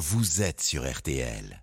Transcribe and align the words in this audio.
vous 0.00 0.40
êtes 0.40 0.62
sur 0.62 0.90
RTL. 0.90 1.62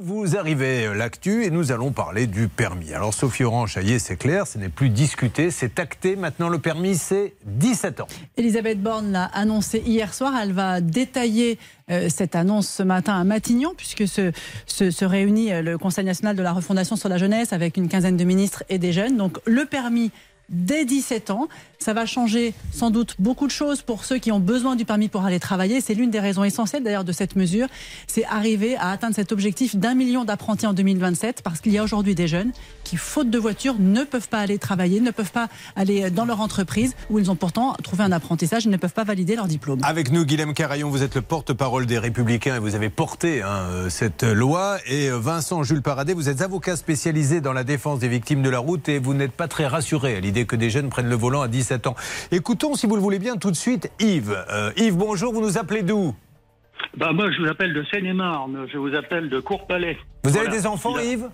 Vous 0.00 0.36
arrivez 0.36 0.86
euh, 0.86 0.94
l'actu 0.94 1.44
et 1.44 1.50
nous 1.50 1.72
allons 1.72 1.90
parler 1.90 2.28
du 2.28 2.46
permis. 2.46 2.92
Alors 2.94 3.12
Sophie 3.12 3.42
Orange, 3.42 3.74
ça 3.74 3.82
y 3.82 3.92
est, 3.92 3.98
c'est 3.98 4.16
clair, 4.16 4.46
ce 4.46 4.58
n'est 4.58 4.68
plus 4.68 4.90
discuté, 4.90 5.50
c'est 5.50 5.80
acté. 5.80 6.14
Maintenant, 6.14 6.48
le 6.48 6.60
permis, 6.60 6.94
c'est 6.94 7.34
17 7.46 8.00
ans. 8.00 8.06
Elisabeth 8.36 8.80
Borne 8.80 9.10
l'a 9.10 9.24
annoncé 9.24 9.82
hier 9.84 10.14
soir. 10.14 10.34
Elle 10.40 10.52
va 10.52 10.80
détailler 10.80 11.58
euh, 11.90 12.08
cette 12.08 12.36
annonce 12.36 12.68
ce 12.68 12.84
matin 12.84 13.20
à 13.20 13.24
Matignon, 13.24 13.74
puisque 13.76 14.06
se, 14.06 14.30
se, 14.66 14.92
se, 14.92 15.04
réunit 15.04 15.52
euh, 15.52 15.62
le 15.62 15.78
Conseil 15.78 16.04
national 16.04 16.36
de 16.36 16.42
la 16.42 16.52
refondation 16.52 16.94
sur 16.94 17.08
la 17.08 17.18
jeunesse 17.18 17.52
avec 17.52 17.76
une 17.76 17.88
quinzaine 17.88 18.16
de 18.16 18.24
ministres 18.24 18.62
et 18.68 18.78
des 18.78 18.92
jeunes. 18.92 19.16
Donc 19.16 19.38
le 19.46 19.64
permis 19.64 20.12
dès 20.48 20.84
17 20.84 21.30
ans. 21.30 21.48
Ça 21.78 21.92
va 21.92 22.06
changer 22.06 22.54
sans 22.72 22.90
doute 22.90 23.16
beaucoup 23.18 23.46
de 23.46 23.52
choses 23.52 23.82
pour 23.82 24.04
ceux 24.04 24.18
qui 24.18 24.32
ont 24.32 24.40
besoin 24.40 24.74
du 24.74 24.84
permis 24.86 25.08
pour 25.08 25.24
aller 25.24 25.38
travailler. 25.38 25.80
C'est 25.82 25.92
l'une 25.94 26.10
des 26.10 26.20
raisons 26.20 26.44
essentielles 26.44 26.82
d'ailleurs 26.82 27.04
de 27.04 27.12
cette 27.12 27.36
mesure. 27.36 27.66
C'est 28.06 28.24
arriver 28.24 28.76
à 28.76 28.90
atteindre 28.90 29.14
cet 29.14 29.32
objectif 29.32 29.76
d'un 29.76 29.94
million 29.94 30.24
d'apprentis 30.24 30.66
en 30.66 30.72
2027 30.72 31.42
parce 31.42 31.60
qu'il 31.60 31.72
y 31.72 31.78
a 31.78 31.84
aujourd'hui 31.84 32.14
des 32.14 32.26
jeunes 32.26 32.52
qui, 32.84 32.96
faute 32.96 33.28
de 33.28 33.38
voiture, 33.38 33.76
ne 33.78 34.02
peuvent 34.04 34.28
pas 34.28 34.38
aller 34.38 34.58
travailler, 34.58 35.00
ne 35.00 35.10
peuvent 35.10 35.32
pas 35.32 35.48
aller 35.76 36.10
dans 36.10 36.24
leur 36.24 36.40
entreprise 36.40 36.94
où 37.10 37.18
ils 37.18 37.30
ont 37.30 37.36
pourtant 37.36 37.74
trouvé 37.82 38.02
un 38.04 38.12
apprentissage 38.12 38.66
et 38.66 38.70
ne 38.70 38.76
peuvent 38.76 38.92
pas 38.92 39.04
valider 39.04 39.36
leur 39.36 39.46
diplôme. 39.46 39.80
Avec 39.82 40.10
nous, 40.10 40.24
Guilhem 40.24 40.54
Carayon, 40.54 40.88
vous 40.88 41.02
êtes 41.02 41.14
le 41.14 41.22
porte-parole 41.22 41.86
des 41.86 41.98
Républicains 41.98 42.56
et 42.56 42.58
vous 42.58 42.74
avez 42.74 42.88
porté 42.88 43.42
hein, 43.42 43.88
cette 43.90 44.22
loi. 44.22 44.78
Et 44.86 45.10
Vincent 45.10 45.62
Jules 45.62 45.82
Paradet, 45.82 46.14
vous 46.14 46.28
êtes 46.28 46.40
avocat 46.40 46.76
spécialisé 46.76 47.40
dans 47.42 47.52
la 47.52 47.64
défense 47.64 47.98
des 47.98 48.08
victimes 48.08 48.42
de 48.42 48.50
la 48.50 48.58
route 48.58 48.88
et 48.88 48.98
vous 48.98 49.12
n'êtes 49.12 49.32
pas 49.32 49.48
très 49.48 49.66
rassuré 49.66 50.16
à 50.16 50.20
l'idée 50.20 50.33
que 50.42 50.56
des 50.56 50.70
jeunes 50.70 50.90
prennent 50.90 51.08
le 51.08 51.14
volant 51.14 51.42
à 51.42 51.48
17 51.48 51.86
ans. 51.86 51.94
Écoutons, 52.32 52.74
si 52.74 52.86
vous 52.86 52.96
le 52.96 53.00
voulez 53.00 53.20
bien, 53.20 53.36
tout 53.36 53.50
de 53.50 53.56
suite 53.56 53.90
Yves. 54.00 54.36
Euh, 54.50 54.72
Yves, 54.76 54.96
bonjour, 54.96 55.32
vous 55.32 55.40
nous 55.40 55.56
appelez 55.58 55.82
d'où? 55.82 56.14
Bah 56.96 57.12
moi, 57.12 57.30
je 57.30 57.42
vous 57.42 57.48
appelle 57.48 57.72
de 57.72 57.84
Seine-et-Marne, 57.90 58.66
je 58.72 58.78
vous 58.78 58.94
appelle 58.94 59.28
de 59.28 59.40
Courpalais. 59.40 59.96
Vous 60.24 60.30
voilà. 60.30 60.48
avez 60.48 60.56
des 60.56 60.66
enfants, 60.66 60.98
Yves? 60.98 61.28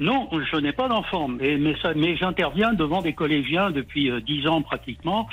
Non, 0.00 0.28
je 0.32 0.56
n'ai 0.56 0.72
pas 0.72 0.88
d'enfants, 0.88 1.28
mais, 1.28 1.56
mais, 1.56 1.74
mais 1.96 2.16
j'interviens 2.16 2.72
devant 2.72 3.02
des 3.02 3.12
collégiens 3.12 3.70
depuis 3.70 4.10
euh, 4.10 4.20
10 4.20 4.48
ans 4.48 4.62
pratiquement. 4.62 5.28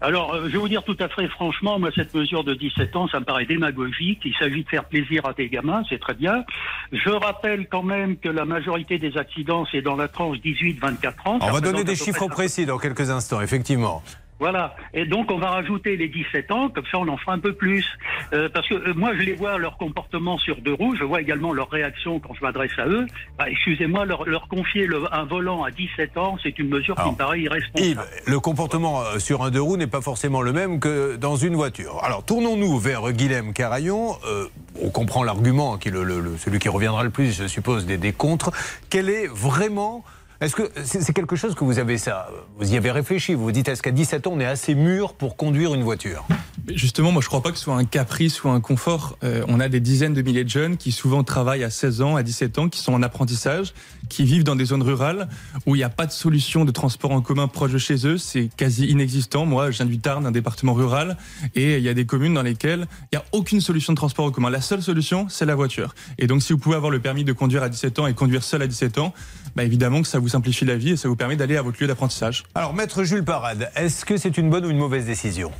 Alors, 0.00 0.34
euh, 0.34 0.46
je 0.46 0.52
vais 0.52 0.58
vous 0.58 0.68
dire 0.68 0.82
tout 0.82 0.96
à 0.98 1.08
fait 1.08 1.28
franchement, 1.28 1.78
moi, 1.78 1.90
cette 1.94 2.14
mesure 2.14 2.44
de 2.44 2.54
17 2.54 2.96
ans, 2.96 3.08
ça 3.08 3.20
me 3.20 3.24
paraît 3.24 3.46
démagogique. 3.46 4.20
Il 4.24 4.34
s'agit 4.34 4.64
de 4.64 4.68
faire 4.68 4.84
plaisir 4.84 5.26
à 5.26 5.32
des 5.32 5.48
gamins, 5.48 5.82
c'est 5.88 6.00
très 6.00 6.14
bien. 6.14 6.44
Je 6.92 7.10
rappelle 7.10 7.68
quand 7.68 7.82
même 7.82 8.16
que 8.16 8.28
la 8.28 8.44
majorité 8.44 8.98
des 8.98 9.16
accidents, 9.16 9.66
c'est 9.70 9.82
dans 9.82 9.96
la 9.96 10.08
tranche 10.08 10.38
18-24 10.38 11.12
ans. 11.26 11.38
On 11.40 11.50
va 11.50 11.60
donner 11.60 11.84
des 11.84 11.96
chiffres 11.96 12.28
précis 12.28 12.66
dans 12.66 12.78
quelques 12.78 13.10
instants, 13.10 13.40
effectivement. 13.40 14.02
Voilà. 14.40 14.74
Et 14.94 15.04
donc, 15.04 15.30
on 15.30 15.38
va 15.38 15.50
rajouter 15.50 15.96
les 15.98 16.08
17 16.08 16.50
ans, 16.50 16.70
comme 16.70 16.86
ça, 16.90 16.98
on 16.98 17.08
en 17.08 17.18
fera 17.18 17.34
un 17.34 17.38
peu 17.38 17.52
plus. 17.52 17.86
Euh, 18.32 18.48
parce 18.48 18.66
que 18.68 18.74
euh, 18.74 18.94
moi, 18.94 19.12
je 19.14 19.20
les 19.20 19.34
vois, 19.34 19.58
leur 19.58 19.76
comportement 19.76 20.38
sur 20.38 20.60
deux 20.62 20.72
roues, 20.72 20.96
je 20.96 21.04
vois 21.04 21.20
également 21.20 21.52
leur 21.52 21.68
réaction 21.70 22.18
quand 22.20 22.34
je 22.34 22.42
m'adresse 22.42 22.72
à 22.78 22.86
eux. 22.86 23.06
Bah, 23.38 23.50
Excusez-moi, 23.50 24.06
leur, 24.06 24.24
leur 24.24 24.48
confier 24.48 24.86
le, 24.86 25.02
un 25.14 25.24
volant 25.24 25.62
à 25.62 25.70
17 25.70 26.16
ans, 26.16 26.38
c'est 26.42 26.58
une 26.58 26.68
mesure 26.68 26.98
Alors, 26.98 27.10
qui 27.10 27.14
me 27.14 27.18
paraît 27.18 27.40
irresponsable. 27.40 27.86
Yves, 27.86 28.02
le 28.26 28.40
comportement 28.40 29.02
euh, 29.02 29.18
sur 29.18 29.42
un 29.42 29.50
deux 29.50 29.60
roues 29.60 29.76
n'est 29.76 29.86
pas 29.86 30.00
forcément 30.00 30.40
le 30.40 30.52
même 30.52 30.80
que 30.80 31.16
dans 31.16 31.36
une 31.36 31.54
voiture. 31.54 32.02
Alors, 32.02 32.24
tournons-nous 32.24 32.78
vers 32.78 33.12
Guilhem 33.12 33.52
Carayon. 33.52 34.16
Euh, 34.26 34.46
on 34.80 34.88
comprend 34.88 35.22
l'argument, 35.22 35.76
qui 35.76 35.90
le, 35.90 36.02
le, 36.02 36.36
celui 36.38 36.58
qui 36.58 36.70
reviendra 36.70 37.04
le 37.04 37.10
plus, 37.10 37.36
je 37.36 37.46
suppose, 37.46 37.84
des, 37.84 37.98
des 37.98 38.12
contres. 38.12 38.52
Quel 38.88 39.10
est 39.10 39.26
vraiment 39.26 40.02
est-ce 40.40 40.56
que 40.56 40.70
c'est 40.84 41.12
quelque 41.12 41.36
chose 41.36 41.54
que 41.54 41.64
vous 41.64 41.78
avez 41.78 41.98
ça 41.98 42.30
Vous 42.58 42.72
y 42.72 42.76
avez 42.76 42.90
réfléchi 42.90 43.34
Vous 43.34 43.44
vous 43.44 43.52
dites 43.52 43.68
est-ce 43.68 43.82
qu'à 43.82 43.90
17 43.90 44.26
ans 44.26 44.32
on 44.34 44.40
est 44.40 44.46
assez 44.46 44.74
mûr 44.74 45.12
pour 45.12 45.36
conduire 45.36 45.74
une 45.74 45.82
voiture? 45.82 46.26
Justement, 46.68 47.12
moi 47.12 47.20
je 47.20 47.28
crois 47.28 47.42
pas 47.42 47.50
que 47.50 47.58
ce 47.58 47.64
soit 47.64 47.74
un 47.74 47.84
caprice 47.84 48.42
ou 48.42 48.48
un 48.48 48.60
confort. 48.60 49.18
Euh, 49.22 49.44
on 49.48 49.60
a 49.60 49.68
des 49.68 49.80
dizaines 49.80 50.14
de 50.14 50.22
milliers 50.22 50.44
de 50.44 50.48
jeunes 50.48 50.78
qui 50.78 50.92
souvent 50.92 51.24
travaillent 51.24 51.64
à 51.64 51.68
16 51.68 52.00
ans, 52.00 52.16
à 52.16 52.22
17 52.22 52.58
ans, 52.58 52.68
qui 52.70 52.80
sont 52.80 52.94
en 52.94 53.02
apprentissage, 53.02 53.74
qui 54.10 54.24
vivent 54.24 54.44
dans 54.44 54.56
des 54.56 54.66
zones 54.66 54.82
rurales 54.82 55.28
où 55.64 55.74
il 55.74 55.78
n'y 55.78 55.84
a 55.84 55.88
pas 55.88 56.04
de 56.04 56.12
solution 56.12 56.66
de 56.66 56.70
transport 56.70 57.12
en 57.12 57.22
commun 57.22 57.48
proche 57.48 57.72
de 57.72 57.78
chez 57.78 58.06
eux. 58.06 58.18
C'est 58.18 58.50
quasi 58.54 58.86
inexistant. 58.86 59.46
Moi, 59.46 59.70
je 59.70 59.78
viens 59.78 59.86
du 59.86 59.98
Tarn, 59.98 60.26
un 60.26 60.30
département 60.30 60.74
rural, 60.74 61.16
et 61.54 61.78
il 61.78 61.82
y 61.82 61.88
a 61.88 61.94
des 61.94 62.04
communes 62.04 62.34
dans 62.34 62.42
lesquelles 62.42 62.86
il 63.12 63.16
n'y 63.16 63.22
a 63.22 63.24
aucune 63.32 63.62
solution 63.62 63.94
de 63.94 63.96
transport 63.96 64.26
en 64.26 64.30
commun. 64.30 64.50
La 64.50 64.60
seule 64.60 64.82
solution, 64.82 65.28
c'est 65.30 65.46
la 65.46 65.54
voiture. 65.54 65.94
Et 66.18 66.26
donc, 66.26 66.42
si 66.42 66.52
vous 66.52 66.58
pouvez 66.58 66.76
avoir 66.76 66.90
le 66.90 67.00
permis 67.00 67.24
de 67.24 67.32
conduire 67.32 67.62
à 67.62 67.68
17 67.70 68.00
ans 68.00 68.06
et 68.06 68.14
conduire 68.14 68.42
seul 68.42 68.60
à 68.60 68.66
17 68.66 68.98
ans, 68.98 69.14
bah 69.56 69.64
évidemment 69.64 70.02
que 70.02 70.08
ça 70.08 70.18
vous 70.18 70.28
simplifie 70.28 70.64
la 70.64 70.76
vie 70.76 70.90
et 70.90 70.96
ça 70.96 71.08
vous 71.08 71.16
permet 71.16 71.36
d'aller 71.36 71.56
à 71.56 71.62
votre 71.62 71.80
lieu 71.80 71.86
d'apprentissage. 71.86 72.44
Alors, 72.54 72.74
maître 72.74 73.04
Jules 73.04 73.24
Parade, 73.24 73.70
est-ce 73.76 74.04
que 74.04 74.16
c'est 74.16 74.36
une 74.36 74.50
bonne 74.50 74.66
ou 74.66 74.70
une 74.70 74.78
mauvaise 74.78 75.06
décision? 75.06 75.52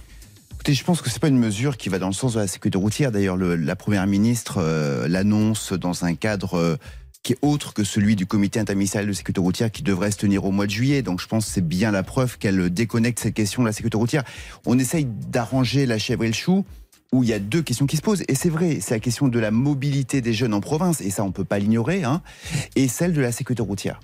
Écoutez, 0.61 0.75
je 0.75 0.85
pense 0.85 1.01
que 1.01 1.09
c'est 1.09 1.23
pas 1.23 1.29
une 1.29 1.39
mesure 1.39 1.79
qui 1.79 1.89
va 1.89 1.99
dans 1.99 2.09
le 2.09 2.13
sens 2.13 2.35
de 2.35 2.41
la 2.41 2.47
sécurité 2.47 2.77
routière. 2.77 3.11
D'ailleurs, 3.11 3.39
la 3.39 3.77
première 3.77 4.07
ministre 4.07 4.59
euh, 4.59 5.09
l'annonce 5.09 5.73
dans 5.73 6.05
un 6.05 6.15
cadre 6.15 6.59
euh, 6.59 6.77
qui 7.23 7.35
est 7.35 7.39
autre 7.43 7.75
que 7.75 7.85
celui 7.85 8.17
du 8.17 8.27
comité 8.27 8.61
interministériel 8.61 9.09
de 9.09 9.13
sécurité 9.13 9.41
routière 9.41 9.71
qui 9.71 9.83
devrait 9.83 10.11
se 10.11 10.17
tenir 10.17 10.45
au 10.45 10.51
mois 10.51 10.67
de 10.67 10.71
juillet. 10.71 11.03
Donc 11.03 11.21
je 11.21 11.27
pense 11.27 11.47
que 11.47 11.53
c'est 11.53 11.67
bien 11.67 11.91
la 11.91 12.03
preuve 12.03 12.39
qu'elle 12.39 12.71
déconnecte 12.71 13.19
cette 13.19 13.35
question 13.35 13.63
de 13.63 13.67
la 13.67 13.73
sécurité 13.73 13.99
routière. 13.99 14.25
On 14.67 14.79
essaye 14.79 15.05
d'arranger 15.05 15.87
la 15.87 15.99
chèvre 15.99 16.25
et 16.25 16.29
le 16.29 16.35
chou 16.35 16.65
où 17.13 17.25
il 17.25 17.29
y 17.29 17.33
a 17.33 17.39
deux 17.39 17.63
questions 17.63 17.87
qui 17.87 17.97
se 17.97 18.03
posent. 18.03 18.23
Et 18.29 18.35
c'est 18.35 18.49
vrai, 18.49 18.79
c'est 18.81 18.95
la 18.95 19.01
question 19.01 19.29
de 19.29 19.39
la 19.39 19.51
mobilité 19.51 20.21
des 20.21 20.33
jeunes 20.33 20.55
en 20.55 20.61
province, 20.61 21.01
et 21.01 21.11
ça 21.11 21.25
on 21.25 21.33
peut 21.33 21.45
pas 21.45 21.59
l'ignorer, 21.59 22.05
hein, 22.05 22.23
et 22.77 22.89
celle 22.89 23.13
de 23.13 23.21
la 23.21 23.33
sécurité 23.33 23.63
routière. 23.63 24.01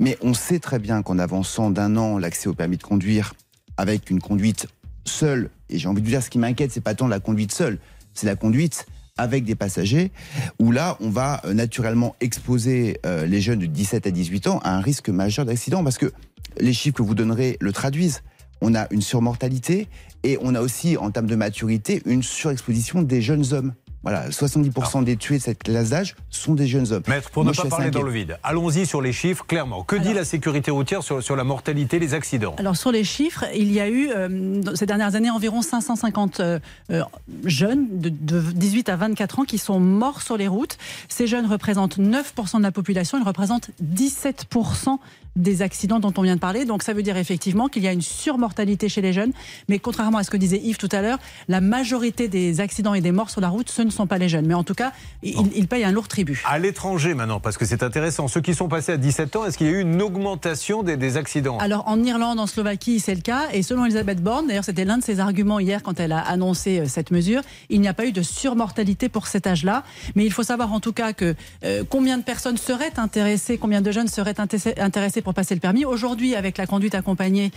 Mais 0.00 0.18
on 0.22 0.34
sait 0.34 0.58
très 0.58 0.78
bien 0.78 1.02
qu'en 1.02 1.18
avançant 1.18 1.70
d'un 1.70 1.96
an 1.96 2.18
l'accès 2.18 2.48
au 2.48 2.54
permis 2.54 2.76
de 2.76 2.82
conduire 2.82 3.34
avec 3.76 4.10
une 4.10 4.20
conduite 4.20 4.66
seule, 5.04 5.50
et 5.70 5.78
j'ai 5.78 5.88
envie 5.88 6.02
de 6.02 6.06
dire 6.06 6.22
ce 6.22 6.30
qui 6.30 6.38
m'inquiète, 6.38 6.72
c'est 6.72 6.80
pas 6.80 6.94
tant 6.94 7.06
la 7.06 7.20
conduite 7.20 7.52
seule, 7.52 7.78
c'est 8.12 8.26
la 8.26 8.34
conduite 8.34 8.86
avec 9.18 9.44
des 9.44 9.54
passagers, 9.54 10.12
où 10.58 10.72
là, 10.72 10.96
on 11.00 11.10
va 11.10 11.42
naturellement 11.52 12.16
exposer 12.20 12.98
euh, 13.04 13.26
les 13.26 13.40
jeunes 13.40 13.58
de 13.58 13.66
17 13.66 14.06
à 14.06 14.10
18 14.10 14.46
ans 14.46 14.60
à 14.64 14.74
un 14.74 14.80
risque 14.80 15.10
majeur 15.10 15.44
d'accident, 15.44 15.84
parce 15.84 15.98
que 15.98 16.12
les 16.58 16.72
chiffres 16.72 16.96
que 16.96 17.02
vous 17.02 17.14
donnerez 17.14 17.56
le 17.60 17.72
traduisent. 17.72 18.22
On 18.60 18.74
a 18.74 18.86
une 18.90 19.02
surmortalité 19.02 19.88
et 20.24 20.38
on 20.40 20.54
a 20.54 20.60
aussi, 20.60 20.96
en 20.96 21.10
termes 21.10 21.26
de 21.26 21.36
maturité, 21.36 22.02
une 22.06 22.22
surexposition 22.22 23.02
des 23.02 23.22
jeunes 23.22 23.44
hommes. 23.52 23.74
Voilà, 24.08 24.30
70% 24.30 24.78
Alors, 24.78 25.02
des 25.04 25.16
tués 25.18 25.36
de 25.36 25.42
cette 25.42 25.62
classe 25.62 25.90
d'âge 25.90 26.16
sont 26.30 26.54
des 26.54 26.66
jeunes 26.66 26.90
hommes. 26.92 27.02
Maître, 27.06 27.28
pour 27.28 27.44
Moi, 27.44 27.52
ne 27.52 27.62
pas 27.62 27.68
parler 27.68 27.90
dans 27.90 28.02
le 28.02 28.10
vide, 28.10 28.38
allons-y 28.42 28.86
sur 28.86 29.02
les 29.02 29.12
chiffres, 29.12 29.44
clairement. 29.46 29.84
Que 29.84 29.96
Alors, 29.96 30.08
dit 30.08 30.14
la 30.14 30.24
sécurité 30.24 30.70
routière 30.70 31.02
sur, 31.02 31.22
sur, 31.22 31.36
la 31.36 31.44
mortalité, 31.44 31.98
les 31.98 32.14
accidents? 32.14 32.54
Alors, 32.58 32.74
sur 32.74 32.90
les 32.90 33.04
chiffres, 33.04 33.44
il 33.54 33.70
y 33.70 33.80
a 33.80 33.88
eu, 33.88 34.08
euh, 34.08 34.62
ces 34.74 34.86
dernières 34.86 35.14
années, 35.14 35.28
environ 35.28 35.60
550 35.60 36.40
euh, 36.40 36.58
euh, 36.90 37.02
jeunes 37.44 37.86
de, 37.98 38.08
de, 38.08 38.40
18 38.40 38.88
à 38.88 38.96
24 38.96 39.40
ans 39.40 39.44
qui 39.44 39.58
sont 39.58 39.78
morts 39.78 40.22
sur 40.22 40.38
les 40.38 40.48
routes. 40.48 40.78
Ces 41.10 41.26
jeunes 41.26 41.44
représentent 41.44 41.98
9% 41.98 42.58
de 42.58 42.62
la 42.62 42.72
population, 42.72 43.18
ils 43.18 43.26
représentent 43.26 43.68
17% 43.84 44.96
des 45.38 45.62
accidents 45.62 46.00
dont 46.00 46.12
on 46.16 46.22
vient 46.22 46.34
de 46.34 46.40
parler. 46.40 46.64
Donc 46.64 46.82
ça 46.82 46.92
veut 46.92 47.02
dire 47.02 47.16
effectivement 47.16 47.68
qu'il 47.68 47.82
y 47.82 47.88
a 47.88 47.92
une 47.92 48.02
surmortalité 48.02 48.88
chez 48.88 49.00
les 49.00 49.12
jeunes. 49.12 49.32
Mais 49.68 49.78
contrairement 49.78 50.18
à 50.18 50.24
ce 50.24 50.30
que 50.30 50.36
disait 50.36 50.58
Yves 50.58 50.76
tout 50.76 50.88
à 50.92 51.00
l'heure, 51.00 51.18
la 51.48 51.60
majorité 51.60 52.28
des 52.28 52.60
accidents 52.60 52.94
et 52.94 53.00
des 53.00 53.12
morts 53.12 53.30
sur 53.30 53.40
la 53.40 53.48
route, 53.48 53.70
ce 53.70 53.82
ne 53.82 53.90
sont 53.90 54.06
pas 54.06 54.18
les 54.18 54.28
jeunes. 54.28 54.46
Mais 54.46 54.54
en 54.54 54.64
tout 54.64 54.74
cas, 54.74 54.92
ils, 55.22 55.36
ils 55.54 55.68
payent 55.68 55.84
un 55.84 55.92
lourd 55.92 56.08
tribut. 56.08 56.42
À 56.46 56.58
l'étranger 56.58 57.14
maintenant, 57.14 57.40
parce 57.40 57.56
que 57.56 57.64
c'est 57.64 57.82
intéressant, 57.82 58.28
ceux 58.28 58.40
qui 58.40 58.54
sont 58.54 58.68
passés 58.68 58.92
à 58.92 58.96
17 58.96 59.36
ans, 59.36 59.44
est-ce 59.44 59.58
qu'il 59.58 59.66
y 59.66 59.70
a 59.70 59.72
eu 59.74 59.80
une 59.80 60.02
augmentation 60.02 60.82
des, 60.82 60.96
des 60.96 61.16
accidents? 61.16 61.58
Alors 61.58 61.86
en 61.88 62.02
Irlande, 62.02 62.40
en 62.40 62.46
Slovaquie, 62.46 63.00
c'est 63.00 63.14
le 63.14 63.20
cas. 63.20 63.48
Et 63.52 63.62
selon 63.62 63.84
Elisabeth 63.84 64.22
Borne, 64.22 64.46
d'ailleurs 64.48 64.64
c'était 64.64 64.84
l'un 64.84 64.98
de 64.98 65.04
ses 65.04 65.20
arguments 65.20 65.58
hier 65.58 65.82
quand 65.82 66.00
elle 66.00 66.12
a 66.12 66.20
annoncé 66.20 66.86
cette 66.86 67.10
mesure, 67.10 67.42
il 67.68 67.80
n'y 67.80 67.88
a 67.88 67.94
pas 67.94 68.06
eu 68.06 68.12
de 68.12 68.22
surmortalité 68.22 69.08
pour 69.08 69.26
cet 69.26 69.46
âge-là. 69.46 69.84
Mais 70.14 70.24
il 70.24 70.32
faut 70.32 70.42
savoir 70.42 70.72
en 70.72 70.80
tout 70.80 70.92
cas 70.92 71.12
que 71.12 71.34
euh, 71.64 71.84
combien 71.88 72.18
de 72.18 72.22
personnes 72.22 72.56
seraient 72.56 72.98
intéressées, 72.98 73.58
combien 73.58 73.80
de 73.80 73.90
jeunes 73.92 74.08
seraient 74.08 74.36
intéressés 74.40 75.22
pour 75.22 75.27
passer 75.32 75.54
le 75.54 75.60
permis. 75.60 75.84
Aujourd'hui, 75.84 76.34
avec 76.34 76.58
la 76.58 76.66
conduite 76.66 76.94
accompagnée, 76.94 77.50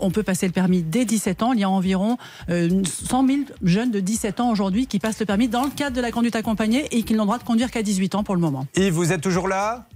on 0.00 0.10
peut 0.10 0.22
passer 0.22 0.46
le 0.46 0.52
permis 0.52 0.82
dès 0.82 1.04
17 1.04 1.42
ans. 1.42 1.52
Il 1.52 1.60
y 1.60 1.64
a 1.64 1.70
environ 1.70 2.16
euh, 2.50 2.82
100 2.84 3.26
000 3.26 3.38
jeunes 3.62 3.90
de 3.90 4.00
17 4.00 4.40
ans 4.40 4.50
aujourd'hui 4.50 4.86
qui 4.86 4.98
passent 4.98 5.20
le 5.20 5.26
permis 5.26 5.48
dans 5.48 5.64
le 5.64 5.70
cadre 5.70 5.96
de 5.96 6.00
la 6.00 6.10
conduite 6.10 6.36
accompagnée 6.36 6.86
et 6.90 7.02
qui 7.02 7.14
n'ont 7.14 7.22
le 7.22 7.26
droit 7.26 7.38
de 7.38 7.44
conduire 7.44 7.70
qu'à 7.70 7.82
18 7.82 8.14
ans 8.14 8.24
pour 8.24 8.34
le 8.34 8.40
moment. 8.40 8.66
Yves, 8.76 8.92
vous 8.92 9.12
êtes 9.12 9.20
toujours 9.20 9.48
là? 9.48 9.86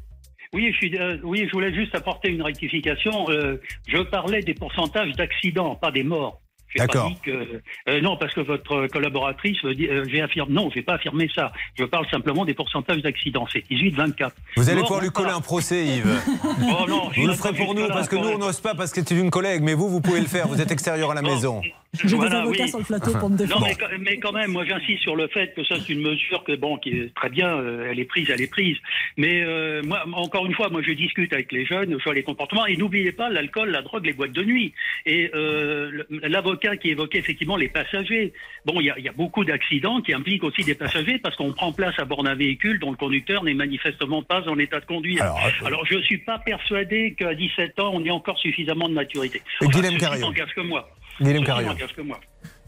Oui 0.55 0.71
je, 0.71 0.77
suis, 0.77 0.99
euh, 0.99 1.17
oui, 1.23 1.47
je 1.47 1.53
voulais 1.53 1.73
juste 1.73 1.95
apporter 1.95 2.29
une 2.29 2.43
rectification. 2.43 3.31
Euh, 3.31 3.57
je 3.89 4.03
parlais 4.03 4.43
des 4.43 4.53
pourcentages 4.53 5.13
d'accidents, 5.13 5.77
pas 5.77 5.91
des 5.91 6.03
morts. 6.03 6.42
D'accord. 6.77 7.13
Euh, 7.29 8.01
non, 8.01 8.17
parce 8.17 8.35
que 8.35 8.41
votre 8.41 8.87
collaboratrice 8.87 9.65
dit, 9.77 9.89
euh, 9.89 10.05
j'ai 10.09 10.23
affirmé, 10.23 10.53
non, 10.53 10.71
je 10.71 10.77
n'ai 10.79 10.83
pas 10.83 10.95
affirmé 10.95 11.29
ça. 11.35 11.53
Je 11.79 11.85
parle 11.85 12.09
simplement 12.11 12.45
des 12.45 12.55
pourcentages 12.55 13.03
d'accidents. 13.03 13.47
C'est 13.53 13.65
18-24. 13.71 14.31
Vous 14.57 14.71
allez 14.71 14.81
pouvoir 14.81 15.01
lui 15.01 15.11
coller 15.11 15.31
pas. 15.31 15.37
un 15.37 15.41
procès, 15.41 15.85
Yves. 15.85 16.21
oh 16.45 16.87
non, 16.89 17.11
vous 17.15 17.27
le 17.27 17.35
ferez 17.35 17.55
pour 17.55 17.75
nous, 17.75 17.89
parce 17.89 18.09
que 18.09 18.17
nous, 18.17 18.29
on 18.29 18.39
n'ose 18.39 18.61
pas, 18.61 18.75
parce 18.75 18.93
que 18.93 19.01
c'est 19.05 19.15
une 19.15 19.31
collègue. 19.31 19.63
Mais 19.63 19.75
vous, 19.75 19.89
vous 19.89 20.01
pouvez 20.01 20.21
le 20.21 20.27
faire. 20.27 20.49
Vous 20.49 20.61
êtes 20.61 20.71
extérieur 20.71 21.11
à 21.11 21.15
la 21.15 21.23
maison. 21.23 21.63
J'ai 22.01 22.09
des 22.09 22.15
Voilà, 22.17 22.41
avocats 22.41 22.63
oui. 22.63 22.69
sur 22.71 22.79
le 22.79 22.85
plateau 22.87 23.13
pour 23.19 23.29
me 23.29 23.35
Non, 23.37 23.45
défendre. 23.45 23.67
mais, 23.67 23.75
quand- 23.75 23.99
mais 24.01 24.17
quand 24.17 24.33
même, 24.33 24.51
moi 24.51 24.65
j'insiste 24.65 25.03
sur 25.03 25.15
le 25.15 25.29
fait 25.29 25.53
que 25.55 25.63
ça 25.63 25.75
c'est 25.79 25.93
une 25.93 26.01
mesure 26.01 26.43
que 26.43 26.57
bon, 26.57 26.79
qui 26.79 26.89
est 26.89 27.15
très 27.15 27.29
bien, 27.29 27.49
euh, 27.59 27.91
elle 27.91 28.01
est 28.01 28.07
prise, 28.07 28.31
elle 28.31 28.41
est 28.41 28.51
prise. 28.51 28.79
Mais 29.19 29.43
euh, 29.45 29.83
moi, 29.85 30.03
encore 30.15 30.47
une 30.47 30.55
fois, 30.55 30.71
moi 30.71 30.81
je 30.83 30.93
discute 30.93 31.35
avec 31.35 31.53
les 31.53 31.67
jeunes 31.67 32.01
sur 32.01 32.15
les 32.15 32.23
comportements 32.23 32.65
et 32.65 32.79
n'oubliez 32.79 33.13
pas 33.13 33.29
l'alcool, 33.29 33.69
la 33.69 33.83
drogue, 33.83 34.07
les 34.07 34.15
boîtes 34.15 34.33
de 34.33 34.43
nuit. 34.43 34.73
Et 35.05 35.31
euh, 35.35 36.03
l'avocat 36.23 36.79
qui 36.79 36.89
évoquait 36.89 37.19
effectivement 37.19 37.59
les 37.59 37.69
passagers. 37.69 38.33
Bon, 38.65 38.81
il 38.81 38.87
y 38.87 38.91
a, 38.91 38.99
il 38.99 39.05
y 39.05 39.09
a 39.11 39.13
beaucoup 39.13 39.45
d'accidents 39.45 40.01
qui 40.01 40.15
impliquent 40.15 40.45
aussi 40.45 40.65
des 40.65 40.75
passagers 40.75 41.19
parce 41.19 41.37
qu'on 41.37 41.53
prend 41.53 41.73
place 41.75 41.99
à 41.99 42.07
bord 42.07 42.23
d'un 42.23 42.35
véhicule 42.35 42.79
dont 42.79 42.91
le 42.91 42.97
conducteur 42.97 43.45
n'est 43.45 43.53
manifestement 43.53 44.23
pas 44.23 44.49
en 44.49 44.59
état 44.59 44.81
de 44.81 44.87
conduire. 44.87 45.23
Alors, 45.25 45.39
Alors, 45.67 45.85
je 45.87 45.99
suis 46.01 46.19
pas 46.19 46.39
persuadé 46.39 47.13
qu'à 47.19 47.35
17 47.35 47.79
ans 47.81 47.91
on 47.93 48.03
ait 48.03 48.11
encore 48.11 48.39
suffisamment 48.39 48.89
de 48.89 48.95
maturité. 48.95 49.43
Ceci 49.61 49.99
Carillon. 49.99 50.29
n'engage 50.29 50.55
que 50.55 50.63
moi. 50.63 50.89
Lirim 51.23 51.45
Karajo. 51.45 51.77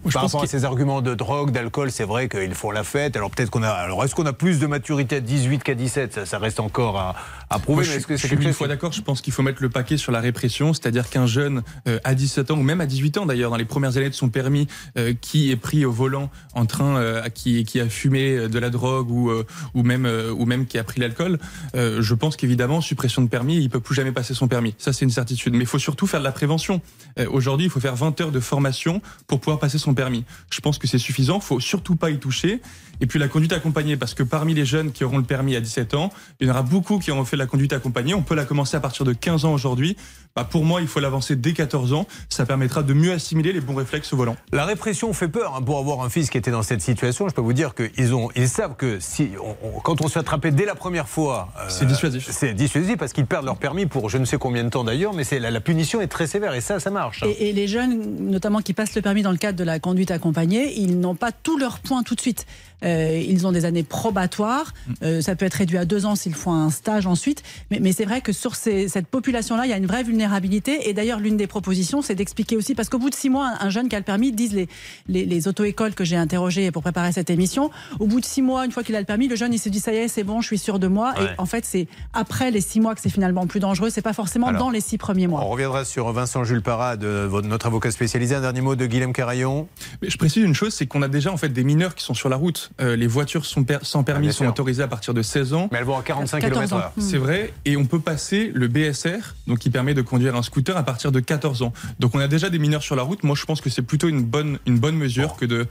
Je 0.06 0.12
Par 0.12 0.22
rapport 0.22 0.42
à 0.42 0.46
ces 0.46 0.64
arguments 0.64 1.00
de 1.02 1.14
drogue, 1.14 1.50
d'alcool, 1.50 1.90
c'est 1.90 2.04
vrai 2.04 2.28
qu'ils 2.28 2.54
font 2.54 2.70
la 2.70 2.84
fête. 2.84 3.16
Alors 3.16 3.30
peut-être 3.30 3.50
qu'on 3.50 3.62
a. 3.62 3.68
Alors 3.70 4.04
est-ce 4.04 4.14
qu'on 4.14 4.26
a 4.26 4.32
plus 4.32 4.58
de 4.58 4.66
maturité 4.66 5.16
à 5.16 5.20
18 5.20 5.62
qu'à 5.62 5.74
17 5.74 6.12
ça, 6.14 6.26
ça 6.26 6.38
reste 6.38 6.60
encore 6.60 6.98
à, 6.98 7.14
à 7.50 7.58
prouver. 7.58 7.84
Moi, 7.84 7.94
mais 7.94 8.00
je, 8.00 8.06
que 8.06 8.16
je 8.16 8.26
suis 8.26 8.42
chose 8.42 8.52
fois 8.52 8.68
d'accord. 8.68 8.92
Je 8.92 9.00
pense 9.00 9.20
qu'il 9.22 9.32
faut 9.32 9.42
mettre 9.42 9.62
le 9.62 9.70
paquet 9.70 9.96
sur 9.96 10.12
la 10.12 10.20
répression, 10.20 10.74
c'est-à-dire 10.74 11.08
qu'un 11.08 11.26
jeune 11.26 11.62
euh, 11.88 11.98
à 12.04 12.14
17 12.14 12.50
ans 12.50 12.58
ou 12.58 12.62
même 12.62 12.80
à 12.80 12.86
18 12.86 13.18
ans 13.18 13.26
d'ailleurs, 13.26 13.50
dans 13.50 13.56
les 13.56 13.64
premières 13.64 13.96
années 13.96 14.10
de 14.10 14.14
son 14.14 14.28
permis, 14.28 14.66
euh, 14.98 15.14
qui 15.20 15.50
est 15.50 15.56
pris 15.56 15.84
au 15.84 15.92
volant 15.92 16.30
en 16.54 16.66
train, 16.66 16.96
euh, 16.96 17.28
qui, 17.30 17.64
qui 17.64 17.80
a 17.80 17.88
fumé 17.88 18.36
euh, 18.36 18.48
de 18.48 18.58
la 18.58 18.70
drogue 18.70 19.10
ou 19.10 19.30
euh, 19.30 19.44
ou 19.74 19.82
même 19.82 20.06
euh, 20.06 20.32
ou 20.32 20.44
même 20.44 20.66
qui 20.66 20.78
a 20.78 20.84
pris 20.84 21.00
l'alcool, 21.00 21.38
euh, 21.76 22.02
je 22.02 22.14
pense 22.14 22.36
qu'évidemment 22.36 22.80
suppression 22.80 23.22
de 23.22 23.28
permis, 23.28 23.56
il 23.56 23.70
peut 23.70 23.80
plus 23.80 23.94
jamais 23.94 24.12
passer 24.12 24.34
son 24.34 24.48
permis. 24.48 24.74
Ça 24.78 24.92
c'est 24.92 25.04
une 25.04 25.10
certitude. 25.10 25.54
Mais 25.54 25.60
il 25.60 25.66
faut 25.66 25.78
surtout 25.78 26.06
faire 26.06 26.20
de 26.20 26.24
la 26.24 26.32
prévention. 26.32 26.80
Euh, 27.18 27.26
Aujourd'hui, 27.30 27.66
il 27.66 27.70
faut 27.70 27.80
faire 27.80 27.96
20 27.96 28.20
heures 28.20 28.30
de 28.32 28.40
formation 28.40 29.00
pour 29.26 29.40
pouvoir 29.40 29.58
passer 29.58 29.78
son 29.78 29.93
permis. 29.94 30.24
Je 30.50 30.60
pense 30.60 30.78
que 30.78 30.86
c'est 30.86 30.98
suffisant. 30.98 31.40
Faut 31.40 31.60
surtout 31.60 31.96
pas 31.96 32.10
y 32.10 32.18
toucher. 32.18 32.60
Et 33.04 33.06
puis 33.06 33.18
la 33.18 33.28
conduite 33.28 33.52
accompagnée, 33.52 33.98
parce 33.98 34.14
que 34.14 34.22
parmi 34.22 34.54
les 34.54 34.64
jeunes 34.64 34.90
qui 34.90 35.04
auront 35.04 35.18
le 35.18 35.24
permis 35.24 35.54
à 35.56 35.60
17 35.60 35.92
ans, 35.92 36.08
il 36.40 36.46
y 36.46 36.50
en 36.50 36.54
aura 36.54 36.62
beaucoup 36.62 36.98
qui 36.98 37.10
auront 37.10 37.26
fait 37.26 37.36
la 37.36 37.44
conduite 37.44 37.74
accompagnée. 37.74 38.14
On 38.14 38.22
peut 38.22 38.34
la 38.34 38.46
commencer 38.46 38.78
à 38.78 38.80
partir 38.80 39.04
de 39.04 39.12
15 39.12 39.44
ans 39.44 39.52
aujourd'hui. 39.52 39.94
Bah, 40.34 40.44
pour 40.50 40.64
moi, 40.64 40.80
il 40.80 40.88
faut 40.88 41.00
l'avancer 41.00 41.36
dès 41.36 41.52
14 41.52 41.92
ans. 41.92 42.06
Ça 42.30 42.46
permettra 42.46 42.82
de 42.82 42.94
mieux 42.94 43.12
assimiler 43.12 43.52
les 43.52 43.60
bons 43.60 43.74
réflexes 43.74 44.10
au 44.14 44.16
volant. 44.16 44.36
La 44.52 44.64
répression 44.64 45.12
fait 45.12 45.28
peur. 45.28 45.54
hein. 45.54 45.60
Pour 45.62 45.78
avoir 45.78 46.00
un 46.02 46.08
fils 46.08 46.30
qui 46.30 46.38
était 46.38 46.50
dans 46.50 46.62
cette 46.62 46.80
situation, 46.80 47.28
je 47.28 47.34
peux 47.34 47.42
vous 47.42 47.52
dire 47.52 47.74
qu'ils 47.74 48.14
ont, 48.14 48.30
ils 48.36 48.48
savent 48.48 48.74
que 48.74 48.98
si, 49.00 49.32
on- 49.38 49.54
on- 49.76 49.80
quand 49.80 50.00
on 50.00 50.08
se 50.08 50.14
fait 50.14 50.20
attraper 50.20 50.50
dès 50.50 50.64
la 50.64 50.74
première 50.74 51.06
fois, 51.06 51.50
euh, 51.60 51.66
C'est 51.68 51.84
dissuasif. 51.84 52.26
C'est 52.30 52.54
dissuasif 52.54 52.96
parce 52.96 53.12
qu'ils 53.12 53.26
perdent 53.26 53.44
leur 53.44 53.58
permis 53.58 53.84
pour 53.84 54.08
je 54.08 54.16
ne 54.16 54.24
sais 54.24 54.38
combien 54.38 54.64
de 54.64 54.70
temps 54.70 54.82
d'ailleurs, 54.82 55.12
mais 55.12 55.24
c'est 55.24 55.40
la, 55.40 55.50
la 55.50 55.60
punition 55.60 56.00
est 56.00 56.06
très 56.08 56.26
sévère 56.26 56.54
et 56.54 56.62
ça, 56.62 56.80
ça 56.80 56.88
marche. 56.90 57.22
hein. 57.22 57.26
Et, 57.38 57.50
et 57.50 57.52
les 57.52 57.68
jeunes, 57.68 58.00
notamment 58.30 58.60
qui 58.60 58.72
passent 58.72 58.94
le 58.96 59.02
permis 59.02 59.20
dans 59.20 59.30
le 59.30 59.36
cadre 59.36 59.58
de 59.58 59.64
la 59.64 59.78
conduite 59.78 60.10
accompagnée, 60.10 60.72
ils 60.80 60.98
n'ont 60.98 61.14
pas 61.16 61.32
tous 61.32 61.58
leurs 61.58 61.80
points 61.80 62.02
tout 62.02 62.14
de 62.14 62.20
suite. 62.22 62.46
Euh, 62.84 63.22
ils 63.26 63.46
ont 63.46 63.52
des 63.52 63.64
années 63.64 63.82
probatoires. 63.82 64.72
Euh, 65.02 65.20
ça 65.20 65.36
peut 65.36 65.46
être 65.46 65.54
réduit 65.54 65.78
à 65.78 65.84
deux 65.84 66.04
ans 66.06 66.14
s'ils 66.16 66.34
font 66.34 66.52
un 66.52 66.70
stage 66.70 67.06
ensuite. 67.06 67.42
Mais, 67.70 67.78
mais 67.80 67.92
c'est 67.92 68.04
vrai 68.04 68.20
que 68.20 68.32
sur 68.32 68.56
ces- 68.56 68.88
cette 68.88 69.06
population-là, 69.06 69.64
il 69.66 69.70
y 69.70 69.72
a 69.72 69.76
une 69.76 69.86
vraie 69.86 70.02
vulnérabilité. 70.02 70.88
Et 70.88 70.92
d'ailleurs, 70.92 71.18
l'une 71.20 71.36
des 71.36 71.46
propositions, 71.46 72.02
c'est 72.02 72.14
d'expliquer 72.14 72.56
aussi, 72.56 72.74
parce 72.74 72.88
qu'au 72.88 72.98
bout 72.98 73.10
de 73.10 73.14
six 73.14 73.30
mois, 73.30 73.54
un, 73.60 73.66
un 73.66 73.70
jeune 73.70 73.88
qui 73.88 73.96
a 73.96 73.98
le 73.98 74.04
permis, 74.04 74.32
disent 74.32 74.52
les, 74.52 74.68
les, 75.08 75.24
les 75.24 75.48
auto-écoles 75.48 75.94
que 75.94 76.04
j'ai 76.04 76.16
interrogées 76.16 76.70
pour 76.70 76.82
préparer 76.82 77.12
cette 77.12 77.30
émission, 77.30 77.70
au 78.00 78.06
bout 78.06 78.20
de 78.20 78.24
six 78.26 78.42
mois, 78.42 78.64
une 78.64 78.72
fois 78.72 78.82
qu'il 78.82 78.96
a 78.96 79.00
le 79.00 79.06
permis, 79.06 79.28
le 79.28 79.36
jeune, 79.36 79.52
il 79.54 79.58
se 79.58 79.68
dit, 79.68 79.80
ça 79.80 79.92
y 79.92 79.96
est, 79.96 80.08
c'est 80.08 80.24
bon, 80.24 80.40
je 80.40 80.46
suis 80.48 80.58
sûr 80.58 80.78
de 80.78 80.86
moi. 80.86 81.14
Ouais. 81.18 81.24
Et 81.24 81.28
en 81.38 81.46
fait, 81.46 81.64
c'est 81.64 81.86
après 82.12 82.50
les 82.50 82.60
six 82.60 82.80
mois 82.80 82.94
que 82.94 83.00
c'est 83.00 83.10
finalement 83.10 83.46
plus 83.46 83.60
dangereux. 83.60 83.90
C'est 83.90 84.02
pas 84.02 84.12
forcément 84.12 84.48
Alors, 84.48 84.60
dans 84.60 84.70
les 84.70 84.80
six 84.80 84.98
premiers 84.98 85.26
mois. 85.26 85.42
On 85.42 85.48
reviendra 85.48 85.84
sur 85.84 86.12
Vincent 86.12 86.44
Jules 86.44 86.62
Parade, 86.62 87.04
votre- 87.04 87.48
notre 87.48 87.66
avocat 87.66 87.90
spécialisé. 87.90 88.34
Un 88.34 88.40
dernier 88.40 88.60
mot 88.60 88.76
de 88.76 88.86
Guilhem 88.86 89.12
Carayon. 89.12 89.68
Mais 90.02 90.10
je 90.10 90.18
précise 90.18 90.42
une 90.44 90.54
chose, 90.54 90.74
c'est 90.74 90.86
qu'on 90.86 91.02
a 91.02 91.08
déjà 91.08 91.32
en 91.32 91.36
fait 91.36 91.48
des 91.50 91.64
mineurs 91.64 91.94
qui 91.94 92.04
sont 92.04 92.14
sur 92.14 92.28
la 92.28 92.36
route. 92.36 92.63
Euh, 92.80 92.96
les 92.96 93.06
voitures 93.06 93.44
sont 93.46 93.64
per- 93.64 93.78
sans 93.82 94.00
Ah, 94.00 94.04
permis 94.04 94.26
bien 94.28 94.32
sont 94.32 94.46
autorisées 94.46 94.82
à 94.82 94.88
partir 94.88 95.14
de 95.14 95.22
16 95.22 95.54
ans. 95.54 95.68
Mais 95.72 95.78
elles 95.78 95.84
vont 95.84 95.98
à 95.98 96.02
45 96.02 96.40
14 96.40 96.68
km 96.70 96.74
ans. 96.76 96.78
h 96.80 96.90
Hmm. 96.96 97.00
C'est 97.00 97.18
vrai, 97.18 97.52
et 97.64 97.76
on 97.76 97.84
peut 97.86 98.00
passer 98.00 98.50
le 98.54 98.68
BSR, 98.68 99.34
donc 99.46 99.58
qui 99.58 99.70
permet 99.70 99.94
de 99.94 100.02
conduire 100.02 100.36
un 100.36 100.42
scooter 100.42 100.76
à 100.76 100.82
partir 100.82 101.12
de 101.12 101.20
14 101.20 101.62
ans. 101.62 101.72
Donc 102.00 102.14
on 102.14 102.18
a 102.20 102.28
déjà 102.28 102.50
des 102.50 102.58
mineurs 102.58 102.82
sur 102.82 102.96
la 102.96 103.02
route. 103.02 103.22
Moi, 103.24 103.36
je 103.36 103.44
pense 103.44 103.60
que 103.60 103.70
c'est 103.70 103.82
plutôt 103.82 104.08
une 104.08 104.22
bonne, 104.22 104.58
une 104.66 104.78
bonne 104.78 104.96
mesure 104.96 105.28
Bon. 105.28 105.34
que 105.34 105.46
de 105.46 105.66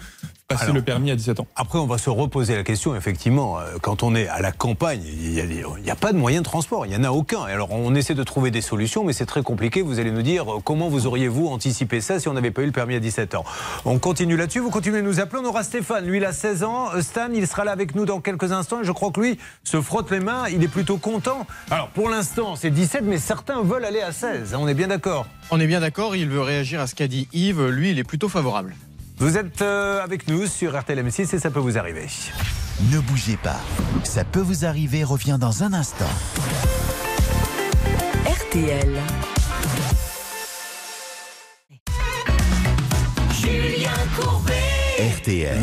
passer 0.48 0.63
Alors. 0.66 0.75
le 0.75 0.81
permis 0.81 1.10
à 1.12 1.16
17 1.16 1.40
ans. 1.40 1.48
Après, 1.56 1.80
on 1.80 1.88
va 1.88 1.98
se 1.98 2.10
reposer 2.10 2.56
la 2.56 2.63
question, 2.63 2.96
effectivement, 2.96 3.60
euh, 3.60 3.78
quand 3.81 4.04
on 4.04 4.13
est 4.16 4.28
à 4.28 4.42
la 4.42 4.51
campagne, 4.51 5.01
il 5.06 5.31
n'y 5.31 5.39
a, 5.39 5.44
il 5.46 5.86
y 5.86 5.89
a 5.89 5.96
pas 5.96 6.12
de 6.12 6.18
moyen 6.18 6.39
de 6.39 6.46
transport, 6.46 6.86
il 6.86 6.89
n'y 6.89 6.96
en 6.98 7.04
a 7.04 7.12
aucun. 7.12 7.48
Et 7.48 7.51
alors, 7.51 7.72
on 7.72 7.96
essaie 7.96 8.13
de 8.13 8.24
trouver 8.24 8.51
des 8.51 8.62
solutions, 8.62 9.04
mais 9.04 9.13
c'est 9.13 9.25
très 9.25 9.42
compliqué. 9.42 9.81
Vous 9.81 10.00
allez 10.00 10.12
nous 10.12 10.22
dire 10.22 10.51
euh, 10.51 10.60
comment 10.63 10.89
vous 10.89 11.07
auriez-vous 11.07 11.48
anticipé 11.48 12.01
ça 12.01 12.19
si 12.19 12.28
on 12.28 12.34
n'avait 12.34 12.51
pas 12.51 12.62
eu 12.62 12.66
le 12.66 12.72
permis 12.72 12.96
à 12.96 13.00
17 13.00 13.36
ans? 13.36 13.46
On 13.86 14.00
continue 14.00 14.36
là-dessus, 14.36 14.60
vous 14.60 14.69
continuez 14.69 15.01
de 15.01 15.07
nous 15.07 15.19
appeler. 15.19 15.42
On 15.44 15.48
aura 15.48 15.63
Stéphane, 15.63 16.06
lui, 16.06 16.18
il 16.18 16.25
a 16.25 16.34
16 16.34 16.63
ans. 16.63 16.82
Euh, 16.94 17.01
Stan, 17.01 17.30
il 17.33 17.47
sera 17.47 17.63
là 17.65 17.71
avec 17.71 17.95
nous 17.95 18.06
dans 18.06 18.19
quelques 18.21 18.51
instants. 18.51 18.81
Et 18.81 18.83
je 18.85 18.91
crois 18.91 19.12
que 19.12 19.19
lui 19.21 19.39
se 19.63 19.81
frotte 19.81 20.12
les 20.12 20.19
mains, 20.19 20.47
il 20.50 20.63
est 20.63 20.68
plutôt 20.68 20.97
content. 20.97 21.45
Alors, 21.71 21.89
pour 21.89 22.09
l'instant, 22.09 22.56
c'est 22.56 22.69
17, 22.69 23.03
mais 23.03 23.18
certains 23.18 23.62
veulent 23.62 23.85
aller 23.85 24.01
à 24.01 24.12
16. 24.12 24.53
hein, 24.53 24.57
On 24.62 24.68
est 24.68 24.74
bien 24.74 24.88
d'accord. 24.88 25.25
On 25.51 25.59
est 25.59 25.68
bien 25.68 25.80
d'accord, 25.80 26.15
il 26.15 26.30
veut 26.30 26.41
réagir 26.41 26.80
à 26.81 26.88
ce 26.88 26.95
qu'a 26.95 27.07
dit 27.07 27.27
Yves. 27.33 27.68
Lui, 27.68 27.91
il 27.91 28.00
est 28.00 28.03
plutôt 28.03 28.30
favorable. 28.30 28.75
Vous 29.18 29.38
êtes 29.38 29.62
euh, 29.62 30.03
avec 30.03 30.27
nous 30.27 30.47
sur 30.47 30.77
RTL 30.77 31.00
M6 31.06 31.35
et 31.35 31.39
ça 31.39 31.51
peut 31.51 31.59
vous 31.59 31.77
arriver. 31.77 32.07
Ne 32.91 33.00
bougez 33.00 33.38
pas. 33.38 33.59
Ça 34.03 34.24
peut 34.24 34.39
vous 34.41 34.65
arriver, 34.65 35.03
revient 35.03 35.38
dans 35.39 35.63
un 35.63 35.74
instant. 35.74 36.09
RTL. 38.25 39.00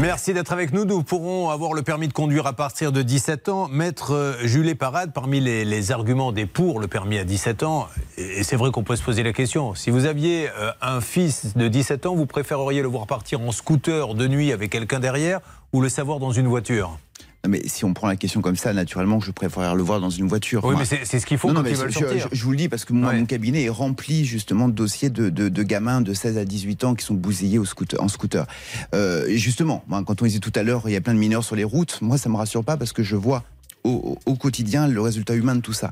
Merci 0.00 0.32
d'être 0.32 0.52
avec 0.52 0.72
nous. 0.72 0.84
Nous 0.84 1.02
pourrons 1.02 1.50
avoir 1.50 1.74
le 1.74 1.82
permis 1.82 2.08
de 2.08 2.12
conduire 2.12 2.46
à 2.46 2.54
partir 2.54 2.90
de 2.90 3.02
17 3.02 3.48
ans. 3.48 3.68
Maître 3.68 4.38
Jules 4.42 4.74
Parade, 4.76 5.12
parmi 5.12 5.40
les, 5.40 5.64
les 5.64 5.92
arguments 5.92 6.32
des 6.32 6.46
pour 6.46 6.80
le 6.80 6.88
permis 6.88 7.18
à 7.18 7.24
17 7.24 7.62
ans, 7.62 7.86
et 8.16 8.40
et 8.40 8.42
c'est 8.42 8.56
vrai 8.56 8.70
qu'on 8.70 8.84
peut 8.84 8.96
se 8.96 9.02
poser 9.02 9.22
la 9.22 9.34
question, 9.34 9.74
si 9.74 9.90
vous 9.90 10.06
aviez 10.06 10.48
euh, 10.58 10.72
un 10.80 11.02
fils 11.02 11.56
de 11.58 11.68
17 11.68 12.06
ans, 12.06 12.14
vous 12.14 12.24
préféreriez 12.24 12.80
le 12.80 12.88
voir 12.88 13.06
partir 13.06 13.42
en 13.42 13.52
scooter 13.52 14.14
de 14.14 14.26
nuit 14.28 14.50
avec 14.50 14.70
quelqu'un 14.70 14.98
derrière 14.98 15.40
ou 15.74 15.82
le 15.82 15.90
savoir 15.90 16.20
dans 16.20 16.32
une 16.32 16.46
voiture? 16.46 16.98
Non, 17.44 17.50
Mais 17.50 17.62
si 17.66 17.84
on 17.86 17.94
prend 17.94 18.06
la 18.06 18.16
question 18.16 18.42
comme 18.42 18.56
ça, 18.56 18.72
naturellement, 18.74 19.18
je 19.20 19.30
préfère 19.30 19.74
le 19.74 19.82
voir 19.82 19.98
dans 20.00 20.10
une 20.10 20.28
voiture. 20.28 20.62
Oui, 20.64 20.72
Moi, 20.72 20.82
mais 20.90 21.04
c'est 21.04 21.18
ce 21.18 21.24
qu'il 21.26 21.38
faut 21.38 21.48
Non, 21.48 21.54
non, 21.54 21.62
mais 21.62 21.70
ils 21.70 21.76
veulent 21.76 21.90
je, 21.90 21.98
je- 22.18 22.28
je 22.32 22.44
vous 22.44 22.50
le 22.50 22.56
dis 22.58 22.68
parce 22.68 22.84
que 22.84 22.92
moi, 22.92 23.10
Ouais. 23.10 23.18
mon 23.18 23.24
cabinet 23.24 23.62
est 23.64 23.68
rempli 23.70 24.24
justement 24.26 24.68
de 24.68 24.74
dossiers 24.74 25.08
de, 25.10 25.30
de- 25.30 25.48
de 25.48 25.62
gamins 25.62 26.00
de 26.02 26.12
16 26.12 26.36
à 26.36 26.44
18 26.44 26.84
ans 26.84 26.94
qui 26.94 27.04
sont 27.04 27.14
bousillés 27.14 27.58
au 27.58 27.64
scooter, 27.64 28.02
en 28.02 28.08
scooter. 28.08 28.46
Euh, 28.94 29.26
justement, 29.30 29.84
quand 30.06 30.20
on 30.20 30.26
disait 30.26 30.38
tout 30.38 30.52
à 30.54 30.62
l'heure, 30.62 30.82
il 30.86 30.92
y 30.92 30.96
a 30.96 31.00
plein 31.00 31.14
de 31.14 31.18
mineurs 31.18 31.44
sur 31.44 31.56
les 31.56 31.64
routes. 31.64 31.98
Moi, 32.02 32.18
ça 32.18 32.28
me 32.28 32.36
rassure 32.36 32.62
pas 32.64 32.76
parce 32.76 32.92
que 32.92 33.02
je 33.02 33.16
vois 33.16 33.42
au, 33.82 34.18
quotidien 34.38 34.86
le 34.88 35.00
résultat 35.00 35.34
humain 35.34 35.54
de 35.54 35.62
tout 35.62 35.72
ça. 35.72 35.90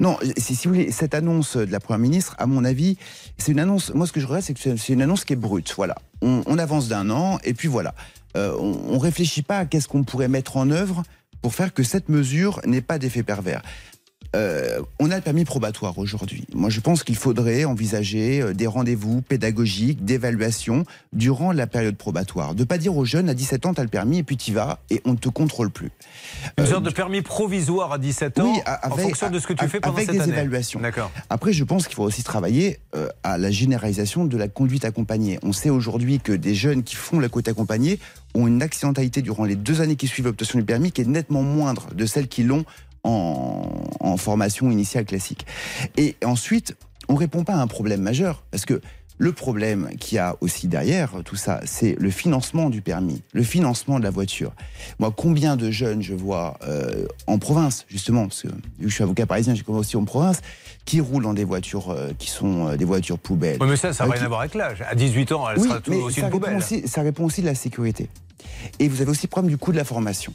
Non, 0.00 0.16
si, 0.38 0.54
si 0.54 0.66
vous 0.68 0.72
voulez, 0.74 0.90
cette 0.92 1.12
annonce 1.14 1.58
de 1.58 1.70
la 1.70 1.80
première 1.80 1.98
ministre, 1.98 2.34
à 2.38 2.46
mon 2.46 2.64
avis, 2.64 2.96
c'est 3.36 3.52
une 3.52 3.60
annonce. 3.60 3.92
Moi, 3.94 4.06
ce 4.06 4.12
que 4.12 4.20
je 4.20 4.26
regrette, 4.26 4.44
c'est 4.44 4.54
que 4.54 4.60
c'est- 4.60 4.76
c'est 4.78 4.94
une 4.94 5.02
annonce 5.02 5.26
qui 5.26 5.34
est 5.34 5.36
brute. 5.36 5.74
Voilà, 5.76 5.96
on, 6.22 6.42
on 6.46 6.56
avance 6.58 6.88
d'un 6.88 7.10
an 7.10 7.38
et 7.44 7.52
puis 7.52 7.68
voilà. 7.68 7.94
Euh, 8.36 8.54
on, 8.58 8.94
on 8.94 8.98
réfléchit 8.98 9.42
pas 9.42 9.58
à 9.58 9.66
qu'est-ce 9.66 9.88
qu'on 9.88 10.04
pourrait 10.04 10.28
mettre 10.28 10.56
en 10.56 10.70
œuvre 10.70 11.02
pour 11.42 11.54
faire 11.54 11.72
que 11.72 11.82
cette 11.82 12.08
mesure 12.08 12.60
n'ait 12.66 12.80
pas 12.80 12.98
d'effet 12.98 13.22
pervers. 13.22 13.62
Euh, 14.34 14.80
on 14.98 15.10
a 15.10 15.16
le 15.16 15.22
permis 15.22 15.44
probatoire 15.44 15.98
aujourd'hui. 15.98 16.44
Moi, 16.54 16.70
je 16.70 16.80
pense 16.80 17.04
qu'il 17.04 17.16
faudrait 17.16 17.64
envisager 17.64 18.40
euh, 18.42 18.52
des 18.54 18.66
rendez-vous 18.66 19.22
pédagogiques, 19.22 20.04
d'évaluation 20.04 20.84
durant 21.12 21.52
la 21.52 21.66
période 21.66 21.96
probatoire. 21.96 22.54
De 22.54 22.64
pas 22.64 22.78
dire 22.78 22.96
aux 22.96 23.04
jeunes 23.04 23.28
à 23.28 23.34
17 23.34 23.66
ans, 23.66 23.74
tu 23.74 23.80
as 23.80 23.84
le 23.84 23.88
permis 23.90 24.18
et 24.18 24.22
puis 24.22 24.36
tu 24.36 24.52
vas 24.52 24.80
et 24.90 25.00
on 25.04 25.12
ne 25.12 25.16
te 25.16 25.28
contrôle 25.28 25.70
plus. 25.70 25.90
Une 26.58 26.64
Euh, 26.64 26.66
sorte 26.66 26.84
de 26.84 26.90
permis 26.90 27.22
provisoire 27.22 27.92
à 27.92 27.98
17 27.98 28.40
ans 28.40 28.52
Oui, 28.52 28.60
en 28.82 28.96
fonction 28.96 29.30
de 29.30 29.38
ce 29.38 29.46
que 29.46 29.52
tu 29.52 29.68
fais 29.68 29.80
pendant 29.80 29.94
avec 29.96 30.06
cette 30.06 30.16
des 30.16 30.22
année. 30.22 30.32
évaluations. 30.32 30.80
D'accord. 30.80 31.10
Après, 31.30 31.52
je 31.52 31.64
pense 31.64 31.86
qu'il 31.86 31.94
faut 31.94 32.04
aussi 32.04 32.22
travailler 32.22 32.78
euh, 32.94 33.08
à 33.22 33.38
la 33.38 33.50
généralisation 33.50 34.24
de 34.24 34.36
la 34.36 34.48
conduite 34.48 34.84
accompagnée. 34.84 35.38
On 35.42 35.52
sait 35.52 35.70
aujourd'hui 35.70 36.20
que 36.20 36.32
des 36.32 36.54
jeunes 36.54 36.82
qui 36.82 36.96
font 36.96 37.20
la 37.20 37.28
conduite 37.28 37.48
accompagnée 37.48 37.98
ont 38.34 38.46
une 38.46 38.62
accidentalité 38.62 39.22
durant 39.22 39.44
les 39.44 39.56
deux 39.56 39.80
années 39.80 39.96
qui 39.96 40.06
suivent 40.08 40.26
l'obtention 40.26 40.58
du 40.58 40.64
permis 40.64 40.92
qui 40.92 41.00
est 41.00 41.06
nettement 41.06 41.42
moindre 41.42 41.88
de 41.94 42.04
celles 42.06 42.28
qui 42.28 42.42
l'ont 42.42 42.64
en, 43.06 43.62
en 44.00 44.16
formation 44.16 44.70
initiale 44.70 45.04
classique. 45.04 45.46
Et 45.96 46.16
ensuite, 46.24 46.76
on 47.08 47.14
répond 47.14 47.44
pas 47.44 47.54
à 47.54 47.58
un 47.60 47.66
problème 47.66 48.00
majeur 48.02 48.42
parce 48.50 48.64
que 48.66 48.80
le 49.18 49.32
problème 49.32 49.88
qu'il 49.98 50.16
y 50.16 50.18
a 50.18 50.36
aussi 50.42 50.68
derrière 50.68 51.12
tout 51.24 51.36
ça, 51.36 51.60
c'est 51.64 51.96
le 51.98 52.10
financement 52.10 52.68
du 52.68 52.82
permis, 52.82 53.22
le 53.32 53.42
financement 53.42 53.98
de 53.98 54.04
la 54.04 54.10
voiture. 54.10 54.52
Moi, 54.98 55.10
combien 55.16 55.56
de 55.56 55.70
jeunes 55.70 56.02
je 56.02 56.12
vois 56.12 56.58
euh, 56.68 57.06
en 57.26 57.38
province, 57.38 57.86
justement, 57.88 58.28
parce 58.28 58.42
que 58.42 58.48
vu 58.48 58.54
que 58.82 58.88
je 58.88 58.94
suis 58.94 59.02
avocat 59.04 59.24
parisien, 59.24 59.54
j'ai 59.54 59.62
commencé 59.62 59.86
aussi 59.88 59.96
en 59.96 60.04
province, 60.04 60.40
qui 60.84 61.00
roulent 61.00 61.22
dans 61.22 61.32
des 61.32 61.44
voitures 61.44 61.90
euh, 61.92 62.10
qui 62.18 62.28
sont 62.28 62.68
euh, 62.68 62.76
des 62.76 62.84
voitures 62.84 63.18
poubelles. 63.18 63.56
Oui, 63.58 63.68
mais 63.70 63.76
ça, 63.76 63.94
ça 63.94 64.04
n'a 64.04 64.10
rien 64.12 64.20
qui- 64.20 64.26
à 64.26 64.28
voir 64.28 64.40
avec 64.40 64.54
l'âge. 64.54 64.82
À 64.86 64.94
18 64.94 65.32
ans, 65.32 65.48
elle 65.48 65.60
oui, 65.60 65.68
sera 65.68 65.80
tout 65.80 65.92
mais 65.92 65.96
aussi 66.02 66.20
ça 66.20 66.26
une 66.26 66.32
poubelle. 66.32 66.56
aussi, 66.58 66.86
ça 66.86 67.00
répond 67.00 67.24
aussi 67.24 67.40
de 67.40 67.46
la 67.46 67.54
sécurité. 67.54 68.10
Et 68.80 68.88
vous 68.88 69.00
avez 69.00 69.10
aussi 69.10 69.24
le 69.26 69.30
problème 69.30 69.48
du 69.50 69.56
coût 69.56 69.72
de 69.72 69.78
la 69.78 69.84
formation. 69.84 70.34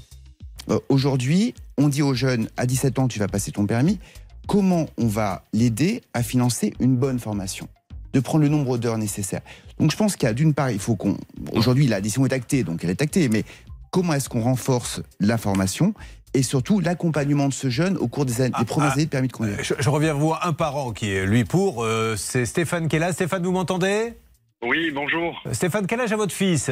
Euh, 0.70 0.80
aujourd'hui, 0.90 1.54
on 1.78 1.90
dit 1.90 2.02
aux 2.02 2.14
jeunes, 2.14 2.50
à 2.58 2.66
17 2.66 3.00
ans, 3.00 3.08
tu 3.08 3.20
vas 3.20 3.28
passer 3.28 3.52
ton 3.52 3.66
permis, 3.66 4.00
comment 4.48 4.88
on 4.98 5.08
va 5.08 5.44
l'aider 5.54 6.02
à 6.14 6.24
financer 6.24 6.74
une 6.80 6.96
bonne 6.96 7.20
formation 7.20 7.68
de 8.14 8.20
prendre 8.20 8.44
le 8.44 8.50
nombre 8.50 8.78
d'heures 8.78 8.98
nécessaires? 8.98 9.42
Donc 9.80 9.92
je 9.92 9.98
pense 9.98 10.16
qu'il 10.16 10.28
y 10.28 10.30
a 10.30 10.34
d'une 10.34 10.54
part, 10.54 10.72
il 10.72 10.80
faut 10.80 10.96
qu'on... 10.96 11.18
Aujourd'hui, 11.54 11.88
la 11.88 12.02
décision 12.02 12.26
est 12.26 12.34
actée, 12.34 12.64
donc 12.64 12.84
elle 12.84 12.90
est 12.90 13.02
actée, 13.02 13.30
mais 13.30 13.44
comment 13.90 14.14
est-ce 14.14 14.30
qu'on 14.30 14.42
renforce 14.42 15.02
la 15.20 15.38
formation 15.38 15.94
et 16.34 16.44
surtout 16.44 16.80
l'accompagnement 16.80 17.50
de 17.50 17.54
ce 17.54 17.70
jeune 17.70 17.98
au 17.98 18.08
cours 18.08 18.26
des, 18.26 18.42
années, 18.42 18.54
ah, 18.54 18.64
premières 18.64 18.92
ah, 18.92 18.94
années 18.94 19.06
de 19.06 19.10
permis 19.10 19.28
de 19.28 19.34
conduire? 19.34 19.58
Je, 19.62 19.90
reviens 19.90 20.14
vous 20.14 20.34
un 20.42 20.54
parent 20.54 20.92
qui 20.92 21.12
est 21.12 21.26
lui 21.26 21.44
pour, 21.44 21.84
euh, 21.84 22.16
c'est 22.16 22.46
Stéphane 22.46 22.88
qui 22.88 22.98
est 22.98 23.00
là. 23.00 23.12
Stéphane, 23.12 23.44
vous 23.44 23.52
m'entendez? 23.52 24.14
Oui, 24.64 24.92
bonjour. 24.94 25.42
Stéphane, 25.52 25.88
quel 25.88 26.02
âge 26.02 26.14
a 26.14 26.16
votre 26.16 26.34
fils? 26.34 26.70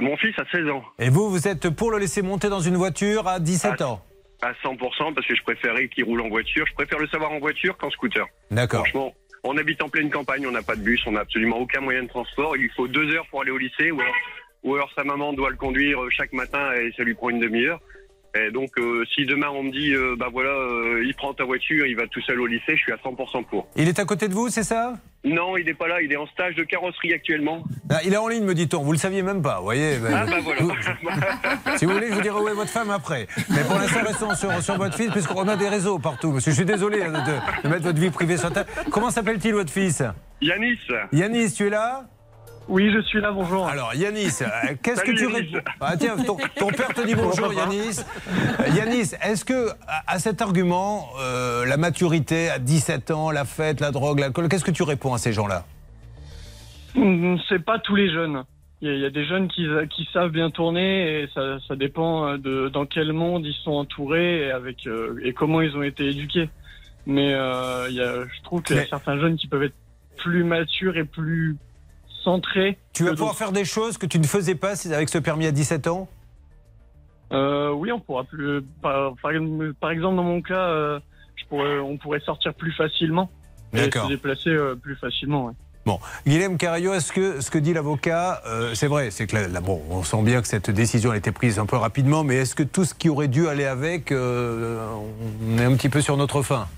Mon 0.00 0.16
fils 0.16 0.34
a 0.38 0.44
16 0.50 0.68
ans. 0.68 0.84
Et 0.98 1.10
vous, 1.10 1.28
vous 1.30 1.48
êtes 1.48 1.70
pour 1.70 1.90
le 1.90 1.98
laisser 1.98 2.22
monter 2.22 2.48
dans 2.48 2.60
une 2.60 2.76
voiture 2.76 3.26
à 3.26 3.40
17 3.40 3.74
Ah, 3.80 3.86
ans 3.88 4.04
À 4.42 4.52
100% 4.52 5.14
parce 5.14 5.26
que 5.26 5.34
je 5.34 5.42
préférais 5.42 5.88
qu'il 5.88 6.04
roule 6.04 6.20
en 6.20 6.28
voiture. 6.28 6.64
Je 6.68 6.74
préfère 6.74 6.98
le 6.98 7.08
savoir 7.08 7.32
en 7.32 7.38
voiture 7.40 7.76
qu'en 7.76 7.90
scooter. 7.90 8.24
D'accord. 8.50 8.80
Franchement, 8.86 9.12
on 9.44 9.56
habite 9.56 9.82
en 9.82 9.88
pleine 9.88 10.10
campagne, 10.10 10.46
on 10.46 10.52
n'a 10.52 10.62
pas 10.62 10.76
de 10.76 10.82
bus, 10.82 11.00
on 11.06 11.12
n'a 11.12 11.20
absolument 11.20 11.58
aucun 11.58 11.80
moyen 11.80 12.04
de 12.04 12.08
transport. 12.08 12.56
Il 12.56 12.62
lui 12.62 12.70
faut 12.76 12.86
deux 12.88 13.12
heures 13.14 13.26
pour 13.30 13.42
aller 13.42 13.50
au 13.50 13.58
lycée 13.58 13.90
ou 13.90 14.00
alors, 14.00 14.14
ou 14.62 14.74
alors 14.76 14.90
sa 14.94 15.04
maman 15.04 15.32
doit 15.32 15.50
le 15.50 15.56
conduire 15.56 16.02
euh, 16.02 16.08
chaque 16.10 16.32
matin 16.32 16.72
et 16.74 16.92
ça 16.96 17.02
lui 17.02 17.14
prend 17.14 17.30
une 17.30 17.40
demi-heure. 17.40 17.80
Et 18.34 18.50
donc, 18.50 18.70
euh, 18.78 19.04
si 19.14 19.24
demain 19.24 19.48
on 19.50 19.62
me 19.62 19.70
dit, 19.72 19.92
euh, 19.94 20.14
bah 20.18 20.28
voilà, 20.30 20.50
euh, 20.50 21.02
il 21.04 21.14
prend 21.14 21.32
ta 21.32 21.44
voiture, 21.44 21.86
il 21.86 21.96
va 21.96 22.06
tout 22.06 22.20
seul 22.20 22.40
au 22.40 22.46
lycée, 22.46 22.76
je 22.76 22.82
suis 22.82 22.92
à 22.92 22.96
100% 22.96 23.44
pour. 23.46 23.68
Il 23.74 23.88
est 23.88 23.98
à 23.98 24.04
côté 24.04 24.28
de 24.28 24.34
vous, 24.34 24.48
c'est 24.50 24.62
ça? 24.62 24.94
Non, 25.24 25.56
il 25.56 25.64
n'est 25.64 25.74
pas 25.74 25.88
là, 25.88 26.00
il 26.02 26.12
est 26.12 26.16
en 26.16 26.26
stage 26.26 26.54
de 26.54 26.62
carrosserie 26.62 27.12
actuellement. 27.14 27.64
Ah, 27.90 28.00
Il 28.04 28.12
est 28.12 28.16
en 28.18 28.28
ligne, 28.28 28.44
me 28.44 28.54
dit-on. 28.54 28.82
Vous 28.82 28.92
le 28.92 28.98
saviez 28.98 29.22
même 29.22 29.42
pas, 29.42 29.58
vous 29.58 29.64
voyez 29.64 29.96
Ah 30.12 30.24
bah 30.26 30.36
voilà. 30.42 31.76
Si 31.76 31.86
vous 31.86 31.92
voulez, 31.92 32.08
je 32.08 32.14
vous 32.14 32.20
dirai 32.20 32.38
où 32.38 32.48
est 32.48 32.54
votre 32.54 32.70
femme 32.70 32.90
après. 32.90 33.26
Mais 33.50 33.62
pour 33.64 33.76
l'instant, 33.76 34.00
restons 34.04 34.34
sur, 34.34 34.62
sur 34.62 34.76
votre 34.76 34.94
fils, 34.96 35.10
puisqu'on 35.10 35.48
a 35.48 35.56
des 35.56 35.68
réseaux 35.68 35.98
partout. 35.98 36.30
Monsieur, 36.32 36.52
je 36.52 36.56
suis 36.56 36.64
désolé 36.66 37.02
hein, 37.02 37.12
de, 37.12 37.62
de 37.66 37.68
mettre 37.72 37.84
votre 37.84 37.98
vie 37.98 38.10
privée 38.10 38.36
sur 38.36 38.52
table. 38.52 38.70
Comment 38.90 39.10
s'appelle-t-il, 39.10 39.54
votre 39.54 39.72
fils? 39.72 40.02
Yanis, 40.40 40.78
Yanis, 41.12 41.52
tu 41.54 41.66
es 41.66 41.70
là? 41.70 42.04
Oui, 42.68 42.92
je 42.92 43.00
suis 43.00 43.20
là, 43.20 43.32
bonjour. 43.32 43.66
Alors, 43.66 43.94
Yanis, 43.94 44.42
euh, 44.42 44.74
qu'est-ce 44.82 45.02
que 45.02 45.12
tu 45.12 45.26
réponds 45.26 45.58
ah, 45.80 45.96
Tiens, 45.96 46.16
ton, 46.16 46.36
ton 46.56 46.68
père 46.68 46.92
te 46.92 47.06
dit 47.06 47.14
bonjour, 47.14 47.50
Yanis. 47.52 48.00
Euh, 48.60 48.68
Yanis, 48.76 49.14
est-ce 49.22 49.46
que, 49.46 49.70
à, 50.06 50.18
cet 50.18 50.42
argument, 50.42 51.08
euh, 51.18 51.64
la 51.64 51.78
maturité 51.78 52.50
à 52.50 52.58
17 52.58 53.10
ans, 53.10 53.30
la 53.30 53.46
fête, 53.46 53.80
la 53.80 53.90
drogue, 53.90 54.18
l'alcool, 54.18 54.50
qu'est-ce 54.50 54.66
que 54.66 54.70
tu 54.70 54.82
réponds 54.82 55.14
à 55.14 55.18
ces 55.18 55.32
gens-là? 55.32 55.64
Mm, 56.94 57.36
C'est 57.48 57.64
pas 57.64 57.78
tous 57.78 57.96
les 57.96 58.12
jeunes. 58.12 58.44
Il 58.82 58.88
y, 58.88 58.90
a, 58.90 58.94
il 58.94 59.00
y 59.00 59.06
a 59.06 59.10
des 59.10 59.24
jeunes 59.24 59.48
qui, 59.48 59.66
qui 59.88 60.06
savent 60.12 60.30
bien 60.30 60.50
tourner 60.50 61.22
et 61.22 61.28
ça, 61.34 61.58
ça 61.66 61.74
dépend 61.74 62.36
de 62.36 62.68
dans 62.68 62.86
quel 62.86 63.12
monde 63.12 63.44
ils 63.44 63.56
sont 63.64 63.72
entourés 63.72 64.46
et 64.46 64.50
avec 64.52 64.88
et 65.24 65.32
comment 65.32 65.62
ils 65.62 65.76
ont 65.76 65.82
été 65.82 66.06
éduqués. 66.06 66.48
Mais 67.04 67.30
il 67.30 67.94
y 67.96 68.00
a, 68.00 68.24
je 68.24 68.42
trouve 68.44 68.62
qu'il 68.62 68.76
y 68.76 68.78
a 68.78 68.86
certains 68.86 69.18
jeunes 69.18 69.36
qui 69.36 69.48
peuvent 69.48 69.64
être 69.64 69.74
plus 70.16 70.44
matures 70.44 70.96
et 70.96 71.02
plus 71.04 71.56
Tu 72.92 73.04
vas 73.04 73.10
pouvoir 73.10 73.34
faire 73.34 73.52
des 73.52 73.64
choses 73.64 73.98
que 73.98 74.06
tu 74.06 74.18
ne 74.18 74.26
faisais 74.26 74.54
pas 74.54 74.74
avec 74.92 75.08
ce 75.08 75.18
permis 75.18 75.46
à 75.46 75.52
17 75.52 75.86
ans? 75.86 76.08
Euh, 77.32 77.70
oui, 77.72 77.92
on 77.92 78.00
pourra 78.00 78.24
plus. 78.24 78.62
Par, 78.82 79.14
par, 79.22 79.30
exemple, 79.30 80.16
dans 80.16 80.22
mon 80.22 80.40
cas, 80.40 80.68
euh, 80.68 81.00
je 81.36 81.44
pourrais, 81.46 81.78
on 81.78 81.96
pourrait 81.98 82.20
sortir 82.20 82.54
plus 82.54 82.72
facilement 82.72 83.30
et 83.74 83.90
se 83.90 84.08
déplacer 84.08 84.50
euh, 84.50 84.74
plus 84.74 84.96
facilement. 84.96 85.46
ouais. 85.46 85.52
Bon, 85.88 86.00
Guilhem 86.26 86.58
Carayo, 86.58 86.92
est-ce 86.92 87.12
que 87.12 87.40
ce 87.40 87.50
que 87.50 87.56
dit 87.56 87.72
l'avocat, 87.72 88.42
euh, 88.46 88.74
c'est 88.74 88.88
vrai, 88.88 89.10
c'est 89.10 89.26
que 89.26 89.36
là, 89.36 89.48
là, 89.48 89.62
bon, 89.62 89.80
on 89.88 90.02
sent 90.02 90.22
bien 90.22 90.42
que 90.42 90.46
cette 90.46 90.70
décision 90.70 91.12
a 91.12 91.16
été 91.16 91.32
prise 91.32 91.58
un 91.58 91.64
peu 91.64 91.76
rapidement, 91.76 92.24
mais 92.24 92.34
est-ce 92.36 92.54
que 92.54 92.62
tout 92.62 92.84
ce 92.84 92.92
qui 92.92 93.08
aurait 93.08 93.28
dû 93.28 93.48
aller 93.48 93.64
avec, 93.64 94.12
euh, 94.12 94.86
on 95.48 95.58
est 95.58 95.64
un 95.64 95.74
petit 95.76 95.88
peu 95.88 96.02
sur 96.02 96.18
notre 96.18 96.42
fin 96.42 96.68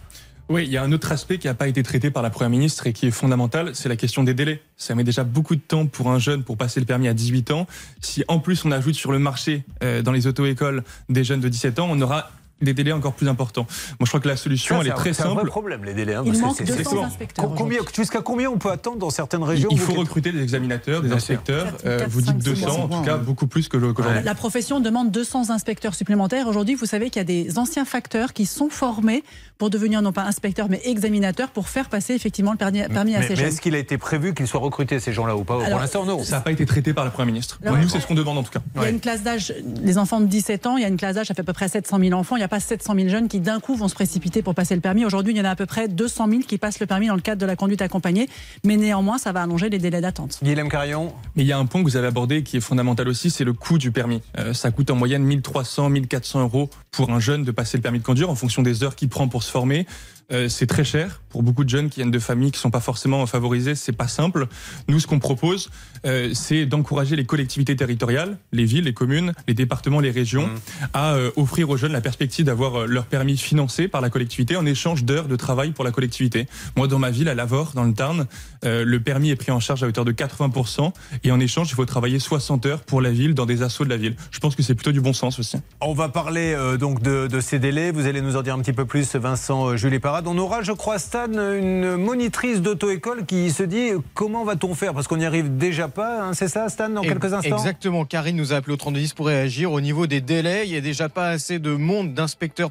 Oui, 0.50 0.64
il 0.64 0.72
y 0.72 0.76
a 0.76 0.82
un 0.82 0.90
autre 0.90 1.12
aspect 1.12 1.38
qui 1.38 1.46
n'a 1.46 1.54
pas 1.54 1.68
été 1.68 1.80
traité 1.84 2.10
par 2.10 2.24
la 2.24 2.30
Première 2.30 2.50
ministre 2.50 2.88
et 2.88 2.92
qui 2.92 3.06
est 3.06 3.12
fondamental, 3.12 3.70
c'est 3.72 3.88
la 3.88 3.94
question 3.94 4.24
des 4.24 4.34
délais. 4.34 4.60
Ça 4.76 4.96
met 4.96 5.04
déjà 5.04 5.22
beaucoup 5.22 5.54
de 5.54 5.60
temps 5.60 5.86
pour 5.86 6.10
un 6.10 6.18
jeune 6.18 6.42
pour 6.42 6.56
passer 6.56 6.80
le 6.80 6.86
permis 6.86 7.06
à 7.06 7.14
18 7.14 7.52
ans. 7.52 7.68
Si 8.00 8.24
en 8.26 8.40
plus 8.40 8.64
on 8.64 8.72
ajoute 8.72 8.96
sur 8.96 9.12
le 9.12 9.20
marché, 9.20 9.62
euh, 9.84 10.02
dans 10.02 10.10
les 10.10 10.26
auto-écoles, 10.26 10.82
des 11.08 11.22
jeunes 11.22 11.38
de 11.38 11.48
17 11.48 11.78
ans, 11.78 11.86
on 11.88 12.00
aura 12.00 12.32
des 12.60 12.74
délais 12.74 12.92
encore 12.92 13.12
plus 13.14 13.28
importants. 13.28 13.66
Moi, 13.98 14.04
je 14.04 14.08
crois 14.08 14.20
que 14.20 14.28
la 14.28 14.36
solution, 14.36 14.76
Ça, 14.76 14.80
elle 14.82 14.88
est 14.88 14.90
un- 14.90 14.94
très 14.94 15.12
C'est 15.12 15.22
un 15.22 15.26
vrai 15.28 15.36
simple. 15.36 15.48
problème, 15.50 15.84
les 15.84 15.94
délais. 15.94 16.14
hein, 16.14 16.22
Il 16.26 16.38
manque 16.40 16.56
c'est- 16.56 16.64
200 16.64 16.78
c'est 16.78 16.84
souvent- 16.88 17.04
inspecteurs 17.04 17.50
jusqu'à 17.96 18.20
combien 18.20 18.50
on 18.50 18.58
peut 18.58 18.70
attendre 18.70 18.98
dans 18.98 19.10
certaines 19.10 19.42
régions 19.42 19.68
Il 19.72 19.78
faut 19.78 19.92
recruter 19.94 20.32
des 20.32 20.42
examinateurs, 20.42 21.02
des 21.02 21.08
Bien 21.08 21.16
inspecteurs. 21.16 21.66
Euh, 21.86 22.06
vous 22.08 22.20
dites 22.20 22.30
cinq, 22.30 22.38
six 22.42 22.44
200, 22.62 22.84
en 22.84 22.88
mois. 22.88 22.98
tout 22.98 23.04
cas 23.04 23.16
beaucoup 23.16 23.46
plus 23.46 23.68
que 23.68 23.76
le- 23.76 23.92
qu'aujourd'hui. 23.92 24.22
La 24.24 24.34
profession 24.34 24.80
demande 24.80 25.10
200 25.10 25.50
inspecteurs 25.50 25.94
supplémentaires. 25.94 26.46
Aujourd'hui, 26.48 26.74
vous 26.74 26.86
savez 26.86 27.10
qu'il 27.10 27.16
y 27.16 27.20
a 27.20 27.24
des 27.24 27.58
anciens 27.58 27.84
facteurs 27.84 28.32
qui 28.32 28.46
sont 28.46 28.68
formés 28.70 29.22
pour 29.58 29.70
devenir 29.70 30.00
non 30.02 30.12
pas 30.12 30.22
inspecteurs 30.22 30.68
mais 30.70 30.80
examinateurs 30.84 31.50
pour 31.50 31.68
faire 31.68 31.88
passer 31.88 32.14
effectivement 32.14 32.52
le 32.52 32.58
permis, 32.58 32.82
permis 32.88 33.14
à 33.14 33.22
ces 33.22 33.34
mais 33.36 33.42
est-ce 33.42 33.60
qu'il 33.60 33.74
a 33.74 33.78
été 33.78 33.98
prévu 33.98 34.34
qu'ils 34.34 34.46
soient 34.46 34.60
recrutés, 34.60 35.00
ces 35.00 35.12
gens-là, 35.12 35.36
ou 35.36 35.44
pas? 35.44 35.54
Pour 35.54 35.64
Alors, 35.64 35.80
l'instant, 35.80 36.04
non. 36.04 36.22
Ça 36.24 36.36
n'a 36.36 36.40
pas 36.42 36.52
été 36.52 36.64
traité 36.66 36.94
par 36.94 37.04
la 37.04 37.10
Première 37.10 37.26
ministre. 37.32 37.58
Alors, 37.64 37.76
Nous, 37.78 37.88
c'est 37.88 38.00
ce 38.00 38.06
qu'on 38.06 38.14
demande 38.14 38.38
en 38.38 38.42
tout 38.42 38.50
cas. 38.50 38.60
Il 38.74 38.78
y 38.78 38.80
a 38.80 38.82
Ouais. 38.86 38.90
une 38.90 39.00
classe 39.00 39.22
d'âge, 39.22 39.52
les 39.82 39.98
enfants 39.98 40.20
de 40.20 40.26
17 40.26 40.66
ans, 40.66 40.76
il 40.76 40.82
y 40.82 40.84
a 40.84 40.88
une 40.88 40.96
classe 40.96 41.14
d'âge, 41.16 41.26
ça 41.26 41.34
fait 41.34 41.40
à 41.40 41.44
peu 41.44 41.52
près 41.52 41.68
700 41.68 41.98
000 41.98 42.12
enfants. 42.18 42.36
Il 42.36 42.42
a 42.42 42.48
pas 42.50 42.60
700 42.60 42.94
000 42.96 43.08
jeunes 43.08 43.28
qui 43.28 43.40
d'un 43.40 43.60
coup 43.60 43.76
vont 43.76 43.88
se 43.88 43.94
précipiter 43.94 44.42
pour 44.42 44.54
passer 44.54 44.74
le 44.74 44.80
permis. 44.80 45.04
Aujourd'hui, 45.06 45.32
il 45.32 45.38
y 45.38 45.40
en 45.40 45.44
a 45.44 45.50
à 45.50 45.56
peu 45.56 45.66
près 45.66 45.88
200 45.88 46.28
000 46.28 46.40
qui 46.42 46.58
passent 46.58 46.80
le 46.80 46.86
permis 46.86 47.06
dans 47.06 47.14
le 47.14 47.20
cadre 47.22 47.40
de 47.40 47.46
la 47.46 47.56
conduite 47.56 47.80
accompagnée. 47.80 48.28
Mais 48.64 48.76
néanmoins, 48.76 49.16
ça 49.16 49.32
va 49.32 49.42
allonger 49.42 49.70
les 49.70 49.78
délais 49.78 50.00
d'attente. 50.00 50.38
Guilhem 50.42 50.68
Carayon 50.68 51.14
Mais 51.36 51.44
il 51.44 51.46
y 51.46 51.52
a 51.52 51.58
un 51.58 51.64
point 51.64 51.80
que 51.80 51.86
vous 51.86 51.96
avez 51.96 52.08
abordé 52.08 52.42
qui 52.42 52.58
est 52.58 52.60
fondamental 52.60 53.08
aussi, 53.08 53.30
c'est 53.30 53.44
le 53.44 53.52
coût 53.52 53.78
du 53.78 53.92
permis. 53.92 54.20
Euh, 54.38 54.52
ça 54.52 54.70
coûte 54.70 54.90
en 54.90 54.96
moyenne 54.96 55.22
1300, 55.22 55.88
1400 55.88 56.40
euros 56.40 56.68
pour 56.90 57.10
un 57.10 57.20
jeune 57.20 57.44
de 57.44 57.52
passer 57.52 57.78
le 57.78 57.82
permis 57.82 58.00
de 58.00 58.04
conduire 58.04 58.28
en 58.28 58.34
fonction 58.34 58.62
des 58.62 58.82
heures 58.82 58.96
qu'il 58.96 59.08
prend 59.08 59.28
pour 59.28 59.42
se 59.44 59.50
former. 59.50 59.86
Euh, 60.32 60.48
c'est 60.48 60.66
très 60.66 60.84
cher 60.84 61.22
pour 61.28 61.42
beaucoup 61.42 61.64
de 61.64 61.68
jeunes 61.68 61.90
qui 61.90 61.96
viennent 62.00 62.10
de 62.10 62.18
familles 62.18 62.52
qui 62.52 62.60
sont 62.60 62.70
pas 62.70 62.80
forcément 62.80 63.26
favorisées. 63.26 63.74
C'est 63.74 63.92
pas 63.92 64.06
simple. 64.06 64.46
Nous, 64.88 65.00
ce 65.00 65.06
qu'on 65.06 65.18
propose, 65.18 65.70
euh, 66.06 66.30
c'est 66.34 66.66
d'encourager 66.66 67.16
les 67.16 67.24
collectivités 67.24 67.74
territoriales, 67.74 68.38
les 68.52 68.64
villes, 68.64 68.84
les 68.84 68.94
communes, 68.94 69.32
les 69.48 69.54
départements, 69.54 70.00
les 70.00 70.10
régions, 70.10 70.40
Mmh. 70.40 70.84
à 70.94 71.14
euh, 71.14 71.30
offrir 71.36 71.68
aux 71.70 71.76
jeunes 71.76 71.92
la 71.92 72.00
perspective 72.00 72.39
d'avoir 72.44 72.80
euh, 72.82 72.86
leur 72.86 73.04
permis 73.06 73.36
financé 73.36 73.88
par 73.88 74.00
la 74.00 74.10
collectivité 74.10 74.56
en 74.56 74.66
échange 74.66 75.04
d'heures 75.04 75.28
de 75.28 75.36
travail 75.36 75.70
pour 75.72 75.84
la 75.84 75.90
collectivité. 75.90 76.46
Moi, 76.76 76.86
dans 76.88 76.98
ma 76.98 77.10
ville, 77.10 77.28
à 77.28 77.34
Lavore, 77.34 77.72
dans 77.74 77.84
le 77.84 77.92
Tarn, 77.92 78.26
euh, 78.64 78.84
le 78.84 79.00
permis 79.00 79.30
est 79.30 79.36
pris 79.36 79.50
en 79.52 79.60
charge 79.60 79.82
à 79.82 79.86
hauteur 79.86 80.04
de 80.04 80.12
80% 80.12 80.92
et 81.24 81.32
en 81.32 81.40
échange, 81.40 81.70
il 81.70 81.74
faut 81.74 81.84
travailler 81.86 82.18
60 82.18 82.66
heures 82.66 82.80
pour 82.80 83.00
la 83.00 83.10
ville 83.10 83.34
dans 83.34 83.46
des 83.46 83.62
assauts 83.62 83.84
de 83.84 83.90
la 83.90 83.96
ville. 83.96 84.16
Je 84.30 84.38
pense 84.38 84.54
que 84.56 84.62
c'est 84.62 84.74
plutôt 84.74 84.92
du 84.92 85.00
bon 85.00 85.12
sens 85.12 85.38
aussi. 85.38 85.56
On 85.80 85.94
va 85.94 86.08
parler 86.08 86.52
euh, 86.54 86.76
donc 86.76 87.02
de, 87.02 87.26
de 87.26 87.40
ces 87.40 87.58
délais. 87.58 87.90
Vous 87.90 88.06
allez 88.06 88.20
nous 88.20 88.36
en 88.36 88.42
dire 88.42 88.54
un 88.54 88.58
petit 88.60 88.72
peu 88.72 88.84
plus, 88.84 89.14
Vincent 89.16 89.68
euh, 89.70 89.76
Julie 89.76 89.98
Parade. 89.98 90.26
On 90.26 90.36
aura, 90.38 90.62
je 90.62 90.72
crois, 90.72 90.98
Stan, 90.98 91.26
une 91.32 91.96
monitrice 91.96 92.60
d'auto-école 92.62 93.26
qui 93.26 93.50
se 93.50 93.62
dit 93.62 93.90
comment 94.14 94.44
va-t-on 94.44 94.74
faire? 94.74 94.94
Parce 94.94 95.06
qu'on 95.08 95.16
n'y 95.16 95.24
arrive 95.26 95.56
déjà 95.56 95.88
pas, 95.88 96.22
hein, 96.24 96.32
c'est 96.34 96.48
ça, 96.48 96.68
Stan, 96.68 96.88
dans 96.88 97.02
Et- 97.02 97.08
quelques 97.08 97.32
instants? 97.32 97.56
Exactement. 97.56 98.04
Karine 98.04 98.36
nous 98.36 98.52
a 98.52 98.56
appelé 98.56 98.74
au 98.74 98.76
3210 98.76 99.14
pour 99.14 99.26
réagir. 99.26 99.72
Au 99.72 99.80
niveau 99.80 100.06
des 100.06 100.20
délais, 100.20 100.62
il 100.66 100.70
n'y 100.72 100.76
a 100.76 100.80
déjà 100.80 101.08
pas 101.08 101.28
assez 101.28 101.58
de 101.58 101.70
monde 101.74 102.14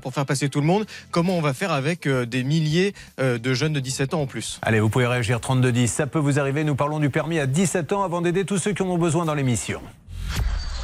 pour 0.02 0.14
faire 0.14 0.26
passer 0.26 0.50
tout 0.50 0.62
le 0.62 0.68
monde. 0.68 0.86
Comment 1.12 1.38
on 1.38 1.42
va 1.42 1.54
faire 1.54 1.72
avec 1.72 2.08
euh, 2.08 2.26
des 2.26 2.44
milliers 2.44 2.94
euh, 3.20 3.38
de 3.38 3.54
jeunes 3.54 3.74
de 3.74 3.80
17 3.80 4.14
ans 4.14 4.22
en 4.22 4.28
plus? 4.28 4.60
Allez, 4.62 4.80
vous 4.80 4.90
pouvez 4.90 5.08
réagir 5.08 5.40
3210. 5.40 5.88
Ça 5.88 6.08
peut 6.08 6.20
vous 6.20 6.40
arriver. 6.40 6.64
Nous 6.64 6.76
parlons 6.76 7.00
du 7.00 7.10
permis 7.10 7.40
à 7.40 7.46
17 7.46 7.94
ans 7.94 8.04
avant 8.04 8.22
d'aider 8.22 8.46
tous 8.46 8.58
ceux 8.58 8.74
qui 8.74 8.82
en 8.84 8.88
ont 8.88 8.98
besoin 8.98 9.26
dans 9.26 9.36
l'émission. 9.36 9.82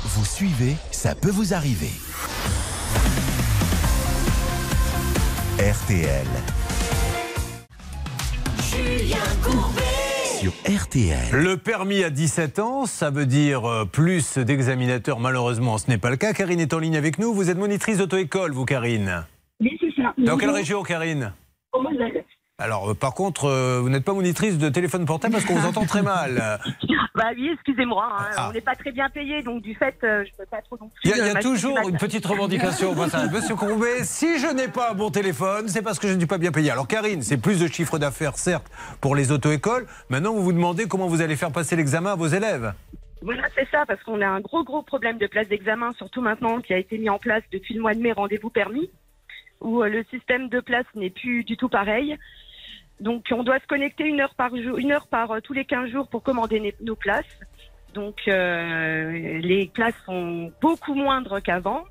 Vous 0.04 0.26
suivez, 0.26 0.76
ça 0.92 1.16
peut 1.16 1.32
vous 1.32 1.54
arriver. 1.54 1.92
RTL. 5.58 6.28
Sur 10.46 10.54
RTL. 10.72 11.32
Le 11.34 11.58
permis 11.58 12.04
à 12.04 12.12
17 12.12 12.60
ans, 12.60 12.86
ça 12.86 13.10
veut 13.10 13.26
dire 13.26 13.66
euh, 13.66 13.86
plus 13.86 14.38
d'examinateurs. 14.38 15.20
Malheureusement, 15.20 15.80
ce 15.80 15.90
n'est 15.90 15.98
pas 15.98 16.12
le 16.12 16.18
cas. 16.18 16.34
Karine 16.34 16.60
est 16.60 16.72
en 16.72 16.78
ligne 16.78 16.98
avec 16.98 17.18
nous. 17.18 17.34
Vous 17.34 17.50
êtes 17.50 17.58
monitrice 17.58 17.98
d'auto-école, 17.98 18.52
vous, 18.52 18.64
Karine? 18.64 19.26
Oui, 19.60 19.76
c'est 19.80 19.90
ça. 20.00 20.14
Dans 20.20 20.38
quelle 20.38 20.52
région, 20.52 20.84
Karine? 20.84 21.34
Au 21.74 21.82
Moselle. 21.82 22.24
Alors, 22.58 22.92
euh, 22.92 22.94
par 22.94 23.14
contre, 23.14 23.46
euh, 23.46 23.80
vous 23.82 23.90
n'êtes 23.90 24.06
pas 24.06 24.14
monitrice 24.14 24.58
de 24.58 24.70
téléphone 24.70 25.06
portable 25.06 25.34
parce 25.34 25.44
qu'on 25.46 25.56
vous 25.56 25.68
entend 25.68 25.86
très 25.86 26.02
mal. 26.02 26.60
Bah 27.16 27.30
oui, 27.34 27.50
excusez-moi, 27.54 28.06
hein, 28.12 28.26
Ah. 28.36 28.48
on 28.50 28.52
n'est 28.54 28.60
pas 28.60 28.76
très 28.76 28.92
bien 28.92 29.08
payé, 29.08 29.42
donc 29.42 29.62
du 29.62 29.74
fait, 29.74 29.96
euh, 30.04 30.26
je 30.26 30.32
peux 30.38 30.46
pas 30.46 30.62
trop 30.62 30.78
non 30.82 30.90
plus. 30.90 31.10
Il 31.10 31.12
y 31.12 31.22
a, 31.22 31.40
y 31.40 31.42
toujours 31.42 31.88
une 31.88 31.96
petite 31.98 32.26
revendication 32.26 32.92
au 32.92 32.94
passage. 32.94 33.32
Monsieur 33.32 33.56
Courbet, 33.56 34.04
si 34.04 34.38
je 34.38 34.48
n'ai 34.48 34.68
pas 34.68 34.92
un 34.92 34.96
bon 34.96 35.10
téléphone, 35.12 35.70
c'est 35.70 35.82
parce 35.82 35.98
que 35.98 36.10
je 36.10 36.14
ne 36.14 36.18
suis 36.20 36.28
pas 36.28 36.38
bien 36.38 36.52
payé. 36.52 36.72
Alors 36.72 36.90
Karine, 36.90 37.22
c'est 37.22 37.38
plus 37.38 37.58
de 37.62 37.68
chiffre 37.68 37.98
d'affaires, 38.00 38.38
certes, 38.38 38.70
pour 39.00 39.16
les 39.16 39.32
auto-écoles. 39.32 39.88
Maintenant, 40.10 40.34
vous 40.34 40.44
vous 40.44 40.52
demandez 40.52 40.90
comment 40.90 41.08
vous 41.08 41.22
allez 41.22 41.38
faire 41.38 41.54
passer 41.54 41.78
l'examen 41.78 42.12
à 42.12 42.16
vos 42.16 42.28
élèves. 42.28 42.74
Voilà, 43.22 43.44
c'est 43.56 43.68
ça, 43.72 43.86
parce 43.88 44.04
qu'on 44.04 44.20
a 44.20 44.28
un 44.28 44.42
gros, 44.42 44.66
gros 44.66 44.82
problème 44.82 45.18
de 45.18 45.28
place 45.28 45.48
d'examen, 45.48 45.94
surtout 45.94 46.20
maintenant, 46.22 46.60
qui 46.60 46.74
a 46.74 46.78
été 46.78 46.98
mis 46.98 47.10
en 47.10 47.18
place 47.18 47.44
depuis 47.54 47.76
le 47.76 47.82
mois 47.82 47.94
de 47.94 48.02
mai, 48.02 48.12
rendez-vous 48.12 48.50
permis, 48.50 48.90
où 49.62 49.82
euh, 49.84 49.88
le 49.88 50.04
système 50.12 50.50
de 50.50 50.60
place 50.60 50.86
n'est 50.96 51.10
plus 51.12 51.46
du 51.46 51.56
tout 51.56 51.70
pareil. 51.70 52.18
Donc, 53.00 53.26
on 53.32 53.44
doit 53.44 53.60
se 53.60 53.68
connecter 53.68 54.06
une 54.06 54.22
heure 54.22 54.34
par 54.36 54.56
jour, 54.56 54.78
une 54.78 54.92
heure 54.92 55.08
par 55.08 55.32
euh, 55.32 55.40
tous 55.42 55.54
les 55.54 55.66
15 55.66 55.90
jours 55.92 56.08
pour 56.08 56.24
commander 56.24 56.76
nos 56.82 56.96
places. 56.96 57.26
Donc, 57.94 58.16
euh, 58.28 59.40
les 59.40 59.68
places 59.74 59.96
sont 60.06 60.52
beaucoup 60.62 60.94
moindres 60.94 61.42
qu'avant. 61.42 61.84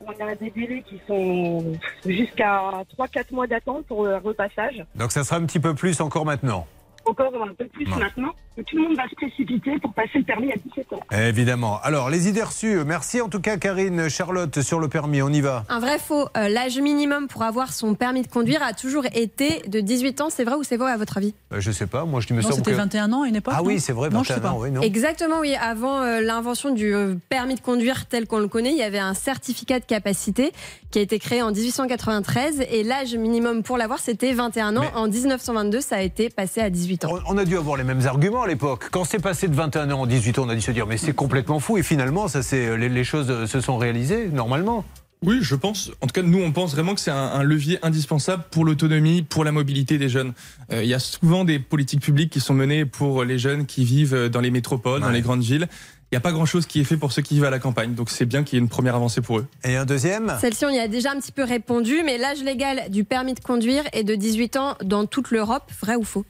On 0.00 0.10
a 0.10 0.34
des 0.34 0.50
délais 0.50 0.82
qui 0.82 1.00
sont 1.06 1.72
jusqu'à 2.04 2.60
3-4 2.98 3.32
mois 3.32 3.46
d'attente 3.46 3.86
pour 3.86 4.04
le 4.04 4.18
repassage. 4.18 4.84
Donc 4.94 5.10
ça 5.10 5.24
sera 5.24 5.36
un 5.36 5.46
petit 5.46 5.58
peu 5.58 5.74
plus 5.74 6.00
encore 6.02 6.26
maintenant. 6.26 6.66
Encore 7.06 7.32
un 7.42 7.54
peu 7.54 7.66
plus 7.66 7.86
Ouais. 7.86 7.98
maintenant, 7.98 8.32
que 8.56 8.62
tout 8.62 8.76
le 8.76 8.82
monde 8.84 8.96
va 8.96 9.08
se 9.08 9.14
précipiter 9.14 9.78
pour 9.80 9.92
passer 9.92 10.18
le 10.18 10.24
permis 10.24 10.50
à 10.52 10.56
17 10.56 10.92
ans. 10.94 11.00
Évidemment. 11.12 11.78
Alors, 11.82 12.10
les 12.10 12.28
idées 12.28 12.42
reçues. 12.42 12.84
Merci 12.84 13.20
en 13.20 13.28
tout 13.28 13.40
cas, 13.40 13.56
Karine, 13.58 14.08
Charlotte, 14.08 14.60
sur 14.62 14.80
le 14.80 14.88
permis. 14.88 15.20
On 15.22 15.28
y 15.28 15.40
va. 15.40 15.64
Un 15.68 15.78
vrai 15.78 15.98
faux. 15.98 16.26
Euh, 16.36 16.48
L'âge 16.48 16.78
minimum 16.78 17.28
pour 17.28 17.42
avoir 17.42 17.72
son 17.72 17.94
permis 17.94 18.22
de 18.22 18.28
conduire 18.28 18.62
a 18.62 18.72
toujours 18.72 19.04
été 19.14 19.62
de 19.68 19.80
18 19.80 20.20
ans. 20.22 20.28
C'est 20.30 20.44
vrai 20.44 20.54
ou 20.56 20.62
c'est 20.64 20.78
faux 20.78 20.84
à 20.84 20.96
votre 20.96 21.16
avis? 21.18 21.34
Euh, 21.52 21.60
Je 21.60 21.70
sais 21.70 21.86
pas. 21.86 22.04
Moi, 22.04 22.20
je 22.26 22.32
me 22.34 22.40
Non, 22.42 22.50
c'était 22.50 22.70
que. 22.72 22.76
21 22.76 23.12
ans 23.12 23.22
à 23.22 23.28
une 23.28 23.36
époque. 23.36 23.54
Ah 23.56 23.62
oui, 23.62 23.78
c'est 23.78 23.92
vrai, 23.92 24.08
Non, 24.10 24.22
je 24.22 24.28
sais 24.28 24.34
21 24.34 24.50
ans. 24.50 24.54
pas. 24.54 24.60
Oui, 24.60 24.70
non. 24.70 24.80
Exactement, 24.80 25.40
oui. 25.40 25.54
Avant 25.60 26.00
euh, 26.02 26.20
l'invention 26.20 26.70
du 26.72 26.94
euh, 26.94 27.14
permis 27.28 27.54
de 27.56 27.60
conduire 27.60 28.06
tel 28.06 28.26
qu'on 28.26 28.38
le 28.38 28.48
connaît, 28.48 28.72
il 28.72 28.78
y 28.78 28.82
avait 28.82 28.98
un 28.98 29.14
certificat 29.14 29.80
de 29.80 29.84
capacité 29.84 30.52
qui 30.90 30.98
a 30.98 31.02
été 31.02 31.18
créé 31.18 31.42
en 31.42 31.50
1893 31.52 32.62
et 32.70 32.82
l'âge 32.82 33.14
minimum 33.14 33.62
pour 33.62 33.76
l'avoir, 33.76 33.98
c'était 33.98 34.32
21 34.32 34.76
ans. 34.76 34.80
Mais- 34.80 34.98
En 34.98 35.08
1922, 35.08 35.80
ça 35.80 35.96
a 35.96 36.00
été 36.02 36.30
passé 36.30 36.60
à 36.60 36.70
18 36.70 36.95
ans. 37.04 37.18
On 37.28 37.36
on 37.36 37.38
a 37.38 37.44
dû 37.44 37.56
avoir 37.56 37.76
les 37.76 37.84
mêmes 37.84 38.06
arguments 38.06 38.42
à 38.42 38.48
l'époque. 38.48 38.88
Quand 38.90 39.04
c'est 39.04 39.18
passé 39.18 39.46
de 39.48 39.54
21 39.54 39.90
ans 39.90 40.00
en 40.02 40.06
18 40.06 40.38
ans, 40.38 40.44
on 40.46 40.48
a 40.48 40.54
dû 40.54 40.60
se 40.60 40.70
dire 40.70 40.86
mais 40.86 40.96
c'est 40.96 41.12
complètement 41.12 41.60
fou. 41.60 41.76
Et 41.76 41.82
finalement, 41.82 42.28
ça, 42.28 42.42
c'est 42.42 42.76
les, 42.76 42.88
les 42.88 43.04
choses 43.04 43.46
se 43.46 43.60
sont 43.60 43.76
réalisées 43.76 44.28
normalement. 44.28 44.84
Oui, 45.22 45.38
je 45.40 45.54
pense. 45.54 45.90
En 46.02 46.06
tout 46.06 46.12
cas, 46.12 46.22
nous, 46.22 46.40
on 46.40 46.52
pense 46.52 46.72
vraiment 46.72 46.94
que 46.94 47.00
c'est 47.00 47.10
un, 47.10 47.16
un 47.16 47.42
levier 47.42 47.78
indispensable 47.82 48.44
pour 48.50 48.64
l'autonomie, 48.64 49.22
pour 49.22 49.44
la 49.44 49.52
mobilité 49.52 49.98
des 49.98 50.08
jeunes. 50.08 50.34
Euh, 50.72 50.82
il 50.82 50.88
y 50.88 50.94
a 50.94 50.98
souvent 50.98 51.44
des 51.44 51.58
politiques 51.58 52.02
publiques 52.02 52.30
qui 52.30 52.40
sont 52.40 52.54
menées 52.54 52.84
pour 52.84 53.24
les 53.24 53.38
jeunes 53.38 53.66
qui 53.66 53.84
vivent 53.84 54.28
dans 54.28 54.40
les 54.40 54.50
métropoles, 54.50 55.00
dans 55.00 55.10
les 55.10 55.22
grandes 55.22 55.42
villes. 55.42 55.68
Il 56.12 56.14
n'y 56.14 56.18
a 56.18 56.20
pas 56.20 56.30
grand-chose 56.30 56.66
qui 56.66 56.80
est 56.80 56.84
fait 56.84 56.96
pour 56.96 57.10
ceux 57.12 57.22
qui 57.22 57.34
vivent 57.34 57.44
à 57.46 57.50
la 57.50 57.58
campagne. 57.58 57.94
Donc 57.94 58.10
c'est 58.10 58.26
bien 58.26 58.44
qu'il 58.44 58.56
y 58.56 58.60
ait 58.60 58.62
une 58.62 58.68
première 58.68 58.94
avancée 58.94 59.20
pour 59.20 59.38
eux. 59.38 59.46
Et 59.64 59.74
un 59.74 59.84
deuxième? 59.84 60.36
Celle-ci, 60.40 60.64
on 60.64 60.70
y 60.70 60.78
a 60.78 60.86
déjà 60.86 61.10
un 61.10 61.18
petit 61.18 61.32
peu 61.32 61.42
répondu, 61.42 62.02
mais 62.04 62.18
l'âge 62.18 62.44
légal 62.44 62.90
du 62.90 63.02
permis 63.02 63.34
de 63.34 63.40
conduire 63.40 63.82
est 63.92 64.04
de 64.04 64.14
18 64.14 64.56
ans 64.56 64.76
dans 64.84 65.06
toute 65.06 65.32
l'Europe. 65.32 65.72
Vrai 65.80 65.96
ou 65.96 66.04
faux? 66.04 66.24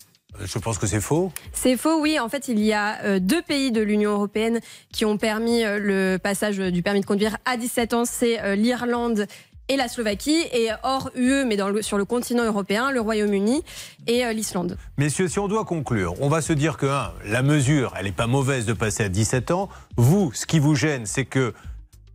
Je 0.44 0.58
pense 0.58 0.78
que 0.78 0.86
c'est 0.86 1.00
faux. 1.00 1.32
C'est 1.52 1.76
faux, 1.76 2.00
oui. 2.00 2.18
En 2.18 2.28
fait, 2.28 2.48
il 2.48 2.58
y 2.60 2.72
a 2.72 3.02
euh, 3.04 3.18
deux 3.18 3.42
pays 3.42 3.72
de 3.72 3.80
l'Union 3.80 4.12
européenne 4.12 4.60
qui 4.92 5.04
ont 5.04 5.16
permis 5.18 5.64
euh, 5.64 5.78
le 5.78 6.18
passage 6.18 6.58
du 6.58 6.82
permis 6.82 7.00
de 7.00 7.06
conduire 7.06 7.36
à 7.44 7.56
17 7.56 7.94
ans. 7.94 8.04
C'est 8.04 8.40
euh, 8.40 8.54
l'Irlande 8.54 9.26
et 9.68 9.76
la 9.76 9.88
Slovaquie. 9.88 10.44
Et 10.52 10.68
hors 10.84 11.10
UE, 11.16 11.44
mais 11.46 11.56
dans 11.56 11.68
le- 11.70 11.82
sur 11.82 11.98
le 11.98 12.04
continent 12.04 12.44
européen, 12.44 12.90
le 12.92 13.00
Royaume-Uni 13.00 13.62
et 14.06 14.24
euh, 14.24 14.32
l'Islande. 14.32 14.76
Messieurs, 14.98 15.28
si 15.28 15.38
on 15.38 15.48
doit 15.48 15.64
conclure, 15.64 16.14
on 16.20 16.28
va 16.28 16.40
se 16.40 16.52
dire 16.52 16.76
que 16.76 16.86
un, 16.86 17.12
la 17.24 17.42
mesure, 17.42 17.92
elle 17.98 18.04
n'est 18.06 18.12
pas 18.12 18.26
mauvaise 18.28 18.64
de 18.66 18.72
passer 18.72 19.02
à 19.04 19.08
17 19.08 19.50
ans. 19.50 19.68
Vous, 19.96 20.30
ce 20.34 20.46
qui 20.46 20.58
vous 20.60 20.74
gêne, 20.74 21.06
c'est 21.06 21.24
que 21.24 21.52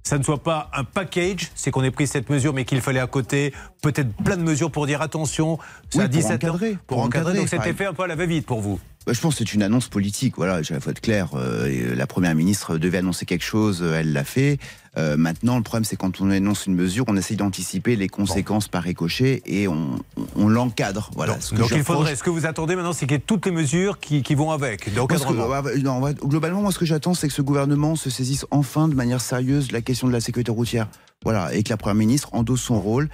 ça 0.03 0.17
ne 0.17 0.23
soit 0.23 0.41
pas 0.43 0.69
un 0.73 0.83
package, 0.83 1.51
c'est 1.55 1.71
qu'on 1.71 1.83
ait 1.83 1.91
pris 1.91 2.07
cette 2.07 2.29
mesure, 2.29 2.53
mais 2.53 2.65
qu'il 2.65 2.81
fallait 2.81 2.99
à 2.99 3.07
côté 3.07 3.53
peut-être 3.81 4.11
plein 4.23 4.37
de 4.37 4.43
mesures 4.43 4.71
pour 4.71 4.87
dire 4.87 5.01
attention, 5.01 5.57
c'est 5.89 5.99
Oui, 5.99 6.03
à 6.05 6.07
pour 6.07 6.15
17 6.17 6.35
encadrer, 6.43 6.71
ans. 6.73 6.77
pour 6.87 6.97
Pour 6.97 7.05
encadrer, 7.05 7.21
encadrer, 7.31 7.39
donc 7.39 7.49
c'était 7.49 7.73
fait 7.73 7.85
un 7.85 7.93
peu 7.93 8.03
à 8.03 8.07
la 8.07 8.15
va-vite 8.15 8.45
pour 8.45 8.61
vous. 8.61 8.79
Bah, 9.07 9.13
je 9.13 9.19
pense 9.19 9.33
que 9.33 9.39
c'est 9.39 9.53
une 9.53 9.63
annonce 9.63 9.87
politique. 9.87 10.35
Voilà, 10.37 10.59
il 10.59 10.79
faut 10.79 10.89
être 10.91 11.01
clair. 11.01 11.29
euh, 11.35 11.95
la 11.95 12.05
première 12.07 12.35
ministre 12.35 12.77
devait 12.77 12.99
annoncer 12.99 13.25
quelque 13.25 13.43
chose, 13.43 13.79
euh, 13.81 13.99
elle 13.99 14.13
l'a 14.13 14.23
fait. 14.23 14.59
Euh, 14.97 15.15
maintenant, 15.17 15.55
le 15.57 15.63
problème, 15.63 15.85
c'est 15.85 15.95
quand 15.95 16.19
on 16.21 16.29
annonce 16.29 16.67
une 16.67 16.75
mesure, 16.75 17.05
on 17.07 17.15
essaye 17.17 17.37
d'anticiper 17.37 17.95
les 17.95 18.09
conséquences 18.09 18.67
par 18.67 18.83
ricochet 18.83 19.41
et 19.45 19.67
on, 19.67 19.99
on 20.35 20.47
l'encadre. 20.49 21.09
Voilà. 21.15 21.33
donc 21.33 21.41
ce 21.43 21.51
que 21.51 21.55
donc 21.55 21.69
il 21.71 21.77
reproche. 21.77 21.97
faudrait, 21.97 22.15
ce 22.15 22.23
que 22.23 22.29
vous 22.29 22.45
attendez 22.45 22.75
maintenant, 22.75 22.93
c'est 22.93 23.05
qu'il 23.05 23.13
y 23.13 23.17
ait 23.17 23.23
toutes 23.25 23.45
les 23.45 23.51
mesures 23.53 23.99
qui, 23.99 24.21
qui 24.21 24.35
vont 24.35 24.51
avec, 24.51 24.93
que- 25.17 25.79
non, 25.81 25.99
ouais, 26.01 26.13
globalement, 26.13 26.61
moi, 26.61 26.71
ce 26.71 26.77
que 26.79 26.85
j'attends, 26.85 27.13
c'est 27.13 27.27
que 27.27 27.33
ce 27.33 27.41
gouvernement 27.41 27.95
se 27.95 28.09
saisisse 28.09 28.45
enfin 28.51 28.87
de 28.89 28.93
manière 28.95 29.21
sérieuse 29.21 29.69
de 29.69 29.73
la 29.73 29.81
question 29.81 30.07
de 30.07 30.13
la 30.13 30.19
sécurité 30.21 30.51
routière. 30.51 30.87
Voilà, 31.23 31.53
et 31.53 31.61
que 31.63 31.69
la 31.69 31.77
première 31.77 31.95
ministre 31.95 32.29
endosse 32.33 32.61
son 32.61 32.79
rôle 32.81 33.07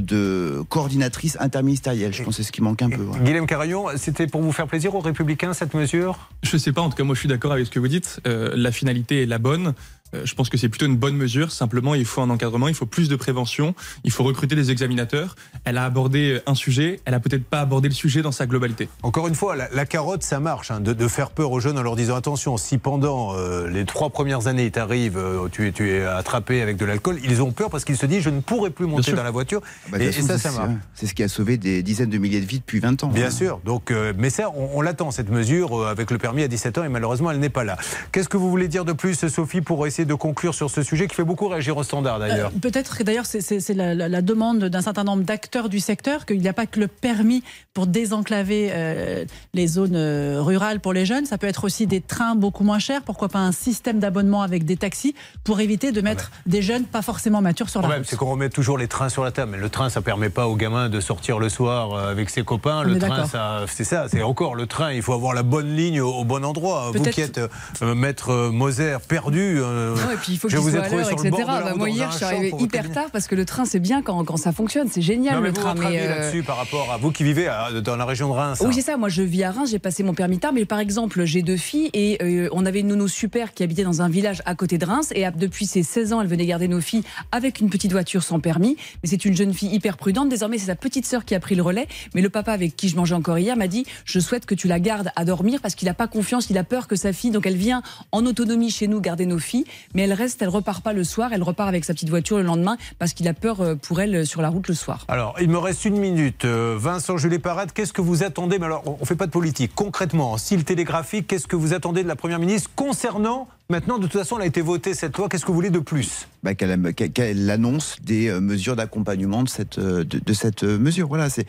de 0.00 0.62
coordinatrice 0.68 1.36
interministérielle. 1.40 2.12
Je 2.12 2.22
pense 2.22 2.36
que 2.36 2.42
c'est 2.42 2.46
ce 2.46 2.52
qui 2.52 2.62
manque 2.62 2.82
un 2.82 2.90
peu. 2.90 3.02
voilà. 3.02 3.22
Guillaume 3.24 3.46
Carayon, 3.46 3.86
c'était 3.96 4.26
pour 4.26 4.42
vous 4.42 4.52
faire 4.52 4.66
plaisir 4.66 4.94
aux 4.94 5.00
Républicains 5.00 5.54
cette 5.54 5.74
mesure? 5.74 6.30
Je 6.42 6.56
sais 6.56 6.72
pas, 6.72 6.82
en 6.82 6.90
tout 6.90 6.96
cas, 6.96 7.04
moi 7.04 7.14
je 7.14 7.20
suis 7.20 7.28
d'accord 7.28 7.52
avec 7.52 7.66
ce 7.66 7.70
que 7.70 7.78
vous 7.78 7.88
dites. 7.88 8.20
Euh, 8.26 8.52
la 8.54 8.72
finalité 8.72 9.22
est 9.22 9.26
la 9.26 9.38
bonne. 9.38 9.74
Euh, 10.14 10.22
je 10.24 10.34
pense 10.34 10.48
que 10.48 10.56
c'est 10.56 10.68
plutôt 10.68 10.86
une 10.86 10.96
bonne 10.96 11.16
mesure. 11.16 11.50
Simplement, 11.52 11.94
il 11.94 12.04
faut 12.04 12.20
un 12.22 12.30
encadrement, 12.30 12.68
il 12.68 12.74
faut 12.74 12.86
plus 12.86 13.08
de 13.08 13.16
prévention, 13.16 13.74
il 14.04 14.10
faut 14.10 14.24
recruter 14.24 14.54
des 14.54 14.70
examinateurs. 14.70 15.36
Elle 15.64 15.78
a 15.78 15.84
abordé 15.84 16.40
un 16.46 16.54
sujet, 16.54 17.00
elle 17.04 17.14
a 17.14 17.20
peut-être 17.20 17.44
pas 17.44 17.60
abordé 17.60 17.88
le 17.88 17.94
sujet 17.94 18.22
dans 18.22 18.32
sa 18.32 18.46
globalité. 18.46 18.88
Encore 19.02 19.28
une 19.28 19.34
fois, 19.34 19.56
la, 19.56 19.68
la 19.72 19.86
carotte, 19.86 20.22
ça 20.22 20.40
marche, 20.40 20.70
hein, 20.70 20.80
de, 20.80 20.92
de 20.92 21.08
faire 21.08 21.30
peur 21.30 21.50
aux 21.52 21.60
jeunes 21.60 21.78
en 21.78 21.82
leur 21.82 21.96
disant 21.96 22.16
attention, 22.16 22.56
si 22.56 22.78
pendant 22.78 23.34
euh, 23.36 23.68
les 23.68 23.84
trois 23.84 24.10
premières 24.10 24.46
années, 24.46 24.66
il 24.66 24.70
t'arrive, 24.70 25.16
euh, 25.18 25.48
tu, 25.50 25.68
es- 25.68 25.72
tu 25.72 25.90
es 25.90 26.04
attrapé 26.04 26.60
avec 26.62 26.76
de 26.76 26.84
l'alcool, 26.84 27.18
ils 27.24 27.42
ont 27.42 27.52
peur 27.52 27.70
parce 27.70 27.84
qu'ils 27.84 27.96
se 27.96 28.06
disent 28.06 28.22
je 28.22 28.30
ne 28.30 28.40
pourrai 28.40 28.70
plus 28.70 28.86
monter 28.86 29.12
dans 29.12 29.22
la 29.24 29.30
voiture. 29.30 29.60
Bah, 29.90 29.98
de 29.98 30.04
et, 30.04 30.12
ça, 30.12 30.38
ça 30.38 30.50
marche. 30.52 30.70
C'est 30.94 31.06
ce 31.06 31.14
qui 31.14 31.22
a 31.22 31.28
sauvé 31.28 31.56
des 31.56 31.82
dizaines 31.82 32.10
de 32.10 32.18
milliers 32.18 32.40
de 32.40 32.46
vies 32.46 32.58
depuis 32.60 32.80
20 32.80 33.04
ans. 33.04 33.08
Bien 33.08 33.26
hein. 33.26 33.30
sûr. 33.30 33.60
Donc, 33.64 33.90
euh, 33.90 34.12
mais 34.16 34.30
ça, 34.30 34.50
on, 34.56 34.70
on 34.74 34.80
l'attend, 34.80 35.10
cette 35.10 35.30
mesure, 35.30 35.80
euh, 35.82 35.86
avec 35.90 36.10
le 36.10 36.18
permis 36.18 36.42
à 36.42 36.48
17 36.48 36.78
ans, 36.78 36.84
et 36.84 36.88
malheureusement, 36.88 37.30
elle 37.30 37.40
n'est 37.40 37.48
pas 37.48 37.64
là. 37.64 37.76
Qu'est-ce 38.12 38.28
que 38.28 38.36
vous 38.36 38.50
voulez 38.50 38.68
dire 38.68 38.84
de 38.84 38.92
plus, 38.92 39.14
Sophie, 39.28 39.60
pour 39.60 39.86
essayer 39.86 40.03
de 40.04 40.14
conclure 40.14 40.54
sur 40.54 40.70
ce 40.70 40.82
sujet 40.82 41.06
qui 41.08 41.14
fait 41.14 41.24
beaucoup 41.24 41.48
réagir 41.48 41.76
au 41.76 41.82
standard, 41.82 42.18
d'ailleurs 42.18 42.50
Euh, 42.54 42.58
Peut-être 42.60 42.96
que 42.96 43.02
d'ailleurs 43.02 43.26
c'est- 43.26 43.68
la, 43.74 43.94
la- 43.94 44.08
la 44.08 44.22
demande 44.22 44.64
d'un 44.64 44.80
certain 44.80 45.04
nombre 45.04 45.22
d'acteurs 45.24 45.68
du 45.68 45.80
secteur 45.80 46.26
qu'il 46.26 46.40
n'y 46.40 46.48
a 46.48 46.52
pas 46.52 46.66
que 46.66 46.80
le 46.80 46.88
permis 46.88 47.42
pour 47.74 47.86
désenclaver 47.86 48.70
euh, 48.72 49.24
les 49.54 49.66
zones 49.66 49.96
euh, 49.96 50.38
rurales 50.40 50.80
pour 50.80 50.92
les 50.92 51.04
jeunes. 51.06 51.26
Ça 51.26 51.38
peut 51.38 51.46
être 51.46 51.64
aussi 51.64 51.86
des 51.86 52.00
trains 52.00 52.34
beaucoup 52.34 52.64
moins 52.64 52.78
chers. 52.78 53.02
Pourquoi 53.02 53.28
pas 53.28 53.38
un 53.40 53.52
système 53.52 53.98
d'abonnement 53.98 54.42
avec 54.42 54.64
des 54.64 54.76
taxis 54.76 55.14
pour 55.44 55.60
éviter 55.60 55.92
de 55.92 56.00
mettre 56.00 56.30
des 56.46 56.62
jeunes 56.62 56.84
pas 56.84 57.02
forcément 57.02 57.40
matures 57.42 57.68
sur 57.68 57.82
Le 57.82 57.88
la 57.88 57.96
route. 57.96 58.06
c'est 58.06 58.16
qu'on 58.16 58.30
remet 58.30 58.48
toujours 58.50 58.78
les 58.78 58.88
trains 58.88 59.08
sur 59.08 59.24
la 59.24 59.30
table. 59.32 59.52
Mais 59.52 59.58
le 59.58 59.68
train, 59.68 59.90
ça 59.90 60.00
permet 60.02 60.30
pas 60.30 60.46
aux 60.48 60.56
gamins 60.56 60.88
de 60.88 61.00
sortir 61.00 61.38
le 61.38 61.48
soir 61.48 61.96
avec 61.98 62.30
ses 62.30 62.42
copains. 62.44 62.80
On 62.80 62.82
le 62.82 62.98
train, 62.98 63.24
c'est 63.66 63.84
ça. 63.84 64.06
C'est 64.10 64.22
encore 64.22 64.54
le 64.54 64.66
train. 64.66 64.92
Il 64.92 65.02
faut 65.02 65.12
avoir 65.12 65.34
la 65.34 65.42
bonne 65.42 65.74
ligne 65.74 66.00
au, 66.00 66.10
au 66.12 66.24
bon 66.24 66.44
endroit. 66.44 66.90
Vous 66.94 67.02
qui 67.02 67.20
êtes 67.20 67.38
euh, 67.82 67.94
maître 67.94 68.50
Moser 68.50 68.96
perdu. 69.08 69.58
euh, 69.60 69.93
Non, 69.94 70.10
et 70.12 70.16
puis 70.16 70.32
il 70.32 70.38
faut 70.38 70.48
je 70.48 70.56
qu'il 70.56 70.62
vous 70.64 70.76
ai 70.76 70.82
trouvé 70.82 71.04
sur 71.04 71.16
le 71.16 71.26
etc. 71.26 71.30
bord 71.30 71.40
de 71.40 71.46
la 71.64 71.70
Bah, 71.70 71.74
moi 71.76 71.88
hier, 71.90 72.10
je 72.12 72.24
suis 72.24 72.50
votre 72.50 72.62
hyper 72.62 72.90
tard 72.92 73.10
parce 73.12 73.26
que 73.26 73.34
le 73.34 73.44
train 73.44 73.64
c'est 73.64 73.80
bien 73.80 74.02
quand, 74.02 74.24
quand 74.24 74.36
ça 74.36 74.52
fonctionne, 74.52 74.88
c'est 74.90 75.02
génial 75.02 75.36
Non, 75.36 75.40
mais 75.40 75.48
le 75.48 75.54
vous, 75.54 75.60
train. 75.60 75.74
mais, 75.74 76.00
euh, 76.00 76.08
là-dessus 76.20 76.42
par 76.42 76.56
rapport 76.56 76.90
à 76.92 76.96
vous 76.96 77.10
qui 77.12 77.24
vivez 77.24 77.46
à- 77.48 77.70
dans 77.80 77.96
la 77.96 78.04
région 78.04 78.28
de 78.28 78.34
Reims. 78.34 78.58
hein. 78.60 78.64
Oui, 78.68 78.74
c'est 78.74 78.82
ça. 78.82 78.96
Moi, 78.96 79.08
je 79.08 79.22
vis 79.22 79.44
à 79.44 79.50
Reims, 79.50 79.70
j'ai 79.70 79.78
passé 79.78 80.02
mon 80.02 80.14
permis 80.14 80.38
tard, 80.38 80.52
mais 80.52 80.64
par 80.64 80.78
exemple, 80.78 81.24
j'ai 81.24 81.42
deux 81.42 81.56
filles 81.56 81.90
et 81.92 82.18
euh, 82.22 82.48
on 82.52 82.66
avait 82.66 82.80
une 82.80 82.88
nounou 82.88 83.08
super 83.08 83.54
qui 83.54 83.62
habitait 83.62 83.84
dans 83.84 84.02
un 84.02 84.08
village 84.08 84.42
à 84.46 84.54
côté 84.54 84.78
de 84.78 84.84
Reims 84.86 85.08
et 85.14 85.24
depuis 85.36 85.66
ses 85.66 85.82
16 85.82 86.12
ans, 86.12 86.20
elle 86.20 86.26
venait 86.28 86.46
garder 86.46 86.68
nos 86.68 86.80
filles 86.80 87.02
avec 87.32 87.60
une 87.60 87.70
petite 87.70 87.92
voiture 87.92 88.22
sans 88.22 88.40
permis. 88.40 88.76
Mais 89.02 89.08
c'est 89.08 89.24
une 89.24 89.36
jeune 89.36 89.52
fille 89.54 89.72
hyper 89.74 89.96
prudente. 89.96 90.28
Désormais, 90.28 90.58
c'est 90.58 90.66
sa 90.66 90.76
petite 90.76 91.06
sœur 91.06 91.24
qui 91.24 91.34
a 91.34 91.40
pris 91.40 91.54
le 91.54 91.62
relais. 91.62 91.86
Mais 92.14 92.20
le 92.22 92.30
papa 92.30 92.52
avec 92.52 92.76
qui 92.76 92.88
je 92.88 92.96
mangeais 92.96 93.14
encore 93.14 93.38
hier 93.38 93.56
m'a 93.56 93.68
dit 93.68 93.84
Je 94.04 94.20
souhaite 94.20 94.46
que 94.46 94.54
tu 94.54 94.68
la 94.68 94.80
gardes 94.80 95.10
à 95.16 95.24
dormir 95.24 95.60
parce 95.62 95.74
qu'il 95.74 95.86
n'a 95.86 95.94
pas 95.94 96.06
confiance, 96.08 96.50
il 96.50 96.58
a 96.58 96.64
peur 96.64 96.86
que 96.88 96.96
sa 96.96 97.12
fille. 97.12 97.30
Donc 97.30 97.46
elle 97.46 97.56
vient 97.56 97.82
en 98.12 98.24
autonomie 98.26 98.70
chez 98.70 98.86
nous 98.88 99.00
garder 99.00 99.26
nos 99.26 99.38
filles, 99.38 99.64
mais 99.94 100.02
elle 100.02 100.12
reste, 100.12 100.42
elle 100.42 100.48
repart 100.48 100.82
pas 100.82 100.92
le 100.92 101.04
soir, 101.04 101.32
elle 101.32 101.42
repart 101.42 101.68
avec 101.68 101.84
sa 101.84 101.94
petite 101.94 102.10
voiture 102.10 102.36
le 102.36 102.42
lendemain 102.42 102.76
parce 102.98 103.12
qu'il 103.12 103.28
a 103.28 103.34
peur 103.34 103.60
euh, 103.60 103.74
pour 103.74 104.00
elle 104.00 104.14
euh, 104.14 104.24
sur 104.24 104.42
la 104.42 104.48
route 104.48 104.68
le 104.68 104.74
soir. 104.74 105.04
Alors, 105.08 105.34
il 105.40 105.48
me 105.48 105.58
reste 105.58 105.84
une 105.84 105.98
minute. 105.98 106.44
Euh, 106.44 106.76
Vincent 106.78 107.16
Julie 107.16 107.38
Parade, 107.38 107.72
qu'est-ce 107.72 107.92
que 107.92 108.00
vous 108.00 108.22
attendez 108.22 108.58
Mais 108.58 108.66
alors, 108.66 108.82
on 108.86 108.98
ne 109.00 109.06
fait 109.06 109.16
pas 109.16 109.26
de 109.26 109.30
politique. 109.30 109.72
Concrètement, 109.74 110.32
en 110.32 110.38
style 110.38 110.64
télégraphique, 110.64 111.26
qu'est-ce 111.26 111.46
que 111.46 111.56
vous 111.56 111.74
attendez 111.74 112.02
de 112.02 112.08
la 112.08 112.16
Première 112.16 112.38
ministre 112.38 112.70
concernant, 112.74 113.48
maintenant, 113.68 113.98
de 113.98 114.06
toute 114.06 114.20
façon, 114.20 114.36
elle 114.36 114.42
a 114.42 114.46
été 114.46 114.60
votée 114.60 114.94
cette 114.94 115.16
loi, 115.16 115.28
qu'est-ce 115.28 115.42
que 115.42 115.48
vous 115.48 115.54
voulez 115.54 115.70
de 115.70 115.78
plus? 115.78 116.28
Bah, 116.42 116.54
qu'elle 116.54 117.50
annonce 117.50 117.96
des 118.02 118.30
mesures 118.40 118.76
d'accompagnement 118.76 119.42
de 119.42 119.48
cette, 119.48 119.78
de, 119.78 120.02
de 120.02 120.32
cette 120.32 120.62
mesure. 120.62 121.08
Voilà, 121.08 121.30
c'est 121.30 121.46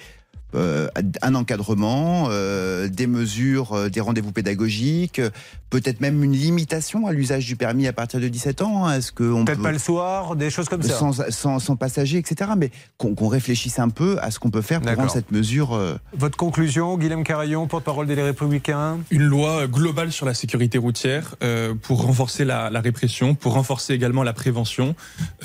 euh, 0.56 0.88
un 1.22 1.36
encadrement, 1.36 2.28
euh, 2.30 2.88
des 2.88 3.08
mesures, 3.08 3.74
euh, 3.74 3.90
des 3.90 4.00
rendez-vous 4.02 4.32
pédagogiques, 4.32 5.22
peut-être 5.70 6.00
même 6.02 6.24
une 6.24 6.32
limitation 6.34 7.08
à 7.08 7.12
l'usage 7.14 7.46
du 7.46 7.56
permis 7.56 7.88
à 7.88 7.94
partir 7.94 8.20
de 8.20 8.28
17 8.28 8.62
ans. 8.62 8.86
hein. 8.86 8.96
Est-ce 8.98 9.12
qu'on 9.12 9.44
Peut-être 9.46 9.58
peut 9.58 9.64
pas 9.64 9.72
le 9.72 9.80
soir, 9.80 10.36
des 10.36 10.50
choses 10.50 10.70
comme 10.70 10.82
ça. 10.84 10.94
sans, 10.98 11.30
sans, 11.30 11.60
sans 11.60 11.76
passager, 11.76 12.18
etc. 12.18 12.52
Mais 12.58 12.72
qu'on 12.98 13.28
réfléchisse 13.28 13.80
un 13.80 13.90
peu 13.90 14.18
à 14.22 14.32
ce 14.32 14.40
qu'on 14.40 14.50
peut 14.52 14.62
faire 14.62 14.82
pour 14.82 14.96
rendre 14.96 15.12
cette 15.12 15.32
mesure. 15.32 15.74
euh, 15.74 15.96
Votre 16.18 16.38
conclusion, 16.38 16.98
Guillaume 16.98 17.24
Carayon, 17.24 17.68
porte-parole 17.68 18.08
des 18.08 18.16
Républicains 18.22 19.00
Une 19.12 19.24
loi 19.26 19.68
globale 19.68 20.12
sur 20.12 20.26
la 20.26 20.34
sécurité 20.34 20.78
routière 20.78 21.36
euh, 21.44 21.74
pour 21.82 22.04
renforcer 22.06 22.46
la, 22.46 22.70
la 22.70 22.82
répression, 22.82 23.36
pour 23.36 23.54
renforcer 23.54 23.94
également 23.94 24.24
la 24.24 24.34
prévention, 24.34 24.96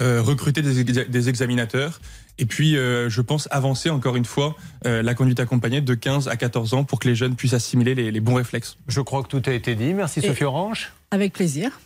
euh, 0.01 0.23
recruter 0.23 0.63
des, 0.63 0.85
exa- 0.85 1.09
des 1.09 1.29
examinateurs. 1.29 2.01
Et 2.41 2.47
puis, 2.47 2.77
euh, 2.77 3.09
je 3.11 3.21
pense 3.21 3.47
avancer 3.51 3.91
encore 3.91 4.17
une 4.17 4.25
fois 4.25 4.57
euh, 4.87 5.03
la 5.03 5.15
conduite 5.15 5.39
accompagnée 5.41 5.83
de 5.83 5.95
15 5.95 6.27
à 6.29 6.37
14 6.37 6.73
ans 6.75 6.85
pour 6.85 6.99
que 6.99 7.07
les 7.07 7.15
jeunes 7.15 7.37
puissent 7.37 7.53
assimiler 7.53 7.95
les, 7.95 8.11
les 8.11 8.21
bons 8.21 8.35
réflexes. 8.35 8.79
Je 8.89 9.03
crois 9.03 9.23
que 9.23 9.29
tout 9.29 9.43
a 9.47 9.53
été 9.53 9.75
dit. 9.75 9.93
Merci 9.93 10.21
Et- 10.21 10.27
Sophie 10.27 10.45
Orange. 10.45 10.91
Avec 11.11 11.35
plaisir. 11.35 11.79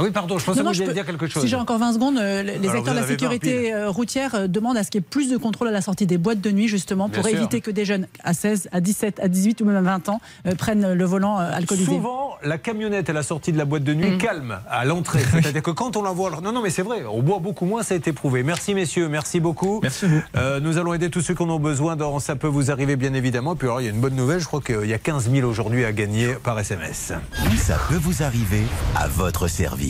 Ah 0.00 0.04
oui, 0.04 0.10
pardon, 0.12 0.38
je 0.38 0.44
pensais 0.46 0.60
que 0.60 0.66
vous 0.66 0.72
je 0.72 0.78
alliez 0.80 0.88
peux- 0.88 0.94
dire 0.94 1.04
quelque 1.06 1.26
chose. 1.26 1.42
Si 1.42 1.48
j'ai 1.48 1.56
encore 1.56 1.78
20 1.78 1.92
secondes, 1.92 2.16
euh, 2.18 2.42
les 2.42 2.54
Alors, 2.54 2.76
acteurs 2.76 2.82
de 2.82 2.86
la 2.86 2.92
avez 2.92 3.00
20 3.02 3.06
sécurité 3.08 3.74
euh, 3.74 3.90
routière 3.90 4.34
euh, 4.34 4.46
demandent 4.46 4.78
à 4.78 4.82
ce 4.84 4.90
qu'il 4.90 5.00
y 5.00 5.04
ait 5.04 5.06
plus 5.08 5.30
de 5.30 5.36
contrôle 5.36 5.68
à 5.68 5.72
la 5.72 5.82
sortie 5.82 6.06
des 6.06 6.16
boîtes 6.16 6.40
de 6.40 6.50
nuit, 6.50 6.68
justement, 6.68 7.08
Bien 7.08 7.20
pour 7.20 7.28
sûr. 7.28 7.38
éviter 7.38 7.60
que 7.60 7.70
des 7.70 7.84
jeunes 7.84 8.06
à 8.24 8.32
16, 8.32 8.68
à 8.72 8.80
17, 8.80 9.20
à 9.20 9.28
18 9.28 9.60
ou 9.60 9.66
même 9.66 9.76
à 9.76 9.82
20 9.82 10.08
ans 10.08 10.20
euh, 10.46 10.54
prennent 10.54 10.92
le 10.94 11.04
volant 11.04 11.38
euh, 11.38 11.50
alcoolisé. 11.52 11.84
Souvent, 11.92 12.36
la 12.42 12.56
camionnette 12.56 13.10
à 13.10 13.12
la 13.12 13.22
sortie 13.22 13.52
de 13.52 13.58
la 13.58 13.66
boîte 13.66 13.84
de 13.84 13.92
nuit 13.92 14.16
calme 14.16 14.58
à 14.70 14.84
l'entrée. 14.86 15.20
C'est-à-dire 15.32 15.62
que 15.62 15.70
quand 15.70 15.96
on 15.98 16.02
la 16.02 16.12
voit. 16.12 16.30
Non, 16.42 16.52
non, 16.52 16.62
mais 16.62 16.70
c'est 16.70 16.82
vrai, 16.82 17.02
on 17.12 17.20
boit 17.22 17.38
beaucoup 17.38 17.66
moins, 17.66 17.82
ça 17.82 17.92
a 17.94 17.96
été 17.98 18.12
prouvé. 18.14 18.42
Merci, 18.42 18.74
messieurs, 18.74 19.08
merci 19.08 19.38
beaucoup. 19.40 19.80
Merci 19.82 20.06
à 20.06 20.08
vous. 20.08 20.22
Euh, 20.36 20.60
nous 20.60 20.78
allons 20.78 20.94
aider 20.94 21.10
tous 21.10 21.20
ceux 21.20 21.34
qui 21.34 21.42
en 21.42 21.50
ont 21.50 21.58
besoin 21.60 21.96
dans 21.96 22.18
Ça 22.20 22.36
peut 22.36 22.46
vous 22.46 22.70
arriver, 22.70 22.96
bien 22.96 23.12
évidemment. 23.12 23.54
Puis 23.56 23.66
alors, 23.68 23.80
il 23.80 23.84
y 23.84 23.88
a 23.88 23.90
une 23.90 24.00
bonne 24.00 24.14
nouvelle, 24.16 24.40
je 24.40 24.46
crois 24.46 24.60
qu'il 24.62 24.86
y 24.86 24.94
a 24.94 24.98
15 24.98 25.30
000 25.30 25.46
aujourd'hui 25.46 25.84
à 25.84 25.92
gagner 25.92 26.34
par 26.42 26.58
SMS. 26.58 27.12
Ça 27.58 27.76
peut 27.88 27.96
vous 28.00 28.22
arriver 28.22 28.62
à 28.96 29.06
votre 29.08 29.48
service. 29.48 29.89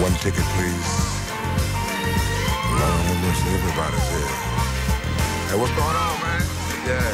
One 0.00 0.14
ticket, 0.24 0.44
please. 0.56 0.90
Lord 2.70 2.80
have 2.80 3.20
mercy, 3.20 3.48
everybody's 3.52 4.08
here. 4.08 4.32
Hey, 5.48 5.56
what's 5.60 5.74
going 5.76 5.96
on, 6.00 6.16
man? 6.24 6.40
Yeah, 6.88 7.12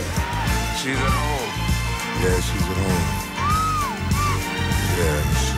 she's 0.79 0.95
at 0.95 1.11
home. 1.11 1.51
Yeah, 2.23 2.39
she's 2.39 2.63
at 2.63 2.79
home. 2.87 3.07
Yeah, 4.97 5.56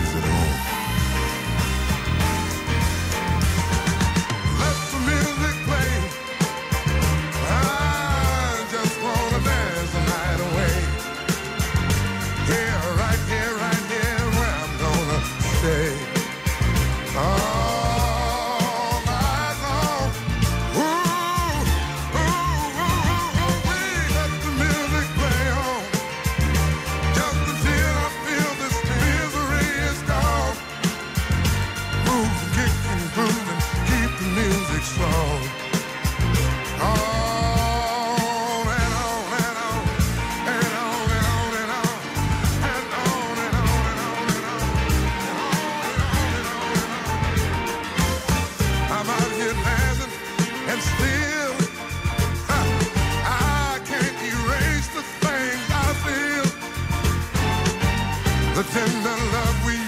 But 58.59 58.67
then 58.71 58.91
the 59.05 59.11
love 59.11 59.67
we 59.67 59.88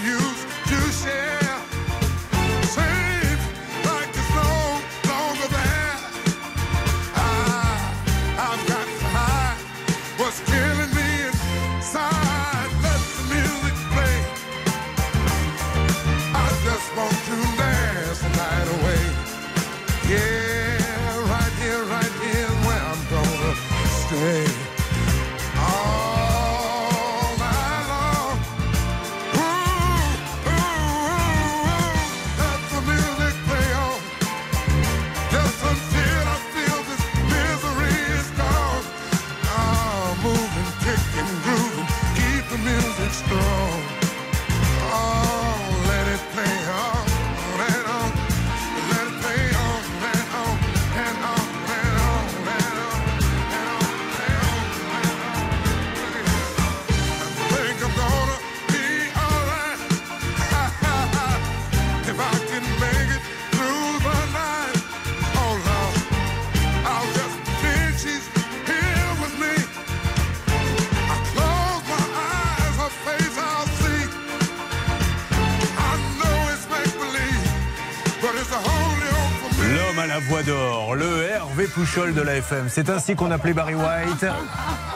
Pouchol 81.93 82.13
de 82.13 82.21
la 82.21 82.37
FM. 82.37 82.67
C'est 82.69 82.89
ainsi 82.89 83.15
qu'on 83.15 83.31
appelait 83.31 83.51
Barry 83.51 83.75
White. 83.75 84.25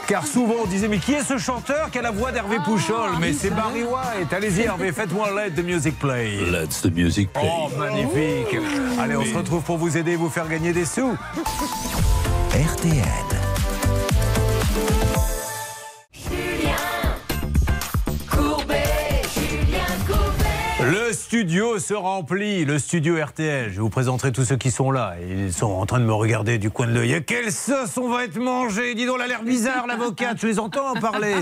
Car 0.07 0.25
souvent 0.25 0.55
on 0.63 0.65
disait, 0.65 0.87
mais 0.87 0.99
qui 0.99 1.11
est 1.11 1.23
ce 1.23 1.37
chanteur 1.37 1.91
qui 1.91 1.99
a 1.99 2.01
la 2.01 2.11
voix 2.11 2.31
d'Hervé 2.31 2.55
Pouchol 2.63 3.09
Mais 3.19 3.33
c'est 3.33 3.49
Barry 3.49 3.83
White. 3.83 4.31
Allez-y 4.31 4.61
Hervé, 4.61 4.93
faites-moi 4.93 5.27
Let 5.35 5.61
the 5.61 5.65
Music 5.65 5.99
Play. 5.99 6.37
Let 6.49 6.67
the 6.83 6.95
music 6.95 7.33
play. 7.33 7.51
Oh, 7.51 7.69
magnifique. 7.77 8.57
Allez, 8.97 9.17
on 9.17 9.25
se 9.25 9.35
retrouve 9.35 9.63
pour 9.63 9.77
vous 9.77 9.97
aider 9.97 10.11
et 10.11 10.15
vous 10.15 10.29
faire 10.29 10.47
gagner 10.47 10.71
des 10.71 10.85
sous. 10.85 11.17
RTL. 12.53 13.24
Se 21.85 21.93
remplit, 21.93 22.65
le 22.65 22.79
studio 22.79 23.23
RTL. 23.23 23.71
Je 23.71 23.79
vous 23.79 23.91
présenterai 23.91 24.31
tous 24.31 24.43
ceux 24.43 24.55
qui 24.55 24.71
sont 24.71 24.89
là. 24.89 25.13
Ils 25.29 25.53
sont 25.53 25.67
en 25.67 25.85
train 25.85 25.99
de 25.99 26.05
me 26.05 26.13
regarder 26.13 26.57
du 26.57 26.71
coin 26.71 26.87
de 26.87 26.93
l'œil. 26.93 27.13
Et 27.13 27.23
quelle 27.23 27.51
sauce 27.51 27.95
on 27.97 28.09
va 28.09 28.23
être 28.23 28.39
mangé 28.39 28.95
Dis 28.95 29.05
donc, 29.05 29.17
elle 29.17 29.25
a 29.25 29.27
l'air 29.27 29.43
bizarre, 29.43 29.85
l'avocate. 29.85 30.39
Je 30.41 30.47
les 30.47 30.57
entends 30.57 30.95
en 30.95 30.99
parler. 30.99 31.35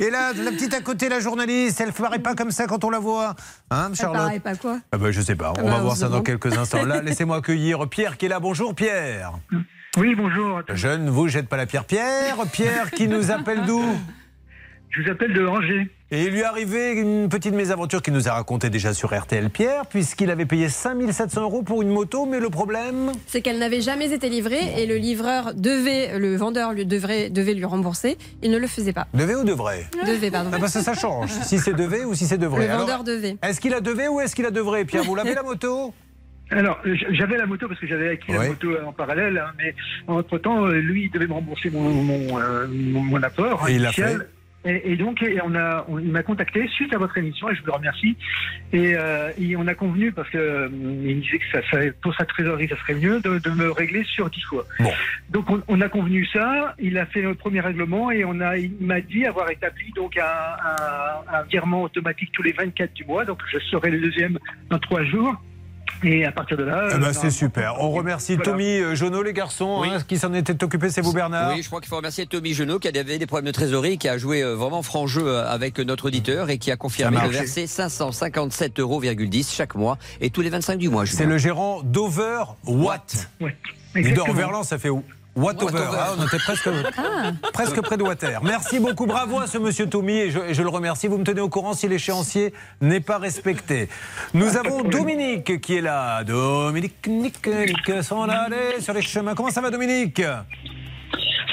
Et 0.00 0.10
là, 0.10 0.32
la 0.32 0.50
petite 0.50 0.74
à 0.74 0.80
côté, 0.80 1.08
la 1.08 1.20
journaliste, 1.20 1.80
elle 1.80 1.88
ne 1.88 1.92
paraît 1.92 2.18
pas 2.18 2.34
comme 2.34 2.50
ça 2.50 2.66
quand 2.66 2.82
on 2.82 2.90
la 2.90 2.98
voit. 2.98 3.36
Hein, 3.70 3.92
Charlotte 3.94 4.22
paraît 4.22 4.40
pas 4.40 4.56
quoi 4.56 4.80
ah 4.90 4.98
ben, 4.98 5.12
Je 5.12 5.20
sais 5.20 5.36
pas. 5.36 5.52
On 5.58 5.60
Ah 5.60 5.62
va 5.62 5.70
bah, 5.76 5.82
voir 5.82 5.96
ça 5.96 6.08
dans 6.08 6.22
quelques 6.22 6.58
instants. 6.58 6.84
Là, 6.84 7.00
laissez-moi 7.00 7.36
accueillir 7.36 7.88
Pierre 7.88 8.16
qui 8.16 8.26
est 8.26 8.30
là. 8.30 8.40
Bonjour, 8.40 8.74
Pierre. 8.74 9.34
Oui, 9.96 10.16
bonjour. 10.16 10.62
Je 10.74 10.88
ne 10.88 11.08
vous 11.08 11.28
jette 11.28 11.48
pas 11.48 11.56
la 11.56 11.66
pierre. 11.66 11.84
Pierre, 11.84 12.36
Pierre 12.52 12.90
qui 12.90 13.06
nous 13.06 13.30
appelle 13.30 13.64
d'où? 13.64 13.84
Je 14.90 15.02
vous 15.02 15.10
appelle 15.10 15.32
de 15.32 15.46
Angers. 15.46 15.88
Et 16.14 16.26
il 16.26 16.30
lui 16.30 16.40
est 16.40 16.44
arrivé 16.44 16.92
une 16.92 17.28
petite 17.28 17.54
mésaventure 17.54 18.00
qu'il 18.00 18.12
nous 18.12 18.28
a 18.28 18.34
racontée 18.34 18.70
déjà 18.70 18.94
sur 18.94 19.12
RTL 19.18 19.50
Pierre, 19.50 19.84
puisqu'il 19.86 20.30
avait 20.30 20.46
payé 20.46 20.68
5700 20.68 21.42
euros 21.42 21.62
pour 21.62 21.82
une 21.82 21.88
moto, 21.88 22.24
mais 22.24 22.38
le 22.38 22.50
problème. 22.50 23.10
C'est 23.26 23.40
qu'elle 23.42 23.58
n'avait 23.58 23.80
jamais 23.80 24.12
été 24.12 24.28
livrée 24.28 24.60
et 24.80 24.86
le 24.86 24.94
livreur 24.94 25.54
devait, 25.54 26.16
le 26.20 26.36
vendeur 26.36 26.72
lui 26.72 26.86
devrait, 26.86 27.30
devait 27.30 27.54
lui 27.54 27.64
rembourser. 27.64 28.16
Il 28.44 28.52
ne 28.52 28.58
le 28.58 28.68
faisait 28.68 28.92
pas. 28.92 29.08
Devait 29.12 29.34
ou 29.34 29.42
devrait 29.42 29.86
Devait, 30.06 30.30
pardon. 30.30 30.50
Ah 30.52 30.58
bah 30.58 30.68
ça, 30.68 30.82
ça 30.82 30.94
change. 30.94 31.30
Si 31.30 31.58
c'est 31.58 31.74
devait 31.74 32.04
ou 32.04 32.14
si 32.14 32.26
c'est 32.26 32.38
devrait. 32.38 32.66
Le 32.66 32.70
Alors, 32.72 32.82
vendeur 32.82 33.02
devait. 33.02 33.36
Est-ce 33.42 33.60
qu'il 33.60 33.74
a 33.74 33.80
devait 33.80 34.06
ou 34.06 34.20
est-ce 34.20 34.36
qu'il 34.36 34.46
a 34.46 34.52
devrait, 34.52 34.84
Pierre? 34.84 35.02
Vous 35.02 35.16
l'avez 35.16 35.34
la 35.34 35.42
moto? 35.42 35.92
Alors, 36.50 36.78
j'avais 37.10 37.38
la 37.38 37.46
moto 37.46 37.66
parce 37.66 37.80
que 37.80 37.86
j'avais 37.88 38.10
acquis 38.10 38.30
Ouais. 38.30 38.38
la 38.38 38.48
moto 38.50 38.68
en 38.86 38.92
parallèle, 38.92 39.36
hein, 39.38 39.50
mais 39.58 39.74
entre-temps, 40.06 40.66
euh, 40.66 40.74
lui, 40.74 41.04
il 41.06 41.10
devait 41.10 41.26
me 41.26 41.32
rembourser 41.32 41.70
mon, 41.70 41.80
mon, 41.90 42.38
euh, 42.38 42.66
mon- 42.70 43.02
mon 43.02 43.22
apport 43.22 43.66
Et 43.68 43.72
il 43.74 43.82
l'a 43.82 43.88
initial. 43.88 44.28
Et, 44.64 44.92
et 44.92 44.96
donc, 44.96 45.22
et 45.22 45.38
on 45.42 45.54
a, 45.54 45.84
on- 45.88 45.98
il 45.98 46.10
m'a 46.10 46.22
contacté 46.22 46.66
suite 46.68 46.92
à 46.94 46.98
votre 46.98 47.16
émission 47.18 47.50
et 47.50 47.54
je 47.54 47.60
vous 47.60 47.66
le 47.66 47.72
remercie. 47.72 48.16
Et, 48.72 48.94
euh, 48.96 49.30
et 49.38 49.56
on 49.56 49.66
a 49.66 49.74
convenu 49.74 50.10
parce 50.12 50.28
que 50.30 50.38
euh, 50.38 50.68
il 50.72 51.20
disait 51.20 51.38
que 51.38 51.44
ça, 51.52 51.60
ça- 51.70 51.78
pour 52.02 52.14
sa 52.14 52.24
trésorerie, 52.24 52.68
ça 52.68 52.76
serait 52.78 52.94
mieux 52.94 53.20
de, 53.20 53.38
de 53.38 53.50
me 53.50 53.70
régler 53.70 54.04
sur 54.04 54.30
10 54.30 54.40
fois. 54.42 54.64
Donc, 55.30 55.50
on, 55.50 55.62
on 55.68 55.80
a 55.80 55.88
convenu 55.88 56.24
ça. 56.26 56.74
Il 56.78 56.96
a 56.98 57.06
fait 57.06 57.22
le 57.22 57.34
premier 57.34 57.60
règlement 57.60 58.10
et 58.10 58.24
on 58.24 58.40
a, 58.40 58.56
il 58.56 58.72
m'a 58.80 59.00
dit 59.00 59.26
avoir 59.26 59.50
établi 59.50 59.92
donc 59.94 60.16
un, 60.16 60.22
un- 60.22 61.38
un 61.38 61.42
virement 61.44 61.82
automatique 61.82 62.30
tous 62.32 62.42
les 62.42 62.52
24 62.52 62.92
du 62.94 63.04
mois. 63.04 63.24
Donc, 63.24 63.40
je 63.52 63.58
serai 63.58 63.90
le 63.90 64.00
deuxième 64.00 64.38
dans 64.70 64.78
trois 64.78 65.04
jours. 65.04 65.34
Et 66.02 66.24
à 66.24 66.32
partir 66.32 66.56
de 66.56 66.64
là. 66.64 66.88
Eh 66.94 66.98
ben, 66.98 67.12
c'est 67.12 67.30
super. 67.30 67.76
On 67.80 67.90
remercie 67.90 68.36
Voilà. 68.36 68.52
Tommy 68.52 68.78
euh, 68.78 68.94
Jonot, 68.94 69.22
les 69.22 69.32
garçons. 69.32 69.78
Oui. 69.80 69.88
hein, 69.90 69.98
qui 70.06 70.18
s'en 70.18 70.32
était 70.34 70.62
occupé, 70.62 70.90
c'est 70.90 71.00
vous, 71.00 71.12
Bernard 71.12 71.54
Oui, 71.54 71.62
je 71.62 71.68
crois 71.68 71.80
qu'il 71.80 71.88
faut 71.88 71.96
remercier 71.96 72.26
Tommy 72.26 72.52
Genot 72.52 72.78
qui 72.78 72.88
avait 72.88 73.18
des 73.18 73.26
problèmes 73.26 73.46
de 73.46 73.52
trésorerie, 73.52 73.98
qui 73.98 74.08
a 74.08 74.18
joué 74.18 74.42
euh, 74.42 74.54
vraiment 74.54 74.82
franc 74.82 75.06
jeu 75.06 75.26
euh, 75.26 75.48
avec 75.48 75.78
notre 75.78 76.06
auditeur 76.06 76.50
et 76.50 76.58
qui 76.58 76.70
a 76.70 76.76
confirmé 76.76 77.18
de 77.20 77.28
verser 77.28 77.64
557,10 77.64 78.80
euros 78.80 79.02
chaque 79.50 79.74
mois 79.74 79.98
et 80.20 80.30
tous 80.30 80.42
les 80.42 80.50
25 80.50 80.76
du 80.76 80.88
mois. 80.88 81.06
C'est 81.06 81.26
le 81.26 81.38
gérant 81.38 81.82
d'Over 81.82 82.44
Watt. 82.66 83.28
Ouais. 83.40 83.56
Exactement. 83.94 84.34
Verlan, 84.34 84.62
ça 84.62 84.78
fait 84.78 84.88
où? 84.88 85.04
Watover, 85.36 85.72
Watover. 85.72 85.98
Ah, 85.98 86.14
on 86.18 86.26
était 86.26 86.38
presque, 86.38 86.68
presque 87.52 87.80
près 87.80 87.96
de 87.96 88.02
Water. 88.02 88.40
Merci 88.42 88.78
beaucoup, 88.78 89.06
bravo 89.06 89.40
à 89.40 89.46
ce 89.46 89.58
monsieur 89.58 89.88
Tommy 89.88 90.14
et 90.14 90.30
je, 90.30 90.38
et 90.38 90.54
je 90.54 90.62
le 90.62 90.68
remercie. 90.68 91.08
Vous 91.08 91.18
me 91.18 91.24
tenez 91.24 91.40
au 91.40 91.48
courant 91.48 91.74
si 91.74 91.88
l'échéancier 91.88 92.54
n'est 92.80 93.00
pas 93.00 93.18
respecté. 93.18 93.88
Nous 94.32 94.56
avons 94.56 94.82
Dominique 94.82 95.60
qui 95.60 95.76
est 95.76 95.80
là. 95.80 96.22
Dominique, 96.24 97.06
Nick, 97.08 97.46
Nick, 97.46 98.02
sont 98.02 98.22
allés 98.22 98.80
sur 98.80 98.94
les 98.94 99.02
chemins. 99.02 99.34
Comment 99.34 99.50
ça 99.50 99.60
va, 99.60 99.70
Dominique? 99.70 100.22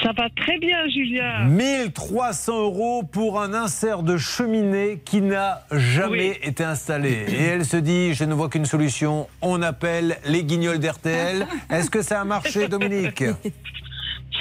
Ça 0.02 0.10
va 0.12 0.28
très 0.30 0.58
bien, 0.58 0.88
Julien. 0.88 1.44
1300 1.44 2.60
euros 2.60 3.02
pour 3.04 3.40
un 3.40 3.54
insert 3.54 4.02
de 4.02 4.16
cheminée 4.16 5.00
qui 5.04 5.20
n'a 5.20 5.62
jamais 5.70 6.40
été 6.42 6.64
installé. 6.64 7.24
Et 7.28 7.42
elle 7.42 7.64
se 7.64 7.76
dit, 7.76 8.12
je 8.12 8.24
ne 8.24 8.34
vois 8.34 8.48
qu'une 8.48 8.64
solution, 8.64 9.28
on 9.42 9.62
appelle 9.62 10.18
les 10.26 10.42
guignols 10.42 10.80
d'RTL. 10.80 11.46
Est-ce 11.70 11.88
que 11.88 12.02
ça 12.02 12.20
a 12.20 12.24
marché, 12.24 12.66
Dominique? 12.68 13.22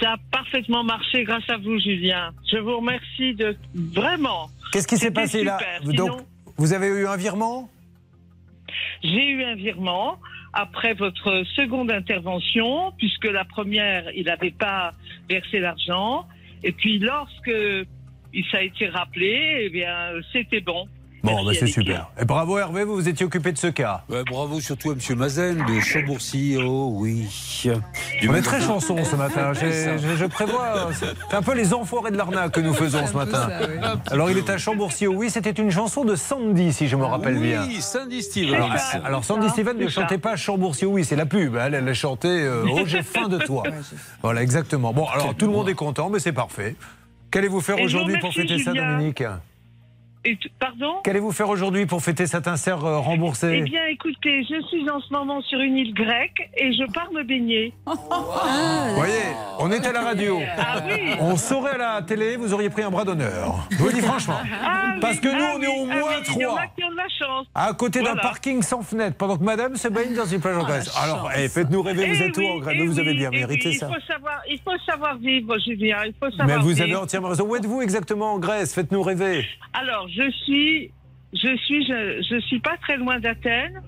Ça 0.01 0.13
a 0.13 0.15
parfaitement 0.31 0.83
marché 0.83 1.23
grâce 1.25 1.47
à 1.47 1.57
vous, 1.57 1.77
Julien. 1.79 2.31
Je 2.51 2.57
vous 2.57 2.77
remercie 2.77 3.35
de 3.35 3.55
vraiment. 3.75 4.49
Qu'est-ce 4.71 4.87
qui 4.87 4.97
s'est 4.97 5.11
passé 5.11 5.43
là? 5.43 5.59
Donc, 5.83 6.21
vous 6.57 6.73
avez 6.73 6.87
eu 6.87 7.05
un 7.05 7.17
virement? 7.17 7.69
J'ai 9.03 9.29
eu 9.29 9.43
un 9.43 9.55
virement 9.55 10.17
après 10.53 10.93
votre 10.93 11.43
seconde 11.55 11.91
intervention, 11.91 12.91
puisque 12.97 13.25
la 13.25 13.45
première, 13.45 14.11
il 14.15 14.25
n'avait 14.25 14.51
pas 14.51 14.91
versé 15.29 15.59
l'argent. 15.59 16.27
Et 16.63 16.71
puis, 16.71 16.99
lorsque 16.99 17.51
ça 18.51 18.57
a 18.57 18.61
été 18.61 18.87
rappelé, 18.87 19.63
eh 19.65 19.69
bien, 19.69 20.11
c'était 20.31 20.61
bon. 20.61 20.87
Bon, 21.23 21.43
bah, 21.45 21.51
c'est 21.57 21.67
super. 21.67 22.09
Et 22.19 22.25
bravo 22.25 22.57
Hervé, 22.57 22.83
vous 22.83 22.95
vous 22.95 23.07
étiez 23.07 23.25
occupé 23.25 23.51
de 23.51 23.57
ce 23.57 23.67
cas. 23.67 24.03
Ouais, 24.09 24.23
bravo 24.23 24.59
surtout 24.59 24.91
à 24.91 24.93
M. 24.93 25.17
Mazen 25.17 25.65
de 25.65 25.79
Chambourcy. 25.79 26.57
Oh 26.59 26.93
oui. 26.95 27.27
Du 28.19 28.29
On 28.29 28.35
est 28.35 28.41
très 28.41 28.59
chanson 28.59 29.03
ce 29.03 29.15
matin. 29.15 29.53
Je, 29.53 30.15
je 30.17 30.25
prévois. 30.25 30.89
C'est 30.93 31.35
un 31.35 31.41
peu 31.41 31.53
les 31.55 31.73
enfoirés 31.73 32.11
de 32.11 32.17
l'arnaque 32.17 32.53
que 32.53 32.61
nous 32.61 32.73
faisons 32.73 33.05
ce 33.05 33.13
matin. 33.13 33.49
Alors 34.09 34.31
il 34.31 34.37
est 34.37 34.49
à 34.49 34.57
Chambourcy. 34.57 35.07
Oui, 35.07 35.29
c'était 35.29 35.51
une 35.51 35.71
chanson 35.71 36.05
de 36.05 36.15
Sandy, 36.15 36.73
si 36.73 36.87
je 36.87 36.95
me 36.95 37.05
rappelle 37.05 37.39
bien. 37.39 37.65
Oui, 37.67 37.81
Sandy 37.81 38.23
Stevens. 38.23 38.55
Alors, 38.55 38.75
alors, 39.05 39.23
Sandy 39.25 39.49
Steven 39.49 39.77
ne 39.77 39.87
chantait 39.87 40.17
pas 40.17 40.35
Chambourcy, 40.35 40.85
oui, 40.85 41.05
c'est 41.05 41.15
la 41.15 41.25
pub. 41.25 41.55
Elle, 41.55 41.75
elle 41.75 41.87
a 41.87 41.93
chanté 41.93 42.27
euh, 42.27 42.65
Oh, 42.71 42.81
j'ai 42.85 43.03
faim 43.03 43.27
de 43.27 43.37
toi. 43.37 43.63
Voilà, 44.21 44.43
exactement. 44.43 44.93
Bon, 44.93 45.05
alors 45.07 45.35
tout 45.35 45.45
le 45.45 45.51
monde 45.51 45.69
est 45.69 45.73
content, 45.73 46.09
mais 46.09 46.19
c'est 46.19 46.33
parfait. 46.33 46.75
Qu'allez-vous 47.31 47.61
faire 47.61 47.77
vous 47.77 47.83
aujourd'hui 47.83 48.19
pour 48.19 48.33
fêter 48.33 48.59
ça. 48.59 48.73
Dominique? 48.73 49.23
Et 50.23 50.37
pardon 50.59 50.97
Qu'allez-vous 51.03 51.31
faire 51.31 51.49
aujourd'hui 51.49 51.87
pour 51.87 52.03
fêter 52.03 52.27
cet 52.27 52.47
insert 52.47 52.85
euh, 52.85 52.99
remboursé 52.99 53.55
Eh 53.57 53.61
bien, 53.63 53.83
écoutez, 53.89 54.43
je 54.43 54.61
suis 54.67 54.87
en 54.87 54.99
ce 54.99 55.11
moment 55.11 55.41
sur 55.41 55.59
une 55.59 55.75
île 55.75 55.95
grecque 55.95 56.47
et 56.55 56.71
je 56.73 56.83
pars 56.93 57.11
me 57.11 57.23
baigner. 57.23 57.73
Vous 57.87 58.95
voyez, 58.95 59.13
on 59.59 59.71
est 59.71 59.83
à 59.85 59.91
la 59.91 60.01
radio. 60.01 60.39
Ah 60.59 60.75
oui. 60.85 61.13
On 61.19 61.35
saurait 61.37 61.71
à 61.73 61.77
la 61.77 62.01
télé, 62.03 62.35
vous 62.37 62.53
auriez 62.53 62.69
pris 62.69 62.83
un 62.83 62.91
bras 62.91 63.03
d'honneur. 63.03 63.67
Je 63.71 63.77
vous 63.77 63.87
le 63.87 63.93
dis 63.93 64.01
franchement. 64.01 64.37
Ah 64.63 64.93
Parce 65.01 65.15
oui, 65.15 65.21
que 65.21 65.27
nous, 65.29 65.43
ah 65.43 65.53
on 65.57 65.61
est 65.61 65.67
au 65.67 65.87
ah 65.89 65.95
moins 65.95 66.09
oui, 66.19 66.33
Il 66.35 66.41
y 66.41 66.45
en 66.45 66.49
3. 66.49 66.61
a 66.61 66.67
qui 66.67 66.83
ont 66.83 66.91
de 66.91 66.97
la 66.97 67.07
chance. 67.19 67.47
À 67.55 67.73
côté 67.73 67.99
d'un 67.99 68.05
Voilà. 68.11 68.21
parking 68.21 68.61
sans 68.61 68.83
fenêtre, 68.83 69.17
pendant 69.17 69.37
que 69.37 69.43
madame 69.43 69.75
se 69.75 69.87
baigne 69.87 70.13
dans 70.13 70.25
une 70.25 70.39
plage 70.39 70.57
en 70.57 70.63
Grèce. 70.63 70.95
Alors, 71.01 71.31
eh, 71.35 71.49
faites-nous 71.49 71.81
rêver, 71.81 72.05
vous 72.05 72.21
Eh 72.21 72.25
êtes 72.27 72.37
où 72.37 72.43
en 72.45 72.59
Grèce 72.59 72.77
eh 72.79 72.85
vous 72.85 72.99
avez 72.99 73.13
bien 73.15 73.31
mérité 73.31 73.69
oui, 73.69 73.75
ça. 73.75 73.87
Il 73.89 73.95
faut, 73.95 74.05
savoir, 74.13 74.41
il 74.47 74.59
faut 74.59 74.77
savoir 74.85 75.17
vivre, 75.17 75.57
Julien. 75.65 75.97
Il 76.05 76.13
faut 76.19 76.29
savoir 76.29 76.47
Mais 76.47 76.57
vous 76.57 76.69
vivre. 76.69 76.83
avez 76.83 76.95
entièrement 76.95 77.29
raison. 77.29 77.45
Où 77.47 77.55
êtes-vous 77.55 77.81
exactement 77.81 78.33
en 78.33 78.39
Grèce 78.39 78.75
Faites-nous 78.75 79.01
rêver. 79.01 79.47
Alors, 79.73 80.07
je 80.15 80.31
suis, 80.43 80.91
je 81.33 81.55
suis, 81.57 81.85
je, 81.85 82.21
je 82.29 82.39
suis 82.41 82.59
pas 82.59 82.77
très 82.81 82.97
loin 82.97 83.19
d'Athènes. 83.19 83.81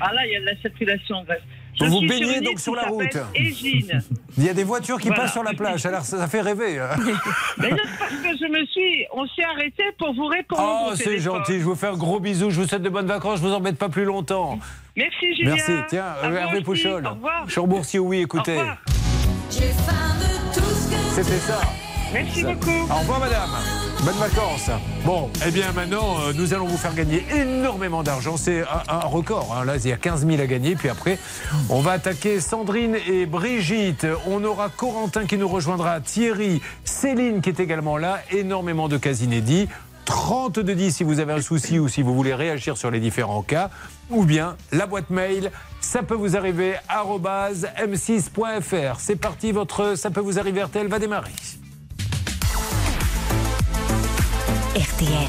Ah 0.00 0.12
là, 0.12 0.26
il 0.26 0.32
y 0.32 0.36
a 0.36 0.40
de 0.40 0.46
la 0.46 0.56
circulation 0.60 1.16
en 1.16 1.24
Grèce. 1.24 1.40
Je 1.80 1.86
Vous 1.86 1.98
suis 2.00 2.08
baignez 2.08 2.40
donc 2.42 2.60
sur 2.60 2.74
la 2.74 2.82
route. 2.84 3.16
Égine. 3.34 4.02
Il 4.36 4.44
y 4.44 4.48
a 4.50 4.52
des 4.54 4.62
voitures 4.64 4.98
qui 4.98 5.08
Voilà. 5.08 5.22
passent 5.22 5.32
sur 5.32 5.42
la 5.42 5.54
plage. 5.54 5.86
Alors, 5.86 6.02
ça, 6.02 6.18
ça 6.18 6.28
fait 6.28 6.42
rêver. 6.42 6.78
hein. 6.78 6.90
Mais 7.58 7.70
non, 7.70 7.76
parce 7.98 8.10
que 8.14 8.28
je 8.38 8.46
me 8.50 8.66
suis, 8.66 9.06
on 9.14 9.26
s'est 9.28 9.42
arrêté 9.44 9.82
pour 9.98 10.12
vous 10.14 10.26
répondre. 10.26 10.62
Oh, 10.90 10.92
c'est 10.94 11.18
gentil. 11.18 11.54
Je 11.60 11.64
vous 11.64 11.74
fais 11.74 11.86
un 11.86 11.96
gros 11.96 12.20
bisou. 12.20 12.50
Je 12.50 12.60
vous 12.60 12.68
souhaite 12.68 12.82
de 12.82 12.90
bonnes 12.90 13.06
vacances. 13.06 13.38
Je 13.38 13.44
vous 13.44 13.52
embête 13.54 13.78
pas 13.78 13.88
plus 13.88 14.04
longtemps. 14.04 14.58
Merci, 14.96 15.34
Julien. 15.34 15.54
Merci. 15.54 15.72
Tiens, 15.88 16.14
À 16.22 16.28
Hervé. 16.30 16.60
Pouchol. 16.60 17.06
Au 17.06 17.10
revoir. 17.14 17.48
Chambourcy, 17.48 17.98
oui, 17.98 18.20
écoutez. 18.20 18.60
C'était 19.48 21.38
ça. 21.38 21.60
Merci 22.12 22.44
beaucoup. 22.44 22.70
Au 22.90 22.98
revoir, 23.00 23.20
madame. 23.20 23.50
Bonnes 24.04 24.14
vacances. 24.14 24.68
Bon, 25.04 25.30
eh 25.46 25.52
bien 25.52 25.70
maintenant, 25.72 26.16
euh, 26.20 26.32
nous 26.34 26.54
allons 26.54 26.66
vous 26.66 26.76
faire 26.76 26.92
gagner 26.94 27.24
énormément 27.36 28.02
d'argent. 28.02 28.36
C'est 28.36 28.62
un, 28.88 28.98
record. 28.98 29.54
hein. 29.56 29.64
Là, 29.64 29.76
il 29.76 29.88
y 29.88 29.92
a 29.92 29.96
15 29.96 30.26
000 30.26 30.42
à 30.42 30.46
gagner. 30.46 30.74
Puis 30.74 30.88
après, 30.88 31.18
on 31.68 31.80
va 31.80 31.92
attaquer 31.92 32.40
Sandrine 32.40 32.96
et 33.06 33.26
Brigitte. 33.26 34.06
On 34.26 34.42
aura 34.42 34.70
Corentin 34.70 35.24
qui 35.24 35.36
nous 35.38 35.46
rejoindra, 35.46 36.00
Thierry, 36.00 36.60
Céline 36.84 37.40
qui 37.42 37.50
est 37.50 37.60
également 37.60 37.96
là. 37.96 38.18
Énormément 38.32 38.88
de 38.88 38.96
cas 38.96 39.12
inédits. 39.12 39.68
30 40.04 40.58
de 40.58 40.72
10 40.72 40.90
si 40.96 41.04
vous 41.04 41.20
avez 41.20 41.34
un 41.34 41.40
souci 41.40 41.78
ou 41.78 41.86
si 41.86 42.02
vous 42.02 42.12
voulez 42.12 42.34
réagir 42.34 42.76
sur 42.76 42.90
les 42.90 42.98
différents 42.98 43.42
cas. 43.42 43.70
Ou 44.10 44.24
bien 44.24 44.56
la 44.72 44.86
boîte 44.86 45.10
mail, 45.10 45.52
ça 45.80 46.02
peut 46.02 46.16
vous 46.16 46.36
arriver, 46.36 46.74
arobase 46.88 47.68
m6.fr. 47.78 48.96
C'est 48.98 49.14
parti, 49.14 49.52
votre 49.52 49.94
ça 49.96 50.10
peut 50.10 50.20
vous 50.20 50.40
arriver 50.40 50.64
RTL 50.64 50.88
va 50.88 50.98
démarrer. 50.98 51.30
RTL. 54.74 55.28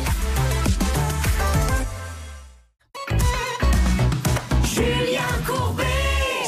Julien 4.63 5.21
Courbet 5.45 5.83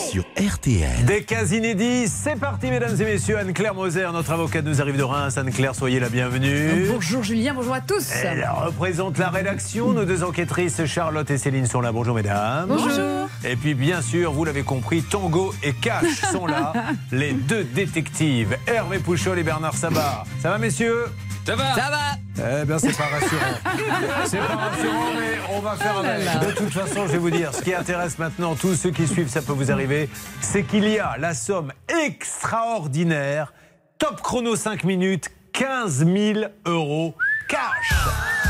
sur 0.10 0.24
RTL. 0.38 1.06
Des 1.06 1.24
cas 1.24 1.46
inédits, 1.46 2.08
c'est 2.08 2.40
parti 2.40 2.68
mesdames 2.68 2.96
et 3.00 3.04
messieurs. 3.04 3.38
Anne-Claire 3.38 3.74
Moser, 3.76 4.08
notre 4.14 4.32
avocate, 4.32 4.64
nous 4.64 4.80
arrive 4.82 4.96
de 4.98 5.04
Reims. 5.04 5.38
Anne-Claire, 5.38 5.76
soyez 5.76 6.00
la 6.00 6.08
bienvenue. 6.10 6.86
Bonjour 6.90 7.22
Julien, 7.22 7.54
bonjour 7.54 7.74
à 7.74 7.82
tous. 7.82 8.10
Elle 8.24 8.48
représente 8.66 9.18
la 9.18 9.30
rédaction. 9.30 9.92
Nos 9.92 10.06
deux 10.06 10.24
enquêtrices, 10.24 10.86
Charlotte 10.86 11.30
et 11.30 11.38
Céline, 11.38 11.66
sont 11.66 11.82
là. 11.82 11.92
Bonjour 11.92 12.16
mesdames. 12.16 12.68
Bonjour. 12.70 13.28
Et 13.44 13.58
puis 13.58 13.74
bien 13.74 14.02
sûr, 14.02 14.32
vous 14.32 14.46
l'avez 14.46 14.64
compris, 14.64 15.02
Tango 15.04 15.54
et 15.64 15.74
Cash 15.74 16.22
sont 16.32 16.46
là. 16.46 16.72
les 17.12 17.34
deux 17.34 17.64
détectives, 17.66 18.56
Hervé 18.68 19.00
Pouchol 19.00 19.38
et 19.40 19.44
Bernard 19.44 19.76
Sabat. 19.76 20.24
Ça 20.42 20.50
va 20.50 20.58
messieurs? 20.58 21.06
Ça 21.46 21.56
va 21.56 21.76
Ça 21.76 21.90
va 21.92 22.62
Eh 22.62 22.66
bien, 22.66 22.80
c'est 22.80 22.98
pas 22.98 23.06
rassurant. 23.06 23.46
c'est 24.26 24.38
pas 24.40 24.56
rassurant, 24.56 25.14
mais 25.16 25.56
on 25.56 25.60
va 25.60 25.76
faire 25.76 25.98
avec. 25.98 26.48
De 26.48 26.52
toute 26.54 26.74
façon, 26.74 27.06
je 27.06 27.12
vais 27.14 27.18
vous 27.20 27.30
dire, 27.30 27.54
ce 27.54 27.62
qui 27.62 27.74
intéresse 27.74 28.18
maintenant 28.18 28.56
tous 28.56 28.76
ceux 28.76 28.92
qui 28.92 29.08
suivent, 29.08 29.30
ça 29.30 29.42
peut 29.42 29.54
vous 29.54 29.72
arriver, 29.72 30.10
c'est 30.42 30.64
qu'il 30.64 30.88
y 30.88 30.98
a 30.98 31.18
la 31.20 31.34
somme 31.34 31.72
extraordinaire, 32.06 33.54
top 34.00 34.22
chrono 34.22 34.56
5 34.56 34.84
minutes, 34.86 35.30
15 35.54 36.06
000 36.06 36.40
euros 36.66 37.14
cash. 37.48 38.45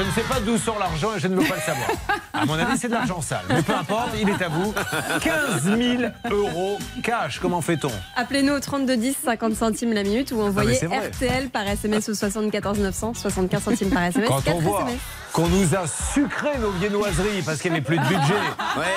Je, 0.00 0.06
ne 0.06 0.10
sais 0.12 0.22
pas 0.22 0.40
d'où 0.40 0.56
sort 0.56 0.78
l'argent 0.78 1.14
et 1.14 1.20
je 1.20 1.28
ne 1.28 1.36
veux 1.36 1.46
pas 1.46 1.56
le 1.56 1.60
savoir. 1.60 1.90
À 2.32 2.46
mon 2.46 2.54
avis, 2.54 2.78
c'est 2.78 2.88
de 2.88 2.94
l'argent 2.94 3.20
sale. 3.20 3.44
Mais 3.50 3.60
peu 3.60 3.74
importe, 3.74 4.12
il 4.18 4.30
est 4.30 4.42
à 4.42 4.48
vous. 4.48 4.72
15 5.20 5.64
000 5.64 6.02
euros 6.30 6.78
cash. 7.02 7.38
Comment 7.38 7.60
fait-on? 7.60 7.90
Appelez-nous 8.16 8.54
au 8.54 8.60
32 8.60 8.96
10 8.96 9.16
50 9.24 9.54
centimes 9.54 9.92
la 9.92 10.02
minute 10.02 10.32
ou 10.32 10.40
envoyez 10.40 10.78
vrai. 10.78 11.10
RTL 11.10 11.50
par 11.50 11.68
SMS 11.68 12.08
au 12.08 12.14
74 12.14 12.78
900 12.78 13.12
75 13.14 13.62
centimes 13.62 13.90
par 13.90 14.04
SMS. 14.04 14.28
Quand 14.28 14.40
4 14.40 14.56
on 14.56 14.60
voit 14.60 14.80
SMS. 14.82 15.00
Qu'on 15.32 15.48
nous 15.48 15.74
a 15.74 15.86
sucré 15.86 16.58
nos 16.58 16.70
viennoiseries 16.70 17.42
parce 17.44 17.60
qu'il 17.60 17.70
n'y 17.70 17.78
avait 17.78 17.86
plus 17.86 17.98
de 17.98 18.04
budget 18.04 18.34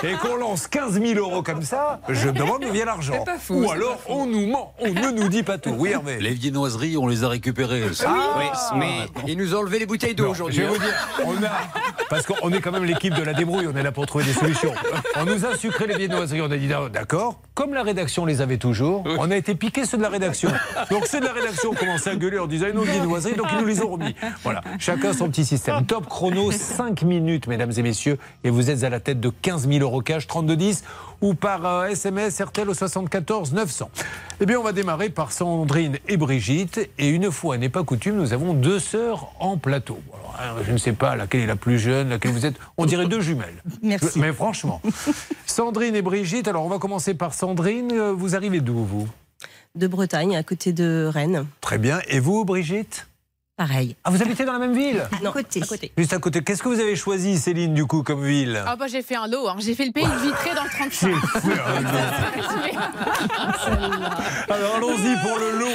et 0.03 0.13
qu'on 0.13 0.35
lance 0.35 0.67
15 0.67 0.99
000 1.01 1.19
euros 1.19 1.43
comme 1.43 1.61
ça, 1.61 1.99
je 2.09 2.27
me 2.27 2.33
demande 2.33 2.61
d'où 2.61 2.71
vient 2.71 2.85
l'argent. 2.85 3.23
Ou 3.49 3.69
alors 3.71 3.99
on 4.07 4.25
nous 4.25 4.47
ment, 4.47 4.73
on 4.79 4.89
ne 4.89 5.11
nous 5.11 5.29
dit 5.29 5.43
pas 5.43 5.57
tout. 5.57 5.75
Oui, 5.77 5.91
Hervé. 5.91 6.17
Les 6.19 6.33
viennoiseries, 6.33 6.97
on 6.97 7.07
les 7.07 7.23
a 7.23 7.29
récupérées. 7.29 7.83
Ah, 8.05 8.15
Oui, 8.37 8.45
mais 8.77 9.07
ils 9.27 9.37
nous 9.37 9.55
ont 9.55 9.59
enlevé 9.59 9.79
les 9.79 9.85
bouteilles 9.85 10.15
d'eau 10.15 10.29
aujourd'hui. 10.29 10.57
Je 10.57 10.61
vais 10.63 10.67
hein. 10.67 10.73
vous 10.73 10.79
dire, 10.79 10.93
on 11.25 11.43
a, 11.43 11.51
parce 12.09 12.25
qu'on 12.25 12.51
est 12.51 12.61
quand 12.61 12.71
même 12.71 12.85
l'équipe 12.85 13.13
de 13.13 13.23
la 13.23 13.33
débrouille, 13.33 13.67
on 13.71 13.77
est 13.77 13.83
là 13.83 13.91
pour 13.91 14.05
trouver 14.05 14.25
des 14.25 14.33
solutions. 14.33 14.73
On 15.15 15.25
nous 15.25 15.45
a 15.45 15.55
sucré 15.57 15.87
les 15.87 15.97
viennoiseries, 15.97 16.41
on 16.41 16.51
a 16.51 16.57
dit 16.57 16.67
d'accord, 16.91 17.39
comme 17.53 17.73
la 17.73 17.83
rédaction 17.83 18.25
les 18.25 18.41
avait 18.41 18.57
toujours, 18.57 19.03
on 19.05 19.29
a 19.31 19.35
été 19.35 19.55
piqué 19.55 19.85
ceux 19.85 19.97
de 19.97 20.03
la 20.03 20.09
rédaction. 20.09 20.51
Donc 20.89 21.07
ceux 21.07 21.19
de 21.19 21.25
la 21.25 21.33
rédaction 21.33 21.71
ont 21.71 21.75
commencé 21.75 22.09
à 22.09 22.15
gueuler 22.15 22.39
en 22.39 22.47
disant 22.47 22.67
ils 22.69 22.75
nous 22.75 22.85
dit 22.85 22.99
noiserie, 22.99 23.35
donc 23.35 23.47
ils 23.51 23.59
nous 23.59 23.65
les 23.65 23.81
ont 23.81 23.91
remis. 23.91 24.15
Voilà, 24.43 24.61
chacun 24.79 25.13
son 25.13 25.29
petit 25.29 25.45
système. 25.45 25.85
Top 25.85 26.07
chrono, 26.07 26.22
5 26.51 27.01
minutes, 27.03 27.47
mesdames 27.47 27.71
et 27.75 27.81
messieurs, 27.81 28.17
et 28.43 28.49
vous 28.49 28.69
êtes 28.69 28.83
à 28.83 28.89
la 28.89 28.99
tête 28.99 29.19
de 29.19 29.29
15 29.29 29.67
000 29.67 29.79
euros 29.81 30.01
cash, 30.01 30.27
3210 30.27 30.83
ou 31.21 31.33
par 31.33 31.65
euh, 31.65 31.87
SMS 31.87 32.41
RTL 32.41 32.69
au 32.69 32.73
74 32.73 33.53
900. 33.53 33.89
Eh 34.41 34.45
bien, 34.45 34.59
on 34.59 34.63
va 34.63 34.73
démarrer 34.73 35.09
par 35.09 35.31
Sandrine 35.31 35.97
et 36.07 36.17
Brigitte. 36.17 36.89
Et 36.97 37.09
une 37.09 37.31
fois 37.31 37.57
n'est 37.57 37.69
pas 37.69 37.83
coutume, 37.83 38.15
nous 38.17 38.33
avons 38.33 38.53
deux 38.53 38.79
sœurs 38.79 39.31
en 39.39 39.57
plateau. 39.57 39.99
Alors, 40.37 40.57
hein, 40.59 40.63
je 40.67 40.71
ne 40.71 40.77
sais 40.77 40.93
pas 40.93 41.15
laquelle 41.15 41.41
est 41.41 41.47
la 41.47 41.55
plus 41.55 41.79
jeune, 41.79 42.09
laquelle 42.09 42.31
vous 42.31 42.45
êtes. 42.45 42.55
On 42.77 42.85
dirait 42.85 43.07
deux 43.07 43.21
jumelles. 43.21 43.61
Merci. 43.81 44.19
Mais 44.19 44.33
franchement. 44.33 44.81
Sandrine 45.45 45.95
et 45.95 46.01
Brigitte, 46.01 46.47
alors 46.47 46.65
on 46.65 46.69
va 46.69 46.79
commencer 46.79 47.13
par 47.13 47.33
Sandrine. 47.33 47.91
Euh, 47.93 48.11
Vous 48.13 48.35
arrivez 48.35 48.59
d'où, 48.59 48.83
vous? 48.83 49.07
De 49.75 49.87
Bretagne, 49.87 50.35
à 50.35 50.43
côté 50.43 50.73
de 50.73 51.09
Rennes. 51.11 51.45
Très 51.61 51.77
bien. 51.77 51.99
Et 52.07 52.19
vous, 52.19 52.45
Brigitte? 52.45 53.07
Pareil. 53.55 53.95
Ah, 54.03 54.09
vous 54.09 54.19
habitez 54.19 54.45
dans 54.45 54.53
la 54.53 54.57
même 54.57 54.73
ville 54.73 55.03
Non, 55.23 55.29
à 55.29 55.33
côté. 55.33 55.61
Juste 55.95 56.13
à 56.13 56.17
côté. 56.17 56.41
Qu'est-ce 56.41 56.63
que 56.63 56.69
vous 56.69 56.79
avez 56.79 56.95
choisi, 56.95 57.37
Céline, 57.37 57.75
du 57.75 57.85
coup, 57.85 58.01
comme 58.01 58.25
ville 58.25 58.59
Ah 58.65 58.75
bah 58.75 58.87
j'ai 58.87 59.03
fait 59.03 59.13
un 59.15 59.27
lot, 59.27 59.47
hein. 59.47 59.57
j'ai 59.59 59.75
fait 59.75 59.85
le 59.85 59.91
pays 59.91 60.07
de 60.07 60.21
Vitré 60.23 60.55
dans 60.55 60.63
le 60.63 60.69
35. 60.71 61.13
Alors 64.49 64.75
allons-y 64.77 65.15
pour 65.21 65.37
le 65.37 65.59
lot. 65.59 65.67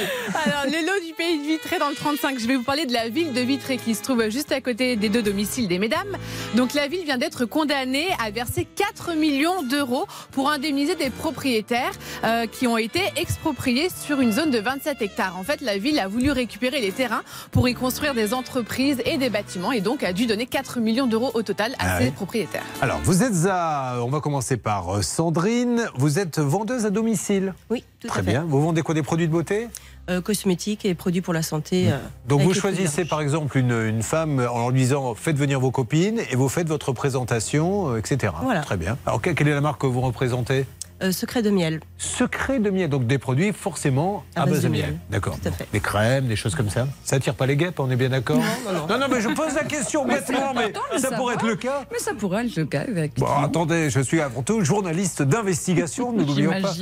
Alors 0.45 0.65
le 0.65 0.85
lot 0.85 0.99
du 1.07 1.13
pays 1.13 1.37
de 1.39 1.43
Vitré 1.43 1.79
dans 1.79 1.87
le 1.87 1.95
35, 1.95 2.37
je 2.39 2.47
vais 2.47 2.57
vous 2.57 2.63
parler 2.63 2.85
de 2.85 2.91
la 2.91 3.07
ville 3.07 3.31
de 3.31 3.39
Vitré 3.39 3.77
qui 3.77 3.95
se 3.95 4.03
trouve 4.03 4.27
juste 4.27 4.51
à 4.51 4.59
côté 4.59 4.97
des 4.97 5.07
deux 5.07 5.21
domiciles 5.21 5.69
des 5.69 5.79
mesdames. 5.79 6.17
Donc 6.55 6.73
la 6.73 6.89
ville 6.89 7.05
vient 7.05 7.17
d'être 7.17 7.45
condamnée 7.45 8.07
à 8.21 8.29
verser 8.29 8.67
4 8.75 9.13
millions 9.15 9.63
d'euros 9.63 10.05
pour 10.31 10.51
indemniser 10.51 10.95
des 10.95 11.09
propriétaires 11.09 11.93
euh, 12.25 12.45
qui 12.45 12.67
ont 12.67 12.77
été 12.77 12.99
expropriés 13.15 13.87
sur 13.89 14.19
une 14.19 14.33
zone 14.33 14.51
de 14.51 14.59
27 14.59 15.01
hectares. 15.01 15.37
En 15.39 15.43
fait, 15.43 15.61
la 15.61 15.77
ville 15.77 15.97
a 15.99 16.09
voulu 16.09 16.31
récupérer 16.31 16.81
les 16.81 16.91
terrains 16.91 17.23
pour 17.51 17.68
y 17.69 17.73
construire 17.73 18.13
des 18.13 18.33
entreprises 18.33 19.01
et 19.05 19.17
des 19.17 19.29
bâtiments 19.29 19.71
et 19.71 19.81
donc 19.81 20.03
a 20.03 20.11
dû 20.13 20.25
donner 20.25 20.45
4 20.45 20.79
millions 20.79 21.07
d'euros 21.07 21.31
au 21.33 21.41
total 21.43 21.73
à 21.79 21.95
Ah 21.95 21.97
ses 21.99 22.05
oui. 22.05 22.11
propriétaires. 22.11 22.63
Alors, 22.81 22.99
vous 23.03 23.23
êtes 23.23 23.45
à. 23.49 23.95
On 24.01 24.09
va 24.09 24.19
commencer 24.19 24.57
par 24.57 24.97
euh, 24.97 25.01
Sandrine. 25.01 25.85
Vous 25.97 26.19
êtes 26.19 26.39
vendeuse 26.39 26.85
à 26.85 26.89
domicile 26.89 27.53
Oui, 27.69 27.83
tout 27.99 28.07
Très 28.07 28.21
à 28.21 28.23
fait. 28.23 28.31
bien. 28.31 28.45
Vous 28.47 28.61
vendez 28.61 28.81
quoi 28.81 28.93
Des 28.95 29.03
produits 29.03 29.27
de 29.27 29.31
beauté? 29.31 29.67
Euh, 30.09 30.21
cosmétiques 30.21 30.85
et 30.85 30.95
produits 30.95 31.21
pour 31.21 31.33
la 31.35 31.43
santé. 31.43 31.91
euh, 31.91 31.97
Donc 32.27 32.41
vous 32.41 32.53
choisissez 32.55 33.05
par 33.05 33.21
exemple 33.21 33.55
une, 33.59 33.71
une 33.71 34.01
femme 34.01 34.39
en 34.51 34.69
lui 34.71 34.81
disant 34.81 35.13
faites 35.13 35.37
venir 35.37 35.59
vos 35.59 35.69
copines 35.69 36.19
et 36.31 36.35
vous 36.35 36.49
faites 36.49 36.67
votre 36.67 36.93
présentation, 36.93 37.91
euh, 37.93 37.97
etc. 37.97 38.33
Voilà. 38.41 38.61
Très 38.61 38.77
bien. 38.77 38.97
Alors 39.05 39.21
que- 39.21 39.29
quelle 39.29 39.47
est 39.47 39.53
la 39.53 39.61
marque 39.61 39.81
que 39.81 39.85
vous 39.87 40.01
représentez? 40.01 40.65
Euh, 41.01 41.11
secret 41.13 41.41
de 41.41 41.49
miel. 41.49 41.79
Secret 41.97 42.59
de 42.59 42.69
miel, 42.69 42.89
donc 42.89 43.07
des 43.07 43.17
produits 43.17 43.53
forcément 43.53 44.25
à, 44.35 44.45
base 44.45 44.63
de 44.63 44.67
miel. 44.67 44.97
D'accord. 45.09 45.37
Des 45.71 45.79
crèmes, 45.79 46.27
des 46.27 46.35
choses 46.35 46.55
comme 46.55 46.69
ça. 46.69 46.87
Ça 47.03 47.15
attire 47.15 47.35
pas 47.35 47.45
les 47.45 47.55
guêpes, 47.55 47.79
on 47.79 47.89
est 47.89 47.95
bien 47.95 48.09
d'accord 48.09 48.41
non, 48.89 48.97
non. 48.97 49.05
mais 49.09 49.21
je 49.21 49.29
pose 49.29 49.55
la 49.55 49.63
question 49.63 50.05
bêtement, 50.05 50.53
mais 50.53 50.99
ça 50.99 51.11
pourrait 51.11 51.35
être 51.35 51.47
le 51.47 51.55
cas. 51.55 51.85
Mais 51.91 51.99
ça 51.99 52.13
pourrait 52.13 52.45
être 52.45 52.55
le 52.57 52.65
cas. 52.65 52.81
Avec 52.81 53.17
Bon, 53.17 53.27
attendez, 53.27 53.89
je 53.89 54.01
suis 54.01 54.19
avant 54.19 54.43
tout 54.43 54.63
journaliste 54.63 55.21
d'investigation, 55.21 56.11
nous 56.11 56.25
n'oublions 56.25 56.61
pas. 56.61 56.73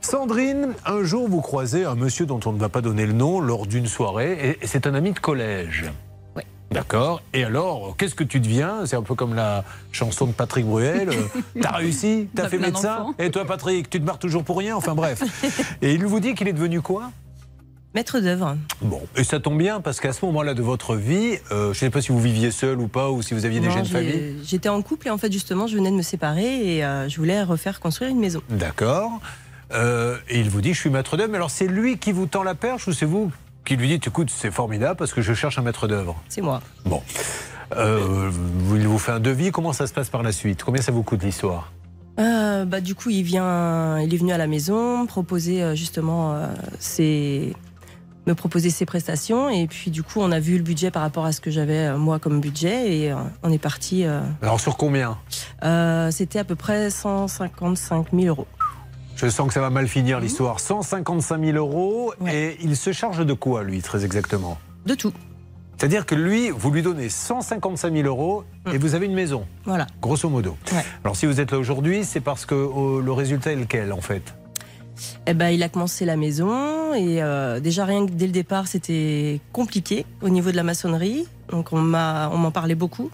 Sandrine, 0.00 0.68
un 0.86 1.02
jour 1.02 1.28
vous 1.28 1.40
croisez 1.42 1.84
un 1.84 1.94
monsieur 1.94 2.24
dont 2.24 2.40
on 2.46 2.52
ne 2.52 2.58
va 2.58 2.68
pas 2.68 2.80
donner 2.80 3.06
le 3.06 3.12
nom 3.12 3.40
lors 3.40 3.66
d'une 3.66 3.86
soirée, 3.86 4.58
et 4.60 4.66
c'est 4.66 4.86
un 4.86 4.94
ami 4.94 5.12
de 5.12 5.18
collège. 5.18 5.84
D'accord. 6.70 7.22
Et 7.32 7.44
alors, 7.44 7.94
qu'est-ce 7.96 8.14
que 8.14 8.24
tu 8.24 8.40
deviens? 8.40 8.86
C'est 8.86 8.96
un 8.96 9.02
peu 9.02 9.14
comme 9.14 9.34
la 9.34 9.64
chanson 9.92 10.26
de 10.26 10.32
Patrick 10.32 10.66
Bruel. 10.66 11.08
euh, 11.08 11.40
T'as 11.62 11.72
réussi? 11.76 12.28
T'as 12.34 12.48
fait 12.48 12.58
médecin? 12.58 13.14
Et 13.18 13.30
toi, 13.30 13.44
Patrick, 13.44 13.88
tu 13.88 14.00
te 14.00 14.04
marres 14.04 14.18
toujours 14.18 14.44
pour 14.44 14.58
rien? 14.58 14.76
Enfin 14.76 14.94
bref. 14.94 15.22
Et 15.80 15.94
il 15.94 16.04
vous 16.04 16.20
dit 16.20 16.34
qu'il 16.34 16.48
est 16.48 16.52
devenu 16.52 16.80
quoi? 16.80 17.10
Maître 17.94 18.20
d'œuvre. 18.20 18.58
Bon, 18.82 19.00
et 19.16 19.24
ça 19.24 19.40
tombe 19.40 19.56
bien 19.56 19.80
parce 19.80 20.00
qu'à 20.00 20.12
ce 20.12 20.22
moment-là 20.26 20.52
de 20.52 20.60
votre 20.62 20.96
vie, 20.96 21.38
euh, 21.50 21.66
je 21.66 21.68
ne 21.68 21.74
sais 21.74 21.88
pas 21.90 22.02
si 22.02 22.12
vous 22.12 22.20
viviez 22.20 22.50
seul 22.50 22.78
ou 22.78 22.88
pas, 22.88 23.10
ou 23.10 23.22
si 23.22 23.32
vous 23.32 23.46
aviez 23.46 23.58
Non, 23.60 23.68
déjà 23.68 23.78
une 23.78 23.86
famille. 23.86 24.36
J'étais 24.44 24.68
en 24.68 24.82
couple 24.82 25.06
et 25.06 25.10
en 25.10 25.16
fait 25.16 25.32
justement 25.32 25.66
je 25.66 25.76
venais 25.76 25.90
de 25.90 25.96
me 25.96 26.02
séparer 26.02 26.76
et 26.76 26.84
euh, 26.84 27.08
je 27.08 27.16
voulais 27.16 27.42
refaire 27.42 27.80
construire 27.80 28.10
une 28.10 28.20
maison. 28.20 28.42
D'accord. 28.50 29.12
Euh, 29.72 30.18
et 30.28 30.40
il 30.40 30.50
vous 30.50 30.60
dit, 30.60 30.74
je 30.74 30.80
suis 30.80 30.90
maître 30.90 31.16
d'œuvre. 31.16 31.30
Mais 31.30 31.36
alors, 31.36 31.50
c'est 31.50 31.66
lui 31.66 31.96
qui 31.98 32.12
vous 32.12 32.26
tend 32.26 32.42
la 32.42 32.54
perche 32.54 32.86
ou 32.86 32.92
c'est 32.92 33.06
vous? 33.06 33.32
Qui 33.66 33.76
lui 33.76 33.88
dites, 33.88 34.06
écoute, 34.06 34.30
c'est 34.34 34.50
formidable 34.50 34.96
parce 34.96 35.12
que 35.12 35.20
je 35.20 35.34
cherche 35.34 35.58
un 35.58 35.62
maître 35.62 35.86
d'œuvre 35.88 36.16
C'est 36.28 36.40
moi. 36.40 36.62
Bon. 36.84 37.02
Euh, 37.76 38.30
il 38.74 38.86
vous 38.86 38.98
fait 38.98 39.12
un 39.12 39.20
devis. 39.20 39.50
Comment 39.50 39.72
ça 39.72 39.86
se 39.86 39.92
passe 39.92 40.08
par 40.08 40.22
la 40.22 40.32
suite? 40.32 40.62
Combien 40.62 40.80
ça 40.80 40.92
vous 40.92 41.02
coûte 41.02 41.22
l'histoire? 41.22 41.72
Euh, 42.18 42.64
bah, 42.64 42.80
du 42.80 42.94
coup, 42.94 43.10
il 43.10 43.22
vient, 43.22 43.98
il 44.00 44.14
est 44.14 44.16
venu 44.16 44.32
à 44.32 44.38
la 44.38 44.46
maison 44.46 45.02
me 45.02 45.06
proposer 45.06 45.62
euh, 45.62 45.74
justement 45.74 46.40
ses, 46.78 47.54
me 48.26 48.34
proposer 48.34 48.70
ses 48.70 48.86
prestations 48.86 49.50
et 49.50 49.66
puis 49.66 49.90
du 49.90 50.02
coup, 50.02 50.20
on 50.20 50.30
a 50.32 50.40
vu 50.40 50.56
le 50.56 50.62
budget 50.62 50.90
par 50.90 51.02
rapport 51.02 51.24
à 51.26 51.32
ce 51.32 51.40
que 51.40 51.50
j'avais 51.50 51.94
moi 51.98 52.18
comme 52.18 52.40
budget 52.40 52.96
et 52.96 53.14
on 53.42 53.50
est 53.52 53.58
parti. 53.58 54.04
euh, 54.04 54.20
Alors, 54.42 54.60
sur 54.60 54.76
combien? 54.76 55.18
Euh, 55.64 56.10
C'était 56.10 56.38
à 56.38 56.44
peu 56.44 56.54
près 56.54 56.88
155 56.88 58.06
000 58.14 58.26
euros. 58.28 58.46
Je 59.16 59.28
sens 59.28 59.48
que 59.48 59.54
ça 59.54 59.60
va 59.60 59.70
mal 59.70 59.88
finir 59.88 60.20
l'histoire. 60.20 60.60
155 60.60 61.42
000 61.42 61.56
euros. 61.56 62.12
Et 62.30 62.56
il 62.62 62.76
se 62.76 62.92
charge 62.92 63.24
de 63.24 63.32
quoi, 63.32 63.62
lui, 63.64 63.80
très 63.82 64.04
exactement? 64.04 64.58
De 64.84 64.94
tout. 64.94 65.12
C'est-à-dire 65.78 66.06
que 66.06 66.14
lui, 66.14 66.50
vous 66.50 66.70
lui 66.70 66.82
donnez 66.82 67.08
155 67.08 67.92
000 67.92 68.06
euros 68.06 68.44
et 68.72 68.78
vous 68.78 68.94
avez 68.94 69.04
une 69.06 69.12
maison, 69.14 69.46
Voilà. 69.64 69.86
grosso 70.00 70.28
modo. 70.28 70.56
Alors, 71.04 71.16
si 71.16 71.26
vous 71.26 71.38
êtes 71.40 71.50
là 71.50 71.58
aujourd'hui, 71.58 72.04
c'est 72.04 72.20
parce 72.20 72.46
que 72.46 72.54
oh, 72.54 73.00
le 73.00 73.12
résultat 73.12 73.52
est 73.52 73.56
lequel, 73.56 73.92
en 73.92 74.00
fait? 74.00 74.34
Eh 75.26 75.34
ben, 75.34 75.48
il 75.50 75.62
a 75.62 75.68
commencé 75.68 76.06
la 76.06 76.16
maison 76.16 76.94
et 76.94 77.22
euh, 77.22 77.60
déjà 77.60 77.84
rien 77.84 78.06
que 78.06 78.12
dès 78.12 78.24
le 78.26 78.32
départ, 78.32 78.66
c'était 78.66 79.40
compliqué 79.52 80.06
au 80.22 80.30
niveau 80.30 80.50
de 80.50 80.56
la 80.56 80.62
maçonnerie. 80.62 81.26
Donc 81.50 81.74
on 81.74 81.80
m'a, 81.80 82.30
on 82.32 82.38
m'en 82.38 82.50
parlait 82.50 82.74
beaucoup. 82.74 83.10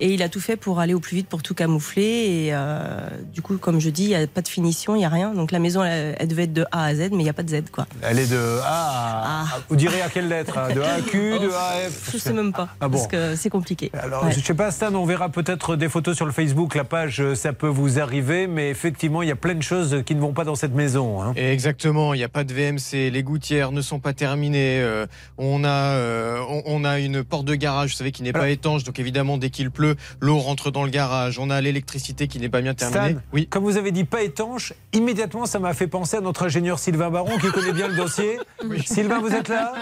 Et 0.00 0.12
il 0.12 0.22
a 0.22 0.28
tout 0.28 0.40
fait 0.40 0.56
pour 0.56 0.80
aller 0.80 0.94
au 0.94 1.00
plus 1.00 1.16
vite, 1.16 1.28
pour 1.28 1.42
tout 1.42 1.54
camoufler. 1.54 2.02
Et 2.02 2.48
euh, 2.52 3.08
du 3.32 3.42
coup, 3.42 3.56
comme 3.58 3.80
je 3.80 3.90
dis, 3.90 4.04
il 4.04 4.08
n'y 4.08 4.14
a 4.14 4.26
pas 4.26 4.42
de 4.42 4.48
finition, 4.48 4.94
il 4.94 4.98
n'y 4.98 5.04
a 5.04 5.08
rien. 5.08 5.32
Donc 5.34 5.52
la 5.52 5.58
maison, 5.58 5.82
elle, 5.84 6.16
elle 6.18 6.28
devait 6.28 6.44
être 6.44 6.52
de 6.52 6.64
A 6.72 6.84
à 6.84 6.94
Z, 6.94 7.08
mais 7.10 7.18
il 7.18 7.24
n'y 7.24 7.28
a 7.28 7.32
pas 7.34 7.42
de 7.42 7.50
Z, 7.50 7.64
quoi. 7.72 7.86
Elle 8.02 8.18
est 8.18 8.30
de 8.30 8.58
A 8.64 9.42
à... 9.42 9.44
Vous 9.68 9.76
direz 9.76 10.00
à 10.02 10.08
quelle 10.08 10.28
lettre 10.28 10.56
hein 10.58 10.72
De 10.74 10.80
A 10.80 10.94
à 10.94 11.00
Q, 11.00 11.38
de 11.40 11.50
A 11.50 11.68
à 11.86 11.90
F 11.90 12.10
Je 12.12 12.18
sais 12.18 12.32
même 12.32 12.52
pas, 12.52 12.68
Ah 12.80 12.88
bon 12.88 12.96
parce 12.98 13.08
que 13.08 13.36
c'est 13.36 13.50
compliqué. 13.50 13.90
Alors, 13.94 14.24
Ouais. 14.24 14.32
je 14.32 14.40
sais 14.40 14.54
pas, 14.54 14.70
Stan, 14.70 14.92
on 14.94 15.04
verra 15.06 15.28
peut-être 15.28 15.76
des 15.76 15.88
photos 15.88 16.16
sur 16.16 16.26
le 16.26 16.32
Facebook, 16.32 16.74
la 16.74 16.84
page, 16.84 17.20
euh, 17.20 17.34
ça 17.34 17.52
peut 17.52 17.68
vous 17.68 18.00
arriver, 18.00 18.46
mais 18.46 18.70
effectivement, 18.70 19.22
il 19.22 19.28
y 19.28 19.32
a 19.32 19.36
plein 19.36 19.54
de 19.54 19.62
choses 19.62 20.02
qui 20.04 20.14
ne 20.14 20.20
vont 20.20 20.32
pas 20.32 20.44
dans 20.44 20.54
cette 20.56 20.74
maison. 20.74 21.22
hein. 21.22 21.32
Exactement, 21.36 22.14
il 22.14 22.18
n'y 22.18 22.24
a 22.24 22.28
pas 22.28 22.44
de 22.44 22.52
VMC, 22.52 23.10
les 23.10 23.22
gouttières 23.22 23.72
ne 23.72 23.80
sont 23.80 24.00
pas 24.00 24.12
terminées, 24.12 24.80
euh, 24.80 25.06
on, 25.38 25.64
a, 25.64 25.68
euh, 25.94 26.40
on, 26.48 26.62
on 26.66 26.84
a 26.84 26.98
une 26.98 27.22
porte 27.24 27.44
de 27.44 27.54
garage, 27.54 27.90
vous 27.92 27.96
savez, 27.96 28.12
qui 28.12 28.22
n'est 28.22 28.32
pas 28.32 28.48
étanche, 28.50 28.84
donc 28.84 28.98
évidemment, 28.98 29.38
dès 29.38 29.50
qu'il 29.58 29.70
pleut, 29.72 29.96
l'eau 30.20 30.38
rentre 30.38 30.70
dans 30.70 30.84
le 30.84 30.90
garage, 30.90 31.38
on 31.40 31.50
a 31.50 31.60
l'électricité 31.60 32.28
qui 32.28 32.38
n'est 32.38 32.48
pas 32.48 32.60
bien 32.62 32.74
terminée. 32.74 33.10
Stan, 33.10 33.20
oui. 33.32 33.48
comme 33.48 33.64
vous 33.64 33.76
avez 33.76 33.90
dit 33.90 34.04
pas 34.04 34.22
étanche, 34.22 34.72
immédiatement 34.92 35.46
ça 35.46 35.58
m'a 35.58 35.74
fait 35.74 35.88
penser 35.88 36.16
à 36.16 36.20
notre 36.20 36.44
ingénieur 36.44 36.78
Sylvain 36.78 37.10
Baron 37.10 37.36
qui 37.38 37.48
connaît 37.48 37.72
bien 37.72 37.88
le 37.88 37.96
dossier. 37.96 38.38
Sylvain, 38.86 39.18
vous 39.18 39.34
êtes 39.34 39.48
là? 39.48 39.74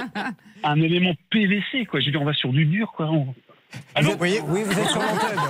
Un 0.64 0.80
élément 0.80 1.12
PVC, 1.30 1.84
quoi. 1.84 2.00
Je 2.00 2.06
veux 2.06 2.12
dire, 2.12 2.22
on 2.22 2.24
va 2.24 2.32
sur 2.32 2.52
du 2.52 2.64
dur, 2.64 2.92
quoi. 2.96 3.06
On- 3.06 3.34
Allô 3.94 4.12
Oui, 4.20 4.40
vous 4.46 4.78
êtes 4.78 4.88
sur 4.88 5.00
l'antenne. 5.00 5.40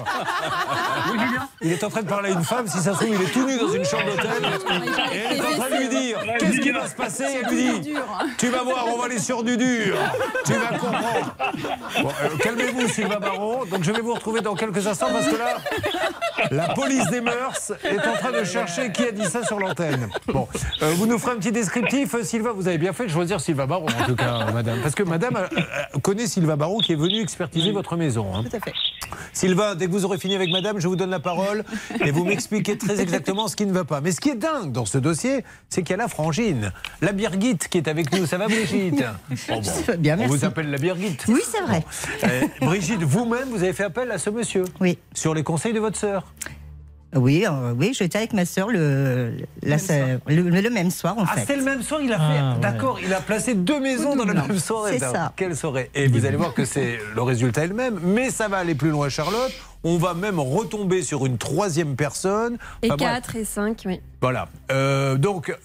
Il 1.63 1.73
est 1.73 1.83
en 1.83 1.91
train 1.91 2.03
de 2.03 2.09
parler 2.09 2.31
à 2.31 2.33
une 2.33 2.45
femme, 2.45 2.67
si 2.69 2.79
ça 2.79 2.93
se 2.93 2.99
trouve, 2.99 3.09
il 3.09 3.21
est 3.23 3.33
tout 3.33 3.45
nu 3.45 3.59
dans 3.59 3.73
une 3.73 3.85
chambre 3.85 4.05
d'hôtel. 4.05 4.31
Et 5.13 5.19
elle 5.31 5.37
est 5.39 5.41
en 5.41 5.59
train 5.59 5.71
de 5.71 5.81
lui 5.81 5.89
dire 5.89 6.19
Qu'est-ce 6.39 6.61
qui 6.61 6.71
va 6.71 6.87
se 6.87 6.95
passer? 6.95 7.25
Elle 7.43 7.55
lui 7.55 7.81
dit 7.81 7.95
Tu 8.39 8.49
vas 8.49 8.63
voir, 8.63 8.87
on 8.93 8.99
va 8.99 9.07
aller 9.07 9.19
sur 9.19 9.43
du 9.43 9.57
dur. 9.57 9.97
Tu 10.45 10.53
vas 10.53 10.79
comprendre. 10.79 11.35
Bon, 12.03 12.09
euh, 12.09 12.37
Calmez-vous, 12.39 12.89
Sylvain 12.89 13.19
Baron. 13.19 13.65
Donc 13.65 13.83
je 13.83 13.91
vais 13.91 14.01
vous 14.01 14.15
retrouver 14.15 14.43
dans 14.43 14.55
quelques 14.55 14.87
instants 14.87 15.09
parce 15.13 15.27
que 15.27 15.37
là, 15.37 15.57
la 16.51 16.69
police 16.75 17.09
des 17.09 17.21
mœurs 17.21 17.73
est 17.85 17.99
en 17.99 18.15
train 18.15 18.33
de 18.33 18.45
chercher 18.45 18.93
qui 18.93 19.05
a 19.05 19.11
dit 19.11 19.25
ça 19.25 19.45
sur 19.45 19.59
l'antenne. 19.59 20.09
Bon, 20.29 20.47
euh, 20.83 20.93
vous 20.97 21.07
nous 21.07 21.19
ferez 21.19 21.33
un 21.33 21.37
petit 21.39 21.53
descriptif. 21.53 22.15
Euh, 22.15 22.23
Sylvain, 22.23 22.53
vous 22.55 22.69
avez 22.69 22.79
bien 22.79 22.93
fait 22.93 23.07
de 23.07 23.11
choisir 23.11 23.41
Sylvain 23.41 23.67
Baron, 23.67 23.87
en 23.87 24.05
tout 24.05 24.17
cas, 24.17 24.51
madame. 24.53 24.81
Parce 24.83 24.95
que 24.95 25.03
madame 25.03 25.49
connaît 26.03 26.27
Sylvain 26.27 26.57
Baron 26.57 26.79
qui 26.79 26.93
est 26.93 26.97
venu 26.97 27.21
expertiser 27.21 27.73
votre 27.73 27.97
maison. 27.97 28.06
Hein. 28.35 28.45
Tout 28.49 28.57
à 28.57 28.61
fait. 28.61 28.73
Sylvain, 29.33 29.75
dès 29.75 29.87
que 29.87 29.91
vous 29.93 30.05
aurez 30.05 30.19
fini 30.19 30.35
avec 30.35 30.51
madame, 30.51 30.79
je 30.81 30.89
vous 30.89 30.97
donne 30.97 31.11
la 31.11 31.21
parole 31.21 31.65
et 32.05 32.11
vous 32.11 32.25
m'expliquez 32.25 32.79
très 32.79 33.01
exactement 33.01 33.49
ce 33.49 33.57
qui 33.57 33.67
ne 33.67 33.73
va 33.73 33.85
pas. 33.85 34.01
Mais 34.01 34.13
ce 34.13 34.21
qui 34.21 34.31
est 34.31 34.35
dingue 34.35 34.73
dans 34.73 34.87
ce 34.87 34.99
dossier, 34.99 35.45
c'est 35.69 35.83
qu'il 35.83 35.91
y 35.91 35.95
a 35.95 36.03
la 36.03 36.09
frangine, 36.09 36.73
la 37.03 37.13
Birgit 37.13 37.59
qui 37.59 37.79
est 37.79 37.89
avec 37.89 38.13
nous. 38.13 38.27
Ça 38.27 38.39
va, 38.39 38.47
Brigitte? 38.47 39.05
Bon, 39.49 39.57
bon. 39.57 39.63
Ça 39.63 39.97
bien, 39.97 40.19
On 40.21 40.27
vous 40.27 40.45
appelle 40.45 40.71
la 40.71 40.79
Birgit. 40.79 41.17
Oui, 41.29 41.41
c'est 41.49 41.61
vrai. 41.61 41.85
Euh, 42.25 42.43
Brigitte, 42.63 43.03
vous-même, 43.03 43.49
vous 43.51 43.63
avez 43.63 43.73
fait 43.73 43.85
appel 43.85 44.11
à 44.11 44.19
ce 44.19 44.31
monsieur 44.31 44.65
Oui. 44.81 44.99
Sur 45.15 45.35
les 45.35 45.43
conseils 45.43 45.73
de 45.73 45.81
votre 45.81 45.99
sœur? 45.99 46.25
Oui, 47.15 47.47
euh, 47.47 47.73
oui, 47.79 47.93
j'étais 47.97 48.19
avec 48.19 48.33
ma 48.35 48.45
sœur 48.45 48.69
le, 48.69 49.33
la- 49.63 49.77
le, 50.27 50.43
le 50.61 50.71
même 50.71 50.91
soir 50.91 51.17
en 51.17 51.25
Ah, 51.27 51.35
fait. 51.37 51.45
c'est 51.47 51.57
le 51.57 51.63
même 51.63 51.83
soir, 51.83 52.01
il 52.03 52.13
a 52.13 52.19
fait. 52.19 52.23
Ah, 52.41 52.55
ouais. 52.55 52.61
D'accord, 52.61 52.99
il 53.03 53.13
a 53.15 53.21
placé 53.21 53.55
deux 53.55 53.81
maisons 53.81 54.17
dans 54.17 54.25
la 54.25 54.35
même 54.35 54.59
soirée. 54.59 54.99
c'est 54.99 55.05
Alors, 55.05 55.15
ça. 55.17 55.33
Quelle 55.37 55.57
soirée 55.57 55.91
Et 55.95 56.09
vous 56.09 56.27
allez 56.27 56.37
voir 56.37 56.53
que 56.53 56.65
c'est 56.65 56.99
le 57.15 57.23
résultat 57.23 57.65
est 57.65 57.69
le 57.69 57.75
même, 57.75 57.99
mais 58.03 58.31
ça 58.31 58.49
va 58.49 58.59
aller 58.59 58.75
plus 58.75 58.91
loin, 58.91 59.09
Charlotte. 59.09 59.53
On 59.85 59.99
va 59.99 60.15
même 60.15 60.41
retomber 60.41 61.03
sur 61.03 61.25
une 61.27 61.39
troisième 61.39 61.95
personne. 61.97 62.59
Et 62.83 62.89
Enfin, 62.89 62.97
bref. 62.97 63.11
4 63.23 63.37
et 63.37 63.45
5, 63.45 63.83
oui. 63.87 64.01
Voilà. 64.21 64.49
Euh, 64.73 65.17
donc, 65.17 65.57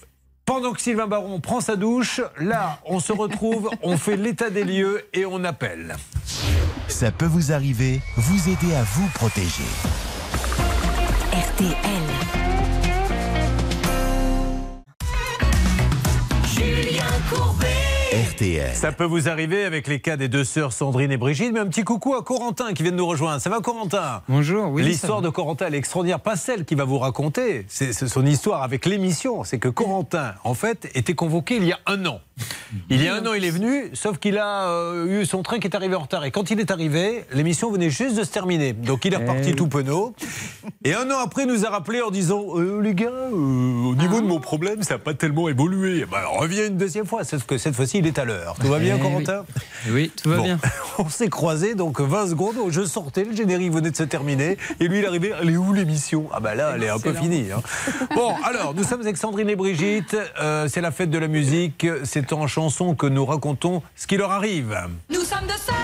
pendant 0.46 0.72
que 0.72 0.80
Sylvain 0.80 1.08
Baron 1.08 1.40
prend 1.40 1.60
sa 1.60 1.76
douche, 1.76 2.20
là, 2.40 2.78
on 2.86 3.00
se 3.00 3.12
retrouve, 3.12 3.68
on 3.82 3.96
fait 3.98 4.16
l'état 4.16 4.48
des 4.48 4.64
lieux 4.64 5.02
et 5.12 5.26
on 5.26 5.42
appelle. 5.44 5.96
Ça 6.88 7.10
peut 7.10 7.26
vous 7.26 7.52
arriver, 7.52 8.00
vous 8.16 8.48
aider 8.48 8.74
à 8.74 8.82
vous 8.84 9.08
protéger. 9.14 9.64
RTL. 11.42 11.74
Julien 16.44 17.04
Courbet. 17.28 17.66
RTL. 18.30 18.74
Ça 18.74 18.92
peut 18.92 19.04
vous 19.04 19.28
arriver 19.28 19.64
avec 19.64 19.88
les 19.88 19.98
cas 19.98 20.16
des 20.16 20.28
deux 20.28 20.44
sœurs 20.44 20.72
Sandrine 20.72 21.10
et 21.10 21.16
Brigitte, 21.16 21.52
mais 21.52 21.58
un 21.58 21.66
petit 21.66 21.82
coucou 21.82 22.14
à 22.14 22.22
Corentin 22.22 22.74
qui 22.74 22.84
vient 22.84 22.92
de 22.92 22.96
nous 22.96 23.06
rejoindre. 23.06 23.40
Ça 23.40 23.50
va 23.50 23.58
Corentin? 23.60 24.22
Bonjour, 24.28 24.70
oui. 24.70 24.84
L'histoire 24.84 25.20
de 25.20 25.30
Corentin, 25.30 25.66
elle 25.66 25.74
est 25.74 25.78
extraordinaire. 25.78 26.20
Pas 26.20 26.36
celle 26.36 26.64
qu'il 26.64 26.78
va 26.78 26.84
vous 26.84 26.98
raconter, 26.98 27.66
c'est 27.68 27.92
son 27.92 28.24
histoire 28.24 28.62
avec 28.62 28.86
l'émission. 28.86 29.42
C'est 29.42 29.58
que 29.58 29.68
Corentin, 29.68 30.34
en 30.44 30.54
fait, 30.54 30.90
était 30.94 31.14
convoqué 31.14 31.56
il 31.56 31.64
y 31.64 31.72
a 31.72 31.80
un 31.86 32.06
an. 32.06 32.20
Il 32.90 33.02
y 33.02 33.08
a 33.08 33.14
un 33.16 33.26
an, 33.26 33.34
il 33.34 33.44
est 33.44 33.50
venu, 33.50 33.90
sauf 33.92 34.18
qu'il 34.18 34.38
a 34.38 34.68
euh, 34.68 35.20
eu 35.22 35.26
son 35.26 35.42
train 35.42 35.58
qui 35.58 35.66
est 35.66 35.76
arrivé 35.76 35.94
en 35.94 36.00
retard. 36.00 36.24
Et 36.24 36.30
quand 36.30 36.50
il 36.50 36.58
est 36.60 36.70
arrivé, 36.70 37.24
l'émission 37.32 37.70
venait 37.70 37.90
juste 37.90 38.16
de 38.16 38.24
se 38.24 38.30
terminer. 38.30 38.72
Donc 38.72 39.04
il 39.04 39.12
est 39.12 39.16
reparti 39.18 39.50
Eh 39.50 39.54
tout 39.54 39.66
penaud. 39.68 40.14
Et 40.84 40.94
un 40.94 41.10
an 41.10 41.18
après, 41.22 41.42
il 41.42 41.48
nous 41.48 41.64
a 41.66 41.70
rappelé 41.70 42.00
en 42.02 42.10
disant 42.10 42.44
Euh, 42.56 42.80
Les 42.82 42.94
gars, 42.94 43.08
euh, 43.10 43.30
au 43.32 43.94
niveau 43.94 44.20
de 44.20 44.26
mon 44.26 44.40
problème, 44.40 44.82
ça 44.82 44.94
n'a 44.94 44.98
pas 44.98 45.14
tellement 45.14 45.48
évolué. 45.48 46.06
Ben, 46.10 46.18
alors, 46.18 46.40
reviens 46.40 46.66
une 46.66 46.76
deuxième 46.76 47.06
fois, 47.06 47.24
sauf 47.24 47.44
que 47.44 47.58
cette 47.58 47.74
fois-ci, 47.74 47.98
il 47.98 48.06
est 48.06 48.18
à 48.18 48.24
l'heure. 48.24 48.54
Tout 48.60 48.68
va 48.68 48.78
bien, 48.78 48.96
Eh 48.98 49.00
Corentin? 49.02 49.44
Oui, 49.90 50.10
tout 50.22 50.30
va 50.30 50.36
Bon, 50.36 50.42
bien. 50.44 50.58
On 50.98 51.08
s'est 51.08 51.28
croisés, 51.28 51.74
donc 51.74 52.00
20 52.00 52.28
secondes, 52.28 52.54
je 52.68 52.82
sortais, 52.84 53.24
le 53.24 53.34
générique 53.34 53.72
venait 53.72 53.90
de 53.90 53.96
se 53.96 54.02
terminer, 54.02 54.56
et 54.80 54.88
lui 54.88 54.98
il 55.00 55.06
arrivait, 55.06 55.32
elle 55.40 55.50
est 55.50 55.56
où 55.56 55.72
l'émission? 55.72 56.28
Ah 56.32 56.40
bah 56.40 56.54
là, 56.54 56.72
elle 56.74 56.82
est 56.84 56.88
un 56.90 56.98
peu 56.98 57.12
finie. 57.14 57.46
hein. 57.54 57.62
Bon, 58.14 58.34
alors, 58.44 58.74
nous 58.74 58.84
sommes 58.84 59.00
avec 59.00 59.16
Sandrine 59.16 59.48
et 59.48 59.56
Brigitte, 59.56 60.16
euh, 60.40 60.68
c'est 60.68 60.80
la 60.80 60.90
fête 60.90 61.10
de 61.10 61.18
la 61.18 61.28
musique, 61.28 61.86
c'est 62.04 62.31
en 62.32 62.46
chanson 62.46 62.94
que 62.94 63.06
nous 63.06 63.24
racontons 63.24 63.82
ce 63.96 64.06
qui 64.06 64.16
leur 64.16 64.30
arrive. 64.30 64.76
Nous 65.10 65.20
sommes 65.20 65.46
de 65.46 65.52
sœurs 65.52 65.74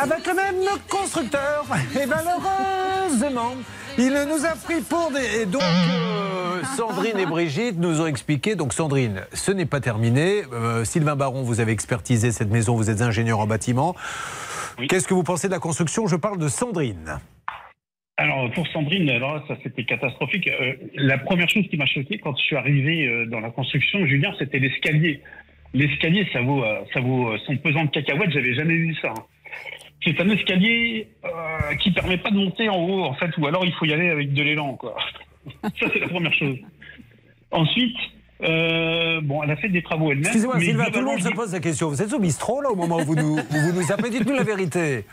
Avec 0.00 0.26
le 0.26 0.34
même 0.34 0.56
constructeur, 0.88 1.64
et 1.94 2.06
malheureusement, 2.06 3.54
il 3.98 4.12
nous 4.28 4.44
a 4.44 4.50
pris 4.50 4.80
pour 4.80 5.10
des... 5.10 5.42
Et 5.42 5.46
donc, 5.46 5.62
euh, 5.62 6.62
Sandrine 6.76 7.18
et 7.18 7.26
Brigitte 7.26 7.78
nous 7.78 8.00
ont 8.00 8.06
expliqué, 8.06 8.54
donc 8.54 8.72
Sandrine, 8.72 9.22
ce 9.32 9.52
n'est 9.52 9.66
pas 9.66 9.80
terminé. 9.80 10.44
Euh, 10.52 10.84
Sylvain 10.84 11.16
Baron, 11.16 11.42
vous 11.42 11.60
avez 11.60 11.72
expertisé 11.72 12.32
cette 12.32 12.50
maison, 12.50 12.76
vous 12.76 12.90
êtes 12.90 13.02
ingénieur 13.02 13.40
en 13.40 13.46
bâtiment. 13.46 13.94
Qu'est-ce 14.88 15.08
que 15.08 15.14
vous 15.14 15.22
pensez 15.22 15.48
de 15.48 15.52
la 15.52 15.58
construction? 15.58 16.06
Je 16.06 16.16
parle 16.16 16.38
de 16.38 16.48
Sandrine. 16.48 17.18
Alors 18.18 18.50
pour 18.52 18.66
Sandrine, 18.68 19.10
alors 19.10 19.34
là, 19.34 19.44
ça 19.46 19.56
c'était 19.62 19.84
catastrophique. 19.84 20.48
Euh, 20.48 20.72
la 20.94 21.18
première 21.18 21.48
chose 21.50 21.64
qui 21.68 21.76
m'a 21.76 21.84
choqué 21.86 22.18
quand 22.18 22.34
je 22.36 22.42
suis 22.42 22.56
arrivé 22.56 23.06
euh, 23.06 23.26
dans 23.26 23.40
la 23.40 23.50
construction, 23.50 24.06
Julien, 24.06 24.32
c'était 24.38 24.58
l'escalier. 24.58 25.20
L'escalier, 25.74 26.26
ça 26.32 26.40
vaut, 26.40 26.64
euh, 26.64 26.80
ça 26.94 27.00
vaut 27.00 27.36
son 27.46 27.56
pesant 27.58 27.84
de 27.84 27.90
cacahuètes. 27.90 28.30
J'avais 28.30 28.54
jamais 28.54 28.74
vu 28.74 28.94
ça. 29.02 29.10
hein. 29.10 29.22
C'est 30.04 30.18
un 30.20 30.30
escalier 30.30 31.08
qui 31.80 31.90
permet 31.90 32.16
pas 32.16 32.30
de 32.30 32.36
monter 32.36 32.68
en 32.68 32.76
haut, 32.78 33.02
en 33.02 33.14
fait, 33.14 33.36
ou 33.38 33.46
alors 33.46 33.64
il 33.64 33.72
faut 33.72 33.86
y 33.86 33.92
aller 33.92 34.08
avec 34.08 34.32
de 34.32 34.42
l'élan, 34.42 34.74
quoi. 34.74 34.96
ça 35.62 35.86
c'est 35.92 35.98
la 35.98 36.08
première 36.08 36.32
chose. 36.34 36.58
Ensuite, 37.50 37.96
euh, 38.42 39.20
bon, 39.22 39.42
elle 39.42 39.50
a 39.50 39.56
fait 39.56 39.68
des 39.68 39.82
travaux 39.82 40.12
elle-même. 40.12 40.26
Excusez-moi, 40.26 40.60
Sylvain, 40.60 40.84
tout 40.92 41.00
le 41.00 41.06
monde 41.06 41.20
se 41.20 41.30
pose 41.30 41.52
la 41.52 41.60
question. 41.60 41.88
Vous 41.88 42.02
êtes 42.02 42.12
au 42.12 42.18
bistrot, 42.20 42.60
là, 42.60 42.70
au 42.70 42.76
moment 42.76 42.98
où 42.98 43.04
vous 43.04 43.16
nous, 43.16 43.36
où 43.38 43.56
vous 43.58 43.72
nous 43.80 43.92
appelez 43.92 44.10
Dites-nous 44.10 44.36
la 44.36 44.44
vérité. 44.44 45.04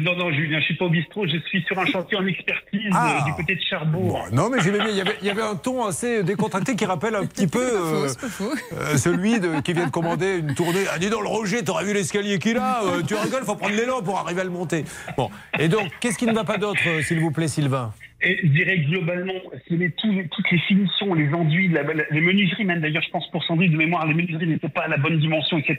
Non, 0.00 0.16
non, 0.16 0.32
Julien, 0.32 0.60
je 0.60 0.64
suis 0.64 0.76
pas 0.76 0.86
au 0.86 0.88
bistrot, 0.88 1.26
je 1.26 1.36
suis 1.46 1.62
sur 1.64 1.78
un 1.78 1.84
chantier 1.84 2.16
en 2.16 2.26
expertise 2.26 2.90
Ah. 2.94 3.18
euh, 3.20 3.24
du 3.26 3.32
côté 3.34 3.54
de 3.54 3.60
Cherbourg. 3.60 4.26
Non, 4.32 4.48
mais 4.48 4.58
j'aimais 4.62 4.78
bien. 4.78 4.88
Il 4.88 4.96
y, 4.96 5.00
avait, 5.02 5.16
il 5.20 5.26
y 5.26 5.30
avait 5.30 5.42
un 5.42 5.56
ton 5.56 5.84
assez 5.84 6.22
décontracté 6.22 6.74
qui 6.74 6.86
rappelle 6.86 7.14
un 7.14 7.26
petit 7.26 7.46
peu 7.48 7.60
euh, 7.60 8.08
euh, 8.80 8.96
celui 8.96 9.40
de, 9.40 9.60
qui 9.60 9.74
vient 9.74 9.84
de 9.86 9.90
commander 9.90 10.38
une 10.38 10.54
tournée. 10.54 10.84
Ah, 10.90 10.98
dis 10.98 11.10
donc, 11.10 11.20
le 11.22 11.28
Roger, 11.28 11.62
t'aurais 11.62 11.84
vu 11.84 11.92
l'escalier 11.92 12.38
qu'il 12.38 12.56
a 12.56 12.82
euh, 12.82 13.02
Tu 13.06 13.14
rigoles, 13.14 13.44
faut 13.44 13.56
prendre 13.56 13.74
l'élan 13.74 14.00
pour 14.00 14.18
arriver 14.18 14.40
à 14.40 14.44
le 14.44 14.50
monter. 14.50 14.86
Bon. 15.18 15.30
Et 15.58 15.68
donc, 15.68 15.90
qu'est-ce 16.00 16.16
qui 16.16 16.26
ne 16.26 16.32
va 16.32 16.44
pas 16.44 16.56
d'autre, 16.56 16.80
s'il 17.02 17.20
vous 17.20 17.30
plaît, 17.30 17.48
Sylvain? 17.48 17.92
Et 18.26 18.38
je 18.42 18.46
dirais 18.48 18.78
globalement, 18.78 19.34
c'est 19.68 19.76
les- 19.76 19.90
tous 19.90 20.10
les- 20.10 20.26
toutes 20.28 20.50
les 20.50 20.58
finitions, 20.60 21.12
les 21.14 21.28
enduits, 21.34 21.68
la- 21.68 21.82
la- 21.82 22.04
les 22.10 22.20
menuiseries, 22.20 22.64
même 22.64 22.80
d'ailleurs, 22.80 23.02
je 23.02 23.10
pense 23.10 23.30
pour 23.30 23.44
Sandrine 23.44 23.72
de 23.72 23.76
mémoire, 23.76 24.06
les 24.06 24.14
menuiseries 24.14 24.46
n'étaient 24.46 24.68
pas 24.68 24.82
à 24.84 24.88
la 24.88 24.96
bonne 24.96 25.18
dimension, 25.18 25.58
etc. 25.58 25.76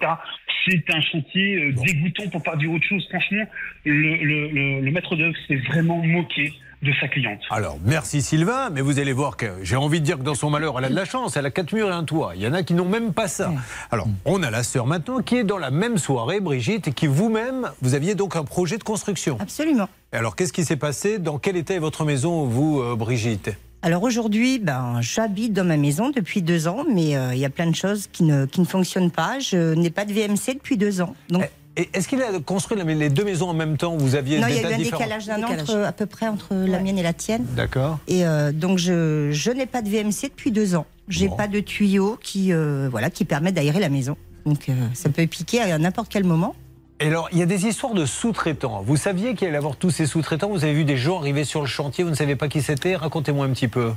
C'est 0.69 0.89
un 0.93 1.01
chantier 1.01 1.55
euh, 1.63 1.71
dégoûtant 1.83 2.29
pour 2.29 2.43
pas 2.43 2.55
dire 2.55 2.71
autre 2.71 2.85
chose. 2.85 3.05
Franchement, 3.09 3.45
le, 3.85 3.93
le- 4.23 4.49
le- 4.49 4.81
le 4.81 4.91
maître 4.91 5.15
d'œuvre 5.15 5.35
s'est 5.47 5.55
vraiment 5.55 6.03
moqué 6.03 6.53
de 6.85 6.91
sa 7.01 7.07
cliente. 7.07 7.39
Alors, 7.49 7.77
merci 7.83 8.21
Sylvain, 8.21 8.69
mais 8.69 8.81
vous 8.81 8.99
allez 8.99 9.11
voir 9.11 9.35
que 9.35 9.47
j'ai 9.63 9.75
envie 9.75 9.99
de 9.99 10.05
dire 10.05 10.17
que 10.17 10.23
dans 10.23 10.35
son 10.35 10.49
malheur, 10.49 10.77
elle 10.77 10.85
a 10.85 10.89
de 10.89 10.95
la 10.95 11.05
chance, 11.05 11.35
elle 11.35 11.45
a 11.45 11.51
quatre 11.51 11.73
murs 11.73 11.89
et 11.89 11.93
un 11.93 12.03
toit. 12.03 12.33
Il 12.35 12.41
y 12.41 12.47
en 12.47 12.53
a 12.53 12.63
qui 12.63 12.73
n'ont 12.73 12.87
même 12.87 13.11
pas 13.11 13.27
ça. 13.27 13.51
Alors, 13.91 14.07
on 14.23 14.43
a 14.43 14.51
la 14.51 14.63
sœur 14.63 14.85
maintenant 14.85 15.19
qui 15.21 15.37
est 15.37 15.43
dans 15.43 15.57
la 15.57 15.71
même 15.71 15.97
soirée, 15.97 16.39
Brigitte, 16.39 16.87
et 16.87 16.91
qui 16.91 17.07
vous-même, 17.07 17.71
vous 17.81 17.95
aviez 17.95 18.15
donc 18.15 18.35
un 18.35 18.43
projet 18.43 18.77
de 18.77 18.83
construction. 18.83 19.37
Absolument. 19.41 19.89
Et 20.13 20.17
Alors, 20.17 20.35
qu'est-ce 20.35 20.53
qui 20.53 20.63
s'est 20.63 20.77
passé? 20.77 21.19
Dans 21.19 21.39
quel 21.39 21.57
état 21.57 21.73
est 21.73 21.79
votre 21.79 22.05
maison, 22.05 22.45
vous, 22.45 22.79
euh, 22.81 22.95
Brigitte? 22.95 23.51
Alors 23.81 24.01
aujourd'hui, 24.01 24.57
ben, 24.57 24.99
j'habite 25.01 25.53
dans 25.53 25.63
ma 25.63 25.77
maison 25.77 26.09
depuis 26.09 26.41
deux 26.41 26.67
ans, 26.67 26.85
mais 26.91 27.15
euh, 27.15 27.35
il 27.35 27.39
y 27.39 27.45
a 27.45 27.51
plein 27.51 27.69
de 27.69 27.75
choses 27.75 28.07
qui 28.11 28.23
ne, 28.23 28.45
qui 28.45 28.59
ne 28.61 28.65
fonctionnent 28.65 29.11
pas. 29.11 29.37
Je 29.39 29.75
n'ai 29.75 29.91
pas 29.91 30.05
de 30.05 30.13
VMC 30.13 30.55
depuis 30.55 30.77
deux 30.77 31.01
ans. 31.01 31.15
Donc, 31.29 31.43
Et 31.43 31.49
est-ce 31.75 32.07
qu'il 32.07 32.21
a 32.21 32.27
construit 32.39 32.77
les 32.83 33.09
deux 33.09 33.23
maisons 33.23 33.49
en 33.49 33.53
même 33.53 33.77
temps 33.77 33.97
Vous 33.97 34.15
aviez 34.15 34.39
non, 34.39 34.47
il 34.47 34.55
y 34.55 34.59
des 34.59 34.65
a 34.65 34.71
eu 34.71 34.73
un 34.73 34.77
décalage 34.77 35.25
d'un 35.25 35.43
an 35.43 35.47
entre- 35.51 35.77
à 35.83 35.91
peu 35.91 36.05
près 36.05 36.27
entre 36.27 36.53
la 36.55 36.79
mienne 36.79 36.97
et 36.97 37.03
la 37.03 37.13
tienne. 37.13 37.45
D'accord. 37.55 37.99
Et 38.07 38.25
euh, 38.25 38.51
donc 38.51 38.77
je, 38.77 39.29
je 39.31 39.51
n'ai 39.51 39.65
pas 39.65 39.81
de 39.81 39.89
VMC 39.89 40.29
depuis 40.29 40.51
deux 40.51 40.75
ans. 40.75 40.85
J'ai 41.07 41.29
pas 41.29 41.47
de 41.47 41.59
tuyaux 41.59 42.17
qui 42.21 42.51
euh, 42.53 42.87
voilà 42.89 43.09
qui 43.09 43.25
permettent 43.25 43.55
d'aérer 43.55 43.79
la 43.79 43.89
maison. 43.89 44.15
Donc 44.45 44.69
euh, 44.69 44.73
ça 44.93 45.09
peut 45.09 45.25
piquer 45.27 45.61
à 45.61 45.77
n'importe 45.77 46.07
quel 46.09 46.23
moment. 46.23 46.55
Et 47.01 47.07
alors, 47.07 47.27
il 47.33 47.39
y 47.39 47.41
a 47.41 47.45
des 47.45 47.65
histoires 47.65 47.93
de 47.93 48.05
sous-traitants. 48.05 48.81
Vous 48.85 48.95
saviez 48.95 49.35
qu'il 49.35 49.47
allait 49.49 49.55
y 49.55 49.57
avoir 49.57 49.75
tous 49.75 49.89
ces 49.91 50.05
sous-traitants? 50.05 50.47
Vous 50.49 50.63
avez 50.63 50.73
vu 50.73 50.85
des 50.85 50.95
gens 50.95 51.19
arriver 51.19 51.43
sur 51.43 51.59
le 51.59 51.67
chantier, 51.67 52.05
vous 52.05 52.09
ne 52.09 52.15
savez 52.15 52.37
pas 52.37 52.47
qui 52.47 52.61
c'était? 52.61 52.95
Racontez-moi 52.95 53.45
un 53.45 53.49
petit 53.49 53.67
peu. 53.67 53.91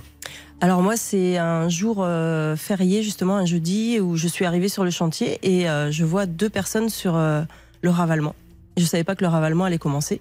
Alors 0.61 0.83
moi, 0.83 0.97
c'est 0.97 1.39
un 1.39 1.69
jour 1.69 1.99
euh, 2.01 2.57
férié, 2.57 3.05
justement, 3.05 3.37
un 3.37 3.47
jeudi, 3.47 4.01
où 4.01 4.17
je 4.17 4.27
suis 4.27 4.45
arrivée 4.45 4.69
sur 4.69 4.83
le 4.83 4.91
chantier 4.91 5.39
et 5.45 5.71
euh, 5.71 5.93
je 5.93 6.05
vois 6.05 6.27
deux 6.27 6.51
personnes 6.51 6.89
sur 6.89 7.15
euh, 7.17 7.43
le 7.83 7.91
ravalement. 7.91 8.35
Je 8.77 8.85
savais 8.85 9.05
pas 9.05 9.15
que 9.15 9.25
le 9.25 9.29
ravalement 9.29 9.65
allait 9.65 9.79
commencer. 9.79 10.21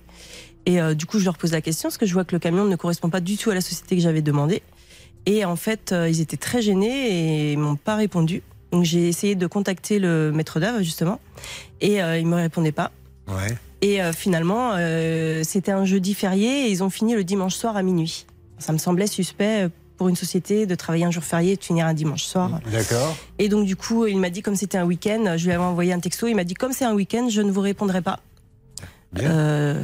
Et 0.65 0.81
euh, 0.81 0.93
du 0.93 1.05
coup, 1.05 1.19
je 1.19 1.25
leur 1.25 1.37
pose 1.37 1.51
la 1.51 1.61
question, 1.61 1.87
parce 1.87 1.97
que 1.97 2.05
je 2.05 2.13
vois 2.13 2.25
que 2.25 2.35
le 2.35 2.39
camion 2.39 2.65
ne 2.65 2.75
correspond 2.75 3.09
pas 3.09 3.21
du 3.21 3.37
tout 3.37 3.49
à 3.51 3.55
la 3.55 3.61
société 3.61 3.95
que 3.95 4.01
j'avais 4.01 4.21
demandé. 4.21 4.61
Et 5.27 5.43
en 5.43 5.57
fait, 5.57 5.91
euh, 5.91 6.09
ils 6.09 6.21
étaient 6.21 6.37
très 6.37 6.61
gênés 6.61 6.87
et 6.87 7.51
ils 7.51 7.59
m'ont 7.59 7.75
pas 7.75 7.95
répondu. 7.95 8.43
Donc 8.71 8.85
j'ai 8.85 9.09
essayé 9.09 9.35
de 9.35 9.45
contacter 9.45 9.99
le 9.99 10.31
maître 10.31 10.59
d'œuvre, 10.59 10.81
justement, 10.81 11.19
et 11.81 12.01
euh, 12.01 12.17
il 12.17 12.25
me 12.27 12.35
répondait 12.35 12.71
pas. 12.71 12.91
Ouais. 13.27 13.57
Et 13.81 14.01
euh, 14.01 14.13
finalement, 14.13 14.75
c'était 15.43 15.71
un 15.71 15.85
jeudi 15.85 16.13
férié 16.13 16.67
et 16.67 16.71
ils 16.71 16.81
ont 16.81 16.89
fini 16.89 17.13
le 17.13 17.25
dimanche 17.25 17.55
soir 17.55 17.75
à 17.75 17.83
minuit. 17.83 18.25
Ça 18.57 18.71
me 18.71 18.77
semblait 18.77 19.05
suspect 19.05 19.69
pour 19.97 20.09
une 20.09 20.15
société 20.15 20.65
de 20.65 20.75
travailler 20.75 21.05
un 21.05 21.11
jour 21.11 21.23
férié 21.23 21.53
et 21.53 21.55
de 21.57 21.63
finir 21.63 21.85
un 21.87 21.93
dimanche 21.93 22.23
soir. 22.23 22.59
D'accord. 22.71 23.15
Et 23.39 23.49
donc 23.49 23.65
du 23.65 23.75
coup, 23.75 24.05
il 24.05 24.17
m'a 24.19 24.29
dit 24.29 24.41
comme 24.41 24.55
c'était 24.55 24.77
un 24.77 24.85
week-end, 24.85 25.33
je 25.37 25.45
lui 25.45 25.51
avais 25.53 25.63
envoyé 25.63 25.93
un 25.93 25.99
texto, 25.99 26.27
il 26.27 26.35
m'a 26.35 26.43
dit 26.43 26.53
comme 26.53 26.71
c'est 26.73 26.85
un 26.85 26.93
week-end, 26.93 27.27
je 27.29 27.41
ne 27.41 27.51
vous 27.51 27.61
répondrai 27.61 28.01
pas. 28.01 28.19
Euh, 29.19 29.81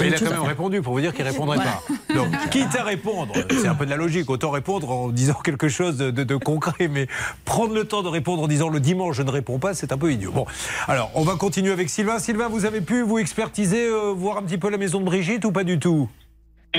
Mais 0.00 0.08
il 0.08 0.14
a 0.14 0.18
quand 0.18 0.24
même 0.24 0.32
faire. 0.34 0.42
répondu 0.44 0.82
pour 0.82 0.92
vous 0.92 1.00
dire 1.00 1.14
qu'il 1.14 1.24
ne 1.24 1.30
répondrait 1.30 1.56
Voilà. 1.56 1.80
pas. 2.08 2.14
Donc, 2.14 2.26
quitte 2.50 2.74
à 2.76 2.82
répondre, 2.82 3.32
c'est 3.48 3.68
un 3.68 3.76
peu 3.76 3.84
de 3.86 3.90
la 3.90 3.96
logique, 3.96 4.28
autant 4.28 4.50
répondre 4.50 4.90
en 4.90 5.08
disant 5.08 5.34
quelque 5.44 5.68
chose 5.68 5.96
de, 5.96 6.10
de- 6.10 6.24
de 6.24 6.36
concret, 6.36 6.88
mais 6.88 7.06
prendre 7.44 7.72
le 7.74 7.84
temps 7.84 8.02
de 8.02 8.08
répondre 8.08 8.42
en 8.42 8.48
disant 8.48 8.68
le 8.68 8.80
dimanche 8.80 9.16
je 9.16 9.22
ne 9.22 9.30
réponds 9.30 9.60
pas, 9.60 9.72
c'est 9.72 9.92
un 9.92 9.98
peu 9.98 10.12
idiot. 10.12 10.32
Bon, 10.32 10.46
alors 10.88 11.12
on 11.14 11.22
va 11.22 11.36
continuer 11.36 11.70
avec 11.70 11.88
Sylvain. 11.88 12.18
Sylvain, 12.18 12.48
vous 12.48 12.64
avez 12.64 12.80
pu 12.80 13.02
vous 13.02 13.18
expertiser, 13.18 13.86
euh, 13.86 14.12
voir 14.14 14.38
un 14.38 14.42
petit 14.42 14.58
peu 14.58 14.68
la 14.68 14.78
maison 14.78 14.98
de 14.98 15.04
Brigitte 15.04 15.44
ou 15.44 15.52
pas 15.52 15.64
du 15.64 15.78
tout? 15.78 16.08
Euh, 16.10 16.25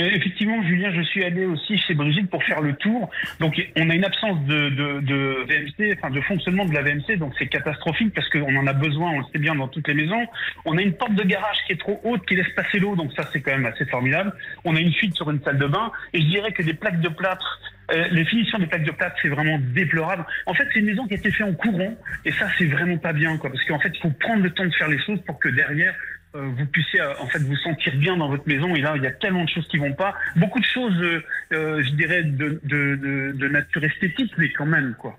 effectivement, 0.04 0.62
Julien, 0.62 0.92
je 0.94 1.02
suis 1.02 1.24
allé 1.24 1.44
aussi 1.44 1.78
chez 1.78 1.94
Brigitte 1.94 2.30
pour 2.30 2.42
faire 2.44 2.60
le 2.60 2.74
tour. 2.74 3.10
Donc, 3.40 3.60
on 3.76 3.90
a 3.90 3.94
une 3.94 4.04
absence 4.04 4.44
de, 4.44 4.70
de, 4.70 5.00
de 5.00 5.44
VMC, 5.46 5.96
enfin 5.98 6.10
de 6.10 6.20
fonctionnement 6.20 6.64
de 6.64 6.74
la 6.74 6.82
VMC, 6.82 7.16
donc 7.18 7.32
c'est 7.38 7.46
catastrophique 7.46 8.14
parce 8.14 8.28
qu'on 8.28 8.56
en 8.56 8.66
a 8.66 8.72
besoin, 8.72 9.12
on 9.12 9.18
le 9.18 9.24
sait 9.32 9.38
bien 9.38 9.54
dans 9.54 9.68
toutes 9.68 9.88
les 9.88 9.94
maisons. 9.94 10.26
On 10.64 10.76
a 10.76 10.82
une 10.82 10.94
porte 10.94 11.14
de 11.14 11.22
garage 11.22 11.56
qui 11.66 11.72
est 11.72 11.80
trop 11.80 12.00
haute, 12.04 12.26
qui 12.26 12.36
laisse 12.36 12.48
passer 12.54 12.78
l'eau, 12.78 12.96
donc 12.96 13.12
ça 13.14 13.28
c'est 13.32 13.40
quand 13.40 13.52
même 13.52 13.66
assez 13.66 13.86
formidable. 13.86 14.32
On 14.64 14.76
a 14.76 14.80
une 14.80 14.92
fuite 14.92 15.14
sur 15.14 15.30
une 15.30 15.42
salle 15.42 15.58
de 15.58 15.66
bain, 15.66 15.92
et 16.12 16.20
je 16.20 16.26
dirais 16.26 16.52
que 16.52 16.62
des 16.62 16.74
plaques 16.74 17.00
de 17.00 17.08
plâtre, 17.08 17.60
euh, 17.90 18.06
les 18.10 18.24
finitions 18.24 18.58
des 18.58 18.66
plaques 18.66 18.84
de 18.84 18.90
plâtre, 18.90 19.16
c'est 19.22 19.28
vraiment 19.28 19.58
déplorable. 19.58 20.26
En 20.46 20.54
fait, 20.54 20.68
c'est 20.72 20.80
une 20.80 20.86
maison 20.86 21.06
qui 21.06 21.14
a 21.14 21.16
été 21.16 21.30
faite 21.30 21.46
en 21.46 21.54
courant, 21.54 21.96
et 22.24 22.32
ça 22.32 22.46
c'est 22.58 22.66
vraiment 22.66 22.98
pas 22.98 23.12
bien, 23.12 23.36
quoi, 23.38 23.50
parce 23.50 23.64
qu'en 23.64 23.78
fait, 23.78 23.92
il 23.94 24.00
faut 24.00 24.10
prendre 24.10 24.42
le 24.42 24.50
temps 24.50 24.66
de 24.66 24.74
faire 24.74 24.88
les 24.88 25.00
choses 25.00 25.20
pour 25.26 25.38
que 25.38 25.48
derrière 25.48 25.94
euh, 26.34 26.50
vous 26.58 26.66
puissiez 26.66 27.00
euh, 27.00 27.14
en 27.20 27.26
fait 27.26 27.38
vous 27.38 27.56
sentir 27.56 27.96
bien 27.96 28.16
dans 28.16 28.28
votre 28.28 28.46
maison. 28.46 28.74
Et 28.74 28.80
là, 28.80 28.94
il 28.96 29.02
y 29.02 29.06
a 29.06 29.10
tellement 29.10 29.44
de 29.44 29.48
choses 29.48 29.66
qui 29.68 29.78
vont 29.78 29.94
pas. 29.94 30.14
Beaucoup 30.36 30.60
de 30.60 30.64
choses, 30.64 30.94
euh, 31.52 31.82
je 31.82 31.90
dirais, 31.92 32.22
de, 32.22 33.48
nature 33.48 33.82
esthétique, 33.84 34.32
mais 34.36 34.52
quand 34.52 34.66
même, 34.66 34.94
quoi. 34.98 35.16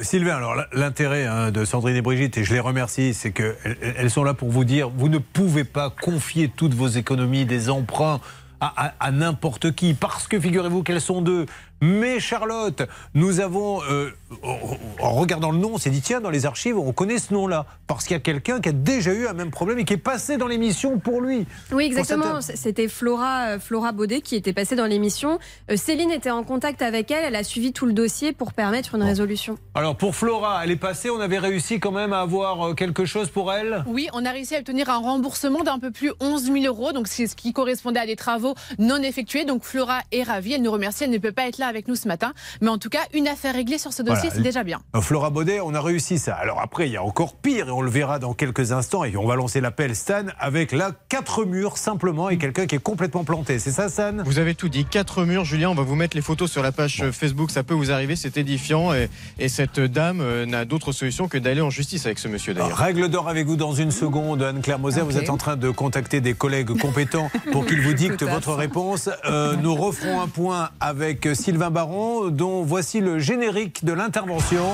Sylvain, 0.00 0.36
alors 0.36 0.56
l'intérêt 0.72 1.26
hein, 1.26 1.52
de 1.52 1.64
Sandrine 1.64 1.94
et 1.94 2.02
Brigitte, 2.02 2.36
et 2.38 2.44
je 2.44 2.52
les 2.52 2.58
remercie, 2.58 3.14
c'est 3.14 3.30
qu'elles 3.30 3.54
elles 3.80 4.10
sont 4.10 4.24
là 4.24 4.34
pour 4.34 4.50
vous 4.50 4.64
dire, 4.64 4.90
vous 4.90 5.08
ne 5.08 5.18
pouvez 5.18 5.62
pas 5.62 5.90
confier 5.90 6.48
toutes 6.48 6.74
vos 6.74 6.88
économies, 6.88 7.44
des 7.44 7.70
emprunts 7.70 8.20
à 8.60 9.10
n'importe 9.10 9.74
qui, 9.74 9.94
parce 9.94 10.28
que 10.28 10.38
figurez-vous 10.38 10.82
qu'elles 10.82 11.00
sont 11.00 11.22
deux. 11.22 11.46
Mais 11.80 12.20
Charlotte, 12.20 12.82
nous 13.14 13.40
avons, 13.40 13.82
euh, 13.84 14.10
en- 14.42 15.12
regardant 15.14 15.50
le 15.50 15.58
nom, 15.58 15.70
on 15.74 15.78
s'est 15.78 15.90
dit, 15.90 16.02
tiens, 16.02 16.20
dans 16.20 16.30
les 16.30 16.44
archives, 16.46 16.76
on 16.78 16.92
connaît 16.92 17.18
ce 17.18 17.32
nom-là, 17.32 17.66
parce 17.86 18.04
qu'il 18.04 18.14
y 18.14 18.16
a 18.16 18.20
quelqu'un 18.20 18.60
qui 18.60 18.68
a 18.68 18.72
déjà 18.72 19.12
eu 19.12 19.26
un 19.26 19.32
même 19.32 19.50
problème 19.50 19.78
et 19.78 19.84
qui 19.84 19.94
est 19.94 19.96
passé 19.96 20.36
dans 20.36 20.46
l'émission 20.46 20.98
pour 20.98 21.20
lui. 21.20 21.46
Oui, 21.72 21.84
exactement. 21.84 22.40
cette- 22.40 22.56
C'était 22.58 22.88
Flora, 22.88 23.46
euh, 23.52 23.58
Flora 23.58 23.92
Baudet 23.92 24.20
qui 24.20 24.36
était 24.36 24.52
passée 24.52 24.76
dans 24.76 24.84
l'émission. 24.86 25.38
Euh, 25.70 25.76
Céline 25.76 26.10
était 26.10 26.30
en 26.30 26.42
contact 26.44 26.82
avec 26.82 27.10
elle. 27.10 27.24
Elle 27.24 27.36
a 27.36 27.42
suivi 27.44 27.72
tout 27.72 27.86
le 27.86 27.92
dossier 27.92 28.32
pour 28.32 28.52
permettre 28.52 28.94
une 28.94 29.02
résolution. 29.02 29.56
Alors 29.74 29.96
pour 29.96 30.14
Flora, 30.14 30.60
elle 30.64 30.70
est 30.70 30.76
passée, 30.76 31.08
on 31.10 31.20
avait 31.20 31.38
réussi 31.38 31.80
quand 31.80 31.92
même 31.92 32.12
à 32.12 32.20
avoir 32.20 32.74
quelque 32.74 33.04
chose 33.06 33.30
pour 33.30 33.52
elle? 33.52 33.82
Oui, 33.86 34.08
on 34.12 34.24
a 34.26 34.30
réussi 34.30 34.54
à 34.54 34.58
obtenir 34.58 34.90
un 34.90 34.98
remboursement 34.98 35.62
d'un 35.64 35.78
peu 35.78 35.90
plus 35.90 36.12
11 36.20 36.44
000 36.52 36.64
euros, 36.66 36.92
donc 36.92 37.08
c'est 37.08 37.26
ce 37.26 37.34
qui 37.36 37.52
correspondait 37.52 38.00
à 38.00 38.06
des 38.06 38.16
travaux 38.16 38.54
non 38.78 38.96
effectués. 39.02 39.44
Donc 39.44 39.64
Flora 39.64 40.00
est 40.12 40.22
ravie, 40.22 40.52
elle 40.52 40.62
nous 40.62 40.70
remercie, 40.72 41.04
elle 41.04 41.10
ne 41.10 41.18
peut 41.18 41.32
pas 41.32 41.48
être 41.48 41.58
là 41.58 41.69
avec 41.70 41.88
nous 41.88 41.94
ce 41.96 42.06
matin, 42.08 42.32
mais 42.60 42.68
en 42.68 42.76
tout 42.78 42.90
cas, 42.90 43.00
une 43.14 43.26
affaire 43.28 43.54
réglée 43.54 43.78
sur 43.78 43.92
ce 43.94 44.02
dossier, 44.02 44.28
Voilà. 44.28 44.34
c'est 44.36 44.42
déjà 44.42 44.62
bien. 44.64 44.80
Euh, 44.94 45.00
Flora 45.00 45.30
Baudet, 45.30 45.60
on 45.60 45.72
a 45.74 45.80
réussi 45.80 46.18
ça. 46.18 46.34
Alors 46.34 46.60
après, 46.60 46.86
il 46.88 46.92
y 46.92 46.96
a 46.98 47.02
encore 47.02 47.34
pire, 47.36 47.68
et 47.68 47.70
on 47.70 47.80
le 47.80 47.90
verra 47.90 48.18
dans 48.18 48.34
quelques 48.34 48.72
instants, 48.72 49.04
et 49.04 49.16
on 49.16 49.26
va 49.26 49.36
lancer 49.36 49.60
l'appel 49.62 49.96
Stan 49.96 50.24
avec 50.38 50.72
là 50.72 50.90
quatre 51.08 51.44
murs 51.44 51.78
simplement, 51.78 52.28
et 52.28 52.36
quelqu'un 52.38 52.66
qui 52.66 52.74
est 52.74 52.82
complètement 52.82 53.24
planté. 53.24 53.58
C'est 53.58 53.70
ça, 53.70 53.88
Stan? 53.88 54.12
Vous 54.24 54.38
avez 54.38 54.54
tout 54.54 54.68
dit. 54.68 54.84
Quatre 54.84 55.24
murs, 55.24 55.44
Julien. 55.44 55.70
On 55.70 55.74
va 55.74 55.82
vous 55.82 55.94
mettre 55.94 56.16
les 56.16 56.22
photos 56.22 56.50
sur 56.50 56.62
la 56.62 56.72
page 56.72 57.00
euh, 57.02 57.12
Facebook. 57.12 57.50
Ça 57.50 57.62
peut 57.62 57.74
vous 57.74 57.90
arriver. 57.90 58.16
C'est 58.16 58.36
édifiant. 58.36 58.92
Et, 58.94 59.08
et 59.38 59.48
cette 59.48 59.78
dame 59.78 60.20
euh, 60.20 60.46
n'a 60.46 60.64
d'autre 60.64 60.92
solution 60.92 61.28
que 61.28 61.38
d'aller 61.38 61.60
en 61.60 61.70
justice 61.70 62.06
avec 62.06 62.18
ce 62.18 62.28
monsieur 62.28 62.54
d'ailleurs. 62.54 62.76
Règle 62.76 63.08
d'or 63.08 63.28
avec 63.28 63.46
vous 63.46 63.56
dans 63.56 63.72
une 63.74 63.90
seconde, 63.90 64.42
Anne-Claire 64.42 64.78
Moser. 64.78 65.02
Vous 65.02 65.16
Ok. 65.16 65.22
êtes 65.22 65.30
en 65.30 65.36
train 65.36 65.56
de 65.56 65.70
contacter 65.70 66.20
des 66.20 66.34
collègues 66.34 66.76
compétents 66.78 67.30
pour 67.52 67.66
qu'ils 67.66 67.80
vous 67.82 67.92
dictent 67.94 68.22
votre 68.22 68.54
réponse. 68.54 69.10
Euh, 69.26 69.54
nous 69.56 69.74
referons 69.74 70.20
un 70.20 70.28
point 70.28 70.70
avec 70.80 71.28
Sylvain 71.34 71.59
Baron, 71.68 72.28
dont 72.28 72.62
voici 72.62 73.00
le 73.00 73.18
générique 73.18 73.84
de 73.84 73.92
l'intervention. 73.92 74.64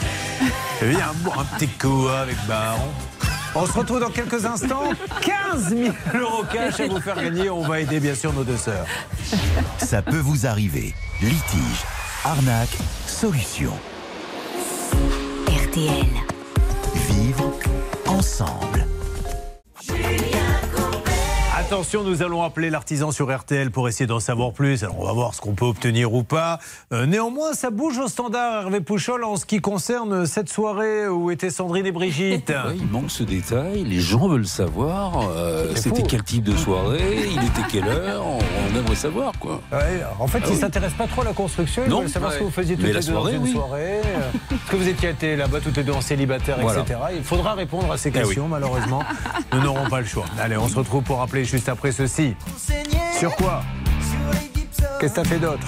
Viens 0.82 1.12
boire 1.24 1.40
un 1.40 1.56
petit 1.56 1.66
coup 1.66 2.06
avec 2.06 2.36
Baron. 2.46 2.90
On 3.56 3.66
se 3.66 3.72
retrouve 3.72 3.98
dans 3.98 4.10
quelques 4.10 4.44
instants. 4.44 4.92
15 5.22 5.70
000 5.70 5.94
euros 6.14 6.44
cash 6.44 6.78
à 6.78 6.86
vous 6.86 7.00
faire 7.00 7.20
gagner. 7.20 7.50
On 7.50 7.62
va 7.62 7.80
aider 7.80 7.98
bien 7.98 8.14
sûr 8.14 8.32
nos 8.32 8.44
deux 8.44 8.56
sœurs. 8.56 8.86
Ça 9.78 10.02
peut 10.02 10.18
vous 10.18 10.46
arriver. 10.46 10.94
Litige, 11.20 11.84
arnaque, 12.24 12.76
solution. 13.06 13.72
RTL. 15.48 16.06
Vivre 17.08 17.52
ensemble. 18.06 18.86
Attention, 21.72 22.02
nous 22.02 22.20
allons 22.24 22.42
appeler 22.42 22.68
l'artisan 22.68 23.12
sur 23.12 23.32
RTL 23.32 23.70
pour 23.70 23.86
essayer 23.88 24.08
d'en 24.08 24.18
savoir 24.18 24.52
plus. 24.52 24.82
Alors, 24.82 24.98
on 24.98 25.04
va 25.06 25.12
voir 25.12 25.34
ce 25.34 25.40
qu'on 25.40 25.54
peut 25.54 25.66
obtenir 25.66 26.12
ou 26.12 26.24
pas. 26.24 26.58
Euh, 26.92 27.06
néanmoins, 27.06 27.52
ça 27.52 27.70
bouge 27.70 27.96
au 27.98 28.08
standard, 28.08 28.62
Hervé 28.64 28.80
Pouchol, 28.80 29.22
en 29.22 29.36
ce 29.36 29.46
qui 29.46 29.60
concerne 29.60 30.26
cette 30.26 30.48
soirée 30.48 31.06
où 31.06 31.30
étaient 31.30 31.48
Sandrine 31.48 31.86
et 31.86 31.92
Brigitte. 31.92 32.50
Ouais, 32.66 32.74
il 32.76 32.86
manque 32.88 33.12
ce 33.12 33.22
détail, 33.22 33.84
les 33.84 34.00
gens 34.00 34.26
veulent 34.26 34.48
savoir. 34.48 35.12
euh, 35.30 35.72
C'était 35.76 36.02
quel 36.02 36.24
type 36.24 36.42
de 36.42 36.56
soirée, 36.56 37.28
il 37.30 37.38
était 37.38 37.62
quelle 37.70 37.86
heure, 37.88 38.26
on, 38.26 38.38
on 38.38 38.76
aimerait 38.78 38.96
savoir 38.96 39.32
quoi. 39.38 39.60
Ouais, 39.70 40.02
en 40.18 40.26
fait, 40.26 40.38
Ah 40.42 40.46
ils 40.46 40.50
ne 40.50 40.54
oui. 40.56 40.60
s'intéressent 40.60 40.98
pas 40.98 41.06
trop 41.06 41.20
à 41.22 41.24
la 41.26 41.32
construction. 41.32 41.82
Ils 41.86 41.90
Non. 41.90 42.00
veulent 42.00 42.08
savoir 42.08 42.32
ce 42.32 42.38
que 42.38 42.44
vous 42.44 42.50
faisiez 42.50 42.74
toutes 42.74 42.82
Mais 42.82 42.88
les 42.88 42.94
la 42.94 43.00
deux 43.00 43.12
soirée, 43.12 43.32
dans 43.34 43.38
une 43.38 43.44
oui. 43.44 43.52
soirée. 43.52 44.00
euh, 44.04 44.30
Est-ce 44.56 44.70
que 44.72 44.76
vous 44.76 44.88
étiez 44.88 45.36
là-bas 45.36 45.60
toutes 45.60 45.76
les 45.76 45.84
deux 45.84 45.92
en 45.92 46.00
célibataire, 46.00 46.58
Voilà. 46.60 46.80
etc. 46.80 46.98
Il 47.16 47.22
faudra 47.22 47.54
répondre 47.54 47.92
à 47.92 47.96
ces 47.96 48.08
Eh 48.08 48.18
oui. 48.18 48.24
questions, 48.24 48.48
malheureusement. 48.48 49.04
Nous 49.52 49.60
n'aurons 49.60 49.88
pas 49.88 50.00
le 50.00 50.06
choix. 50.06 50.24
Allez, 50.40 50.56
on 50.56 50.66
se 50.68 50.74
retrouve 50.76 51.04
pour 51.04 51.18
rappeler 51.18 51.44
juste 51.44 51.59
après 51.68 51.92
ceci. 51.92 52.34
Sur 53.18 53.34
quoi 53.36 53.62
Qu'est-ce 55.00 55.14
que 55.14 55.20
t'as 55.20 55.28
fait 55.28 55.38
d'autre 55.38 55.66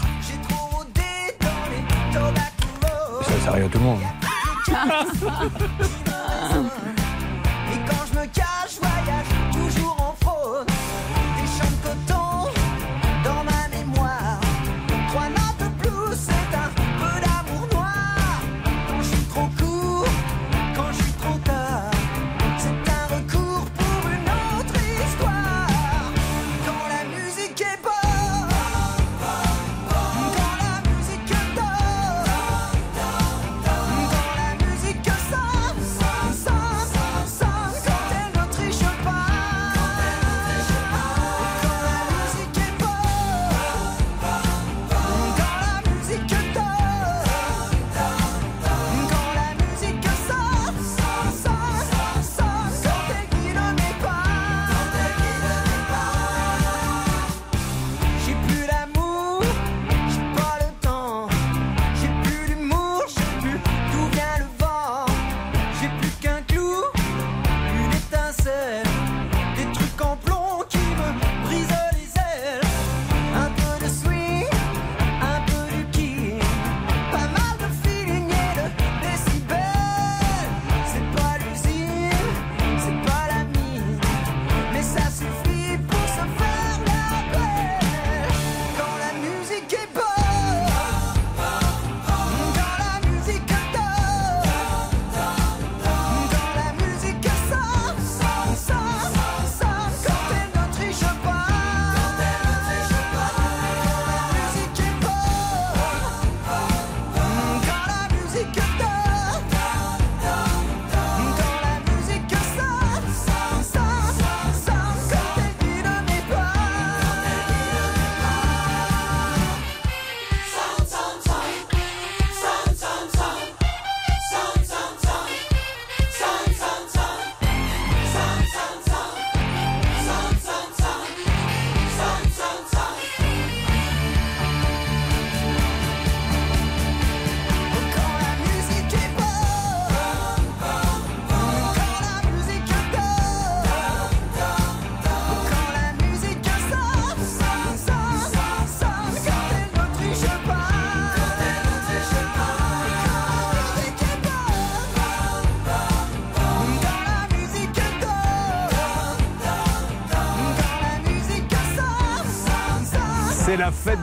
Ça, 3.22 3.32
ça 3.44 3.50
arrive 3.50 3.64
à 3.64 3.68
tout 3.68 3.78
le 3.78 3.84
monde. 3.84 4.00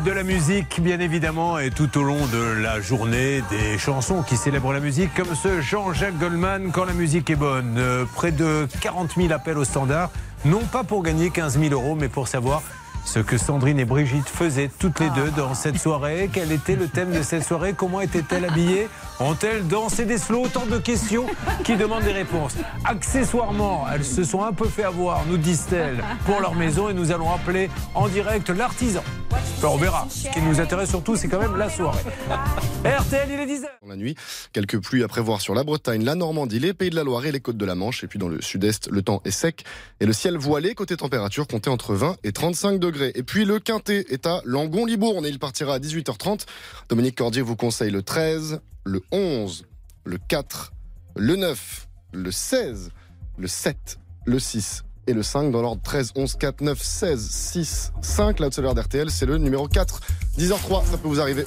de 0.05 0.11
la 0.11 0.23
musique, 0.23 0.81
bien 0.81 0.99
évidemment, 0.99 1.57
et 1.57 1.71
tout 1.71 1.97
au 1.97 2.03
long 2.03 2.25
de 2.27 2.61
la 2.61 2.79
journée, 2.79 3.41
des 3.49 3.77
chansons 3.79 4.21
qui 4.21 4.37
célèbrent 4.37 4.71
la 4.71 4.79
musique, 4.79 5.13
comme 5.15 5.33
ce 5.35 5.61
Jean-Jacques 5.61 6.17
Goldman, 6.19 6.71
Quand 6.71 6.85
la 6.85 6.93
musique 6.93 7.29
est 7.29 7.35
bonne. 7.35 7.75
Euh, 7.77 8.05
près 8.13 8.31
de 8.31 8.67
40 8.81 9.15
000 9.17 9.31
appels 9.31 9.57
au 9.57 9.63
standard, 9.63 10.11
non 10.45 10.59
pas 10.71 10.83
pour 10.83 11.01
gagner 11.01 11.31
15 11.31 11.59
000 11.59 11.73
euros, 11.73 11.95
mais 11.95 12.07
pour 12.07 12.27
savoir 12.27 12.61
ce 13.03 13.19
que 13.19 13.37
Sandrine 13.37 13.79
et 13.79 13.85
Brigitte 13.85 14.29
faisaient 14.29 14.69
toutes 14.79 14.99
les 14.99 15.09
deux 15.09 15.31
dans 15.35 15.55
cette 15.55 15.79
soirée. 15.79 16.29
Quel 16.31 16.51
était 16.51 16.75
le 16.75 16.87
thème 16.87 17.11
de 17.11 17.23
cette 17.23 17.43
soirée? 17.43 17.73
Comment 17.73 18.01
étaient-elles 18.01 18.45
habillées? 18.45 18.89
Ont-elles 19.19 19.67
dansé 19.67 20.05
des 20.05 20.19
slows? 20.19 20.43
Autant 20.43 20.67
de 20.67 20.77
questions 20.77 21.25
qui 21.63 21.77
demandent 21.77 22.03
des 22.03 22.11
réponses. 22.11 22.55
Accessoirement, 22.85 23.85
elles 23.91 24.05
se 24.05 24.23
sont 24.23 24.43
un 24.43 24.53
peu 24.53 24.67
fait 24.67 24.83
avoir, 24.83 25.25
nous 25.27 25.37
disent-elles, 25.37 26.03
pour 26.25 26.41
leur 26.41 26.53
maison 26.53 26.89
et 26.89 26.93
nous 26.93 27.11
allons 27.11 27.33
appeler 27.33 27.71
en 27.95 28.07
direct 28.07 28.49
l'artisan. 28.49 29.03
Enfin, 29.62 29.74
on 29.74 29.78
verra. 29.78 30.07
Ce 30.10 30.30
qui 30.30 30.41
nous 30.41 30.62
intéresse 30.62 30.88
surtout, 30.88 31.18
c'est 31.18 31.28
quand 31.28 31.38
même 31.38 31.57
la 31.57 31.70
soirée. 31.70 31.99
RTL, 32.86 33.28
il 33.30 33.39
est 33.41 33.57
10h. 33.57 33.66
Dans 33.82 33.89
la 33.89 33.97
nuit, 33.97 34.16
quelques 34.53 34.80
pluies 34.80 35.03
à 35.03 35.10
prévoir 35.10 35.41
sur 35.41 35.53
la 35.53 35.66
Bretagne, 35.66 36.05
la 36.05 36.16
Normandie, 36.16 36.60
les 36.60 36.74
Pays 36.74 36.89
de 36.89 36.95
la 36.95 37.03
Loire 37.03 37.26
et 37.26 37.34
les 37.34 37.41
côtes 37.41 37.57
de 37.57 37.66
la 37.66 37.76
Manche. 37.76 38.01
Et 38.05 38.07
puis 38.07 38.20
dans 38.20 38.30
le 38.30 38.41
sud-est, 38.41 38.88
le 38.89 39.01
temps 39.01 39.22
est 39.26 39.32
sec 39.32 39.66
et 39.99 40.05
le 40.05 40.14
ciel 40.14 40.38
voilé. 40.38 40.76
Côté 40.76 40.95
température, 40.95 41.45
comptez 41.45 41.70
entre 41.70 41.93
20 41.93 42.16
et 42.24 42.32
35 42.32 42.80
degrés. 42.80 43.12
Et 43.16 43.24
puis 43.24 43.43
le 43.43 43.60
quintet 43.60 44.05
est 44.07 44.26
à 44.28 44.39
Langon-Libourne 44.45 45.26
et 45.26 45.30
il 45.30 45.39
partira 45.39 45.74
à 45.74 45.80
18h30. 45.80 46.45
Dominique 46.88 47.18
Cordier 47.18 47.41
vous 47.41 47.57
conseille 47.57 47.91
le 47.91 48.01
13, 48.01 48.62
le 48.86 49.01
11, 49.12 49.66
le 50.05 50.20
4, 50.26 50.72
le 51.18 51.36
9, 51.36 51.88
le 52.14 52.32
16, 52.32 52.91
le 53.38 53.47
7, 53.47 53.99
le 54.24 54.39
6 54.39 54.86
et 55.10 55.14
le 55.14 55.24
5 55.24 55.51
dans 55.51 55.62
l'ordre 55.62 55.82
13, 55.82 56.12
11, 56.16 56.36
4, 56.36 56.62
9, 56.62 56.80
16, 56.80 57.30
6, 57.30 57.93
5. 58.01 58.39
L'outseller 58.39 58.74
d'RTL, 58.76 59.10
c'est 59.10 59.26
le 59.26 59.38
numéro 59.38 59.68
4. 59.68 59.99
10h03, 60.38 60.86
ça 60.86 60.97
peut 60.97 61.07
vous 61.07 61.20
arriver. 61.20 61.45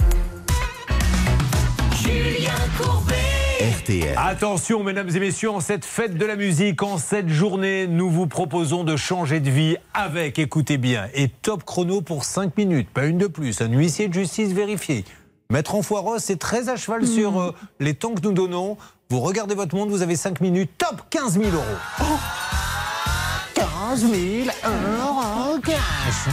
Julien 1.94 2.50
Courbet. 2.76 3.14
RTL. 3.60 4.14
Attention, 4.16 4.82
mesdames 4.82 5.08
et 5.14 5.20
messieurs, 5.20 5.50
en 5.50 5.60
cette 5.60 5.84
fête 5.84 6.16
de 6.18 6.26
la 6.26 6.34
musique, 6.34 6.82
en 6.82 6.98
cette 6.98 7.28
journée, 7.28 7.86
nous 7.86 8.10
vous 8.10 8.26
proposons 8.26 8.82
de 8.82 8.96
changer 8.96 9.38
de 9.38 9.50
vie 9.50 9.76
avec, 9.94 10.40
écoutez 10.40 10.78
bien, 10.78 11.08
et 11.14 11.28
top 11.28 11.62
chrono 11.62 12.00
pour 12.00 12.24
5 12.24 12.56
minutes, 12.56 12.90
pas 12.90 13.04
une 13.04 13.18
de 13.18 13.28
plus, 13.28 13.60
un 13.60 13.68
huissier 13.68 14.08
de 14.08 14.14
justice 14.14 14.52
vérifié. 14.52 15.04
Maître 15.50 15.76
Enfoiros 15.76 16.16
est 16.16 16.40
très 16.40 16.68
à 16.68 16.76
cheval 16.76 17.06
sur 17.06 17.40
euh, 17.40 17.54
les 17.78 17.94
temps 17.94 18.14
que 18.14 18.22
nous 18.22 18.32
donnons. 18.32 18.76
Vous 19.10 19.20
regardez 19.20 19.54
votre 19.54 19.76
monde, 19.76 19.90
vous 19.90 20.02
avez 20.02 20.16
5 20.16 20.40
minutes, 20.40 20.70
top 20.78 21.02
15 21.10 21.34
000 21.34 21.44
euros. 21.52 22.18
15 23.92 24.10
000 24.10 24.48
euros 24.64 25.58
cash. 25.62 25.76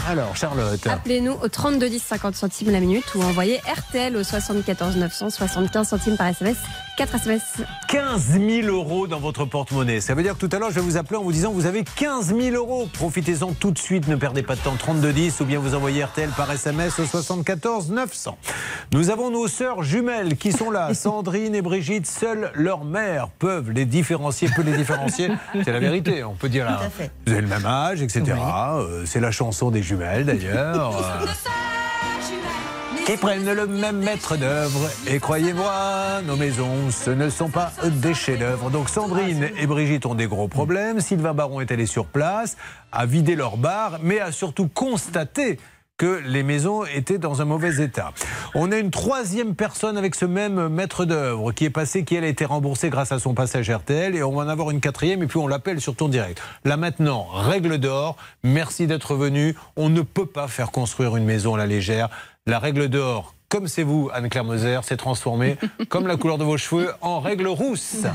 Alors, 0.07 0.34
Charlotte. 0.34 0.88
Appelez-nous 0.88 1.34
au 1.34 1.49
32 1.49 1.89
10 1.89 1.99
50 1.99 2.36
centimes 2.36 2.72
la 2.72 2.80
minute 2.80 3.03
ou 3.16 3.22
envoyez 3.22 3.57
RTL 3.57 4.16
au 4.16 4.24
74 4.24 4.95
900 4.95 5.30
75 5.30 5.89
centimes 5.89 6.16
par 6.16 6.28
SMS. 6.28 6.55
4 7.00 7.16
SMS. 7.16 7.41
15 7.88 8.39
000 8.41 8.68
euros 8.68 9.08
dans 9.08 9.20
votre 9.22 9.45
porte-monnaie. 9.45 10.02
Ça 10.02 10.16
veut 10.16 10.22
dire 10.22 10.34
que 10.38 10.45
tout 10.45 10.54
à 10.54 10.60
l'heure, 10.60 10.70
je 10.70 10.76
vais 10.76 10.82
vous 10.82 10.97
appeler 10.97 11.16
en 11.16 11.24
vous 11.24 11.32
disant 11.32 11.54
vous 11.54 11.66
avez 11.66 11.86
15 11.86 12.36
000 12.38 12.58
euros. 12.58 12.89
Profitez-en 12.91 13.54
tout 13.54 13.72
de 13.72 13.78
suite, 13.80 14.10
ne 14.10 14.18
perdez 14.18 14.43
pas 14.43 14.56
de 14.56 14.60
temps. 14.60 14.76
3210 14.78 15.39
ou 15.39 15.45
bien 15.45 15.60
vous 15.60 15.76
envoyez 15.76 16.04
RTL 16.04 16.30
par 16.36 16.52
SMS 16.52 17.00
au 17.00 17.06
74 17.06 17.89
900. 17.91 18.38
Nous 18.91 19.12
avons 19.12 19.32
nos 19.32 19.47
sœurs 19.47 19.82
jumelles 19.82 20.36
qui 20.36 20.52
sont 20.52 20.72
là, 20.72 20.93
Sandrine 20.93 21.56
et 21.56 21.62
Brigitte. 21.62 22.06
Seules 22.06 22.52
leurs 22.54 22.84
mères 22.84 23.30
peuvent 23.30 23.72
les 23.72 23.86
différencier, 23.86 24.50
peut 24.54 24.62
les 24.62 24.76
différencier. 24.76 25.32
C'est 25.64 25.72
la 25.72 25.80
vérité. 25.80 26.26
On 26.26 26.34
peut 26.34 26.50
dire 26.50 26.66
là, 26.66 26.80
Tout 26.82 26.88
à 26.88 26.89
fait. 26.89 27.12
vous 27.26 27.32
avez 27.32 27.41
le 27.43 27.47
même 27.47 27.66
âge, 27.66 28.02
etc. 28.02 28.24
Euh, 28.76 29.04
C'est 29.06 29.22
la 29.22 29.32
chanson 29.32 29.72
des 29.72 29.82
jumelles 29.82 30.26
d'ailleurs. 30.26 30.91
Qui 33.10 33.18
prennent 33.18 33.51
le 33.51 33.66
même 33.66 33.97
maître 33.97 34.38
d'œuvre. 34.38 34.88
Et 35.07 35.18
croyez-moi, 35.18 36.22
nos 36.28 36.36
maisons, 36.36 36.91
ce 36.91 37.10
ne 37.10 37.28
sont 37.32 37.49
pas 37.49 37.72
des 37.84 38.14
chefs-d'œuvre. 38.14 38.70
Donc 38.70 38.88
Sandrine 38.88 39.49
et 39.57 39.66
Brigitte 39.66 40.05
ont 40.05 40.14
des 40.14 40.28
gros 40.28 40.47
problèmes. 40.47 40.99
Sylvain 40.99 41.34
Baron 41.34 41.60
est 41.60 41.72
allé 41.72 41.88
sur 41.88 42.05
place, 42.05 42.55
a 42.91 43.07
vidé 43.07 43.34
leur 43.34 43.57
bar, 43.57 43.97
mais 44.03 44.20
a 44.20 44.32
surtout 44.32 44.68
constaté 44.68 45.57
que 45.97 46.22
les 46.24 46.43
maisons 46.43 46.86
étaient 46.86 47.18
dans 47.18 47.41
un 47.41 47.45
mauvais 47.45 47.84
état. 47.84 48.14
On 48.53 48.72
a 48.72 48.78
une 48.78 48.91
troisième 48.91 49.55
personne 49.55 49.97
avec 49.97 50.14
ce 50.14 50.26
même 50.26 50.70
maître 50.70 51.03
d'œuvre 51.03 51.51
qui 51.51 51.66
est 51.66 51.70
passé, 51.72 52.05
qui 52.05 52.16
elle 52.16 52.24
a 52.24 52.28
été 52.28 52.45
remboursée 52.45 52.91
grâce 52.91 53.12
à 53.12 53.18
son 53.18 53.34
passage 53.34 53.70
RTL 53.72 54.16
et 54.16 54.22
on 54.22 54.34
va 54.34 54.43
en 54.43 54.47
avoir 54.47 54.70
une 54.70 54.80
quatrième 54.82 55.24
et 55.24 55.28
puis 55.28 55.39
on 55.39 55.47
l'appelle 55.47 55.82
sur 55.82 55.95
ton 55.95 56.07
direct. 56.07 56.41
Là 56.64 56.78
maintenant, 56.78 57.26
règle 57.34 57.80
d'or, 57.80 58.16
merci 58.43 58.86
d'être 58.86 59.16
venu. 59.16 59.55
On 59.76 59.89
ne 59.89 60.01
peut 60.01 60.28
pas 60.28 60.47
faire 60.47 60.72
construire 60.72 61.18
une 61.18 61.26
maison 61.26 61.55
à 61.55 61.57
la 61.57 61.66
légère. 61.66 62.10
La 62.50 62.58
règle 62.58 62.89
d'or, 62.89 63.36
comme 63.50 63.68
c'est 63.68 63.82
vous, 63.82 64.12
Anne-Claire 64.14 64.43
Moser, 64.43 64.80
s'est 64.84 64.95
transformée, 64.95 65.58
comme 65.89 66.06
la 66.06 66.18
couleur 66.18 66.38
de 66.38 66.43
vos 66.43 66.58
cheveux, 66.58 66.91
en 67.02 67.20
règle 67.20 67.47
rousse. 67.47 68.06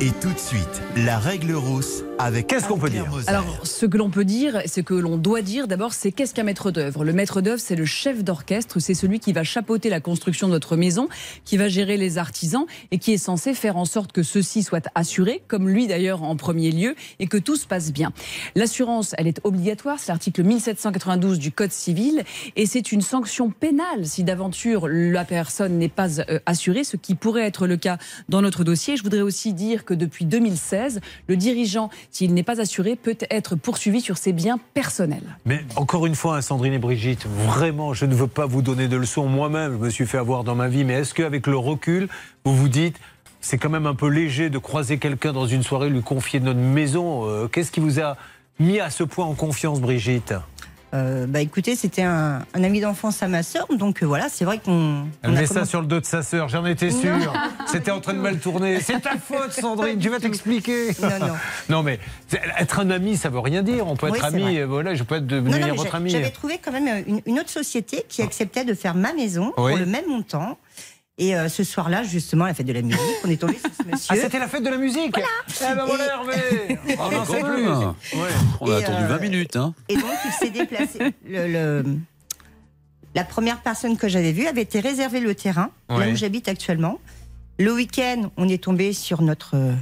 Et 0.00 0.10
tout 0.10 0.32
de 0.32 0.38
suite, 0.38 0.82
la 0.96 1.20
règle 1.20 1.54
rousse 1.54 2.02
avec. 2.18 2.48
Qu'est-ce 2.48 2.66
qu'on 2.66 2.78
peut 2.78 2.90
dire 2.90 3.06
Alors, 3.28 3.44
ce 3.62 3.86
que 3.86 3.96
l'on 3.96 4.10
peut 4.10 4.24
dire, 4.24 4.62
ce 4.66 4.80
que 4.80 4.94
l'on 4.94 5.18
doit 5.18 5.42
dire 5.42 5.68
d'abord, 5.68 5.92
c'est 5.92 6.10
qu'est-ce 6.10 6.34
qu'un 6.34 6.42
maître 6.42 6.72
d'œuvre? 6.72 7.04
Le 7.04 7.12
maître 7.12 7.40
d'œuvre, 7.42 7.60
c'est 7.60 7.76
le 7.76 7.84
chef 7.84 8.24
d'orchestre, 8.24 8.80
c'est 8.80 8.94
celui 8.94 9.20
qui 9.20 9.32
va 9.32 9.44
chapeauter 9.44 9.88
la 9.88 10.00
construction 10.00 10.48
de 10.48 10.52
notre 10.52 10.76
maison, 10.76 11.08
qui 11.44 11.56
va 11.56 11.68
gérer 11.68 11.96
les 11.96 12.18
artisans 12.18 12.66
et 12.90 12.98
qui 12.98 13.12
est 13.12 13.18
censé 13.18 13.54
faire 13.54 13.76
en 13.76 13.84
sorte 13.84 14.10
que 14.10 14.24
ceux-ci 14.24 14.64
soient 14.64 14.80
assurés, 14.96 15.42
comme 15.46 15.68
lui 15.68 15.86
d'ailleurs 15.86 16.24
en 16.24 16.34
premier 16.34 16.72
lieu, 16.72 16.96
et 17.20 17.28
que 17.28 17.38
tout 17.38 17.54
se 17.54 17.68
passe 17.68 17.92
bien. 17.92 18.12
L'assurance, 18.56 19.14
elle 19.16 19.28
est 19.28 19.40
obligatoire, 19.44 20.00
c'est 20.00 20.10
l'article 20.10 20.42
1792 20.42 21.38
du 21.38 21.52
Code 21.52 21.70
civil, 21.70 22.24
et 22.56 22.66
c'est 22.66 22.90
une 22.90 23.02
sanction 23.02 23.50
pénale 23.50 24.04
si 24.04 24.24
d'aventure 24.24 24.55
la 24.64 25.24
personne 25.24 25.78
n'est 25.78 25.88
pas 25.88 26.20
euh, 26.20 26.38
assurée, 26.46 26.84
ce 26.84 26.96
qui 26.96 27.14
pourrait 27.14 27.46
être 27.46 27.66
le 27.66 27.76
cas 27.76 27.98
dans 28.28 28.42
notre 28.42 28.64
dossier. 28.64 28.96
Je 28.96 29.02
voudrais 29.02 29.20
aussi 29.20 29.52
dire 29.52 29.84
que 29.84 29.94
depuis 29.94 30.24
2016, 30.24 31.00
le 31.28 31.36
dirigeant, 31.36 31.90
s'il 32.10 32.34
n'est 32.34 32.42
pas 32.42 32.60
assuré, 32.60 32.96
peut 32.96 33.16
être 33.30 33.56
poursuivi 33.56 34.00
sur 34.00 34.18
ses 34.18 34.32
biens 34.32 34.58
personnels. 34.74 35.36
Mais 35.44 35.60
encore 35.76 36.06
une 36.06 36.14
fois, 36.14 36.36
hein, 36.36 36.42
Sandrine 36.42 36.72
et 36.72 36.78
Brigitte, 36.78 37.26
vraiment, 37.26 37.94
je 37.94 38.06
ne 38.06 38.14
veux 38.14 38.26
pas 38.26 38.46
vous 38.46 38.62
donner 38.62 38.88
de 38.88 38.96
leçons. 38.96 39.26
Moi-même, 39.26 39.72
je 39.74 39.78
me 39.78 39.90
suis 39.90 40.06
fait 40.06 40.18
avoir 40.18 40.44
dans 40.44 40.54
ma 40.54 40.68
vie. 40.68 40.84
Mais 40.84 40.94
est-ce 40.94 41.14
qu'avec 41.14 41.46
le 41.46 41.56
recul, 41.56 42.08
vous 42.44 42.54
vous 42.56 42.68
dites, 42.68 42.96
c'est 43.40 43.58
quand 43.58 43.70
même 43.70 43.86
un 43.86 43.94
peu 43.94 44.08
léger 44.08 44.50
de 44.50 44.58
croiser 44.58 44.98
quelqu'un 44.98 45.32
dans 45.32 45.46
une 45.46 45.62
soirée, 45.62 45.88
lui 45.90 46.02
confier 46.02 46.40
notre 46.40 46.58
maison 46.58 47.26
Euh, 47.26 47.48
Qu'est-ce 47.48 47.70
qui 47.70 47.80
vous 47.80 48.00
a 48.00 48.16
mis 48.58 48.80
à 48.80 48.90
ce 48.90 49.04
point 49.04 49.24
en 49.24 49.34
confiance, 49.34 49.80
Brigitte? 49.80 50.34
Euh, 50.94 51.26
bah 51.26 51.40
écoutez, 51.40 51.74
c'était 51.74 52.02
un, 52.02 52.42
un 52.54 52.64
ami 52.64 52.80
d'enfance 52.80 53.22
à 53.22 53.28
ma 53.28 53.42
sœur, 53.42 53.66
donc 53.76 54.02
euh, 54.02 54.06
voilà, 54.06 54.28
c'est 54.30 54.44
vrai 54.44 54.60
qu'on. 54.64 55.06
Elle 55.22 55.32
met 55.32 55.46
ça 55.46 55.64
sur 55.64 55.80
le 55.80 55.86
dos 55.86 56.00
de 56.00 56.04
sa 56.06 56.22
sœur, 56.22 56.48
j'en 56.48 56.64
étais 56.64 56.90
sûr. 56.90 57.32
C'était 57.66 57.90
en 57.90 58.00
train 58.00 58.14
de 58.14 58.20
mal 58.20 58.38
tourner. 58.38 58.80
C'est 58.80 59.00
ta 59.00 59.16
faute, 59.18 59.52
Sandrine, 59.52 59.98
tu 59.98 60.08
vas 60.08 60.20
t'expliquer. 60.20 60.90
Non, 61.02 61.26
non. 61.26 61.34
Non, 61.68 61.82
mais 61.82 61.98
être 62.58 62.78
un 62.78 62.90
ami, 62.90 63.16
ça 63.16 63.28
veut 63.28 63.40
rien 63.40 63.62
dire. 63.62 63.86
On 63.88 63.96
peut 63.96 64.08
Oui, 64.08 64.16
être 64.18 64.24
ami, 64.26 64.60
voilà, 64.62 64.94
je 64.94 65.02
peux 65.02 65.16
être 65.16 65.22
Non, 65.22 65.42
devenir 65.42 65.58
non, 65.60 65.66
mais 65.66 65.72
votre 65.76 65.94
ami. 65.96 66.10
J'avais 66.10 66.30
trouvé 66.30 66.58
quand 66.64 66.72
même 66.72 67.04
une, 67.06 67.20
une 67.26 67.40
autre 67.40 67.50
société 67.50 68.04
qui 68.08 68.22
acceptait 68.22 68.64
de 68.64 68.74
faire 68.74 68.94
ma 68.94 69.12
maison 69.12 69.52
Oui. 69.56 69.72
pour 69.72 69.78
le 69.78 69.86
même 69.86 70.06
montant. 70.08 70.56
Et 71.18 71.34
euh, 71.34 71.48
ce 71.48 71.64
soir-là, 71.64 72.02
justement, 72.02 72.44
à 72.44 72.48
la 72.48 72.54
fête 72.54 72.66
de 72.66 72.74
la 72.74 72.82
musique, 72.82 73.00
on 73.24 73.30
est 73.30 73.38
tombé 73.40 73.54
sur 73.54 73.70
ce 73.70 73.90
monsieur. 73.90 74.06
Ah, 74.10 74.16
c'était 74.16 74.38
la 74.38 74.48
fête 74.48 74.62
de 74.62 74.68
la 74.68 74.76
musique 74.76 75.14
Eh 75.16 75.74
ben 75.74 75.86
voilà, 75.86 76.04
Hervé 76.08 76.78
On 76.98 77.10
n'en 77.10 77.24
sait 77.24 77.40
plus. 77.40 77.68
Ouais. 77.68 78.28
On 78.60 78.70
a 78.70 78.80
Et, 78.80 78.84
attendu 78.84 79.04
euh, 79.04 79.08
20 79.08 79.18
minutes. 79.20 79.56
Hein. 79.56 79.74
Et 79.88 79.94
donc, 79.94 80.04
il 80.26 80.32
s'est 80.32 80.50
déplacé. 80.50 80.98
Le, 81.26 81.48
le- 81.48 81.84
la 83.14 83.24
première 83.24 83.62
personne 83.62 83.96
que 83.96 84.08
j'avais 84.08 84.32
vue 84.32 84.46
avait 84.46 84.60
été 84.60 84.78
réservé 84.78 85.20
le 85.20 85.34
terrain, 85.34 85.70
là 85.88 86.06
où 86.10 86.14
j'habite 86.14 86.48
actuellement. 86.48 86.98
Le 87.58 87.72
week-end, 87.72 88.30
on 88.36 88.46
est 88.46 88.62
tombé 88.62 88.92
sur 88.92 89.22
notre 89.22 89.56
euh, 89.56 89.72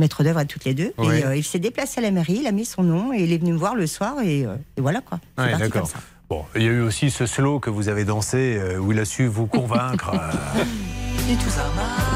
maître 0.00 0.24
d'œuvre 0.24 0.40
à 0.40 0.44
toutes 0.44 0.64
les 0.64 0.74
deux. 0.74 0.92
Ouais. 0.98 1.20
Et 1.20 1.24
euh, 1.24 1.36
il 1.36 1.44
s'est 1.44 1.60
déplacé 1.60 2.00
à 2.00 2.02
la 2.02 2.10
mairie, 2.10 2.38
il 2.40 2.48
a 2.48 2.52
mis 2.52 2.64
son 2.64 2.82
nom 2.82 3.12
et 3.12 3.22
il 3.22 3.32
est 3.32 3.38
venu 3.38 3.52
me 3.52 3.58
voir 3.58 3.76
le 3.76 3.86
soir. 3.86 4.16
Et, 4.24 4.44
euh, 4.44 4.56
et 4.76 4.80
voilà 4.80 5.00
quoi. 5.02 5.20
C'est 5.38 5.44
Ouais, 5.44 5.50
parti 5.50 5.62
d'accord. 5.66 5.82
comme 5.82 5.90
ça. 5.92 5.98
Bon, 6.30 6.44
il 6.54 6.62
y 6.62 6.68
a 6.68 6.70
eu 6.70 6.80
aussi 6.82 7.10
ce 7.10 7.26
slow 7.26 7.58
que 7.58 7.70
vous 7.70 7.88
avez 7.88 8.04
dansé 8.04 8.56
euh, 8.56 8.78
où 8.78 8.92
il 8.92 9.00
a 9.00 9.04
su 9.04 9.26
vous 9.26 9.46
convaincre. 9.48 10.12
euh, 10.14 10.62
Du 11.28 11.36
tout 11.36 11.50
ça. 11.50 11.64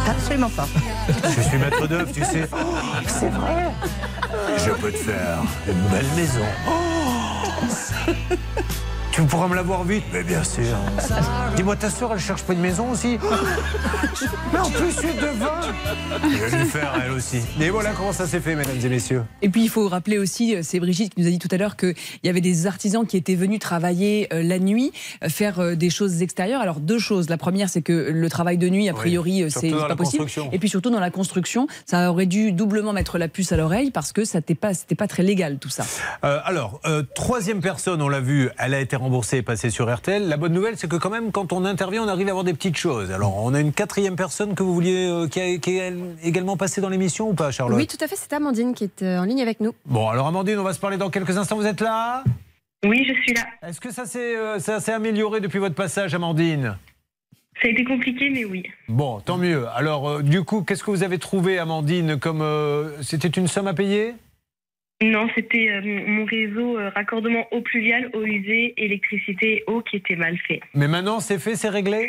Absolument 0.09 0.51
pas. 0.51 0.67
je 1.37 1.41
suis 1.43 1.59
maître 1.59 1.87
d'œuvre, 1.89 2.11
tu 2.13 2.25
sais. 2.25 2.49
c'est 3.09 3.29
vrai. 3.29 3.71
Je 4.57 4.71
peux 4.71 4.93
te 4.93 4.97
faire 4.99 5.39
une 5.69 5.81
belle 5.89 6.07
maison. 6.17 6.45
Oh 6.69 7.65
tu 9.15 9.23
pourras 9.23 9.47
me 9.47 9.55
l'avoir 9.55 9.85
vite 9.85 10.03
Mais 10.13 10.25
bien 10.25 10.43
sûr. 10.43 10.77
Dis-moi, 11.55 11.77
ta 11.77 11.89
soeur, 11.89 12.13
elle 12.13 12.19
cherche 12.19 12.43
pas 12.43 12.53
une 12.53 12.61
maison 12.61 12.91
aussi 12.91 13.17
Mais 14.53 14.59
en 14.59 14.71
plus, 14.71 14.91
je 14.91 14.99
suis 14.99 15.15
devant. 15.15 15.61
Je 16.23 16.29
vais 16.29 16.59
lui 16.59 16.69
faire, 16.69 16.93
elle 17.05 17.13
aussi. 17.13 17.41
Et 17.61 17.71
voilà 17.71 17.93
comment 17.93 18.13
ça 18.13 18.27
s'est 18.27 18.41
fait, 18.41 18.57
mesdames 18.57 18.77
et 18.83 18.89
messieurs. 18.89 19.25
Et 19.43 19.49
puis 19.49 19.63
il 19.63 19.69
faut 19.69 19.89
rappeler 19.89 20.19
aussi, 20.19 20.57
euh, 20.57 20.61
c'est 20.63 20.81
Brigitte 20.81 21.15
qui 21.15 21.21
nous 21.21 21.29
a 21.29 21.31
dit 21.31 21.39
tout 21.39 21.49
à 21.51 21.57
l'heure 21.57 21.77
qu'il 21.77 21.95
y 22.25 22.29
avait 22.29 22.41
des 22.41 22.67
artisans 22.67 23.07
qui 23.07 23.17
étaient 23.17 23.35
venus 23.35 23.61
travailler 23.61 24.29
euh, 24.33 24.43
la 24.43 24.59
nuit, 24.59 24.93
euh, 25.23 25.29
faire 25.29 25.77
des 25.77 25.91
choses 25.91 26.23
extérieures. 26.23 26.61
Alors 26.61 26.81
deux 26.81 26.99
choses. 26.99 27.29
La 27.29 27.37
première, 27.37 27.69
c'est 27.69 27.83
que 27.83 27.93
le 27.93 28.29
travail 28.29 28.59
de 28.59 28.69
nuit, 28.69 28.89
a 28.89 28.95
priori, 28.95 29.51
surtout 29.51 29.69
c'est 29.69 29.71
pas 29.71 29.97
possible. 29.97 30.25
construction. 30.25 30.49
Et 30.53 30.59
puis 30.59 30.69
surtout 30.69 30.91
dans 30.91 31.01
la 31.01 31.11
construction, 31.11 31.69
ça 31.87 32.11
aurait 32.11 32.27
dû 32.27 32.53
doublement 32.53 32.93
mettre 32.93 33.19
la 33.19 33.29
puce 33.29 33.53
à 33.53 33.57
l'oreille 33.57 33.91
parce 33.91 34.13
que 34.13 34.25
ça 34.25 34.39
n'était 34.39 34.55
pas, 34.55 34.75
c'était 34.75 34.95
pas 34.95 35.07
très 35.07 35.23
légal 35.23 35.59
tout 35.59 35.69
ça. 35.69 35.85
Euh, 36.25 36.41
alors, 36.45 36.81
euh, 36.87 37.03
troisième 37.15 37.61
personne, 37.61 38.03
on 38.03 38.09
l'a 38.09 38.21
vu, 38.21 38.51
elle 38.59 38.75
a 38.75 38.81
été 38.81 38.97
remboursé 39.05 39.37
est 39.39 39.43
passé 39.43 39.71
sur 39.71 39.93
RTL. 39.95 40.27
La 40.29 40.37
bonne 40.37 40.53
nouvelle, 40.53 40.77
c'est 40.77 40.89
que 40.89 40.97
quand 40.97 41.11
même, 41.11 41.31
quand 41.31 41.53
on 41.53 41.65
intervient, 41.65 42.03
on 42.03 42.09
arrive 42.09 42.27
à 42.27 42.31
avoir 42.31 42.45
des 42.45 42.53
petites 42.55 42.77
choses. 42.77 43.11
Alors, 43.13 43.43
on 43.45 43.55
a 43.55 43.61
une 43.61 43.73
quatrième 43.73 44.17
personne 44.17 44.55
que 44.55 44.63
vous 44.63 44.75
vouliez, 44.75 45.07
euh, 45.09 45.29
qui, 45.29 45.41
a- 45.41 45.59
qui 45.59 45.79
est 45.79 45.93
également 46.23 46.57
passée 46.57 46.81
dans 46.81 46.89
l'émission 46.89 47.29
ou 47.31 47.35
pas, 47.35 47.51
Charlotte 47.53 47.77
Oui, 47.79 47.87
tout 47.87 47.97
à 48.03 48.09
fait, 48.09 48.17
c'est 48.17 48.33
Amandine 48.33 48.75
qui 48.75 48.85
est 48.85 49.03
euh, 49.03 49.19
en 49.21 49.25
ligne 49.25 49.41
avec 49.43 49.61
nous. 49.61 49.73
Bon, 49.87 50.09
alors 50.09 50.27
Amandine, 50.27 50.59
on 50.59 50.63
va 50.65 50.73
se 50.75 50.81
parler 50.81 50.97
dans 50.97 51.11
quelques 51.11 51.37
instants. 51.39 51.57
Vous 51.57 51.67
êtes 51.67 51.81
là? 51.81 52.25
Oui, 52.85 53.05
je 53.09 53.15
suis 53.23 53.33
là. 53.35 53.43
Est-ce 53.69 53.81
que 53.81 53.93
ça 53.93 54.05
s'est 54.05 54.37
euh, 54.37 54.59
amélioré 54.95 55.41
depuis 55.41 55.59
votre 55.59 55.75
passage, 55.75 56.15
Amandine? 56.15 56.77
Ça 57.63 57.69
a 57.69 57.71
été 57.71 57.85
compliqué, 57.85 58.31
mais 58.31 58.45
oui. 58.45 58.65
Bon, 58.89 59.21
tant 59.21 59.39
mieux. 59.39 59.67
Alors, 59.75 60.09
euh, 60.09 60.23
du 60.23 60.43
coup, 60.43 60.63
qu'est-ce 60.63 60.83
que 60.83 60.91
vous 60.91 61.05
avez 61.05 61.19
trouvé, 61.19 61.59
Amandine, 61.59 62.19
comme 62.19 62.43
euh, 62.43 63.01
c'était 63.03 63.29
une 63.29 63.47
somme 63.47 63.69
à 63.69 63.75
payer? 63.75 64.15
Non, 65.05 65.29
c'était 65.35 65.69
euh, 65.69 65.83
mon 66.07 66.25
réseau 66.25 66.79
euh, 66.79 66.89
raccordement 66.95 67.47
eau 67.51 67.61
pluviale, 67.61 68.09
eau 68.15 68.25
usée, 68.25 68.73
électricité 68.79 69.59
et 69.59 69.65
eau 69.67 69.83
qui 69.83 69.97
était 69.97 70.17
mal 70.17 70.39
fait. 70.49 70.61
Mais 70.73 70.89
maintenant, 70.89 71.21
c'est 71.21 71.39
fait, 71.39 71.57
c'est 71.57 71.69
réglé? 71.69 72.09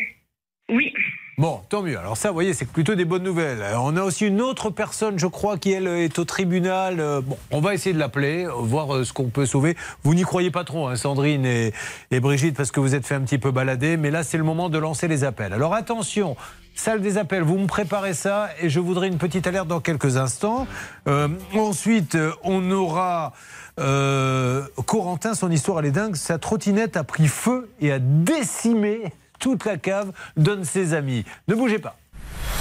Oui. 0.70 0.94
Bon, 1.38 1.60
tant 1.68 1.82
mieux. 1.82 2.00
Alors 2.00 2.16
ça, 2.16 2.30
vous 2.30 2.36
voyez, 2.36 2.54
c'est 2.54 2.72
plutôt 2.72 2.96
des 2.96 3.04
bonnes 3.04 3.24
nouvelles. 3.24 3.62
Euh, 3.62 3.78
On 3.80 3.98
a 3.98 4.02
aussi 4.02 4.26
une 4.28 4.40
autre 4.40 4.70
personne, 4.70 5.20
je 5.20 5.28
crois, 5.28 5.58
qui, 5.58 5.74
elle, 5.74 5.88
est 5.88 6.18
au 6.20 6.24
tribunal. 6.24 6.96
Bon, 7.24 7.38
on 7.52 7.60
va 7.60 7.74
essayer 7.74 7.94
de 7.94 8.00
l'appeler, 8.00 8.48
voir 8.50 9.06
ce 9.06 9.12
qu'on 9.12 9.28
peut 9.28 9.46
sauver. 9.46 9.76
Vous 10.04 10.14
n'y 10.14 10.24
croyez 10.24 10.50
pas 10.50 10.64
trop, 10.64 10.88
hein, 10.88 10.96
Sandrine 10.96 11.46
et, 11.46 11.74
et 12.12 12.22
Brigitte, 12.22 12.56
parce 12.56 12.72
que 12.72 12.80
vous 12.80 12.96
êtes 12.96 13.06
fait 13.06 13.16
un 13.16 13.22
petit 13.22 13.40
peu 13.40 13.52
balader. 13.52 13.98
Mais 13.98 14.10
là, 14.10 14.24
c'est 14.24 14.38
le 14.38 14.46
moment 14.46 14.70
de 14.70 14.78
lancer 14.78 15.10
les 15.10 15.26
appels. 15.26 15.52
Alors 15.52 15.74
attention, 15.74 16.38
salle 16.76 17.02
des 17.02 17.18
appels, 17.18 17.44
vous 17.44 17.58
me 17.58 17.68
préparez 17.68 18.14
ça 18.14 18.50
et 18.62 18.70
je 18.70 18.80
voudrais 18.80 19.08
une 19.08 19.18
petite 19.18 19.48
alerte 19.48 19.68
dans 19.68 19.80
quelques 19.80 20.18
instants. 20.18 20.68
Euh, 21.08 21.28
ensuite, 21.56 22.16
euh, 22.16 22.32
on 22.44 22.70
aura... 22.72 23.34
Euh, 23.78 24.64
Corentin, 24.86 25.34
son 25.34 25.52
histoire, 25.52 25.80
elle 25.80 25.88
est 25.88 25.92
dingue. 25.92 26.16
Sa 26.16 26.38
trottinette 26.38 26.96
a 26.96 27.04
pris 27.04 27.28
feu 27.28 27.70
et 27.82 27.92
a 27.92 28.00
décimé 28.00 29.12
toute 29.40 29.66
la 29.66 29.78
cave, 29.78 30.12
donne 30.38 30.64
ses 30.64 30.94
amis. 30.94 31.26
Ne 31.48 31.56
bougez 31.56 31.80
pas. 31.80 31.98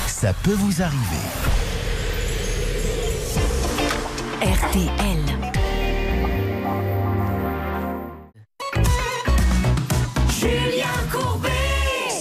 Ça 0.06 0.32
peut 0.42 0.54
vous 0.54 0.82
arriver. 0.82 1.00
RTL. 4.42 5.33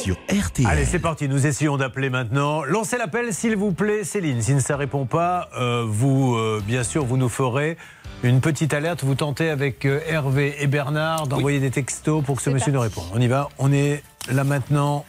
Sur 0.03 0.17
RTL. 0.29 0.67
Allez, 0.67 0.83
c'est 0.83 0.99
parti. 0.99 1.29
Nous 1.29 1.47
essayons 1.47 1.77
d'appeler 1.77 2.09
maintenant. 2.09 2.65
Lancez 2.65 2.97
l'appel, 2.97 3.33
s'il 3.33 3.55
vous 3.55 3.71
plaît, 3.71 4.03
Céline. 4.03 4.41
Si 4.41 4.59
ça 4.59 4.73
ne 4.73 4.79
répond 4.79 5.05
pas, 5.05 5.47
euh, 5.57 5.85
vous, 5.87 6.35
euh, 6.35 6.61
bien 6.67 6.83
sûr, 6.83 7.05
vous 7.05 7.15
nous 7.15 7.29
ferez 7.29 7.77
une 8.21 8.41
petite 8.41 8.73
alerte. 8.73 9.05
Vous 9.05 9.15
tentez 9.15 9.49
avec 9.49 9.85
euh, 9.85 10.01
Hervé 10.05 10.55
et 10.59 10.67
Bernard 10.67 11.27
d'envoyer 11.27 11.61
des 11.61 11.71
textos 11.71 12.21
pour 12.21 12.35
que 12.35 12.41
ce 12.41 12.49
monsieur 12.49 12.73
nous 12.73 12.81
réponde. 12.81 13.05
On 13.13 13.21
y 13.21 13.27
va. 13.27 13.47
On 13.59 13.71
est 13.71 14.03
là 14.29 14.43
maintenant. 14.43 15.05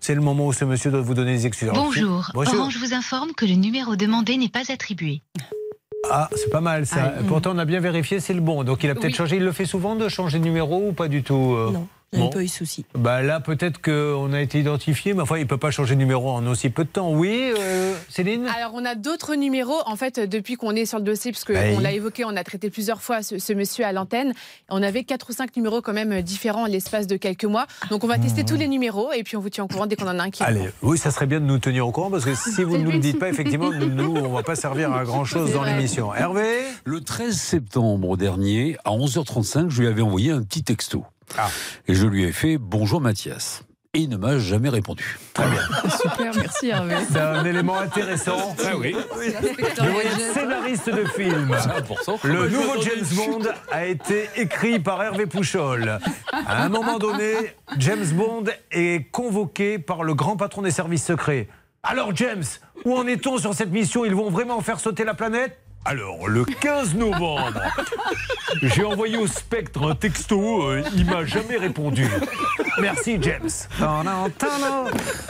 C'est 0.00 0.14
le 0.14 0.22
moment 0.22 0.46
où 0.46 0.54
ce 0.54 0.64
monsieur 0.64 0.90
doit 0.90 1.02
vous 1.02 1.12
donner 1.14 1.34
des 1.34 1.46
excuses. 1.46 1.68
Bonjour. 1.74 2.30
Bonjour. 2.32 2.54
Orange 2.60 2.78
vous 2.78 2.94
informe 2.94 3.32
que 3.34 3.44
le 3.44 3.56
numéro 3.56 3.94
demandé 3.94 4.38
n'est 4.38 4.48
pas 4.48 4.72
attribué. 4.72 5.20
Ah, 6.10 6.30
c'est 6.34 6.50
pas 6.50 6.60
mal 6.62 6.86
ça. 6.86 7.04
Aïe. 7.04 7.24
Pourtant, 7.28 7.52
on 7.54 7.58
a 7.58 7.64
bien 7.66 7.80
vérifié, 7.80 8.20
c'est 8.20 8.34
le 8.34 8.40
bon. 8.40 8.64
Donc, 8.64 8.84
il 8.84 8.90
a 8.90 8.94
peut-être 8.94 9.06
Oui. 9.06 9.14
changé. 9.14 9.36
Il 9.36 9.44
le 9.44 9.52
fait 9.52 9.64
souvent 9.66 9.96
de 9.96 10.08
changer 10.08 10.38
de 10.38 10.44
numéro 10.44 10.88
ou 10.88 10.92
pas 10.92 11.08
du 11.08 11.22
tout 11.22 11.54
euh 11.56 11.70
Non, 11.72 11.88
il 12.14 12.20
n'y 12.20 12.26
Bon. 12.26 12.30
pas 12.30 12.42
eu 12.42 12.46
de 12.46 12.50
souci. 12.50 12.84
Bah 12.94 13.22
là, 13.22 13.40
peut-être 13.40 13.82
qu'on 13.82 14.32
a 14.32 14.40
été 14.40 14.58
identifié, 14.60 15.12
mais 15.14 15.22
enfin, 15.22 15.36
il 15.38 15.46
peut 15.46 15.56
pas 15.58 15.70
changer 15.70 15.94
de 15.94 15.98
numéro 16.00 16.30
en 16.30 16.46
aussi 16.46 16.70
peu 16.70 16.84
de 16.84 16.88
temps. 16.88 17.10
Oui, 17.12 17.52
euh, 17.58 17.94
Céline? 18.08 18.46
Alors, 18.56 18.72
on 18.74 18.84
a 18.84 18.94
d'autres 18.94 19.34
numéros, 19.34 19.80
en 19.86 19.96
fait, 19.96 20.18
depuis 20.20 20.54
qu'on 20.54 20.72
est 20.76 20.86
sur 20.86 20.98
le 20.98 21.04
dossier, 21.04 21.32
parce 21.32 21.44
qu'on 21.44 21.52
Oui. 21.54 21.82
l'a 21.82 21.92
évoqué, 21.92 22.24
on 22.24 22.36
a 22.36 22.44
traité 22.44 22.70
plusieurs 22.70 23.02
fois 23.02 23.22
ce, 23.22 23.38
ce 23.38 23.52
monsieur 23.52 23.84
à 23.84 23.92
l'antenne. 23.92 24.32
On 24.70 24.82
avait 24.82 25.04
quatre 25.04 25.30
ou 25.30 25.32
cinq 25.32 25.56
numéros 25.56 25.82
quand 25.82 25.92
même 25.92 26.22
différents 26.22 26.62
en 26.62 26.66
l'espace 26.66 27.06
de 27.06 27.16
quelques 27.16 27.44
mois. 27.44 27.66
Donc, 27.90 28.04
on 28.04 28.06
va 28.06 28.18
tester 28.18 28.44
tous 28.44 28.56
les 28.56 28.68
numéros 28.68 29.12
et 29.12 29.22
puis 29.22 29.36
on 29.36 29.40
vous 29.40 29.50
tient 29.50 29.64
au 29.64 29.68
courant 29.68 29.86
dès 29.86 29.96
qu'on 29.96 30.06
en 30.08 30.18
a 30.18 30.22
un 30.22 30.30
qui 30.30 30.42
Allez, 30.42 30.68
oui, 30.82 30.96
ça 30.98 31.10
serait 31.10 31.26
bien 31.26 31.40
de 31.40 31.44
nous 31.46 31.58
tenir 31.58 31.86
au 31.86 31.92
courant 31.92 32.10
parce 32.10 32.24
que 32.24 32.34
si 32.54 32.62
vous 32.62 32.76
ne 32.78 32.84
nous 32.84 32.90
le 32.92 32.98
dites 32.98 33.18
pas, 33.18 33.28
effectivement, 33.28 33.70
nous, 33.72 34.14
on 34.16 34.32
va 34.32 34.42
pas 34.42 34.56
servir 34.56 34.92
à 34.92 35.04
grand 35.04 35.24
chose 35.24 35.48
C'est 35.48 35.54
dans 35.54 35.64
l'émission. 35.64 36.14
Hervé? 36.14 36.44
Le 36.84 37.00
13 37.00 37.34
septembre 37.36 38.16
dernier, 38.16 38.76
à 38.84 38.90
11h35, 38.90 39.70
je 39.70 39.80
lui 39.82 39.88
avais 39.88 40.02
envoyé 40.02 40.30
un 40.30 40.42
petit 40.42 40.62
texto. 40.62 41.04
Ah. 41.38 41.48
Et 41.88 41.94
je 41.94 42.06
lui 42.06 42.24
ai 42.24 42.32
fait 42.32 42.58
Bonjour 42.58 43.00
Mathias. 43.00 43.64
Et 43.96 44.00
il 44.00 44.08
ne 44.08 44.16
m'a 44.16 44.38
jamais 44.38 44.70
répondu. 44.70 45.18
Très 45.34 45.48
bien. 45.48 45.60
Super, 45.90 46.34
merci 46.34 46.68
Hervé. 46.68 46.96
C'est 47.08 47.20
un 47.20 47.44
élément 47.44 47.78
intéressant. 47.78 48.56
Ah 48.64 48.76
oui. 48.76 48.96
Voyez, 49.12 50.10
scénariste 50.32 50.90
de 50.90 51.04
film. 51.04 51.56
Le 52.24 52.48
nouveau. 52.48 52.82
James 52.82 53.06
Bond 53.12 53.42
a 53.70 53.86
été 53.86 54.28
écrit 54.36 54.80
par 54.80 55.00
Hervé 55.00 55.26
Pouchol. 55.26 55.98
À 56.32 56.64
un 56.64 56.68
moment 56.68 56.98
donné, 56.98 57.34
James 57.78 58.06
Bond 58.14 58.44
est 58.72 59.10
convoqué 59.12 59.78
par 59.78 60.02
le 60.02 60.14
grand 60.14 60.36
patron 60.36 60.62
des 60.62 60.72
services 60.72 61.04
secrets. 61.04 61.48
Alors 61.84 62.16
James, 62.16 62.44
où 62.84 62.96
en 62.96 63.06
est-on 63.06 63.38
sur 63.38 63.54
cette 63.54 63.70
mission? 63.70 64.04
Ils 64.04 64.14
vont 64.14 64.30
vraiment 64.30 64.60
faire 64.60 64.80
sauter 64.80 65.04
la 65.04 65.14
planète? 65.14 65.56
Alors, 65.86 66.28
le 66.28 66.44
15 66.46 66.94
novembre, 66.94 67.60
j'ai 68.62 68.84
envoyé 68.84 69.18
au 69.18 69.26
spectre 69.26 69.82
un 69.82 69.94
texto, 69.94 70.62
euh, 70.62 70.82
il 70.96 71.04
m'a 71.04 71.26
jamais 71.26 71.58
répondu. 71.58 72.06
Merci 72.80 73.18
James. 73.20 73.50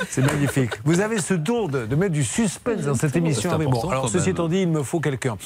C'est 0.09 0.23
magnifique. 0.23 0.71
Vous 0.85 1.01
avez 1.01 1.21
ce 1.21 1.35
don 1.35 1.67
de, 1.67 1.87
de 1.87 1.97
mettre 1.97 2.13
du 2.13 2.23
suspense 2.23 2.83
dans 2.83 2.95
cette 2.95 3.17
émission. 3.17 3.51
Important, 3.51 3.83
Bon, 3.83 3.91
alors 3.91 4.09
ceci 4.09 4.31
étant 4.31 4.49
dit, 4.49 4.61
il 4.61 4.69
me 4.69 4.83
faut 4.83 5.01
quelqu'un. 5.01 5.37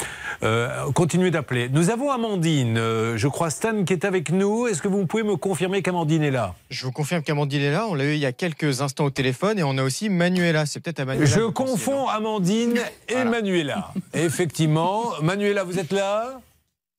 Euh, 0.43 0.91
continuez 0.93 1.31
d'appeler. 1.31 1.69
Nous 1.71 1.89
avons 1.91 2.11
Amandine, 2.11 2.77
euh, 2.77 3.17
je 3.17 3.29
crois 3.29 3.49
Stan 3.51 3.85
qui 3.85 3.95
est 3.95 4.05
avec 4.05 4.31
nous. 4.31 4.67
Est-ce 4.67 4.83
que 4.83 4.89
vous 4.89 5.07
pouvez 5.07 5.23
me 5.23 5.37
confirmer 5.37 5.81
qu'Amandine 5.83 6.23
est 6.23 6.31
là? 6.31 6.55
Je 6.71 6.85
vous 6.85 6.93
confirme 6.93 7.23
qu'Amandine 7.23 7.63
est 7.63 7.73
là. 7.73 7.87
On 7.89 7.95
l'a 7.95 8.05
eu 8.05 8.13
il 8.13 8.21
y 8.21 8.27
a 8.27 8.33
quelques 8.33 8.83
instants 8.83 9.07
au 9.07 9.11
téléphone 9.11 9.59
et 9.59 9.63
on 9.63 9.79
a 9.79 9.83
aussi 9.83 10.11
Manuela. 10.11 10.67
C'est 10.67 10.81
peut-être 10.81 11.01
à 11.01 11.05
Manuela. 11.07 11.27
Je 11.27 11.41
confonds 11.41 12.09
Amandine 12.09 12.79
et 13.09 13.25
Manuela. 13.25 13.93
Effectivement. 14.15 14.98
Manuela, 15.23 15.65
vous 15.65 15.79
êtes 15.79 15.93
là 15.93 16.41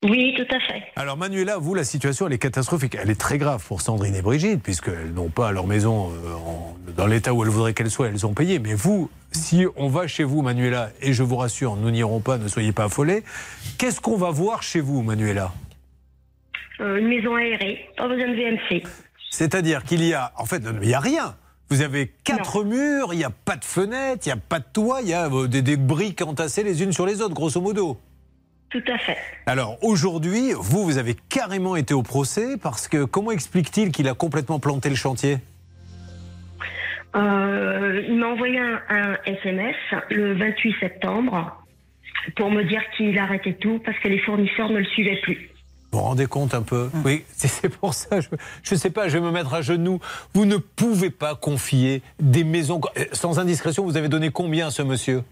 Oui, 0.03 0.33
tout 0.37 0.55
à 0.55 0.59
fait. 0.59 0.83
Alors 0.95 1.17
Manuela, 1.17 1.57
vous, 1.57 1.75
la 1.75 1.83
situation, 1.83 2.27
elle 2.27 2.33
est 2.33 2.37
catastrophique. 2.39 2.95
Elle 3.01 3.09
est 3.09 3.19
très 3.19 3.37
grave 3.37 3.63
pour 3.65 3.81
Sandrine 3.81 4.15
et 4.15 4.21
Brigitte, 4.21 4.61
puisqu'elles 4.61 5.13
n'ont 5.13 5.29
pas 5.29 5.51
leur 5.51 5.67
maison 5.67 6.09
euh, 6.11 6.91
dans 6.95 7.07
l'état 7.07 7.33
où 7.33 7.43
elles 7.43 7.49
voudraient 7.49 7.73
qu'elle 7.73 7.91
soit, 7.91 8.07
elles 8.07 8.25
ont 8.25 8.33
payé. 8.33 8.59
Mais 8.59 8.73
vous, 8.73 9.09
si 9.31 9.65
on 9.75 9.87
va 9.89 10.07
chez 10.07 10.23
vous, 10.23 10.41
Manuela, 10.41 10.89
et 11.01 11.13
je 11.13 11.23
vous 11.23 11.35
rassure, 11.37 11.75
nous 11.75 11.91
n'irons 11.91 12.19
pas, 12.19 12.37
ne 12.37 12.47
soyez 12.47 12.71
pas 12.71 12.85
affolés, 12.85 13.23
qu'est-ce 13.77 14.01
qu'on 14.01 14.17
va 14.17 14.31
voir 14.31 14.63
chez 14.63 14.79
vous, 14.81 15.01
Manuela 15.01 15.51
Euh, 16.79 16.97
une 16.97 17.07
maison 17.07 17.35
aérée, 17.35 17.89
pas 17.97 18.07
besoin 18.07 18.27
de 18.29 18.35
VMC. 18.35 18.83
C'est-à-dire 19.31 19.83
qu'il 19.83 20.03
y 20.03 20.13
a, 20.13 20.31
en 20.37 20.45
fait, 20.45 20.63
il 20.81 20.87
n'y 20.87 20.93
a 20.93 20.99
rien. 20.99 21.35
Vous 21.69 21.81
avez 21.81 22.11
quatre 22.23 22.63
murs, 22.63 23.13
il 23.13 23.17
n'y 23.17 23.23
a 23.23 23.29
pas 23.29 23.55
de 23.55 23.63
fenêtre, 23.63 24.23
il 24.25 24.29
n'y 24.29 24.33
a 24.33 24.37
pas 24.37 24.59
de 24.59 24.65
toit, 24.73 25.01
il 25.01 25.09
y 25.09 25.13
a 25.13 25.27
euh, 25.27 25.47
des, 25.47 25.61
des 25.61 25.77
briques 25.77 26.21
entassées 26.21 26.63
les 26.63 26.81
unes 26.81 26.91
sur 26.91 27.05
les 27.05 27.21
autres, 27.21 27.35
grosso 27.35 27.61
modo. 27.61 27.99
Tout 28.69 28.83
à 28.87 28.97
fait. 28.97 29.17
Alors 29.45 29.77
aujourd'hui, 29.83 30.51
vous, 30.55 30.83
vous 30.83 30.97
avez 30.97 31.15
carrément 31.29 31.75
été 31.75 31.93
au 31.93 32.03
procès 32.03 32.57
parce 32.57 32.87
que 32.87 33.03
comment 33.03 33.31
explique-t-il 33.31 33.91
qu'il 33.91 34.07
a 34.07 34.13
complètement 34.13 34.59
planté 34.59 34.89
le 34.89 34.95
chantier? 34.95 35.37
Euh, 37.15 38.03
il 38.07 38.17
m'a 38.17 38.27
envoyé 38.27 38.59
un, 38.59 38.81
un 38.89 39.17
SMS 39.25 39.75
le 40.09 40.35
28 40.35 40.75
septembre 40.79 41.63
pour 42.35 42.51
me 42.51 42.63
dire 42.63 42.81
qu'il 42.95 43.17
arrêtait 43.17 43.53
tout 43.53 43.79
parce 43.83 43.97
que 43.99 44.07
les 44.07 44.19
fournisseurs 44.19 44.69
ne 44.69 44.79
le 44.79 44.85
suivaient 44.85 45.19
plus. 45.21 45.49
Vous 45.91 45.99
vous 45.99 46.05
rendez 46.05 46.27
compte 46.27 46.53
un 46.53 46.61
peu 46.61 46.89
Oui, 47.03 47.25
c'est 47.35 47.47
c'est 47.47 47.69
pour 47.69 47.93
ça, 47.93 48.19
je 48.21 48.73
ne 48.73 48.79
sais 48.79 48.89
pas, 48.91 49.07
je 49.09 49.17
vais 49.17 49.23
me 49.23 49.31
mettre 49.31 49.53
à 49.53 49.61
genoux. 49.61 49.99
Vous 50.33 50.45
ne 50.45 50.57
pouvez 50.57 51.09
pas 51.09 51.35
confier 51.35 52.01
des 52.19 52.43
maisons... 52.43 52.79
Euh, 52.97 53.05
Sans 53.11 53.39
indiscrétion, 53.39 53.83
vous 53.85 53.97
avez 53.97 54.09
donné 54.09 54.29
combien 54.29 54.67
à 54.67 54.71
ce 54.71 54.83
monsieur? 54.83 55.23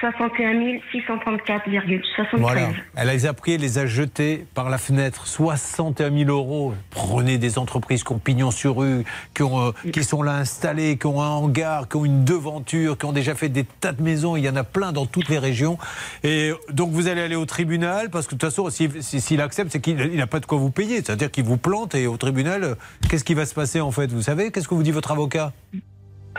61 0.00 0.78
634,73. 0.92 2.38
Voilà. 2.38 2.70
Elle 2.96 3.08
les 3.08 3.26
a 3.26 3.32
pris, 3.32 3.58
les 3.58 3.78
a 3.78 3.86
jetés 3.86 4.46
par 4.54 4.70
la 4.70 4.78
fenêtre. 4.78 5.26
61 5.26 6.16
000 6.16 6.30
euros. 6.30 6.74
Prenez 6.90 7.38
des 7.38 7.58
entreprises 7.58 8.04
qui 8.04 8.12
ont 8.12 8.18
pignon 8.18 8.50
sur 8.50 8.76
rue, 8.76 9.04
euh, 9.40 9.72
qui 9.92 10.04
sont 10.04 10.22
là 10.22 10.36
installées, 10.36 10.98
qui 10.98 11.06
ont 11.06 11.20
un 11.22 11.28
hangar, 11.28 11.88
qui 11.88 11.96
ont 11.96 12.04
une 12.04 12.24
devanture, 12.24 12.96
qui 12.96 13.06
ont 13.06 13.12
déjà 13.12 13.34
fait 13.34 13.48
des 13.48 13.64
tas 13.64 13.92
de 13.92 14.02
maisons. 14.02 14.36
Il 14.36 14.44
y 14.44 14.48
en 14.48 14.56
a 14.56 14.64
plein 14.64 14.92
dans 14.92 15.06
toutes 15.06 15.28
les 15.28 15.38
régions. 15.38 15.78
Et 16.22 16.52
donc 16.70 16.90
vous 16.90 17.08
allez 17.08 17.22
aller 17.22 17.36
au 17.36 17.46
tribunal 17.46 18.10
parce 18.10 18.26
que 18.26 18.34
de 18.34 18.38
toute 18.38 18.50
façon, 18.50 18.70
s'il 18.70 19.02
si, 19.02 19.20
s'il 19.20 19.40
accepte, 19.40 19.72
c'est 19.72 19.80
qu'il 19.80 19.96
n'a 19.96 20.26
pas 20.26 20.40
de 20.40 20.46
quoi 20.46 20.58
vous 20.58 20.70
payer. 20.70 20.96
C'est-à-dire 20.96 21.30
qu'il 21.30 21.44
vous 21.44 21.58
plante 21.58 21.94
et 21.94 22.06
au 22.06 22.16
tribunal, 22.16 22.64
euh, 22.64 22.74
qu'est-ce 23.08 23.24
qui 23.24 23.34
va 23.34 23.46
se 23.46 23.54
passer 23.54 23.80
en 23.80 23.90
fait? 23.90 24.12
Vous 24.12 24.22
savez? 24.22 24.50
Qu'est-ce 24.50 24.68
que 24.68 24.74
vous 24.74 24.82
dit 24.82 24.92
votre 24.92 25.10
avocat? 25.10 25.52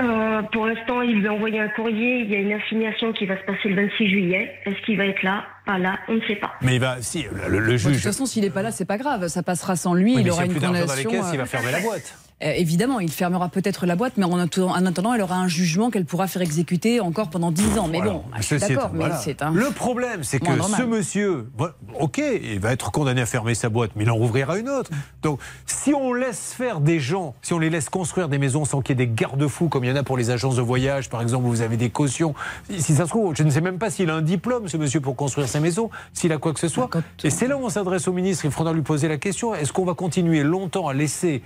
Euh, 0.01 0.41
pour 0.53 0.65
l'instant, 0.65 1.01
il 1.01 1.19
lui 1.19 1.27
a 1.27 1.33
envoyé 1.33 1.59
un 1.59 1.67
courrier. 1.69 2.21
Il 2.21 2.29
y 2.29 2.35
a 2.35 2.39
une 2.39 2.53
assignation 2.53 3.11
qui 3.11 3.25
va 3.25 3.37
se 3.37 3.43
passer 3.43 3.67
le 3.69 3.75
26 3.75 4.09
juillet. 4.09 4.53
Est-ce 4.65 4.79
qu'il 4.85 4.97
va 4.97 5.05
être 5.05 5.23
là? 5.23 5.43
Pas 5.65 5.77
là, 5.77 5.99
on 6.07 6.13
ne 6.13 6.21
sait 6.21 6.35
pas. 6.37 6.51
Mais 6.61 6.75
il 6.75 6.79
va, 6.81 7.01
si, 7.01 7.25
le, 7.47 7.59
le 7.59 7.65
Bon, 7.67 7.73
de 7.73 7.77
toute 7.77 7.91
juge. 7.93 8.03
façon, 8.03 8.25
s'il 8.25 8.43
n'est 8.43 8.49
pas 8.49 8.61
là, 8.61 8.71
c'est 8.71 8.85
pas 8.85 8.97
grave. 8.97 9.27
Ça 9.27 9.43
passera 9.43 9.75
sans 9.75 9.93
lui. 9.93 10.15
Oui, 10.15 10.21
il 10.21 10.29
aura 10.31 10.43
s'il 10.43 10.51
y 10.51 10.53
a 10.53 10.53
une 10.53 10.59
plus 10.59 10.61
d'argent 10.61 10.85
dans 10.85 10.93
les 10.95 11.03
condamnation. 11.03 11.09
caisses, 11.11 11.33
il 11.33 11.37
va 11.37 11.43
euh, 11.43 11.47
fermer 11.47 11.71
la 11.71 11.79
boîte. 11.81 12.17
Euh, 12.41 12.53
évidemment, 12.55 12.99
il 13.01 13.11
fermera 13.11 13.49
peut-être 13.49 13.85
la 13.85 13.97
boîte, 13.97 14.13
mais 14.15 14.23
en 14.23 14.39
attendant, 14.39 14.69
en 14.69 14.85
attendant, 14.85 15.13
elle 15.13 15.21
aura 15.21 15.35
un 15.35 15.49
jugement 15.49 15.89
qu'elle 15.89 16.05
pourra 16.05 16.27
faire 16.27 16.41
exécuter 16.41 17.01
encore 17.01 17.29
pendant 17.29 17.51
10 17.51 17.77
ans. 17.77 17.89
Mais 17.89 18.01
bon, 18.01 18.23
je 18.37 18.41
suis 18.43 18.59
Ceci 18.59 18.73
d'accord, 18.73 18.91
mais 18.93 18.99
voilà. 18.99 19.17
c'est 19.17 19.41
un. 19.41 19.51
Le 19.51 19.69
problème, 19.71 20.23
c'est 20.23 20.39
que 20.39 20.45
ce 20.77 20.83
monsieur, 20.83 21.49
bon, 21.57 21.69
ok, 21.99 22.21
il 22.41 22.59
va 22.59 22.71
être 22.71 22.91
condamné 22.91 23.21
à 23.21 23.25
fermer 23.25 23.55
sa 23.55 23.67
boîte, 23.67 23.91
mais 23.95 24.03
il 24.03 24.09
en 24.09 24.15
rouvrira 24.15 24.57
une 24.57 24.69
autre. 24.69 24.89
Donc, 25.21 25.39
si 25.65 25.93
on 25.93 26.13
laisse 26.13 26.53
faire 26.53 26.79
des 26.79 26.99
gens, 26.99 27.35
si 27.41 27.53
on 27.53 27.59
les 27.59 27.69
laisse 27.69 27.89
construire 27.89 28.29
des 28.29 28.37
maisons 28.37 28.63
sans 28.63 28.81
qu'il 28.81 28.97
y 28.97 29.03
ait 29.03 29.05
des 29.05 29.13
garde-fous, 29.13 29.67
comme 29.67 29.83
il 29.83 29.89
y 29.89 29.91
en 29.91 29.97
a 29.97 30.03
pour 30.03 30.17
les 30.17 30.29
agences 30.29 30.55
de 30.55 30.61
voyage, 30.61 31.09
par 31.09 31.21
exemple, 31.21 31.45
où 31.45 31.49
vous 31.49 31.61
avez 31.61 31.75
des 31.77 31.89
cautions, 31.89 32.35
si 32.69 32.93
ça 32.93 33.03
se 33.03 33.09
trouve, 33.09 33.35
je 33.35 33.43
ne 33.43 33.49
sais 33.49 33.61
même 33.61 33.79
pas 33.79 33.89
s'il 33.89 34.09
a 34.09 34.15
un 34.15 34.21
diplôme, 34.21 34.69
ce 34.69 34.77
monsieur, 34.77 35.01
pour 35.01 35.17
construire 35.17 35.49
sa 35.49 35.59
maison, 35.59 35.89
s'il 36.13 36.31
a 36.31 36.37
quoi 36.37 36.53
que 36.53 36.59
ce 36.59 36.69
soit. 36.69 36.89
Et 37.23 37.29
c'est 37.29 37.47
là 37.47 37.57
où 37.57 37.65
on 37.65 37.69
s'adresse 37.69 38.07
au 38.07 38.13
ministre, 38.13 38.45
il 38.45 38.51
faudra 38.51 38.71
lui 38.71 38.81
poser 38.81 39.09
la 39.09 39.17
question, 39.17 39.53
est-ce 39.53 39.73
qu'on 39.73 39.85
va 39.85 39.93
continuer 39.93 40.43
longtemps 40.43 40.87
à 40.87 40.93
laisser 40.93 41.43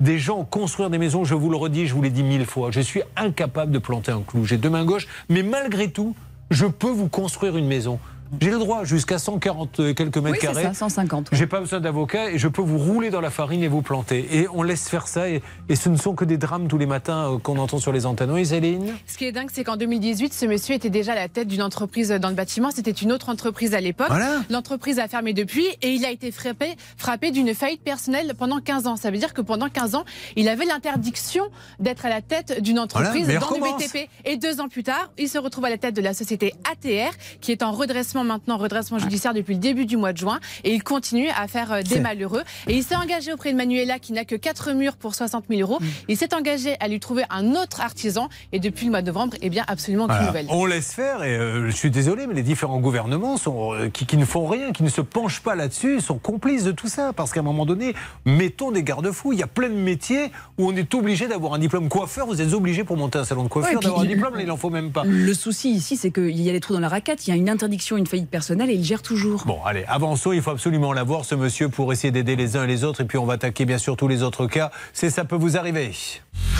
des 0.00 0.18
gens 0.18 0.44
construire 0.44 0.90
des 0.90 0.98
maisons, 0.98 1.24
je 1.24 1.34
vous 1.34 1.50
le 1.50 1.56
redis, 1.56 1.86
je 1.86 1.94
vous 1.94 2.02
l'ai 2.02 2.10
dit 2.10 2.22
mille 2.22 2.46
fois, 2.46 2.70
je 2.70 2.80
suis 2.80 3.02
incapable 3.16 3.70
de 3.70 3.78
planter 3.78 4.12
un 4.12 4.22
clou. 4.22 4.44
J'ai 4.44 4.56
deux 4.56 4.70
mains 4.70 4.84
gauches, 4.84 5.06
mais 5.28 5.42
malgré 5.42 5.90
tout, 5.90 6.14
je 6.50 6.66
peux 6.66 6.90
vous 6.90 7.08
construire 7.08 7.56
une 7.56 7.66
maison. 7.66 8.00
J'ai 8.40 8.50
le 8.50 8.58
droit 8.58 8.84
jusqu'à 8.84 9.18
140 9.18 9.80
et 9.80 9.94
quelques 9.94 10.16
mètres 10.18 10.36
Oui, 10.36 10.38
carrés. 10.38 10.62
ça, 10.62 10.74
150. 10.74 11.30
J'ai 11.32 11.46
pas 11.46 11.60
besoin 11.60 11.80
d'avocat 11.80 12.30
et 12.30 12.38
je 12.38 12.48
peux 12.48 12.62
vous 12.62 12.78
rouler 12.78 13.10
dans 13.10 13.20
la 13.20 13.30
farine 13.30 13.62
et 13.62 13.68
vous 13.68 13.82
planter. 13.82 14.26
Et 14.36 14.46
on 14.52 14.62
laisse 14.62 14.88
faire 14.88 15.08
ça 15.08 15.28
et, 15.28 15.42
et 15.68 15.76
ce 15.76 15.88
ne 15.88 15.96
sont 15.96 16.14
que 16.14 16.24
des 16.24 16.38
drames 16.38 16.68
tous 16.68 16.78
les 16.78 16.86
matins 16.86 17.32
euh, 17.34 17.38
qu'on 17.38 17.58
entend 17.58 17.78
sur 17.78 17.92
les 17.92 18.06
antennes. 18.06 18.30
Oui, 18.30 18.46
Céline? 18.46 18.94
Ce 19.06 19.18
qui 19.18 19.24
est 19.24 19.32
dingue, 19.32 19.48
c'est 19.52 19.64
qu'en 19.64 19.76
2018, 19.76 20.32
ce 20.32 20.46
monsieur 20.46 20.74
était 20.74 20.90
déjà 20.90 21.12
à 21.12 21.16
la 21.16 21.28
tête 21.28 21.48
d'une 21.48 21.62
entreprise 21.62 22.10
dans 22.10 22.28
le 22.28 22.34
bâtiment. 22.34 22.70
C'était 22.70 22.90
une 22.92 23.10
autre 23.12 23.28
entreprise 23.30 23.74
à 23.74 23.80
l'époque. 23.80 24.08
Voilà. 24.10 24.40
L'entreprise 24.50 24.98
a 24.98 25.08
fermé 25.08 25.32
depuis 25.32 25.66
et 25.82 25.90
il 25.90 26.04
a 26.04 26.10
été 26.10 26.30
frappé, 26.30 26.76
frappé 26.96 27.30
d'une 27.32 27.54
faillite 27.54 27.82
personnelle 27.82 28.34
pendant 28.38 28.60
15 28.60 28.86
ans. 28.86 28.96
Ça 28.96 29.10
veut 29.10 29.18
dire 29.18 29.34
que 29.34 29.40
pendant 29.40 29.68
15 29.68 29.94
ans, 29.96 30.04
il 30.36 30.48
avait 30.48 30.66
l'interdiction 30.66 31.44
d'être 31.80 32.06
à 32.06 32.08
la 32.08 32.22
tête 32.22 32.62
d'une 32.62 32.78
entreprise 32.78 33.24
Voilà, 33.24 33.40
dans 33.40 33.50
le. 33.50 33.60
BTP. 33.78 34.08
Et 34.24 34.36
deux 34.36 34.60
ans 34.60 34.68
plus 34.68 34.82
tard, 34.84 35.10
il 35.18 35.28
se 35.28 35.38
retrouve 35.38 35.64
à 35.64 35.70
la 35.70 35.78
tête 35.78 35.96
de 35.96 36.02
la 36.02 36.14
société 36.14 36.54
ATR, 36.70 37.12
qui 37.40 37.50
est 37.52 37.62
en 37.62 37.72
redressement 37.72 38.19
maintenant, 38.24 38.56
redressement 38.56 38.98
judiciaire 38.98 39.34
depuis 39.34 39.54
le 39.54 39.60
début 39.60 39.86
du 39.86 39.96
mois 39.96 40.12
de 40.12 40.18
juin. 40.18 40.40
Et 40.64 40.72
il 40.74 40.82
continue 40.82 41.28
à 41.30 41.48
faire 41.48 41.72
euh, 41.72 41.82
des 41.82 42.00
malheureux. 42.00 42.42
Et 42.66 42.76
il 42.76 42.82
s'est 42.82 42.96
engagé 42.96 43.32
auprès 43.32 43.52
de 43.52 43.56
Manuela, 43.56 43.98
qui 43.98 44.12
n'a 44.12 44.24
que 44.24 44.34
4 44.34 44.72
murs 44.72 44.96
pour 44.96 45.14
60 45.14 45.44
000 45.48 45.60
euros. 45.62 45.78
Il 46.08 46.16
s'est 46.16 46.34
engagé 46.34 46.76
à 46.80 46.88
lui 46.88 47.00
trouver 47.00 47.24
un 47.30 47.54
autre 47.54 47.80
artisan. 47.80 48.28
Et 48.52 48.58
depuis 48.60 48.86
le 48.86 48.90
mois 48.92 49.02
de 49.02 49.06
novembre, 49.06 49.36
eh 49.42 49.50
bien, 49.50 49.64
absolument 49.68 50.04
aucune 50.04 50.16
Voilà. 50.16 50.26
nouvelle. 50.28 50.46
On 50.50 50.66
laisse 50.66 50.92
faire 50.92 51.22
et 51.22 51.36
euh, 51.36 51.66
je 51.70 51.76
suis 51.76 51.90
désolé, 51.90 52.26
mais 52.26 52.34
les 52.34 52.42
différents 52.42 52.80
gouvernements 52.80 53.36
sont, 53.36 53.72
euh, 53.74 53.88
qui, 53.88 54.06
qui 54.06 54.16
ne 54.16 54.24
font 54.24 54.46
rien, 54.46 54.72
qui 54.72 54.82
ne 54.82 54.88
se 54.88 55.00
penchent 55.00 55.40
pas 55.40 55.54
là-dessus, 55.54 56.00
sont 56.00 56.18
complices 56.18 56.64
de 56.64 56.72
tout 56.72 56.88
ça. 56.88 57.12
Parce 57.12 57.32
qu'à 57.32 57.40
un 57.40 57.44
moment 57.44 57.66
donné, 57.66 57.94
mettons 58.24 58.70
des 58.70 58.82
garde-fous. 58.82 59.32
Il 59.32 59.38
y 59.38 59.42
a 59.42 59.46
plein 59.46 59.68
de 59.68 59.74
métiers 59.74 60.30
où 60.58 60.68
on 60.68 60.76
est 60.76 60.94
obligé 60.94 61.28
d'avoir 61.28 61.54
un 61.54 61.58
diplôme 61.58 61.88
coiffeur. 61.88 62.26
Vous 62.26 62.40
êtes 62.40 62.52
obligé 62.52 62.84
pour 62.84 62.96
monter 62.96 63.18
un 63.18 63.24
salon 63.24 63.44
de 63.44 63.48
coiffure 63.48 63.80
d'avoir 63.80 64.00
un 64.02 64.04
diplôme, 64.04 64.34
là, 64.34 64.40
il 64.42 64.46
n'en 64.48 64.56
faut 64.56 64.70
même 64.70 64.90
pas. 64.92 65.02
Le 65.04 65.34
souci 65.34 65.70
ici, 65.70 65.96
c'est 65.96 66.10
qu'il 66.10 66.40
y 66.40 66.48
a 66.48 66.52
des 66.52 66.60
trous 66.60 66.74
dans 66.74 66.80
la 66.80 66.88
raquette, 66.88 67.26
il 67.26 67.30
y 67.30 67.32
a 67.32 67.36
une 67.36 67.48
interdiction, 67.48 67.96
une 67.96 68.06
faillite 68.10 68.30
personnelle 68.30 68.70
et 68.70 68.74
il 68.74 68.84
gère 68.84 69.02
toujours. 69.02 69.44
Bon, 69.46 69.58
allez, 69.64 69.84
avançons. 69.88 70.32
Il 70.32 70.42
faut 70.42 70.50
absolument 70.50 70.92
l'avoir, 70.92 71.24
ce 71.24 71.34
monsieur, 71.34 71.68
pour 71.68 71.92
essayer 71.92 72.10
d'aider 72.10 72.36
les 72.36 72.56
uns 72.56 72.64
et 72.64 72.66
les 72.66 72.84
autres. 72.84 73.00
Et 73.00 73.04
puis, 73.04 73.18
on 73.18 73.24
va 73.24 73.34
attaquer, 73.34 73.64
bien 73.64 73.78
sûr, 73.78 73.96
tous 73.96 74.08
les 74.08 74.22
autres 74.22 74.46
cas. 74.46 74.70
C'est 74.92 75.10
ça 75.10 75.24
peut 75.24 75.36
vous 75.36 75.56
arriver. 75.56 75.92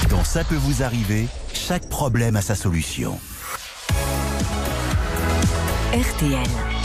Dans 0.08 0.24
Ça 0.24 0.44
peut 0.44 0.56
vous 0.56 0.82
arriver, 0.82 1.26
chaque 1.52 1.88
problème 1.88 2.36
a 2.36 2.42
sa 2.42 2.54
solution. 2.54 3.18
RTL. 5.92 6.79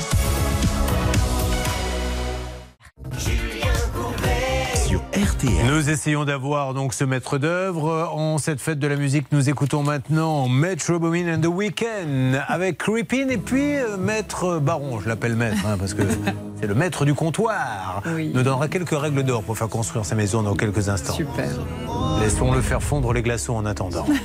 RTL. 5.15 5.65
Nous 5.67 5.89
essayons 5.89 6.25
d'avoir 6.25 6.73
donc 6.73 6.93
ce 6.93 7.05
maître 7.05 7.37
d'œuvre. 7.37 8.11
En 8.13 8.37
cette 8.37 8.59
fête 8.59 8.79
de 8.79 8.87
la 8.87 8.97
musique, 8.97 9.27
nous 9.31 9.49
écoutons 9.49 9.81
maintenant 9.81 10.49
Metro 10.49 10.99
Boomin 10.99 11.33
and 11.33 11.39
the 11.39 11.45
Weeknd 11.45 12.33
avec 12.49 12.79
Creepin 12.79 13.29
et 13.29 13.37
puis 13.37 13.77
euh, 13.77 13.95
Maître 13.95 14.59
Baron. 14.59 14.99
Je 14.99 15.07
l'appelle 15.07 15.37
maître 15.37 15.65
hein, 15.65 15.77
parce 15.79 15.93
que 15.93 16.01
c'est 16.59 16.67
le 16.67 16.75
maître 16.75 17.05
du 17.05 17.13
comptoir. 17.13 18.03
Nous 18.05 18.43
donnera 18.43 18.67
quelques 18.67 18.89
règles 18.89 19.23
d'or 19.23 19.43
pour 19.43 19.57
faire 19.57 19.69
construire 19.69 20.03
sa 20.05 20.15
maison 20.15 20.43
dans 20.43 20.55
quelques 20.55 20.89
instants. 20.89 21.13
Super. 21.13 21.47
Laissons-le 22.19 22.59
faire 22.61 22.83
fondre 22.83 23.13
les 23.13 23.21
glaçons 23.21 23.55
en 23.55 23.65
attendant. 23.65 24.05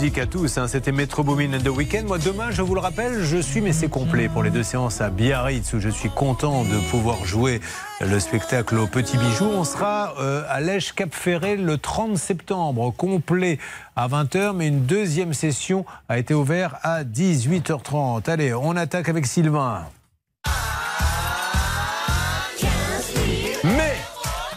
musique 0.00 0.18
à 0.18 0.26
tous. 0.26 0.58
hein. 0.58 0.68
C'était 0.68 0.92
Metro 0.92 1.24
Boomin 1.24 1.54
and 1.54 1.62
the 1.64 1.76
Weekend. 1.76 2.06
Moi, 2.06 2.18
demain, 2.18 2.52
je 2.52 2.62
vous 2.62 2.76
le 2.76 2.80
rappelle, 2.80 3.24
je 3.24 3.38
suis, 3.38 3.60
mais 3.60 3.72
c'est 3.72 3.88
complet, 3.88 4.28
pour 4.28 4.44
les 4.44 4.50
deux 4.50 4.62
séances 4.62 5.00
à 5.00 5.10
Biarritz, 5.10 5.72
où 5.72 5.80
je 5.80 5.88
suis 5.88 6.08
content 6.08 6.62
de 6.62 6.78
pouvoir 6.90 7.24
jouer 7.24 7.60
le 8.00 8.20
spectacle 8.20 8.78
au 8.78 8.86
Petit 8.86 9.16
Bijou. 9.16 9.46
On 9.46 9.64
sera 9.64 10.14
euh, 10.20 10.44
à 10.48 10.60
Lèche 10.60 10.92
Cap 10.92 11.12
Ferré 11.12 11.56
le 11.56 11.78
30 11.78 12.16
septembre, 12.16 12.92
complet 12.96 13.58
à 13.96 14.06
20h, 14.06 14.52
mais 14.54 14.68
une 14.68 14.84
deuxième 14.84 15.34
session 15.34 15.84
a 16.08 16.16
été 16.18 16.32
ouverte 16.32 16.76
à 16.84 17.02
18h30. 17.02 18.30
Allez, 18.30 18.54
on 18.54 18.76
attaque 18.76 19.08
avec 19.08 19.26
Sylvain. 19.26 19.82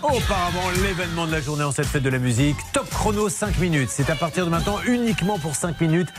Auparavant, 0.04 0.72
l'événement 0.84 1.28
de 1.28 1.32
la 1.32 1.42
journée 1.42 1.64
en 1.64 1.72
cette 1.72 1.86
fête 1.86 2.02
de 2.02 2.10
la 2.10 2.18
musique. 2.18 2.58
Top 2.74 2.90
chrono 2.90 3.30
5 3.30 3.60
minutes. 3.60 3.90
C'est 3.92 4.10
à 4.10 4.16
partir 4.16 4.46
de 4.46 4.50
maintenant 4.50 4.80
uniquement 4.88 5.38
pour 5.38 5.56
5 5.56 5.80
minutes. 5.80 6.10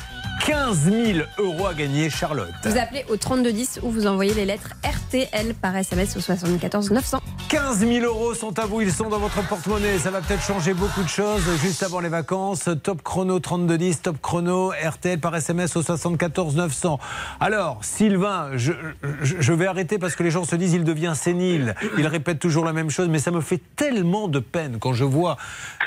15 0.47 0.91
000 0.91 1.19
euros 1.39 1.67
à 1.69 1.75
gagner, 1.75 2.11
Charlotte. 2.11 2.51
Vous 2.65 2.77
appelez 2.77 3.05
au 3.09 3.17
3210 3.17 3.79
ou 3.85 3.91
vous 3.91 4.09
envoyez 4.09 4.35
les 4.35 4.45
lettres 4.45 4.71
RTL 4.85 5.55
par 5.55 5.77
SMS 5.77 6.17
au 6.17 6.21
74 6.21 6.91
900. 6.91 7.21
15 7.49 7.79
000 7.87 8.05
euros 8.05 8.35
sont 8.35 8.59
à 8.59 8.65
vous, 8.67 8.81
ils 8.81 8.91
sont 8.93 9.09
dans 9.09 9.19
votre 9.21 9.47
porte-monnaie. 9.47 9.99
Ça 9.99 10.11
va 10.11 10.21
peut-être 10.21 10.43
changer 10.43 10.75
beaucoup 10.75 11.03
de 11.03 11.09
choses 11.09 11.45
juste 11.63 11.83
avant 11.85 12.01
les 12.01 12.09
vacances. 12.09 12.69
Top 12.83 13.03
chrono 13.03 13.39
3210, 13.39 14.03
top 14.03 14.17
chrono 14.21 14.71
RTL 14.85 15.21
par 15.21 15.37
SMS 15.37 15.77
au 15.77 15.83
74 15.83 16.57
900. 16.57 16.99
Alors, 17.39 17.79
Sylvain, 17.85 18.51
je, 18.57 18.73
je- 19.21 19.37
je 19.39 19.53
vais 19.53 19.67
arrêter 19.67 19.99
parce 19.99 20.17
que 20.17 20.23
les 20.25 20.31
gens 20.33 20.45
se 20.45 20.57
disent 20.57 20.73
il 20.73 20.83
devient 20.85 21.13
sénile. 21.15 21.75
Il 21.99 22.07
répète 22.09 22.41
toujours 22.41 22.65
la 22.65 22.73
même 22.73 22.91
chose, 22.91 23.09
mais 23.09 23.19
ça 23.21 23.31
me 23.31 23.43
fait 23.43 23.61
tellement 23.77 24.27
de 24.29 24.41
peine 24.41 24.79
quand 24.81 24.93
je 24.95 25.05
vois 25.05 25.37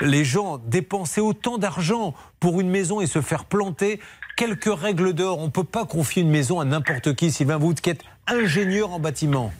les 0.00 0.24
gens 0.24 0.58
dépenser 0.66 1.20
autant 1.20 1.58
d'argent 1.58 2.14
pour 2.40 2.60
une 2.60 2.70
maison 2.70 3.00
et 3.00 3.06
se 3.06 3.20
faire 3.20 3.44
planter. 3.44 3.98
Quelques 4.36 4.72
règles 4.72 5.14
d'or. 5.14 5.38
On 5.40 5.46
ne 5.46 5.50
peut 5.50 5.64
pas 5.64 5.86
confier 5.86 6.22
une 6.22 6.30
maison 6.30 6.60
à 6.60 6.66
n'importe 6.66 7.14
qui. 7.14 7.30
Sylvain, 7.30 7.56
vous 7.56 7.72
qui 7.72 7.88
êtes 7.88 8.04
ingénieur 8.26 8.92
en 8.92 8.98
bâtiment. 8.98 9.50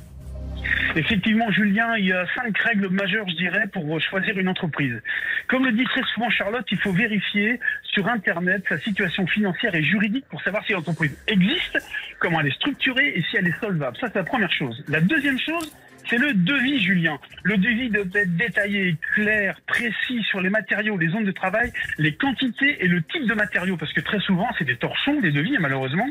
Effectivement, 0.95 1.51
Julien, 1.51 1.97
il 1.97 2.07
y 2.07 2.12
a 2.12 2.27
cinq 2.35 2.57
règles 2.59 2.89
majeures, 2.89 3.27
je 3.29 3.37
dirais, 3.37 3.66
pour 3.72 4.01
choisir 4.01 4.39
une 4.39 4.49
entreprise. 4.49 5.01
Comme 5.49 5.64
le 5.64 5.72
dit 5.72 5.85
très 5.85 6.03
souvent 6.14 6.29
Charlotte, 6.31 6.66
il 6.70 6.79
faut 6.79 6.93
vérifier 6.93 7.61
sur 7.85 8.07
Internet 8.07 8.64
sa 8.68 8.79
situation 8.79 9.27
financière 9.27 9.74
et 9.74 9.83
juridique 9.83 10.24
pour 10.29 10.43
savoir 10.43 10.64
si 10.64 10.72
l'entreprise 10.72 11.16
existe, 11.27 11.79
comment 12.18 12.41
elle 12.41 12.49
est 12.49 12.57
structurée 12.57 13.12
et 13.14 13.22
si 13.22 13.37
elle 13.37 13.47
est 13.47 13.61
solvable. 13.61 13.97
Ça, 13.99 14.09
c'est 14.09 14.18
la 14.18 14.24
première 14.24 14.53
chose. 14.53 14.83
La 14.89 15.01
deuxième 15.01 15.39
chose, 15.39 15.70
c'est 16.09 16.19
le 16.19 16.33
devis, 16.35 16.81
Julien. 16.81 17.19
Le 17.43 17.57
devis 17.57 17.91
doit 17.91 18.05
être 18.15 18.37
détaillé, 18.37 18.97
clair, 19.15 19.59
précis 19.67 20.23
sur 20.29 20.41
les 20.41 20.51
matériaux, 20.51 20.97
les 20.97 21.09
zones 21.09 21.25
de 21.25 21.33
travail, 21.33 21.73
les 21.99 22.15
quantités 22.15 22.85
et 22.85 22.89
le 22.89 23.03
type 23.03 23.27
de 23.27 23.35
matériaux, 23.35 23.77
parce 23.77 23.93
que 23.93 24.01
très 24.01 24.21
souvent, 24.21 24.49
c'est 24.59 24.65
des 24.65 24.77
torchons, 24.77 25.21
des 25.21 25.33
devis, 25.33 25.57
malheureusement. 25.59 26.09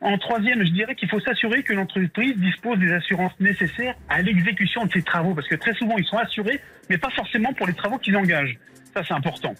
En 0.00 0.16
troisième, 0.18 0.64
je 0.64 0.70
dirais 0.70 0.94
qu'il 0.94 1.08
faut 1.08 1.20
s'assurer 1.20 1.62
que 1.62 1.72
l'entreprise 1.72 2.36
dispose 2.36 2.78
des 2.78 2.92
assurances 2.92 3.38
nécessaires 3.40 3.94
à 4.08 4.22
l'exécution 4.22 4.84
de 4.86 4.92
ses 4.92 5.02
travaux, 5.02 5.34
parce 5.34 5.48
que 5.48 5.56
très 5.56 5.74
souvent, 5.74 5.96
ils 5.98 6.04
sont 6.04 6.18
assurés, 6.18 6.60
mais 6.88 6.98
pas 6.98 7.10
forcément 7.10 7.52
pour 7.52 7.66
les 7.66 7.74
travaux 7.74 7.98
qu'ils 7.98 8.16
engagent. 8.16 8.58
Ça, 8.94 9.02
c'est 9.06 9.14
important. 9.14 9.54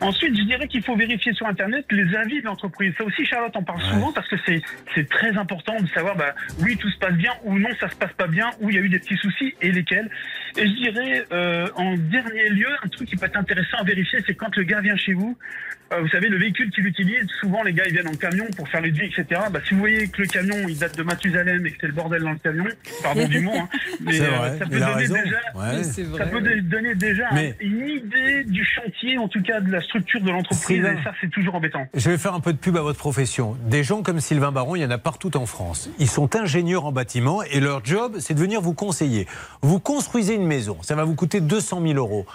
Ensuite, 0.00 0.36
je 0.36 0.42
dirais 0.42 0.66
qu'il 0.66 0.82
faut 0.82 0.96
vérifier 0.96 1.32
sur 1.32 1.46
Internet 1.46 1.86
les 1.90 2.14
avis 2.16 2.40
de 2.40 2.46
l'entreprise. 2.46 2.92
Ça 2.98 3.04
aussi, 3.04 3.24
Charlotte 3.24 3.56
en 3.56 3.62
parle 3.62 3.82
souvent 3.82 4.12
parce 4.12 4.28
que 4.28 4.36
c'est 4.44 4.60
c'est 4.94 5.08
très 5.08 5.36
important 5.36 5.80
de 5.80 5.86
savoir, 5.88 6.16
bah, 6.16 6.34
oui, 6.60 6.76
tout 6.76 6.90
se 6.90 6.98
passe 6.98 7.14
bien 7.14 7.32
ou 7.44 7.58
non, 7.58 7.68
ça 7.80 7.88
se 7.88 7.96
passe 7.96 8.12
pas 8.12 8.26
bien, 8.26 8.50
ou 8.60 8.70
il 8.70 8.76
y 8.76 8.78
a 8.78 8.82
eu 8.82 8.88
des 8.88 8.98
petits 8.98 9.16
soucis 9.16 9.54
et 9.60 9.70
lesquels. 9.70 10.10
Et 10.56 10.66
je 10.66 10.72
dirais, 10.74 11.24
euh, 11.32 11.68
en 11.76 11.96
dernier 11.96 12.48
lieu, 12.50 12.68
un 12.82 12.88
truc 12.88 13.08
qui 13.08 13.16
peut 13.16 13.26
être 13.26 13.36
intéressant 13.36 13.78
à 13.78 13.84
vérifier, 13.84 14.18
c'est 14.26 14.34
quand 14.34 14.54
le 14.56 14.64
gars 14.64 14.80
vient 14.80 14.96
chez 14.96 15.14
vous, 15.14 15.36
euh, 15.92 16.00
vous 16.00 16.08
savez, 16.08 16.28
le 16.28 16.38
véhicule 16.38 16.70
qu'il 16.70 16.86
utilise, 16.86 17.26
souvent 17.40 17.62
les 17.62 17.72
gars 17.72 17.84
ils 17.86 17.92
viennent 17.92 18.08
en 18.08 18.14
camion 18.14 18.46
pour 18.56 18.68
faire 18.68 18.80
les 18.80 18.90
devis, 18.90 19.06
etc. 19.06 19.40
Bah, 19.52 19.60
si 19.66 19.74
vous 19.74 19.80
voyez 19.80 20.08
que 20.08 20.22
le 20.22 20.28
camion 20.28 20.56
il 20.68 20.78
date 20.78 20.96
de 20.96 21.02
Mathusalem 21.02 21.66
et 21.66 21.70
que 21.70 21.76
c'est 21.80 21.86
le 21.86 21.92
bordel 21.92 22.22
dans 22.22 22.30
le 22.32 22.38
camion, 22.38 22.64
pardon 23.02 23.26
du 23.28 23.40
mot, 23.40 23.52
hein, 23.54 23.68
mais 24.00 24.12
C'est 24.14 24.24
euh, 24.26 24.30
vrai, 24.30 24.58
ça 24.58 24.66
peut 24.66 24.78
donner 24.80 25.08
déjà, 25.08 25.36
Ouais. 25.54 25.82
ça 25.84 26.26
peut 26.26 26.40
donner 26.62 26.94
déjà 26.94 27.28
Mais- 27.32 27.54
une 27.60 27.88
idée 27.88 28.44
du 28.44 28.64
chantier, 28.64 29.18
en 29.18 29.28
tout 29.28 29.42
cas 29.42 29.60
de 29.60 29.70
la 29.70 29.80
structure 29.82 30.20
de 30.20 30.30
l'entreprise, 30.30 30.84
et 30.84 31.02
ça 31.04 31.12
c'est 31.20 31.30
toujours 31.30 31.54
embêtant. 31.54 31.86
Je 31.94 32.10
vais 32.10 32.18
faire 32.18 32.34
un 32.34 32.40
peu 32.40 32.52
de 32.52 32.58
pub 32.58 32.76
à 32.76 32.82
votre 32.82 32.98
profession. 32.98 33.56
Des 33.66 33.84
gens 33.84 34.02
comme 34.02 34.20
Sylvain 34.20 34.52
Baron, 34.52 34.76
il 34.76 34.82
y 34.82 34.84
en 34.84 34.90
a 34.90 34.98
partout 34.98 35.36
en 35.36 35.46
France. 35.46 35.90
Ils 35.98 36.08
sont 36.08 36.34
ingénieurs 36.36 36.84
en 36.86 36.92
bâtiment 36.92 37.42
et 37.42 37.60
leur 37.60 37.84
job, 37.84 38.16
c'est 38.18 38.34
de 38.34 38.40
venir 38.40 38.60
vous 38.60 38.74
conseiller. 38.74 39.26
Vous 39.62 39.78
construisez 39.80 40.34
une 40.34 40.46
maison, 40.46 40.78
ça 40.82 40.94
va 40.94 41.04
vous 41.04 41.14
coûter 41.14 41.40
200 41.40 41.80
000 41.82 41.94
euros. 41.94 42.26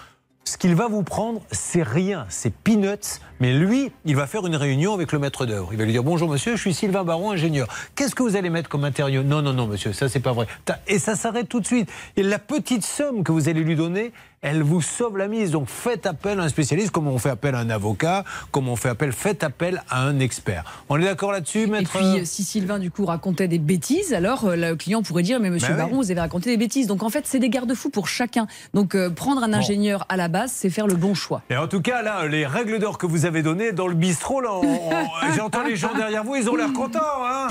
Ce 0.48 0.58
qu'il 0.58 0.76
va 0.76 0.88
vous 0.88 1.04
prendre, 1.04 1.42
c'est 1.52 1.84
rien, 1.84 2.26
c'est 2.30 2.54
peanuts. 2.54 3.20
Mais 3.42 3.52
lui, 3.54 3.92
il 4.06 4.16
va 4.16 4.28
faire 4.28 4.48
une 4.48 4.56
réunion 4.56 4.94
avec 4.94 5.12
le 5.12 5.20
maître 5.20 5.46
d'œuvre. 5.46 5.74
Il 5.74 5.78
va 5.78 5.84
lui 5.84 5.92
dire 5.92 6.06
Bonjour 6.06 6.30
monsieur, 6.30 6.56
je 6.56 6.62
suis 6.62 6.74
Sylvain 6.74 7.04
Baron, 7.04 7.32
ingénieur. 7.32 7.68
Qu'est-ce 7.96 8.16
que 8.16 8.24
vous 8.24 8.38
allez 8.38 8.50
mettre 8.50 8.70
comme 8.70 8.80
matériau 8.80 9.24
Non, 9.24 9.42
non, 9.42 9.52
non, 9.52 9.68
monsieur, 9.68 9.92
ça 9.92 10.08
c'est 10.08 10.22
pas 10.22 10.32
vrai. 10.32 10.48
Et 10.88 11.00
ça 11.00 11.18
s'arrête 11.18 11.50
tout 11.50 11.60
de 11.60 11.66
suite. 11.66 11.90
Et 12.16 12.24
la 12.24 12.40
petite 12.40 12.86
somme 12.86 13.26
que 13.26 13.34
vous 13.34 13.50
allez 13.50 13.60
lui 13.60 13.76
donner, 13.76 14.14
elle 14.42 14.62
vous 14.62 14.82
sauve 14.82 15.18
la 15.18 15.28
mise. 15.28 15.52
Donc 15.52 15.68
faites 15.68 16.06
appel 16.06 16.40
à 16.40 16.44
un 16.44 16.50
spécialiste, 16.50 16.92
comme 16.92 17.08
on 17.08 17.18
fait 17.18 17.30
appel 17.30 17.56
à 17.56 17.60
un 17.60 17.70
avocat, 17.70 18.24
comme 18.52 18.68
on 18.68 18.76
fait 18.76 18.90
appel, 18.90 19.12
faites 19.12 19.44
appel 19.44 19.84
à 19.90 20.04
un 20.04 20.20
expert. 20.20 20.84
On 20.90 21.00
est 21.00 21.06
d'accord 21.06 21.32
là-dessus, 21.32 21.64
Et 21.64 21.68
maître 21.68 21.90
puis, 21.90 22.20
euh, 22.20 22.26
si 22.26 22.44
Sylvain, 22.44 22.80
du 22.80 22.92
coup, 22.92 23.06
racontait 23.06 23.48
des 23.48 23.60
bêtises, 23.60 24.14
alors 24.14 24.46
euh, 24.46 24.56
le 24.56 24.76
client 24.76 25.02
pourrait 25.02 25.24
dire 25.24 25.40
Mais 25.40 25.50
monsieur 25.50 25.72
oui. 25.72 25.78
Baron, 25.78 25.98
vous 25.98 26.12
avez 26.12 26.20
raconté 26.20 26.50
des 26.50 26.58
bêtises. 26.58 26.88
Donc, 26.88 27.04
en 27.04 27.10
fait, 27.10 27.26
c'est 27.26 27.40
des 27.40 27.50
garde-fous 27.50 27.90
pour 27.90 28.08
chacun. 28.08 28.48
Donc, 28.74 28.96
euh, 28.96 29.10
prendre 29.10 29.44
un 29.44 29.54
ingénieur 29.54 30.06
à 30.10 30.18
la 30.18 30.28
base, 30.28 30.52
c'est 30.54 30.70
faire 30.70 30.88
le 30.88 30.96
bon 30.96 31.14
choix. 31.14 31.42
Et 31.50 31.58
en 31.58 31.68
tout 31.68 31.82
cas, 31.82 32.02
là, 32.02 32.28
les 32.28 32.46
règles 32.46 32.80
d'or 32.80 32.98
que 32.98 33.06
vous 33.06 33.26
avez 33.26 33.42
données 33.42 33.72
dans 33.72 33.88
le 33.88 33.96
bistrot, 33.96 34.42
là, 34.42 34.52
j'entends 35.36 35.64
les 35.64 35.76
gens 35.76 35.94
derrière 35.96 36.24
vous, 36.24 36.36
ils 36.36 36.50
ont 36.50 36.56
l'air 36.56 36.72
contents, 36.74 37.00
hein 37.26 37.48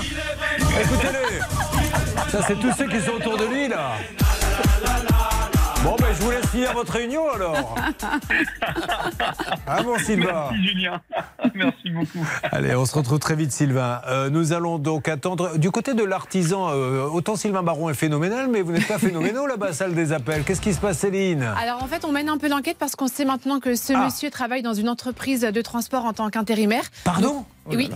Écoutez-les 0.81 2.31
Ça, 2.31 2.41
c'est 2.47 2.59
tous 2.59 2.71
ceux 2.77 2.87
qui 2.87 3.01
sont 3.01 3.13
autour 3.13 3.37
de 3.37 3.45
lui, 3.45 3.67
là 3.67 3.93
Bon, 5.87 5.95
ben, 5.97 6.07
je 6.13 6.21
vous 6.21 6.31
laisse 6.31 6.45
finir 6.47 6.73
votre 6.73 6.91
réunion, 6.91 7.21
alors 7.33 7.75
Ah 9.65 9.81
bon, 9.83 9.97
Sylvain 9.99 10.49
Merci 10.51 10.67
Julien, 10.67 11.01
merci 11.55 11.89
beaucoup. 11.91 12.27
Allez, 12.51 12.75
on 12.75 12.85
se 12.85 12.93
retrouve 12.93 13.19
très 13.19 13.35
vite, 13.37 13.53
Sylvain. 13.53 14.01
Euh, 14.07 14.29
nous 14.29 14.51
allons 14.51 14.79
donc 14.79 15.07
attendre. 15.07 15.57
Du 15.57 15.71
côté 15.71 15.93
de 15.93 16.03
l'artisan, 16.03 16.71
euh, 16.71 17.05
autant 17.07 17.37
Sylvain 17.37 17.63
Baron 17.63 17.89
est 17.89 17.93
phénoménal, 17.93 18.49
mais 18.49 18.61
vous 18.63 18.73
n'êtes 18.73 18.87
pas 18.87 18.97
phénoménaux 18.97 19.47
là-bas, 19.47 19.71
salle 19.71 19.95
des 19.95 20.11
appels. 20.11 20.43
Qu'est-ce 20.43 20.59
qui 20.59 20.73
se 20.73 20.79
passe, 20.81 20.97
Céline? 20.97 21.43
Alors 21.43 21.81
en 21.81 21.87
fait, 21.87 22.03
on 22.03 22.11
mène 22.11 22.27
un 22.27 22.37
peu 22.37 22.49
l'enquête 22.49 22.75
parce 22.77 22.97
qu'on 22.97 23.07
sait 23.07 23.23
maintenant 23.23 23.61
que 23.61 23.75
ce 23.75 23.93
Ah. 23.93 24.03
monsieur 24.03 24.29
travaille 24.29 24.63
dans 24.63 24.73
une 24.73 24.89
entreprise 24.89 25.39
de 25.41 25.61
transport 25.61 26.03
en 26.03 26.11
tant 26.11 26.29
qu'intérimaire. 26.29 26.83
Pardon? 27.05 27.45
Oui. 27.71 27.89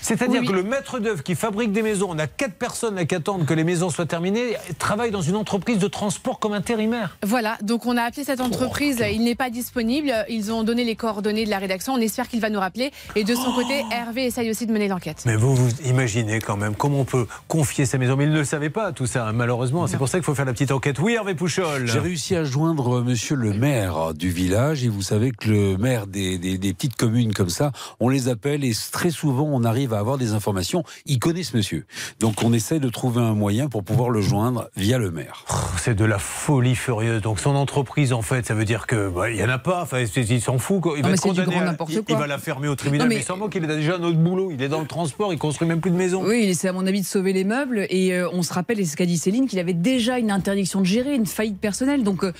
C'est-à-dire 0.00 0.40
Oui, 0.42 0.46
que 0.46 0.52
le 0.52 0.62
maître 0.62 0.98
d'œuvre 0.98 1.22
qui 1.22 1.34
fabrique 1.34 1.72
des 1.72 1.82
maisons, 1.82 2.08
on 2.10 2.18
a 2.18 2.26
quatre 2.26 2.54
personnes 2.54 2.94
là 2.94 3.04
qui 3.04 3.14
attendent 3.14 3.46
que 3.46 3.54
les 3.54 3.64
maisons 3.64 3.90
soient 3.90 4.06
terminées, 4.06 4.56
travaille 4.78 5.10
dans 5.10 5.20
une 5.22 5.36
entreprise 5.36 5.78
de 5.78 5.88
transport 5.88 6.38
comme 6.38 6.52
intérimaire. 6.52 7.16
Voilà, 7.24 7.58
donc 7.62 7.86
on 7.86 7.96
a 7.96 8.02
appelé 8.02 8.24
cette 8.24 8.40
entreprise, 8.40 9.02
il 9.12 9.22
n'est 9.24 9.34
pas 9.34 9.50
disponible, 9.50 10.12
ils 10.28 10.52
ont 10.52 10.62
donné 10.62 10.84
les 10.84 10.96
coordonnées 10.96 11.44
de 11.44 11.50
la 11.50 11.58
rédaction, 11.58 11.94
on 11.94 11.98
espère 12.00 12.28
qu'il 12.28 12.40
va 12.40 12.50
nous 12.50 12.60
rappeler. 12.60 12.90
Et 13.14 13.24
de 13.24 13.34
son 13.34 13.52
côté, 13.52 13.84
Hervé 13.90 14.26
essaye 14.26 14.50
aussi 14.50 14.66
de 14.66 14.72
mener 14.72 14.88
l'enquête. 14.88 15.22
Mais 15.26 15.36
vous, 15.36 15.54
vous 15.54 15.70
imaginez 15.84 16.40
quand 16.40 16.56
même 16.56 16.74
comment 16.74 17.00
on 17.00 17.04
peut 17.04 17.26
confier 17.48 17.86
sa 17.86 17.98
maison. 17.98 18.16
Mais 18.16 18.24
il 18.24 18.30
ne 18.30 18.38
le 18.38 18.44
savait 18.44 18.70
pas, 18.70 18.92
tout 18.92 19.06
ça, 19.06 19.26
hein, 19.26 19.32
malheureusement. 19.32 19.86
C'est 19.86 19.96
pour 19.98 20.08
ça 20.08 20.18
qu'il 20.18 20.24
faut 20.24 20.34
faire 20.34 20.44
la 20.44 20.52
petite 20.52 20.70
enquête. 20.72 20.98
Oui, 20.98 21.14
Hervé 21.14 21.34
Pouchol. 21.34 21.86
J'ai 21.86 21.98
réussi 21.98 22.36
à 22.36 22.44
joindre 22.44 23.02
monsieur 23.02 23.36
le 23.36 23.52
maire 23.52 24.14
du 24.14 24.30
village 24.30 24.84
et 24.84 24.88
vous 24.88 25.02
savez 25.02 25.32
que 25.32 25.48
le 25.48 25.76
maire 25.76 26.06
des, 26.06 26.38
des- 26.38 26.58
des 26.58 26.72
petites 26.74 26.96
communes 26.96 27.32
comme 27.32 27.48
ça, 27.48 27.72
on 28.00 28.08
les 28.08 28.28
appelle 28.28 28.64
et 28.64 28.72
très 28.92 29.10
souvent 29.16 29.48
on 29.50 29.64
arrive 29.64 29.94
à 29.94 29.98
avoir 29.98 30.18
des 30.18 30.32
informations. 30.32 30.84
Ils 31.06 31.18
connaissent 31.18 31.54
monsieur. 31.54 31.86
Donc 32.20 32.42
on 32.44 32.52
essaie 32.52 32.78
de 32.80 32.88
trouver 32.88 33.20
un 33.22 33.34
moyen 33.34 33.68
pour 33.68 33.82
pouvoir 33.82 34.10
le 34.10 34.20
joindre 34.20 34.68
via 34.76 34.98
le 34.98 35.10
maire. 35.10 35.44
C'est 35.78 35.94
de 35.94 36.04
la 36.04 36.18
folie 36.18 36.76
furieuse. 36.76 37.22
Donc 37.22 37.40
son 37.40 37.54
entreprise, 37.54 38.12
en 38.12 38.22
fait, 38.22 38.46
ça 38.46 38.54
veut 38.54 38.64
dire 38.64 38.86
que 38.86 39.08
bah, 39.08 39.30
il 39.30 39.36
y 39.36 39.44
en 39.44 39.48
a 39.48 39.58
pas. 39.58 39.82
Enfin, 39.82 40.04
c'est- 40.12 40.22
il 40.28 40.40
s'en 40.40 40.58
fout. 40.58 40.80
Quoi. 40.80 40.94
Il 40.96 41.02
Non, 41.02 41.08
va 41.10 41.16
c'est 41.16 41.28
à- 41.30 41.64
n'importe 41.64 41.90
il, 41.92 41.96
quoi. 42.02 42.04
il 42.08 42.16
va 42.16 42.26
la 42.26 42.38
fermer 42.38 42.68
au 42.68 42.74
tribunal. 42.76 43.06
Non, 43.06 43.08
mais, 43.08 43.16
mais- 43.20 43.22
sans 43.22 43.48
qu'il 43.48 43.64
a 43.64 43.74
déjà 43.74 43.96
un 43.96 44.02
autre 44.02 44.18
boulot. 44.18 44.50
Il 44.52 44.62
est 44.62 44.68
dans 44.68 44.80
le 44.80 44.86
transport. 44.86 45.32
Il 45.32 45.38
construit 45.38 45.66
même 45.66 45.80
plus 45.80 45.90
de 45.90 45.96
maison. 45.96 46.22
Oui, 46.24 46.54
c'est 46.54 46.68
à 46.68 46.72
mon 46.72 46.86
avis 46.86 47.00
de 47.00 47.06
sauver 47.06 47.32
les 47.32 47.44
meubles. 47.44 47.86
Et 47.90 48.12
euh, 48.12 48.28
on 48.32 48.42
se 48.42 48.52
rappelle, 48.52 48.80
et 48.80 48.84
ce 48.84 48.96
qu'a 48.96 49.06
dit 49.06 49.16
Céline, 49.18 49.46
qu'il 49.46 49.58
avait 49.58 49.72
déjà 49.72 50.18
une 50.18 50.30
interdiction 50.30 50.80
de 50.80 50.86
gérer, 50.86 51.14
une 51.14 51.26
faillite 51.26 51.58
personnelle. 51.58 52.02
Donc 52.02 52.24
euh, 52.24 52.32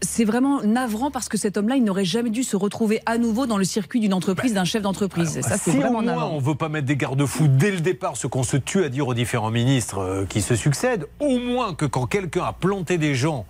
c'est 0.00 0.24
vraiment 0.24 0.62
navrant 0.62 1.10
parce 1.10 1.28
que 1.28 1.38
cet 1.38 1.56
homme-là, 1.56 1.76
il 1.76 1.84
n'aurait 1.84 2.04
jamais 2.04 2.30
dû 2.30 2.42
se 2.44 2.56
retrouver 2.56 3.00
à 3.06 3.18
nouveau 3.18 3.46
dans 3.46 3.58
le 3.58 3.64
circuit 3.64 4.00
d'une 4.00 4.14
entreprise, 4.14 4.54
d'un 4.54 4.64
chef 4.64 4.82
d'entreprise. 4.82 5.40
Ça, 5.40 5.56
c'est 5.56 5.70
si 5.72 5.76
vraiment 5.76 5.98
au 5.98 6.02
on 6.26 6.38
veut 6.38 6.54
pas 6.54 6.68
mettre 6.68 6.86
des 6.86 6.96
garde-fous 6.96 7.48
dès 7.48 7.70
le 7.70 7.80
départ, 7.80 8.16
ce 8.16 8.26
qu'on 8.26 8.42
se 8.42 8.56
tue 8.56 8.84
à 8.84 8.88
dire 8.88 9.06
aux 9.08 9.14
différents 9.14 9.50
ministres 9.50 9.98
euh, 9.98 10.24
qui 10.26 10.40
se 10.42 10.56
succèdent, 10.56 11.06
au 11.20 11.38
moins 11.38 11.74
que 11.74 11.84
quand 11.86 12.06
quelqu'un 12.06 12.44
a 12.44 12.52
planté 12.52 12.98
des 12.98 13.14
gens 13.14 13.46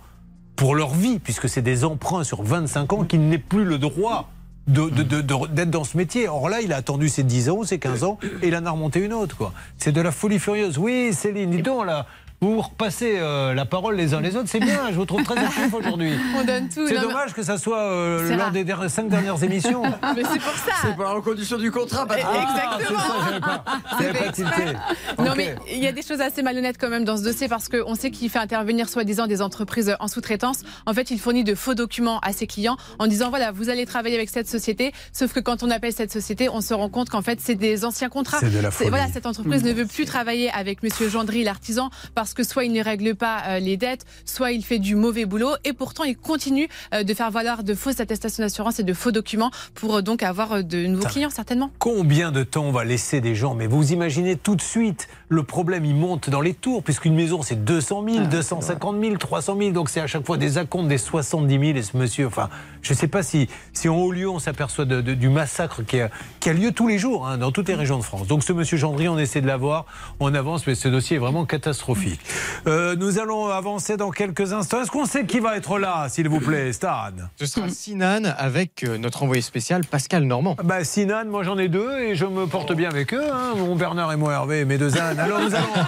pour 0.55 0.75
leur 0.75 0.89
vie, 0.93 1.19
puisque 1.19 1.49
c'est 1.49 1.61
des 1.61 1.83
emprunts 1.85 2.23
sur 2.23 2.43
25 2.43 2.93
ans, 2.93 3.03
qu'il 3.03 3.27
n'ait 3.27 3.37
plus 3.37 3.63
le 3.65 3.77
droit 3.77 4.29
de- 4.67 4.89
de- 4.89 5.01
de- 5.03 5.21
de- 5.21 5.47
d'être 5.47 5.71
dans 5.71 5.83
ce 5.83 5.97
métier. 5.97 6.27
Or 6.27 6.47
là, 6.47 6.61
il 6.61 6.71
a 6.71 6.75
attendu 6.77 7.09
ses 7.09 7.23
10 7.23 7.49
ans 7.49 7.57
ou 7.57 7.63
ses 7.65 7.79
15 7.79 8.03
ans 8.03 8.19
et 8.43 8.49
il 8.49 8.55
en 8.55 8.65
a 8.65 8.69
remonté 8.71 8.99
une 9.03 9.11
autre. 9.13 9.35
quoi. 9.35 9.53
C'est 9.77 9.91
de 9.91 10.01
la 10.01 10.11
folie 10.11 10.37
furieuse. 10.37 10.77
Oui, 10.77 11.13
Céline, 11.13 11.49
dis 11.49 11.61
donc 11.63 11.85
là. 11.87 12.05
Vous 12.43 12.55
vous 12.55 12.61
repassez 12.61 13.19
euh, 13.19 13.53
la 13.53 13.65
parole 13.65 13.95
les 13.95 14.15
uns 14.15 14.19
les 14.19 14.35
autres, 14.35 14.49
c'est 14.49 14.59
bien, 14.59 14.89
je 14.89 14.95
vous 14.95 15.05
trouve 15.05 15.21
très 15.23 15.37
actif 15.37 15.71
aujourd'hui. 15.75 16.13
On 16.35 16.43
donne 16.43 16.69
tout. 16.69 16.87
C'est 16.87 16.95
mais- 16.95 16.99
dommage 16.99 17.33
que 17.35 17.43
ça 17.43 17.59
soit 17.59 17.83
euh, 17.83 18.27
lors 18.35 18.39
rare. 18.39 18.51
des 18.51 18.65
cinq 18.89 19.09
dernières 19.09 19.43
émissions. 19.43 19.83
Mais 20.15 20.23
c'est 20.23 20.39
pour 20.39 20.53
ça. 20.53 20.71
C'est 20.81 20.97
pas 20.97 21.15
en 21.15 21.21
condition 21.21 21.59
du 21.59 21.69
contrat, 21.69 22.07
Patrick. 22.07 22.25
Ah, 22.27 22.77
c'est 22.79 22.83
Exactement. 22.83 22.99
ça, 23.29 24.19
pas, 24.19 24.27
exprès. 24.27 24.75
Non 25.19 25.33
mais 25.37 25.55
il 25.71 25.77
y 25.83 25.85
a 25.85 25.91
des 25.91 26.01
choses 26.01 26.19
assez 26.19 26.41
malhonnêtes 26.41 26.77
quand 26.79 26.89
même 26.89 27.03
dans 27.03 27.15
ce 27.15 27.21
dossier 27.21 27.47
parce 27.47 27.69
qu'on 27.69 27.93
sait 27.93 28.09
qu'il 28.09 28.27
fait 28.31 28.39
intervenir 28.39 28.89
soi-disant 28.89 29.27
des 29.27 29.43
entreprises 29.43 29.95
en 29.99 30.07
sous-traitance. 30.07 30.61
En 30.87 30.95
fait, 30.95 31.11
il 31.11 31.19
fournit 31.19 31.43
de 31.43 31.53
faux 31.53 31.75
documents 31.75 32.17
à 32.21 32.33
ses 32.33 32.47
clients 32.47 32.77
en 32.97 33.05
disant 33.05 33.29
voilà, 33.29 33.51
vous 33.51 33.69
allez 33.69 33.85
travailler 33.85 34.15
avec 34.15 34.31
cette 34.31 34.49
société. 34.49 34.93
Sauf 35.13 35.31
que 35.31 35.39
quand 35.41 35.61
on 35.61 35.69
appelle 35.69 35.93
cette 35.93 36.11
société, 36.11 36.49
on 36.49 36.61
se 36.61 36.73
rend 36.73 36.89
compte 36.89 37.11
qu'en 37.11 37.21
fait, 37.21 37.39
c'est 37.39 37.53
des 37.53 37.85
anciens 37.85 38.09
contrats. 38.09 38.39
C'est 38.39 38.49
de 38.49 38.57
la 38.59 38.71
folie. 38.71 38.89
Voilà, 38.89 39.09
cette 39.13 39.27
entreprise 39.27 39.63
ne 39.63 39.73
veut 39.73 39.85
plus 39.85 40.05
travailler 40.05 40.49
avec 40.49 40.81
Monsieur 40.81 41.07
Gendry, 41.07 41.43
l'artisan, 41.43 41.91
parce 42.15 42.30
parce 42.31 42.47
que 42.47 42.53
soit 42.53 42.63
il 42.63 42.71
ne 42.71 42.81
règle 42.81 43.13
pas 43.13 43.41
euh, 43.47 43.59
les 43.59 43.75
dettes, 43.75 44.05
soit 44.23 44.53
il 44.53 44.63
fait 44.63 44.79
du 44.79 44.95
mauvais 44.95 45.25
boulot. 45.25 45.51
Et 45.65 45.73
pourtant, 45.73 46.05
il 46.05 46.15
continue 46.15 46.69
euh, 46.93 47.03
de 47.03 47.13
faire 47.13 47.29
valoir 47.29 47.65
de 47.65 47.75
fausses 47.75 47.99
attestations 47.99 48.41
d'assurance 48.41 48.79
et 48.79 48.83
de 48.83 48.93
faux 48.93 49.11
documents 49.11 49.51
pour 49.75 49.97
euh, 49.97 50.01
donc 50.01 50.23
avoir 50.23 50.63
de 50.63 50.85
nouveaux 50.85 51.07
clients, 51.07 51.29
certainement. 51.29 51.71
Combien 51.79 52.31
de 52.31 52.43
temps 52.43 52.63
on 52.63 52.71
va 52.71 52.85
laisser 52.85 53.19
des 53.19 53.35
gens 53.35 53.53
Mais 53.53 53.67
vous 53.67 53.91
imaginez 53.91 54.37
tout 54.37 54.55
de 54.55 54.61
suite, 54.61 55.09
le 55.31 55.43
problème 55.43 55.85
il 55.85 55.95
monte 55.95 56.29
dans 56.29 56.41
les 56.41 56.53
tours, 56.53 56.83
puisqu'une 56.83 57.15
maison 57.15 57.41
c'est 57.41 57.63
200 57.63 58.03
000, 58.05 58.25
250 58.25 59.01
000, 59.01 59.15
300 59.15 59.55
000, 59.57 59.71
donc 59.71 59.89
c'est 59.89 60.01
à 60.01 60.07
chaque 60.07 60.25
fois 60.25 60.35
des 60.37 60.57
acomptes 60.57 60.89
des 60.89 60.97
70 60.97 61.53
000 61.67 61.77
et 61.77 61.81
ce 61.83 61.95
monsieur, 61.95 62.27
enfin, 62.27 62.49
je 62.81 62.91
ne 62.91 62.97
sais 62.97 63.07
pas 63.07 63.23
si, 63.23 63.47
si 63.71 63.87
en 63.87 63.95
haut 63.95 64.11
lieu 64.11 64.29
on 64.29 64.39
s'aperçoit 64.39 64.83
de- 64.83 64.99
de- 64.99 65.13
du 65.13 65.29
massacre 65.29 65.83
qui 65.83 66.01
a, 66.01 66.09
qui 66.41 66.49
a 66.49 66.53
lieu 66.53 66.73
tous 66.73 66.89
les 66.89 66.97
jours 66.97 67.25
hein, 67.27 67.37
dans 67.37 67.53
toutes 67.53 67.69
les 67.69 67.75
régions 67.75 67.97
de 67.97 68.03
France. 68.03 68.27
Donc 68.27 68.43
ce 68.43 68.51
monsieur 68.51 68.75
Gendry, 68.77 69.07
on 69.07 69.17
essaie 69.17 69.39
de 69.39 69.47
l'avoir, 69.47 69.85
on 70.19 70.33
avance, 70.35 70.67
mais 70.67 70.75
ce 70.75 70.89
dossier 70.89 71.15
est 71.15 71.19
vraiment 71.19 71.45
catastrophique. 71.45 72.19
Euh, 72.67 72.97
nous 72.97 73.17
allons 73.17 73.47
avancer 73.47 73.95
dans 73.95 74.09
quelques 74.11 74.51
instants. 74.51 74.81
Est-ce 74.81 74.91
qu'on 74.91 75.05
sait 75.05 75.25
qui 75.25 75.39
va 75.39 75.55
être 75.55 75.79
là, 75.79 76.07
s'il 76.09 76.27
vous 76.27 76.41
plaît, 76.41 76.73
Stan? 76.73 76.89
Ce 77.37 77.45
sera 77.45 77.69
Sinan 77.69 78.23
avec 78.37 78.83
euh, 78.83 78.97
notre 78.97 79.23
envoyé 79.23 79.41
spécial 79.41 79.85
Pascal 79.85 80.23
Normand. 80.25 80.57
Bah 80.61 80.83
Sinan, 80.83 81.23
moi 81.29 81.43
j'en 81.43 81.57
ai 81.57 81.69
deux 81.69 81.99
et 81.99 82.15
je 82.15 82.25
me 82.25 82.47
porte 82.47 82.73
bien 82.73 82.89
avec 82.89 83.13
eux, 83.13 83.23
hein, 83.31 83.53
mon 83.57 83.77
Bernard 83.77 84.11
et 84.11 84.17
moi 84.17 84.33
Hervé, 84.33 84.65
mes 84.65 84.77
deux 84.77 84.97
ânes. 84.97 85.19
Alors 85.23 85.39
nous 85.41 85.53
allons 85.55 85.85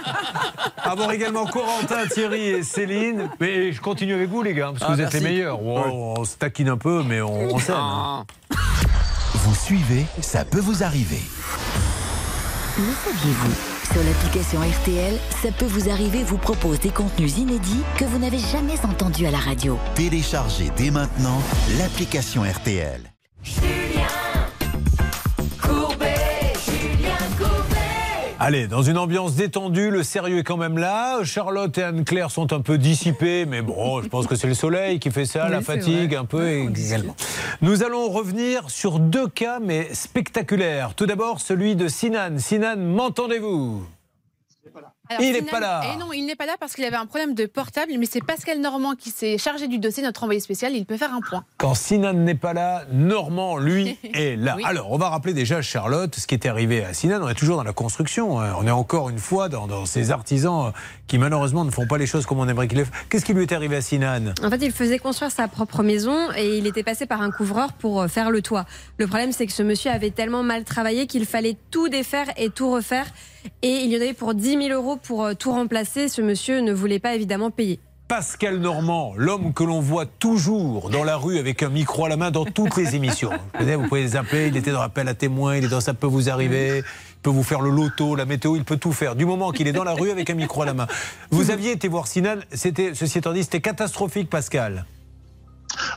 avoir 0.84 1.12
également 1.12 1.46
Corentin, 1.46 2.06
Thierry 2.08 2.42
et 2.50 2.64
Céline. 2.64 3.30
Mais 3.40 3.72
je 3.72 3.82
continue 3.82 4.14
avec 4.14 4.30
vous 4.30 4.42
les 4.44 4.54
gars, 4.54 4.68
parce 4.68 4.80
que 4.80 4.86
Ah, 4.90 4.96
vous 4.96 5.02
êtes 5.02 5.14
les 5.14 5.20
meilleurs. 5.22 5.62
Wow, 5.62 6.16
On 6.20 6.26
se 6.26 6.36
taquine 6.38 6.70
un 6.70 6.78
peu, 6.78 7.04
mais 7.04 7.22
on, 7.22 7.56
on 7.56 7.60
s'aime. 7.60 7.76
hein. 7.78 8.26
Vous 9.36 9.56
suivez, 9.56 10.06
ça 10.22 10.46
peut 10.46 10.60
vous 10.60 10.84
arriver. 10.84 11.22
Le 12.78 12.84
saviez-vous? 13.06 13.54
Sur 13.92 14.02
l'application 14.04 14.60
RTL, 14.62 15.20
ça 15.44 15.50
peut 15.52 15.66
vous 15.66 15.90
arriver 15.90 16.24
vous 16.24 16.38
propose 16.38 16.80
des 16.80 16.90
contenus 16.90 17.38
inédits 17.38 17.84
que 17.98 18.06
vous 18.06 18.18
n'avez 18.18 18.40
jamais 18.40 18.74
entendus 18.86 19.28
à 19.28 19.32
la 19.32 19.38
radio. 19.38 19.78
Téléchargez 19.96 20.72
dès 20.78 20.90
maintenant 20.90 21.40
l'application 21.78 22.44
RTL. 22.44 23.02
Allez, 28.46 28.68
dans 28.68 28.82
une 28.82 28.98
ambiance 28.98 29.36
détendue, 29.36 29.90
le 29.90 30.04
sérieux 30.04 30.40
est 30.40 30.44
quand 30.44 30.58
même 30.58 30.78
là. 30.78 31.24
Charlotte 31.24 31.78
et 31.78 31.84
Anne-Claire 31.84 32.30
sont 32.30 32.52
un 32.52 32.60
peu 32.60 32.78
dissipées, 32.78 33.46
mais 33.46 33.62
bon, 33.62 34.02
je 34.02 34.10
pense 34.10 34.28
que 34.28 34.36
c'est 34.36 34.48
le 34.48 34.54
soleil 34.54 35.00
qui 35.00 35.12
fait 35.12 35.24
ça, 35.26 35.46
Oui, 35.46 35.52
la 35.52 35.62
fatigue 35.62 36.10
vrai. 36.10 36.18
un 36.18 36.26
peu 36.26 36.50
également. 36.50 37.16
Nous 37.62 37.84
allons 37.84 38.10
revenir 38.10 38.70
sur 38.70 39.00
deux 39.00 39.30
cas, 39.30 39.60
mais 39.64 39.88
spectaculaires. 39.94 40.94
Tout 40.94 41.06
d'abord, 41.06 41.40
celui 41.40 41.78
de 41.78 41.88
Sinan. 41.88 42.38
Sinan, 42.38 42.76
m'entendez-vous? 42.76 43.86
Alors, 45.10 45.22
Il 45.22 45.34
n'est 45.34 45.42
pas 45.42 45.60
là. 45.60 45.82
Et 45.94 45.98
non, 46.00 46.14
il 46.14 46.26
n'est 46.26 46.36
pas 46.36 46.46
là 46.46 46.54
parce 46.58 46.74
qu'il 46.74 46.86
avait 46.86 46.96
un 46.96 47.06
problème 47.06 47.34
de 47.36 47.46
portable, 47.46 47.92
mais 48.00 48.06
c'est 48.10 48.24
Pascal 48.24 48.60
Normand 48.62 48.94
qui 48.96 49.10
s'est 49.10 49.38
chargé 49.38 49.68
du 49.68 49.78
dossier, 49.78 50.02
notre 50.02 50.24
envoyé 50.24 50.40
spécial. 50.40 50.74
Il 50.74 50.86
peut 50.86 50.96
faire 50.96 51.14
un 51.14 51.20
point. 51.20 51.44
Quand 51.58 51.76
Sinan 51.76 52.14
n'est 52.14 52.36
pas 52.36 52.54
là, 52.54 52.86
Normand, 52.92 53.58
lui, 53.58 53.98
est 54.14 54.38
là. 54.38 54.56
Oui. 54.56 54.64
Alors, 54.66 54.92
on 54.92 54.98
va 54.98 55.10
rappeler 55.10 55.34
déjà, 55.34 55.62
Charlotte, 55.62 56.16
ce 56.16 56.26
qui 56.26 56.36
était 56.36 56.48
arrivé 56.48 56.86
à 56.86 56.94
Sinan. 56.94 57.20
On 57.22 57.28
est 57.28 57.34
toujours 57.36 57.58
dans 57.58 57.64
la 57.64 57.74
construction. 57.74 58.40
hein. 58.40 58.54
On 58.58 58.66
est 58.66 58.72
encore 58.72 59.10
une 59.10 59.20
fois 59.20 59.50
dans, 59.50 59.68
dans 59.68 59.86
ces 59.86 60.10
artisans 60.10 60.68
euh, 60.68 60.72
qui, 61.08 61.18
malheureusement, 61.18 61.66
ne 61.66 61.72
font 61.72 61.86
pas 61.86 61.98
les 61.98 62.06
choses 62.08 62.26
comme 62.26 62.40
on 62.40 62.48
aimerait 62.48 62.70
qu'ils 62.70 62.80
fassent. 62.86 62.94
Qu'est-ce 63.10 63.26
qui 63.26 63.34
lui 63.34 63.44
est 63.44 63.52
arrivé 63.52 63.76
à 63.76 63.82
Sinan? 63.82 64.34
En 64.42 64.50
fait, 64.50 64.62
il 64.62 64.72
faisait 64.72 65.00
construire 65.00 65.32
sa 65.32 65.50
propre 65.50 65.84
maison 65.84 66.32
et 66.38 66.58
il 66.58 66.66
était 66.66 66.84
passé 66.84 67.06
par 67.06 67.22
un 67.22 67.30
couvreur 67.30 67.74
pour 67.74 68.02
euh, 68.02 68.08
faire 68.08 68.32
le 68.32 68.42
toit. 68.42 68.66
Le 68.98 69.08
problème, 69.08 69.34
c'est 69.34 69.46
que 69.48 69.54
ce 69.54 69.64
monsieur 69.64 69.92
avait 69.92 70.12
tellement 70.12 70.44
mal 70.44 70.64
travaillé 70.64 71.08
qu'il 71.08 71.26
fallait 71.26 71.58
tout 71.72 71.90
défaire 71.90 72.28
et 72.38 72.50
tout 72.50 72.72
refaire. 72.72 73.06
Et 73.62 73.82
il 73.84 73.92
y 73.92 73.98
en 73.98 74.02
avait 74.02 74.14
pour 74.14 74.34
10 74.34 74.68
000 74.68 74.70
euros 74.70 74.98
pour 74.98 75.24
euh, 75.24 75.34
tout 75.34 75.52
remplacer. 75.52 76.10
Ce 76.10 76.22
monsieur 76.22 76.62
ne 76.62 76.74
voulait 76.74 77.00
pas 77.00 77.16
évidemment 77.16 77.52
payer. 77.52 77.80
Pascal 78.08 78.60
Normand, 78.60 79.14
l'homme 79.16 79.54
que 79.54 79.64
l'on 79.64 79.80
voit 79.80 80.06
toujours 80.06 80.90
dans 80.90 81.04
la 81.04 81.16
rue 81.16 81.40
avec 81.40 81.64
un 81.64 81.70
micro 81.70 82.06
à 82.06 82.10
la 82.10 82.18
main 82.18 82.32
dans 82.32 82.46
toutes 82.46 82.76
les 82.78 82.96
émissions. 82.96 83.32
Vous 83.60 83.88
pouvez 83.88 84.04
les 84.04 84.16
appeler, 84.16 84.48
il 84.48 84.58
était 84.58 84.72
dans 84.72 84.82
l'appel 84.82 85.08
à 85.08 85.14
témoins, 85.14 85.56
il 85.56 85.64
est 85.66 85.70
dans 85.70 85.80
Ça 85.80 85.94
peut 85.94 86.06
vous 86.06 86.30
arriver, 86.30 86.80
il 86.80 87.22
peut 87.24 87.30
vous 87.30 87.44
faire 87.44 87.62
le 87.62 87.72
loto, 87.72 88.16
la 88.16 88.26
météo, 88.26 88.56
il 88.56 88.66
peut 88.66 88.78
tout 88.78 88.92
faire. 88.92 89.16
Du 89.16 89.26
moment 89.26 89.52
qu'il 89.52 89.68
est 89.68 89.72
dans 89.72 89.86
la 89.86 89.94
rue 89.94 90.12
avec 90.12 90.30
un 90.30 90.36
micro 90.36 90.62
à 90.62 90.66
la 90.66 90.74
main. 90.74 90.88
Vous 91.32 91.50
aviez 91.52 91.72
été 91.72 91.88
voir 91.88 92.08
Sinan, 92.08 92.36
c'était, 92.52 92.94
ceci 92.94 93.18
étant 93.18 93.34
dit, 93.34 93.44
c'était 93.44 93.62
catastrophique, 93.62 94.30
Pascal. 94.30 94.86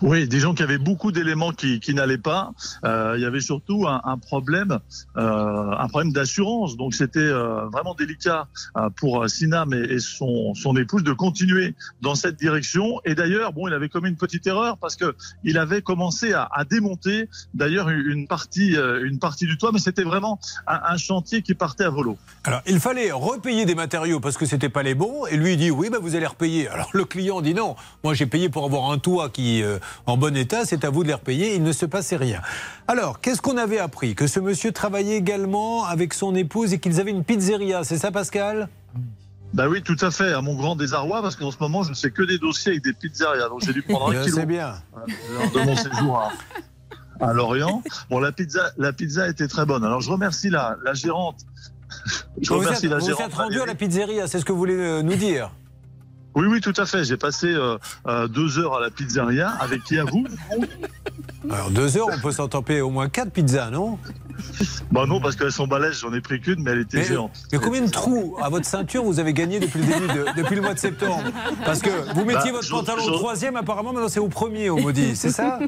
Oui, 0.03 0.29
des 0.29 0.41
gens 0.41 0.55
qui 0.55 0.63
avaient 0.63 0.79
beaucoup 0.79 1.13
d'éléments 1.13 1.53
qui, 1.53 1.81
qui 1.81 1.95
n'allaient 1.95 2.19
pas. 2.19 2.53
Euh, 2.85 3.15
il 3.17 3.23
y 3.23 3.25
avait 3.25 3.41
surtout 3.41 3.87
un, 3.87 4.01
un 4.05 4.19
problème, 4.19 4.79
euh, 5.17 5.71
un 5.79 5.89
problème 5.89 6.13
d'assurance. 6.13 6.77
Donc 6.77 6.95
c'était 6.95 7.19
euh, 7.21 7.67
vraiment 7.67 7.95
délicat 7.95 8.49
euh, 8.77 8.89
pour 8.97 9.29
Sinam 9.29 9.75
et, 9.75 9.95
et 9.95 9.99
son, 9.99 10.55
son 10.55 10.77
épouse 10.77 11.03
de 11.03 11.13
continuer 11.13 11.75
dans 12.01 12.15
cette 12.15 12.37
direction. 12.37 13.01
Et 13.05 13.15
d'ailleurs, 13.15 13.53
bon, 13.53 13.69
il 13.69 13.75
avait 13.75 13.89
commis 13.89 14.09
une 14.09 14.17
petite 14.17 14.47
erreur 14.47 14.79
parce 14.79 14.97
que 14.97 15.15
il 15.45 15.59
avait 15.59 15.83
commencé 15.83 16.33
à, 16.33 16.49
à 16.53 16.65
démonter 16.65 17.29
d'ailleurs 17.55 17.89
une 17.89 18.27
partie, 18.27 18.77
euh, 18.77 19.05
une 19.05 19.19
partie 19.19 19.47
du 19.47 19.59
toit, 19.59 19.73
mais 19.73 19.79
c'était 19.79 20.05
vraiment 20.05 20.39
un, 20.67 20.81
un 20.95 20.97
chantier 20.97 21.43
qui 21.43 21.55
partait 21.55 21.85
à 21.85 21.91
volo. 21.91 22.17
Alors, 22.45 22.63
il 22.67 22.81
fallait 22.81 23.11
repayer 23.13 23.67
des 23.67 23.75
matériaux 23.75 24.21
parce 24.21 24.37
que 24.37 24.47
c'était 24.47 24.69
pas 24.69 24.83
les 24.83 24.95
bons. 24.95 25.27
Et 25.27 25.37
lui, 25.37 25.55
il 25.55 25.57
dit 25.57 25.71
oui, 25.71 25.91
bah, 25.91 25.99
vous 26.01 26.15
allez 26.15 26.27
repayer. 26.27 26.69
Alors, 26.69 26.91
le 26.93 27.05
client 27.05 27.41
dit 27.41 27.55
non. 27.55 27.77
Moi, 28.05 28.15
j'ai 28.15 28.27
payé 28.27 28.49
pour 28.49 28.65
avoir 28.65 28.91
un 28.91 28.99
toit 28.99 29.29
qui, 29.31 29.63
euh, 29.63 29.66
en 30.07 30.17
bon 30.17 30.37
état, 30.37 30.65
c'est 30.65 30.85
à 30.85 30.91
vous 30.91 31.03
de 31.03 31.09
les 31.09 31.15
repayer. 31.15 31.55
Il 31.57 31.63
ne 31.63 31.73
se 31.73 31.87
passait 31.87 32.17
rien. 32.17 32.41
Alors, 32.89 33.21
qu'est-ce 33.21 33.41
qu'on 33.43 33.57
avait 33.57 33.79
appris? 33.79 34.15
Que 34.15 34.27
ce 34.27 34.41
monsieur 34.41 34.73
travaillait 34.73 35.17
également 35.17 35.85
avec 35.85 36.15
son 36.15 36.35
épouse 36.35 36.73
et 36.73 36.79
qu'ils 36.79 37.01
avaient 37.01 37.11
une 37.11 37.25
pizzeria. 37.25 37.85
C'est 37.85 37.99
ça, 37.99 38.11
Pascal? 38.11 38.69
Bah 39.55 39.69
oui, 39.69 39.81
tout 39.83 39.97
à 40.01 40.11
fait, 40.11 40.33
à 40.33 40.43
mon 40.43 40.55
grand 40.55 40.77
désarroi, 40.77 41.23
parce 41.23 41.37
qu'en 41.37 41.51
ce 41.51 41.57
moment, 41.61 41.83
je 41.83 41.91
ne 41.91 41.95
fais 41.95 42.11
que 42.11 42.23
des 42.23 42.39
dossiers 42.39 42.73
avec 42.73 42.85
des 42.85 42.93
pizzerias. 42.93 43.49
Donc 43.49 43.63
j'ai 43.65 43.73
dû 43.73 43.83
prendre 43.83 44.17
un 44.17 44.23
kilo. 44.25 44.45
bien. 44.45 44.75
de 45.55 45.61
mon 45.65 45.77
séjour 45.77 46.19
à, 46.19 46.33
à 47.29 47.33
Lorient. 47.33 47.83
Bon, 48.11 48.19
la 48.19 48.33
pizza, 48.33 48.73
la 48.77 48.93
pizza 48.93 49.29
était 49.29 49.49
très 49.49 49.65
bonne. 49.65 49.85
Alors 49.85 50.01
je 50.01 50.11
remercie 50.11 50.51
la, 50.51 50.77
la 50.85 50.93
gérante. 50.95 51.37
Je 52.43 52.53
vous 52.53 52.59
remercie 52.59 52.87
êtes, 52.87 52.93
la 52.93 52.99
vous 52.99 53.07
gérante. 53.07 53.27
êtes 53.29 53.35
rendu 53.35 53.61
à 53.61 53.67
la 53.67 53.75
pizzeria, 53.77 54.27
c'est 54.27 54.41
ce 54.41 54.45
que 54.45 54.53
vous 54.53 54.59
voulez 54.59 54.75
euh, 54.75 55.03
nous 55.03 55.15
dire 55.15 55.51
Oui, 56.37 56.47
oui, 56.49 56.61
tout 56.61 56.75
à 56.77 56.85
fait. 56.87 57.03
J'ai 57.05 57.17
passé 57.17 57.47
euh, 57.49 57.79
euh, 58.07 58.29
deux 58.29 58.59
heures 58.59 58.75
à 58.77 58.81
la 58.81 58.91
pizzeria 58.91 59.49
avec 59.59 59.83
qui 59.85 59.99
à 59.99 60.05
vous? 60.05 60.25
Alors, 61.51 61.71
deux 61.71 61.97
heures, 61.97 62.09
on 62.13 62.19
peut 62.21 62.31
s'en 62.33 62.47
taper 62.49 62.81
au 62.83 62.91
moins 62.91 63.09
quatre 63.09 63.31
pizzas, 63.33 63.71
non? 63.71 63.99
Bah 64.91 65.07
non, 65.07 65.19
parce 65.19 65.35
qu'elles 65.35 65.51
sont 65.53 65.67
balèzes, 65.67 66.01
j'en 66.01 66.13
ai 66.13 66.21
pris 66.21 66.41
qu'une, 66.41 66.63
mais 66.63 66.73
elle 66.73 66.81
était 66.81 66.99
Mais, 66.99 67.05
géante. 67.05 67.31
mais 67.53 67.59
combien 67.59 67.81
de 67.81 67.91
trous 67.91 68.37
à 68.43 68.51
votre 68.51 68.67
ceinture 68.67 69.03
vous 69.03 69.19
avez 69.19 69.33
gagné 69.33 69.61
depuis 69.61 69.81
le 69.81 69.87
début, 69.87 70.07
de- 70.09 70.27
depuis 70.43 70.57
le 70.57 70.61
mois 70.61 70.75
de 70.75 70.79
septembre? 70.79 71.23
Parce 71.65 71.81
que 71.81 71.89
vous 72.15 72.25
mettiez 72.27 72.53
Bah, 72.53 72.59
votre 72.61 72.69
pantalon 72.71 73.03
au 73.05 73.11
troisième, 73.13 73.57
apparemment 73.57 73.95
maintenant 73.95 74.09
c'est 74.11 74.21
au 74.21 74.29
premier, 74.29 74.69
on 74.69 74.83
me 74.83 74.93
dit, 74.93 75.17
c'est 75.17 75.31
ça? 75.31 75.59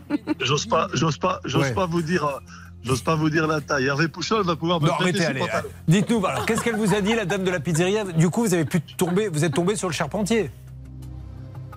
J'ose 0.41 0.67
pas, 0.67 0.89
j'ose 0.93 1.17
pas, 1.17 1.41
j'ose 1.47 1.63
Ouais. 1.63 1.73
pas 1.75 1.87
vous 1.87 2.03
dire, 2.03 2.25
euh, 2.27 2.39
j'ose 2.83 3.03
pas 3.03 3.15
vous 3.15 3.31
dire 3.31 3.47
la 3.47 3.61
taille. 3.61 3.87
Hervé 3.87 4.09
Pouchol 4.09 4.45
va 4.45 4.57
pouvoir 4.57 4.81
me 4.81 4.87
Non, 4.87 4.95
arrêtez, 4.95 5.19
ses 5.19 5.27
allez. 5.27 5.45
Dites-nous, 5.87 6.25
alors, 6.25 6.47
qu'est-ce 6.47 6.63
qu'elle 6.63 6.77
vous 6.77 6.95
a 6.95 7.01
dit, 7.01 7.15
la 7.15 7.25
dame 7.25 7.45
de 7.45 7.51
la 7.51 7.61
pizzeria? 7.61 8.05
Du 8.05 8.31
coup, 8.31 8.43
vous 8.43 8.55
avez 8.55 8.65
pu 8.65 8.81
tomber, 8.81 9.29
vous 9.29 9.45
êtes 9.45 9.55
tombé 9.55 9.77
sur 9.77 9.89
le 9.89 9.95
charpentier. 9.95 10.51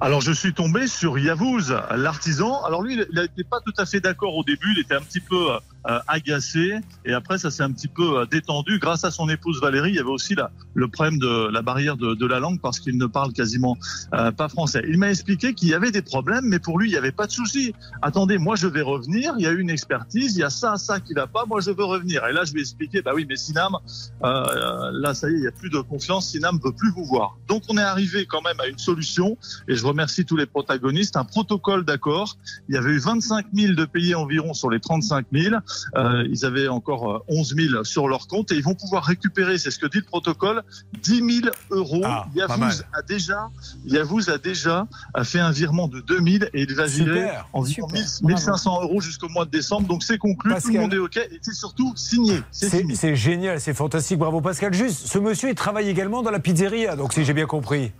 Alors 0.01 0.19
je 0.19 0.31
suis 0.31 0.51
tombé 0.51 0.87
sur 0.87 1.19
Yavouz, 1.19 1.75
l'artisan. 1.95 2.63
Alors 2.63 2.81
lui, 2.81 2.95
il 2.95 3.07
n'était 3.13 3.43
pas 3.43 3.59
tout 3.63 3.73
à 3.77 3.85
fait 3.85 3.99
d'accord 3.99 4.35
au 4.35 4.43
début, 4.43 4.73
il 4.75 4.81
était 4.81 4.95
un 4.95 5.01
petit 5.01 5.19
peu 5.19 5.51
euh, 5.51 5.59
agacé, 6.07 6.79
et 7.05 7.13
après 7.13 7.37
ça 7.37 7.49
s'est 7.49 7.63
un 7.63 7.71
petit 7.71 7.87
peu 7.87 8.19
euh, 8.19 8.25
détendu. 8.25 8.79
Grâce 8.79 9.03
à 9.03 9.11
son 9.11 9.29
épouse 9.29 9.59
Valérie, 9.61 9.91
il 9.91 9.95
y 9.95 9.99
avait 9.99 10.09
aussi 10.09 10.35
la, 10.35 10.51
le 10.73 10.87
problème 10.87 11.17
de 11.19 11.49
la 11.51 11.61
barrière 11.61 11.97
de, 11.97 12.13
de 12.13 12.25
la 12.25 12.39
langue 12.39 12.59
parce 12.61 12.79
qu'il 12.79 12.97
ne 12.97 13.05
parle 13.07 13.33
quasiment 13.33 13.77
euh, 14.13 14.31
pas 14.31 14.47
français. 14.47 14.83
Il 14.87 14.97
m'a 14.97 15.09
expliqué 15.09 15.53
qu'il 15.53 15.69
y 15.69 15.73
avait 15.73 15.91
des 15.91 16.01
problèmes, 16.01 16.45
mais 16.45 16.59
pour 16.59 16.77
lui, 16.77 16.89
il 16.89 16.91
n'y 16.91 16.97
avait 16.97 17.11
pas 17.11 17.25
de 17.25 17.31
souci. 17.31 17.73
Attendez, 18.01 18.37
moi 18.37 18.55
je 18.55 18.67
vais 18.67 18.81
revenir, 18.81 19.33
il 19.37 19.43
y 19.43 19.47
a 19.47 19.51
eu 19.51 19.59
une 19.59 19.69
expertise, 19.69 20.35
il 20.35 20.39
y 20.39 20.43
a 20.43 20.49
ça, 20.49 20.75
ça 20.75 20.99
qui 20.99 21.13
va 21.13 21.27
pas, 21.27 21.45
moi 21.45 21.61
je 21.61 21.71
veux 21.71 21.83
revenir. 21.83 22.25
Et 22.27 22.33
là 22.33 22.43
je 22.45 22.53
lui 22.53 22.59
ai 22.59 22.63
expliqué, 22.63 23.01
bah 23.01 23.11
oui, 23.15 23.25
mais 23.27 23.35
Sinam, 23.35 23.75
euh, 24.23 24.91
là 24.93 25.13
ça 25.13 25.29
y 25.29 25.33
est, 25.33 25.37
il 25.37 25.41
n'y 25.41 25.47
a 25.47 25.51
plus 25.51 25.69
de 25.69 25.79
confiance, 25.79 26.29
Sinam 26.29 26.59
veut 26.63 26.73
plus 26.73 26.91
vous 26.91 27.05
voir. 27.05 27.37
Donc 27.47 27.63
on 27.69 27.77
est 27.77 27.81
arrivé 27.81 28.25
quand 28.25 28.41
même 28.41 28.59
à 28.59 28.67
une 28.67 28.77
solution, 28.77 29.37
et 29.67 29.75
je 29.75 29.85
remercie 29.85 30.25
tous 30.25 30.37
les 30.37 30.45
protagonistes, 30.45 31.17
un 31.17 31.25
protocole 31.25 31.85
d'accord. 31.85 32.37
Il 32.69 32.75
y 32.75 32.77
avait 32.77 32.91
eu 32.91 32.99
25 32.99 33.47
000 33.53 33.73
de 33.73 33.85
payés 33.85 34.15
environ 34.15 34.53
sur 34.53 34.69
les 34.69 34.79
35 34.79 35.25
000. 35.31 35.55
Euh, 35.95 36.27
ils 36.29 36.45
avaient 36.45 36.67
encore 36.67 37.11
euh, 37.11 37.19
11 37.27 37.55
000 37.55 37.83
sur 37.83 38.07
leur 38.07 38.27
compte 38.27 38.51
et 38.51 38.55
ils 38.55 38.63
vont 38.63 38.75
pouvoir 38.75 39.03
récupérer, 39.03 39.57
c'est 39.57 39.71
ce 39.71 39.79
que 39.79 39.87
dit 39.87 39.97
le 39.99 40.03
protocole, 40.03 40.63
10 41.01 41.41
000 41.41 41.53
euros. 41.71 42.01
Ah. 42.05 42.27
Yavouz 42.35 42.83
a 42.93 43.01
déjà, 43.01 43.49
Yavouz 43.85 44.29
a 44.29 44.37
déjà 44.37 44.87
a 45.13 45.23
fait 45.23 45.39
un 45.39 45.51
virement 45.51 45.87
de 45.87 45.99
2 46.01 46.15
000 46.17 46.27
et 46.53 46.61
il 46.63 46.73
va 46.75 46.87
Super, 46.87 47.13
virer 47.13 47.29
environ 47.53 47.87
1000 47.91 48.03
1500 48.23 48.81
euros 48.83 49.01
jusqu'au 49.01 49.29
mois 49.29 49.45
de 49.45 49.51
décembre. 49.51 49.87
Donc 49.87 50.03
c'est 50.03 50.17
conclu, 50.17 50.49
tout 50.49 50.55
Pascal. 50.55 50.73
le 50.75 50.79
monde 50.81 50.93
est 50.93 50.97
OK 50.97 51.17
et 51.17 51.39
c'est 51.41 51.53
surtout 51.53 51.93
signé. 51.95 52.41
C'est 52.51 52.69
C'est 52.69 52.79
signé. 52.79 52.95
c'est 52.95 53.15
génial, 53.15 53.59
c'est 53.59 53.73
fantastique, 53.73 54.17
bravo 54.19 54.41
Pascal. 54.41 54.73
Juste, 54.73 55.07
ce 55.07 55.19
monsieur, 55.19 55.49
il 55.49 55.55
travaille 55.55 55.89
également 55.89 56.21
dans 56.21 56.31
la 56.31 56.39
pizzeria, 56.39 56.95
donc 56.95 57.13
si 57.13 57.23
j'ai 57.25 57.33
bien 57.33 57.45
compris. 57.45 57.91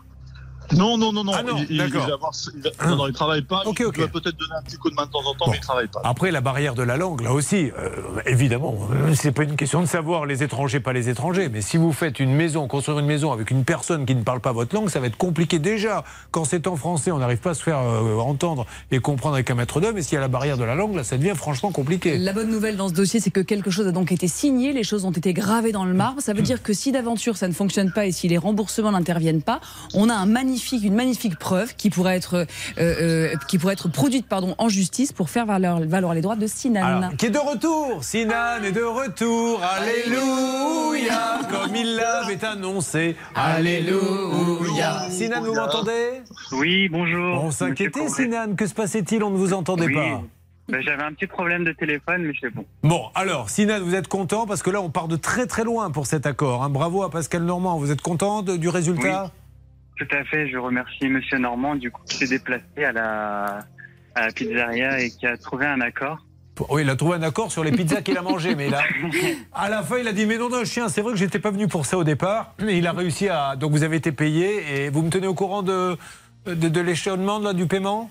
Non, 0.74 0.97
non, 0.97 1.11
non, 1.11 1.24
non. 1.24 1.32
Ah 1.36 1.43
non, 1.43 1.57
il, 1.57 1.63
il- 1.69 1.76
il 1.76 1.82
avoir- 1.82 2.32
il 2.55 2.88
non, 2.89 2.95
non, 2.95 3.07
il 3.07 3.13
travaille 3.13 3.41
pas. 3.41 3.63
Ok, 3.65 3.80
il 3.80 3.86
ok. 3.86 3.97
doit 3.97 4.07
peut-être 4.07 4.38
donner 4.38 4.53
un 4.57 4.61
petit 4.63 4.78
coup 4.78 4.89
de 4.89 4.95
main 4.95 5.05
de 5.05 5.11
temps 5.11 5.26
en 5.26 5.34
temps, 5.34 5.45
mais 5.49 5.57
il 5.57 5.61
travaille 5.61 5.88
pas. 5.88 6.01
Après, 6.03 6.32
la 6.32 6.41
barrière 6.41 6.76
de 6.76 6.84
la 6.84 6.97
langue, 6.97 7.22
là 7.22 7.34
aussi, 7.34 7.72
euh, 7.78 7.89
évidemment, 8.26 8.76
euh, 8.91 9.13
c'est 9.15 9.32
pas 9.32 9.43
une 9.43 9.55
question 9.55 9.82
de 9.82 9.86
savoir 9.88 10.26
les 10.26 10.43
étrangers, 10.43 10.80
pas 10.80 10.93
les 10.93 11.09
étrangers. 11.09 11.49
Mais 11.49 11.61
si 11.61 11.78
vous 11.78 11.91
faites 11.91 12.19
une 12.19 12.34
maison, 12.34 12.67
construire 12.67 12.99
une 12.99 13.05
maison 13.05 13.32
avec 13.32 13.51
une 13.51 13.63
personne 13.63 14.05
qui 14.05 14.15
ne 14.15 14.24
parle 14.24 14.39
pas 14.39 14.51
votre 14.51 14.74
langue, 14.76 14.89
ça 14.89 14.99
va 14.99 15.07
être 15.07 15.17
compliqué 15.17 15.59
déjà. 15.59 16.03
Quand 16.32 16.45
c'est 16.45 16.67
en 16.67 16.76
français, 16.76 17.11
on 17.11 17.17
n'arrive 17.19 17.39
pas 17.39 17.51
à 17.51 17.53
se 17.53 17.63
faire 17.63 17.80
euh, 17.80 18.17
entendre 18.19 18.65
et 18.91 18.99
comprendre 18.99 19.36
avec 19.36 19.49
un 19.51 19.55
maître 19.55 19.82
d'homme. 19.82 19.97
Et 19.97 20.01
s'il 20.03 20.13
y 20.13 20.17
a 20.17 20.22
la 20.22 20.28
barrière 20.28 20.57
de 20.57 20.63
la 20.63 20.76
langue, 20.76 20.95
là, 20.95 21.03
ça 21.03 21.17
devient 21.17 21.34
franchement 21.36 21.72
compliqué. 21.72 22.17
La 22.17 22.34
bonne 22.34 22.49
nouvelle 22.49 22.78
dans 22.78 22.88
ce 22.89 22.93
dossier, 22.93 23.19
c'est 23.19 23.32
que 23.32 23.41
quelque 23.41 23.72
chose 23.72 23.88
a 23.88 23.91
donc 23.91 24.11
été 24.11 24.28
signé, 24.28 24.74
les 24.74 24.84
choses 24.84 25.05
ont 25.05 25.11
été 25.11 25.34
gravées 25.34 25.72
dans 25.72 25.86
le 25.86 25.93
marbre. 25.93 26.22
Ça 26.22 26.34
veut 26.34 26.41
dire 26.41 26.63
que 26.63 26.74
si 26.74 26.91
d'aventure 26.91 27.38
ça 27.38 27.47
ne 27.47 27.53
fonctionne 27.53 27.91
pas 27.91 28.05
et 28.05 28.11
si 28.11 28.28
les 28.28 28.38
remboursements 28.38 28.91
n'interviennent 28.91 29.41
pas, 29.41 29.59
on 29.93 30.09
a 30.09 30.13
un 30.13 30.26
magnifique, 30.26 30.61
une 30.72 30.95
magnifique 30.95 31.38
preuve 31.38 31.76
qui 31.76 31.89
pourrait 31.89 32.16
être, 32.16 32.36
euh, 32.36 32.45
euh, 32.80 33.36
qui 33.47 33.57
pourrait 33.57 33.74
être 33.74 33.89
produite 33.89 34.28
pardon, 34.28 34.55
en 34.57 34.70
justice 34.70 35.12
pour 35.12 35.30
faire 35.30 35.45
valoir, 35.45 35.80
valoir 35.82 36.14
les 36.14 36.22
droits 36.22 36.36
de 36.36 36.47
Sinan. 36.47 36.84
Alors, 36.86 37.16
qui 37.18 37.26
est 37.26 37.30
de 37.32 37.38
retour 37.39 38.03
Sinan 38.03 38.62
est 38.64 38.72
de 38.72 38.84
retour. 38.84 39.62
Alléluia 39.64 41.39
Comme 41.49 41.76
il 41.76 41.95
l'avait 41.95 42.43
annoncé. 42.45 43.16
Alléluia 43.36 45.09
Sinan, 45.09 45.41
vous 45.41 45.53
m'entendez? 45.53 46.22
Oui, 46.53 46.89
bonjour. 46.89 47.43
On 47.43 47.51
s'inquiétait. 47.51 48.07
Sinan. 48.07 48.55
Que 48.55 48.68
se 48.68 48.74
passait-il? 48.74 49.24
On 49.24 49.30
ne 49.32 49.38
vous 49.38 49.53
entendait 49.53 49.86
Oui. 49.88 49.93
pas. 49.95 50.22
Ben, 50.70 50.82
J'avais 50.82 51.03
un 51.03 51.12
petit 51.14 51.28
problème 51.28 51.66
de 51.66 51.74
téléphone, 51.74 52.24
mais 52.24 52.34
c'est 52.39 52.49
bon. 52.53 52.64
Bon, 52.84 53.03
alors, 53.16 53.49
Sinan, 53.49 53.80
vous 53.82 53.95
êtes 53.95 54.07
content? 54.07 54.45
Parce 54.45 54.64
que 54.64 54.70
là, 54.70 54.82
on 54.82 54.89
part 54.89 55.07
de 55.09 55.16
très 55.18 55.45
très 55.45 55.63
loin 55.63 55.92
pour 55.92 56.05
cet 56.05 56.25
accord. 56.25 56.63
hein. 56.63 56.70
Bravo 56.70 57.04
à 57.04 57.09
Pascal 57.09 57.43
Normand. 57.43 57.78
Vous 57.78 57.92
êtes 57.92 58.01
content 58.01 58.42
de- 58.42 58.55
du 58.58 58.70
résultat? 58.70 59.32
Tout 60.01 60.15
à 60.15 60.23
fait, 60.23 60.47
je 60.49 60.57
remercie 60.57 61.07
Monsieur 61.07 61.37
Normand, 61.37 61.75
du 61.75 61.91
coup, 61.91 62.01
qui 62.09 62.17
s'est 62.17 62.28
déplacé 62.28 62.83
à 62.83 62.91
la, 62.91 63.59
à 64.15 64.25
la 64.25 64.32
pizzeria 64.33 64.99
et 64.99 65.11
qui 65.11 65.28
a 65.28 65.37
trouvé 65.37 65.67
un 65.67 65.79
accord. 65.79 66.17
Oui, 66.69 66.82
il 66.82 66.89
a 66.89 66.95
trouvé 66.95 67.17
un 67.17 67.21
accord 67.21 67.51
sur 67.51 67.63
les 67.63 67.71
pizzas 67.71 68.01
qu'il 68.01 68.17
a 68.17 68.23
mangées, 68.23 68.55
mais 68.55 68.67
il 68.67 68.73
a, 68.73 68.82
à 69.53 69.69
la 69.69 69.83
fin, 69.83 69.97
il 69.99 70.07
a 70.07 70.11
dit 70.11 70.25
Mais 70.25 70.39
non, 70.39 70.49
non, 70.49 70.65
chien, 70.65 70.89
c'est 70.89 71.01
vrai 71.03 71.13
que 71.13 71.19
j'étais 71.19 71.37
pas 71.37 71.51
venu 71.51 71.67
pour 71.67 71.86
ça 71.86 71.99
au 71.99 72.03
départ. 72.03 72.55
Mais 72.63 72.79
il 72.79 72.87
a 72.87 72.93
réussi 72.93 73.29
à. 73.29 73.55
Donc, 73.55 73.71
vous 73.73 73.83
avez 73.83 73.97
été 73.97 74.11
payé 74.11 74.86
et 74.86 74.89
vous 74.89 75.03
me 75.03 75.09
tenez 75.11 75.28
au 75.28 75.36
courant 75.36 75.61
de, 75.61 75.95
de, 76.47 76.53
de 76.67 76.82
l'échelonnement 76.82 77.37
là, 77.37 77.53
du 77.53 77.67
paiement? 77.67 78.09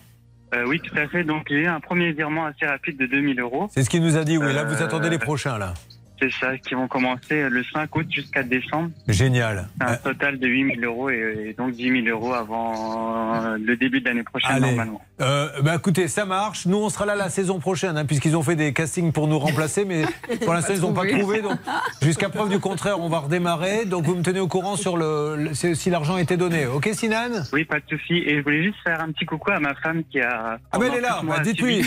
Euh, 0.54 0.64
oui, 0.66 0.80
tout 0.80 0.96
à 0.96 1.08
fait. 1.08 1.24
Donc, 1.24 1.46
j'ai 1.48 1.56
eu 1.56 1.66
un 1.66 1.80
premier 1.80 2.12
virement 2.12 2.46
assez 2.46 2.66
rapide 2.66 2.98
de 2.98 3.06
2000 3.06 3.40
euros. 3.40 3.68
C'est 3.72 3.82
ce 3.82 3.90
qu'il 3.90 4.02
nous 4.02 4.16
a 4.16 4.22
dit, 4.24 4.38
oui. 4.38 4.52
Là, 4.52 4.62
vous 4.64 4.80
Euh, 4.80 4.84
attendez 4.84 5.10
les 5.10 5.18
prochains, 5.18 5.58
là. 5.58 5.74
C'est 6.20 6.30
ça, 6.38 6.58
qui 6.58 6.74
vont 6.74 6.86
commencer 6.86 7.48
le 7.48 7.64
5 7.72 7.94
août 7.96 8.06
jusqu'à 8.10 8.42
décembre. 8.42 8.90
Génial. 9.08 9.68
C'est 9.80 9.86
un 9.86 9.96
total 9.96 10.38
de 10.38 10.46
8000 10.46 10.84
euros 10.84 11.08
et, 11.10 11.46
et 11.48 11.52
donc 11.54 11.72
10 11.72 12.02
000 12.04 12.06
euros 12.08 12.34
avant 12.34 13.34
euh, 13.42 13.56
le 13.58 13.76
début 13.76 14.00
de 14.00 14.04
l'année 14.08 14.22
prochaine, 14.22 14.50
Allez. 14.52 14.66
normalement. 14.68 15.00
Euh, 15.20 15.48
bah 15.62 15.74
écoutez, 15.76 16.08
ça 16.08 16.24
marche. 16.24 16.66
Nous, 16.66 16.76
on 16.76 16.88
sera 16.88 17.06
là 17.06 17.14
la 17.14 17.28
saison 17.30 17.58
prochaine, 17.58 17.96
hein, 17.96 18.04
puisqu'ils 18.04 18.36
ont 18.36 18.42
fait 18.42 18.56
des 18.56 18.72
castings 18.72 19.12
pour 19.12 19.28
nous 19.28 19.38
remplacer, 19.38 19.84
mais 19.84 20.04
pour 20.44 20.52
l'instant, 20.54 20.74
ils 20.74 20.80
n'ont 20.82 20.92
pas 20.92 21.06
trouvé. 21.06 21.42
Donc, 21.42 21.58
jusqu'à 22.02 22.28
preuve 22.28 22.48
du 22.50 22.58
contraire, 22.58 23.00
on 23.00 23.08
va 23.08 23.20
redémarrer. 23.20 23.84
Donc, 23.84 24.04
vous 24.04 24.14
me 24.14 24.22
tenez 24.22 24.40
au 24.40 24.48
courant 24.48 24.76
sur 24.76 24.96
le, 24.96 25.36
le- 25.36 25.54
si 25.54 25.90
l'argent 25.90 26.16
a 26.16 26.20
été 26.20 26.36
donné. 26.36 26.66
Ok, 26.66 26.88
Sinan? 26.92 27.44
Oui, 27.52 27.64
pas 27.64 27.76
de 27.80 27.84
souci. 27.88 28.14
Et 28.26 28.38
je 28.38 28.42
voulais 28.42 28.62
juste 28.62 28.78
faire 28.84 29.00
un 29.00 29.10
petit 29.12 29.24
coucou 29.26 29.50
à 29.52 29.60
ma 29.60 29.74
femme 29.74 30.02
qui 30.10 30.20
a. 30.20 30.58
Ah 30.72 30.78
ben 30.78 30.88
elle 30.90 30.98
est 30.98 31.00
là, 31.00 31.20
bah, 31.24 31.38
dites-lui. 31.40 31.82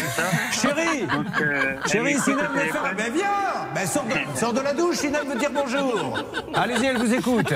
Chérie 0.52 1.02
Donc, 1.12 1.26
euh, 1.42 1.76
Chérie, 1.88 2.16
Sinan, 2.16 2.38
au 2.38 3.14
viens 3.14 3.26
ben, 3.76 3.86
sors, 3.88 4.06
de, 4.06 4.12
sors 4.36 4.54
de 4.54 4.62
la 4.62 4.74
douche, 4.74 4.98
Sinan 4.98 5.20
veut 5.28 5.38
dire 5.38 5.52
bonjour. 5.54 6.18
Allez-y, 6.54 6.86
elle 6.86 6.98
vous 6.98 7.14
écoute. 7.14 7.54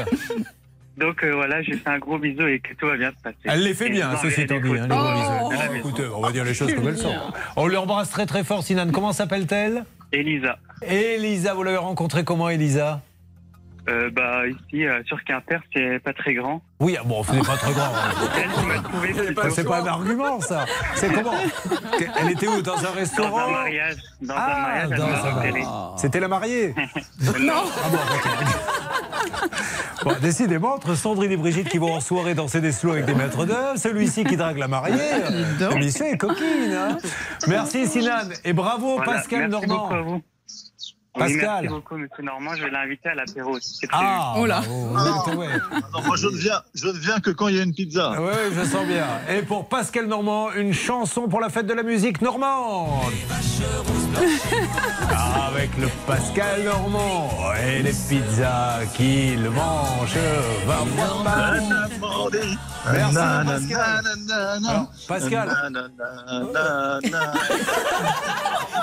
Donc 0.97 1.23
euh, 1.23 1.35
voilà, 1.35 1.61
j'ai 1.61 1.73
fait 1.73 1.89
un 1.89 1.99
gros 1.99 2.17
bisou 2.17 2.47
et 2.47 2.59
que 2.59 2.73
tout 2.73 2.87
va 2.87 2.97
bien 2.97 3.11
se 3.11 3.21
passer. 3.23 3.37
Elle 3.43 3.63
les 3.63 3.73
fait 3.73 3.87
Et 3.87 3.91
bien, 3.91 4.17
ceci 4.21 4.41
étant 4.41 4.59
dit, 4.59 4.69
hein, 4.77 4.87
les 4.89 4.95
gros 4.95 5.91
bisous. 5.91 6.03
Oh, 6.11 6.15
on 6.17 6.21
va 6.21 6.31
dire 6.31 6.43
les 6.43 6.53
choses 6.53 6.73
comme 6.73 6.87
elles 6.87 6.97
sont. 6.97 7.13
On 7.55 7.67
l'embrasse 7.67 8.09
très 8.09 8.25
très 8.25 8.43
fort, 8.43 8.63
Sinan. 8.63 8.89
Comment 8.91 9.13
s'appelle-t-elle? 9.13 9.85
Elisa. 10.11 10.57
Elisa, 10.81 11.53
vous 11.53 11.63
l'avez 11.63 11.77
rencontrée 11.77 12.23
comment, 12.23 12.49
Elisa? 12.49 13.01
Euh, 13.89 14.09
bah 14.11 14.41
ici 14.47 14.85
euh, 14.85 15.01
sur 15.05 15.23
Quimper, 15.23 15.61
c'est 15.73 15.99
pas 16.03 16.11
très 16.13 16.33
grand. 16.33 16.61
Oui, 16.81 16.97
ah 16.99 17.03
bon, 17.05 17.23
c'est 17.23 17.37
pas 17.45 17.55
très 17.55 17.71
grand. 17.71 17.85
hein. 17.95 19.49
C'est 19.49 19.63
pas 19.67 19.81
un 19.81 19.87
argument, 19.87 20.41
ça. 20.41 20.65
C'est 20.95 21.11
comment 21.13 21.33
Elle 22.19 22.31
était 22.31 22.47
où 22.47 22.61
Dans 22.61 22.77
un 22.77 22.81
Dans 22.83 22.91
restaurant 22.91 23.47
un 23.47 23.51
mariage. 23.51 23.95
Dans 24.21 24.33
un 24.33 24.37
Ah, 24.37 24.59
mariage, 24.61 24.89
elle 24.91 24.97
dans 24.97 25.07
m'a. 25.07 25.93
C'était 25.97 26.19
la 26.19 26.27
mariée 26.27 26.75
Non. 27.39 27.63
Ah 27.83 27.89
bon. 27.89 27.97
Bon, 30.03 30.13
décidément, 30.21 30.75
entre 30.75 30.95
Sandrine 30.95 31.31
et 31.31 31.37
Brigitte 31.37 31.69
qui 31.69 31.79
vont 31.79 31.93
en 31.95 31.99
soirée 31.99 32.35
danser 32.35 32.61
des 32.61 32.71
slows 32.71 32.91
avec 32.93 33.05
des 33.05 33.15
maîtres 33.15 33.45
d'œuvre, 33.45 33.77
celui-ci 33.77 34.23
qui 34.25 34.37
drague 34.37 34.57
la 34.57 34.67
mariée, 34.67 34.95
euh, 35.01 35.79
est 35.79 36.17
coquine. 36.17 36.73
hein. 36.73 36.97
Merci 37.47 37.87
Sinan 37.87 38.29
et 38.45 38.53
bravo 38.53 38.97
Voilà, 38.97 39.13
Pascal 39.13 39.49
merci 39.49 39.67
Normand. 39.67 39.83
beaucoup 39.83 39.93
à 39.95 40.01
vous. 40.01 40.21
Oui, 41.19 41.23
Pascal. 41.23 41.41
merci 41.63 41.67
beaucoup, 41.67 41.97
monsieur 41.97 42.23
Normand. 42.23 42.55
Je 42.55 42.63
vais 42.63 42.69
l'inviter 42.69 43.09
à 43.09 43.15
l'apéro 43.15 43.51
aussi. 43.55 43.77
c'est 43.81 43.87
prévu. 43.87 44.05
Ah, 44.07 44.33
Oh 44.37 44.45
là. 44.45 44.61
Ouais. 44.61 45.47
Non, 45.93 46.01
moi, 46.05 46.15
je 46.15 46.27
ne 46.27 46.37
viens, 46.37 46.61
je 46.75 46.87
ne 46.87 46.97
viens 46.99 47.19
que 47.19 47.31
quand 47.31 47.47
il 47.47 47.55
y 47.57 47.59
a 47.59 47.63
une 47.63 47.73
pizza. 47.73 48.13
Oui, 48.19 48.33
je 48.55 48.63
sens 48.63 48.85
bien. 48.85 49.05
Et 49.29 49.41
pour 49.41 49.67
Pascal 49.67 50.05
Normand, 50.07 50.51
une 50.53 50.73
chanson 50.73 51.27
pour 51.27 51.39
la 51.41 51.49
fête 51.49 51.65
de 51.65 51.73
la 51.73 51.83
musique 51.83 52.21
normande. 52.21 53.11
Ah, 55.11 55.47
Avec 55.47 55.75
le 55.77 55.87
Pascal 56.05 56.63
Normand 56.63 57.29
et 57.65 57.81
les 57.83 57.91
pizzas 57.91 58.79
qu'il 58.95 59.41
mange. 59.49 60.17
Va 60.65 60.75
voir 60.95 61.23
Paris. 61.23 62.57
Merci, 62.93 63.15
Pascal. 63.45 64.05
Alors, 64.67 64.91
Pascal. 65.07 65.49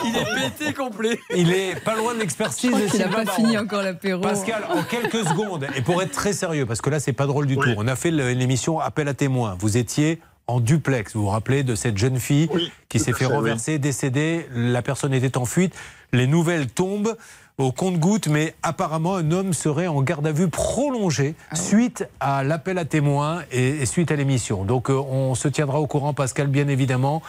Il 0.05 0.17
est 0.17 0.35
pété 0.51 0.73
complet. 0.73 1.19
Il 1.35 1.53
est 1.53 1.83
pas 1.85 1.95
loin 1.95 2.15
de 2.15 2.24
l'expertise 2.25 2.71
de 2.71 2.99
n'a 2.99 3.09
pas 3.09 3.25
Baron. 3.25 3.37
fini 3.37 3.59
encore 3.59 3.83
l'apéro. 3.83 4.21
Pascal, 4.23 4.65
en 4.71 4.83
quelques 4.83 5.25
secondes, 5.29 5.67
et 5.77 5.83
pour 5.83 6.03
être 6.03 6.13
très 6.13 6.33
sérieux, 6.33 6.65
parce 6.65 6.81
que 6.81 6.89
là, 6.91 6.99
c'est 6.99 7.13
pas 7.13 7.27
drôle 7.27 7.47
du 7.47 7.57
tout, 7.57 7.69
on 7.77 7.87
a 7.87 7.97
fait 7.97 8.11
l'émission 8.11 8.81
Appel 8.81 9.09
à 9.09 9.15
témoins. 9.15 9.57
Vous 9.59 9.77
étiez 9.77 10.21
en 10.47 10.61
duplex, 10.61 11.15
vous 11.15 11.23
vous 11.23 11.29
rappelez 11.29 11.63
de 11.63 11.75
cette 11.75 11.97
jeune 11.97 12.19
fille 12.19 12.49
qui 12.89 12.99
s'est 12.99 13.13
fait 13.13 13.27
oui. 13.27 13.33
renverser, 13.33 13.79
décédée, 13.79 14.47
la 14.55 14.83
personne 14.83 15.15
était 15.15 15.37
en 15.39 15.45
fuite, 15.45 15.75
les 16.13 16.27
nouvelles 16.27 16.67
tombent 16.69 17.17
au 17.59 17.71
compte-gouttes, 17.71 18.27
mais 18.27 18.55
apparemment 18.63 19.15
un 19.15 19.31
homme 19.31 19.53
serait 19.53 19.87
en 19.87 20.03
garde 20.03 20.27
à 20.27 20.33
vue 20.33 20.49
prolongée 20.49 21.35
suite 21.55 22.09
à 22.19 22.43
l'appel 22.43 22.79
à 22.79 22.85
témoins 22.85 23.43
et, 23.53 23.69
et 23.69 23.87
suite 23.87 24.11
à 24.11 24.17
l'émission. 24.17 24.65
Donc 24.65 24.91
euh, 24.91 24.95
on 24.95 25.35
se 25.35 25.49
tiendra 25.49 25.81
au 25.81 25.87
courant, 25.87 26.15
Pascal, 26.15 26.49
bien 26.49 26.67
évidemment, 26.69 27.23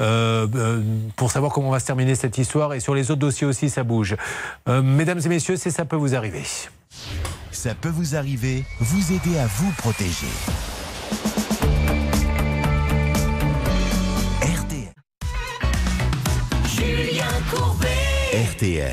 euh, 0.00 0.46
euh, 0.54 0.82
pour 1.16 1.30
savoir 1.32 1.52
comment 1.52 1.70
va 1.70 1.80
se 1.80 1.86
terminer 1.86 2.14
cette 2.14 2.38
histoire 2.38 2.74
et 2.74 2.80
sur 2.80 2.94
les 2.94 3.10
autres 3.10 3.20
dossiers 3.20 3.46
aussi, 3.46 3.70
ça 3.70 3.82
bouge. 3.82 4.16
Euh, 4.68 4.82
mesdames 4.82 5.20
et 5.24 5.28
messieurs, 5.28 5.56
c'est 5.56 5.70
ça 5.70 5.84
peut 5.84 5.96
vous 5.96 6.14
arriver. 6.14 6.44
Ça 7.50 7.74
peut 7.74 7.88
vous 7.88 8.14
arriver, 8.16 8.64
vous 8.80 9.12
aider 9.12 9.38
à 9.38 9.46
vous 9.46 9.70
protéger. 9.78 10.26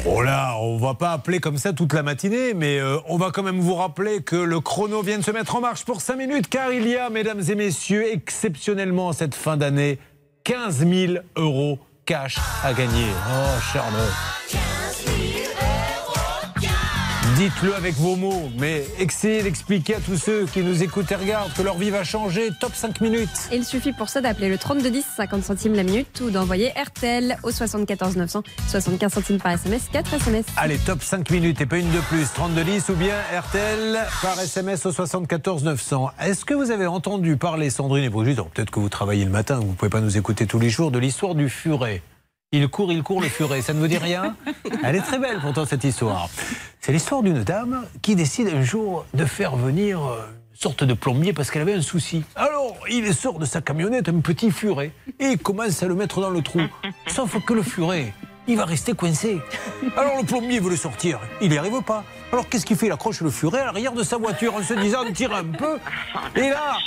Oh 0.05 0.21
là, 0.21 0.55
on 0.59 0.77
va 0.77 0.95
pas 0.95 1.11
appeler 1.11 1.39
comme 1.39 1.57
ça 1.57 1.73
toute 1.73 1.93
la 1.93 2.01
matinée, 2.01 2.53
mais 2.55 2.79
euh, 2.79 2.97
on 3.07 3.17
va 3.17 3.29
quand 3.31 3.43
même 3.43 3.59
vous 3.59 3.75
rappeler 3.75 4.21
que 4.21 4.35
le 4.35 4.59
chrono 4.59 5.03
vient 5.03 5.19
de 5.19 5.23
se 5.23 5.29
mettre 5.29 5.55
en 5.55 5.61
marche 5.61 5.85
pour 5.85 6.01
5 6.01 6.15
minutes, 6.15 6.49
car 6.49 6.71
il 6.71 6.87
y 6.87 6.95
a, 6.95 7.09
mesdames 7.09 7.41
et 7.47 7.55
messieurs, 7.55 8.11
exceptionnellement 8.11 9.09
en 9.09 9.13
cette 9.13 9.35
fin 9.35 9.57
d'année, 9.57 9.99
15 10.43 10.87
000 10.87 11.13
euros 11.35 11.77
cash 12.05 12.37
à 12.63 12.73
gagner. 12.73 13.05
Oh, 13.27 13.59
Charlotte. 13.71 14.68
Dites-le 17.39 17.73
avec 17.73 17.95
vos 17.95 18.17
mots, 18.17 18.49
mais 18.57 18.83
essayez 18.99 19.41
d'expliquer 19.41 19.95
à 19.95 19.99
tous 20.01 20.17
ceux 20.17 20.45
qui 20.45 20.59
nous 20.59 20.83
écoutent 20.83 21.09
et 21.13 21.15
regardent 21.15 21.53
que 21.53 21.61
leur 21.61 21.77
vie 21.77 21.89
va 21.89 22.03
changer. 22.03 22.49
Top 22.59 22.75
5 22.75 22.99
minutes. 22.99 23.29
Il 23.53 23.63
suffit 23.63 23.93
pour 23.93 24.09
ça 24.09 24.19
d'appeler 24.19 24.49
le 24.49 24.57
3210, 24.57 25.05
50 25.15 25.43
centimes 25.45 25.73
la 25.73 25.83
minute, 25.83 26.19
ou 26.19 26.31
d'envoyer 26.31 26.71
RTL 26.71 27.37
au 27.43 27.51
74 27.51 28.17
900, 28.17 28.43
75 28.67 29.13
centimes 29.13 29.37
par 29.37 29.53
SMS, 29.53 29.87
4 29.89 30.15
SMS. 30.15 30.45
Allez, 30.57 30.77
top 30.79 31.01
5 31.01 31.31
minutes 31.31 31.61
et 31.61 31.65
pas 31.65 31.77
une 31.77 31.89
de 31.91 32.01
plus. 32.09 32.27
3210 32.33 32.89
ou 32.89 32.95
bien 32.95 33.15
RTL 33.33 33.97
par 34.21 34.37
SMS 34.37 34.85
au 34.85 34.91
74 34.91 35.63
900. 35.63 36.09
Est-ce 36.19 36.43
que 36.43 36.53
vous 36.53 36.71
avez 36.71 36.87
entendu 36.87 37.37
parler, 37.37 37.69
Sandrine 37.69 38.03
et 38.03 38.09
Brigitte, 38.09 38.39
alors 38.39 38.49
peut-être 38.49 38.69
que 38.69 38.81
vous 38.81 38.89
travaillez 38.89 39.23
le 39.23 39.31
matin, 39.31 39.59
vous 39.59 39.67
ne 39.67 39.75
pouvez 39.75 39.87
pas 39.87 40.01
nous 40.01 40.17
écouter 40.17 40.45
tous 40.45 40.59
les 40.59 40.69
jours, 40.69 40.91
de 40.91 40.99
l'histoire 40.99 41.35
du 41.35 41.47
furet? 41.47 42.01
Il 42.51 42.67
court, 42.67 42.91
il 42.91 43.03
court 43.03 43.21
le 43.21 43.29
furet. 43.29 43.61
Ça 43.61 43.73
ne 43.73 43.79
vous 43.79 43.87
dit 43.87 43.97
rien 43.97 44.35
Elle 44.83 44.95
est 44.95 45.01
très 45.01 45.19
belle 45.19 45.39
pourtant 45.39 45.65
cette 45.65 45.83
histoire. 45.83 46.29
C'est 46.81 46.91
l'histoire 46.91 47.21
d'une 47.21 47.43
dame 47.43 47.85
qui 48.01 48.15
décide 48.15 48.47
un 48.49 48.63
jour 48.63 49.05
de 49.13 49.25
faire 49.25 49.55
venir 49.55 49.99
une 49.99 50.59
sorte 50.59 50.83
de 50.83 50.93
plombier 50.93 51.33
parce 51.33 51.51
qu'elle 51.51 51.61
avait 51.61 51.73
un 51.73 51.81
souci. 51.81 52.23
Alors, 52.35 52.75
il 52.89 53.13
sort 53.13 53.37
de 53.37 53.45
sa 53.45 53.61
camionnette 53.61 54.09
un 54.09 54.19
petit 54.19 54.49
furet 54.49 54.91
et 55.19 55.25
il 55.25 55.37
commence 55.37 55.83
à 55.83 55.87
le 55.87 55.95
mettre 55.95 56.21
dans 56.21 56.31
le 56.31 56.41
trou. 56.41 56.61
Sauf 57.07 57.43
que 57.45 57.53
le 57.53 57.61
furet, 57.61 58.13
il 58.47 58.57
va 58.57 58.65
rester 58.65 58.93
coincé. 58.93 59.37
Alors 59.95 60.17
le 60.19 60.25
plombier 60.25 60.59
veut 60.59 60.71
le 60.71 60.75
sortir, 60.75 61.19
il 61.41 61.49
n'y 61.49 61.57
arrive 61.57 61.81
pas. 61.83 62.03
Alors 62.31 62.49
qu'est-ce 62.49 62.65
qu'il 62.65 62.77
fait? 62.77 62.87
Il 62.87 62.91
accroche 62.91 63.21
le 63.21 63.29
furet 63.29 63.59
à 63.59 63.65
l'arrière 63.65 63.93
de 63.93 64.03
sa 64.03 64.17
voiture 64.17 64.55
en 64.55 64.63
se 64.63 64.73
disant 64.73 65.05
tire 65.13 65.35
un 65.35 65.45
peu. 65.45 65.77
Et 66.35 66.49
là, 66.49 66.77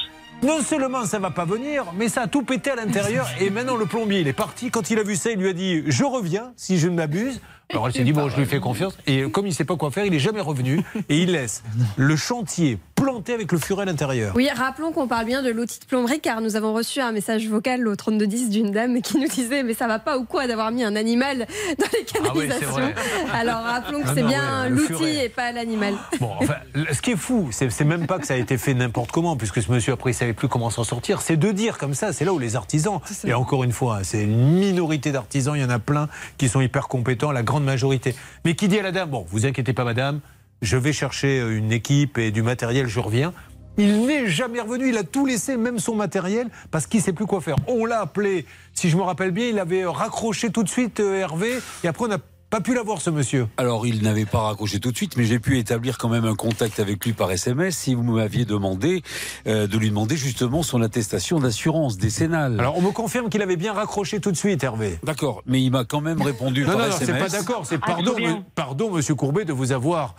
Non 0.42 0.60
seulement 0.60 1.04
ça 1.04 1.20
va 1.20 1.30
pas 1.30 1.44
venir, 1.44 1.84
mais 1.96 2.08
ça 2.08 2.22
a 2.22 2.26
tout 2.26 2.42
pété 2.42 2.72
à 2.72 2.74
l'intérieur. 2.74 3.28
Et 3.40 3.48
maintenant, 3.48 3.76
le 3.76 3.86
plombier, 3.86 4.20
il 4.20 4.28
est 4.28 4.32
parti. 4.32 4.72
Quand 4.72 4.90
il 4.90 4.98
a 4.98 5.04
vu 5.04 5.14
ça, 5.14 5.30
il 5.30 5.38
lui 5.38 5.48
a 5.48 5.52
dit 5.52 5.84
Je 5.86 6.02
reviens, 6.02 6.52
si 6.56 6.78
je 6.78 6.88
ne 6.88 6.96
m'abuse. 6.96 7.40
Alors 7.70 7.86
elle 7.86 7.92
s'est 7.92 8.02
dit 8.02 8.12
Bon, 8.12 8.28
je 8.28 8.36
lui 8.36 8.46
fais 8.46 8.58
confiance. 8.58 8.98
Et 9.06 9.22
comme 9.30 9.46
il 9.46 9.54
sait 9.54 9.64
pas 9.64 9.76
quoi 9.76 9.92
faire, 9.92 10.04
il 10.04 10.12
est 10.14 10.18
jamais 10.18 10.40
revenu. 10.40 10.82
Et 11.08 11.18
il 11.18 11.30
laisse 11.30 11.62
le 11.96 12.16
chantier 12.16 12.78
planté 13.02 13.34
avec 13.34 13.50
le 13.52 13.58
furet 13.58 13.82
à 13.82 13.84
l'intérieur. 13.86 14.32
Oui, 14.36 14.48
rappelons 14.54 14.92
qu'on 14.92 15.06
parle 15.08 15.26
bien 15.26 15.42
de 15.42 15.50
l'outil 15.50 15.80
de 15.80 15.84
plomberie 15.84 16.20
car 16.20 16.40
nous 16.40 16.56
avons 16.56 16.72
reçu 16.72 17.00
un 17.00 17.12
message 17.12 17.48
vocal 17.48 17.86
au 17.88 17.96
3210 17.96 18.50
d'une 18.50 18.70
dame 18.70 19.00
qui 19.02 19.18
nous 19.18 19.28
disait 19.28 19.62
mais 19.62 19.74
ça 19.74 19.86
va 19.86 19.98
pas 19.98 20.18
ou 20.18 20.24
quoi 20.24 20.46
d'avoir 20.46 20.70
mis 20.70 20.84
un 20.84 20.94
animal 20.96 21.38
dans 21.78 21.86
les 21.92 22.06
Ah 22.14 22.32
oui, 22.34 22.46
canalisations. 22.48 22.70
vrai. 22.70 22.94
Alors 23.34 23.62
rappelons 23.62 24.00
que 24.02 24.08
Ah 24.08 24.12
c'est 24.14 24.22
bien 24.22 24.62
ouais, 24.64 24.70
l'outil 24.70 25.18
et 25.24 25.28
pas 25.28 25.52
l'animal. 25.52 25.94
Bon, 26.20 26.30
enfin, 26.40 26.54
ce 26.92 27.00
qui 27.02 27.12
est 27.12 27.16
fou, 27.16 27.48
c'est 27.50 27.84
même 27.84 28.06
pas 28.06 28.18
que 28.18 28.26
ça 28.26 28.34
a 28.34 28.36
été 28.36 28.56
fait 28.58 28.74
n'importe 28.74 29.10
comment, 29.12 29.36
puisque 29.36 29.60
ce 29.62 29.70
monsieur 29.70 29.92
après 29.94 30.10
il 30.12 30.14
savait 30.14 30.32
plus 30.32 30.48
comment 30.48 30.70
s'en 30.70 30.84
sortir. 30.84 31.20
C'est 31.22 31.36
de 31.36 31.50
dire 31.50 31.78
comme 31.78 31.94
ça, 31.94 32.12
c'est 32.12 32.24
là 32.24 32.32
où 32.32 32.38
les 32.38 32.56
artisans. 32.56 33.00
Et 33.24 33.34
encore 33.34 33.64
une 33.64 33.72
fois, 33.72 34.00
c'est 34.04 34.22
une 34.22 34.52
minorité 34.58 35.12
d'artisans. 35.12 35.56
Il 35.56 35.62
y 35.62 35.64
en 35.64 35.70
a 35.70 35.78
plein 35.78 36.08
qui 36.38 36.48
sont 36.48 36.60
hyper 36.60 36.88
compétents, 36.88 37.32
la 37.32 37.42
grande 37.42 37.64
majorité. 37.64 38.14
Mais 38.44 38.54
qui 38.54 38.68
dit 38.68 38.78
à 38.78 38.82
la 38.82 38.92
dame 38.92 39.10
bon, 39.10 39.26
vous 39.28 39.46
inquiétez 39.46 39.72
pas, 39.72 39.84
madame, 39.84 40.20
je 40.62 40.76
vais 40.76 40.92
chercher 40.92 41.40
euh, 41.40 41.58
une 41.58 41.72
équipe 41.72 42.16
et 42.16 42.30
du 42.30 42.42
matériel, 42.42 42.86
je 42.86 43.00
reviens. 43.00 43.32
Il 43.78 44.06
n'est 44.06 44.28
jamais 44.28 44.60
revenu, 44.60 44.90
il 44.90 44.96
a 44.98 45.02
tout 45.02 45.26
laissé, 45.26 45.56
même 45.56 45.78
son 45.78 45.94
matériel, 45.94 46.48
parce 46.70 46.86
qu'il 46.86 47.00
sait 47.00 47.12
plus 47.12 47.26
quoi 47.26 47.40
faire. 47.40 47.56
On 47.66 47.84
l'a 47.84 48.00
appelé, 48.00 48.46
si 48.74 48.90
je 48.90 48.96
me 48.96 49.02
rappelle 49.02 49.30
bien, 49.30 49.48
il 49.48 49.58
avait 49.58 49.84
raccroché 49.84 50.50
tout 50.50 50.62
de 50.62 50.68
suite 50.68 51.00
euh, 51.00 51.20
Hervé, 51.20 51.58
et 51.82 51.88
après 51.88 52.04
on 52.04 52.08
n'a 52.08 52.18
pas 52.50 52.60
pu 52.60 52.74
l'avoir 52.74 53.00
ce 53.00 53.08
monsieur. 53.08 53.48
Alors, 53.56 53.86
il 53.86 54.02
n'avait 54.02 54.26
pas 54.26 54.40
raccroché 54.40 54.78
tout 54.78 54.92
de 54.92 54.96
suite, 54.96 55.16
mais 55.16 55.24
j'ai 55.24 55.38
pu 55.38 55.56
établir 55.58 55.96
quand 55.96 56.10
même 56.10 56.26
un 56.26 56.34
contact 56.34 56.80
avec 56.80 57.02
lui 57.02 57.14
par 57.14 57.32
SMS 57.32 57.74
si 57.74 57.94
vous 57.94 58.02
m'aviez 58.02 58.44
demandé 58.44 59.02
euh, 59.46 59.66
de 59.66 59.78
lui 59.78 59.88
demander 59.88 60.18
justement 60.18 60.62
son 60.62 60.82
attestation 60.82 61.40
d'assurance 61.40 61.96
décennale. 61.96 62.60
Alors, 62.60 62.76
on 62.76 62.82
me 62.82 62.90
confirme 62.90 63.30
qu'il 63.30 63.40
avait 63.40 63.56
bien 63.56 63.72
raccroché 63.72 64.20
tout 64.20 64.30
de 64.30 64.36
suite, 64.36 64.62
Hervé. 64.62 64.98
D'accord, 65.02 65.42
mais 65.46 65.62
il 65.62 65.70
m'a 65.70 65.86
quand 65.86 66.02
même 66.02 66.20
répondu 66.20 66.60
Non, 66.66 66.72
par 66.72 66.78
non, 66.78 66.88
non, 66.88 66.96
c'est 66.98 67.18
pas 67.18 67.28
d'accord. 67.30 67.64
C'est 67.64 67.78
Ah, 67.80 67.86
pardon, 67.86 68.14
pardon, 68.54 68.90
monsieur 68.90 69.14
Courbet, 69.14 69.46
de 69.46 69.54
vous 69.54 69.72
avoir. 69.72 70.14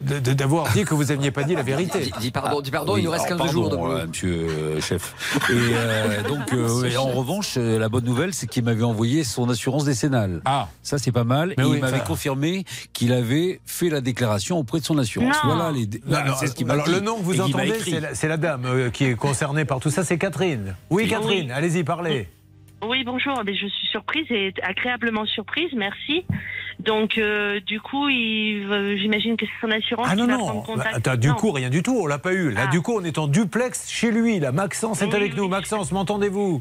D'avoir 0.00 0.72
dit 0.72 0.84
que 0.84 0.94
vous 0.94 1.04
n'aviez 1.04 1.30
pas 1.30 1.42
dit 1.42 1.54
la 1.54 1.62
vérité. 1.62 2.10
Dis- 2.20 2.30
pardon, 2.30 2.60
dis 2.60 2.70
pardon, 2.70 2.96
il 2.96 3.04
nous 3.04 3.10
reste 3.10 3.26
alors, 3.26 3.46
15 3.46 3.52
jours 3.52 3.68
de 3.68 3.76
euh, 3.76 4.06
monsieur 4.06 4.46
euh, 4.48 4.80
chef. 4.80 5.14
Et 5.50 5.52
euh, 5.52 6.22
donc, 6.22 6.52
euh, 6.52 6.84
et 6.84 6.96
en 6.96 7.08
revanche, 7.08 7.56
la 7.56 7.88
bonne 7.88 8.04
nouvelle, 8.04 8.32
c'est 8.32 8.46
qu'il 8.46 8.64
m'avait 8.64 8.84
envoyé 8.84 9.24
son 9.24 9.48
assurance 9.48 9.84
décennale. 9.84 10.40
Ah, 10.44 10.68
ça 10.82 10.98
c'est 10.98 11.12
pas 11.12 11.24
mal. 11.24 11.54
Mais 11.56 11.64
et 11.64 11.66
oui, 11.66 11.76
il 11.76 11.80
m'avait 11.80 12.00
confirmé 12.00 12.64
qu'il 12.92 13.12
avait 13.12 13.60
fait 13.66 13.88
la 13.88 14.00
déclaration 14.00 14.58
auprès 14.58 14.80
de 14.80 14.84
son 14.84 14.98
assurance. 14.98 15.36
Non. 15.44 15.54
Voilà 15.54 15.72
les. 15.72 15.88
Alors 16.68 16.84
dit. 16.84 16.92
le 16.92 17.00
nom 17.00 17.16
que 17.16 17.22
vous 17.22 17.40
entendez, 17.40 17.74
c'est 18.14 18.28
la, 18.28 18.36
dame 18.36 18.66
euh, 18.66 18.90
qui 18.90 19.04
est 19.04 19.14
concernée 19.14 19.64
par 19.64 19.80
tout 19.80 19.90
ça, 19.90 20.04
c'est 20.04 20.18
Catherine. 20.18 20.76
Oui, 20.90 21.04
Oui. 21.04 21.08
Catherine, 21.08 21.50
allez-y, 21.50 21.82
parlez. 21.84 22.28
Oui, 22.86 23.02
bonjour. 23.04 23.42
Mais 23.44 23.54
je 23.54 23.66
suis 23.66 23.88
surprise 23.88 24.26
et 24.30 24.54
agréablement 24.62 25.26
surprise, 25.26 25.70
merci. 25.76 26.24
Donc, 26.78 27.18
euh, 27.18 27.60
du 27.60 27.80
coup, 27.80 28.06
euh, 28.06 28.96
j'imagine 29.00 29.36
que 29.36 29.44
c'est 29.46 29.66
son 29.66 29.70
assurance 29.72 30.06
Ah 30.10 30.14
qui 30.14 30.20
non, 30.20 30.26
va 30.26 30.32
non, 30.36 30.38
prendre 30.46 30.62
contact. 30.64 30.94
Attends, 30.96 31.16
du 31.16 31.28
Non. 31.28 31.34
coup, 31.34 31.50
rien 31.50 31.70
du 31.70 31.82
tout, 31.82 31.98
on 32.00 32.06
l'a 32.06 32.18
pas 32.18 32.32
eu. 32.32 32.50
Là, 32.52 32.64
Ah. 32.64 32.70
du 32.70 32.80
coup, 32.80 32.94
on 32.96 33.04
est 33.04 33.18
en 33.18 33.26
duplex 33.26 33.90
chez 33.90 34.10
lui. 34.12 34.38
Là, 34.38 34.52
Maxence 34.52 35.02
est 35.02 35.06
Oui, 35.06 35.14
avec 35.14 35.36
nous. 35.36 35.48
Maxence, 35.48 35.90
m'entendez-vous? 35.92 36.58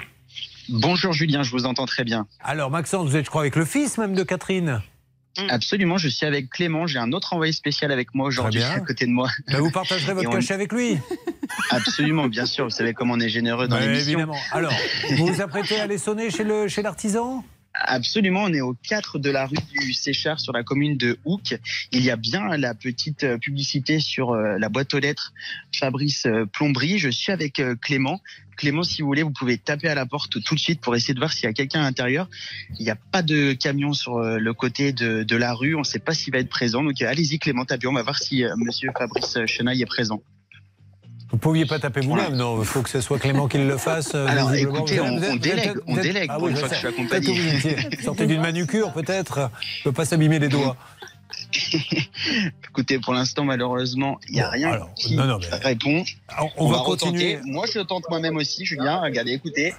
Bonjour 0.70 1.14
Julien, 1.14 1.44
je 1.44 1.52
vous 1.52 1.66
entends 1.66 1.86
très 1.86 2.04
bien. 2.04 2.28
Alors, 2.44 2.72
Maxence, 2.72 3.08
vous 3.08 3.16
êtes, 3.16 3.26
je 3.26 3.30
crois, 3.30 3.42
avec 3.42 3.56
le 3.56 3.64
fils 3.64 3.98
même 3.98 4.14
de 4.16 4.24
Catherine? 4.24 4.82
Absolument, 5.50 5.98
je 6.00 6.08
suis 6.10 6.26
avec 6.26 6.50
Clément, 6.50 6.88
j'ai 6.88 6.98
un 6.98 7.12
autre 7.12 7.34
envoyé 7.34 7.54
spécial 7.54 7.92
avec 7.92 8.16
moi 8.16 8.26
aujourd'hui 8.28 8.64
à 8.64 8.80
côté 8.80 9.06
de 9.06 9.12
moi. 9.12 9.30
Ben, 9.48 9.60
vous 9.60 9.70
partagerez 9.70 10.14
votre 10.16 10.30
on- 10.30 10.32
cachet 10.34 10.56
avec 10.56 10.74
lui. 10.74 10.98
Absolument, 11.70 12.26
bien 12.28 12.48
sûr, 12.48 12.64
vous 12.66 12.72
savez 12.72 12.96
comment 12.96 13.14
on 13.14 13.20
est 13.20 13.30
généreux 13.30 13.68
dans 13.68 13.76
Ben, 13.78 13.84
l'émission. 13.86 14.14
évidemment. 14.14 14.36
Alors, 14.52 14.74
vous 15.16 15.28
vous 15.28 15.40
apprêtez 15.42 15.80
à 15.80 15.84
aller 15.84 16.00
sonner 16.00 16.32
chez 16.32 16.44
le 16.44 16.68
chez 16.68 16.82
l'artisan? 16.82 17.44
Absolument, 17.74 18.44
on 18.44 18.54
est 18.54 18.62
au 18.62 18.74
4 18.74 19.20
de 19.20 19.30
la 19.30 19.46
rue 19.46 19.58
du 19.80 19.94
Séchard 19.94 20.40
sur 20.40 20.52
la 20.52 20.64
commune 20.64 20.98
de 20.98 21.20
Houcq. 21.26 21.60
Il 21.92 22.04
y 22.04 22.10
a 22.10 22.16
bien 22.16 22.58
la 22.58 22.74
petite 22.74 23.24
euh, 23.24 23.38
publicité 23.38 24.00
sur 24.00 24.32
euh, 24.32 24.58
la 24.58 24.70
boîte 24.70 24.94
aux 24.94 25.00
lettres 25.00 25.34
Fabrice 25.76 26.26
euh, 26.26 26.46
Plomberie. 26.46 26.98
Je 26.98 27.10
suis 27.10 27.32
avec 27.32 27.62
Clément. 27.82 28.20
Clément, 28.56 28.82
si 28.82 29.02
vous 29.02 29.08
voulez, 29.08 29.22
vous 29.22 29.32
pouvez 29.32 29.60
taper 29.60 29.88
à 29.90 29.96
la 29.96 30.08
porte 30.08 30.42
tout 30.44 30.56
de 30.56 30.60
suite 30.60 30.82
pour 30.82 30.96
essayer 30.96 31.14
de 31.14 31.20
voir 31.20 31.32
s'il 31.32 31.44
y 31.44 31.48
a 31.48 31.54
quelqu'un 31.54 31.82
à 31.82 31.84
l'intérieur. 31.84 32.28
Il 32.80 32.84
n'y 32.84 32.90
a 32.90 32.96
pas 32.96 33.22
de 33.22 33.54
camion 33.54 33.94
sur 33.94 34.20
le 34.20 34.54
côté 34.54 34.94
de, 34.94 35.36
la 35.36 35.54
rue. 35.54 35.76
On 35.76 35.80
ne 35.80 35.84
sait 35.84 36.00
pas 36.00 36.16
s'il 36.16 36.34
va 36.34 36.40
être 36.40 36.50
présent. 36.50 36.84
Donc 36.84 37.00
allez-y 37.00 37.38
Clément, 37.38 37.66
tapez. 37.66 37.86
On 37.86 37.94
va 37.94 38.02
voir 38.02 38.18
si 38.18 38.44
monsieur 38.58 38.90
Fabrice 38.98 39.46
Chenaille 39.46 39.84
est 39.84 39.86
présent. 39.86 40.24
Vous 41.32 41.38
pouviez 41.38 41.66
pas 41.66 41.78
taper 41.80 42.02
vous-même, 42.02 42.36
non 42.36 42.60
Il 42.60 42.66
faut 42.66 42.82
que 42.82 42.90
ce 42.90 43.02
soit 43.02 43.20
Clément 43.20 43.48
qui 43.48 43.58
le 43.58 43.78
fasse. 43.78 44.14
euh, 44.16 44.26
Alors, 44.28 44.54
écoutez, 44.54 45.02
on- 45.02 45.36
délègue, 45.36 45.74
on 45.88 45.96
délègue 45.96 46.30
Ah 46.30 46.36
pour 46.36 46.44
oui, 46.46 46.52
une 46.52 46.56
je 46.56 46.60
fois 46.62 46.70
que 46.70 46.76
je 46.76 46.80
suis 46.80 46.88
accompagné. 46.88 48.00
sortez 48.04 48.26
d'une 48.28 48.42
manucure, 48.42 48.94
peut-être. 48.94 49.40
Ne 49.40 49.84
peut 49.86 49.92
pas 49.92 50.06
s'abîmer 50.06 50.40
les 50.40 50.48
doigts. 50.48 50.78
Écoutez, 52.70 53.00
pour 53.00 53.14
l'instant, 53.14 53.44
malheureusement, 53.44 54.20
il 54.30 54.36
n'y 54.36 54.42
a 54.42 54.50
rien 54.50 54.80
qui 54.96 55.16
non, 55.16 55.26
non, 55.26 55.40
répond. 55.64 56.04
on 56.58 56.70
va 56.70 56.78
retenter. 56.78 57.12
continuer. 57.12 57.40
Moi, 57.46 57.66
je 57.74 57.80
tente 57.80 58.04
moi-même 58.10 58.38
aussi, 58.38 58.66
Julien. 58.66 59.02
Regardez, 59.02 59.34
écoutez. 59.34 59.74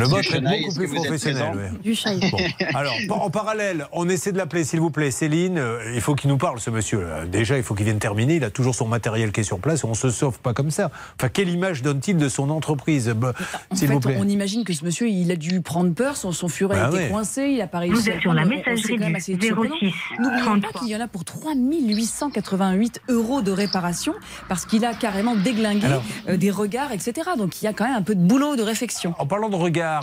Le 0.00 0.06
vôtre 0.06 0.34
est 0.34 0.40
beaucoup 0.40 0.74
plus 0.74 0.88
professionnel. 0.94 1.72
Du. 1.82 1.94
Bon. 2.30 2.38
Alors, 2.74 2.94
en 3.10 3.30
parallèle, 3.30 3.86
on 3.92 4.08
essaie 4.08 4.32
de 4.32 4.38
l'appeler, 4.38 4.64
s'il 4.64 4.80
vous 4.80 4.90
plaît. 4.90 5.10
Céline, 5.10 5.58
euh, 5.58 5.92
il 5.94 6.00
faut 6.00 6.14
qu'il 6.14 6.30
nous 6.30 6.38
parle, 6.38 6.58
ce 6.60 6.70
monsieur. 6.70 7.06
Déjà, 7.30 7.56
il 7.56 7.62
faut 7.62 7.74
qu'il 7.74 7.84
vienne 7.84 7.98
terminer. 7.98 8.36
Il 8.36 8.44
a 8.44 8.50
toujours 8.50 8.74
son 8.74 8.86
matériel 8.88 9.32
qui 9.32 9.40
est 9.40 9.44
sur 9.44 9.58
place 9.58 9.84
on 9.84 9.94
se 9.94 10.10
sauve 10.10 10.38
pas 10.40 10.54
comme 10.54 10.70
ça. 10.70 10.90
Enfin, 11.18 11.28
quelle 11.28 11.48
image 11.48 11.82
donne-t-il 11.82 12.16
de 12.16 12.28
son 12.28 12.48
entreprise 12.50 13.08
Bah, 13.16 13.32
En 13.70 13.74
S'il 13.76 13.88
fait, 13.88 13.94
vous 13.94 14.00
plaît. 14.00 14.16
on 14.20 14.28
imagine 14.28 14.64
que 14.64 14.72
ce 14.72 14.84
monsieur, 14.84 15.08
il 15.08 15.30
a 15.32 15.36
dû 15.36 15.60
prendre 15.60 15.92
peur, 15.94 16.16
son, 16.16 16.32
son 16.32 16.48
furet 16.48 16.76
Bah 16.76 16.88
était 16.88 16.96
ouais. 17.04 17.08
coincé, 17.08 17.48
il 17.48 17.60
a 17.60 17.66
pas 17.66 17.80
réussi 17.80 17.94
Vous 18.02 18.08
êtes 18.10 18.20
sur 18.20 18.32
la 18.32 18.44
messagerie 18.44 18.96
du 18.98 19.14
assez 19.16 19.36
surprenant. 19.40 19.74
06 19.80 19.92
N'oublions 20.20 20.44
33. 20.44 20.72
pas 20.72 20.78
qu'il 20.78 20.88
y 20.88 20.96
en 20.96 21.00
a 21.00 21.08
pour 21.08 21.24
3888 21.24 23.00
euros 23.08 23.42
de 23.42 23.50
réparation 23.50 24.14
parce 24.48 24.64
qu'il 24.64 24.84
a 24.84 24.94
carrément 24.94 25.34
déglingué 25.36 25.86
Alors- 25.86 26.02
euh, 26.28 26.36
des 26.36 26.50
regards, 26.50 26.92
etc. 26.92 27.12
Donc 27.36 27.60
il 27.62 27.64
y 27.64 27.68
a 27.68 27.72
quand 27.72 27.84
même 27.84 27.96
un 27.96 28.02
peu 28.02 28.14
de 28.14 28.20
boulot 28.20 28.56
de 28.56 28.62
réflexion. 28.62 29.14
En 29.18 29.26
parlant 29.26 29.48
de 29.48 29.56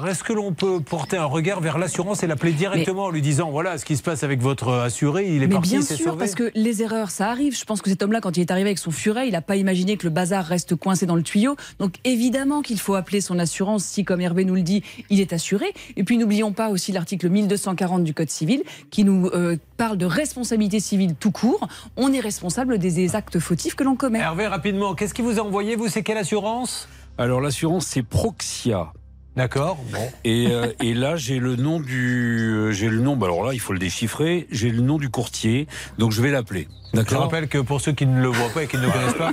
est-ce 0.05 0.23
que 0.23 0.34
l'on 0.34 0.53
peut 0.53 0.80
porter 0.81 1.18
un 1.18 1.26
regard 1.26 1.61
vers 1.61 1.77
l'assurance 1.77 2.23
et 2.23 2.27
l'appeler 2.27 2.51
directement 2.51 3.05
en 3.05 3.09
lui 3.09 3.22
disant 3.22 3.49
voilà 3.49 3.77
ce 3.77 3.85
qui 3.85 3.95
se 3.95 4.03
passe 4.03 4.23
avec 4.23 4.41
votre 4.41 4.73
assuré, 4.73 5.27
il 5.27 5.43
est 5.43 5.47
Mais 5.47 5.55
parti, 5.55 5.69
bien 5.69 5.81
c'est 5.81 5.95
sûr, 5.95 6.11
sauvé 6.11 6.18
parce 6.18 6.35
que 6.35 6.51
les 6.55 6.81
erreurs, 6.81 7.11
ça 7.11 7.30
arrive. 7.30 7.57
Je 7.57 7.65
pense 7.65 7.81
que 7.81 7.89
cet 7.89 8.03
homme-là, 8.03 8.22
quand 8.22 8.35
il 8.38 8.41
est 8.41 8.51
arrivé 8.51 8.69
avec 8.69 8.80
son 8.80 8.91
furet, 8.91 9.27
il 9.27 9.31
n'a 9.31 9.41
pas 9.41 9.55
imaginé 9.55 9.97
que 9.97 10.05
le 10.05 10.09
bazar 10.09 10.45
reste 10.45 10.76
coincé 10.76 11.05
dans 11.05 11.15
le 11.15 11.23
tuyau. 11.23 11.55
Donc 11.80 11.95
évidemment 12.03 12.61
qu'il 12.61 12.80
faut 12.80 12.95
appeler 12.95 13.22
son 13.22 13.39
assurance 13.39 13.85
si, 13.85 14.03
comme 14.03 14.22
Hervé 14.22 14.45
nous 14.45 14.55
le 14.55 14.61
dit, 14.61 14.84
il 15.09 15.22
est 15.22 15.34
assuré. 15.34 15.73
Et 15.95 16.03
puis 16.03 16.18
n'oublions 16.18 16.51
pas 16.51 16.69
aussi 16.69 16.91
l'article 16.91 17.30
1240 17.30 18.03
du 18.03 18.14
Code 18.14 18.30
civil 18.30 18.64
qui 18.91 19.03
nous 19.03 19.27
euh, 19.27 19.57
parle 19.77 19.97
de 19.97 20.05
responsabilité 20.05 20.80
civile 20.80 21.15
tout 21.15 21.31
court. 21.31 21.68
On 21.95 22.14
est 22.14 22.19
responsable 22.19 22.77
des, 22.77 22.91
des 22.91 23.15
actes 23.15 23.39
fautifs 23.39 23.76
que 23.76 23.84
l'on 23.84 23.95
commet. 23.95 24.19
Hervé, 24.19 24.47
rapidement, 24.47 24.95
qu'est-ce 24.95 25.14
qui 25.14 25.22
vous 25.22 25.39
a 25.39 25.43
envoyé 25.43 25.76
Vous, 25.76 25.88
c'est 25.88 26.03
quelle 26.03 26.18
assurance? 26.18 26.88
Alors 27.18 27.41
l'assurance 27.41 27.88
c'est 27.88 28.03
Proxia. 28.03 28.91
D'accord. 29.38 29.77
Bon. 29.93 30.11
Et, 30.23 30.47
euh, 30.49 30.73
et 30.81 30.95
là 30.95 31.15
j'ai 31.15 31.38
le 31.38 31.55
nom 31.55 31.80
du, 31.80 32.53
euh, 32.55 32.72
j'ai 32.72 32.89
le 32.89 32.99
nom. 32.99 33.15
bah 33.15 33.27
alors 33.27 33.45
là 33.45 33.53
il 33.53 33.59
faut 33.59 33.72
le 33.72 33.80
déchiffrer. 33.80 34.47
J'ai 34.49 34.72
le 34.72 34.81
nom 34.81 34.97
du 34.97 35.09
courtier, 35.09 35.68
donc 35.99 36.11
je 36.11 36.22
vais 36.23 36.31
l'appeler. 36.31 36.68
Je 36.93 36.99
D'accord. 36.99 37.22
rappelle 37.22 37.47
que 37.47 37.59
pour 37.59 37.80
ceux 37.80 37.91
qui 37.91 38.07
ne 38.07 38.19
le 38.19 38.30
voient 38.30 38.49
pas 38.49 38.64
et 38.64 38.68
qui 38.68 38.77
ne 38.77 38.81
le 38.81 38.89
connaissent 38.89 39.14
pas, 39.14 39.31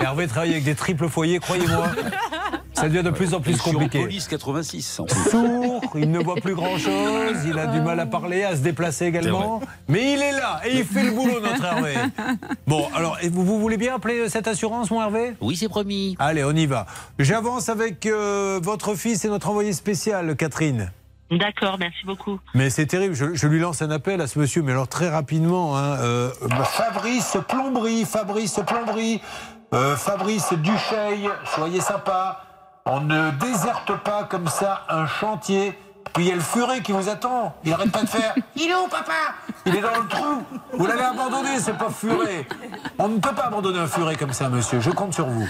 Hervé 0.00 0.26
travaille 0.26 0.50
avec 0.50 0.64
des 0.64 0.74
triples 0.74 1.08
foyers, 1.08 1.38
croyez-moi. 1.38 1.88
Ça 2.80 2.88
devient 2.88 3.02
de 3.02 3.10
plus 3.10 3.34
en 3.34 3.40
plus 3.40 3.56
compliqué. 3.60 4.00
police 4.00 4.28
86. 4.28 5.00
en 5.00 5.06
fait. 5.06 5.30
Sourd, 5.30 5.82
il 5.94 6.10
ne 6.10 6.18
voit 6.18 6.36
plus 6.36 6.54
grand-chose, 6.54 7.36
il 7.46 7.58
a 7.58 7.66
du 7.66 7.80
mal 7.80 7.98
à 8.00 8.06
parler, 8.06 8.44
à 8.44 8.56
se 8.56 8.60
déplacer 8.62 9.06
également. 9.06 9.60
Mais 9.88 10.12
il 10.14 10.22
est 10.22 10.32
là 10.32 10.60
et 10.66 10.78
il 10.78 10.84
fait 10.84 11.02
le 11.02 11.10
boulot, 11.12 11.40
notre 11.40 11.64
Hervé. 11.64 11.94
Bon, 12.66 12.86
alors, 12.94 13.18
vous, 13.30 13.44
vous 13.44 13.58
voulez 13.58 13.76
bien 13.76 13.94
appeler 13.96 14.28
cette 14.28 14.46
assurance, 14.48 14.90
mon 14.90 15.00
Hervé? 15.02 15.34
Oui, 15.40 15.56
c'est 15.56 15.68
promis. 15.68 16.16
Allez, 16.18 16.44
on 16.44 16.52
y 16.52 16.66
va. 16.66 16.86
J'avance 17.18 17.68
avec 17.68 18.06
euh, 18.06 18.60
votre 18.62 18.94
fils 18.94 19.24
et 19.24 19.28
notre 19.28 19.48
envoyé 19.48 19.72
spécial, 19.72 20.36
Catherine. 20.36 20.92
D'accord, 21.30 21.76
merci 21.78 22.06
beaucoup. 22.06 22.40
Mais 22.54 22.70
c'est 22.70 22.86
terrible, 22.86 23.14
je, 23.14 23.34
je 23.34 23.46
lui 23.46 23.58
lance 23.60 23.82
un 23.82 23.90
appel 23.90 24.20
à 24.22 24.26
ce 24.26 24.38
monsieur, 24.38 24.62
mais 24.62 24.72
alors 24.72 24.88
très 24.88 25.10
rapidement. 25.10 25.76
Hein, 25.76 25.98
euh, 26.00 26.30
Fabrice 26.64 27.36
Plomberie, 27.48 28.06
Fabrice 28.06 28.58
Plomberie, 28.66 29.20
euh, 29.74 29.94
Fabrice 29.96 30.54
Ducheil, 30.54 31.28
soyez 31.54 31.80
sympa. 31.80 32.44
On 32.90 33.00
ne 33.00 33.30
déserte 33.32 33.92
pas 34.02 34.24
comme 34.24 34.48
ça 34.48 34.86
un 34.88 35.06
chantier. 35.06 35.78
Puis 36.14 36.24
il 36.24 36.28
y 36.30 36.32
a 36.32 36.36
le 36.36 36.40
furet 36.40 36.80
qui 36.80 36.92
vous 36.92 37.10
attend. 37.10 37.54
Il 37.62 37.72
arrête 37.72 37.92
pas 37.92 38.02
de 38.02 38.08
faire. 38.08 38.34
Il 38.56 38.70
est 38.70 38.74
où, 38.74 38.88
papa? 38.88 39.12
Il 39.66 39.76
est 39.76 39.80
dans 39.82 39.90
le 39.90 40.08
trou. 40.08 40.42
Vous 40.72 40.86
l'avez 40.86 41.02
abandonné, 41.02 41.58
c'est 41.60 41.76
pas 41.76 41.90
furet. 41.90 42.46
On 42.98 43.08
ne 43.08 43.18
peut 43.18 43.34
pas 43.34 43.44
abandonner 43.48 43.80
un 43.80 43.86
furet 43.86 44.16
comme 44.16 44.32
ça, 44.32 44.48
monsieur. 44.48 44.80
Je 44.80 44.90
compte 44.90 45.12
sur 45.12 45.26
vous. 45.26 45.46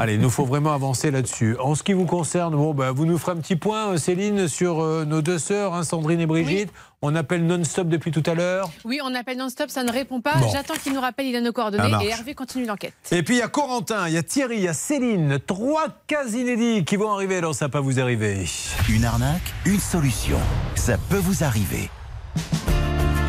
Allez, 0.00 0.14
il 0.14 0.20
nous 0.20 0.30
faut 0.30 0.44
vraiment 0.44 0.72
avancer 0.72 1.10
là-dessus. 1.10 1.56
En 1.58 1.74
ce 1.74 1.82
qui 1.82 1.92
vous 1.92 2.06
concerne, 2.06 2.54
bon, 2.54 2.72
bah, 2.72 2.92
vous 2.92 3.04
nous 3.04 3.18
ferez 3.18 3.32
un 3.32 3.40
petit 3.40 3.56
point, 3.56 3.88
euh, 3.88 3.96
Céline, 3.96 4.46
sur 4.46 4.80
euh, 4.80 5.04
nos 5.04 5.22
deux 5.22 5.40
sœurs, 5.40 5.74
hein, 5.74 5.82
Sandrine 5.82 6.20
et 6.20 6.26
Brigitte. 6.26 6.70
On 7.02 7.16
appelle 7.16 7.44
non-stop 7.44 7.88
depuis 7.88 8.12
tout 8.12 8.22
à 8.26 8.34
l'heure. 8.34 8.70
Oui, 8.84 9.00
on 9.02 9.12
appelle 9.16 9.38
non-stop, 9.38 9.70
ça 9.70 9.82
ne 9.82 9.90
répond 9.90 10.20
pas. 10.20 10.36
Bon. 10.36 10.48
J'attends 10.52 10.74
qu'il 10.74 10.92
nous 10.92 11.00
rappelle, 11.00 11.26
il 11.26 11.34
a 11.34 11.40
nos 11.40 11.52
coordonnées 11.52 11.90
et 12.04 12.10
Hervé 12.10 12.34
continue 12.34 12.64
l'enquête. 12.64 12.94
Et 13.10 13.24
puis 13.24 13.36
il 13.36 13.38
y 13.38 13.42
a 13.42 13.48
Corentin, 13.48 14.06
il 14.06 14.14
y 14.14 14.18
a 14.18 14.22
Thierry, 14.22 14.58
il 14.58 14.62
y 14.62 14.68
a 14.68 14.72
Céline. 14.72 15.40
Trois 15.44 15.86
cas 16.06 16.26
inédits 16.28 16.84
qui 16.84 16.94
vont 16.94 17.10
arriver 17.10 17.40
dans 17.40 17.52
Ça 17.52 17.68
peut 17.68 17.78
vous 17.78 17.98
arriver. 17.98 18.44
Une 18.88 19.04
arnaque, 19.04 19.52
une 19.64 19.80
solution. 19.80 20.38
Ça 20.76 20.96
peut 21.10 21.18
vous 21.18 21.42
arriver. 21.42 21.90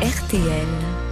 RTL. 0.02 1.09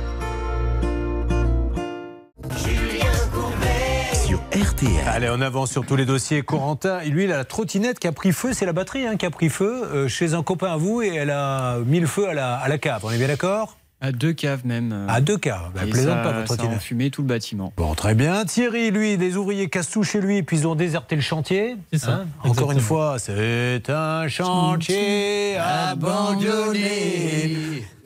RTL. 4.62 4.90
Allez, 5.06 5.28
on 5.30 5.40
avance 5.40 5.70
sur 5.70 5.84
tous 5.86 5.94
les 5.96 6.04
dossiers. 6.06 6.42
Corentin, 6.42 7.00
lui, 7.04 7.24
il 7.24 7.32
a 7.32 7.36
la 7.36 7.44
trottinette 7.44 7.98
qui 7.98 8.06
a 8.08 8.12
pris 8.12 8.32
feu. 8.32 8.52
C'est 8.52 8.66
la 8.66 8.72
batterie 8.72 9.06
hein, 9.06 9.16
qui 9.16 9.24
a 9.26 9.30
pris 9.30 9.48
feu 9.50 9.84
euh, 9.84 10.08
chez 10.08 10.34
un 10.34 10.42
copain 10.42 10.72
à 10.72 10.76
vous 10.76 11.00
et 11.02 11.14
elle 11.14 11.30
a 11.30 11.78
mis 11.86 12.00
le 12.00 12.06
feu 12.06 12.28
à 12.28 12.34
la, 12.34 12.54
à 12.56 12.66
la 12.68 12.78
cave. 12.78 13.00
On 13.04 13.10
est 13.10 13.18
bien 13.18 13.28
d'accord? 13.28 13.76
À 14.00 14.10
deux 14.12 14.32
caves 14.32 14.64
même. 14.64 15.06
À 15.08 15.20
deux 15.20 15.38
caves. 15.38 15.70
Bah, 15.74 15.82
plaisante 15.90 16.16
ça- 16.18 16.22
pas 16.22 16.32
votre 16.32 16.46
ça 16.48 16.54
a 16.54 16.56
trottinette. 16.56 16.76
enfumé 16.76 17.10
tout 17.10 17.22
le 17.22 17.28
bâtiment. 17.28 17.72
Bon, 17.76 17.94
très 17.94 18.14
bien. 18.14 18.44
Thierry, 18.44 18.90
lui, 18.90 19.16
des 19.18 19.36
ouvriers 19.36 19.68
cassent 19.68 19.90
tout 19.90 20.04
chez 20.04 20.20
lui, 20.20 20.42
puis 20.42 20.58
ils 20.58 20.66
ont 20.68 20.74
déserté 20.76 21.14
le 21.16 21.22
chantier. 21.22 21.76
C'est 21.92 21.98
ça, 22.00 22.10
Hein? 22.12 22.26
Encore 22.44 22.72
une 22.72 22.80
fois, 22.80 23.18
c'est 23.18 23.90
un 23.90 24.26
chantier 24.28 25.56
abandonné. 25.56 26.76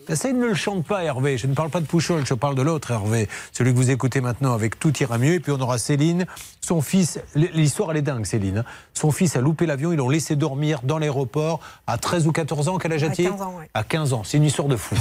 Essaye 0.08 0.32
de 0.32 0.38
ne 0.38 0.46
le 0.46 0.54
chante 0.54 0.84
pas, 0.84 1.04
Hervé. 1.04 1.38
Je 1.38 1.46
ne 1.46 1.54
parle 1.54 1.70
pas 1.70 1.80
de 1.80 1.86
Pouchol, 1.86 2.26
je 2.26 2.34
parle 2.34 2.54
de 2.54 2.62
l'autre 2.62 2.90
Hervé. 2.90 3.28
Celui 3.52 3.72
que 3.72 3.76
vous 3.76 3.90
écoutez 3.90 4.20
maintenant 4.20 4.52
avec 4.52 4.78
Tout 4.78 4.92
ira 4.98 5.16
mieux. 5.18 5.34
Et 5.34 5.40
puis 5.40 5.52
on 5.52 5.60
aura 5.60 5.78
Céline. 5.78 6.26
Son 6.60 6.80
fils, 6.80 7.20
l'histoire 7.34 7.90
elle 7.92 7.98
est 7.98 8.02
dingue, 8.02 8.24
Céline. 8.26 8.58
hein. 8.58 8.64
Son 8.94 9.10
fils 9.10 9.36
a 9.36 9.40
loupé 9.40 9.66
l'avion, 9.66 9.92
ils 9.92 9.96
l'ont 9.96 10.08
laissé 10.08 10.36
dormir 10.36 10.80
dans 10.82 10.98
l'aéroport 10.98 11.60
à 11.86 11.98
13 11.98 12.26
ou 12.26 12.32
14 12.32 12.68
ans. 12.68 12.78
Quel 12.78 12.92
âge 12.92 13.04
À 13.04 13.06
a-t-il 13.06 13.28
15 13.30 13.42
ans, 13.42 13.54
ouais. 13.58 13.68
À 13.74 13.84
15 13.84 14.12
ans. 14.12 14.22
C'est 14.24 14.36
une 14.38 14.44
histoire 14.44 14.68
de 14.68 14.76
fou. 14.76 14.96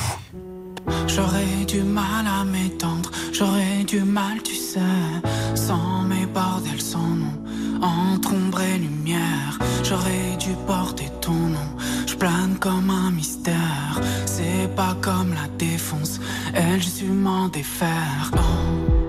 J'aurais 1.08 1.66
du 1.68 1.82
mal 1.84 2.26
à 2.28 2.44
m'étendre, 2.44 3.12
j'aurais 3.34 3.84
du 3.86 4.02
mal, 4.02 4.42
tu 4.44 4.56
sais, 4.56 4.80
sans 5.56 6.02
mes 6.04 6.26
bordels, 6.26 6.82
sans 6.82 7.00
nom, 7.00 7.34
entre 7.82 8.34
ombre 8.34 8.62
et 8.62 8.78
lumière. 8.78 9.60
J'aurais 9.84 10.38
dû 10.40 10.50
porter 10.66 11.08
ton 11.22 11.34
nom, 11.34 11.76
plane 12.22 12.56
comme 12.60 12.92
un 12.92 13.10
mystère. 13.10 14.00
C'est 14.28 14.70
pas 14.76 14.96
comme 15.02 15.34
la 15.34 15.48
défonce, 15.58 16.20
elle, 16.54 16.84
su 16.84 17.06
m'en 17.06 17.48
défaire. 17.48 18.30
Oh. 18.36 19.01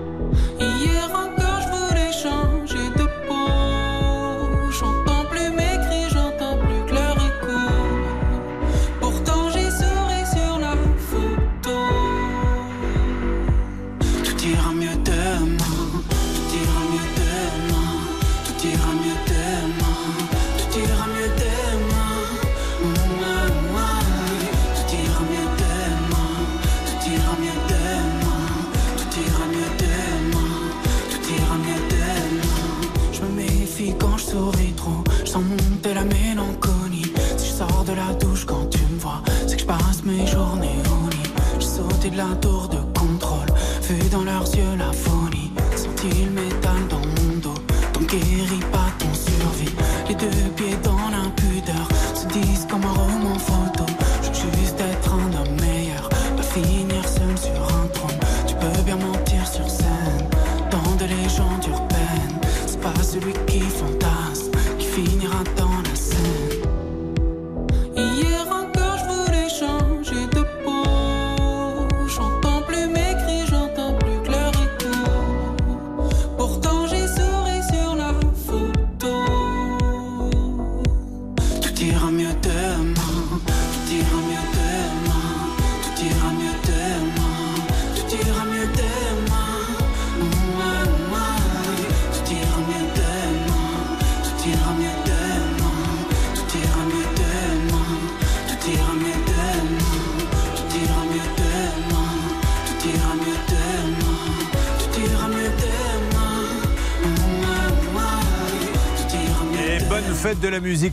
La 42.15 42.35
tour 42.41 42.67
de 42.67 42.77
contrôle, 42.99 43.47
vu 43.89 44.09
dans 44.09 44.23
leurs 44.23 44.55
yeux 44.55 44.75
la 44.77 44.91
folie. 44.91 45.51
Senti 45.75 46.25
le 46.25 46.31
métal 46.31 46.87
dans 46.89 46.99
mon 46.99 47.37
dos, 47.41 47.59
donc 47.93 48.07
guéris 48.07 48.65
pas 48.71 48.89
ton 48.99 49.13
survie. 49.13 49.73
Les 50.07 50.15
deux 50.15 50.49
pieds 50.55 50.77
dans 50.83 51.09
l'impudeur, 51.09 51.87
se 52.13 52.27
disent 52.27 52.67
comme 52.69 52.83
un 52.83 52.93
roman 52.93 53.37
photo. 53.39 53.85
Je 54.21 54.41
veux 54.41 54.57
juste 54.59 54.79
être 54.79 55.13
un 55.13 55.27
homme 55.37 55.55
meilleur, 55.61 56.09
pas 56.09 56.43
finir 56.43 57.07
seul 57.07 57.37
sur 57.37 57.63
un 57.77 57.87
trône. 57.87 58.19
Tu 58.47 58.55
peux 58.55 58.81
bien 58.83 58.97
mentir 58.97 59.47
sur 59.47 59.69
scène, 59.69 60.27
dans 60.71 60.95
de 60.97 61.05
légendes 61.05 61.65
urbaines. 61.67 62.39
C'est 62.67 62.81
pas 62.81 63.03
celui 63.03 63.33
qui 63.47 63.59
fantasme 63.61 63.92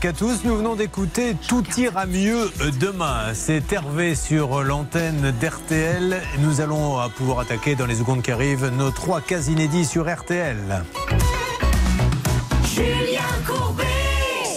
musique 0.03 0.05
à 0.05 0.13
tous. 0.13 0.45
Nous 0.45 0.57
venons 0.57 0.77
d'écouter 0.77 1.37
Tout 1.49 1.65
ira 1.77 2.07
mieux 2.07 2.51
demain. 2.81 3.35
C'est 3.35 3.71
Hervé 3.73 4.15
sur 4.15 4.63
l'antenne 4.63 5.33
d'RTL. 5.41 6.21
Nous 6.39 6.61
allons 6.61 6.99
euh, 7.01 7.09
pouvoir 7.09 7.41
attaquer 7.41 7.75
dans 7.75 7.87
les 7.87 7.97
secondes 7.97 8.23
qui 8.23 8.31
arrivent 8.31 8.69
nos 8.69 8.91
trois 8.91 9.21
cas 9.21 9.41
inédits 9.43 9.85
sur 9.85 10.11
RTL. 10.13 10.85
Julien 12.65 13.21
Courbet 13.47 13.85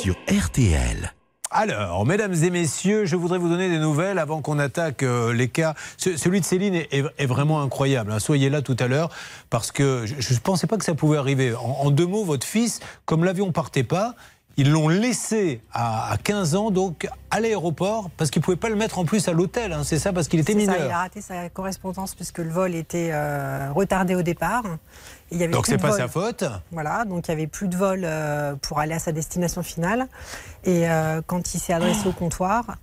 Sur 0.01 0.15
RTL. 0.29 1.13
Alors, 1.55 2.03
mesdames 2.07 2.33
et 2.33 2.49
messieurs, 2.49 3.05
je 3.05 3.15
voudrais 3.15 3.37
vous 3.37 3.47
donner 3.49 3.69
des 3.69 3.77
nouvelles 3.77 4.17
avant 4.17 4.41
qu'on 4.41 4.57
attaque 4.57 5.03
euh, 5.03 5.33
les 5.33 5.49
cas. 5.49 5.75
Ce- 5.97 6.17
celui 6.17 6.39
de 6.41 6.45
Céline 6.45 6.73
est, 6.73 6.91
est- 6.91 7.03
est 7.19 7.25
vraiment 7.27 7.61
incroyable. 7.61 8.11
hein. 8.11 8.17
Soyez 8.17 8.49
là 8.49 8.63
tout 8.63 8.75
à 8.79 8.87
l'heure 8.87 9.09
parce 9.51 9.71
que 9.71 10.05
je 10.07 10.33
ne 10.33 10.39
pensais 10.39 10.65
pas 10.65 10.77
que 10.77 10.83
ça 10.85 10.95
pouvait 10.95 11.17
arriver. 11.17 11.53
En, 11.53 11.77
en 11.85 11.91
deux 11.91 12.07
mots, 12.07 12.23
votre 12.23 12.47
fils, 12.47 12.79
comme 13.05 13.23
l'avion 13.23 13.51
partait 13.51 13.83
pas, 13.83 14.15
ils 14.57 14.71
l'ont 14.71 14.87
laissé 14.87 15.61
à, 15.73 16.11
à 16.11 16.17
15 16.17 16.55
ans 16.55 16.69
donc 16.71 17.07
à 17.31 17.39
l'aéroport 17.39 18.09
parce 18.17 18.29
qu'ils 18.29 18.39
ne 18.41 18.43
pouvaient 18.45 18.57
pas 18.57 18.69
le 18.69 18.75
mettre 18.75 18.99
en 18.99 19.05
plus 19.05 19.27
à 19.27 19.31
l'hôtel. 19.33 19.73
hein. 19.73 19.81
C'est 19.83 19.97
ça 19.99 20.13
parce 20.13 20.27
qu'il 20.27 20.39
était 20.39 20.53
ça, 20.53 20.57
mineur. 20.59 20.75
il 20.85 20.91
a 20.91 20.97
raté 20.99 21.21
sa 21.21 21.49
correspondance 21.49 22.13
puisque 22.15 22.37
le 22.39 22.49
vol 22.51 22.75
était 22.75 23.09
euh, 23.11 23.69
retardé 23.73 24.15
au 24.15 24.21
départ. 24.21 24.63
Il 25.31 25.39
y 25.39 25.43
avait 25.43 25.53
Donc 25.53 25.65
c'est 25.65 25.77
pas 25.79 25.89
vol. 25.89 25.97
sa 25.99 26.07
faute. 26.07 26.43
Voilà, 26.71 27.05
donc 27.05 27.27
il 27.27 27.31
n'y 27.31 27.41
avait 27.41 27.47
plus 27.47 27.67
de 27.67 27.75
vol 27.75 28.01
euh, 28.03 28.55
pour 28.61 28.79
aller 28.79 28.93
à 28.93 28.99
sa 28.99 29.11
destination 29.11 29.63
finale. 29.63 30.07
Et 30.63 30.87
euh, 30.89 31.21
quand 31.25 31.55
il 31.55 31.59
s'est 31.59 31.73
adressé 31.73 32.07
au 32.07 32.11
comptoir, 32.11 32.77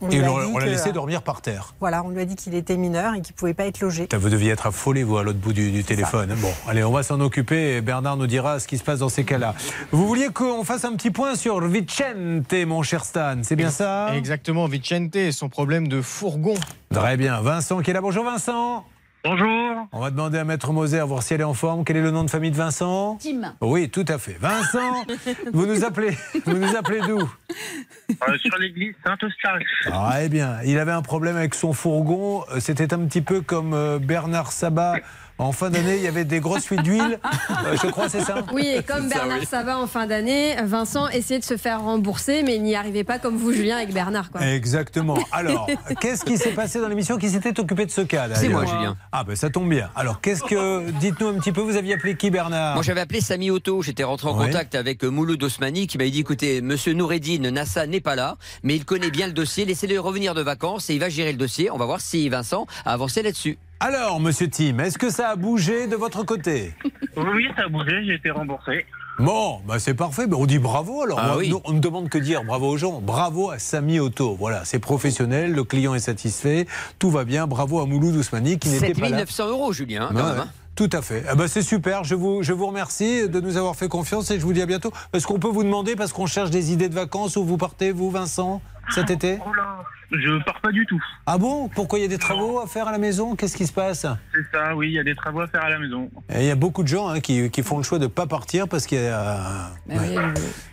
on 0.00 0.08
Et 0.10 0.18
lui 0.18 0.24
a 0.24 0.32
on, 0.32 0.58
l'a 0.58 0.66
laissé 0.66 0.92
dormir 0.92 1.22
par 1.22 1.42
terre. 1.42 1.74
Voilà, 1.80 2.02
on 2.04 2.10
lui 2.10 2.20
a 2.20 2.24
dit 2.24 2.36
qu'il 2.36 2.54
était 2.54 2.76
mineur 2.76 3.14
et 3.14 3.20
qu'il 3.20 3.34
ne 3.34 3.38
pouvait 3.38 3.54
pas 3.54 3.66
être 3.66 3.80
logé. 3.80 4.08
Vous 4.12 4.28
deviez 4.28 4.50
être 4.50 4.66
affolé, 4.66 5.02
vous, 5.02 5.18
à 5.18 5.22
l'autre 5.22 5.38
bout 5.38 5.52
du, 5.52 5.70
du 5.70 5.84
téléphone. 5.84 6.34
Bon, 6.38 6.52
allez, 6.68 6.84
on 6.84 6.92
va 6.92 7.02
s'en 7.02 7.20
occuper 7.20 7.76
et 7.76 7.80
Bernard 7.80 8.16
nous 8.16 8.26
dira 8.26 8.60
ce 8.60 8.66
qui 8.66 8.78
se 8.78 8.84
passe 8.84 9.00
dans 9.00 9.08
ces 9.08 9.24
cas-là. 9.24 9.54
Vous 9.92 10.06
vouliez 10.06 10.28
qu'on 10.28 10.64
fasse 10.64 10.84
un 10.84 10.92
petit 10.94 11.10
point 11.10 11.34
sur 11.34 11.60
Vicente, 11.60 12.52
mon 12.66 12.82
cher 12.82 13.04
Stan, 13.04 13.38
c'est 13.42 13.56
bien 13.56 13.70
ça? 13.70 14.14
Exactement, 14.14 14.66
Vicente 14.66 15.16
et 15.16 15.32
son 15.32 15.48
problème 15.48 15.88
de 15.88 16.00
fourgon. 16.00 16.54
Très 16.92 17.16
bien. 17.16 17.40
Vincent 17.40 17.80
qui 17.80 17.90
est 17.90 17.94
là. 17.94 18.00
Bonjour 18.00 18.24
Vincent. 18.24 18.84
Bonjour. 19.22 19.86
On 19.92 20.00
va 20.00 20.10
demander 20.10 20.38
à 20.38 20.44
Maître 20.44 20.72
Moser, 20.72 21.00
voir 21.02 21.22
si 21.22 21.34
elle 21.34 21.42
est 21.42 21.44
en 21.44 21.52
forme. 21.52 21.84
Quel 21.84 21.98
est 21.98 22.02
le 22.02 22.10
nom 22.10 22.24
de 22.24 22.30
famille 22.30 22.50
de 22.50 22.56
Vincent? 22.56 23.18
Tim. 23.20 23.54
Oui, 23.60 23.90
tout 23.90 24.04
à 24.08 24.16
fait. 24.16 24.36
Vincent, 24.40 25.04
vous 25.52 25.66
nous 25.66 25.84
appelez, 25.84 26.16
vous 26.46 26.56
nous 26.56 26.74
appelez 26.74 27.00
d'où? 27.06 27.20
Euh, 27.20 28.38
sur 28.38 28.56
l'église 28.58 28.94
Saint-Eustache. 29.04 29.88
Ah, 29.92 30.22
eh 30.22 30.30
bien, 30.30 30.56
il 30.64 30.78
avait 30.78 30.92
un 30.92 31.02
problème 31.02 31.36
avec 31.36 31.54
son 31.54 31.74
fourgon. 31.74 32.44
Euh, 32.50 32.60
C'était 32.60 32.94
un 32.94 33.00
petit 33.00 33.20
peu 33.20 33.42
comme 33.42 33.74
euh, 33.74 33.98
Bernard 33.98 34.52
Sabat 34.52 34.94
En 35.40 35.52
fin 35.52 35.70
d'année, 35.70 35.96
il 35.96 36.02
y 36.02 36.06
avait 36.06 36.26
des 36.26 36.38
grosses 36.38 36.66
fuites 36.66 36.82
d'huile. 36.82 37.18
Euh, 37.66 37.76
je 37.82 37.88
crois, 37.88 38.08
c'est 38.08 38.20
ça 38.22 38.36
Oui, 38.52 38.66
et 38.66 38.82
comme 38.82 39.02
C'est 39.08 39.14
ça, 39.14 39.20
Bernard 39.20 39.40
oui. 39.40 39.46
Sabat 39.46 39.78
en 39.78 39.86
fin 39.86 40.06
d'année, 40.06 40.56
Vincent 40.64 41.08
essayait 41.08 41.40
de 41.40 41.44
se 41.44 41.56
faire 41.56 41.82
rembourser, 41.82 42.42
mais 42.42 42.56
il 42.56 42.62
n'y 42.62 42.74
arrivait 42.74 43.04
pas 43.04 43.18
comme 43.18 43.36
vous, 43.36 43.52
Julien, 43.52 43.76
avec 43.76 43.92
Bernard. 43.92 44.30
Quoi. 44.30 44.46
Exactement. 44.46 45.18
Alors, 45.30 45.68
qu'est-ce 46.00 46.24
qui 46.24 46.38
s'est 46.38 46.52
passé 46.52 46.80
dans 46.80 46.88
l'émission 46.88 47.18
Qui 47.18 47.28
s'était 47.28 47.58
occupé 47.60 47.84
de 47.84 47.90
ce 47.90 48.00
cas 48.00 48.28
C'est 48.34 48.48
moi, 48.48 48.64
Julien. 48.64 48.96
Ah, 49.12 49.24
ben 49.24 49.36
ça 49.36 49.50
tombe 49.50 49.68
bien. 49.68 49.90
Alors, 49.94 50.20
qu'est-ce 50.20 50.42
que. 50.42 50.90
Dites-nous 51.00 51.28
un 51.28 51.34
petit 51.34 51.52
peu, 51.52 51.60
vous 51.60 51.76
aviez 51.76 51.94
appelé 51.94 52.16
qui, 52.16 52.30
Bernard? 52.30 52.74
Moi, 52.74 52.82
j'avais 52.82 53.00
appelé 53.00 53.20
Samy 53.20 53.50
Otto. 53.50 53.82
J'étais 53.82 54.04
rentré 54.04 54.28
en 54.28 54.34
contact 54.34 54.74
avec 54.74 55.04
euh, 55.04 55.08
Mouloud 55.10 55.42
Osmani 55.42 55.86
qui 55.86 55.98
m'a 55.98 56.04
dit 56.04 56.20
écoutez, 56.20 56.62
monsieur 56.62 56.94
Noureddin 56.94 57.50
Nassa 57.50 57.86
n'est 57.86 58.00
pas 58.00 58.14
là, 58.14 58.36
mais 58.62 58.74
il 58.76 58.84
connaît 58.84 59.10
bien 59.10 59.26
le 59.26 59.32
dossier. 59.32 59.66
Laissez-le 59.66 60.00
revenir 60.00 60.34
de 60.34 60.42
vacances 60.42 60.88
et 60.88 60.94
il 60.94 61.00
va 61.00 61.08
gérer 61.08 61.32
le 61.32 61.38
dossier. 61.38 61.70
On 61.70 61.76
va 61.76 61.84
voir 61.84 62.00
si 62.00 62.28
Vincent 62.28 62.66
a 62.84 62.92
avancé 62.92 63.22
là-dessus. 63.22 63.58
Alors, 63.80 64.20
monsieur 64.20 64.48
Tim, 64.48 64.78
est-ce 64.80 64.98
que 64.98 65.08
ça 65.10 65.30
a 65.30 65.36
bougé 65.36 65.86
de 65.86 65.96
votre 65.96 66.22
côté 66.24 66.74
Oui, 67.16 67.46
ça 67.56 67.62
a 67.64 67.68
bougé, 67.68 68.04
j'ai 68.04 68.14
été 68.14 68.30
remboursé. 68.30 68.84
Bon, 69.18 69.60
bah 69.66 69.78
c'est 69.78 69.94
parfait. 69.94 70.26
Ben, 70.26 70.36
on 70.38 70.46
dit 70.46 70.58
bravo 70.58 71.02
alors. 71.02 71.18
Ah 71.20 71.28
Moi, 71.28 71.36
oui. 71.38 71.48
nous, 71.50 71.60
on 71.64 71.72
ne 71.72 71.80
demande 71.80 72.08
que 72.08 72.18
dire 72.18 72.42
bravo 72.44 72.68
aux 72.68 72.76
gens. 72.76 73.00
Bravo 73.00 73.50
à 73.50 73.58
Samy 73.58 73.98
Auto. 74.00 74.34
Voilà, 74.38 74.64
c'est 74.64 74.78
professionnel, 74.78 75.52
le 75.52 75.64
client 75.64 75.94
est 75.94 75.98
satisfait, 76.00 76.66
tout 76.98 77.10
va 77.10 77.24
bien. 77.24 77.46
Bravo 77.46 77.80
à 77.80 77.86
Mouloud 77.86 78.14
Ousmani 78.16 78.58
qui 78.58 78.68
n'était 78.68 78.92
pas 78.94 79.08
là. 79.08 79.18
7900 79.18 79.48
euros, 79.48 79.72
Julien, 79.72 80.04
hein, 80.10 80.14
quand 80.14 80.24
même. 80.26 80.38
hein. 80.40 80.48
Tout 80.76 80.88
à 80.92 81.02
fait. 81.02 81.24
Ah 81.28 81.34
bah, 81.34 81.48
c'est 81.48 81.62
super. 81.62 82.04
Je 82.04 82.14
vous, 82.14 82.42
je 82.42 82.52
vous 82.54 82.66
remercie 82.66 83.28
de 83.28 83.40
nous 83.40 83.56
avoir 83.58 83.76
fait 83.76 83.88
confiance 83.88 84.30
et 84.30 84.38
je 84.40 84.44
vous 84.44 84.52
dis 84.54 84.62
à 84.62 84.66
bientôt. 84.66 84.92
Est-ce 85.12 85.26
qu'on 85.26 85.38
peut 85.38 85.48
vous 85.48 85.64
demander, 85.64 85.96
parce 85.96 86.12
qu'on 86.12 86.26
cherche 86.26 86.50
des 86.50 86.72
idées 86.72 86.88
de 86.88 86.94
vacances, 86.94 87.36
où 87.36 87.44
vous 87.44 87.58
partez, 87.58 87.92
vous, 87.92 88.10
Vincent, 88.10 88.62
cet 88.94 89.10
été? 89.10 89.38
Oh 89.46 89.52
là, 89.54 89.82
je 90.12 90.42
pars 90.44 90.60
pas 90.60 90.72
du 90.72 90.86
tout. 90.86 91.02
Ah 91.26 91.38
bon? 91.38 91.68
Pourquoi 91.68 91.98
il 91.98 92.02
y 92.02 92.04
a 92.04 92.08
des 92.08 92.18
travaux 92.18 92.60
à 92.60 92.66
faire 92.66 92.88
à 92.88 92.92
la 92.92 92.98
maison? 92.98 93.36
Qu'est-ce 93.36 93.56
qui 93.56 93.66
se 93.66 93.72
passe? 93.72 94.06
C'est 94.34 94.56
ça, 94.56 94.74
oui, 94.74 94.88
il 94.88 94.94
y 94.94 94.98
a 94.98 95.04
des 95.04 95.14
travaux 95.14 95.40
à 95.40 95.46
faire 95.46 95.64
à 95.64 95.70
la 95.70 95.78
maison. 95.78 96.10
Et 96.34 96.40
Il 96.40 96.46
y 96.46 96.50
a 96.50 96.54
beaucoup 96.56 96.82
de 96.82 96.88
gens 96.88 97.08
hein, 97.08 97.20
qui, 97.20 97.50
qui 97.50 97.62
font 97.62 97.76
le 97.78 97.82
choix 97.82 97.98
de 97.98 98.04
ne 98.04 98.08
pas 98.08 98.26
partir 98.26 98.68
parce 98.68 98.86
qu'il 98.86 99.00
y 99.00 99.06
a. 99.06 99.70
Bah 99.86 99.94
oui, 100.00 100.16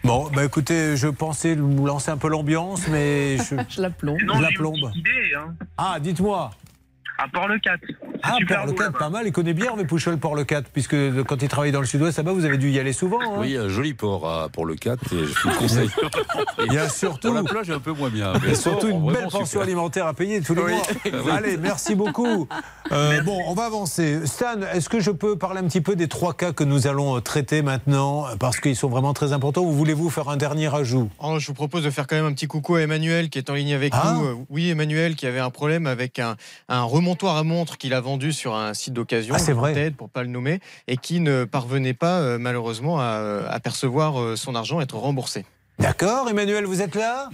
Bon, 0.03 0.29
bah 0.33 0.43
écoutez, 0.45 0.95
je 0.97 1.07
pensais 1.07 1.55
vous 1.55 1.85
lancer 1.85 2.11
un 2.11 2.17
peu 2.17 2.29
l'ambiance, 2.29 2.87
mais 2.87 3.37
je, 3.37 3.55
Je 3.69 3.81
la 3.81 3.89
plombe. 3.89 4.17
Non, 4.25 4.35
je 4.35 4.41
la 4.41 4.47
j'ai 4.47 4.53
une 4.53 4.59
plombe. 4.59 4.75
petite 4.81 4.95
idée, 4.97 5.33
hein. 5.37 5.53
Ah, 5.77 5.97
dites-moi. 5.99 6.51
À 7.17 7.27
Port-le-4. 7.27 7.77
C'est 7.87 7.95
Ah, 8.23 8.35
super 8.37 8.57
Port 8.57 8.65
le 8.67 8.71
beau 8.71 8.77
4, 8.77 8.85
là-bas. 8.93 8.99
pas 8.99 9.09
mal. 9.09 9.27
Il 9.27 9.31
connaît 9.31 9.53
bien 9.53 9.65
Hervé 9.67 9.85
Pouchol, 9.85 10.17
Port 10.17 10.35
le 10.35 10.43
4, 10.43 10.69
puisque 10.71 10.95
quand 11.23 11.41
il 11.41 11.47
travaille 11.47 11.71
dans 11.71 11.79
le 11.79 11.85
sud-ouest, 11.85 12.17
là-bas, 12.17 12.31
vous 12.33 12.45
avez 12.45 12.57
dû 12.57 12.69
y 12.71 12.79
aller 12.79 12.93
souvent. 12.93 13.19
hein 13.21 13.35
Oui, 13.37 13.55
un 13.57 13.69
joli 13.69 13.93
port 13.93 14.27
à- 14.29 14.49
pour 14.49 14.65
le 14.65 14.75
4 14.75 15.03
et 15.13 15.25
je 15.25 15.41
vous 15.43 15.49
le 15.49 15.55
conseille. 15.55 15.89
Il 16.67 16.73
y 16.73 16.77
a 16.77 16.89
surtout. 16.89 17.27
Pour 17.27 17.35
la 17.35 17.43
plage, 17.43 17.69
un 17.69 17.79
peu 17.79 17.91
moins 17.93 18.09
bien. 18.09 18.33
Il 18.43 18.49
y 18.49 18.51
a 18.51 18.55
surtout 18.55 18.87
une 18.87 19.05
belle 19.11 19.23
pension 19.23 19.45
super. 19.45 19.61
alimentaire 19.61 20.07
à 20.07 20.13
payer 20.13 20.41
tous 20.41 20.55
les 20.55 20.61
Oui. 20.63 20.73
mois. 21.23 21.33
Allez, 21.35 21.57
merci 21.57 21.95
beaucoup. 21.95 22.47
Euh, 22.93 23.21
bon, 23.21 23.37
on 23.47 23.53
va 23.53 23.65
avancer. 23.65 24.25
Stan, 24.25 24.61
est-ce 24.73 24.87
que 24.87 25.01
je 25.01 25.11
peux 25.11 25.37
parler 25.37 25.59
un 25.59 25.65
petit 25.65 25.81
peu 25.81 25.97
des 25.97 26.07
trois 26.07 26.33
cas 26.33 26.53
que 26.53 26.63
nous 26.63 26.87
allons 26.87 27.17
euh, 27.17 27.19
traiter 27.19 27.61
maintenant 27.61 28.27
Parce 28.39 28.61
qu'ils 28.61 28.77
sont 28.77 28.87
vraiment 28.87 29.11
très 29.13 29.33
importants. 29.33 29.63
Ou 29.63 29.73
voulez-vous 29.73 30.09
faire 30.09 30.29
un 30.29 30.37
dernier 30.37 30.73
ajout? 30.73 31.09
Oh, 31.21 31.37
je 31.37 31.47
vous 31.47 31.53
propose 31.53 31.83
de 31.83 31.89
faire 31.89 32.07
quand 32.07 32.15
même 32.15 32.23
un 32.27 32.31
petit 32.31 32.47
coucou 32.47 32.75
à 32.75 32.81
Emmanuel 32.83 33.29
qui 33.29 33.39
est 33.39 33.49
en 33.49 33.55
ligne 33.55 33.73
avec 33.73 33.91
Ah. 33.93 34.13
nous. 34.15 34.23
Euh, 34.25 34.35
Oui, 34.49 34.69
Emmanuel 34.69 35.15
qui 35.17 35.27
avait 35.27 35.41
un 35.41 35.49
problème 35.49 35.85
avec 35.85 36.17
un, 36.19 36.37
un 36.69 36.83
remontoir 37.07 37.37
à 37.37 37.43
montre 37.43 37.77
qu'il 37.77 37.93
a 37.93 38.01
vendu 38.01 38.33
sur 38.33 38.53
un 38.53 38.73
site 38.73 38.93
d'occasion, 38.93 39.33
Ah, 39.37 39.39
c'est 39.39 39.53
vrai. 39.53 39.91
Pour 39.91 40.09
pas 40.09 40.23
le 40.23 40.29
nommer, 40.29 40.59
et 40.89 40.97
qui 40.97 41.21
ne 41.21 41.45
parvenait 41.45 41.93
pas 41.93 42.19
euh, 42.19 42.37
malheureusement 42.37 42.99
à, 42.99 43.19
euh, 43.21 43.47
à 43.49 43.61
percevoir 43.61 44.19
euh, 44.19 44.35
son 44.35 44.55
argent, 44.55 44.81
être 44.81 44.97
remboursé. 44.97 45.45
D'accord, 45.79 46.27
Emmanuel, 46.29 46.65
vous 46.65 46.81
êtes 46.81 46.95
là? 46.95 47.29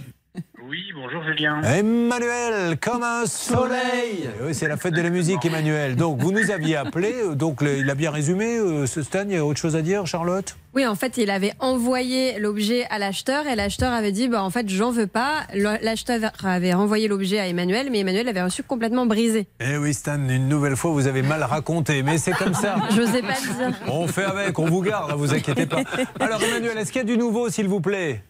Oui, 0.68 0.80
bonjour 0.96 1.22
Julien. 1.22 1.62
Emmanuel, 1.62 2.76
comme 2.80 3.04
un 3.04 3.24
soleil. 3.26 4.28
Oui, 4.42 4.52
c'est 4.52 4.66
la 4.66 4.76
fête 4.76 4.94
de 4.94 5.00
la 5.00 5.10
musique, 5.10 5.44
Emmanuel. 5.44 5.94
Donc, 5.94 6.18
vous 6.20 6.32
nous 6.32 6.50
aviez 6.50 6.74
appelé. 6.74 7.12
euh, 7.22 7.34
Donc, 7.36 7.58
il 7.62 7.88
a 7.88 7.94
bien 7.94 8.10
résumé. 8.10 8.56
euh, 8.58 8.86
Ce 8.86 9.02
Stan, 9.02 9.22
il 9.28 9.32
y 9.34 9.36
a 9.36 9.44
autre 9.44 9.60
chose 9.60 9.76
à 9.76 9.82
dire, 9.82 10.06
Charlotte? 10.06 10.56
Oui, 10.74 10.86
en 10.86 10.96
fait, 10.96 11.18
il 11.18 11.30
avait 11.30 11.52
envoyé 11.60 12.40
l'objet 12.40 12.84
à 12.90 12.98
l'acheteur 12.98 13.46
et 13.46 13.54
l'acheteur 13.54 13.92
avait 13.92 14.10
dit 14.10 14.26
bah, 14.26 14.42
en 14.42 14.50
fait, 14.50 14.68
j'en 14.68 14.90
veux 14.90 15.06
pas. 15.06 15.42
L'acheteur 15.54 16.18
avait 16.42 16.72
renvoyé 16.74 17.06
l'objet 17.06 17.38
à 17.38 17.46
Emmanuel, 17.46 17.88
mais 17.92 18.00
Emmanuel 18.00 18.26
l'avait 18.26 18.42
reçu 18.42 18.64
complètement 18.64 19.06
brisé. 19.06 19.46
Eh 19.60 19.76
oui, 19.76 19.94
Stan, 19.94 20.14
une 20.28 20.48
nouvelle 20.48 20.74
fois, 20.76 20.90
vous 20.90 21.06
avez 21.06 21.22
mal 21.22 21.44
raconté. 21.44 22.02
Mais 22.02 22.18
c'est 22.18 22.32
comme 22.32 22.54
ça. 22.54 22.74
Je 22.90 23.02
sais 23.02 23.22
pas 23.22 23.34
dire. 23.40 23.78
On 23.86 24.08
fait 24.08 24.24
avec, 24.24 24.58
on 24.58 24.64
vous 24.66 24.82
garde, 24.82 25.10
ne 25.12 25.16
vous 25.16 25.32
inquiétez 25.32 25.66
pas. 25.66 25.82
Alors, 26.18 26.42
Emmanuel, 26.42 26.76
est-ce 26.78 26.90
qu'il 26.90 27.02
y 27.02 27.04
a 27.04 27.06
du 27.06 27.18
nouveau, 27.18 27.50
s'il 27.50 27.68
vous 27.68 27.80
plaît? 27.80 28.24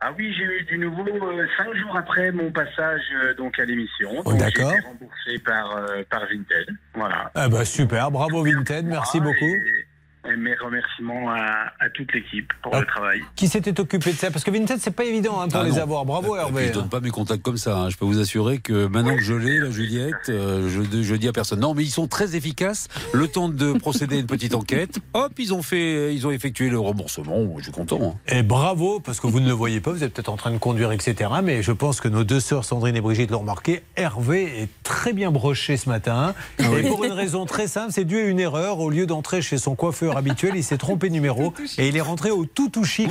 Ah 0.00 0.12
oui, 0.16 0.32
j'ai 0.36 0.44
eu 0.44 0.62
du 0.64 0.78
nouveau 0.78 1.06
euh, 1.08 1.46
cinq 1.56 1.74
jours 1.74 1.96
après 1.96 2.30
mon 2.30 2.50
passage 2.52 3.00
euh, 3.14 3.34
donc 3.34 3.58
à 3.58 3.64
l'émission. 3.64 4.10
Oh, 4.18 4.30
Donc, 4.30 4.38
d'accord. 4.38 4.70
J'ai 4.70 4.76
été 4.78 4.86
remboursé 4.86 5.38
par, 5.38 5.76
euh, 5.76 6.02
par 6.10 6.20
Vinted. 6.26 6.68
Voilà. 6.94 7.30
Ah 7.34 7.48
bah 7.48 7.64
super, 7.64 8.10
bravo 8.10 8.44
Vinted, 8.44 8.84
merci 8.84 9.20
beaucoup. 9.20 9.44
Et 9.44 9.85
mes 10.36 10.54
remerciements 10.56 11.30
à, 11.30 11.72
à 11.78 11.90
toute 11.94 12.12
l'équipe 12.12 12.52
pour 12.62 12.74
Ah. 12.74 12.80
le 12.80 12.86
travail. 12.86 13.20
Qui 13.36 13.48
s'était 13.48 13.78
occupé 13.80 14.12
de 14.12 14.16
ça 14.16 14.30
Parce 14.30 14.44
que 14.44 14.50
Vinted, 14.50 14.78
c'est 14.80 14.90
pas 14.94 15.04
évident 15.04 15.40
hein, 15.40 15.48
pour 15.48 15.60
Ah 15.60 15.64
les 15.64 15.72
non. 15.72 15.78
avoir. 15.82 16.04
Bravo 16.04 16.34
Et 16.36 16.38
puis, 16.38 16.48
Hervé. 16.48 16.68
je 16.68 16.72
donne 16.72 16.88
pas 16.88 17.00
mes 17.00 17.10
contacts 17.10 17.42
comme 17.42 17.56
ça. 17.56 17.76
hein. 17.76 17.90
Je 17.90 17.96
peux 17.96 18.04
vous 18.04 18.18
assurer 18.20 18.58
que 18.58 18.86
maintenant 18.86 19.16
que 19.16 19.22
je 19.22 19.34
l'ai, 19.34 19.58
la 19.58 19.70
Juliette, 19.70 20.14
euh, 20.28 20.68
je, 20.68 21.02
je 21.02 21.14
dis 21.14 21.28
à 21.28 21.32
personne. 21.32 21.60
Non, 21.60 21.74
mais 21.74 21.82
ils 21.84 21.90
sont 21.90 22.08
très 22.08 22.36
efficaces. 22.36 22.88
Le 23.12 23.28
temps 23.28 23.48
de 23.48 23.72
procéder 23.74 24.16
à 24.16 24.18
une 24.20 24.26
petite 24.26 24.54
enquête. 24.54 24.98
Hop, 25.14 25.32
ils 25.38 25.52
ont 25.54 25.62
fait, 25.62 26.14
ils 26.14 26.26
ont 26.26 26.30
effectué 26.30 26.68
le 26.70 26.78
remboursement. 26.78 27.44
Je 27.58 27.64
suis 27.64 27.72
content. 27.72 27.98
hein. 28.02 28.34
Et 28.34 28.42
bravo, 28.42 29.00
parce 29.00 29.20
que 29.20 29.26
vous 29.26 29.40
ne 29.40 29.46
le 29.46 29.52
voyez 29.52 29.80
pas, 29.80 29.90
vous 29.92 30.02
êtes 30.04 30.12
peut-être 30.14 30.28
en 30.30 30.36
train 30.36 30.50
de 30.50 30.58
conduire, 30.58 30.92
etc. 30.92 31.30
Mais 31.42 31.62
je 31.62 31.72
pense 31.72 32.00
que 32.00 32.08
nos 32.08 32.24
deux 32.24 32.40
sœurs, 32.40 32.64
Sandrine 32.64 32.96
et 32.96 33.00
Brigitte, 33.00 33.30
l'ont 33.30 33.40
remarqué. 33.40 33.82
Hervé 33.96 34.62
est 34.62 34.68
très 34.82 35.12
bien 35.12 35.30
broché 35.30 35.76
ce 35.76 35.88
matin. 35.88 36.34
et 36.58 36.82
pour 36.88 37.04
une 37.04 37.12
raison 37.12 37.46
très 37.46 37.66
simple, 37.66 37.92
c'est 37.92 38.04
dû 38.04 38.16
à 38.18 38.24
une 38.26 38.40
erreur. 38.40 38.78
Au 38.80 38.90
lieu 38.90 39.06
d'entrer 39.06 39.42
chez 39.42 39.58
son 39.58 39.74
coiffeur 39.74 40.15
habituel, 40.16 40.52
il 40.56 40.64
s'est 40.64 40.78
trompé 40.78 41.08
de 41.08 41.14
numéro. 41.14 41.52
Et 41.78 41.88
il 41.88 41.96
est 41.96 42.00
rentré 42.00 42.30
au 42.30 42.44
tout 42.44 42.68
tout 42.68 42.84
chic. 42.84 43.10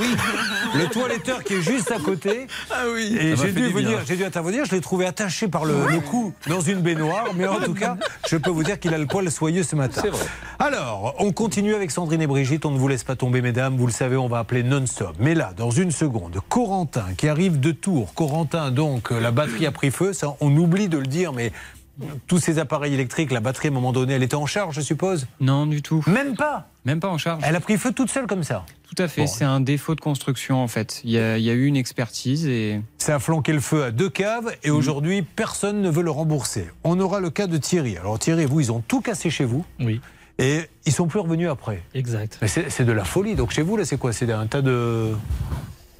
Le 0.74 0.86
toiletteur 0.88 1.44
qui 1.44 1.54
est 1.54 1.62
juste 1.62 1.90
à 1.92 1.98
côté. 1.98 2.46
Ah 2.70 2.84
oui. 2.92 3.16
Et 3.18 3.36
j'ai 3.36 3.52
dû 3.52 3.68
venir, 3.68 4.00
j'ai 4.06 4.16
dû 4.16 4.24
intervenir, 4.24 4.64
je 4.64 4.74
l'ai 4.74 4.80
trouvé 4.80 5.06
attaché 5.06 5.48
par 5.48 5.64
le, 5.64 5.86
le 5.88 6.00
cou 6.00 6.32
dans 6.48 6.60
une 6.60 6.80
baignoire, 6.80 7.28
mais 7.34 7.46
en 7.46 7.60
tout 7.60 7.74
cas, 7.74 7.96
je 8.28 8.36
peux 8.36 8.50
vous 8.50 8.62
dire 8.62 8.78
qu'il 8.78 8.92
a 8.94 8.98
le 8.98 9.06
poil 9.06 9.30
soyeux 9.30 9.62
ce 9.62 9.76
matin. 9.76 10.00
C'est 10.04 10.10
vrai. 10.10 10.26
Alors, 10.58 11.14
on 11.18 11.32
continue 11.32 11.74
avec 11.74 11.90
Sandrine 11.90 12.22
et 12.22 12.26
Brigitte, 12.26 12.64
on 12.66 12.70
ne 12.70 12.78
vous 12.78 12.88
laisse 12.88 13.04
pas 13.04 13.16
tomber, 13.16 13.42
mesdames, 13.42 13.76
vous 13.76 13.86
le 13.86 13.92
savez, 13.92 14.16
on 14.16 14.28
va 14.28 14.38
appeler 14.38 14.62
non-stop. 14.62 15.16
Mais 15.18 15.34
là, 15.34 15.52
dans 15.56 15.70
une 15.70 15.90
seconde, 15.90 16.38
Corentin 16.48 17.06
qui 17.16 17.28
arrive 17.28 17.60
de 17.60 17.72
Tours, 17.72 18.14
Corentin, 18.14 18.70
donc, 18.70 19.12
euh, 19.12 19.20
la 19.20 19.30
batterie 19.30 19.66
a 19.66 19.72
pris 19.72 19.90
feu, 19.90 20.12
ça, 20.12 20.34
on 20.40 20.56
oublie 20.56 20.88
de 20.88 20.98
le 20.98 21.06
dire, 21.06 21.32
mais 21.32 21.52
tous 22.26 22.38
ces 22.38 22.58
appareils 22.58 22.94
électriques, 22.94 23.32
la 23.32 23.40
batterie, 23.40 23.68
à 23.68 23.70
un 23.70 23.74
moment 23.74 23.92
donné, 23.92 24.14
elle 24.14 24.22
était 24.22 24.34
en 24.34 24.46
charge, 24.46 24.76
je 24.76 24.80
suppose? 24.80 25.26
Non, 25.40 25.66
du 25.66 25.82
tout. 25.82 26.02
Même 26.06 26.36
pas? 26.36 26.68
Même 26.86 27.00
pas 27.00 27.08
en 27.08 27.18
charge. 27.18 27.42
Elle 27.44 27.56
a 27.56 27.60
pris 27.60 27.76
feu 27.78 27.92
toute 27.92 28.10
seule 28.10 28.28
comme 28.28 28.44
ça 28.44 28.64
Tout 28.88 29.02
à 29.02 29.08
fait. 29.08 29.22
Bon. 29.22 29.26
C'est 29.26 29.44
un 29.44 29.58
défaut 29.58 29.96
de 29.96 30.00
construction, 30.00 30.62
en 30.62 30.68
fait. 30.68 31.00
Il 31.02 31.10
y 31.10 31.18
a, 31.18 31.36
il 31.36 31.42
y 31.42 31.50
a 31.50 31.52
eu 31.52 31.66
une 31.66 31.76
expertise 31.76 32.46
et. 32.46 32.80
Ça 32.98 33.16
a 33.16 33.18
flanqué 33.18 33.52
le 33.52 33.60
feu 33.60 33.82
à 33.82 33.90
deux 33.90 34.08
caves 34.08 34.54
et 34.62 34.70
aujourd'hui, 34.70 35.22
personne 35.22 35.82
ne 35.82 35.90
veut 35.90 36.04
le 36.04 36.12
rembourser. 36.12 36.68
On 36.84 36.98
aura 37.00 37.18
le 37.18 37.30
cas 37.30 37.48
de 37.48 37.56
Thierry. 37.56 37.98
Alors 37.98 38.20
Thierry 38.20 38.42
et 38.42 38.46
vous, 38.46 38.60
ils 38.60 38.70
ont 38.70 38.84
tout 38.86 39.00
cassé 39.00 39.30
chez 39.30 39.44
vous. 39.44 39.64
Oui. 39.80 40.00
Et 40.38 40.60
ils 40.84 40.92
sont 40.92 41.08
plus 41.08 41.18
revenus 41.18 41.48
après. 41.48 41.82
Exact. 41.94 42.38
Mais 42.40 42.48
c'est 42.48 42.70
c'est 42.70 42.84
de 42.84 42.92
la 42.92 43.04
folie. 43.04 43.34
Donc 43.34 43.50
chez 43.50 43.62
vous, 43.62 43.76
là, 43.76 43.84
c'est 43.84 43.96
quoi? 43.96 44.12
C'est 44.12 44.30
un 44.30 44.46
tas 44.46 44.62
de. 44.62 45.12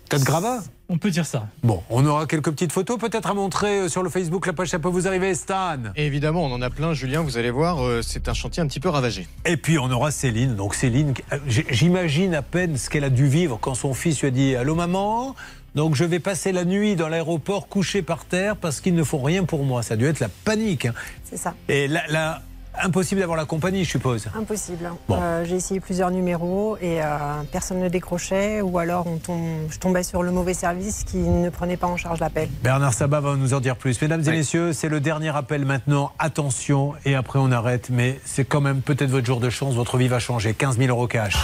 Tas 0.09 0.19
de 0.19 0.25
gravats 0.25 0.63
On 0.89 0.99
peut 0.99 1.11
dire 1.11 1.27
ça. 1.27 1.47
Bon, 1.63 1.83
on 1.91 2.05
aura 2.07 2.27
quelques 2.27 2.51
petites 2.51 2.73
photos 2.73 2.99
peut-être 2.99 3.29
à 3.31 3.35
montrer 3.35 3.81
euh, 3.81 3.89
sur 3.89 4.03
le 4.03 4.11
Facebook, 4.11 4.47
la 4.47 4.53
page 4.53 4.69
Ça 4.69 4.79
peut 4.79 4.89
vous 4.89 5.07
arriver, 5.07 5.35
Stan. 5.35 5.79
Et 5.97 6.07
évidemment, 6.07 6.45
on 6.45 6.53
en 6.53 6.63
a 6.63 6.71
plein, 6.71 6.93
Julien, 6.95 7.23
vous 7.23 7.39
allez 7.39 7.51
voir, 7.51 7.85
euh, 7.85 8.03
c'est 8.03 8.29
un 8.29 8.35
chantier 8.35 8.63
un 8.63 8.67
petit 8.67 8.81
peu 8.81 8.89
ravagé. 8.89 9.27
Et 9.45 9.57
puis 9.57 9.79
on 9.79 9.91
aura 9.91 10.11
Céline. 10.11 10.55
Donc 10.55 10.75
Céline, 10.75 11.15
euh, 11.33 11.39
j'imagine 11.49 12.35
à 12.35 12.43
peine 12.43 12.77
ce 12.77 12.89
qu'elle 12.91 13.05
a 13.05 13.11
dû 13.11 13.27
vivre 13.27 13.59
quand 13.61 13.75
son 13.75 13.95
fils 13.95 14.21
lui 14.21 14.29
a 14.29 14.31
dit 14.31 14.57
Allô 14.57 14.75
maman? 14.75 15.35
Donc 15.75 15.95
je 15.95 16.05
vais 16.05 16.21
passer 16.21 16.53
la 16.53 16.65
nuit 16.65 16.97
dans 16.97 17.09
l'aéroport 17.09 17.69
couché 17.69 18.01
par 18.01 18.25
terre 18.25 18.57
parce 18.57 18.81
qu'ils 18.81 18.95
ne 18.95 19.05
font 19.05 19.23
rien 19.23 19.45
pour 19.45 19.63
moi. 19.65 19.83
Ça 19.83 19.95
a 19.95 19.97
dû 19.99 20.07
être 20.07 20.21
la 20.21 20.29
panique. 20.29 20.87
hein. 20.87 20.95
C'est 21.25 21.37
ça. 21.37 21.55
Et 21.69 21.87
là, 21.87 22.01
là, 22.09 22.41
impossible 22.83 23.21
d'avoir 23.21 23.37
la 23.37 23.45
compagnie, 23.45 23.85
je 23.85 23.91
suppose. 23.91 24.27
Impossible. 24.37 24.91
Bon. 25.09 25.19
Euh, 25.21 25.45
J'ai 25.45 25.57
essayé 25.57 25.81
plusieurs 25.81 26.11
numéros 26.11 26.77
et 26.81 27.01
euh, 27.03 27.07
personne 27.53 27.81
ne 27.81 27.89
décrochait 27.89 28.61
ou 28.61 28.79
alors 28.79 29.07
on 29.07 29.17
tombe- 29.19 29.69
je 29.71 29.79
tombais 29.79 30.03
sur 30.03 30.23
le 30.23 30.31
mauvais 30.31 30.55
service 30.55 31.05
qui 31.05 31.19
ne 31.19 31.49
prenait 31.51 31.77
pas 31.77 31.87
en 31.87 31.97
charge 31.97 32.21
l'appel. 32.21 32.49
Bernard 32.63 32.95
Sabat 32.95 33.21
va 33.21 33.35
nous 33.37 33.55
en 33.55 33.61
dire 33.61 33.77
plus. 33.77 34.01
Mesdames 34.03 34.23
et 34.27 34.31
messieurs, 34.31 34.73
c'est 34.73 34.89
le 34.89 35.01
dernier 35.01 35.35
appel 35.37 35.65
maintenant. 35.65 36.13
Attention, 36.19 36.95
et 37.05 37.15
après 37.15 37.39
on 37.39 37.51
arrête. 37.53 37.89
Mais 37.91 38.21
c'est 38.25 38.45
quand 38.45 38.61
même 38.61 38.81
peut-être 38.83 39.11
votre 39.11 39.27
jour 39.27 39.41
de 39.41 39.51
chance. 39.51 39.75
Votre 39.75 39.97
vie 39.99 40.09
va 40.09 40.19
changer. 40.19 40.55
15 40.55 40.79
000 40.79 40.89
euros 40.91 41.07
cash. 41.07 41.37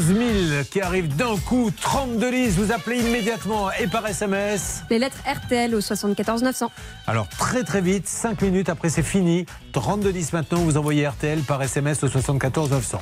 15 0.00 0.14
15 0.14 0.16
000 0.16 0.64
qui 0.70 0.80
arrivent 0.80 1.14
d'un 1.14 1.36
coup. 1.36 1.70
32 1.78 2.30
10, 2.30 2.56
vous 2.56 2.72
appelez 2.72 3.00
immédiatement 3.00 3.70
et 3.72 3.86
par 3.86 4.06
SMS. 4.06 4.82
Les 4.88 4.98
lettres 4.98 5.18
RTL 5.26 5.74
au 5.74 5.80
74 5.80 6.42
900. 6.42 6.70
Alors 7.06 7.28
très 7.28 7.64
très 7.64 7.80
vite, 7.80 8.06
5 8.06 8.40
minutes 8.42 8.68
après 8.68 8.88
c'est 8.88 9.02
fini. 9.02 9.44
32 9.72 10.12
10 10.12 10.32
maintenant, 10.32 10.60
vous 10.60 10.76
envoyez 10.76 11.06
RTL 11.06 11.40
par 11.40 11.62
SMS 11.62 12.02
au 12.02 12.08
74 12.08 12.70
900. 12.70 13.00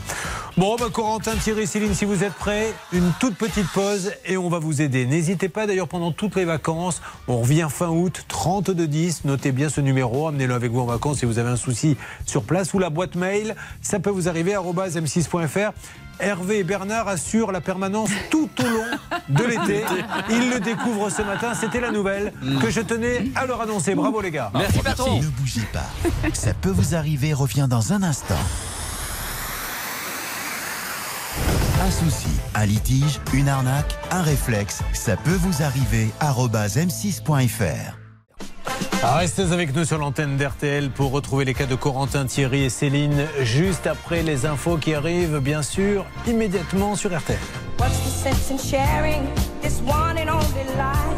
Bon, 0.56 0.76
bah, 0.76 0.86
Corentin, 0.92 1.36
Thierry, 1.36 1.66
Céline, 1.66 1.94
si 1.94 2.04
vous 2.04 2.24
êtes 2.24 2.32
prêts, 2.32 2.74
une 2.92 3.12
toute 3.20 3.36
petite 3.36 3.70
pause 3.72 4.12
et 4.26 4.36
on 4.36 4.48
va 4.48 4.58
vous 4.58 4.82
aider. 4.82 5.06
N'hésitez 5.06 5.48
pas 5.48 5.66
d'ailleurs 5.66 5.88
pendant 5.88 6.10
toutes 6.10 6.34
les 6.34 6.44
vacances, 6.44 7.00
on 7.28 7.38
revient 7.38 7.68
fin 7.70 7.88
août, 7.88 8.24
32 8.26 8.86
10, 8.88 9.24
notez 9.24 9.52
bien 9.52 9.68
ce 9.68 9.80
numéro, 9.80 10.26
amenez-le 10.26 10.54
avec 10.54 10.72
vous 10.72 10.80
en 10.80 10.86
vacances 10.86 11.20
si 11.20 11.26
vous 11.26 11.38
avez 11.38 11.50
un 11.50 11.56
souci 11.56 11.96
sur 12.26 12.42
place 12.42 12.74
ou 12.74 12.78
la 12.78 12.90
boîte 12.90 13.14
mail, 13.14 13.54
ça 13.82 14.00
peut 14.00 14.10
vous 14.10 14.28
arriver 14.28 14.54
m6.fr. 14.54 15.72
Hervé 16.20 16.59
et 16.59 16.65
Bernard 16.65 17.09
assurent 17.09 17.53
la 17.53 17.61
permanence 17.61 18.11
tout 18.31 18.51
au 18.61 18.62
long 18.62 18.99
de 19.28 19.45
l'été. 19.45 19.85
Ils 20.31 20.51
le 20.51 20.61
découvrent 20.61 21.11
ce 21.11 21.23
matin. 21.23 21.55
C'était 21.55 21.81
la 21.81 21.90
nouvelle 21.90 22.32
que 22.61 22.70
je 22.70 22.81
tenais 22.81 23.31
à 23.35 23.47
leur 23.47 23.61
annoncer. 23.61 23.95
Bravo 23.95 24.20
les 24.20 24.31
gars. 24.31 24.51
Merci, 24.55 24.78
patron. 24.81 25.20
Ne 25.20 25.28
bougez 25.28 25.66
pas. 25.73 25.86
Ça 26.32 26.55
peut 26.55 26.70
vous 26.70 26.95
arriver. 26.95 27.32
Revient 27.32 27.66
dans 27.69 27.93
un 27.93 28.03
instant. 28.03 28.35
Un 31.81 31.90
souci, 31.90 32.28
un 32.55 32.66
litige, 32.66 33.20
une 33.32 33.49
arnaque, 33.49 33.97
un 34.11 34.23
réflexe. 34.23 34.81
Ça 34.93 35.16
peut 35.16 35.39
vous 35.40 35.62
arriver. 35.62 36.09
arobase 36.20 36.77
m6.fr. 36.77 37.97
Ah, 39.03 39.19
Restez 39.19 39.53
avec 39.53 39.74
nous 39.74 39.85
sur 39.85 39.99
l'antenne 39.99 40.36
d'RTL 40.36 40.90
pour 40.90 41.12
retrouver 41.12 41.45
les 41.45 41.55
cas 41.55 41.66
de 41.66 41.74
Corentin, 41.74 42.27
Thierry 42.27 42.65
et 42.65 42.70
Céline 42.70 43.27
juste 43.43 43.86
après 43.86 44.23
les 44.23 44.47
infos 44.47 44.77
qui 44.77 44.95
arrivent, 44.95 45.39
bien 45.39 45.62
sûr, 45.62 46.05
immédiatement 46.27 46.95
sur 46.97 47.16
RTL. 47.16 47.39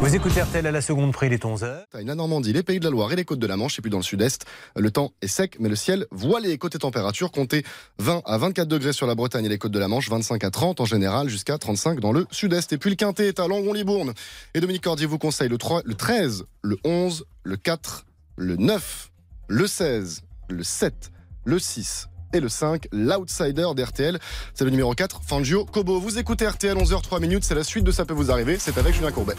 Vous 0.01 0.15
écoutez 0.15 0.41
RTL 0.41 0.65
à 0.65 0.71
la 0.71 0.81
seconde 0.81 1.13
près, 1.13 1.27
il 1.27 1.33
est 1.33 1.45
11h. 1.45 1.83
La 2.03 2.15
Normandie, 2.15 2.53
les 2.53 2.63
pays 2.63 2.79
de 2.79 2.83
la 2.83 2.89
Loire 2.89 3.13
et 3.13 3.15
les 3.15 3.23
côtes 3.23 3.39
de 3.39 3.45
la 3.45 3.55
Manche, 3.55 3.77
et 3.77 3.81
puis 3.83 3.91
dans 3.91 3.99
le 3.99 4.03
sud-est, 4.03 4.45
le 4.75 4.89
temps 4.89 5.13
est 5.21 5.27
sec, 5.27 5.57
mais 5.59 5.69
le 5.69 5.75
ciel 5.75 6.07
voilé. 6.09 6.57
Côté 6.57 6.79
température, 6.79 7.31
comptez 7.31 7.63
20 7.99 8.23
à 8.25 8.37
24 8.37 8.67
degrés 8.67 8.93
sur 8.93 9.05
la 9.05 9.13
Bretagne 9.13 9.45
et 9.45 9.49
les 9.49 9.59
côtes 9.59 9.71
de 9.71 9.79
la 9.79 9.87
Manche, 9.87 10.09
25 10.09 10.43
à 10.43 10.49
30 10.49 10.81
en 10.81 10.85
général, 10.85 11.29
jusqu'à 11.29 11.57
35 11.57 11.99
dans 11.99 12.11
le 12.11 12.25
sud-est. 12.31 12.73
Et 12.73 12.77
puis 12.77 12.89
le 12.89 12.95
quintet 12.95 13.27
est 13.27 13.39
à 13.39 13.47
Langon-Libourne. 13.47 14.13
Et 14.53 14.59
Dominique 14.59 14.83
Cordier 14.83 15.05
vous 15.05 15.19
conseille 15.19 15.49
le, 15.49 15.57
3, 15.57 15.83
le 15.85 15.93
13, 15.93 16.45
le 16.63 16.77
11, 16.83 17.25
le 17.43 17.57
4, 17.57 18.05
le 18.37 18.55
9, 18.55 19.11
le 19.47 19.67
16, 19.67 20.23
le 20.49 20.63
7, 20.63 21.11
le 21.45 21.59
6 21.59 22.07
et 22.33 22.39
le 22.39 22.49
5, 22.49 22.87
l'outsider 22.91 23.67
d'RTL. 23.75 24.19
C'est 24.53 24.63
le 24.63 24.71
numéro 24.71 24.93
4, 24.93 25.21
Fangio 25.25 25.65
Kobo. 25.65 25.99
Vous 25.99 26.17
écoutez 26.17 26.47
RTL 26.47 26.77
11h3 26.77 27.19
minutes, 27.19 27.43
c'est 27.43 27.55
la 27.55 27.63
suite 27.63 27.83
de 27.83 27.91
Ça 27.91 28.05
peut 28.05 28.13
vous 28.13 28.31
arriver, 28.31 28.57
c'est 28.59 28.77
avec 28.77 28.95
Julien 28.95 29.11
Courbet. 29.11 29.35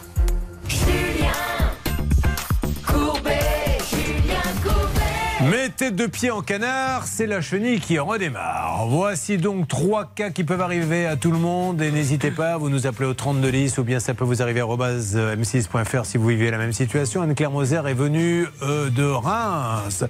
Courbet, 2.87 3.79
Julien 3.91 4.41
Courbet. 4.63 5.51
Mettez 5.51 5.91
deux 5.91 6.09
pieds 6.09 6.31
en 6.31 6.43
canard, 6.43 7.07
c'est 7.07 7.27
la 7.27 7.41
chenille 7.41 7.81
qui 7.81 7.99
redémarre. 7.99 8.87
Voici 8.89 9.39
donc 9.39 9.69
trois 9.69 10.13
cas 10.15 10.31
qui 10.31 10.45
peuvent 10.45 10.61
arriver 10.61 11.07
à 11.07 11.17
tout 11.17 11.31
le 11.31 11.39
monde 11.39 11.83
et 11.83 11.91
n'hésitez 11.91 12.31
pas, 12.31 12.57
vous 12.59 12.71
nous 12.71 12.87
appelez 12.87 13.09
au 13.09 13.15
3210 13.15 13.79
ou 13.79 13.85
bien 13.85 14.01
ça 14.01 14.15
peut 14.15 14.25
vous 14.25 14.43
arriver 14.43 14.61
à 14.61 14.65
arobase, 14.65 15.15
euh, 15.17 15.37
m6.fr 15.37 16.05
si 16.05 16.19
vous 16.19 16.29
vivez 16.29 16.51
la 16.51 16.59
même 16.59 16.73
situation. 16.73 17.23
Anne-Claire 17.23 17.51
Moser 17.51 17.83
est 17.87 17.95
venue 17.95 18.47
euh, 18.63 18.91
de 18.91 19.05
Reims. 19.05 20.05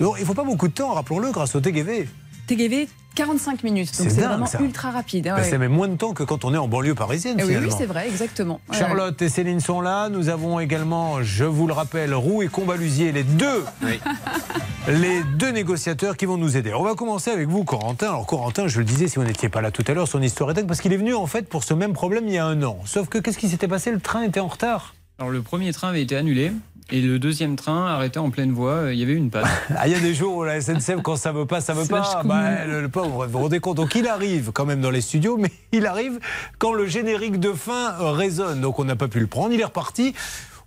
Il 0.00 0.04
ne 0.04 0.24
faut 0.24 0.34
pas 0.34 0.44
beaucoup 0.44 0.66
de 0.66 0.72
temps, 0.72 0.92
rappelons-le, 0.92 1.30
grâce 1.30 1.54
au 1.54 1.60
TGV. 1.60 2.08
TGV, 2.46 2.88
45 3.14 3.62
minutes. 3.62 3.96
Donc 3.98 4.10
C'est 4.10 4.20
vraiment 4.22 4.46
ça. 4.46 4.60
ultra 4.60 4.90
rapide. 4.90 5.28
hein, 5.28 5.36
ouais. 5.36 5.44
Ça 5.44 5.56
met 5.58 5.68
moins 5.68 5.88
de 5.88 5.96
temps 5.96 6.12
que 6.12 6.22
quand 6.24 6.44
on 6.44 6.52
est 6.52 6.58
en 6.58 6.66
banlieue 6.68 6.94
parisienne. 6.94 7.36
Eh 7.40 7.44
oui, 7.44 7.56
oui, 7.60 7.68
c'est 7.76 7.86
vrai, 7.86 8.08
exactement. 8.08 8.60
Ouais, 8.68 8.76
Charlotte 8.78 9.20
et 9.22 9.28
Céline 9.28 9.60
sont 9.60 9.80
là. 9.80 10.08
Nous 10.08 10.28
avons 10.28 10.58
également, 10.60 11.22
je 11.22 11.44
vous 11.44 11.66
le 11.66 11.72
rappelle, 11.72 12.12
Roux 12.14 12.42
et 12.42 12.48
Combalusier, 12.48 13.12
les 13.12 13.22
deux, 13.22 13.64
les 14.88 15.22
deux 15.38 15.50
négociateurs 15.50 16.16
qui 16.16 16.26
vont 16.26 16.36
nous 16.36 16.56
aider. 16.56 16.74
On 16.74 16.82
va 16.82 16.94
commencer 16.94 17.30
avec 17.30 17.48
vous, 17.48 17.64
Corentin. 17.64 18.08
Alors, 18.08 18.26
Corentin, 18.26 18.66
je 18.68 18.78
le 18.78 18.84
disais, 18.84 19.08
si 19.08 19.16
vous 19.16 19.24
n'étiez 19.24 19.48
pas 19.48 19.60
là 19.60 19.70
tout 19.70 19.84
à 19.86 19.94
l'heure, 19.94 20.08
son 20.08 20.20
histoire 20.20 20.50
est 20.50 20.54
dingue 20.54 20.66
parce 20.66 20.80
qu'il 20.80 20.92
est 20.92 20.96
venu 20.98 21.14
en 21.14 21.26
fait 21.26 21.48
pour 21.48 21.64
ce 21.64 21.72
même 21.74 21.92
problème 21.92 22.24
il 22.26 22.34
y 22.34 22.38
a 22.38 22.46
un 22.46 22.62
an. 22.62 22.78
Sauf 22.84 23.08
que 23.08 23.18
qu'est-ce 23.18 23.38
qui 23.38 23.48
s'était 23.48 23.68
passé? 23.68 23.90
Le 23.92 24.00
train 24.00 24.22
était 24.22 24.40
en 24.40 24.48
retard. 24.48 24.94
Alors 25.18 25.30
le 25.30 25.42
premier 25.42 25.72
train 25.72 25.88
avait 25.90 26.02
été 26.02 26.16
annulé 26.16 26.50
et 26.90 27.00
le 27.00 27.18
deuxième 27.18 27.56
train 27.56 27.86
arrêté 27.86 28.18
en 28.18 28.30
pleine 28.30 28.52
voie. 28.52 28.72
euh, 28.72 28.92
Il 28.94 28.98
y 29.00 29.02
avait 29.02 29.14
une 29.14 29.30
panne. 29.30 29.44
Ah, 29.76 29.86
il 29.88 29.92
y 29.92 29.96
a 29.96 30.00
des 30.00 30.14
jours 30.14 30.36
où 30.36 30.44
la 30.44 30.60
SNCF, 30.60 31.02
quand 31.02 31.16
ça 31.16 31.32
veut 31.32 31.46
pas, 31.46 31.60
ça 31.60 31.72
veut 31.74 31.86
pas. 31.86 32.22
Bah, 32.24 32.64
le, 32.66 32.82
le 32.82 32.88
pauvre, 32.88 33.26
vous 33.26 33.32
vous 33.32 33.38
rendez 33.38 33.60
compte. 33.60 33.76
Donc 33.76 33.94
il 33.94 34.06
arrive 34.06 34.50
quand 34.52 34.66
même 34.66 34.80
dans 34.80 34.90
les 34.90 35.00
studios, 35.00 35.36
mais 35.38 35.50
il 35.72 35.86
arrive 35.86 36.18
quand 36.58 36.72
le 36.72 36.86
générique 36.86 37.40
de 37.40 37.52
fin 37.52 37.94
euh, 38.00 38.10
résonne. 38.12 38.60
Donc 38.60 38.78
on 38.78 38.84
n'a 38.84 38.96
pas 38.96 39.08
pu 39.08 39.20
le 39.20 39.26
prendre. 39.26 39.52
Il 39.52 39.60
est 39.60 39.64
reparti. 39.64 40.14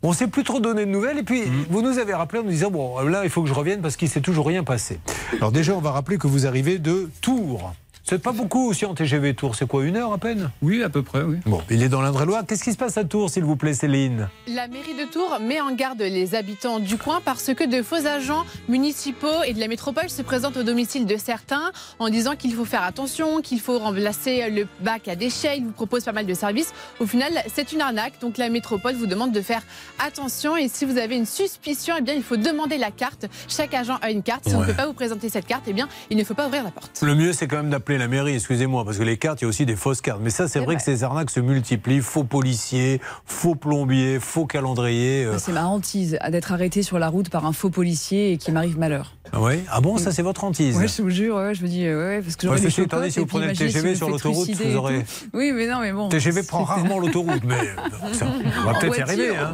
On 0.04 0.10
ne 0.12 0.16
s'est 0.16 0.28
plus 0.28 0.44
trop 0.44 0.60
donné 0.60 0.86
de 0.86 0.92
nouvelles. 0.92 1.18
Et 1.18 1.24
puis, 1.24 1.42
Mhm. 1.42 1.66
vous 1.72 1.82
nous 1.82 1.98
avez 1.98 2.14
rappelé 2.14 2.40
en 2.42 2.44
nous 2.44 2.52
disant 2.52 2.70
Bon, 2.70 3.00
là, 3.00 3.22
il 3.24 3.30
faut 3.32 3.42
que 3.42 3.50
je 3.50 3.54
revienne 3.54 3.82
parce 3.82 3.96
qu'il 3.96 4.08
s'est 4.10 4.22
toujours 4.22 4.46
rien 4.46 4.64
passé. 4.64 5.00
Alors, 5.38 5.52
déjà, 5.52 5.74
on 5.74 5.82
va 5.82 5.90
rappeler 5.92 6.18
que 6.20 6.28
vous 6.28 6.46
arrivez 6.46 6.78
de 6.78 7.10
Tours. 7.22 7.74
C'est 8.10 8.20
pas 8.24 8.32
beaucoup 8.32 8.70
aussi 8.70 8.86
en 8.86 8.94
TGV 8.94 9.34
Tours. 9.34 9.56
C'est 9.56 9.68
quoi, 9.68 9.84
une 9.84 9.98
heure 9.98 10.14
à 10.14 10.18
peine? 10.18 10.50
Oui, 10.62 10.82
à 10.82 10.88
peu 10.88 11.04
près, 11.04 11.24
oui. 11.24 11.40
Bon, 11.46 11.62
il 11.70 11.84
est 11.84 11.90
dans 11.90 12.00
l'Indre-et-Loire. 12.00 12.46
Qu'est-ce 12.48 12.64
qui 12.64 12.72
se 12.72 12.78
passe 12.78 12.98
à 12.98 13.04
Tours, 13.04 13.30
s'il 13.30 13.44
vous 13.44 13.58
plaît, 13.58 13.74
Céline? 13.74 14.30
La 14.48 14.70
mairie 14.70 14.94
de 14.94 15.12
Tours 15.12 15.40
met 15.42 15.60
en 15.60 15.74
garde 15.74 16.00
les 16.00 16.34
habitants 16.34 16.80
du 16.80 16.98
coin 16.98 17.20
parce 17.26 17.54
que 17.54 17.66
de 17.66 17.84
faux 17.84 18.08
agents 18.08 18.46
municipaux 18.70 19.44
et 19.46 19.52
de 19.52 19.60
la 19.60 19.68
métropole 19.68 20.10
se 20.10 20.22
présentent 20.22 20.56
au 20.56 20.64
domicile 20.64 21.06
de 21.06 21.18
certains 21.18 21.74
en 22.00 22.08
disant 22.08 22.38
qu'il 22.38 22.54
faut 22.54 22.64
faire 22.64 22.84
attention, 22.84 23.42
qu'il 23.42 23.60
faut 23.60 23.78
remplacer 23.78 24.50
le 24.52 24.68
bac 24.80 25.10
à 25.10 25.18
déchets. 25.18 25.58
Ils 25.58 25.66
vous 25.66 25.72
proposent 25.72 26.06
pas 26.06 26.14
mal 26.14 26.26
de 26.26 26.34
services. 26.34 26.74
Au 27.02 27.06
final, 27.06 27.34
c'est 27.54 27.74
une 27.74 27.82
arnaque. 27.82 28.22
Donc 28.22 28.38
la 28.38 28.48
métropole 28.48 28.96
vous 28.96 29.08
demande 29.08 29.34
de 29.34 29.42
faire 29.42 29.64
attention. 30.00 30.56
Et 30.56 30.70
si 30.70 30.86
vous 30.86 30.98
avez 30.98 31.18
une 31.18 31.26
suspicion, 31.26 31.96
eh 32.00 32.02
bien, 32.02 32.14
il 32.14 32.24
faut 32.24 32.38
demander 32.38 32.78
la 32.78 32.92
carte. 32.92 33.26
Chaque 33.50 33.74
agent 33.74 33.98
a 34.02 34.12
une 34.12 34.24
carte. 34.24 34.48
Si 34.48 34.56
on 34.56 34.62
ne 34.62 34.66
peut 34.66 34.74
pas 34.74 34.88
vous 34.88 34.94
présenter 34.94 35.28
cette 35.28 35.46
carte, 35.46 35.66
eh 35.68 35.74
bien, 35.74 35.90
il 36.10 36.16
ne 36.16 36.24
faut 36.24 36.36
pas 36.36 36.48
ouvrir 36.48 36.64
la 36.64 36.72
porte. 36.72 37.02
Le 37.02 37.14
mieux, 37.14 37.34
c'est 37.34 37.48
quand 37.48 37.58
même 37.58 37.70
d'appeler 37.70 37.97
la 37.98 38.08
mairie, 38.08 38.36
excusez-moi, 38.36 38.84
parce 38.86 38.98
que 38.98 39.04
les 39.04 39.18
cartes, 39.18 39.42
il 39.42 39.44
y 39.44 39.46
a 39.46 39.50
aussi 39.50 39.66
des 39.66 39.76
fausses 39.76 40.02
cartes. 40.02 40.20
Mais 40.24 40.30
ça, 40.30 40.48
c'est 40.48 40.60
vrai, 40.60 40.76
que 40.76 40.82
ces 40.82 41.04
arnaques 41.04 41.30
se 41.30 41.40
multiplient. 41.40 42.02
Faux 42.02 42.24
policiers, 42.24 43.02
faux 43.26 43.56
plombiers, 43.56 44.20
faux 44.20 44.46
calendriers. 44.46 45.26
euh. 45.26 45.38
C'est 45.38 45.52
ma 45.54 45.66
hantise 45.66 46.18
à 46.22 46.32
d'être 46.32 46.52
arrêté 46.52 46.84
sur 46.84 47.00
la 47.00 47.10
route 47.10 47.30
par 47.30 47.46
un 47.46 47.54
faux 47.54 47.70
policier 47.70 48.32
et 48.34 48.38
qui 48.38 48.52
m'arrive 48.52 48.78
malheur. 48.78 49.14
Ah 49.34 49.42
ouais? 49.42 49.60
Ah 49.70 49.82
bon, 49.82 49.98
ça, 49.98 50.12
c'est 50.14 50.22
votre 50.22 50.44
hantise? 50.46 50.78
Ouais, 50.78 50.88
je 50.88 51.02
vous 51.02 51.10
jure, 51.10 51.36
ouais, 51.36 51.54
je 51.54 51.62
me 51.62 51.68
dis, 51.68 51.84
ouais, 51.84 51.94
ouais, 51.96 52.22
parce 52.22 52.38
que 52.38 52.48
Ouais, 52.48 52.58
j'aurais 52.58 52.70
chocottes, 52.70 53.04
dit, 53.04 53.12
si 53.12 53.20
vous 53.20 53.26
prenez 53.26 53.48
le 53.48 53.56
si 53.56 53.60
TGV 53.66 53.96
sur 53.96 54.10
l'autoroute, 54.10 54.50
vous 54.50 54.76
aurez-. 54.76 55.04
Oui, 55.34 55.52
mais 55.54 55.68
non, 55.68 55.82
mais 55.82 55.92
bon. 55.92 56.08
TGV 56.08 56.44
prend 56.48 56.64
rarement 56.64 56.98
l'autoroute, 57.00 57.44
mais 57.46 57.56
euh, 57.56 57.76
ça, 58.14 58.26
on 58.26 58.72
va 58.72 58.80
peut-être 58.80 58.98
y 58.98 59.02
arriver. 59.02 59.36
hein. 59.36 59.54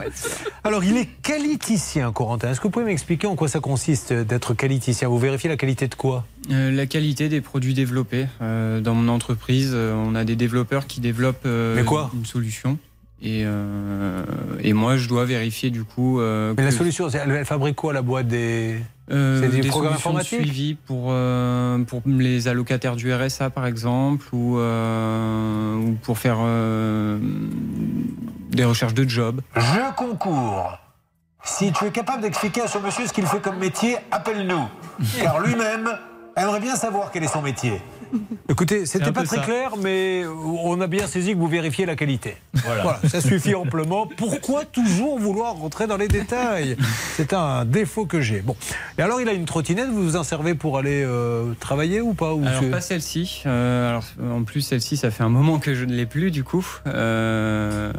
Alors, 0.64 0.84
il 0.84 0.96
est 0.98 1.08
qualiticien, 1.24 2.12
Corentin. 2.12 2.52
Est-ce 2.52 2.60
que 2.60 2.64
vous 2.68 2.72
pouvez 2.72 2.86
m'expliquer 2.86 3.26
en 3.28 3.36
quoi 3.36 3.48
ça 3.48 3.60
consiste 3.60 4.12
euh, 4.12 4.24
d'être 4.24 4.54
qualiticien? 4.54 5.08
Vous 5.08 5.18
vérifiez 5.18 5.50
la 5.50 5.58
qualité 5.58 5.88
de 5.88 5.96
quoi? 5.96 6.26
Euh, 6.52 6.72
la 6.72 6.86
qualité 6.86 7.28
des 7.30 7.42
produits 7.42 7.74
développés. 7.74 8.28
Euh, 8.42 8.82
dans 8.82 8.94
mon 8.96 9.08
entreprise, 9.12 9.72
euh, 9.74 9.94
on 9.96 10.16
a 10.16 10.24
des 10.24 10.36
développeurs 10.36 10.88
qui 10.88 11.00
développent 11.02 11.46
euh, 11.46 11.76
Mais 11.76 11.84
quoi 11.84 12.10
une 12.14 12.26
solution. 12.26 12.78
Et, 13.22 13.44
euh, 13.46 14.24
et 14.60 14.74
moi, 14.74 14.98
je 14.98 15.08
dois 15.08 15.24
vérifier 15.26 15.70
du 15.70 15.84
coup. 15.86 16.20
euh, 16.20 16.54
Mais 16.58 16.64
la 16.66 16.72
solution, 16.72 17.08
elle, 17.10 17.32
elle 17.32 17.46
fabrique 17.46 17.76
quoi, 17.78 17.94
la 17.94 18.02
boîte 18.02 18.28
des. 18.28 18.80
Euh, 19.12 19.42
c'est 19.42 19.50
des, 19.50 19.62
des 19.62 19.68
programmes 19.70 19.94
solutions 19.94 20.12
de 20.12 20.16
informatiques 20.18 20.42
suivi 20.52 20.74
pour, 20.76 21.14
pour 21.88 22.02
les 22.06 22.48
allocataires 22.48 22.96
du 22.96 23.14
RSA, 23.14 23.50
par 23.50 23.66
exemple, 23.66 24.26
ou, 24.34 24.58
ou 24.58 25.94
pour 26.04 26.18
faire 26.18 26.38
des 28.52 28.64
recherches 28.66 28.94
de 28.94 29.08
job. 29.08 29.42
Je 29.56 29.96
concours. 29.96 30.78
Si 31.46 31.72
tu 31.74 31.86
es 31.86 31.92
capable 31.92 32.22
d'expliquer 32.22 32.62
à 32.62 32.68
ce 32.68 32.78
monsieur 32.78 33.06
ce 33.06 33.12
qu'il 33.14 33.26
fait 33.26 33.42
comme 33.42 33.58
métier, 33.58 33.98
appelle-nous. 34.12 34.68
Car 35.22 35.40
lui-même 35.42 35.90
aimerait 36.38 36.62
bien 36.62 36.76
savoir 36.76 37.12
quel 37.12 37.24
est 37.24 37.28
son 37.28 37.42
métier. 37.42 37.82
Écoutez, 38.50 38.86
c'était 38.86 39.12
pas 39.12 39.24
très 39.24 39.38
ça. 39.38 39.42
clair, 39.44 39.74
mais 39.82 40.24
on 40.26 40.80
a 40.82 40.88
bien 40.88 41.08
saisi 41.08 41.34
que 41.34 41.38
vous 41.38 41.48
vérifiez 41.48 41.86
la 41.86 41.96
qualité. 41.96 42.38
Voilà. 42.54 43.00
ça 43.08 43.22
suffit 43.22 43.56
amplement. 43.56 44.08
Pourquoi 44.18 44.66
toujours 44.66 45.20
vouloir 45.20 45.56
rentrer 45.56 45.88
dans 45.88 45.98
les 45.98 46.08
détails? 46.08 46.78
C'est 47.16 47.34
un 47.34 47.66
défaut 47.66 48.06
que 48.06 48.22
j'ai. 48.22 48.42
Bon. 48.42 48.56
Et 48.98 49.02
alors, 49.02 49.22
il 49.22 49.30
a 49.30 49.34
une 49.34 49.46
trottinette, 49.46 49.90
vous 49.90 50.04
vous 50.04 50.16
en 50.16 50.24
servez 50.24 50.56
pour 50.56 50.78
aller 50.78 51.04
euh, 51.06 51.54
travailler 51.60 52.02
ou 52.02 52.14
pas 52.14 52.34
ou 52.34 52.46
Alors 52.46 52.70
pas 52.70 52.82
celle-ci. 52.82 53.44
Euh, 53.46 53.90
alors 53.90 54.04
en 54.32 54.44
plus 54.44 54.62
celle-ci, 54.62 54.98
ça 54.98 55.12
fait 55.12 55.24
un 55.24 55.30
moment 55.30 55.60
que 55.60 55.74
je 55.74 55.86
ne 55.86 55.94
l'ai 55.94 56.06
plus 56.06 56.32
du 56.32 56.44
coup. 56.44 56.66
Euh, 56.88 57.92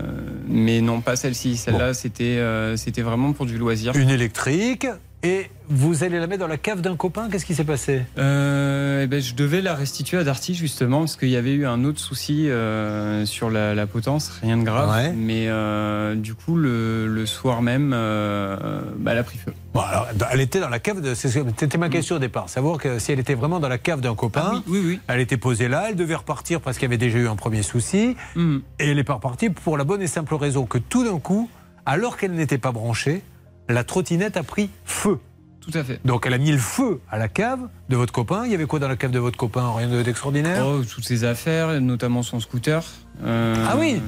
mais 0.49 0.81
non, 0.81 1.01
pas 1.01 1.17
celle-ci. 1.17 1.57
Celle-là, 1.57 1.95
c'était 1.95 2.43
c'était 2.77 3.03
vraiment 3.03 3.33
pour 3.33 3.47
du 3.47 3.59
loisir. 3.59 3.95
Une 3.97 4.11
électrique 4.11 4.87
Et 5.25 5.51
vous 5.71 6.05
allez 6.05 6.19
la 6.19 6.27
mettre 6.27 6.41
dans 6.41 6.47
la 6.47 6.59
cave 6.59 6.83
d'un 6.83 6.97
copain 6.97 7.31
Qu'est-ce 7.31 7.47
qui 7.47 7.55
s'est 7.55 7.65
passé? 7.65 8.03
Euh, 8.19 9.05
eh 9.05 9.07
ben, 9.07 9.23
je 9.23 9.35
devais 9.35 9.63
la 9.63 9.75
restituer 9.75 10.19
à 10.19 10.25
Darty 10.25 10.55
justement 10.55 10.99
parce 10.99 11.17
qu'il 11.17 11.31
y 11.31 11.37
avait 11.37 11.55
eu 11.55 11.65
un 11.65 11.83
autre 11.85 11.99
souci 11.99 12.51
euh, 12.51 13.25
sur 13.25 13.49
la, 13.49 13.75
la 13.75 13.87
potence, 13.87 14.29
rien 14.43 14.59
de 14.59 14.65
grave. 14.65 14.91
Ouais. 14.91 15.15
Mais 15.17 15.47
euh, 15.49 16.15
du 16.15 16.35
coup, 16.35 16.57
le, 16.57 17.07
le 17.07 17.25
soir 17.25 17.63
même, 17.63 17.93
euh, 17.95 18.83
bah, 18.99 19.13
elle 19.13 19.19
a 19.19 19.23
pris 19.23 19.39
feu. 19.39 19.55
Bon, 19.73 19.81
alors, 19.81 20.09
elle 20.31 20.43
était 20.43 20.61
dans 20.61 20.69
la 20.69 20.79
cave 20.79 21.01
de. 21.01 21.15
C'était 21.15 21.79
ma 21.79 21.89
question 21.89 22.17
au 22.17 22.21
départ. 22.21 22.51
Savoir 22.51 22.77
que 22.77 22.99
si 22.99 23.11
elle 23.13 23.19
était 23.19 23.33
vraiment 23.33 23.61
dans 23.61 23.71
la 23.71 23.79
cave 23.79 24.03
d'un 24.03 24.15
copain, 24.15 24.63
elle 25.09 25.21
était 25.21 25.39
posée 25.39 25.69
là, 25.69 25.87
elle 25.89 25.97
devait 25.97 26.17
repartir 26.17 26.61
parce 26.61 26.77
qu'il 26.77 26.85
y 26.85 26.91
avait 26.91 26.99
déjà 26.99 27.19
eu 27.19 27.29
un 27.29 27.37
premier 27.37 27.63
souci. 27.63 28.15
Hmm. 28.37 28.59
Et 28.79 28.91
elle 28.91 28.97
n'est 28.97 29.05
pas 29.05 29.15
repartie 29.15 29.49
pour 29.49 29.79
la 29.79 29.85
bonne 29.85 30.03
et 30.03 30.07
simple 30.07 30.35
raison 30.35 30.67
que 30.67 30.77
tout 30.77 31.03
d'un 31.03 31.19
coup, 31.19 31.49
alors 31.87 32.19
qu'elle 32.19 32.33
n'était 32.33 32.59
pas 32.59 32.73
branchée, 32.73 33.23
la 33.69 33.85
trottinette 33.85 34.37
a 34.37 34.43
pris 34.43 34.71
feu. 34.85 35.19
Tout 35.61 35.71
à 35.79 35.83
fait. 35.83 35.99
Donc 36.05 36.25
elle 36.27 36.35
a 36.35 36.39
mis 36.39 36.53
le 36.53 36.59
feu 36.59 37.01
à 37.11 37.17
la 37.19 37.29
cave 37.29 37.61
de 37.89 37.97
votre 37.97 38.13
copain. 38.13 38.43
Il 38.45 38.53
y 38.53 38.55
avait 38.55 38.67
quoi 38.67 38.79
dans 38.81 38.89
la 38.89 38.97
cave 38.97 39.11
de 39.13 39.19
votre 39.19 39.39
copain 39.39 39.73
Rien 39.75 39.89
de- 39.89 40.03
d'extraordinaire 40.03 40.63
Oh, 40.67 40.83
toutes 40.85 41.05
ses 41.07 41.25
affaires, 41.25 41.81
notamment 41.81 42.23
son 42.23 42.39
scooter. 42.39 42.85
Euh, 43.25 43.55
Ah 43.67 43.77
oui 43.79 43.99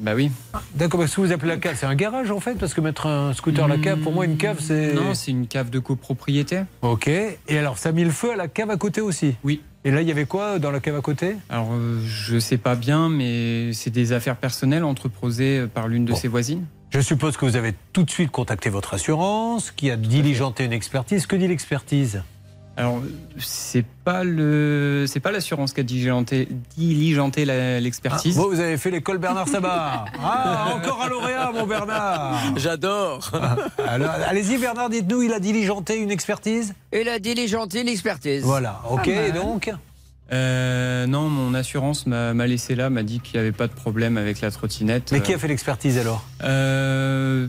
Bah 0.00 0.12
oui. 0.14 0.30
D'accord, 0.74 1.00
parce 1.00 1.14
que 1.14 1.20
vous 1.20 1.32
appelez 1.32 1.48
la 1.50 1.58
cave, 1.58 1.76
c'est 1.78 1.84
un 1.84 1.94
garage 1.94 2.30
en 2.30 2.40
fait 2.40 2.54
Parce 2.54 2.72
que 2.72 2.80
mettre 2.80 3.06
un 3.06 3.34
scooter 3.34 3.64
à 3.66 3.68
la 3.68 3.76
cave, 3.76 3.98
pour 3.98 4.12
moi, 4.12 4.24
une 4.24 4.38
cave, 4.38 4.56
c'est. 4.60 4.94
Non, 4.94 5.12
c'est 5.12 5.32
une 5.32 5.46
cave 5.46 5.68
de 5.68 5.78
copropriété. 5.80 6.60
Ok. 6.80 7.08
Et 7.08 7.58
alors, 7.58 7.76
ça 7.76 7.90
a 7.90 7.92
mis 7.92 8.04
le 8.04 8.10
feu 8.10 8.32
à 8.32 8.36
la 8.36 8.48
cave 8.48 8.70
à 8.70 8.76
côté 8.78 9.02
aussi? 9.02 9.34
Oui. 9.44 9.60
Et 9.84 9.90
là, 9.90 10.00
il 10.00 10.08
y 10.08 10.10
avait 10.10 10.24
quoi 10.26 10.58
dans 10.58 10.70
la 10.70 10.80
cave 10.80 10.96
à 10.96 11.00
côté? 11.02 11.36
Alors, 11.50 11.68
euh, 11.72 12.00
je 12.06 12.38
sais 12.38 12.56
pas 12.56 12.74
bien, 12.74 13.08
mais 13.10 13.72
c'est 13.74 13.90
des 13.90 14.12
affaires 14.12 14.36
personnelles 14.36 14.82
entreposées 14.84 15.66
par 15.72 15.88
l'une 15.88 16.04
de 16.06 16.14
ses 16.14 16.26
voisines. 16.28 16.64
Je 16.90 17.00
suppose 17.00 17.36
que 17.36 17.44
vous 17.44 17.56
avez 17.56 17.74
tout 17.92 18.04
de 18.04 18.10
suite 18.10 18.30
contacté 18.30 18.70
votre 18.70 18.94
assurance, 18.94 19.70
qui 19.70 19.90
a 19.90 19.96
diligenté 19.96 20.64
une 20.64 20.72
expertise. 20.72 21.26
Que 21.26 21.36
dit 21.36 21.48
l'expertise? 21.48 22.22
Alors, 22.78 23.00
c'est 23.38 23.86
pas 24.04 24.22
le, 24.22 25.06
c'est 25.08 25.20
pas 25.20 25.32
l'assurance 25.32 25.72
qui 25.72 25.80
a 25.80 25.82
diligenté, 25.82 26.46
diligenté 26.76 27.46
l'expertise. 27.46 28.36
Vous, 28.36 28.50
vous 28.50 28.60
avez 28.60 28.76
fait 28.76 28.90
l'école 28.90 29.16
Bernard 29.16 29.48
Sabat. 29.48 30.04
Ah, 30.22 30.74
encore 30.74 31.02
un 31.02 31.08
lauréat, 31.08 31.52
mon 31.52 31.66
Bernard. 31.66 32.38
J'adore. 32.56 33.30
Alors, 33.86 34.10
allez-y, 34.26 34.58
Bernard, 34.58 34.90
dites-nous, 34.90 35.22
il 35.22 35.32
a 35.32 35.40
diligenté 35.40 35.96
une 35.96 36.10
expertise? 36.10 36.74
Il 36.92 37.08
a 37.08 37.18
diligenté 37.18 37.82
l'expertise. 37.82 38.42
Voilà, 38.42 38.82
ok, 38.90 39.08
donc 39.34 39.72
Euh, 40.32 41.06
non, 41.06 41.28
mon 41.28 41.54
assurance 41.54 42.06
m'a 42.06 42.32
laissé 42.46 42.74
là, 42.74 42.90
m'a 42.90 43.02
dit 43.02 43.20
qu'il 43.20 43.38
n'y 43.38 43.46
avait 43.46 43.56
pas 43.56 43.68
de 43.68 43.72
problème 43.72 44.16
avec 44.16 44.40
la 44.40 44.50
trottinette. 44.50 45.12
Mais 45.12 45.20
qui 45.20 45.32
a 45.32 45.38
fait 45.38 45.48
l'expertise 45.48 45.98
alors? 45.98 46.24
Euh, 46.42 47.46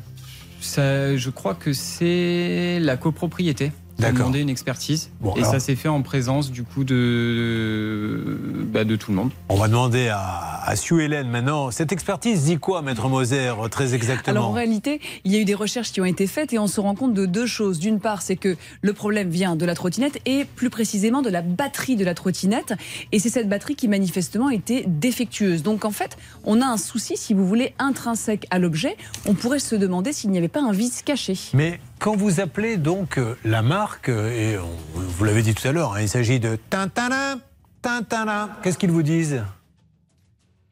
ça, 0.59 1.15
Je 1.15 1.29
crois 1.29 1.55
que 1.55 1.73
c'est 1.73 2.79
la 2.79 2.97
copropriété 2.97 3.71
D'accord. 3.99 4.19
demandé 4.19 4.41
une 4.41 4.49
expertise. 4.49 5.09
Bon, 5.21 5.33
et 5.35 5.39
alors- 5.39 5.51
ça 5.51 5.59
s'est 5.59 5.75
fait 5.75 5.87
en 5.89 6.01
présence 6.01 6.51
du 6.51 6.63
coup 6.63 6.83
de, 6.83 8.37
bah, 8.71 8.83
de 8.83 8.95
tout 8.95 9.11
le 9.11 9.17
monde. 9.17 9.31
On 9.49 9.55
va 9.55 9.67
demander 9.67 10.07
à, 10.09 10.61
à 10.63 10.75
Sue 10.75 11.03
Hélène 11.03 11.29
maintenant. 11.29 11.71
Cette 11.71 11.91
expertise 11.91 12.43
dit 12.45 12.57
quoi, 12.57 12.81
Maître 12.81 13.07
Moser, 13.09 13.53
très 13.71 13.93
exactement 13.95 14.37
Alors 14.37 14.49
en 14.49 14.53
réalité, 14.53 14.99
il 15.23 15.31
y 15.31 15.35
a 15.35 15.39
eu 15.39 15.45
des 15.45 15.53
recherches 15.55 15.91
qui 15.91 16.01
ont 16.01 16.05
été 16.05 16.27
faites 16.27 16.53
et 16.53 16.59
on 16.59 16.67
se 16.67 16.79
rend 16.79 16.95
compte 16.95 17.13
de 17.13 17.25
deux 17.25 17.45
choses. 17.47 17.79
D'une 17.79 17.99
part, 17.99 18.21
c'est 18.21 18.35
que 18.35 18.55
le 18.81 18.93
problème 18.93 19.29
vient 19.29 19.55
de 19.55 19.65
la 19.65 19.75
trottinette 19.75 20.19
et 20.25 20.45
plus 20.45 20.69
précisément 20.69 21.21
de 21.21 21.29
la 21.29 21.41
batterie 21.41 21.95
de 21.95 22.05
la 22.05 22.13
trottinette. 22.13 22.73
Et 23.11 23.19
c'est 23.19 23.29
cette 23.29 23.49
batterie 23.49 23.75
qui 23.75 23.87
manifestement 23.87 24.49
était 24.49 24.83
défectueuse. 24.87 25.63
Donc 25.63 25.85
en 25.85 25.91
fait, 25.91 26.17
on 26.43 26.61
a 26.61 26.65
un 26.65 26.77
souci, 26.77 27.17
si 27.17 27.33
vous 27.33 27.47
voulez, 27.47 27.73
intrinsèque 27.79 28.45
à 28.51 28.59
l'objet. 28.59 28.95
On 29.25 29.33
pourrait 29.33 29.59
se 29.59 29.75
demander 29.75 30.13
s'il 30.13 30.29
n'y 30.31 30.37
avait 30.37 30.47
pas 30.47 30.61
un 30.61 30.71
vice 30.71 31.01
caché. 31.01 31.35
Mais 31.53 31.79
quand 31.99 32.15
vous 32.15 32.39
appelez 32.39 32.77
donc 32.77 33.17
euh, 33.17 33.35
la 33.43 33.61
marque, 33.61 34.09
euh, 34.09 34.31
et 34.31 34.57
on- 34.57 34.99
vous 34.99 35.23
l'avez 35.23 35.41
dit 35.41 35.53
tout 35.55 35.67
à 35.67 35.71
l'heure, 35.71 35.93
hein, 35.93 36.01
il 36.01 36.09
s'agit 36.09 36.39
de 36.39 36.57
Tintana, 36.69 37.35
Tintana, 37.81 38.49
qu'est-ce 38.63 38.77
qu'ils 38.77 38.91
vous 38.91 39.03
disent? 39.03 39.43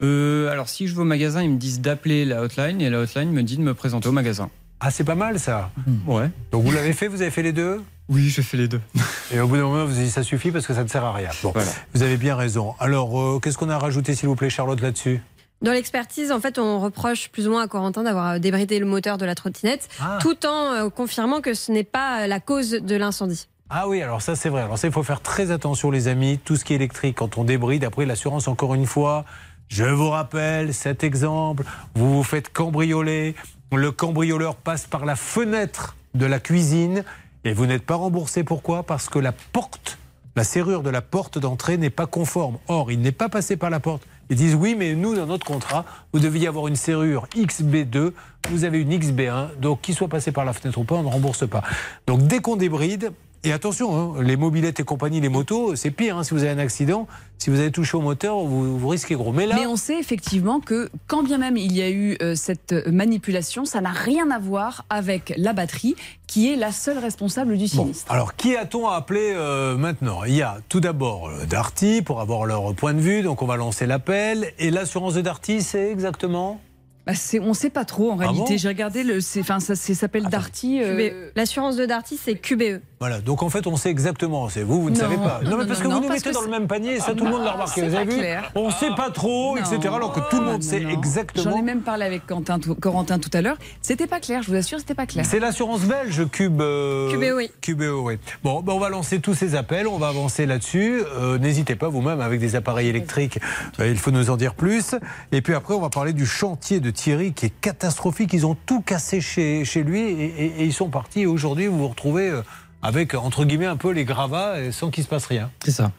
Euh, 0.03 0.49
alors 0.51 0.67
si 0.69 0.87
je 0.87 0.95
vais 0.95 1.01
au 1.01 1.05
magasin, 1.05 1.41
ils 1.41 1.49
me 1.49 1.57
disent 1.57 1.79
d'appeler 1.81 2.25
la 2.25 2.41
hotline 2.41 2.81
et 2.81 2.89
la 2.89 2.99
hotline 2.99 3.31
me 3.31 3.43
dit 3.43 3.57
de 3.57 3.61
me 3.61 3.73
présenter 3.73 4.07
au 4.09 4.11
magasin. 4.11 4.49
Ah, 4.81 4.91
c'est 4.91 5.05
pas 5.05 5.15
mal 5.15 5.39
ça 5.39 5.71
Ouais. 6.05 6.29
Donc 6.51 6.63
vous 6.65 6.71
l'avez 6.71 6.91
fait, 6.93 7.07
vous 7.07 7.21
avez 7.21 7.31
fait 7.31 7.43
les 7.43 7.53
deux? 7.53 7.81
Oui, 8.09 8.29
j'ai 8.29 8.43
fait 8.43 8.57
les 8.57 8.67
deux. 8.67 8.81
Et 9.33 9.39
au 9.39 9.47
bout 9.47 9.55
d'un 9.55 9.63
moment, 9.63 9.85
vous 9.85 9.95
avez 9.95 10.03
dit 10.03 10.11
ça 10.11 10.21
suffit 10.21 10.51
parce 10.51 10.67
que 10.67 10.73
ça 10.75 10.83
ne 10.83 10.87
sert 10.89 11.03
à 11.03 11.13
rien. 11.13 11.29
Bon, 11.41 11.53
vous 11.93 12.03
avez 12.03 12.17
bien 12.17 12.35
raison. 12.35 12.75
Alors, 12.79 13.19
euh, 13.19 13.39
qu'est-ce 13.39 13.57
qu'on 13.57 13.69
a 13.69 13.79
rajouté, 13.79 14.13
s'il 14.13 14.27
vous 14.29 14.35
plaît, 14.35 14.49
Charlotte, 14.51 14.79
là-dessus? 14.81 15.21
Dans 15.61 15.71
l'expertise, 15.71 16.31
en 16.31 16.39
fait, 16.39 16.59
on 16.59 16.79
reproche 16.79 17.29
plus 17.29 17.47
ou 17.47 17.51
moins 17.51 17.63
à 17.63 17.67
Corentin 17.67 18.03
d'avoir 18.03 18.33
euh, 18.33 18.39
débridé 18.39 18.77
le 18.79 18.85
moteur 18.85 19.17
de 19.17 19.25
la 19.25 19.35
trottinette, 19.35 19.87
Ah. 20.01 20.19
tout 20.21 20.45
en 20.45 20.73
euh, 20.73 20.89
confirmant 20.89 21.41
que 21.41 21.53
ce 21.53 21.71
n'est 21.71 21.83
pas 21.85 22.23
euh, 22.23 22.27
la 22.27 22.39
cause 22.39 22.71
de 22.71 22.95
l'incendie. 22.95 23.47
Ah 23.69 23.87
oui, 23.87 24.01
alors 24.01 24.21
ça 24.21 24.35
c'est 24.35 24.49
vrai. 24.49 24.61
Alors 24.61 24.77
ça, 24.77 24.87
il 24.87 24.93
faut 24.93 25.01
faire 25.01 25.21
très 25.21 25.49
attention, 25.51 25.89
les 25.91 26.07
amis. 26.07 26.39
Tout 26.43 26.55
ce 26.55 26.63
qui 26.65 26.73
est 26.73 26.75
électrique, 26.75 27.17
quand 27.17 27.37
on 27.37 27.43
débride, 27.45 27.83
après 27.83 28.05
l'assurance, 28.05 28.47
encore 28.47 28.75
une 28.75 28.85
fois, 28.85 29.25
je 29.69 29.85
vous 29.85 30.09
rappelle 30.09 30.73
cet 30.73 31.03
exemple. 31.03 31.63
Vous 31.95 32.13
vous 32.13 32.23
faites 32.23 32.53
cambrioler. 32.53 33.33
Le 33.73 33.91
cambrioleur 33.91 34.55
passe 34.55 34.85
par 34.85 35.05
la 35.05 35.15
fenêtre 35.15 35.95
de 36.13 36.27
la 36.27 36.39
cuisine 36.39 37.03
et 37.43 37.53
vous 37.53 37.65
n'êtes 37.65 37.83
pas 37.85 37.95
remboursé. 37.95 38.43
Pourquoi? 38.43 38.83
Parce 38.83 39.09
que 39.09 39.17
la 39.17 39.31
porte, 39.31 39.97
la 40.35 40.43
serrure 40.43 40.83
de 40.83 40.91
la 40.91 41.01
porte 41.01 41.39
d'entrée 41.39 41.77
n'est 41.77 41.89
pas 41.89 42.05
conforme. 42.05 42.59
Or, 42.67 42.91
il 42.91 42.99
n'est 43.01 43.11
pas 43.11 43.29
passé 43.29 43.57
par 43.57 43.71
la 43.71 43.79
porte. 43.79 44.03
Ils 44.29 44.35
disent 44.35 44.55
oui, 44.55 44.75
mais 44.77 44.95
nous, 44.95 45.15
dans 45.15 45.25
notre 45.25 45.45
contrat, 45.45 45.85
vous 46.13 46.19
deviez 46.19 46.47
avoir 46.47 46.67
une 46.67 46.75
serrure 46.75 47.27
XB2, 47.35 48.11
vous 48.49 48.63
avez 48.63 48.81
une 48.81 48.91
XB1, 48.91 49.59
donc 49.59 49.81
qu'il 49.81 49.95
soit 49.95 50.07
passé 50.07 50.31
par 50.31 50.45
la 50.45 50.53
fenêtre 50.53 50.77
ou 50.79 50.83
pas, 50.83 50.95
on 50.95 51.03
ne 51.03 51.09
rembourse 51.09 51.47
pas. 51.47 51.63
Donc 52.07 52.23
dès 52.23 52.39
qu'on 52.39 52.55
débride, 52.55 53.11
et 53.45 53.53
attention, 53.53 54.15
hein, 54.17 54.21
les 54.23 54.35
mobilettes 54.35 54.79
et 54.79 54.83
compagnie, 54.83 55.21
les 55.21 55.29
motos, 55.29 55.75
c'est 55.75 55.91
pire. 55.91 56.17
hein, 56.17 56.23
si 56.23 56.33
vous 56.33 56.43
avez 56.43 56.51
un 56.51 56.57
accident, 56.59 57.07
si 57.37 57.49
vous 57.49 57.59
avez 57.59 57.71
touché 57.71 57.95
au 57.97 58.01
moteur, 58.01 58.39
vous, 58.39 58.77
vous 58.77 58.87
risquez 58.87 59.15
gros. 59.15 59.31
Mais 59.31 59.45
là, 59.45 59.55
Mais 59.55 59.65
on 59.67 59.75
sait 59.75 59.99
effectivement 59.99 60.59
que 60.59 60.89
quand 61.07 61.23
bien 61.23 61.37
même 61.37 61.57
il 61.57 61.73
y 61.73 61.81
a 61.81 61.89
eu 61.89 62.17
euh, 62.21 62.35
cette 62.35 62.73
manipulation, 62.87 63.65
ça 63.65 63.81
n'a 63.81 63.91
rien 63.91 64.31
à 64.31 64.39
voir 64.39 64.85
avec 64.89 65.33
la 65.37 65.53
batterie, 65.53 65.95
qui 66.27 66.51
est 66.51 66.55
la 66.55 66.71
seule 66.71 66.97
responsable 66.97 67.57
du 67.57 67.67
sinistre. 67.67 68.11
Alors, 68.11 68.35
qui 68.35 68.55
a-t-on 68.57 68.87
appelé 68.87 69.33
euh, 69.35 69.77
maintenant? 69.77 70.23
Il 70.23 70.35
y 70.35 70.41
a 70.41 70.57
tout 70.69 70.79
d'abord 70.79 71.29
euh, 71.29 71.45
Darty 71.45 72.01
pour 72.01 72.19
avoir 72.21 72.45
leur 72.45 72.73
point 72.73 72.93
de 72.93 72.99
vue, 72.99 73.21
donc 73.21 73.41
on 73.41 73.45
va 73.45 73.57
lancer 73.57 73.85
l'appel. 73.85 74.51
Et 74.59 74.71
l'assurance 74.71 75.13
de 75.13 75.21
Darty, 75.21 75.61
c'est 75.61 75.91
exactement? 75.91 76.59
Bah, 77.05 77.13
on 77.39 77.49
ne 77.49 77.53
sait 77.53 77.69
pas 77.69 77.85
trop 77.85 78.09
en 78.09 78.15
Ah 78.15 78.21
réalité. 78.21 78.53
bon? 78.53 78.57
J'ai 78.57 78.67
regardé, 78.67 79.03
le, 79.03 79.19
enfin, 79.39 79.59
ça 79.59 79.75
s'appelle 79.75 80.23
Darty. 80.27 80.81
euh. 80.81 81.29
L'assurance 81.35 81.75
de 81.75 81.85
Darty, 81.85 82.17
c'est 82.17 82.33
QBE. 82.33 82.81
Voilà, 82.99 83.19
donc 83.19 83.43
en 83.43 83.49
fait, 83.49 83.67
on 83.67 83.75
sait 83.75 83.89
exactement. 83.89 84.47
C'est 84.47 84.63
vous, 84.63 84.81
vous 84.81 84.89
ne 84.89 84.95
Non, 84.95 85.01
savez 85.01 85.17
pas. 85.17 85.41
non, 85.43 85.57
mais 85.57 85.65
parce 85.65 85.83
non, 85.83 85.89
que 85.89 85.95
vous 85.95 86.01
nous 86.03 86.09
mettez 86.09 86.31
dans 86.31 86.41
le 86.41 86.49
même 86.49 86.65
panier, 86.67 86.99
ça 87.01 87.13
tout 87.13 87.25
le 87.25 87.31
monde 87.31 87.43
l'a 87.43 87.51
remarqué. 87.51 87.81
Vous 87.87 87.93
avez 87.93 88.05
vu 88.05 88.17
clair. 88.19 88.51
On 88.55 88.67
ne 88.67 88.71
sait 88.73 88.91
pas 88.95 89.09
trop, 89.09 89.57
etc. 89.57 89.77
Alors 89.93 90.13
que 90.13 90.21
tout 90.29 90.39
le 90.39 90.45
monde 90.45 90.63
sait 90.63 90.81
exactement. 90.81 91.51
J'en 91.51 91.57
ai 91.57 91.61
même 91.61 91.81
parlé 91.81 92.05
avec 92.05 92.25
Quentin, 92.25 92.57
Corentin 92.79 93.19
tout 93.19 93.29
à 93.33 93.41
l'heure. 93.41 93.57
C'était 93.81 94.07
pas 94.07 94.19
clair, 94.21 94.41
je 94.43 94.49
vous 94.49 94.55
assure, 94.55 94.79
c'était 94.79 94.93
pas 94.95 95.05
clair. 95.05 95.25
C'est 95.25 95.39
l'assurance 95.39 95.81
belge, 95.81 96.25
Cube. 96.31 96.61
euh, 96.61 97.33
oui. 97.35 97.51
QBE, 97.61 97.83
oui. 98.01 98.17
Bon, 98.43 98.61
ben, 98.61 98.71
on 98.73 98.79
va 98.79 98.87
lancer 98.89 99.19
tous 99.19 99.33
ces 99.33 99.55
appels, 99.55 99.87
on 99.87 99.97
va 99.97 100.07
avancer 100.07 100.45
là-dessus. 100.45 101.01
Euh, 101.17 101.37
N'hésitez 101.37 101.75
pas 101.75 101.89
vous-même 101.89 102.21
avec 102.21 102.39
des 102.39 102.55
appareils 102.55 102.87
électriques, 102.87 103.39
euh, 103.81 103.87
il 103.89 103.97
faut 103.97 104.11
nous 104.11 104.29
en 104.29 104.37
dire 104.37 104.55
plus. 104.55 104.95
Et 105.33 105.41
puis 105.41 105.53
après, 105.53 105.73
on 105.73 105.81
va 105.81 105.89
parler 105.89 106.13
du 106.13 106.25
chantier 106.25 106.79
de 106.79 106.89
Thierry 106.91 107.33
qui 107.33 107.47
est 107.47 107.53
catastrophique. 107.61 108.31
Ils 108.33 108.45
ont 108.45 108.55
tout 108.65 108.81
cassé 108.81 109.19
chez, 109.19 109.65
chez 109.65 109.83
lui 109.83 109.99
et, 110.01 110.23
et- 110.25 110.45
et 110.61 110.63
ils 110.63 110.73
sont 110.73 110.87
partis. 110.89 111.21
Et 111.21 111.25
aujourd'hui, 111.25 111.67
vous 111.67 111.77
vous 111.77 111.87
retrouvez 111.89 112.29
euh, 112.29 112.41
avec, 112.85 113.15
entre 113.15 113.45
guillemets, 113.45 113.65
un 113.65 113.77
peu 113.77 113.91
les 113.91 114.05
gravats 114.05 114.71
sans 114.71 114.91
qu'il 114.91 115.03
se 115.03 115.09
passe 115.09 115.25
rien. 115.25 115.49
C'est 115.63 115.71
ça. 115.71 115.91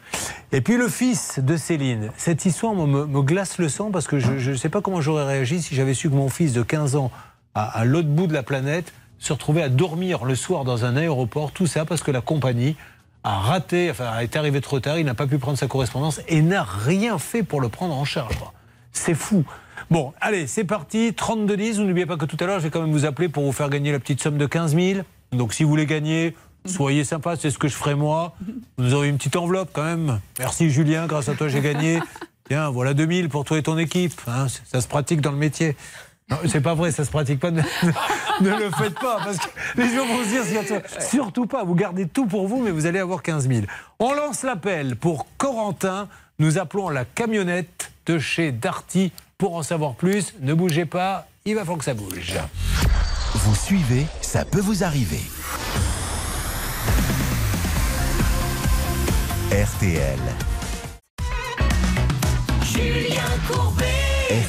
Et 0.52 0.60
puis 0.60 0.76
le 0.76 0.88
fils 0.88 1.40
de 1.42 1.56
Céline. 1.56 2.10
Cette 2.16 2.44
histoire 2.46 2.74
me, 2.74 2.86
me- 2.86 3.06
me 3.06 3.22
glace 3.22 3.58
le 3.58 3.68
sang 3.68 3.90
parce 3.90 4.06
que 4.06 4.20
je 4.20 4.50
ne 4.52 4.56
sais 4.56 4.68
pas 4.68 4.80
comment 4.80 5.00
j'aurais 5.00 5.24
réagi 5.26 5.60
si 5.60 5.74
j'avais 5.74 5.94
su 5.94 6.08
que 6.08 6.14
mon 6.14 6.28
fils 6.28 6.52
de 6.52 6.62
15 6.62 6.94
ans, 6.94 7.10
à, 7.56 7.64
à 7.80 7.84
l'autre 7.84 8.08
bout 8.08 8.28
de 8.28 8.32
la 8.32 8.44
planète, 8.44 8.92
se 9.18 9.32
retrouvait 9.32 9.62
à 9.62 9.68
dormir 9.68 10.24
le 10.24 10.36
soir 10.36 10.62
dans 10.64 10.84
un 10.84 10.96
aéroport. 10.96 11.50
Tout 11.50 11.66
ça 11.66 11.84
parce 11.84 12.02
que 12.02 12.12
la 12.12 12.20
compagnie 12.20 12.76
a 13.24 13.38
raté, 13.40 13.90
enfin, 13.90 14.20
est 14.20 14.36
arrivé 14.36 14.60
trop 14.60 14.78
tard, 14.78 14.98
il 14.98 15.06
n'a 15.06 15.14
pas 15.14 15.26
pu 15.26 15.38
prendre 15.38 15.58
sa 15.58 15.66
correspondance 15.66 16.20
et 16.28 16.40
n'a 16.40 16.62
rien 16.62 17.18
fait 17.18 17.42
pour 17.42 17.60
le 17.60 17.68
prendre 17.68 17.96
en 17.96 18.04
charge. 18.04 18.36
C'est 18.92 19.14
fou. 19.14 19.44
Bon, 19.90 20.12
allez, 20.20 20.46
c'est 20.46 20.62
parti. 20.64 21.10
32-10. 21.10 21.74
Vous 21.78 21.82
n'oubliez 21.84 22.06
pas 22.06 22.16
que 22.16 22.24
tout 22.26 22.36
à 22.38 22.46
l'heure, 22.46 22.60
je 22.60 22.64
vais 22.64 22.70
quand 22.70 22.80
même 22.82 22.92
vous 22.92 23.04
appeler 23.04 23.28
pour 23.28 23.42
vous 23.44 23.52
faire 23.52 23.70
gagner 23.70 23.90
la 23.90 23.98
petite 23.98 24.22
somme 24.22 24.38
de 24.38 24.46
15 24.46 24.76
000. 24.76 25.00
Donc, 25.32 25.52
si 25.52 25.64
vous 25.64 25.68
voulez 25.70 25.86
gagner, 25.86 26.34
soyez 26.68 27.04
sympa, 27.04 27.36
c'est 27.36 27.50
ce 27.50 27.58
que 27.58 27.68
je 27.68 27.74
ferai 27.74 27.94
moi. 27.94 28.34
Vous 28.78 28.94
aurez 28.94 29.08
une 29.08 29.16
petite 29.18 29.36
enveloppe 29.36 29.70
quand 29.72 29.84
même. 29.84 30.20
Merci 30.38 30.70
Julien, 30.70 31.06
grâce 31.06 31.28
à 31.28 31.34
toi, 31.34 31.48
j'ai 31.48 31.60
gagné. 31.60 32.00
Tiens, 32.48 32.70
voilà 32.70 32.94
2000 32.94 33.28
pour 33.28 33.44
toi 33.44 33.58
et 33.58 33.62
ton 33.62 33.76
équipe. 33.78 34.12
hein. 34.28 34.46
ça 34.70 34.80
se 34.80 34.86
pratique 34.88 35.20
dans 35.20 35.32
le 35.32 35.36
métier. 35.38 35.76
Non, 36.28 36.38
c'est 36.48 36.60
pas 36.60 36.74
vrai, 36.74 36.90
ça 36.90 37.04
se 37.04 37.10
pratique 37.10 37.40
pas. 37.40 37.50
Ne, 38.40 38.50
le 38.50 38.70
faites 38.70 38.98
pas, 38.98 39.16
parce 39.24 39.38
que 39.38 39.48
les 39.78 39.88
gens 39.96 40.04
vont 40.04 40.22
se 40.22 40.28
dire, 40.28 40.82
surtout 41.00 41.46
pas, 41.46 41.64
vous 41.64 41.74
gardez 41.74 42.06
tout 42.06 42.26
pour 42.26 42.46
vous, 42.46 42.60
mais 42.62 42.70
vous 42.70 42.84
allez 42.84 42.98
avoir 42.98 43.22
15 43.22 43.48
000. 43.48 43.60
On 43.98 44.12
lance 44.12 44.42
l'appel 44.42 44.96
pour 44.96 45.26
Corentin. 45.38 46.06
Nous 46.38 46.58
appelons 46.58 46.90
la 46.90 47.06
camionnette 47.06 47.90
de 48.04 48.18
chez 48.18 48.52
Darty. 48.52 49.10
Pour 49.38 49.56
en 49.56 49.62
savoir 49.62 49.94
plus, 49.94 50.34
ne 50.42 50.52
bougez 50.52 50.84
pas, 50.84 51.26
il 51.46 51.54
va 51.54 51.60
falloir 51.60 51.78
que 51.78 51.84
ça 51.84 51.94
bouge. 51.94 52.34
Vous 53.34 53.54
suivez, 53.54 54.04
ça 54.20 54.44
peut 54.44 54.60
vous 54.60 54.84
arriver. 54.84 55.20
RTL. 59.52 60.18
Julien 62.64 63.22
Courbet. 63.48 63.84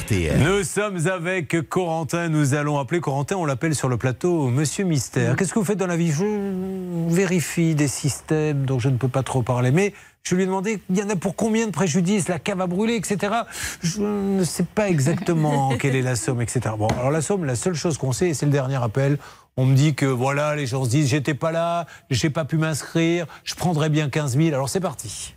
RTL. 0.02 0.40
Nous 0.40 0.64
sommes 0.64 1.06
avec 1.06 1.68
Corentin. 1.68 2.28
Nous 2.28 2.54
allons 2.54 2.80
appeler 2.80 3.00
Corentin. 3.00 3.36
On 3.36 3.44
l'appelle 3.44 3.76
sur 3.76 3.88
le 3.88 3.96
plateau 3.96 4.48
Monsieur 4.48 4.84
Mystère. 4.84 5.36
Qu'est-ce 5.36 5.54
que 5.54 5.60
vous 5.60 5.64
faites 5.64 5.78
dans 5.78 5.86
la 5.86 5.96
vie? 5.96 6.10
Je 6.10 7.14
vérifie 7.14 7.76
des 7.76 7.86
systèmes 7.86 8.64
dont 8.64 8.80
je 8.80 8.88
ne 8.88 8.96
peux 8.96 9.06
pas 9.06 9.22
trop 9.22 9.42
parler. 9.42 9.70
Mais 9.70 9.94
je 10.24 10.34
lui 10.34 10.42
ai 10.42 10.46
demandé 10.46 10.80
il 10.90 10.98
y 10.98 11.02
en 11.02 11.08
a 11.08 11.16
pour 11.16 11.36
combien 11.36 11.66
de 11.66 11.70
préjudices? 11.70 12.26
La 12.26 12.40
cave 12.40 12.60
a 12.60 12.66
brûlé, 12.66 12.96
etc. 12.96 13.32
Je 13.80 14.02
ne 14.02 14.42
sais 14.42 14.64
pas 14.64 14.88
exactement 14.88 15.76
quelle 15.78 15.94
est 15.94 16.02
la 16.02 16.16
somme, 16.16 16.42
etc. 16.42 16.74
Bon, 16.76 16.88
alors 16.88 17.12
la 17.12 17.22
somme, 17.22 17.44
la 17.44 17.54
seule 17.54 17.74
chose 17.74 17.98
qu'on 17.98 18.12
sait, 18.12 18.30
et 18.30 18.34
c'est 18.34 18.46
le 18.46 18.52
dernier 18.52 18.82
appel. 18.82 19.18
On 19.60 19.66
me 19.66 19.74
dit 19.74 19.96
que 19.96 20.06
voilà, 20.06 20.54
les 20.54 20.66
gens 20.66 20.84
se 20.84 20.90
disent 20.90 21.08
j'étais 21.08 21.34
pas 21.34 21.50
là, 21.50 21.86
j'ai 22.10 22.30
pas 22.30 22.44
pu 22.44 22.58
m'inscrire, 22.58 23.26
je 23.42 23.56
prendrais 23.56 23.88
bien 23.88 24.08
15 24.08 24.36
000. 24.36 24.54
Alors 24.54 24.68
c'est 24.68 24.78
parti. 24.78 25.34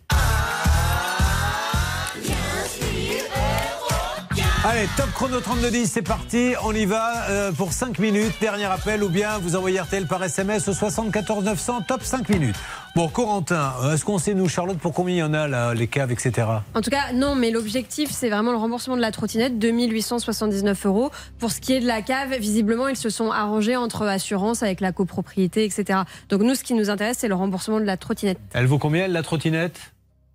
Allez, 4.64 4.88
top 4.96 5.10
chrono 5.16 5.40
3210, 5.40 5.92
c'est 5.92 6.04
parti. 6.04 6.54
On 6.64 6.72
y 6.72 6.86
va 6.86 7.28
euh, 7.32 7.52
pour 7.52 7.74
5 7.74 7.98
minutes. 7.98 8.34
Dernier 8.40 8.66
appel 8.66 9.04
ou 9.04 9.10
bien 9.10 9.40
vous 9.40 9.56
envoyez 9.56 9.80
RTL 9.80 10.06
par 10.06 10.24
SMS 10.24 10.68
au 10.68 10.74
74 10.74 11.44
900, 11.44 11.82
top 11.88 12.04
5 12.04 12.30
minutes. 12.30 12.56
Bon, 12.96 13.08
Corentin, 13.08 13.74
euh, 13.82 13.96
est-ce 13.96 14.06
qu'on 14.06 14.20
sait, 14.20 14.36
nous, 14.36 14.48
Charlotte, 14.48 14.78
pour 14.78 14.94
combien 14.94 15.16
il 15.16 15.18
y 15.18 15.24
en 15.24 15.34
a, 15.34 15.48
là, 15.48 15.74
les 15.74 15.88
caves, 15.88 16.12
etc. 16.12 16.48
En 16.76 16.82
tout 16.82 16.92
cas, 16.92 17.12
non, 17.12 17.34
mais 17.34 17.50
l'objectif, 17.50 18.12
c'est 18.12 18.30
vraiment 18.30 18.52
le 18.52 18.60
remboursement 18.60 18.96
de 18.96 19.02
la 19.02 19.12
trottinette, 19.12 19.58
2879 19.58 20.86
euros. 20.86 21.10
Pour 21.40 21.52
ce 21.52 21.60
qui 21.60 21.74
est 21.74 21.80
de 21.80 21.88
la 21.88 22.04
cave, 22.04 22.36
visiblement, 22.38 22.88
ils 22.88 22.96
se 22.96 23.10
sont 23.10 23.32
arrangés 23.32 23.78
entre 23.78 24.06
assurance 24.06 24.62
avec 24.62 24.80
la 24.80 24.92
copropriété, 24.92 25.66
etc. 25.66 26.02
Donc 26.30 26.42
nous, 26.42 26.54
ce 26.54 26.64
qui 26.64 26.76
nous 26.76 26.92
intéresse, 26.92 27.18
c'est 27.18 27.28
le 27.28 27.36
remboursement 27.36 27.80
de 27.80 27.86
la 27.86 27.98
trottinette. 27.98 28.38
Elle 28.54 28.68
vaut 28.68 28.78
combien, 28.78 29.08
la 29.08 29.24
trottinette? 29.24 29.92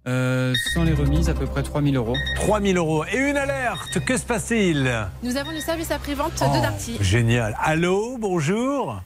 Euh, 0.09 0.55
sans 0.73 0.85
les 0.85 0.93
remises, 0.93 1.29
à 1.29 1.35
peu 1.35 1.47
près 1.47 1.63
3000 1.65 1.97
euros. 1.97 2.15
3000 2.37 2.77
euros. 2.77 3.05
Et 3.13 3.17
une 3.19 3.37
alerte, 3.37 3.99
que 4.05 4.17
se 4.17 4.25
passe-t-il? 4.25 4.89
Nous 5.25 5.37
avons 5.37 5.51
du 5.51 5.61
service 5.61 5.91
après-vente 5.91 6.33
Oh, 6.41 6.57
de 6.57 6.63
Darty. 6.63 6.97
Génial. 7.01 7.57
Allô, 7.61 8.17
bonjour. 8.19 9.01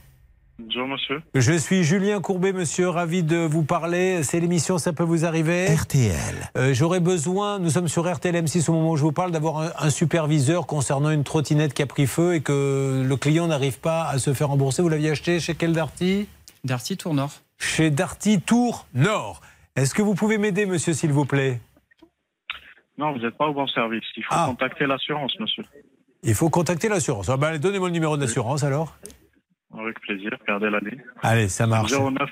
Bonjour 0.59 0.87
monsieur. 0.87 1.23
Je 1.35 1.55
suis 1.55 1.85
Julien 1.85 2.21
Courbet, 2.21 2.53
monsieur, 2.53 2.91
ravi 2.91 3.23
de 3.23 3.39
vous 3.39 3.63
parler. 3.63 4.23
C'est 4.23 4.41
l'émission 4.41 4.77
Ça 4.77 4.93
peut 4.93 5.03
vous 5.05 5.25
arriver? 5.25 5.75
RTL. 5.75 6.51
Euh, 6.59 6.75
J'aurais 6.75 7.01
besoin, 7.01 7.59
nous 7.59 7.71
sommes 7.71 7.89
sur 7.89 8.07
RTL 8.13 8.35
M6 8.35 8.69
au 8.69 8.75
moment 8.75 8.91
où 8.91 8.97
je 8.99 9.03
vous 9.03 9.11
parle, 9.13 9.31
d'avoir 9.31 9.59
un, 9.59 9.71
un 9.79 9.89
superviseur 9.89 10.67
concernant 10.67 11.09
une 11.11 11.25
trottinette 11.25 11.73
qui 11.73 11.81
a 11.81 11.87
pris 11.87 12.07
feu 12.07 12.35
et 12.35 12.41
que 12.43 13.03
le 13.09 13.17
client 13.17 13.47
n'arrive 13.47 13.79
pas 13.81 14.07
à 14.07 14.19
se 14.19 14.35
faire 14.35 14.49
rembourser. 14.49 14.83
Vous 14.83 14.91
l'aviez 14.91 15.13
acheté 15.13 15.41
chez 15.41 15.55
quel 15.55 15.73
Darty? 15.73 16.29
Darty 16.63 16.99
Tour 16.99 17.15
Nord. 17.15 17.31
Chez 17.59 17.91
Darty 17.91 18.43
Tour 18.43 18.87
Nord. 18.93 19.41
Est-ce 19.81 19.95
que 19.95 20.03
vous 20.03 20.15
pouvez 20.15 20.37
m'aider, 20.37 20.67
monsieur, 20.67 20.93
s'il 20.93 21.11
vous 21.11 21.25
plaît? 21.25 21.59
Non, 22.99 23.13
vous 23.13 23.19
n'êtes 23.19 23.37
pas 23.39 23.47
au 23.47 23.55
bon 23.55 23.67
service. 23.67 24.05
Il 24.15 24.23
faut 24.25 24.29
Ah. 24.35 24.45
contacter 24.49 24.87
l'assurance, 24.87 25.33
monsieur. 25.41 25.65
Il 26.23 26.35
faut 26.35 26.51
contacter 26.51 26.91
l'assurance. 26.91 27.31
Ah 27.31 27.39
ben, 27.39 27.57
Donnez-moi 27.57 27.89
le 27.89 27.95
numéro 27.95 28.15
de 28.19 28.21
l'assurance 28.21 28.63
alors. 28.63 28.99
Avec 29.79 29.99
plaisir, 30.01 30.33
gardez 30.47 30.69
l'année. 30.69 30.99
Allez, 31.23 31.49
ça 31.49 31.67
marche. 31.67 31.93
09. 31.93 32.29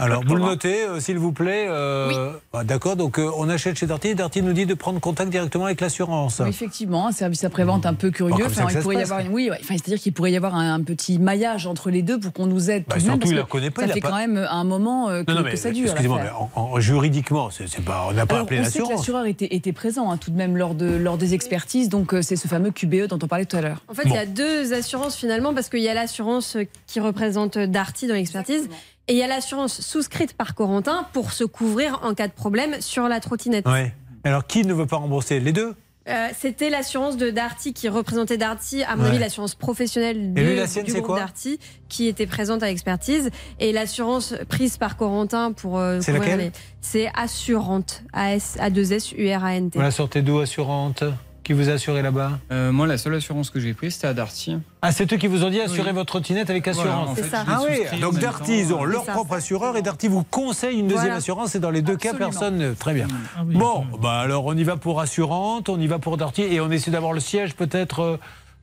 Alors, 0.00 0.22
vous 0.26 0.34
le 0.34 0.40
80. 0.40 0.46
notez, 0.50 0.82
euh, 0.84 1.00
s'il 1.00 1.18
vous 1.18 1.32
plaît. 1.32 1.66
euh, 1.68 2.32
ah, 2.52 2.64
D'accord, 2.64 2.96
donc 2.96 3.18
euh, 3.18 3.30
on 3.36 3.48
achète 3.48 3.76
chez 3.76 3.86
Darty. 3.86 4.14
Darty 4.14 4.42
nous 4.42 4.52
dit 4.52 4.66
de 4.66 4.74
prendre 4.74 5.00
contact 5.00 5.30
directement 5.30 5.66
avec 5.66 5.80
l'assurance. 5.80 6.40
Oui, 6.42 6.48
effectivement, 6.48 7.06
un 7.06 7.12
service 7.12 7.44
après-vente 7.44 7.86
un 7.86 7.94
peu 7.94 8.10
curieux. 8.10 8.32
Bon, 8.34 8.68
il 8.68 8.78
pourrait 8.78 8.96
y 8.96 9.02
avoir 9.02 9.20
une- 9.20 9.28
oui, 9.32 9.50
ouais. 9.50 9.58
enfin, 9.60 9.74
c'est-à-dire 9.74 9.98
qu'il 9.98 10.12
pourrait 10.12 10.32
y 10.32 10.36
avoir 10.36 10.54
un, 10.54 10.74
un 10.74 10.82
petit 10.82 11.18
maillage 11.18 11.66
entre 11.66 11.90
les 11.90 12.02
deux 12.02 12.18
pour 12.18 12.32
qu'on 12.32 12.46
nous 12.46 12.70
aide 12.70 12.84
Bah, 12.88 12.96
tout 12.96 13.00
même. 13.00 13.04
surtout, 13.04 13.18
parce 13.20 13.30
il 13.30 13.34
que 13.34 13.40
la 13.40 13.46
connaît 13.46 13.70
pas, 13.70 13.82
Ça 13.82 13.86
il 13.88 13.90
a 13.90 13.94
fait 13.94 14.00
pas- 14.00 14.10
quand 14.10 14.16
même 14.16 14.36
un 14.50 14.64
moment 14.64 15.08
euh, 15.10 15.22
que, 15.24 15.30
Non, 15.30 15.38
non, 15.38 15.44
mais 15.44 15.50
que 15.52 15.56
ça 15.56 15.70
dure. 15.70 15.86
excusez-moi, 15.86 16.18
mais 16.18 16.24
l'affaire. 16.24 16.42
en- 16.42 16.50
en- 16.74 16.80
juridiquement, 16.80 17.50
c'est 17.50 17.68
c'est 17.68 17.84
pas, 17.84 18.06
on 18.08 18.12
n'a 18.12 18.26
pas 18.26 18.34
Alors, 18.36 18.44
appelé 18.46 18.60
on 18.60 18.64
sait 18.64 18.70
que 18.70 18.78
l'assurance. 18.78 18.98
l'assureur 19.00 19.26
était, 19.26 19.54
était 19.54 19.72
présent 19.72 20.10
hein, 20.10 20.16
tout 20.16 20.30
de 20.30 20.36
même 20.36 20.56
lors, 20.56 20.74
de, 20.74 20.86
lors 20.86 21.18
des 21.18 21.34
expertises, 21.34 21.88
donc 21.88 22.14
euh, 22.14 22.22
c'est 22.22 22.36
ce 22.36 22.48
fameux 22.48 22.70
QBE 22.70 23.06
dont 23.08 23.18
on 23.22 23.28
parlait 23.28 23.44
tout 23.46 23.56
à 23.56 23.60
l'heure. 23.60 23.82
En 23.88 23.94
fait, 23.94 24.02
il 24.06 24.12
y 24.12 24.18
a 24.18 24.26
deux 24.26 24.72
assurances 24.72 25.16
finalement, 25.16 25.54
parce 25.54 25.68
qu'il 25.68 25.80
y 25.82 25.88
a 25.88 25.94
l'assurance 25.94 26.56
qui 26.86 27.00
représente 27.00 27.58
Darty 27.58 28.06
dans 28.06 28.14
l'expertise. 28.14 28.68
Et 29.10 29.14
il 29.14 29.18
y 29.18 29.22
a 29.24 29.26
l'assurance 29.26 29.80
souscrite 29.80 30.34
par 30.34 30.54
Corentin 30.54 31.04
pour 31.12 31.32
se 31.32 31.42
couvrir 31.42 31.98
en 32.04 32.14
cas 32.14 32.28
de 32.28 32.32
problème 32.32 32.80
sur 32.80 33.08
la 33.08 33.18
trottinette. 33.18 33.66
Ouais. 33.66 33.92
Alors, 34.22 34.46
qui 34.46 34.64
ne 34.64 34.72
veut 34.72 34.86
pas 34.86 34.98
rembourser? 34.98 35.40
Les 35.40 35.50
deux? 35.52 35.74
Euh, 36.08 36.28
C'était 36.38 36.70
l'assurance 36.70 37.16
de 37.16 37.28
Darty 37.30 37.72
qui 37.74 37.88
représentait 37.88 38.36
Darty, 38.36 38.84
à 38.84 38.94
mon 38.94 39.02
Ouais. 39.02 39.08
avis 39.10 39.18
l'assurance 39.18 39.56
professionnelle 39.56 40.32
de, 40.32 40.40
Et 40.40 40.44
lui, 40.44 40.54
la 40.56 40.68
sienne, 40.68 40.84
du 40.86 40.92
groupe 41.00 41.16
Darty 41.16 41.58
qui 41.88 42.06
était 42.06 42.28
présente 42.28 42.62
à 42.62 42.66
l'expertise. 42.66 43.30
Et 43.58 43.72
l'assurance 43.72 44.32
prise 44.48 44.76
par 44.76 44.96
Corentin 44.96 45.50
pour 45.52 45.78
euh, 45.80 45.98
C'est 46.00 46.12
laquelle? 46.12 46.38
les- 46.38 46.52
C'est 46.80 47.10
Assurante, 47.16 48.04
A-2-S-U-R-A-N-T. 48.12 49.76
Vous 49.76 49.82
la 49.82 49.90
sortez 49.90 50.22
d'où, 50.22 50.38
assurante? 50.38 51.02
Qui 51.50 51.54
vous 51.54 51.68
a 51.68 51.72
assuré 51.72 52.00
là-bas 52.00 52.38
Euh, 52.52 52.70
moi, 52.70 52.86
la 52.86 52.96
seule 52.96 53.16
assurance 53.16 53.50
que 53.50 53.58
j'ai 53.58 53.74
prise, 53.74 53.94
c'était 53.94 54.06
à 54.06 54.14
Darty. 54.14 54.58
Ah, 54.82 54.92
c'est 54.92 55.12
eux 55.12 55.16
qui 55.16 55.26
vous 55.26 55.42
ont 55.42 55.50
dit 55.50 55.60
assurer 55.60 55.88
Oui. 55.88 55.94
votre 55.96 56.06
trottinette 56.06 56.48
avec 56.48 56.68
Voilà, 56.68 56.80
assurance 56.80 57.08
en 57.10 57.14
fait, 57.16 57.22
C'est 57.24 57.28
ça. 57.28 57.44
Ah 57.44 57.58
oui, 57.68 57.98
donc 58.00 58.20
Darty, 58.20 58.56
ils 58.60 58.72
ont 58.72 58.84
leur 58.84 59.04
ça. 59.04 59.10
propre 59.14 59.34
assureur 59.34 59.76
et 59.76 59.82
Darty 59.82 60.06
vous 60.06 60.22
conseille 60.22 60.76
une 60.78 60.86
deuxième 60.86 61.06
Voilà. 61.06 61.16
assurance 61.16 61.56
et 61.56 61.58
dans 61.58 61.72
les 61.72 61.82
deux 61.82 61.96
cas, 61.96 62.14
personne. 62.14 62.76
Très 62.78 62.94
bien. 62.94 63.08
bon, 63.46 63.84
bah 64.00 64.20
alors 64.20 64.46
on 64.46 64.56
y 64.56 64.62
va 64.62 64.76
pour 64.76 65.00
assurante, 65.00 65.68
on 65.68 65.80
y 65.80 65.88
va 65.88 65.98
pour 65.98 66.16
Darty 66.16 66.42
et 66.42 66.60
on 66.60 66.70
essaie 66.70 66.92
d'avoir 66.92 67.12
le 67.12 67.18
siège 67.20 67.56
peut-être. 67.56 67.98
euh, 68.00 68.16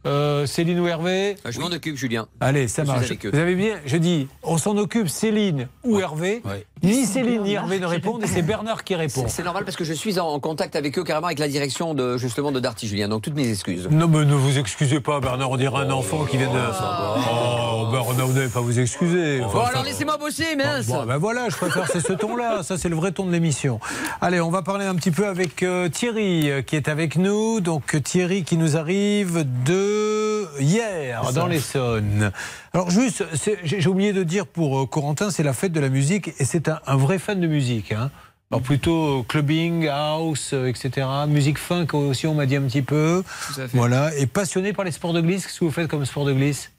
euh, 0.05 0.45
Céline 0.45 0.80
ou 0.80 0.88
Hervé 0.88 1.35
Ah, 1.43 1.51
Je 1.51 1.59
m'en 1.59 1.68
occupe, 1.68 1.97
Julien. 1.97 2.27
Allez, 2.39 2.69
ça 2.69 2.85
marche. 2.85 3.11
Vous 3.11 3.38
avez 3.38 3.55
bien, 3.55 3.76
je 3.85 3.97
dis, 3.97 4.27
on 4.43 4.57
s'en 4.57 4.77
occupe 4.77 5.09
Céline 5.09 5.68
ou 5.84 5.99
Hervé. 5.99 6.41
Ni 6.84 7.06
Céline 7.06 7.44
ni 7.44 7.54
Hervé 7.54 7.80
ne 7.80 7.86
répondent 7.86 8.24
et 8.24 8.28
c'est 8.28 8.41
Bernard 8.41 8.84
qui 8.84 8.95
répond. 8.95 9.26
C'est 9.28 9.44
normal 9.44 9.66
parce 9.66 9.78
que 9.78 9.84
je 9.84 9.94
suis 9.94 10.20
en 10.20 10.28
en 10.28 10.40
contact 10.40 10.76
avec 10.76 10.98
eux 10.99 11.04
carrément 11.04 11.28
avec 11.28 11.40
la 11.40 11.48
direction 11.48 11.94
de 11.94 12.18
justement 12.18 12.52
de 12.52 12.60
Darty 12.60 12.88
Julien. 12.88 13.08
Donc 13.08 13.22
toutes 13.22 13.36
mes 13.36 13.49
excuses. 13.49 13.88
Non, 13.90 14.08
mais 14.08 14.26
ne 14.26 14.36
vous 14.36 14.60
excusez 14.60 14.99
pas, 14.99 15.20
Bernard. 15.20 15.52
On 15.52 15.58
dirait 15.58 15.86
un 15.86 15.90
enfant 15.91 16.26
qui 16.26 16.38
vient 16.38 16.52
de. 16.52 16.60
Oh, 16.60 17.88
Bernard, 17.91 18.28
vous 18.28 18.34
n'allez 18.34 18.49
pas 18.49 18.62
vous 18.62 18.80
excuser. 18.80 19.41
Enfin, 19.44 19.58
Bon 19.58 19.66
alors 19.66 19.84
laissez-moi 19.84 20.18
bosser, 20.18 20.56
mince. 20.56 20.88
Bon, 20.88 21.06
ben 21.06 21.18
voilà, 21.18 21.49
je 21.49 21.56
préfère 21.56 21.88
c'est 21.88 22.02
ce 22.02 22.14
ton-là. 22.14 22.62
Ça, 22.64 22.78
c'est 22.78 22.90
le 22.90 22.95
vrai 22.95 23.12
ton 23.12 23.26
de 23.26 23.32
l'émission. 23.32 23.80
Allez, 24.22 24.41
on 24.41 24.49
va 24.49 24.62
parler 24.62 24.86
un 24.86 24.95
petit 24.95 25.12
peu 25.12 25.28
avec 25.28 25.64
euh, 25.64 25.90
Thierry 25.90 26.52
euh, 26.52 26.62
qui 26.62 26.76
est 26.76 26.88
avec 26.88 27.16
nous. 27.16 27.62
Donc 27.62 28.02
Thierry 28.04 28.44
qui 28.44 28.58
nous 28.58 28.78
arrive 28.78 29.45
de 29.66 30.48
hier 30.60 31.22
dans 31.34 31.48
l'Essonne. 31.48 32.32
Alors 32.78 32.91
juste, 32.91 33.26
j'ai 33.64 33.88
oublié 33.88 34.14
de 34.14 34.22
dire 34.22 34.45
pour 34.45 34.80
euh, 34.80 34.86
Corentin, 34.86 35.32
c'est 35.32 35.41
la 35.41 35.54
fête 35.54 35.72
de 35.72 35.80
la 35.80 35.90
musique 35.90 36.28
et 36.38 36.45
c'est 36.45 36.68
un, 36.68 36.80
un 36.86 36.95
vrai 36.95 37.18
fan 37.18 37.41
de 37.41 37.48
musique. 37.48 37.91
Hein. 37.91 38.12
Alors 38.52 38.62
plutôt 38.62 39.22
euh, 39.22 39.24
clubbing, 39.24 39.88
house, 39.88 40.52
euh, 40.54 40.68
etc. 40.68 41.08
Musique 41.28 41.58
funk 41.58 41.88
aussi, 41.95 42.28
on 42.28 42.36
m'a 42.36 42.45
dit 42.45 42.56
un 42.56 42.62
petit 42.62 42.84
peu. 42.84 43.24
Tout 43.48 43.62
à 43.62 43.68
fait. 43.68 43.76
Voilà. 43.76 44.16
Et 44.18 44.28
passionné 44.28 44.74
par 44.74 44.86
les 44.86 44.91
sports 44.91 45.14
de 45.14 45.22
glisse. 45.22 45.48
Qu'est-ce 45.48 45.60
que 45.62 45.66
vous 45.66 45.72
faites 45.72 45.88
comme 45.88 46.06
sport 46.06 46.24
de 46.26 46.34
glisse? 46.34 46.72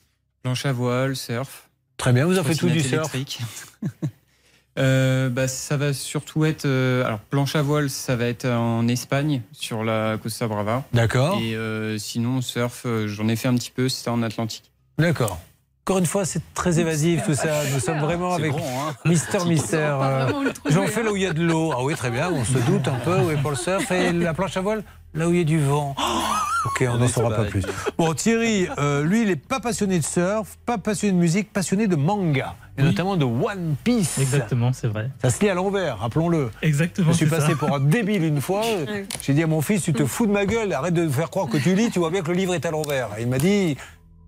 Planche 0.45 0.67
à 0.67 0.73
voile, 0.73 1.17
surf. 1.17 1.69
Très 1.97 2.13
bien, 2.13 2.27
vous 2.27 2.39
en 2.39 2.45
faites 2.45 2.59
tout 2.59 2.69
du 2.69 2.81
surf. 2.81 3.13
Euh, 4.79 5.29
bah, 5.29 5.49
ça 5.49 5.77
va 5.77 5.93
surtout 5.93 6.45
être. 6.45 6.65
euh, 6.65 7.05
alors, 7.05 7.19
planche 7.19 7.57
à 7.57 7.63
voile, 7.63 7.91
ça 7.91 8.15
va 8.15 8.27
être 8.27 8.47
en 8.47 8.87
Espagne, 8.87 9.43
sur 9.51 9.83
la 9.83 10.17
Costa 10.23 10.47
Brava. 10.47 10.85
D'accord. 10.93 11.37
Et 11.43 11.57
euh, 11.57 11.99
sinon, 11.99 12.43
surf, 12.43 12.87
j'en 13.07 13.27
ai 13.27 13.35
fait 13.35 13.49
un 13.49 13.57
petit 13.57 13.73
peu, 13.73 13.89
c'était 13.89 14.11
en 14.11 14.23
Atlantique. 14.23 14.71
D'accord. 14.97 15.41
Encore 15.89 16.01
une 16.01 16.05
fois, 16.05 16.27
c'est 16.27 16.43
très 16.53 16.81
évasif 16.81 17.25
tout 17.25 17.33
ça. 17.33 17.63
Nous 17.73 17.81
sommes 17.81 18.01
vraiment 18.01 18.35
avec 18.35 18.53
hein. 18.53 18.95
Mister 19.07 19.39
Mister. 19.47 19.97
Euh, 19.99 20.29
J'en 20.69 20.83
hein. 20.83 20.87
fais 20.87 21.03
là 21.03 21.11
où 21.11 21.17
il 21.17 21.23
y 21.23 21.27
a 21.27 21.33
de 21.33 21.43
l'eau. 21.43 21.73
Ah 21.75 21.83
oui, 21.83 21.95
très 21.95 22.11
bien, 22.11 22.31
on 22.31 22.45
se 22.45 22.59
doute 22.59 22.87
un 22.89 22.99
peu. 22.99 23.17
Oui, 23.21 23.37
pour 23.41 23.53
le 23.53 23.57
surf. 23.57 23.91
Et 23.91 24.13
la 24.13 24.35
planche 24.35 24.59
à 24.59 24.61
voile, 24.61 24.85
là 25.15 25.27
où 25.27 25.33
il 25.33 25.39
y 25.39 25.41
a 25.41 25.45
du 25.45 25.59
vent. 25.59 25.97
Ok, 26.67 26.85
on 26.87 26.99
n'en 26.99 27.07
Oui, 27.07 27.09
saura 27.09 27.35
pas 27.35 27.45
plus. 27.45 27.65
Bon, 27.97 28.13
Thierry, 28.13 28.69
euh, 28.77 29.03
lui, 29.03 29.23
il 29.23 29.29
n'est 29.29 29.37
pas 29.37 29.61
passionné 29.61 29.99
de 29.99 30.05
surf, 30.05 30.59
pas 30.67 30.77
passionné 30.77 31.15
de 31.15 31.19
musique, 31.19 31.55
passionné 31.55 31.87
de 31.87 31.97
manga. 31.97 32.55
Et 32.77 32.83
notamment 32.83 33.17
de 33.17 33.25
One 33.25 33.75
Piece. 33.83 34.19
Exactement, 34.19 34.75
c'est 34.75 34.89
vrai. 34.89 35.11
Ça 35.23 35.31
se 35.31 35.41
lit 35.41 35.49
à 35.49 35.55
l'envers, 35.55 36.01
rappelons-le. 36.01 36.51
Exactement. 36.61 37.13
Je 37.13 37.17
suis 37.17 37.27
passé 37.27 37.53
ça. 37.53 37.57
pour 37.57 37.75
un 37.75 37.81
débile 37.81 38.25
une 38.25 38.43
fois. 38.43 38.63
J'ai 39.23 39.33
dit 39.33 39.43
à 39.43 39.47
mon 39.47 39.63
fils, 39.63 39.83
tu 39.83 39.95
te 39.95 40.05
fous 40.05 40.27
de 40.27 40.33
ma 40.33 40.45
gueule, 40.45 40.71
arrête 40.75 40.93
de 40.93 41.09
faire 41.09 41.31
croire 41.31 41.49
que 41.49 41.57
tu 41.57 41.75
lis, 41.75 41.91
tu 41.91 41.99
vois 41.99 42.11
bien 42.11 42.21
que 42.21 42.29
le 42.29 42.37
livre 42.37 42.55
est 42.55 42.67
à 42.67 42.71
l'envers. 42.71 43.09
Et 43.19 43.23
il 43.23 43.29
m'a 43.29 43.39
dit, 43.39 43.79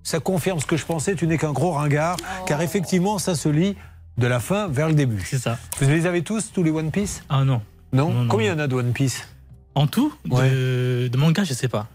ça 0.03 0.21
confirme 0.21 0.59
ce 0.61 0.67
que 0.67 0.77
je 0.77 0.85
pensais, 0.87 1.15
tu 1.15 1.27
n'es 1.27 1.39
qu'un 1.39 1.53
gros 1.53 1.73
ringard, 1.73 2.17
car 2.47 2.61
effectivement, 2.63 3.19
ça 3.19 3.35
se 3.35 3.49
lit 3.49 3.77
de 4.19 4.27
la 4.27 4.41
fin 4.41 4.69
vers 4.69 4.89
le 4.89 4.95
début. 4.95 5.23
C'est 5.25 5.39
ça. 5.39 5.59
Vous 5.81 5.89
les 5.89 6.07
avez 6.07 6.23
tous, 6.23 6.53
tous 6.53 6.63
les 6.63 6.71
One 6.71 6.91
Piece? 6.91 7.23
Ah 7.29 7.45
non. 7.45 7.63
Non, 7.93 8.27
Combien 8.29 8.47
il 8.47 8.51
y 8.51 8.53
en 8.55 8.59
a 8.59 8.67
de 8.67 8.75
One 8.75 8.93
Piece? 8.93 9.27
En 9.75 9.87
tout 9.87 10.13
de, 10.25 11.09
de 11.09 11.17
manga, 11.17 11.45
je 11.45 11.55
sais 11.55 11.69
pas. 11.69 11.89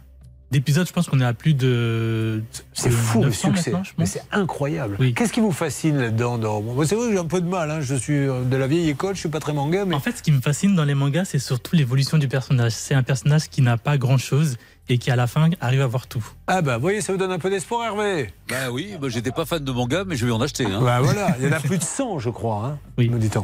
D'épisodes, 0.51 0.87
je 0.87 0.93
pense 0.93 1.07
qu'on 1.07 1.19
est 1.19 1.25
à 1.25 1.33
plus 1.33 1.53
de. 1.55 2.43
C'est 2.73 2.91
fou 2.91 3.19
le 3.19 3.25
900 3.25 3.55
succès. 3.55 3.73
Mais 3.97 4.05
c'est 4.05 4.21
incroyable. 4.31 4.97
Qu'est-ce 5.13 5.33
qui 5.33 5.39
vous 5.39 5.51
fascine 5.51 5.97
là-dedans 5.97 6.37
Bon, 6.61 6.85
C'est 6.85 6.95
vrai 6.95 7.07
que 7.07 7.13
j'ai 7.13 7.17
un 7.19 7.25
peu 7.25 7.41
de 7.41 7.47
mal. 7.47 7.71
hein. 7.71 7.81
Je 7.81 7.95
suis 7.95 8.25
de 8.27 8.55
la 8.55 8.67
vieille 8.67 8.89
école, 8.89 9.15
je 9.15 9.21
suis 9.21 9.29
pas 9.29 9.39
très 9.39 9.53
manga, 9.53 9.83
mais 9.85 9.95
En 9.95 9.99
fait, 9.99 10.15
ce 10.17 10.21
qui 10.23 10.31
me 10.31 10.39
fascine 10.41 10.75
dans 10.75 10.85
les 10.85 10.93
mangas, 10.93 11.25
c'est 11.25 11.39
surtout 11.39 11.75
l'évolution 11.75 12.17
du 12.19 12.27
personnage. 12.27 12.73
C'est 12.73 12.93
un 12.93 13.03
personnage 13.03 13.49
qui 13.49 13.61
n'a 13.63 13.77
pas 13.77 13.97
grand-chose 13.97 14.57
et 14.89 14.97
qui 14.97 15.11
à 15.11 15.15
la 15.15 15.27
fin 15.27 15.49
arrive 15.61 15.81
à 15.81 15.87
voir 15.87 16.07
tout. 16.07 16.25
Ah 16.47 16.61
bah, 16.61 16.75
vous 16.75 16.81
voyez, 16.81 17.01
ça 17.01 17.11
vous 17.11 17.17
donne 17.17 17.31
un 17.31 17.39
peu 17.39 17.49
d'espoir, 17.49 17.85
Hervé. 17.85 18.29
Bah 18.49 18.71
oui, 18.71 18.95
moi 18.99 19.09
j'étais 19.09 19.31
pas 19.31 19.45
fan 19.45 19.63
de 19.63 19.71
manga, 19.71 20.03
mais 20.05 20.15
je 20.15 20.25
vais 20.25 20.31
en 20.31 20.41
acheter. 20.41 20.65
Hein. 20.65 20.79
Bah 20.81 20.99
voilà, 21.01 21.35
il 21.39 21.45
y 21.45 21.49
en 21.49 21.51
a 21.51 21.59
plus 21.59 21.79
de 21.79 21.83
100, 21.83 22.19
je 22.19 22.29
crois, 22.29 22.63
hein, 22.65 22.77
oui. 22.97 23.09
nous 23.09 23.17
dit-on. 23.17 23.43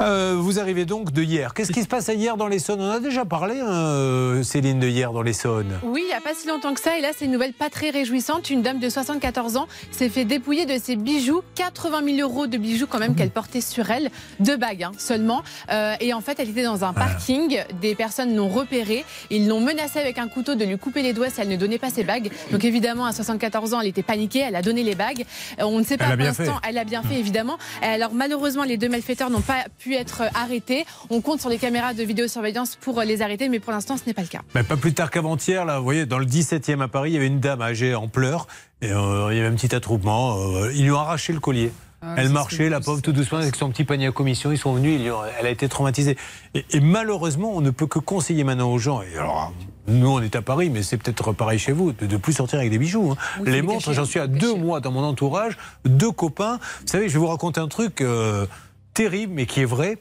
Euh, 0.00 0.36
vous 0.38 0.60
arrivez 0.60 0.84
donc 0.84 1.12
de 1.12 1.22
hier. 1.22 1.54
Qu'est-ce 1.54 1.72
qui 1.72 1.82
se 1.82 1.88
passe 1.88 2.08
à 2.08 2.14
hier 2.14 2.36
dans 2.36 2.46
l'Essonne? 2.46 2.80
On 2.80 2.90
a 2.90 3.00
déjà 3.00 3.24
parlé, 3.24 3.58
hein, 3.58 3.66
euh, 3.68 4.42
Céline, 4.44 4.78
de 4.78 4.86
hier 4.86 5.12
dans 5.12 5.22
l'Essonne. 5.22 5.80
Oui, 5.82 6.02
il 6.04 6.08
n'y 6.08 6.14
a 6.14 6.20
pas 6.20 6.34
si 6.34 6.46
longtemps 6.46 6.72
que 6.72 6.80
ça. 6.80 6.96
Et 6.96 7.00
là, 7.00 7.08
c'est 7.16 7.24
une 7.24 7.32
nouvelle 7.32 7.52
pas 7.52 7.68
très 7.68 7.90
réjouissante. 7.90 8.48
Une 8.48 8.62
dame 8.62 8.78
de 8.78 8.88
74 8.88 9.56
ans 9.56 9.66
s'est 9.90 10.08
fait 10.08 10.24
dépouiller 10.24 10.66
de 10.66 10.78
ses 10.80 10.94
bijoux. 10.94 11.42
80 11.56 12.16
000 12.16 12.18
euros 12.20 12.46
de 12.46 12.56
bijoux 12.58 12.86
quand 12.86 13.00
même 13.00 13.16
qu'elle 13.16 13.30
portait 13.30 13.60
sur 13.60 13.90
elle. 13.90 14.10
Deux 14.38 14.56
bagues 14.56 14.84
hein, 14.84 14.92
seulement. 14.98 15.42
Euh, 15.72 15.94
et 15.98 16.14
en 16.14 16.20
fait, 16.20 16.38
elle 16.38 16.50
était 16.50 16.62
dans 16.62 16.84
un 16.84 16.92
parking. 16.92 17.58
Des 17.80 17.96
personnes 17.96 18.36
l'ont 18.36 18.48
repérée. 18.48 19.04
Ils 19.30 19.48
l'ont 19.48 19.60
menacée 19.60 19.98
avec 19.98 20.18
un 20.18 20.28
couteau 20.28 20.54
de 20.54 20.64
lui 20.68 20.78
couper 20.78 21.02
les 21.02 21.12
doigts 21.12 21.30
si 21.30 21.40
elle 21.40 21.48
ne 21.48 21.56
donnait 21.56 21.78
pas 21.78 21.90
ses 21.90 22.04
bagues. 22.04 22.30
Donc 22.52 22.64
évidemment, 22.64 23.06
à 23.06 23.12
74 23.12 23.74
ans, 23.74 23.80
elle 23.80 23.88
était 23.88 24.02
paniquée. 24.02 24.40
Elle 24.40 24.56
a 24.56 24.62
donné 24.62 24.82
les 24.82 24.94
bagues. 24.94 25.24
Euh, 25.60 25.64
On 25.64 25.78
ne 25.78 25.84
sait 25.84 25.96
pas 25.96 26.06
Elle 26.10 26.16
pour 26.16 26.26
l'instant. 26.26 26.60
Elle 26.68 26.78
a 26.78 26.84
bien 26.84 27.02
fait, 27.02 27.18
évidemment. 27.18 27.58
Alors 27.82 28.12
malheureusement, 28.14 28.64
les 28.64 28.76
deux 28.76 28.88
malfaiteurs 28.88 29.30
n'ont 29.30 29.40
pas 29.40 29.64
pu 29.78 29.94
être 29.94 30.22
arrêtés. 30.34 30.84
On 31.10 31.20
compte 31.20 31.40
sur 31.40 31.50
les 31.50 31.58
caméras 31.58 31.94
de 31.94 32.02
vidéosurveillance 32.02 32.76
pour 32.76 33.00
les 33.02 33.22
arrêter, 33.22 33.48
mais 33.48 33.60
pour 33.60 33.72
l'instant, 33.72 33.96
ce 33.96 34.02
n'est 34.06 34.14
pas 34.14 34.22
le 34.22 34.28
cas. 34.28 34.40
Mais 34.54 34.62
pas 34.62 34.76
plus 34.76 34.94
tard 34.94 35.10
qu'avant-hier, 35.10 35.64
là, 35.64 35.78
vous 35.78 35.84
voyez, 35.84 36.06
dans 36.06 36.18
le 36.18 36.26
17e 36.26 36.80
à 36.82 36.88
Paris, 36.88 37.10
il 37.10 37.14
y 37.14 37.16
avait 37.16 37.26
une 37.26 37.40
dame 37.40 37.62
âgée 37.62 37.94
en 37.94 38.08
pleurs. 38.08 38.46
Et 38.80 38.92
euh, 38.92 39.28
il 39.32 39.36
y 39.36 39.40
avait 39.40 39.48
un 39.48 39.54
petit 39.54 39.74
attroupement. 39.74 40.36
euh, 40.38 40.72
ils 40.74 40.84
lui 40.84 40.90
ont 40.92 40.98
arraché 40.98 41.32
le 41.32 41.40
collier. 41.40 41.72
Ah, 42.00 42.14
elle 42.16 42.28
marchait, 42.28 42.68
la 42.68 42.80
pauvre, 42.80 43.02
tout 43.02 43.10
doucement, 43.10 43.38
avec 43.38 43.56
son 43.56 43.70
petit 43.70 43.82
panier 43.84 44.06
à 44.06 44.12
commission. 44.12 44.52
Ils 44.52 44.58
sont 44.58 44.72
venus, 44.72 45.00
elle 45.40 45.46
a 45.46 45.50
été 45.50 45.68
traumatisée. 45.68 46.16
Et, 46.54 46.64
et 46.70 46.80
malheureusement, 46.80 47.50
on 47.56 47.60
ne 47.60 47.70
peut 47.70 47.88
que 47.88 47.98
conseiller 47.98 48.44
maintenant 48.44 48.70
aux 48.70 48.78
gens. 48.78 49.02
Et 49.02 49.16
alors, 49.16 49.52
nous, 49.88 50.08
on 50.08 50.20
est 50.20 50.36
à 50.36 50.42
Paris, 50.42 50.70
mais 50.70 50.84
c'est 50.84 50.96
peut-être 50.96 51.32
pareil 51.32 51.58
chez 51.58 51.72
vous, 51.72 51.90
de 51.90 52.06
ne 52.06 52.16
plus 52.16 52.34
sortir 52.34 52.60
avec 52.60 52.70
des 52.70 52.78
bijoux. 52.78 53.10
hein. 53.10 53.16
Oui, 53.40 53.50
les 53.50 53.62
montres, 53.62 53.92
j'en 53.92 54.04
suis 54.04 54.20
à 54.20 54.28
deux 54.28 54.54
mois 54.54 54.78
dans 54.80 54.92
mon 54.92 55.02
entourage, 55.02 55.58
deux 55.84 56.12
copains. 56.12 56.60
Vous 56.82 56.86
savez, 56.86 57.08
je 57.08 57.14
vais 57.14 57.18
vous 57.18 57.26
raconter 57.26 57.60
un 57.60 57.68
truc 57.68 58.00
euh, 58.00 58.46
terrible, 58.94 59.32
mais 59.34 59.46
qui 59.46 59.62
est 59.62 59.64
vrai. 59.64 59.98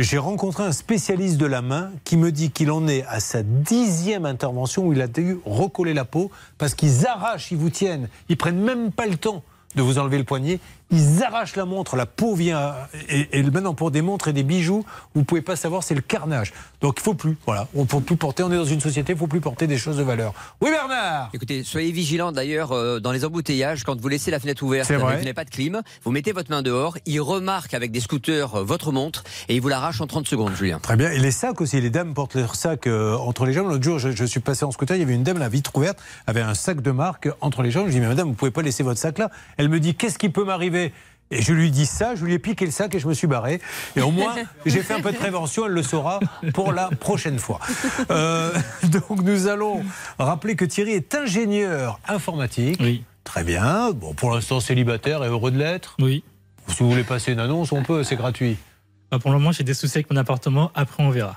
J'ai 0.00 0.18
rencontré 0.18 0.64
un 0.64 0.72
spécialiste 0.72 1.38
de 1.38 1.46
la 1.46 1.62
main 1.62 1.90
qui 2.04 2.16
me 2.16 2.32
dit 2.32 2.50
qu'il 2.50 2.70
en 2.72 2.86
est 2.88 3.04
à 3.06 3.20
sa 3.20 3.42
dixième 3.44 4.26
intervention 4.26 4.86
où 4.86 4.92
il 4.92 5.00
a 5.02 5.08
dû 5.08 5.38
recoller 5.44 5.92
la 5.94 6.04
peau 6.04 6.30
parce 6.56 6.74
qu'ils 6.74 7.06
arrachent, 7.06 7.50
ils 7.50 7.58
vous 7.58 7.70
tiennent, 7.70 8.08
ils 8.28 8.36
prennent 8.36 8.60
même 8.62 8.92
pas 8.92 9.06
le 9.06 9.16
temps 9.16 9.42
de 9.74 9.82
vous 9.82 9.98
enlever 9.98 10.18
le 10.18 10.24
poignet, 10.24 10.60
ils 10.90 11.22
arrachent 11.22 11.56
la 11.56 11.64
montre, 11.64 11.96
la 11.96 12.06
peau 12.06 12.34
vient 12.34 12.74
et, 13.08 13.38
et 13.38 13.42
maintenant 13.42 13.74
pour 13.74 13.90
des 13.90 14.02
montres 14.02 14.28
et 14.28 14.32
des 14.32 14.42
bijoux, 14.42 14.84
vous 15.14 15.24
pouvez 15.24 15.42
pas 15.42 15.56
savoir, 15.56 15.82
c'est 15.82 15.94
le 15.94 16.00
carnage. 16.00 16.52
Donc 16.80 16.94
il 16.98 17.02
faut 17.02 17.14
plus, 17.14 17.36
voilà, 17.44 17.66
on 17.74 17.86
faut 17.86 18.00
plus 18.00 18.16
porter, 18.16 18.44
on 18.44 18.52
est 18.52 18.56
dans 18.56 18.64
une 18.64 18.80
société, 18.80 19.12
il 19.12 19.18
faut 19.18 19.26
plus 19.26 19.40
porter 19.40 19.66
des 19.66 19.78
choses 19.78 19.96
de 19.96 20.02
valeur. 20.02 20.32
Oui 20.60 20.70
Bernard. 20.70 21.30
Écoutez, 21.34 21.64
soyez 21.64 21.90
vigilants 21.90 22.30
d'ailleurs 22.30 22.70
euh, 22.72 23.00
dans 23.00 23.10
les 23.10 23.24
embouteillages 23.24 23.82
quand 23.82 24.00
vous 24.00 24.08
laissez 24.08 24.30
la 24.30 24.38
fenêtre 24.38 24.62
ouverte, 24.62 24.90
vous 24.90 24.98
n'avez 24.98 25.34
pas 25.34 25.44
de 25.44 25.50
clim, 25.50 25.82
vous 26.04 26.10
mettez 26.12 26.30
votre 26.32 26.50
main 26.50 26.62
dehors, 26.62 26.96
ils 27.04 27.20
remarquent 27.20 27.74
avec 27.74 27.90
des 27.90 28.00
scooters 28.00 28.54
euh, 28.54 28.62
votre 28.62 28.92
montre 28.92 29.24
et 29.48 29.56
ils 29.56 29.60
vous 29.60 29.68
l'arrachent 29.68 30.00
en 30.00 30.06
30 30.06 30.28
secondes, 30.28 30.54
Julien. 30.54 30.78
Très 30.78 30.96
bien. 30.96 31.10
Et 31.10 31.18
les 31.18 31.32
sacs 31.32 31.60
aussi, 31.60 31.80
les 31.80 31.90
dames 31.90 32.14
portent 32.14 32.36
leurs 32.36 32.54
sacs 32.54 32.86
euh, 32.86 33.16
entre 33.16 33.44
les 33.44 33.52
jambes. 33.52 33.68
L'autre 33.68 33.82
jour, 33.82 33.98
je, 33.98 34.12
je 34.12 34.24
suis 34.24 34.40
passé 34.40 34.64
en 34.64 34.70
scooter, 34.70 34.96
il 34.96 35.00
y 35.00 35.02
avait 35.02 35.14
une 35.14 35.24
dame, 35.24 35.38
la 35.38 35.48
vitre 35.48 35.74
ouverte, 35.74 35.98
avait 36.28 36.42
un 36.42 36.54
sac 36.54 36.80
de 36.80 36.90
marque 36.92 37.28
entre 37.40 37.62
les 37.62 37.72
jambes. 37.72 37.86
Je 37.88 37.92
dis, 37.92 38.00
mais 38.00 38.06
madame, 38.08 38.28
vous 38.28 38.34
pouvez 38.34 38.52
pas 38.52 38.62
laisser 38.62 38.84
votre 38.84 39.00
sac 39.00 39.18
là. 39.18 39.30
Elle 39.56 39.68
me 39.68 39.80
dit, 39.80 39.96
qu'est-ce 39.96 40.18
qui 40.18 40.28
peut 40.28 40.44
m'arriver? 40.44 40.92
Et 41.30 41.42
je 41.42 41.52
lui 41.52 41.70
dis 41.70 41.86
ça, 41.86 42.14
je 42.14 42.24
lui 42.24 42.32
ai 42.34 42.38
piqué 42.38 42.64
le 42.64 42.70
sac 42.70 42.94
et 42.94 42.98
je 42.98 43.06
me 43.06 43.14
suis 43.14 43.26
barré. 43.26 43.60
Et 43.96 44.00
au 44.00 44.10
moins, 44.10 44.34
j'ai 44.66 44.82
fait 44.82 44.94
un 44.94 45.00
peu 45.00 45.12
de 45.12 45.16
prévention, 45.16 45.66
elle 45.66 45.72
le 45.72 45.82
saura 45.82 46.20
pour 46.54 46.72
la 46.72 46.88
prochaine 46.88 47.38
fois. 47.38 47.60
Euh, 48.10 48.52
donc 48.84 49.22
nous 49.22 49.48
allons 49.48 49.84
rappeler 50.18 50.56
que 50.56 50.64
Thierry 50.64 50.92
est 50.92 51.14
ingénieur 51.14 52.00
informatique. 52.08 52.78
Oui. 52.80 53.04
Très 53.24 53.44
bien. 53.44 53.90
Bon, 53.90 54.14
pour 54.14 54.32
l'instant, 54.32 54.58
célibataire 54.58 55.22
et 55.22 55.28
heureux 55.28 55.50
de 55.50 55.58
l'être. 55.58 55.96
Oui. 55.98 56.24
Si 56.68 56.82
vous 56.82 56.90
voulez 56.90 57.04
passer 57.04 57.32
une 57.32 57.40
annonce, 57.40 57.72
on 57.72 57.82
peut, 57.82 58.02
c'est 58.02 58.16
gratuit. 58.16 58.56
Bah, 59.10 59.18
pour 59.18 59.30
le 59.30 59.38
moment, 59.38 59.52
j'ai 59.52 59.64
des 59.64 59.74
soucis 59.74 59.98
avec 59.98 60.10
mon 60.10 60.16
appartement. 60.16 60.70
Après, 60.74 61.02
on 61.02 61.10
verra. 61.10 61.36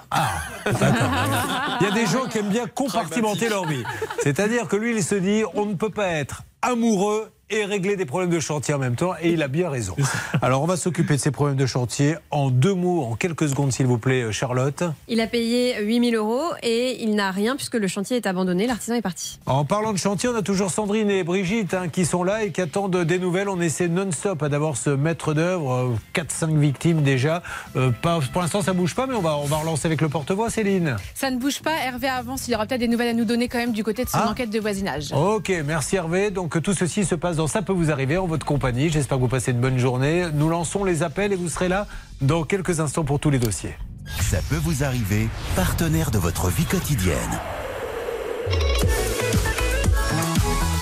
Il 0.66 1.88
y 1.88 1.90
a 1.90 1.92
des 1.92 2.06
gens 2.06 2.28
qui 2.28 2.38
aiment 2.38 2.50
bien 2.50 2.68
compartimenter 2.68 3.50
leur 3.50 3.66
vie. 3.66 3.84
C'est-à-dire 4.24 4.68
que 4.68 4.76
lui, 4.76 4.96
il 4.96 5.04
se 5.04 5.16
dit, 5.16 5.44
on 5.54 5.66
ne 5.66 5.76
peut 5.76 5.90
pas 5.90 6.08
être 6.08 6.44
amoureux 6.62 7.32
et 7.52 7.66
régler 7.66 7.96
des 7.96 8.06
problèmes 8.06 8.30
de 8.30 8.40
chantier 8.40 8.74
en 8.74 8.80
même 8.80 8.96
temps, 8.96 9.14
et 9.22 9.30
il 9.30 9.44
a 9.44 9.48
bien 9.48 9.70
raison. 9.70 9.96
Alors, 10.42 10.62
on 10.64 10.66
va 10.66 10.78
s'occuper 10.78 11.16
de 11.16 11.20
ces 11.20 11.32
problèmes 11.32 11.58
de 11.58 11.66
chantier 11.66 12.16
en 12.32 12.50
deux 12.50 12.74
mots, 12.74 13.04
en 13.04 13.16
quelques 13.16 13.50
secondes, 13.50 13.72
s'il 13.72 13.86
vous 13.86 13.98
plaît, 13.98 14.24
euh, 14.24 14.32
Charlotte. 14.32 14.84
Il 15.08 15.20
a 15.22 15.28
payé 15.28 15.76
8000 15.84 16.16
euros 16.16 16.42
et 16.64 17.04
il 17.04 17.16
n'a 17.16 17.32
rien 17.32 17.56
puisque 17.56 17.76
le 17.76 17.88
chantier 17.88 18.18
est 18.18 18.26
abandonné. 18.28 18.68
L'artisan 18.68 18.96
est 18.96 19.02
parti. 19.02 19.40
En 19.46 19.66
parlant 19.66 19.94
de 19.94 19.98
chantier, 19.98 20.30
on 20.30 20.36
a 20.36 20.42
toujours 20.42 20.72
Sandrine 20.72 21.10
et 21.10 21.24
Brigitte 21.24 21.74
hein, 21.74 21.90
qui 21.90 22.06
sont 22.06 22.24
là 22.24 22.44
et 22.44 22.52
qui 22.52 22.62
attendent 22.62 22.96
des 23.04 23.20
nouvelles. 23.20 23.50
On 23.50 23.60
essaie 23.62 23.88
non-stop 23.88 24.42
hein, 24.44 24.50
d'avoir 24.50 24.78
ce 24.78 24.90
maître 24.90 25.34
d'œuvre, 25.34 25.96
4-5 26.14 26.58
victimes 26.58 27.02
déjà. 27.04 27.44
Euh, 27.76 27.92
pas- 27.92 28.20
pour 28.32 28.42
l'instant, 28.42 28.62
ça 28.62 28.74
bouge 28.74 28.96
pas, 28.96 29.08
mais 29.08 29.16
on 29.16 29.22
va, 29.22 29.36
on 29.38 29.46
va 29.46 29.58
relancer 29.58 29.88
avec 29.88 30.02
le 30.02 30.10
porte-voix, 30.10 30.50
Céline. 30.50 30.96
Ça 31.16 31.30
ne 31.32 31.38
bouge 31.38 31.62
pas. 31.62 31.76
Hervé 31.86 32.08
avance. 32.08 32.48
Il 32.48 32.52
y 32.52 32.56
aura 32.56 32.66
peut-être 32.66 32.80
des 32.82 32.88
nouvelles 32.88 33.10
à 33.10 33.14
nous 33.14 33.26
donner 33.26 33.48
quand 33.48 33.58
même 33.58 33.74
du 33.74 33.84
côté 33.84 34.04
de 34.06 34.10
son 34.10 34.20
Ah. 34.22 34.30
enquête 34.32 34.50
de 34.50 34.60
voisinage. 34.60 35.12
Ok, 35.14 35.52
merci 35.66 35.96
Hervé. 35.98 36.32
Donc 36.32 36.62
tout 36.62 36.74
ceci 36.74 37.06
se 37.06 37.16
passe 37.16 37.36
dans 37.38 37.41
Ça 37.48 37.62
peut 37.62 37.74
vous 37.74 37.92
arriver 37.92 38.18
en 38.18 38.28
votre 38.28 38.46
compagnie. 38.46 38.90
J'espère 38.90 39.18
que 39.18 39.22
vous 39.22 39.28
passez 39.28 39.52
une 39.52 39.60
bonne 39.60 39.78
journée. 39.78 40.26
Nous 40.34 40.50
lançons 40.50 40.84
les 40.84 41.04
appels 41.04 41.34
et 41.34 41.36
vous 41.36 41.50
serez 41.50 41.70
là 41.70 41.88
dans 42.22 42.44
quelques 42.44 42.80
instants 42.80 43.04
pour 43.04 43.20
tous 43.20 43.30
les 43.30 43.40
dossiers. 43.40 43.76
Ça 44.20 44.40
peut 44.50 44.58
vous 44.58 44.84
arriver, 44.84 45.30
partenaire 45.56 46.12
de 46.12 46.18
votre 46.18 46.50
vie 46.50 46.66
quotidienne. 46.66 47.40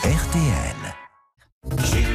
RTL. 0.03 2.08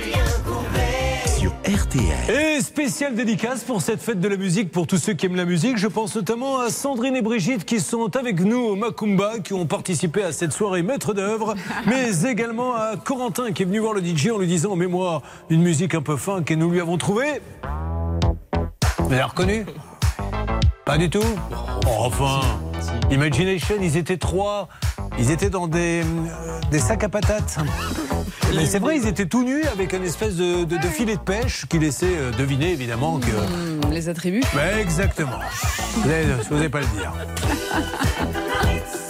RTL. 1.74 2.30
Et 2.30 2.60
spéciale 2.60 3.16
dédicace 3.16 3.64
pour 3.64 3.82
cette 3.82 4.00
fête 4.00 4.20
de 4.20 4.28
la 4.28 4.36
musique, 4.36 4.70
pour 4.70 4.86
tous 4.86 4.98
ceux 4.98 5.14
qui 5.14 5.26
aiment 5.26 5.34
la 5.34 5.44
musique. 5.44 5.76
Je 5.76 5.88
pense 5.88 6.14
notamment 6.14 6.60
à 6.60 6.70
Sandrine 6.70 7.16
et 7.16 7.22
Brigitte 7.22 7.64
qui 7.64 7.80
sont 7.80 8.14
avec 8.16 8.38
nous 8.38 8.60
au 8.60 8.76
Macumba, 8.76 9.40
qui 9.40 9.54
ont 9.54 9.66
participé 9.66 10.22
à 10.22 10.30
cette 10.30 10.52
soirée 10.52 10.82
maître 10.82 11.14
d'œuvre, 11.14 11.56
mais 11.86 12.22
également 12.30 12.76
à 12.76 12.96
Corentin 12.96 13.50
qui 13.50 13.64
est 13.64 13.66
venu 13.66 13.80
voir 13.80 13.92
le 13.92 14.04
DJ 14.04 14.28
en 14.28 14.38
lui 14.38 14.46
disant 14.46 14.76
Mets-moi 14.76 15.20
une 15.50 15.62
musique 15.62 15.96
un 15.96 16.02
peu 16.02 16.16
funk 16.16 16.44
et 16.48 16.54
nous 16.54 16.70
lui 16.70 16.80
avons 16.80 16.96
trouvé. 16.96 17.24
Vous 18.98 19.10
l'avez 19.10 19.22
reconnu? 19.22 19.66
Pas 20.84 20.98
du 20.98 21.08
tout 21.10 21.22
Oh, 21.86 21.90
Enfin, 22.06 22.40
Imagination, 23.10 23.76
ils 23.80 23.96
étaient 23.96 24.16
trois. 24.16 24.68
Ils 25.18 25.30
étaient 25.30 25.50
dans 25.50 25.66
des, 25.68 26.02
euh, 26.02 26.60
des 26.70 26.78
sacs 26.78 27.04
à 27.04 27.08
patates. 27.08 27.58
Mais 28.54 28.66
c'est 28.66 28.78
vrai, 28.78 28.96
ils 28.98 29.06
étaient 29.06 29.26
tout 29.26 29.44
nus 29.44 29.64
avec 29.72 29.92
une 29.92 30.04
espèce 30.04 30.36
de, 30.36 30.64
de- 30.64 30.76
de 30.76 30.86
filet 30.86 31.14
de 31.14 31.20
pêche 31.20 31.66
qui 31.68 31.78
laissait 31.78 32.16
euh, 32.16 32.30
deviner 32.32 32.70
évidemment 32.72 33.18
que. 33.18 33.26
Hum, 33.30 33.80
les 33.92 34.08
attributs. 34.08 34.42
Ben, 34.54 34.78
exactement. 34.78 35.38
Vous 35.94 36.54
n'osez 36.54 36.68
pas 36.68 36.80
le 36.80 36.86
dire. 36.86 37.12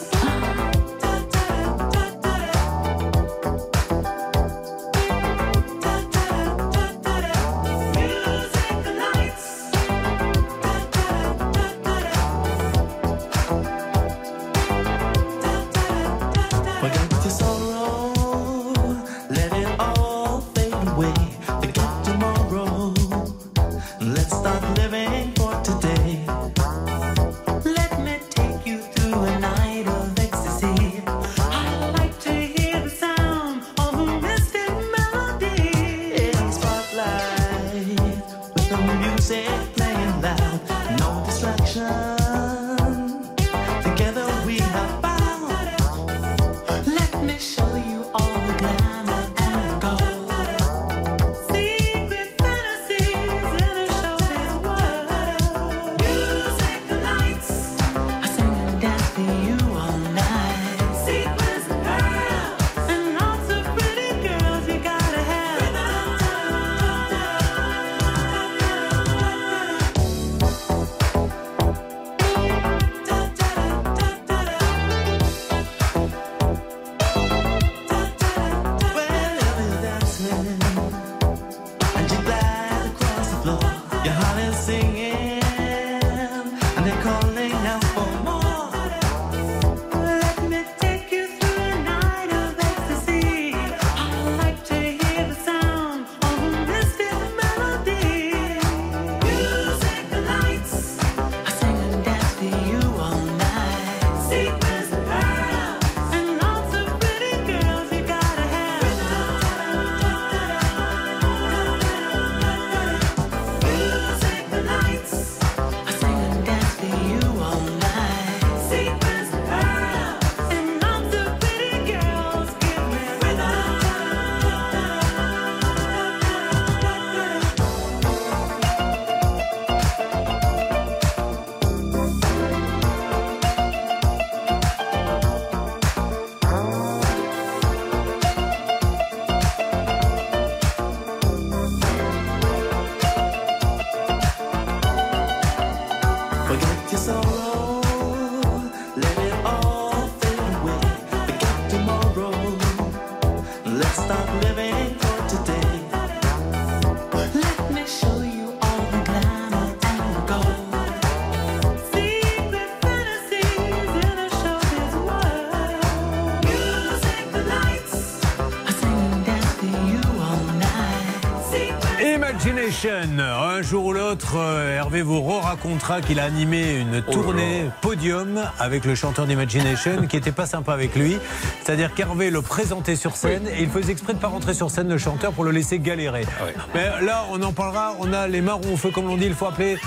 Un 172.87 173.63
jour 173.63 173.87
ou 173.87 173.93
l'autre, 173.95 174.35
euh, 174.37 174.77
Hervé 174.77 175.01
vous 175.01 175.23
racontera 175.23 176.03
qu'il 176.03 176.21
a 176.21 176.25
animé 176.25 176.75
une 176.75 177.03
Oh 177.09 177.13
tournée 177.13 177.71
podium 177.81 178.43
avec 178.59 178.85
le 178.85 178.95
chanteur 178.95 179.27
d'Imagination 179.27 180.07
qui 180.07 180.19
était 180.19 180.33
pas 180.33 180.45
sympa 180.45 180.75
avec 180.75 180.95
lui. 180.95 181.17
C'est-à-dire 181.63 181.95
qu'Hervé 181.95 182.29
le 182.29 182.43
présentait 182.43 182.97
sur 182.97 183.17
scène 183.17 183.49
et 183.49 183.63
il 183.63 183.71
faisait 183.71 183.93
exprès 183.93 184.13
de 184.13 184.19
pas 184.19 184.29
rentrer 184.29 184.53
sur 184.53 184.71
scène 184.71 184.91
le 184.91 184.99
chanteur 184.99 185.33
pour 185.33 185.45
le 185.45 185.51
laisser 185.51 185.79
galérer. 185.79 186.27
Ah 186.39 186.45
Mais 186.75 187.07
là, 187.07 187.25
on 187.31 187.41
en 187.43 187.53
parlera. 187.53 187.95
On 188.01 188.13
a 188.13 188.29
les 188.29 188.43
marrons 188.43 188.75
au 188.75 188.77
feu, 188.77 188.91
comme 188.91 189.07
l'on 189.07 189.17
dit. 189.17 189.27
Il 189.27 189.35
faut 189.35 189.47
appeler 189.47 189.79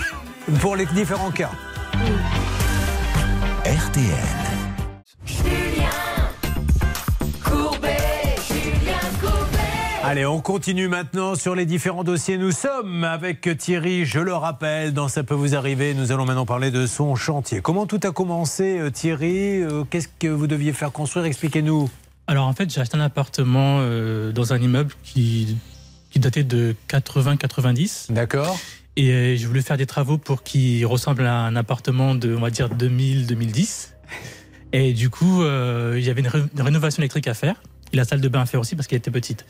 pour 0.59 0.75
les 0.75 0.87
différents 0.87 1.31
cas. 1.31 1.51
RTL. 3.63 4.26
Allez, 10.09 10.25
on 10.25 10.39
continue 10.39 10.87
maintenant 10.87 11.35
sur 11.35 11.53
les 11.53 11.65
différents 11.65 12.05
dossiers. 12.05 12.37
Nous 12.37 12.51
sommes 12.53 13.03
avec 13.03 13.49
Thierry, 13.57 14.05
je 14.05 14.19
le 14.19 14.33
rappelle, 14.33 14.93
dans 14.93 15.09
Ça 15.09 15.23
peut 15.23 15.33
vous 15.35 15.53
arriver. 15.53 15.93
Nous 15.93 16.13
allons 16.13 16.23
maintenant 16.25 16.45
parler 16.45 16.71
de 16.71 16.87
son 16.87 17.15
chantier. 17.15 17.59
Comment 17.61 17.85
tout 17.85 17.99
a 18.03 18.11
commencé, 18.11 18.79
euh, 18.79 18.89
Thierry 18.89 19.61
Euh, 19.61 19.83
Qu'est-ce 19.89 20.07
que 20.07 20.27
vous 20.27 20.47
deviez 20.47 20.71
faire 20.71 20.93
construire? 20.93 21.25
Expliquez-nous. 21.25 21.89
Alors 22.27 22.47
en 22.47 22.53
fait, 22.53 22.71
j'ai 22.73 22.79
acheté 22.79 22.95
un 22.97 23.01
appartement 23.01 23.79
euh, 23.81 24.31
dans 24.31 24.53
un 24.53 24.61
immeuble 24.61 24.93
qui, 25.03 25.57
qui 26.09 26.19
datait 26.19 26.43
de 26.45 26.73
80-90. 26.89 28.13
D'accord. 28.13 28.57
Et 28.95 29.09
euh, 29.11 29.35
je 29.37 29.45
voulais 29.45 29.61
faire 29.61 29.77
des 29.77 29.85
travaux 29.85 30.17
pour 30.17 30.41
qu'il 30.43 30.85
ressemble 30.85 31.25
à 31.25 31.39
un 31.41 31.55
appartement 31.57 32.15
de, 32.15 32.33
on 32.33 32.39
va 32.39 32.49
dire, 32.49 32.69
2000-2010. 32.69 33.89
Et 34.71 34.93
du 34.93 35.09
coup, 35.09 35.43
euh, 35.43 35.95
il 35.97 36.05
y 36.05 36.09
avait 36.09 36.21
une, 36.21 36.27
ré- 36.29 36.43
une 36.55 36.61
rénovation 36.61 37.01
électrique 37.01 37.27
à 37.27 37.33
faire. 37.33 37.55
Et 37.93 37.97
la 37.97 38.05
salle 38.05 38.21
de 38.21 38.27
bain 38.27 38.41
à 38.41 38.45
faire 38.45 38.59
aussi 38.59 38.75
parce 38.75 38.87
qu'elle 38.87 38.97
était 38.97 39.11
petite. 39.11 39.45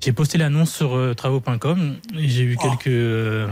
J'ai 0.00 0.12
posté 0.12 0.38
l'annonce 0.38 0.72
sur 0.74 0.96
euh, 0.96 1.14
travaux.com. 1.14 1.96
et 2.16 2.28
J'ai 2.28 2.42
eu 2.42 2.56
quelques, 2.56 2.86
euh, 2.86 3.46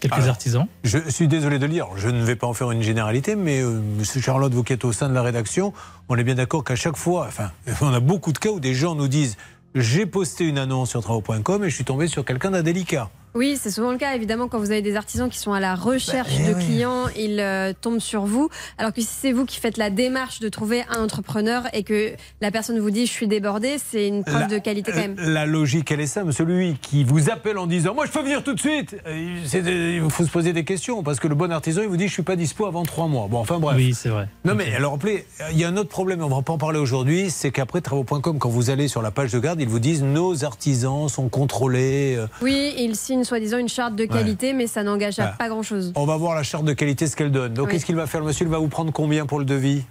quelques 0.00 0.14
Alors, 0.14 0.28
artisans. 0.28 0.66
Je 0.84 0.98
suis 1.08 1.28
désolé 1.28 1.58
de 1.58 1.66
le 1.66 1.72
dire, 1.72 1.88
je 1.96 2.08
ne 2.08 2.22
vais 2.22 2.36
pas 2.36 2.46
en 2.46 2.54
faire 2.54 2.70
une 2.70 2.82
généralité, 2.82 3.36
mais 3.36 3.62
euh, 3.62 3.80
Monsieur 3.98 4.20
Charlotte, 4.20 4.52
vous 4.52 4.62
qui 4.64 4.72
êtes 4.72 4.84
au 4.84 4.92
sein 4.92 5.08
de 5.08 5.14
la 5.14 5.22
rédaction, 5.22 5.72
on 6.08 6.16
est 6.16 6.24
bien 6.24 6.34
d'accord 6.34 6.64
qu'à 6.64 6.76
chaque 6.76 6.96
fois, 6.96 7.26
enfin, 7.26 7.52
on 7.80 7.92
a 7.92 8.00
beaucoup 8.00 8.32
de 8.32 8.38
cas 8.38 8.50
où 8.50 8.60
des 8.60 8.74
gens 8.74 8.94
nous 8.94 9.08
disent 9.08 9.36
j'ai 9.74 10.06
posté 10.06 10.44
une 10.44 10.58
annonce 10.58 10.90
sur 10.90 11.02
travaux.com 11.02 11.64
et 11.64 11.70
je 11.70 11.74
suis 11.74 11.84
tombé 11.84 12.06
sur 12.06 12.24
quelqu'un 12.24 12.50
d'indélicat. 12.50 13.10
Oui, 13.36 13.58
c'est 13.60 13.70
souvent 13.70 13.92
le 13.92 13.98
cas. 13.98 14.14
Évidemment, 14.16 14.48
quand 14.48 14.58
vous 14.58 14.70
avez 14.70 14.82
des 14.82 14.96
artisans 14.96 15.28
qui 15.28 15.38
sont 15.38 15.52
à 15.52 15.60
la 15.60 15.74
recherche 15.74 16.30
Bah, 16.30 16.42
eh 16.46 16.48
de 16.50 16.54
oui. 16.58 16.64
clients, 16.64 17.04
ils 17.16 17.38
euh, 17.38 17.72
tombent 17.78 18.00
sur 18.00 18.24
vous. 18.26 18.48
Alors 18.78 18.92
que 18.92 19.00
si 19.02 19.06
c'est 19.08 19.32
vous 19.32 19.44
qui 19.44 19.60
faites 19.60 19.76
la 19.76 19.90
démarche 19.90 20.40
de 20.40 20.48
trouver 20.48 20.84
un 20.90 21.04
entrepreneur 21.04 21.62
et 21.72 21.82
que 21.82 22.12
la 22.40 22.50
personne 22.50 22.78
vous 22.80 22.90
dit 22.90 23.06
je 23.06 23.12
suis 23.12 23.28
débordé, 23.28 23.76
c'est 23.78 24.08
une 24.08 24.24
preuve 24.24 24.40
La- 24.40 24.46
de 24.46 24.58
qualité 24.58 24.90
quand 24.90 24.98
même. 24.98 25.16
La 25.18 25.44
logique, 25.46 25.90
elle 25.90 26.00
est 26.00 26.06
simple. 26.06 26.32
Celui 26.32 26.74
qui 26.80 27.04
vous 27.04 27.30
appelle 27.30 27.58
en 27.58 27.66
disant 27.66 27.94
Moi, 27.94 28.06
je 28.06 28.10
peux 28.12 28.22
venir 28.22 28.42
tout 28.42 28.54
de 28.54 28.60
suite. 28.60 28.96
Euh, 29.06 30.00
Il 30.02 30.10
faut 30.10 30.24
se 30.24 30.30
poser 30.30 30.52
des 30.52 30.64
questions 30.64 31.02
parce 31.02 31.20
que 31.20 31.28
le 31.28 31.34
bon 31.34 31.52
artisan, 31.52 31.82
il 31.82 31.88
vous 31.88 31.96
dit 31.98 32.08
Je 32.08 32.12
suis 32.14 32.22
pas 32.22 32.36
dispo 32.36 32.64
avant 32.66 32.84
trois 32.84 33.06
mois. 33.06 33.28
Bon, 33.30 33.38
enfin 33.38 33.58
bref. 33.58 33.76
Oui, 33.76 33.92
c'est 33.94 34.08
vrai. 34.08 34.28
Non, 34.46 34.54
mais 34.54 34.74
alors, 34.74 34.94
appelez, 34.94 35.26
il 35.52 35.58
y 35.58 35.64
a 35.64 35.68
un 35.68 35.76
autre 35.76 35.90
problème, 35.90 36.22
on 36.22 36.28
va 36.28 36.40
pas 36.42 36.54
en 36.54 36.58
parler 36.58 36.78
aujourd'hui, 36.78 37.28
c'est 37.30 37.50
qu'après 37.50 37.82
travaux.com, 37.82 38.38
quand 38.38 38.48
vous 38.48 38.70
allez 38.70 38.88
sur 38.88 39.02
la 39.02 39.10
page 39.10 39.32
de 39.32 39.38
garde, 39.38 39.60
ils 39.60 39.68
vous 39.68 39.78
disent 39.78 40.02
Nos 40.02 40.44
artisans 40.44 41.08
sont 41.10 41.28
contrôlés. 41.28 42.14
euh, 42.16 42.26
Oui, 42.40 42.72
ils 42.78 42.96
signent 42.96 43.24
soi-disant 43.26 43.58
une 43.58 43.68
charte 43.68 43.94
de 43.96 44.04
qualité, 44.06 44.52
mais 44.54 44.66
ça 44.66 44.82
n'engage 44.82 45.18
à 45.18 45.26
pas 45.28 45.48
grand-chose. 45.48 45.92
On 45.96 46.06
va 46.06 46.16
voir 46.16 46.34
la 46.34 46.42
charte 46.42 46.64
de 46.64 46.72
qualité, 46.72 47.06
ce 47.06 47.16
qu'elle 47.16 47.30
donne. 47.30 47.52
Donc, 47.54 47.66
Oui. 47.66 47.72
qu'est-ce 47.72 47.84
qu'il 47.86 47.96
va 47.96 48.06
faire, 48.06 48.20
le 48.20 48.26
monsieur? 48.26 48.46
Il 48.46 48.50
va 48.50 48.58
vous 48.58 48.68
prendre 48.68 48.92
combien 48.92 49.26
pour 49.26 49.38
le 49.38 49.44
devis? 49.44 49.82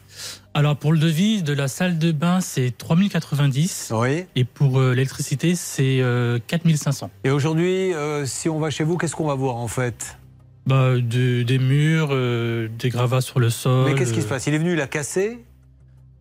Alors 0.53 0.77
pour 0.77 0.93
le 0.93 0.97
devis 0.99 1.43
de 1.43 1.51
la 1.51 1.67
salle 1.67 1.97
de 1.99 2.11
bain, 2.13 2.39
c'est 2.39 2.71
3090. 2.77 3.91
Oui. 3.93 4.25
Et 4.35 4.45
pour 4.45 4.79
euh, 4.79 4.91
l'électricité, 4.93 5.53
c'est 5.55 5.99
euh, 6.01 6.39
4500. 6.47 7.09
Et 7.25 7.29
aujourd'hui, 7.29 7.93
euh, 7.93 8.25
si 8.25 8.47
on 8.49 8.59
va 8.59 8.69
chez 8.69 8.83
vous, 8.85 8.97
qu'est-ce 8.97 9.15
qu'on 9.15 9.27
va 9.27 9.35
voir 9.35 9.57
en 9.57 9.67
fait? 9.67 10.17
Bah, 10.65 10.93
de- 10.95 11.43
des 11.43 11.59
murs, 11.59 12.09
euh, 12.11 12.69
des 12.79 12.89
gravats 12.89 13.21
sur 13.21 13.39
le 13.39 13.49
sol. 13.49 13.85
Mais 13.91 13.95
qu'est-ce 13.95 14.13
qui 14.13 14.21
se 14.21 14.27
passe? 14.27 14.47
Il 14.47 14.53
est 14.53 14.57
venu, 14.57 14.73
il 14.73 14.81
a 14.81 14.87
cassé? 14.87 15.43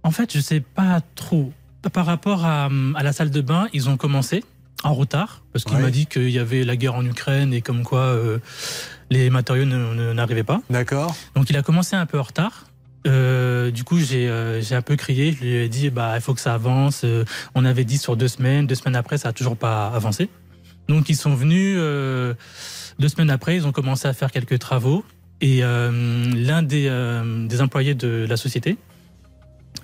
En 0.03 0.11
fait, 0.11 0.33
je 0.35 0.41
sais 0.41 0.61
pas 0.61 1.01
trop. 1.15 1.53
Par 1.93 2.05
rapport 2.07 2.45
à, 2.45 2.69
à 2.97 3.03
la 3.03 3.13
salle 3.13 3.31
de 3.31 3.41
bain, 3.41 3.69
ils 3.73 3.89
ont 3.89 3.97
commencé 3.97 4.43
en 4.83 4.93
retard 4.95 5.43
parce 5.53 5.65
qu'il 5.65 5.77
Ouais. 5.77 5.83
m'a 5.83 5.91
dit 5.91 6.07
qu'il 6.07 6.31
y 6.31 6.39
avait 6.39 6.65
la 6.65 6.77
guerre 6.77 6.95
en 6.95 7.05
Ukraine 7.05 7.55
et 7.55 7.61
comme 7.63 7.85
quoi 7.85 8.01
euh, 8.01 8.39
les 9.11 9.31
matériaux 9.31 9.65
n'arrivaient 9.65 10.43
pas. 10.45 10.61
D'accord. 10.71 11.15
Donc 11.35 11.49
il 11.51 11.57
a 11.57 11.63
commencé 11.63 11.97
un 11.97 12.07
peu 12.07 12.19
en 12.19 12.23
retard. 12.23 12.67
Euh, 13.07 13.71
du 13.71 13.85
coup, 13.85 13.99
j'ai 13.99 14.29
euh, 14.29 14.61
j'ai 14.63 14.75
un 14.75 14.83
peu 14.83 14.97
crié. 14.97 15.33
Je 15.33 15.45
lui 15.45 15.53
ai 15.57 15.69
dit, 15.69 15.91
bah, 15.91 16.13
il 16.17 16.21
faut 16.23 16.33
que 16.35 16.41
ça 16.41 16.55
avance. 16.55 17.03
Euh, 17.05 17.25
on 17.55 17.65
avait 17.67 17.85
dit 17.85 17.99
sur 17.99 18.17
deux 18.17 18.29
semaines. 18.29 18.67
Deux 18.67 18.75
semaines 18.75 18.97
après, 18.97 19.19
ça 19.19 19.29
a 19.29 19.33
toujours 19.33 19.57
pas 19.57 19.89
avancé. 19.89 20.29
Donc 20.89 21.09
ils 21.11 21.17
sont 21.17 21.35
venus 21.35 21.77
euh, 21.79 22.35
deux 22.99 23.09
semaines 23.09 23.31
après. 23.31 23.57
Ils 23.57 23.67
ont 23.67 23.73
commencé 23.73 24.09
à 24.09 24.13
faire 24.15 24.31
quelques 24.33 24.59
travaux. 24.59 25.05
Et 25.41 25.59
euh, 25.63 25.91
l'un 26.35 26.63
des, 26.63 26.87
euh, 26.89 27.47
des 27.47 27.61
employés 27.61 27.95
de 27.95 28.25
la 28.29 28.37
société 28.39 28.79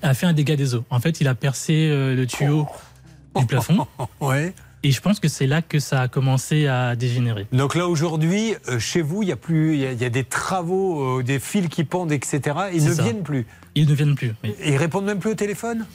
a 0.02 0.14
fait 0.14 0.24
un 0.26 0.32
dégât 0.32 0.56
des 0.56 0.74
eaux. 0.74 0.84
En 0.88 1.00
fait, 1.00 1.20
il 1.20 1.28
a 1.28 1.34
percé 1.34 1.88
euh, 1.90 2.14
le 2.14 2.26
tuyau 2.26 2.66
du 3.36 3.44
plafond. 3.46 3.86
Ouais. 4.20 4.54
Et 4.82 4.92
je 4.92 5.00
pense 5.00 5.20
que 5.20 5.28
c'est 5.28 5.46
là 5.46 5.60
que 5.60 5.78
ça 5.78 6.00
a 6.00 6.08
commencé 6.08 6.66
à 6.66 6.96
dégénérer. 6.96 7.46
Donc 7.52 7.74
là 7.74 7.86
aujourd'hui, 7.86 8.54
euh, 8.68 8.78
chez 8.78 9.02
vous, 9.02 9.22
il 9.22 9.28
y 9.28 9.32
a 9.32 9.36
plus, 9.36 9.74
il 9.74 9.80
y 9.80 9.86
a, 9.86 9.92
il 9.92 10.00
y 10.00 10.04
a 10.06 10.10
des 10.10 10.24
travaux, 10.24 11.18
euh, 11.18 11.22
des 11.22 11.38
fils 11.38 11.68
qui 11.68 11.84
pendent, 11.84 12.12
etc. 12.12 12.40
Ils 12.72 12.84
ne 12.84 12.92
ça. 12.94 13.02
viennent 13.02 13.22
plus. 13.22 13.46
Ils 13.74 13.86
ne 13.88 13.94
viennent 13.94 14.14
plus. 14.14 14.32
oui. 14.42 14.54
Ils 14.64 14.76
répondent 14.76 15.04
même 15.04 15.18
plus 15.18 15.30
au 15.30 15.34
téléphone? 15.34 15.86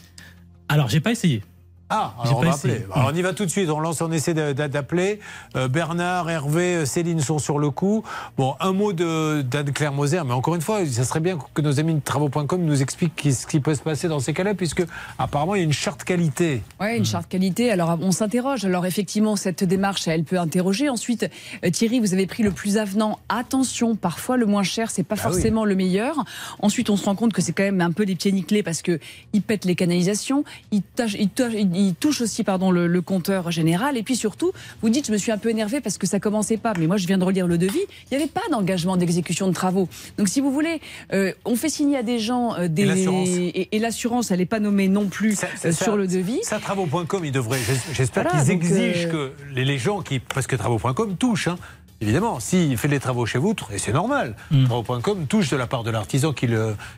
Alors, 0.69 0.87
j'ai 0.87 0.99
pas 0.99 1.11
essayé. 1.11 1.43
Ah, 1.89 2.15
alors 2.23 2.39
on 2.39 2.41
va. 2.41 2.55
Alors 2.93 3.11
on 3.13 3.15
y 3.15 3.21
va 3.21 3.33
tout 3.33 3.45
de 3.45 3.49
suite. 3.51 3.69
On 3.69 3.79
lance, 3.79 4.01
on 4.01 4.11
essaie 4.11 4.33
d'appeler. 4.33 5.19
Euh, 5.55 5.67
Bernard, 5.67 6.27
Hervé, 6.29 6.77
euh, 6.77 6.85
Céline 6.85 7.19
sont 7.19 7.37
sur 7.37 7.59
le 7.59 7.69
coup. 7.69 8.03
Bon, 8.37 8.55
un 8.59 8.71
mot 8.73 8.91
de 8.91 9.43
d'Anne-Claire 9.43 9.93
Moser, 9.93 10.21
mais 10.25 10.33
encore 10.33 10.55
une 10.55 10.61
fois, 10.61 10.83
ça 10.87 11.03
serait 11.03 11.19
bien 11.19 11.37
que 11.53 11.61
nos 11.61 11.79
amis 11.79 11.93
de 11.93 11.99
travaux.com 11.99 12.63
nous 12.65 12.81
expliquent 12.81 13.27
ce 13.31 13.45
qui 13.45 13.59
peut 13.59 13.75
se 13.75 13.81
passer 13.81 14.07
dans 14.07 14.19
ces 14.19 14.33
cas-là, 14.33 14.55
puisque 14.55 14.83
apparemment 15.19 15.53
il 15.53 15.59
y 15.59 15.61
a 15.61 15.63
une 15.65 15.73
charte 15.73 16.03
qualité. 16.03 16.63
Oui, 16.81 16.97
une 16.97 17.05
charte 17.05 17.29
qualité. 17.29 17.69
Alors, 17.69 17.99
on 18.01 18.11
s'interroge. 18.11 18.65
Alors, 18.65 18.87
effectivement, 18.87 19.35
cette 19.35 19.63
démarche, 19.63 20.07
elle 20.07 20.23
peut 20.23 20.39
interroger. 20.39 20.89
Ensuite, 20.89 21.29
euh, 21.63 21.69
Thierry, 21.69 21.99
vous 21.99 22.13
avez 22.15 22.25
pris 22.25 22.41
le 22.41 22.49
plus 22.49 22.77
avenant. 22.77 23.19
Attention, 23.29 23.95
parfois, 23.95 24.37
le 24.37 24.47
moins 24.47 24.63
cher, 24.63 24.89
c'est 24.89 25.03
pas 25.03 25.15
Ah 25.19 25.27
oui. 25.27 25.33
forcément 25.33 25.65
le 25.65 25.75
meilleur. 25.75 26.25
Ensuite, 26.63 26.89
on 26.89 26.97
se 26.97 27.05
rend 27.05 27.13
compte 27.15 27.31
que 27.33 27.43
c'est 27.43 27.53
quand 27.53 27.61
même 27.63 27.81
un 27.81 27.91
peu 27.91 28.07
des 28.07 28.15
pieds 28.15 28.31
nickelés 28.31 28.63
parce 28.63 28.81
que 28.81 28.99
ils 29.33 29.43
pètent 29.43 29.65
les 29.65 29.75
canalisations, 29.75 30.43
ils, 30.71 30.81
tâchent- 30.81 31.15
ils, 31.19 31.29
tâchent- 31.29 31.53
ils 31.53 31.74
il 31.75 31.95
touche 31.95 32.21
aussi 32.21 32.43
pardon, 32.43 32.71
le, 32.71 32.87
le 32.87 33.01
compteur 33.01 33.51
général. 33.51 33.97
Et 33.97 34.03
puis 34.03 34.15
surtout, 34.15 34.51
vous 34.81 34.89
dites, 34.89 35.07
je 35.07 35.11
me 35.11 35.17
suis 35.17 35.31
un 35.31 35.37
peu 35.37 35.49
énervé 35.49 35.81
parce 35.81 35.97
que 35.97 36.07
ça 36.07 36.19
commençait 36.19 36.57
pas. 36.57 36.73
Mais 36.79 36.87
moi, 36.87 36.97
je 36.97 37.07
viens 37.07 37.17
de 37.17 37.23
relire 37.23 37.47
le 37.47 37.57
devis. 37.57 37.79
Il 38.11 38.17
n'y 38.17 38.23
avait 38.23 38.31
pas 38.31 38.41
d'engagement 38.51 38.97
d'exécution 38.97 39.47
de 39.47 39.53
travaux. 39.53 39.87
Donc, 40.17 40.27
si 40.29 40.41
vous 40.41 40.51
voulez, 40.51 40.81
euh, 41.13 41.31
on 41.45 41.55
fait 41.55 41.69
signer 41.69 41.97
à 41.97 42.03
des 42.03 42.19
gens 42.19 42.55
euh, 42.55 42.67
des. 42.67 42.83
Et 42.83 42.85
l'assurance 42.85 43.27
et, 43.29 43.75
et 43.75 43.79
l'assurance, 43.79 44.31
elle 44.31 44.39
n'est 44.39 44.45
pas 44.45 44.59
nommée 44.59 44.87
non 44.87 45.07
plus 45.07 45.37
euh, 45.43 45.47
Ça, 45.57 45.71
sur 45.71 45.97
le 45.97 46.07
devis. 46.07 46.39
Ça, 46.43 46.59
travaux.com, 46.59 47.23
ils 47.25 47.31
devraient. 47.31 47.59
j'es- 47.59 47.93
J'espère 47.93 48.23
Voilà, 48.23 48.41
qu'ils 48.43 48.51
exigent 48.51 49.07
euh, 49.07 49.31
que 49.53 49.59
les, 49.59 49.77
gens 49.77 50.01
qui. 50.01 50.19
Parce 50.19 50.47
que 50.47 50.55
travaux.com 50.55 51.15
touche, 51.17 51.47
hein. 51.47 51.57
Évidemment, 52.01 52.39
s'il 52.41 52.77
fait 52.77 52.89
des 52.89 52.99
travaux 52.99 53.25
chez 53.25 53.37
vous, 53.39 53.55
et 53.71 53.77
c'est 53.77 53.93
normal, 53.93 54.35
Mm. 54.51 54.65
travaux.com 54.65 55.27
touche 55.27 55.49
de 55.49 55.55
la 55.55 55.65
part 55.65 55.83
de 55.83 55.91
l'artisan 55.91 56.33
qui, 56.33 56.47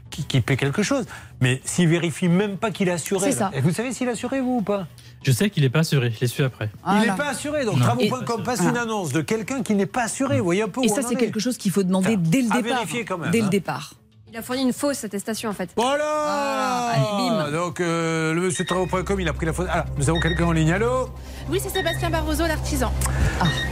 qui, 0.09 0.23
qui 0.25 0.41
paie 0.41 0.57
quelque 0.57 0.81
chose. 0.81 1.05
Mais 1.39 1.61
s'il 1.65 1.87
vérifie 1.87 2.27
même 2.27 2.57
pas 2.57 2.71
qu'il 2.71 2.87
est 2.87 2.91
assuré. 2.91 3.31
C'est 3.31 3.39
là. 3.39 3.51
ça. 3.51 3.57
Et 3.57 3.61
vous 3.61 3.71
savez 3.71 3.93
s'il 3.93 4.07
est 4.07 4.11
assuré, 4.11 4.41
vous 4.41 4.57
ou 4.57 4.61
pas? 4.63 4.87
Je 5.23 5.31
sais 5.31 5.49
qu'il 5.51 5.63
n'est 5.63 5.69
pas 5.69 5.79
assuré, 5.79 6.11
je 6.15 6.19
l'ai 6.21 6.27
su 6.27 6.43
après. 6.43 6.69
Il 6.87 7.01
n'est 7.01 7.15
pas 7.15 7.29
assuré. 7.29 7.63
Donc 7.65 7.79
travaux.com 7.79 8.43
passe 8.43 8.61
une 8.61 8.77
annonce 8.77 9.11
de 9.11 9.21
quelqu'un 9.21 9.61
qui 9.61 9.75
n'est 9.75 9.85
pas 9.85 10.03
assuré. 10.05 10.39
Vous 10.39 10.45
voyez 10.45 10.63
un 10.63 10.67
peu 10.69 10.81
Et 10.83 10.89
où 10.91 10.95
ça, 10.95 11.01
c'est 11.03 11.13
est. 11.13 11.17
quelque 11.17 11.39
chose 11.39 11.57
qu'il 11.57 11.71
faut 11.71 11.83
demander 11.83 12.13
Enfin, 12.15 12.21
dès 12.23 12.41
le 12.41 12.51
à 12.51 12.61
départ. 12.61 12.77
vérifier 12.79 13.05
quand 13.05 13.17
même, 13.19 13.31
Dès 13.31 13.41
hein. 13.41 13.43
le 13.45 13.49
départ. 13.49 13.93
Il 14.29 14.35
a 14.37 14.41
fourni 14.41 14.61
une 14.63 14.73
fausse 14.73 15.03
attestation 15.05 15.49
en 15.49 15.53
fait. 15.53 15.69
Voilà 15.77 16.91
Allez. 16.91 17.51
Donc 17.51 17.79
euh, 17.79 18.33
le 18.33 18.41
monsieur 18.41 18.65
travaux.com, 18.65 19.19
il 19.21 19.27
a 19.27 19.33
pris 19.33 19.45
la 19.45 19.53
faute. 19.53 19.67
Alors, 19.69 19.85
nous 19.97 20.09
avons 20.09 20.19
quelqu'un 20.19 20.45
en 20.45 20.51
ligne. 20.51 20.71
Allô? 20.73 21.09
Oui, 21.49 21.59
c'est 21.61 21.69
Sébastien 21.69 22.09
Barroso, 22.09 22.45
l'artisan. 22.45 22.91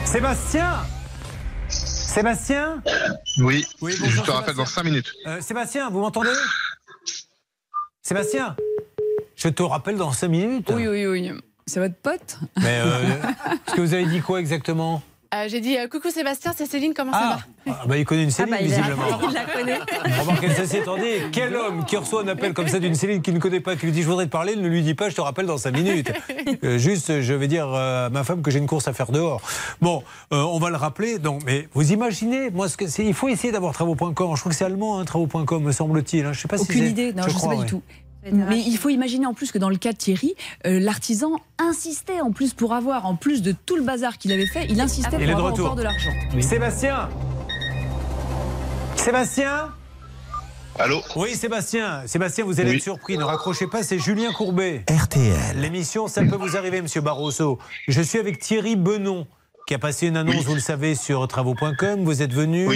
Sébastien 0.06 0.76
Sébastien 2.06 2.82
Oui, 3.40 3.66
Oui, 3.82 3.94
je 3.94 4.22
te 4.22 4.32
rappelle 4.32 4.56
dans 4.56 4.66
5 4.66 4.84
minutes. 4.84 5.12
Euh, 5.28 5.42
Sébastien, 5.42 5.90
vous 5.90 6.00
m'entendez? 6.00 6.30
Sébastien 8.02 8.56
Je 9.36 9.50
te 9.50 9.64
rappelle 9.64 9.98
dans 9.98 10.12
5 10.12 10.28
minutes. 10.30 10.72
Oui, 10.74 10.88
oui, 10.88 11.06
oui. 11.08 11.32
C'est 11.66 11.80
votre 11.80 11.96
pote? 11.96 12.38
Mais 12.58 12.80
euh, 12.80 13.02
est-ce 13.68 13.76
que 13.76 13.82
vous 13.82 13.94
avez 13.94 14.06
dit 14.06 14.22
quoi 14.22 14.40
exactement? 14.40 15.02
Euh, 15.36 15.48
J'ai 15.50 15.60
dit 15.60 15.78
euh, 15.78 15.88
coucou 15.88 16.10
Sébastien, 16.12 16.54
c'est 16.56 16.66
Céline, 16.66 16.94
comment 16.94 17.12
Ah, 17.14 17.20
ça 17.66 17.72
va 17.72 17.78
ah, 17.82 17.86
bah, 17.88 17.98
il 17.98 18.06
connaît 18.06 18.24
une 18.24 18.32
Céline, 18.32 18.52
bah, 18.52 18.58
il 18.62 18.72
a- 18.74 18.78
visiblement. 18.78 19.04
il 19.28 19.34
la 19.34 19.44
connaît. 19.46 19.80
Remarquez, 20.22 20.50
ceci 20.56 20.78
étant 20.78 20.96
dit, 20.98 21.04
quel 21.32 21.56
homme 21.56 21.84
qui 21.86 21.98
reçoit 21.98 22.22
un 22.24 22.28
appel 22.28 22.54
comme 22.54 22.68
ça 22.68 22.80
d'une 22.80 22.96
Céline 22.96 23.22
qu'il 23.22 23.34
ne 23.34 23.40
connaît 23.40 23.60
pas, 23.60 23.76
qui 23.76 23.86
lui 23.88 23.92
dit 23.92 24.02
je 24.04 24.08
voudrais 24.08 24.26
te 24.28 24.32
parler, 24.32 24.56
ne 24.56 24.68
lui 24.68 24.82
dit 24.84 24.94
pas 24.94 25.10
je 25.10 25.16
te 25.16 25.22
rappelle 25.22 25.46
dans 25.48 25.58
5 25.58 25.72
minutes. 25.76 26.12
Euh, 26.64 26.78
juste, 26.78 27.22
je 27.22 27.34
vais 27.34 27.48
dire 27.48 27.68
euh, 27.74 28.06
à 28.06 28.10
ma 28.10 28.24
femme 28.24 28.42
que 28.44 28.52
j'ai 28.52 28.60
une 28.60 28.68
course 28.68 28.88
à 28.88 28.94
faire 28.94 29.12
dehors. 29.12 29.42
Bon, 29.82 30.04
euh, 30.32 30.42
on 30.44 30.60
va 30.60 30.70
le 30.70 30.78
rappeler. 30.78 31.18
Donc, 31.20 31.42
mais 31.46 31.68
vous 31.74 31.92
imaginez, 31.92 32.50
moi, 32.52 32.70
ce 32.70 32.78
que 32.78 32.88
c'est, 32.88 33.04
il 33.06 33.14
faut 33.14 33.28
essayer 33.28 33.52
d'avoir 33.52 33.74
travaux.com. 33.74 34.36
Je 34.36 34.40
crois 34.40 34.52
que 34.52 34.56
c'est 34.58 34.66
allemand, 34.66 35.00
hein, 35.00 35.06
travaux.com, 35.06 35.64
me 35.64 35.72
semble-t-il. 35.72 36.26
hein. 36.26 36.34
Je 36.34 36.42
sais 36.42 36.48
pas 36.48 36.58
si 36.58 36.64
Aucune 36.64 36.86
idée, 36.86 37.14
non, 37.14 37.24
je 37.24 37.28
ne 37.28 37.32
sais 37.34 37.36
crois, 37.38 37.50
pas 37.50 37.56
ouais. 37.60 37.66
du 37.66 37.70
tout. 37.72 37.82
Mais 38.32 38.60
il 38.60 38.78
faut 38.78 38.90
imaginer 38.90 39.26
en 39.26 39.34
plus 39.34 39.52
que 39.52 39.58
dans 39.58 39.70
le 39.70 39.78
cas 39.78 39.92
de 39.92 39.98
Thierry, 39.98 40.34
euh, 40.66 40.80
l'artisan 40.80 41.32
insistait 41.60 42.22
en 42.22 42.32
plus 42.32 42.54
pour 42.54 42.74
avoir, 42.74 43.06
en 43.06 43.16
plus 43.16 43.42
de 43.42 43.52
tout 43.66 43.76
le 43.76 43.84
bazar 43.84 44.18
qu'il 44.18 44.32
avait 44.32 44.48
fait, 44.48 44.66
il 44.70 44.82
insistait 44.82 45.18
Il 45.20 45.24
est 45.24 45.26
pour 45.28 45.36
de 45.36 45.40
avoir 45.40 45.52
retour. 45.52 45.66
encore 45.68 45.76
de 45.76 45.84
l'argent. 45.84 46.12
Sébastien 46.40 47.10
Sébastien 48.96 49.70
Allô 50.78 51.02
Oui, 51.16 51.36
Sébastien. 51.36 52.02
Sébastien, 52.06 52.44
vous 52.44 52.60
allez 52.60 52.72
Oui. 52.72 52.76
être 52.78 52.84
surpris. 52.84 53.18
Ne 53.18 53.24
raccrochez 53.24 53.68
pas, 53.68 53.82
c'est 53.82 53.98
Julien 53.98 54.34
Courbet. 54.34 54.84
RTL. 54.90 55.58
L'émission, 55.58 56.08
ça 56.10 56.22
peut 56.24 56.36
vous 56.36 56.58
arriver, 56.58 56.82
monsieur 56.82 57.00
Barroso. 57.00 57.60
Je 57.88 58.02
suis 58.02 58.20
avec 58.20 58.40
Thierry 58.40 58.76
Benon, 58.76 59.26
qui 59.66 59.74
a 59.74 59.80
passé 59.80 60.08
une 60.08 60.18
annonce, 60.18 60.44
vous 60.44 60.54
le 60.54 60.60
savez, 60.60 60.96
sur 60.96 61.28
travaux.com. 61.28 62.04
Vous 62.04 62.22
êtes 62.22 62.34
venu, 62.34 62.68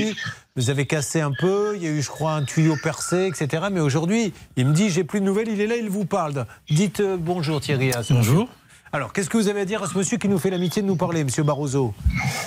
vous 0.55 0.69
avez 0.69 0.85
cassé 0.85 1.21
un 1.21 1.31
peu, 1.31 1.73
il 1.75 1.83
y 1.83 1.87
a 1.87 1.91
eu, 1.91 2.01
je 2.01 2.09
crois, 2.09 2.33
un 2.33 2.43
tuyau 2.43 2.75
percé, 2.81 3.27
etc. 3.27 3.67
Mais 3.71 3.79
aujourd'hui, 3.79 4.33
il 4.57 4.65
me 4.65 4.73
dit, 4.73 4.89
j'ai 4.89 5.03
plus 5.03 5.19
de 5.19 5.25
nouvelles, 5.25 5.49
il 5.49 5.61
est 5.61 5.67
là, 5.67 5.75
il 5.75 5.89
vous 5.89 6.05
parle. 6.05 6.45
Dites 6.69 6.99
euh, 6.99 7.17
bonjour, 7.17 7.61
Thierry. 7.61 7.91
À 7.93 8.01
ce 8.01 8.13
Bonjour. 8.13 8.49
Alors, 8.91 9.13
qu'est-ce 9.13 9.29
que 9.29 9.37
vous 9.37 9.47
avez 9.49 9.61
à 9.61 9.65
dire 9.65 9.83
à 9.83 9.87
ce 9.87 9.95
monsieur 9.97 10.17
qui 10.17 10.27
nous 10.27 10.39
fait 10.39 10.49
l'amitié 10.49 10.81
de 10.81 10.87
nous 10.87 10.95
parler, 10.95 11.23
monsieur 11.23 11.43
Barroso 11.43 11.93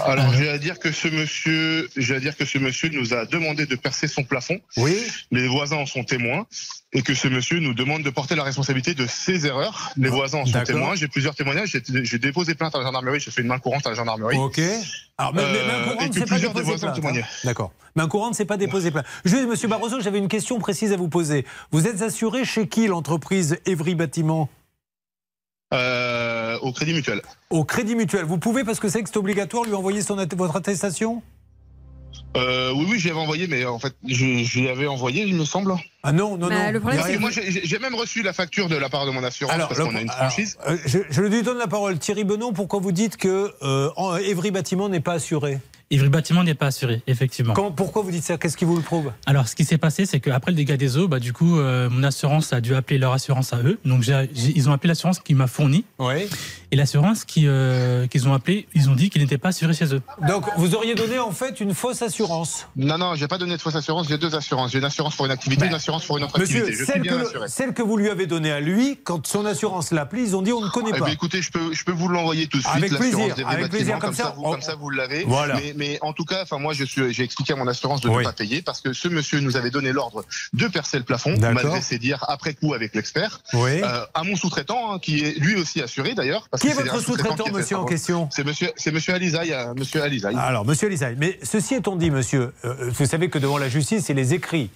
Alors, 0.04 0.32
j'ai 0.34 0.48
à 0.48 0.58
dire 0.58 0.78
que 0.80 0.90
ce 0.90 1.06
monsieur, 1.06 1.88
j'ai 1.96 2.16
à 2.16 2.20
dire 2.20 2.36
que 2.36 2.44
ce 2.44 2.58
monsieur 2.58 2.88
nous 2.88 3.14
a 3.14 3.26
demandé 3.26 3.64
de 3.66 3.76
percer 3.76 4.08
son 4.08 4.24
plafond. 4.24 4.58
Oui. 4.76 4.96
Les 5.30 5.46
voisins 5.46 5.76
en 5.76 5.86
sont 5.86 6.02
témoins 6.02 6.46
et 6.92 7.02
que 7.02 7.14
ce 7.14 7.28
monsieur 7.28 7.60
nous 7.60 7.74
demande 7.74 8.02
de 8.02 8.10
porter 8.10 8.34
la 8.34 8.42
responsabilité 8.42 8.94
de 8.94 9.06
ses 9.06 9.46
erreurs. 9.46 9.92
Les 9.96 10.08
voisins 10.08 10.38
en 10.38 10.46
sont 10.46 10.62
témoins. 10.64 10.96
J'ai 10.96 11.06
plusieurs 11.08 11.34
témoignages. 11.36 11.76
J'ai- 11.88 12.18
déposé 12.18 12.54
plainte 12.56 12.74
à 12.74 12.78
la 12.78 12.84
gendarmerie. 12.84 13.20
J'ai 13.20 13.30
fait 13.30 13.42
une 13.42 13.48
main 13.48 13.58
courante 13.58 13.86
à 13.86 13.90
la 13.90 13.96
gendarmerie. 13.96 14.36
Ok. 14.36 14.60
Alors, 15.18 15.34
mais, 15.34 15.42
mais- 15.44 15.52
mais 15.52 15.58
Euh, 15.58 15.62
un 15.62 15.80
et 15.80 15.84
courant, 15.96 16.08
que 16.08 16.14
c'est 16.14 16.26
pas 16.26 16.38
déposer 16.38 16.78
plainte. 16.78 16.98
hein. 17.04 17.26
D'accord. 17.44 17.72
Mais 17.94 18.02
un 18.02 18.08
courant, 18.08 18.32
c'est 18.32 18.44
pas 18.46 18.56
déposer 18.56 18.90
plainte. 18.90 19.06
Juste, 19.24 19.46
monsieur 19.46 19.68
Barroso, 19.68 20.00
j'avais 20.00 20.18
une 20.18 20.28
question 20.28 20.58
précise 20.58 20.92
à 20.92 20.96
vous 20.96 21.08
poser. 21.08 21.46
Vous 21.70 21.86
êtes 21.86 22.02
assuré 22.02 22.44
chez 22.44 22.66
qui 22.66 22.88
l'entreprise 22.88 23.58
Evry 23.64 23.94
Bâtiment 23.94 24.48
Euh, 25.72 26.31
au 26.60 26.72
Crédit 26.72 26.92
Mutuel. 26.94 27.22
Au 27.50 27.64
Crédit 27.64 27.94
Mutuel. 27.94 28.24
Vous 28.24 28.38
pouvez, 28.38 28.64
parce 28.64 28.80
que 28.80 28.88
c'est 28.88 29.02
que 29.02 29.08
c'est 29.08 29.16
obligatoire, 29.18 29.64
lui 29.64 29.74
envoyer 29.74 30.02
son, 30.02 30.18
att- 30.18 30.34
votre 30.34 30.56
attestation? 30.56 31.22
Euh, 32.36 32.72
oui, 32.74 32.86
oui, 32.90 32.98
j'y 32.98 33.10
avais 33.10 33.18
envoyé, 33.20 33.46
mais 33.46 33.64
en 33.66 33.78
fait, 33.78 33.94
je, 34.06 34.42
je 34.44 34.60
l'y 34.60 34.68
avais 34.68 34.86
envoyé, 34.86 35.22
il 35.24 35.34
me 35.34 35.44
semble. 35.44 35.74
Ah 36.02 36.12
non, 36.12 36.36
non, 36.38 36.48
Bah, 36.48 36.66
non. 36.66 36.70
le 36.72 36.80
problème, 36.80 37.20
moi, 37.20 37.30
j'ai 37.32 37.78
même 37.78 37.94
reçu 37.94 38.22
la 38.22 38.32
facture 38.32 38.68
de 38.68 38.76
la 38.76 38.88
part 38.88 39.04
de 39.06 39.10
mon 39.10 39.22
assurance 39.22 39.56
parce 39.56 39.78
le- 39.78 39.84
qu'on 39.84 39.94
a 39.94 40.00
une 40.00 40.08
franchise. 40.10 40.56
euh, 40.66 40.76
je, 40.86 40.98
je 41.10 41.22
lui 41.22 41.42
donne 41.42 41.58
la 41.58 41.66
parole. 41.68 41.98
Thierry 41.98 42.24
Benon, 42.24 42.52
pourquoi 42.52 42.80
vous 42.80 42.92
dites 42.92 43.16
que 43.18 43.52
euh, 43.62 44.16
Evry 44.18 44.50
Bâtiment 44.50 44.88
n'est 44.88 45.00
pas 45.00 45.14
assuré? 45.14 45.58
Ivry 45.92 46.08
Bâtiment 46.08 46.42
n'est 46.42 46.54
pas 46.54 46.66
assuré, 46.66 47.02
effectivement. 47.06 47.52
Pourquoi 47.52 48.00
vous 48.02 48.10
dites 48.10 48.24
ça? 48.24 48.38
Qu'est-ce 48.38 48.56
qui 48.56 48.64
vous 48.64 48.76
le 48.76 48.82
prouve? 48.82 49.12
Alors, 49.26 49.46
ce 49.46 49.54
qui 49.54 49.64
s'est 49.66 49.76
passé, 49.76 50.06
c'est 50.06 50.20
qu'après 50.20 50.50
le 50.50 50.56
dégât 50.56 50.78
des 50.78 50.96
eaux, 50.96 51.06
bah, 51.06 51.18
du 51.18 51.34
coup, 51.34 51.58
euh, 51.58 51.90
mon 51.90 52.02
assurance 52.02 52.52
a 52.54 52.62
dû 52.62 52.74
appeler 52.74 52.96
leur 52.98 53.12
assurance 53.12 53.52
à 53.52 53.58
eux. 53.58 53.78
Donc, 53.84 54.04
ils 54.34 54.68
ont 54.70 54.72
appelé 54.72 54.88
l'assurance 54.88 55.20
qui 55.20 55.34
m'a 55.34 55.46
fourni. 55.46 55.84
Oui. 55.98 56.28
Et 56.70 56.76
l'assurance 56.76 57.26
qui, 57.26 57.42
euh, 57.46 58.06
qu'ils 58.06 58.26
ont 58.26 58.32
appelé, 58.32 58.66
ils 58.74 58.88
ont 58.88 58.94
dit 58.94 59.10
qu'ils 59.10 59.20
n'étaient 59.20 59.36
pas 59.36 59.50
assurés 59.50 59.74
chez 59.74 59.94
eux. 59.94 60.00
Donc, 60.26 60.46
vous 60.56 60.74
auriez 60.74 60.94
donné 60.94 61.18
en 61.18 61.30
fait 61.30 61.60
une 61.60 61.74
fausse 61.74 62.00
assurance 62.00 62.66
Non, 62.76 62.96
non, 62.96 63.14
j'ai 63.14 63.28
pas 63.28 63.36
donné 63.36 63.58
de 63.58 63.60
fausse 63.60 63.74
assurance, 63.76 64.08
j'ai 64.08 64.16
deux 64.16 64.34
assurances. 64.34 64.72
J'ai 64.72 64.78
une 64.78 64.84
assurance 64.84 65.14
pour 65.14 65.26
une 65.26 65.32
activité, 65.32 65.66
une 65.66 65.74
assurance 65.74 66.06
pour 66.06 66.16
une 66.16 66.24
autre 66.24 66.38
Monsieur, 66.40 66.60
activité. 66.60 66.72
Je 66.78 66.84
suis 66.84 66.92
celle 66.94 67.02
bien 67.02 67.18
que, 67.18 67.26
assuré. 67.26 67.48
celle 67.48 67.74
que 67.74 67.82
vous 67.82 67.98
lui 67.98 68.08
avez 68.08 68.26
donnée 68.26 68.50
à 68.52 68.60
lui, 68.60 68.98
quand 69.04 69.26
son 69.26 69.44
assurance 69.44 69.90
l'a 69.92 70.02
appelé, 70.02 70.22
ils 70.22 70.34
ont 70.36 70.40
dit 70.40 70.52
on 70.54 70.62
ne 70.62 70.70
connaît 70.70 70.92
Eh 70.94 70.98
pas. 70.98 71.04
ben, 71.04 71.12
écoutez, 71.12 71.42
je 71.42 71.50
peux, 71.52 71.74
je 71.74 71.84
peux 71.84 71.92
vous 71.92 72.08
l'envoyer 72.08 72.46
tout 72.46 72.56
de 72.56 72.62
suite. 72.62 72.74
Avec 72.74 72.94
plaisir, 72.94 73.34
avec 73.46 73.68
plaisir, 73.68 73.98
comme 73.98 74.12
comme 74.12 74.14
ça, 74.14 74.32
vous, 74.34 74.42
on- 74.44 74.52
comme 74.52 74.62
ça, 74.62 74.74
vous 74.74 74.88
l'avez. 74.88 75.24
Voilà. 75.24 75.56
Mais, 75.56 75.74
mais 75.76 75.81
en 76.00 76.12
tout 76.12 76.24
cas, 76.24 76.42
enfin, 76.42 76.58
moi, 76.58 76.72
je 76.74 76.84
suis, 76.84 77.12
j'ai 77.12 77.22
expliqué 77.24 77.52
à 77.52 77.56
mon 77.56 77.66
assurance 77.66 78.00
de 78.00 78.08
Oui. 78.08 78.18
ne 78.18 78.22
pas 78.24 78.32
payer 78.32 78.62
parce 78.62 78.80
que 78.80 78.92
ce 78.92 79.08
monsieur 79.08 79.40
nous 79.40 79.56
avait 79.56 79.70
donné 79.70 79.92
l'ordre 79.92 80.24
de 80.52 80.66
percer 80.68 80.98
le 80.98 81.04
plafond, 81.04 81.34
D'accord. 81.34 81.62
malgré 81.62 81.80
ses 81.80 81.98
dires 81.98 82.24
après 82.28 82.54
coup 82.54 82.74
avec 82.74 82.94
l'expert. 82.94 83.40
Oui. 83.54 83.80
Euh, 83.82 84.04
à 84.14 84.22
mon 84.24 84.36
sous-traitant, 84.36 84.92
hein, 84.94 84.98
qui 85.00 85.24
est 85.24 85.38
lui 85.38 85.56
aussi 85.56 85.80
assuré 85.82 86.14
d'ailleurs. 86.14 86.48
parce 86.50 86.62
Qui 86.62 86.68
que 86.68 86.72
est 86.72 86.82
votre 86.82 87.00
sous-traitant 87.00 87.50
monsieur, 87.52 87.76
en 87.76 87.84
question 87.84 88.28
C'est 88.32 88.44
monsieur, 88.44 88.70
c'est 88.76 88.92
monsieur 88.92 89.14
Alizaï, 89.14 89.52
euh, 89.52 89.74
monsieur 89.74 90.02
Alizaï. 90.02 90.34
Alors, 90.36 90.64
monsieur 90.64 90.88
Lisaï, 90.88 91.16
mais 91.18 91.38
ceci 91.42 91.74
étant 91.74 91.96
dit, 91.96 92.10
monsieur, 92.10 92.52
euh, 92.64 92.90
vous 92.90 93.06
savez 93.06 93.28
que 93.28 93.38
devant 93.38 93.58
la 93.58 93.68
justice, 93.68 94.04
c'est 94.06 94.14
les 94.14 94.34
écrits 94.34 94.70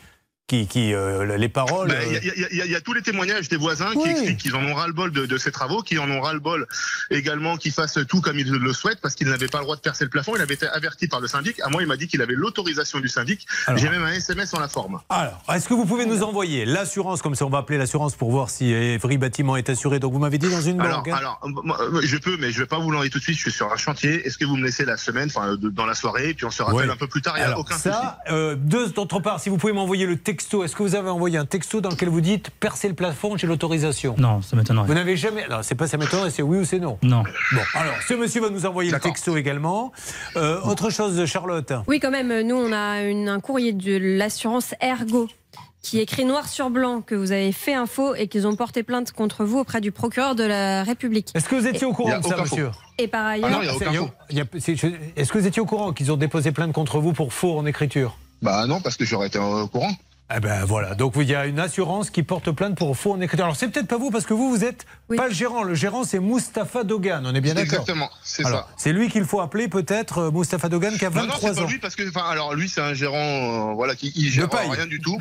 qui, 0.47 0.69
qui 0.69 0.95
euh, 0.95 1.37
les 1.37 1.49
paroles. 1.49 1.93
Il 2.07 2.13
y, 2.13 2.17
euh, 2.17 2.19
a- 2.19 2.49
il 2.51 2.57
y 2.57 2.63
a- 2.63 2.67
y 2.67 2.73
y 2.79 2.83
tous 2.83 2.93
les 2.93 3.03
témoignages 3.03 3.49
des 3.49 3.57
voisins 3.57 3.91
qui 4.01 4.09
expliquent 4.09 4.39
qu'ils 4.39 4.55
en 4.55 4.65
ont 4.65 4.75
ras-le-bol 4.75 5.11
de, 5.11 5.27
de 5.27 5.39
ces 5.39 5.51
travaux, 5.51 5.83
qu'ils 5.83 5.99
en 5.99 6.09
ont 6.09 6.21
ras-le-bol 6.21 6.67
également 7.11 7.57
qu'ils 7.57 7.73
fassent 7.73 7.99
tout 8.09 8.21
comme 8.21 8.39
ils 8.39 8.49
le 8.51 8.73
souhaitent 8.73 9.01
parce 9.01 9.15
qu'ils 9.17 9.29
n'avaient 9.29 9.49
pas 9.49 9.59
le 9.59 9.65
droit 9.65 9.75
de 9.75 9.81
percer 9.81 10.05
le 10.05 10.11
plafond. 10.11 10.35
Il 10.37 10.43
avait 10.43 10.55
été 10.55 10.69
averti 10.69 11.09
par 11.09 11.21
le 11.21 11.27
syndic. 11.27 11.59
À 11.63 11.69
moi, 11.69 11.83
il 11.83 11.89
m'a 11.89 11.97
dit 11.97 12.07
qu'il 12.07 12.23
avait 12.23 12.35
l'autorisation 12.35 13.01
du 13.01 13.09
syndic. 13.09 13.47
J'ai 13.75 13.89
même 13.89 14.05
un 14.05 14.13
SMS 14.13 14.55
en 14.55 14.61
la 14.61 14.69
forme. 14.69 15.01
Alors, 15.09 15.43
est-ce 15.53 15.69
que 15.69 15.75
vous 15.75 15.85
pouvez 15.85 16.07
nous 16.07 16.23
envoyer 16.23 16.65
l'assurance, 16.65 17.23
comme 17.23 17.35
ça 17.35 17.45
on 17.45 17.51
va 17.51 17.59
appeler 17.59 17.79
l'assurance 17.79 18.15
pour 18.15 18.31
voir 18.31 18.49
si 18.51 18.71
Evry 18.73 19.19
Bâtiment 19.19 19.57
est 19.57 19.69
assuré 19.69 19.99
Donc 19.99 20.13
vous 20.13 20.19
m'avez 20.21 20.39
dit 20.39 20.49
dans 20.49 20.61
une 20.61 20.81
Alors, 20.81 20.99
banque. 21.03 21.09
hein 21.09 21.17
alors, 21.19 21.41
euh, 21.45 22.01
je 22.05 22.17
peux, 22.19 22.37
mais 22.39 22.53
je 22.53 22.61
vais 22.61 22.67
pas 22.67 22.79
vous 22.79 22.91
l'envoyer 22.93 23.11
tout 23.11 23.19
de 23.19 23.25
suite. 23.25 23.37
Je 23.37 23.43
suis 23.43 23.53
sur 23.53 23.73
un 23.73 23.77
chantier. 23.77 24.25
Est-ce 24.27 24.39
que 24.39 24.45
vous 24.45 24.57
me 24.57 24.65
laissez 24.65 24.85
la 24.85 24.97
semaine, 24.97 25.29
enfin, 25.35 25.57
dans 25.61 25.87
la 25.87 25.95
soirée, 25.95 26.29
et 26.31 26.35
puis 26.35 26.45
on 26.47 26.51
se 26.53 26.63
rappelle 26.63 26.87
Ouais. 26.87 26.93
un 26.93 26.97
peu 26.97 27.09
plus 27.09 27.23
tard. 27.23 27.35
Il 27.37 27.45
n'y 27.45 27.53
a 27.53 27.59
aucun 27.59 27.75
souci. 27.75 27.89
ça, 27.89 28.19
euh, 28.31 28.55
deux, 28.55 28.91
d'autre 28.91 29.19
part, 29.19 29.41
si 29.41 29.49
vous 29.49 29.57
pouvez 29.57 29.73
m'envoyer 29.73 30.07
le 30.07 30.17
texto, 30.37 30.65
est-ce 30.65 30.77
que 30.77 30.83
vous 30.83 30.95
avez 30.95 31.09
envoyé 31.09 31.39
un 31.39 31.47
texto 31.47 31.81
dans 31.81 31.89
lequel 31.89 32.11
vous 32.11 32.21
dites 32.21 32.51
percer 32.51 32.89
le 32.89 32.95
plafond, 32.95 33.39
j'ai 33.39 33.47
l'autorisation? 33.47 34.15
Non, 34.19 34.43
ça 34.43 34.55
m'étonnerait. 34.55 34.87
Vous 34.87 34.93
n'avez 34.93 35.17
jamais. 35.17 35.47
Non, 35.49 35.61
c'est 35.63 35.75
pas 35.75 35.87
ça 35.87 35.97
m'étonnerait, 35.97 36.29
c'est 36.31 36.43
oui 36.43 36.59
ou 36.59 36.65
c'est 36.67 36.79
non? 36.79 36.99
Non. 37.03 37.23
Bon, 37.53 37.61
alors, 37.73 37.95
ce 38.07 38.13
monsieur 38.13 38.43
va 38.43 38.51
nous 38.51 38.67
envoyer 38.67 38.91
le 38.91 39.01
texto 39.01 39.35
également. 39.39 39.93
Euh, 40.37 40.61
autre 40.61 40.91
chose, 40.91 41.25
Charlotte? 41.25 41.73
Oui, 41.87 42.01
quand 42.01 42.11
même, 42.11 42.43
nous, 42.47 42.55
on 42.55 42.71
a 42.71 43.01
une- 43.03 43.31
un 43.31 43.41
courrier 43.41 43.73
de 43.73 43.97
l'assurance 43.97 44.75
Ergo 44.83 45.27
qui 45.81 46.01
écrit 46.01 46.27
noir 46.27 46.49
sur 46.49 46.69
blanc 46.69 47.01
que 47.01 47.15
vous 47.15 47.33
avez 47.33 47.53
fait 47.53 47.73
un 47.75 47.87
faux 47.87 48.15
et 48.15 48.29
qu'ils 48.29 48.47
ont 48.47 48.57
porté 48.57 48.83
plainte 48.83 49.13
contre 49.13 49.45
vous 49.47 49.61
auprès 49.61 49.81
du 49.81 49.91
procureur 49.91 50.35
de 50.35 50.45
la 50.45 50.83
République. 50.83 51.31
Est-ce 51.35 51.49
que 51.49 51.55
vous 51.55 51.67
étiez 51.67 51.87
au 51.87 51.93
courant 51.95 52.13
a 52.13 52.19
de 52.19 52.27
ça, 52.27 52.37
monsieur? 52.37 52.71
Et 52.99 53.09
par 53.09 53.25
ailleurs, 53.25 53.49
Ah 53.51 53.55
non, 53.55 53.63
il 53.63 53.67
y 53.67 53.71
a 53.71 53.75
aucun 53.75 53.91
C'est- 53.93 53.97
faux. 53.99 54.11
il 54.31 54.37
y 54.37 54.41
a- 54.43 54.45
c'est- 54.59 54.77
je- 54.77 54.87
Est-ce 55.17 55.33
que 55.33 55.39
vous 55.39 55.47
étiez 55.47 55.63
au 55.63 55.67
courant 55.67 55.93
qu'ils 55.95 56.13
ont 56.13 56.17
déposé 56.19 56.51
plainte 56.53 56.73
contre 56.75 56.99
vous 56.99 57.13
pour 57.15 57.33
faux 57.33 57.57
en 57.59 57.65
écriture? 57.65 58.19
Bah 58.43 58.67
non, 58.67 58.81
parce 58.83 58.97
que 58.99 59.05
j'aurais 59.07 59.29
été 59.29 59.39
au 59.39 59.67
courant. 59.69 59.91
Eh 60.35 60.41
ben 60.41 60.65
voilà, 60.65 60.97
donc 60.97 61.13
il 61.17 61.29
y 61.29 61.37
a 61.37 61.47
une 61.47 61.61
assurance 61.61 62.11
qui 62.11 62.25
porte 62.25 62.51
plainte 62.51 62.77
pour 62.77 62.97
faux 62.97 63.13
en 63.13 63.21
écriture. 63.21 63.45
Alors 63.45 63.55
c'est 63.55 63.69
peut-être 63.69 63.87
pas 63.87 63.97
vous 63.97 64.11
parce 64.11 64.27
que 64.27 64.35
vous, 64.35 64.51
vous 64.51 64.65
êtes 64.65 64.85
pas 65.17 65.29
le 65.29 65.33
gérant. 65.35 65.63
Le 65.63 65.75
gérant 65.77 66.03
c'est 66.03 66.19
Mustapha 66.19 66.83
Dogan, 66.83 67.25
on 67.25 67.33
est 67.33 67.41
bien 67.41 67.55
d'accord 67.55 67.81
Exactement, 67.81 68.11
c'est 68.25 68.43
ça. 68.43 68.67
C'est 68.77 68.93
lui 68.93 69.09
qu'il 69.09 69.25
faut 69.25 69.41
appeler 69.41 69.69
peut-être, 69.69 70.19
euh, 70.19 70.31
Mustapha 70.33 70.69
Dogan, 70.69 70.99
qui 70.99 71.05
a 71.05 71.11
Non, 71.11 71.23
non, 71.23 71.27
23 71.29 71.51
c'est 71.51 71.55
pas 71.55 71.63
ans. 71.63 71.69
lui 71.69 71.79
parce 71.79 71.95
que, 71.95 72.09
enfin, 72.09 72.29
alors 72.29 72.55
lui, 72.57 72.69
c'est 72.69 72.81
un 72.81 72.93
gérant, 72.95 73.71
euh, 73.71 73.75
voilà, 73.75 73.95
qui 73.95 74.13
il 74.17 74.29
gère 74.29 74.49
rien 74.51 74.87
du 74.87 75.01
tout. 75.01 75.17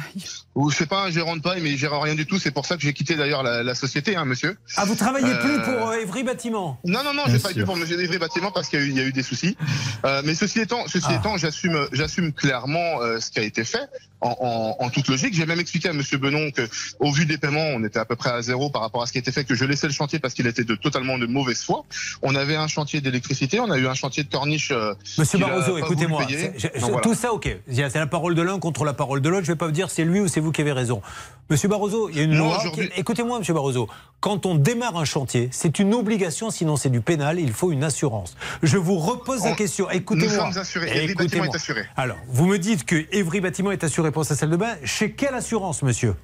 Ou 0.56 0.72
c'est 0.72 0.86
pas 0.86 1.04
un 1.04 1.12
gérant 1.12 1.36
de 1.36 1.42
paille, 1.42 1.62
mais 1.62 1.72
il 1.72 1.78
gère 1.78 2.00
rien 2.00 2.16
du 2.16 2.26
tout. 2.26 2.40
C'est 2.40 2.52
pour 2.52 2.66
ça 2.66 2.76
que 2.78 2.82
j'ai 2.82 2.94
quitté 2.94 3.16
d'ailleurs 3.16 3.44
la, 3.44 3.62
la 3.62 3.76
société, 3.76 4.16
hein, 4.16 4.24
monsieur. 4.24 4.58
Ah, 4.78 4.86
vous 4.86 4.96
travaillez 4.96 5.28
Euh, 5.34 5.42
plus 5.42 5.62
pour 5.62 5.90
euh, 5.90 6.00
Evry 6.02 6.24
Bâtiment 6.24 6.80
Non, 6.86 7.04
non, 7.04 7.14
non, 7.14 7.24
j'ai 7.28 7.40
pas 7.40 7.52
été 7.52 7.64
pour 7.66 7.76
Monsieur 7.76 7.98
Livry 7.98 8.18
Bâtiment 8.18 8.52
parce 8.52 8.70
qu'il 8.70 8.80
y, 8.80 8.82
a 8.82 8.86
eu- 8.86 8.90
il 8.90 8.96
y 8.98 9.02
a 9.02 9.04
eu 9.04 9.12
des 9.12 9.22
soucis. 9.24 9.58
Euh, 10.06 10.22
mais 10.24 10.34
ceci 10.34 10.62
étant, 10.62 10.88
ceci 10.88 11.08
Ah. 11.10 11.16
étant, 11.16 11.38
j'assume, 11.38 11.88
j'assume 11.92 12.32
clairement 12.32 13.02
euh, 13.02 13.20
ce 13.20 13.32
qui 13.32 13.40
a 13.40 13.44
été 13.44 13.66
fait 13.66 13.86
en, 14.22 14.36
en- 14.40 14.86
en 14.86 14.90
toute 14.90 15.10
logique. 15.10 15.34
J'ai 15.34 15.46
même 15.46 15.60
expliqué 15.60 15.90
à 15.90 15.94
Monsieur 15.94 16.18
Benon 16.18 16.52
que, 16.52 16.62
au 17.00 17.12
vu 17.12 17.26
des 17.26 17.38
paiements, 17.38 17.68
on 17.76 17.84
était 17.84 18.00
à 18.00 18.06
peu 18.06 18.16
près 18.16 18.30
à 18.30 18.42
zéro 18.42 18.70
par 18.70 18.82
rapport 18.82 19.04
à 19.04 19.08
ce 19.08 19.12
qui 19.12 19.18
a 19.18 19.22
été 19.22 19.34
fait, 19.34 19.44
que 19.44 19.56
je 19.56 19.66
laissais 19.66 19.88
le 19.88 19.94
chantier 19.94 20.20
parce 20.20 20.34
qu'il 20.34 20.48
était 20.48 20.64
de 20.64 20.76
totalement 20.76 21.18
de 21.18 21.26
mauvaise 21.26 21.62
foi. 21.64 21.84
On 22.22 22.34
avait 22.34 22.56
un 22.56 22.68
chantier 22.70 23.02
d'électricité, 23.02 23.60
on 23.60 23.70
a 23.72 23.78
eu 23.78 23.88
un 23.88 23.94
chantier 23.94 24.24
de 24.24 24.30
corniche. 24.32 24.72
euh, 24.72 24.94
Monsieur 25.18 25.38
Barroso, 25.38 25.74
pas 25.74 25.80
écoutez-moi. 25.80 26.26
je- 26.30 26.68
voilà. 26.80 27.02
Tout 27.02 27.14
ça, 27.14 27.34
ok. 27.34 27.58
C'est 27.70 27.96
la 27.96 28.08
parole 28.08 28.36
de 28.36 28.42
l'un 28.42 28.58
contre 28.60 28.86
la 28.86 28.94
parole 28.94 29.20
de 29.22 29.28
l'autre. 29.28 29.44
Je 29.46 29.52
ne 29.52 29.56
vais 29.56 29.60
pas 29.60 29.66
vous 29.66 29.72
dire 29.74 29.90
c'est 29.90 30.06
lui 30.06 30.22
ou 30.22 30.28
c'est 30.30 30.45
vous 30.46 30.52
qui 30.54 30.62
avez 30.62 30.72
raison. 30.72 31.02
Monsieur 31.50 31.68
Barroso, 31.68 32.10
il 32.10 32.18
y 32.18 32.20
a 32.22 32.24
une 32.24 32.36
loi. 32.38 32.58
qui- 32.74 32.90
Écoutez-moi, 32.96 33.40
Monsieur 33.40 33.54
Barroso. 33.54 33.88
Quand 34.20 34.46
on 34.46 34.56
démarre 34.56 34.96
un 34.98 35.06
chantier, 35.06 35.50
c'est 35.52 35.78
une 35.80 35.94
obligation, 35.94 36.50
sinon 36.50 36.76
c'est 36.78 36.90
du 36.90 37.02
pénal. 37.02 37.40
Il 37.40 37.52
faut 37.54 37.72
une 37.72 37.84
assurance. 37.84 38.36
Je 38.64 38.78
vous 38.78 38.98
repose 38.98 39.44
la 39.44 39.52
On- 39.52 39.56
question. 39.56 39.90
Écoutez-moi. 39.90 40.48
Nous 40.48 40.54
sommes 40.54 40.62
assurés. 40.62 40.88
Evry 40.88 41.08
Bâtiment 41.08 41.22
Écoutez-moi. 41.24 41.48
est 41.48 41.56
assuré. 41.56 41.82
Alors, 41.98 42.18
vous 42.30 42.46
me 42.48 42.58
dites 42.58 42.86
que 42.86 43.06
Evry 43.12 43.42
Bâtiment 43.42 43.72
est 43.72 43.84
assuré 43.84 44.12
pour 44.12 44.26
sa 44.26 44.36
salle 44.36 44.50
de 44.50 44.58
bain. 44.58 44.76
Chez 44.86 45.12
quelle 45.12 45.36
assurance, 45.36 45.84
monsieur? 45.84 46.16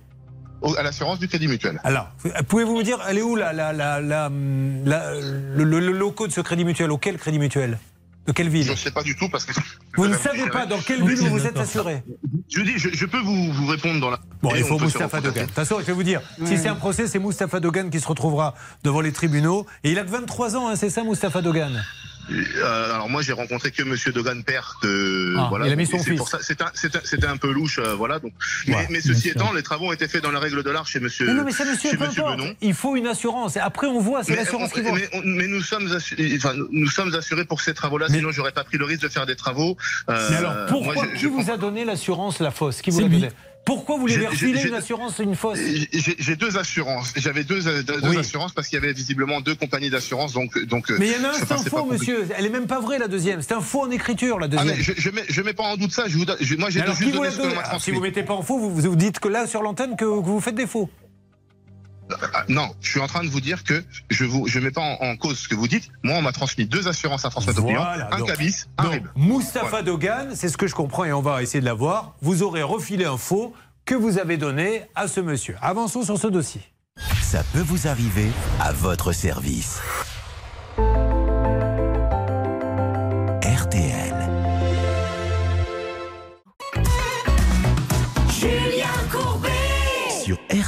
À 0.77 0.83
l'assurance 0.83 1.17
du 1.19 1.27
Crédit 1.27 1.47
Mutuel. 1.47 1.79
Alors, 1.83 2.07
pouvez-vous 2.47 2.77
me 2.77 2.83
dire, 2.83 2.99
elle 3.09 3.17
est 3.17 3.21
où 3.23 3.35
la, 3.35 3.51
la, 3.51 3.73
la, 3.73 3.99
la- 3.99 4.29
la- 4.85 5.13
le, 5.19 5.63
le- 5.63 5.79
le 5.79 5.91
loco 5.91 6.27
de 6.27 6.31
ce 6.31 6.39
crédit 6.41 6.63
mutuel? 6.65 6.91
Auquel 6.91 7.17
crédit 7.17 7.39
mutuel? 7.39 7.79
De 8.31 8.33
quelle 8.33 8.47
ville 8.47 8.63
Je 8.63 8.71
ne 8.71 8.77
sais 8.77 8.91
pas 8.91 9.03
du 9.03 9.13
tout 9.17 9.27
parce 9.27 9.43
que. 9.43 9.51
Vous 9.97 10.07
ne 10.07 10.15
savez 10.15 10.49
pas 10.49 10.65
dans 10.65 10.79
quelle 10.79 11.05
ville 11.05 11.17
vous 11.17 11.37
vous 11.37 11.45
êtes 11.45 11.57
assuré 11.57 12.01
Je 12.49 12.61
dis, 12.61 12.77
je, 12.77 12.87
je 12.93 13.05
peux 13.05 13.19
vous, 13.19 13.51
vous 13.51 13.65
répondre 13.67 13.99
dans 13.99 14.09
la. 14.09 14.19
Bon, 14.41 14.55
Et 14.55 14.59
il 14.59 14.63
faut 14.63 14.79
Moustapha. 14.79 15.19
Dogan. 15.19 15.43
De 15.43 15.47
toute 15.47 15.55
façon, 15.55 15.79
je 15.79 15.83
vais 15.85 15.91
vous 15.91 16.03
dire, 16.03 16.21
si 16.45 16.57
c'est 16.57 16.69
un 16.69 16.75
procès, 16.75 17.07
c'est 17.07 17.19
Moustapha 17.19 17.59
Dogan 17.59 17.89
qui 17.89 17.99
se 17.99 18.07
retrouvera 18.07 18.55
devant 18.85 19.01
les 19.01 19.11
tribunaux. 19.11 19.65
Et 19.83 19.91
il 19.91 19.99
a 19.99 20.03
que 20.03 20.11
23 20.11 20.55
ans, 20.55 20.69
hein, 20.69 20.77
c'est 20.77 20.89
ça, 20.89 21.03
Moustapha 21.03 21.41
Dogan 21.41 21.83
Euh, 22.29 22.93
alors 22.95 23.09
moi 23.09 23.21
j'ai 23.21 23.33
rencontré 23.33 23.71
que 23.71 23.83
Monsieur 23.83 24.11
Dogan 24.13 24.43
père 24.43 24.77
que 24.81 25.35
Ah, 25.37 25.47
voilà 25.49 25.65
c'était 26.41 26.63
un, 26.63 27.29
un- 27.29 27.33
un 27.33 27.37
peu 27.37 27.51
louche 27.51 27.79
euh, 27.79 27.93
voilà 27.95 28.19
donc 28.19 28.31
mais, 28.67 28.75
Ouais, 28.75 28.87
mais 28.89 29.01
ceci 29.01 29.21
sûr. 29.21 29.31
étant 29.31 29.51
les 29.53 29.63
travaux 29.63 29.87
ont 29.87 29.91
été 29.91 30.07
faits 30.07 30.23
dans 30.23 30.31
la 30.31 30.39
règle 30.39 30.63
de 30.63 30.69
l'art 30.69 30.87
chez 30.87 30.99
Monsieur 30.99 31.25
Mais 31.27 31.33
non, 31.33 31.43
mais 31.43 31.51
ça, 31.51 31.65
monsieur, 31.65 31.97
Monsieur. 31.97 32.23
Benon 32.23 32.53
Il 32.61 32.73
faut 32.73 32.95
une 32.95 33.07
assurance. 33.07 33.57
Après, 33.57 33.87
on 33.87 33.99
voit, 33.99 34.23
c'est 34.23 34.35
l'assurance 34.35 34.71
qui 34.71 34.81
mais, 34.81 35.09
mais 35.25 35.47
nous 35.47 35.61
sommes 35.61 35.91
assurés, 35.91 36.33
enfin, 36.37 36.53
nous 36.71 36.87
sommes 36.89 37.13
assurés 37.15 37.45
pour 37.45 37.61
ces 37.61 37.73
travaux-là, 37.73 38.07
sinon 38.09 38.31
j'aurais 38.31 38.51
pas 38.51 38.63
pris 38.63 38.77
le 38.77 38.85
risque 38.85 39.01
de 39.01 39.09
faire 39.09 39.25
des 39.25 39.35
travaux. 39.35 39.75
Euh, 40.09 40.27
Mais 40.29 40.37
alors, 40.37 40.65
pourquoi 40.67 40.93
moi, 40.93 41.05
je- 41.13 41.15
Qui 41.17 41.23
je 41.23 41.27
vous 41.27 41.49
a 41.51 41.57
donné 41.57 41.85
l'assurance, 41.85 42.39
la 42.39 42.51
fosse? 42.51 42.81
Qui 42.81 42.91
vous 42.91 43.01
l'a 43.01 43.07
donné? 43.09 43.29
Pourquoi 43.63 43.97
vous 43.97 44.05
refilé 44.05 44.59
j'ai- 44.59 44.67
une 44.69 44.73
assurance, 44.73 45.19
une 45.19 45.35
fosse 45.35 45.59
J'ai 46.19 46.35
deux 46.35 46.57
assurances. 46.57 47.13
J'avais 47.15 47.43
deux, 47.43 47.61
deux 47.83 47.99
Oui. 48.09 48.17
assurances 48.17 48.53
parce 48.53 48.67
qu'il 48.67 48.79
y 48.79 48.81
avait 48.83 48.91
visiblement 48.93 49.39
deux 49.39 49.53
compagnies 49.55 49.89
d'assurance. 49.91 50.33
Donc, 50.33 50.57
donc. 50.65 50.89
euh, 50.89 50.97
Mais 50.99 51.07
il 51.07 51.13
y 51.13 51.15
en 51.25 51.29
a 51.29 51.29
un, 51.29 51.33
c'est 51.33 51.51
un 51.51 51.57
faux, 51.57 51.85
monsieur. 51.85 52.27
Elle 52.37 52.45
est 52.47 52.49
même 52.49 52.67
pas 52.67 52.79
vraie, 52.79 52.97
la 52.97 53.07
deuxième. 53.07 53.41
C'est 53.41 53.53
un 53.53 53.61
faux 53.61 53.81
en 53.83 53.91
écriture, 53.91 54.39
la 54.39 54.45
Ah, 54.45 54.47
deuxième. 54.49 54.77
mais 54.77 54.81
je, 54.83 54.93
je 54.97 55.09
mets, 55.11 55.23
je 55.29 55.41
mets 55.41 55.53
pas 55.53 55.63
en 55.63 55.77
doute 55.77 55.91
ça. 55.91 56.05
Je 56.07 56.17
vous, 56.17 56.25
je- 56.39 56.55
moi, 56.55 56.69
j'ai 56.71 56.81
juste 56.85 56.97
qui 56.97 57.03
vous 57.05 57.11
donné 57.11 57.25
l'a 57.25 57.31
ce 57.31 57.37
que 57.37 57.41
donné 57.43 57.53
l'on 57.55 57.61
m'a 57.61 57.67
Alors, 57.67 57.81
Si 57.81 57.91
vous 57.91 58.01
mettez 58.01 58.23
pas 58.23 58.33
en 58.33 58.41
faux, 58.41 58.57
vous, 58.57 58.73
vous 58.75 58.95
dites 58.95 59.19
que 59.19 59.27
là, 59.27 59.45
sur 59.47 59.61
l'antenne, 59.61 59.91
que, 59.95 60.05
que 60.05 60.25
vous 60.25 60.41
faites 60.41 60.55
des 60.55 60.67
faux. 60.67 60.89
Ah, 62.33 62.43
Non, 62.47 62.69
je 62.81 62.89
suis 62.89 62.99
en 62.99 63.07
train 63.07 63.23
de 63.23 63.29
vous 63.29 63.41
dire 63.41 63.63
que 63.63 63.83
je 64.09 64.25
vous, 64.25 64.47
je 64.47 64.59
mets 64.59 64.71
pas 64.71 64.81
en, 64.81 64.97
en 65.05 65.15
cause 65.17 65.39
ce 65.39 65.47
que 65.47 65.55
vous 65.55 65.67
dites. 65.67 65.89
Moi, 66.03 66.15
on 66.17 66.21
m'a 66.21 66.31
transmis 66.31 66.65
deux 66.65 66.87
assurances 66.87 67.25
à 67.25 67.29
François 67.29 67.53
Topillon, 67.53 67.79
Voilà, 67.81 68.09
un 68.13 68.21
cabis, 68.23 68.65
un 68.77 68.83
donc, 68.83 68.93
RIB. 68.93 69.07
Moustapha 69.15 69.67
Voilà. 69.69 69.83
Dogan, 69.83 70.31
c'est 70.35 70.49
ce 70.49 70.57
que 70.57 70.67
je 70.67 70.75
comprends 70.75 71.05
et 71.05 71.13
on 71.13 71.21
va 71.21 71.41
essayer 71.41 71.59
de 71.61 71.65
l'avoir. 71.65 72.13
Vous 72.21 72.43
aurez 72.43 72.63
refilé 72.63 73.05
un 73.05 73.17
faux 73.17 73.53
que 73.85 73.95
vous 73.95 74.17
avez 74.19 74.37
donné 74.37 74.83
à 74.95 75.07
ce 75.07 75.19
monsieur. 75.21 75.55
Avançons 75.61 76.03
sur 76.03 76.17
ce 76.17 76.27
dossier. 76.27 76.61
Ça 77.21 77.43
peut 77.53 77.61
vous 77.61 77.87
arriver 77.87 78.27
à 78.59 78.71
votre 78.73 79.11
service. 79.11 79.79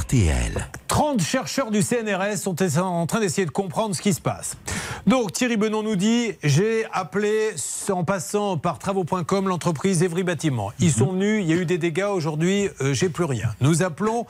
RTL. 0.04 0.68
30 0.88 1.22
chercheurs 1.22 1.70
du 1.70 1.82
CNRS 1.82 2.36
sont 2.36 2.56
en 2.78 3.06
train 3.06 3.20
d'essayer 3.20 3.46
de 3.46 3.50
comprendre 3.50 3.96
ce 3.96 4.02
qui 4.02 4.12
se 4.12 4.20
passe. 4.20 4.56
Donc 5.06 5.32
Thierry 5.32 5.56
Benon 5.56 5.82
nous 5.82 5.96
dit 5.96 6.32
j'ai 6.42 6.84
appelé 6.92 7.50
en 7.88 8.04
passant 8.04 8.58
par 8.58 8.78
travaux.com 8.78 9.48
l'entreprise 9.48 10.02
Evry 10.02 10.22
Bâtiment. 10.22 10.72
Ils 10.78 10.92
sont 10.92 11.12
venus, 11.12 11.42
il 11.42 11.50
y 11.50 11.52
a 11.52 11.56
eu 11.56 11.64
des 11.64 11.78
dégâts 11.78 12.08
aujourd'hui, 12.10 12.68
euh, 12.80 12.92
j'ai 12.92 13.08
plus 13.08 13.24
rien. 13.24 13.54
Nous 13.60 13.82
appelons 13.82 14.26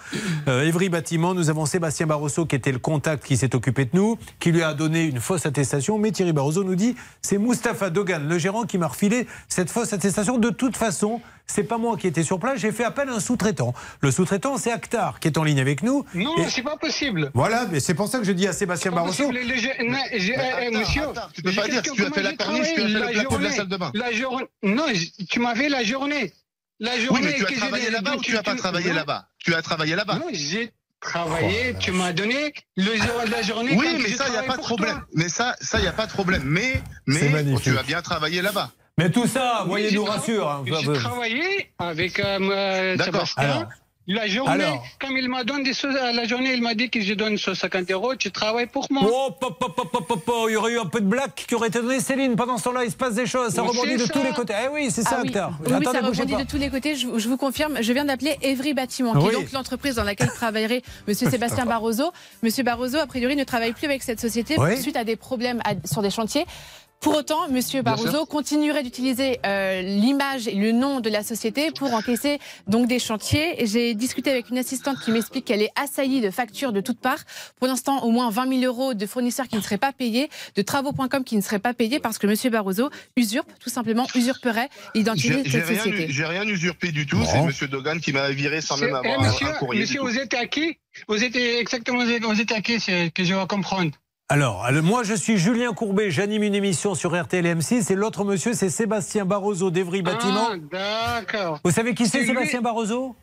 euh, 0.48 0.66
Evry 0.66 0.88
Bâtiment, 0.88 1.34
nous 1.34 1.50
avons 1.50 1.66
Sébastien 1.66 2.06
Barroso 2.06 2.46
qui 2.46 2.56
était 2.56 2.72
le 2.72 2.78
contact 2.78 3.24
qui 3.24 3.36
s'est 3.36 3.54
occupé 3.54 3.84
de 3.84 3.90
nous, 3.94 4.16
qui 4.38 4.52
lui 4.52 4.62
a 4.62 4.74
donné 4.74 5.04
une 5.04 5.20
fausse 5.20 5.46
attestation, 5.46 5.98
mais 5.98 6.12
Thierry 6.12 6.32
Barroso 6.32 6.62
nous 6.64 6.76
dit 6.76 6.94
c'est 7.20 7.38
Mustapha 7.38 7.90
Dogan, 7.90 8.26
le 8.26 8.38
gérant 8.38 8.62
qui 8.62 8.78
m'a 8.78 8.88
refilé 8.88 9.26
cette 9.48 9.70
fausse 9.70 9.92
attestation. 9.92 10.38
De 10.38 10.50
toute 10.50 10.76
façon, 10.76 11.20
c'est 11.46 11.64
pas 11.64 11.78
moi 11.78 11.96
qui 11.96 12.06
étais 12.06 12.22
sur 12.22 12.38
place, 12.38 12.58
j'ai 12.60 12.72
fait 12.72 12.84
appel 12.84 13.08
à 13.08 13.12
un 13.14 13.20
sous-traitant. 13.20 13.74
Le 14.00 14.10
sous-traitant 14.10 14.56
c'est 14.58 14.72
Actar 14.72 15.20
qui 15.20 15.28
est 15.28 15.38
en 15.38 15.44
ligne 15.44 15.60
avec 15.60 15.82
nous. 15.82 16.04
Non, 16.14 16.36
Et- 16.38 16.50
c'est 16.50 16.62
pas 16.62 16.76
possible. 16.76 17.30
voilà, 17.34 17.66
mais 17.70 17.80
c'est 17.80 17.94
pour 17.94 18.08
ça 18.08 18.18
que 18.18 18.24
je 18.24 18.32
dis 18.32 18.46
à 18.46 18.52
Sébastien 18.52 18.90
Barroso. 18.92 19.30
Les- 19.30 19.44
monsieur, 19.44 19.70
tu 21.32 21.42
peux 21.42 21.52
pas 21.52 21.68
dire, 21.68 21.82
si 21.84 21.92
tu 21.92 22.02
as 22.02 22.06
que 22.06 22.14
fait 22.14 22.22
la 22.22 22.30
j'ai 22.30 22.36
corniche, 22.36 22.66
tu 22.74 22.80
as 22.80 22.84
fait 22.86 22.88
le 22.88 22.88
de 22.88 22.98
la 23.16 23.22
journée. 23.22 23.50
salle 23.50 23.68
de 23.68 23.76
bain. 23.76 23.90
La 23.94 24.12
journée. 24.12 24.46
Non, 24.62 24.86
tu 25.28 25.40
m'as 25.40 25.54
fait 25.54 25.68
la 25.68 25.84
journée. 25.84 26.32
La 26.80 26.94
Oui, 26.94 27.04
journée 27.04 27.20
mais 27.22 27.34
tu 27.34 27.44
as 27.44 27.46
que 27.48 27.54
travaillé 27.56 27.90
là-bas 27.90 28.16
ou 28.16 28.20
tu 28.20 28.36
as 28.36 28.42
pas 28.42 28.56
travaillé 28.56 28.92
là-bas? 28.92 29.28
Tu 29.38 29.54
as 29.54 29.62
travaillé 29.62 29.94
là-bas? 29.94 30.14
Non, 30.16 30.26
j'ai 30.32 30.72
travaillé. 31.00 31.74
tu 31.78 31.92
m'as 31.92 32.12
donné 32.12 32.52
le 32.76 32.96
jour 32.96 33.22
de 33.26 33.30
la 33.30 33.42
journée. 33.42 33.76
Oui, 33.76 33.86
mais 34.02 34.08
ça, 34.10 34.24
il 34.26 34.32
n'y 34.32 34.38
a 34.38 34.42
pas 34.42 34.56
de 34.56 34.62
problème. 34.62 35.00
Mais 35.14 35.28
ça, 35.28 35.54
ça, 35.60 35.78
il 35.78 35.82
n'y 35.82 35.88
a 35.88 35.92
pas 35.92 36.06
de 36.06 36.12
problème. 36.12 36.42
Mais, 36.44 36.82
mais 37.06 37.30
tu 37.62 37.76
as 37.78 37.82
bien 37.82 38.02
travaillé 38.02 38.42
là-bas. 38.42 38.70
Mais 38.98 39.10
tout 39.10 39.26
ça, 39.26 39.62
Oui, 39.64 39.70
voyez, 39.70 39.90
nous 39.92 40.04
rassure. 40.04 40.48
hein. 40.48 40.64
J'ai 40.66 40.92
travaillé 40.94 41.68
avec 41.78 42.20
euh, 42.20 42.38
euh. 42.40 42.96
Sébastien. 43.02 43.42
Alors. 43.42 43.64
La 44.06 44.26
journée, 44.26 44.64
Alors. 44.64 44.84
comme 45.00 45.16
il 45.16 45.30
m'a 45.30 45.44
donné 45.44 45.64
des 45.64 45.72
choses 45.72 45.96
à 45.96 46.12
la 46.12 46.26
journée, 46.26 46.52
il 46.52 46.62
m'a 46.62 46.74
dit 46.74 46.90
que 46.90 47.00
je 47.00 47.14
donne 47.14 47.38
150 47.38 47.90
euros, 47.90 48.14
tu 48.16 48.30
travailles 48.30 48.66
pour 48.66 48.86
moi. 48.90 49.02
Oh, 49.10 49.30
pop, 49.40 49.58
pop, 49.58 49.74
pop, 49.74 49.90
pop, 49.90 50.06
pop, 50.06 50.22
pop. 50.26 50.44
il 50.48 50.52
y 50.52 50.56
aurait 50.56 50.72
eu 50.74 50.78
un 50.78 50.84
peu 50.84 51.00
de 51.00 51.06
blague 51.06 51.32
qui 51.34 51.54
aurait 51.54 51.68
été 51.68 51.80
donné. 51.80 52.00
Céline, 52.00 52.36
pendant 52.36 52.58
ce 52.58 52.64
temps-là, 52.64 52.84
il 52.84 52.90
se 52.90 52.96
passe 52.96 53.14
des 53.14 53.24
choses. 53.26 53.54
Ça 53.54 53.62
Mais 53.62 53.68
rebondit 53.68 53.96
de 53.96 54.02
tous 54.06 54.18
ça. 54.18 54.22
les 54.22 54.34
côtés. 54.34 54.52
Eh 54.62 54.68
oui, 54.68 54.90
c'est 54.90 55.04
ça, 55.04 55.16
Ah 55.16 55.20
oui. 55.22 55.28
Actar. 55.28 55.50
Oui, 55.52 55.56
oui, 55.68 55.72
Attendez, 55.72 55.84
ça 55.86 56.06
rebondit 56.06 56.32
pas. 56.34 56.44
de 56.44 56.50
tous 56.50 56.58
les 56.58 56.68
côtés. 56.68 56.96
Je, 56.96 57.18
je 57.18 57.28
vous 57.30 57.38
confirme, 57.38 57.78
je 57.80 57.92
viens 57.94 58.04
d'appeler 58.04 58.36
Evry 58.42 58.74
Bâtiment, 58.74 59.12
qui 59.12 59.18
Oui. 59.26 59.28
est 59.32 59.36
donc 59.36 59.52
l'entreprise 59.52 59.94
dans 59.94 60.04
laquelle 60.04 60.28
travaillerait 60.28 60.82
Monsieur 61.08 61.30
Sébastien 61.30 61.64
Barroso. 61.64 62.12
Monsieur 62.42 62.62
Barroso, 62.62 62.98
a 62.98 63.06
priori, 63.06 63.36
ne 63.36 63.44
travaille 63.44 63.72
plus 63.72 63.86
avec 63.86 64.02
cette 64.02 64.20
société 64.20 64.56
Oui. 64.58 64.76
suite 64.82 64.96
à 64.98 65.04
des 65.04 65.16
problèmes 65.16 65.62
à- 65.64 65.76
sur 65.88 66.02
des 66.02 66.10
chantiers. 66.10 66.44
Pour 67.04 67.16
autant, 67.16 67.50
Monsieur 67.50 67.82
Bien 67.82 67.96
Barroso 67.96 68.24
continuerait 68.24 68.82
d'utiliser 68.82 69.38
euh, 69.44 69.82
l'image 69.82 70.48
et 70.48 70.54
le 70.54 70.72
nom 70.72 71.00
de 71.00 71.10
la 71.10 71.22
société 71.22 71.70
pour 71.70 71.92
encaisser 71.92 72.38
donc 72.66 72.88
des 72.88 72.98
chantiers. 72.98 73.66
J'ai 73.66 73.92
discuté 73.94 74.30
avec 74.30 74.48
une 74.48 74.56
assistante 74.56 74.98
qui 75.04 75.10
m'explique 75.10 75.44
qu'elle 75.44 75.60
est 75.60 75.70
assaillie 75.76 76.22
de 76.22 76.30
factures 76.30 76.72
de 76.72 76.80
toutes 76.80 76.98
parts. 76.98 77.22
Pour 77.58 77.68
l'instant, 77.68 78.02
au 78.04 78.10
moins 78.10 78.30
20 78.30 78.58
000 78.60 78.62
euros 78.62 78.94
de 78.94 79.04
fournisseurs 79.04 79.48
qui 79.48 79.56
ne 79.56 79.60
seraient 79.60 79.76
pas 79.76 79.92
payés, 79.92 80.30
de 80.56 80.62
travaux.com 80.62 81.24
qui 81.24 81.36
ne 81.36 81.42
seraient 81.42 81.58
pas 81.58 81.74
payés 81.74 82.00
parce 82.00 82.16
que 82.16 82.26
Monsieur 82.26 82.48
Barroso 82.48 82.88
usurpe, 83.18 83.50
tout 83.60 83.68
simplement 83.68 84.06
usurperait 84.14 84.70
l'identité 84.94 85.42
de 85.42 85.50
cette 85.50 85.66
rien, 85.66 85.76
société. 85.76 86.06
j'ai 86.08 86.24
rien 86.24 86.44
usurpé 86.44 86.90
du 86.90 87.04
tout. 87.04 87.22
C'est 87.30 87.42
Monsieur 87.42 87.68
Dogan 87.68 88.00
qui 88.00 88.14
m'a 88.14 88.30
viré 88.30 88.62
sans 88.62 88.78
même 88.78 88.98
eh, 89.04 89.08
avoir 89.10 89.30
monsieur, 89.30 89.48
un 89.48 89.52
courrier. 89.52 89.82
monsieur, 89.82 90.00
vous 90.00 90.18
êtes 90.18 90.32
à 90.32 90.46
qui? 90.46 90.78
Vous 91.06 91.22
êtes 91.22 91.36
exactement 91.36 92.02
vous 92.02 92.40
êtes, 92.40 92.62
qui 92.62 92.80
c'est 92.80 93.10
que 93.12 93.24
je 93.24 93.34
vais 93.34 93.46
comprendre. 93.46 93.90
Alors, 94.30 94.66
moi, 94.82 95.02
je 95.02 95.14
suis 95.14 95.36
Julien 95.36 95.74
Courbet. 95.74 96.10
J'anime 96.10 96.42
une 96.44 96.54
émission 96.54 96.94
sur 96.94 97.20
RTL 97.20 97.44
M6. 97.44 97.92
Et 97.92 97.94
l'autre 97.94 98.24
monsieur, 98.24 98.54
c'est 98.54 98.70
Sébastien 98.70 99.26
Barroso 99.26 99.70
d'Evry 99.70 100.00
Bâtiment. 100.00 100.48
Ah, 100.50 100.56
d'accord. 100.72 101.60
Vous 101.62 101.70
savez 101.70 101.94
qui 101.94 102.08
c'est, 102.08 102.24
Sébastien 102.24 102.62
Barroso? 102.62 103.16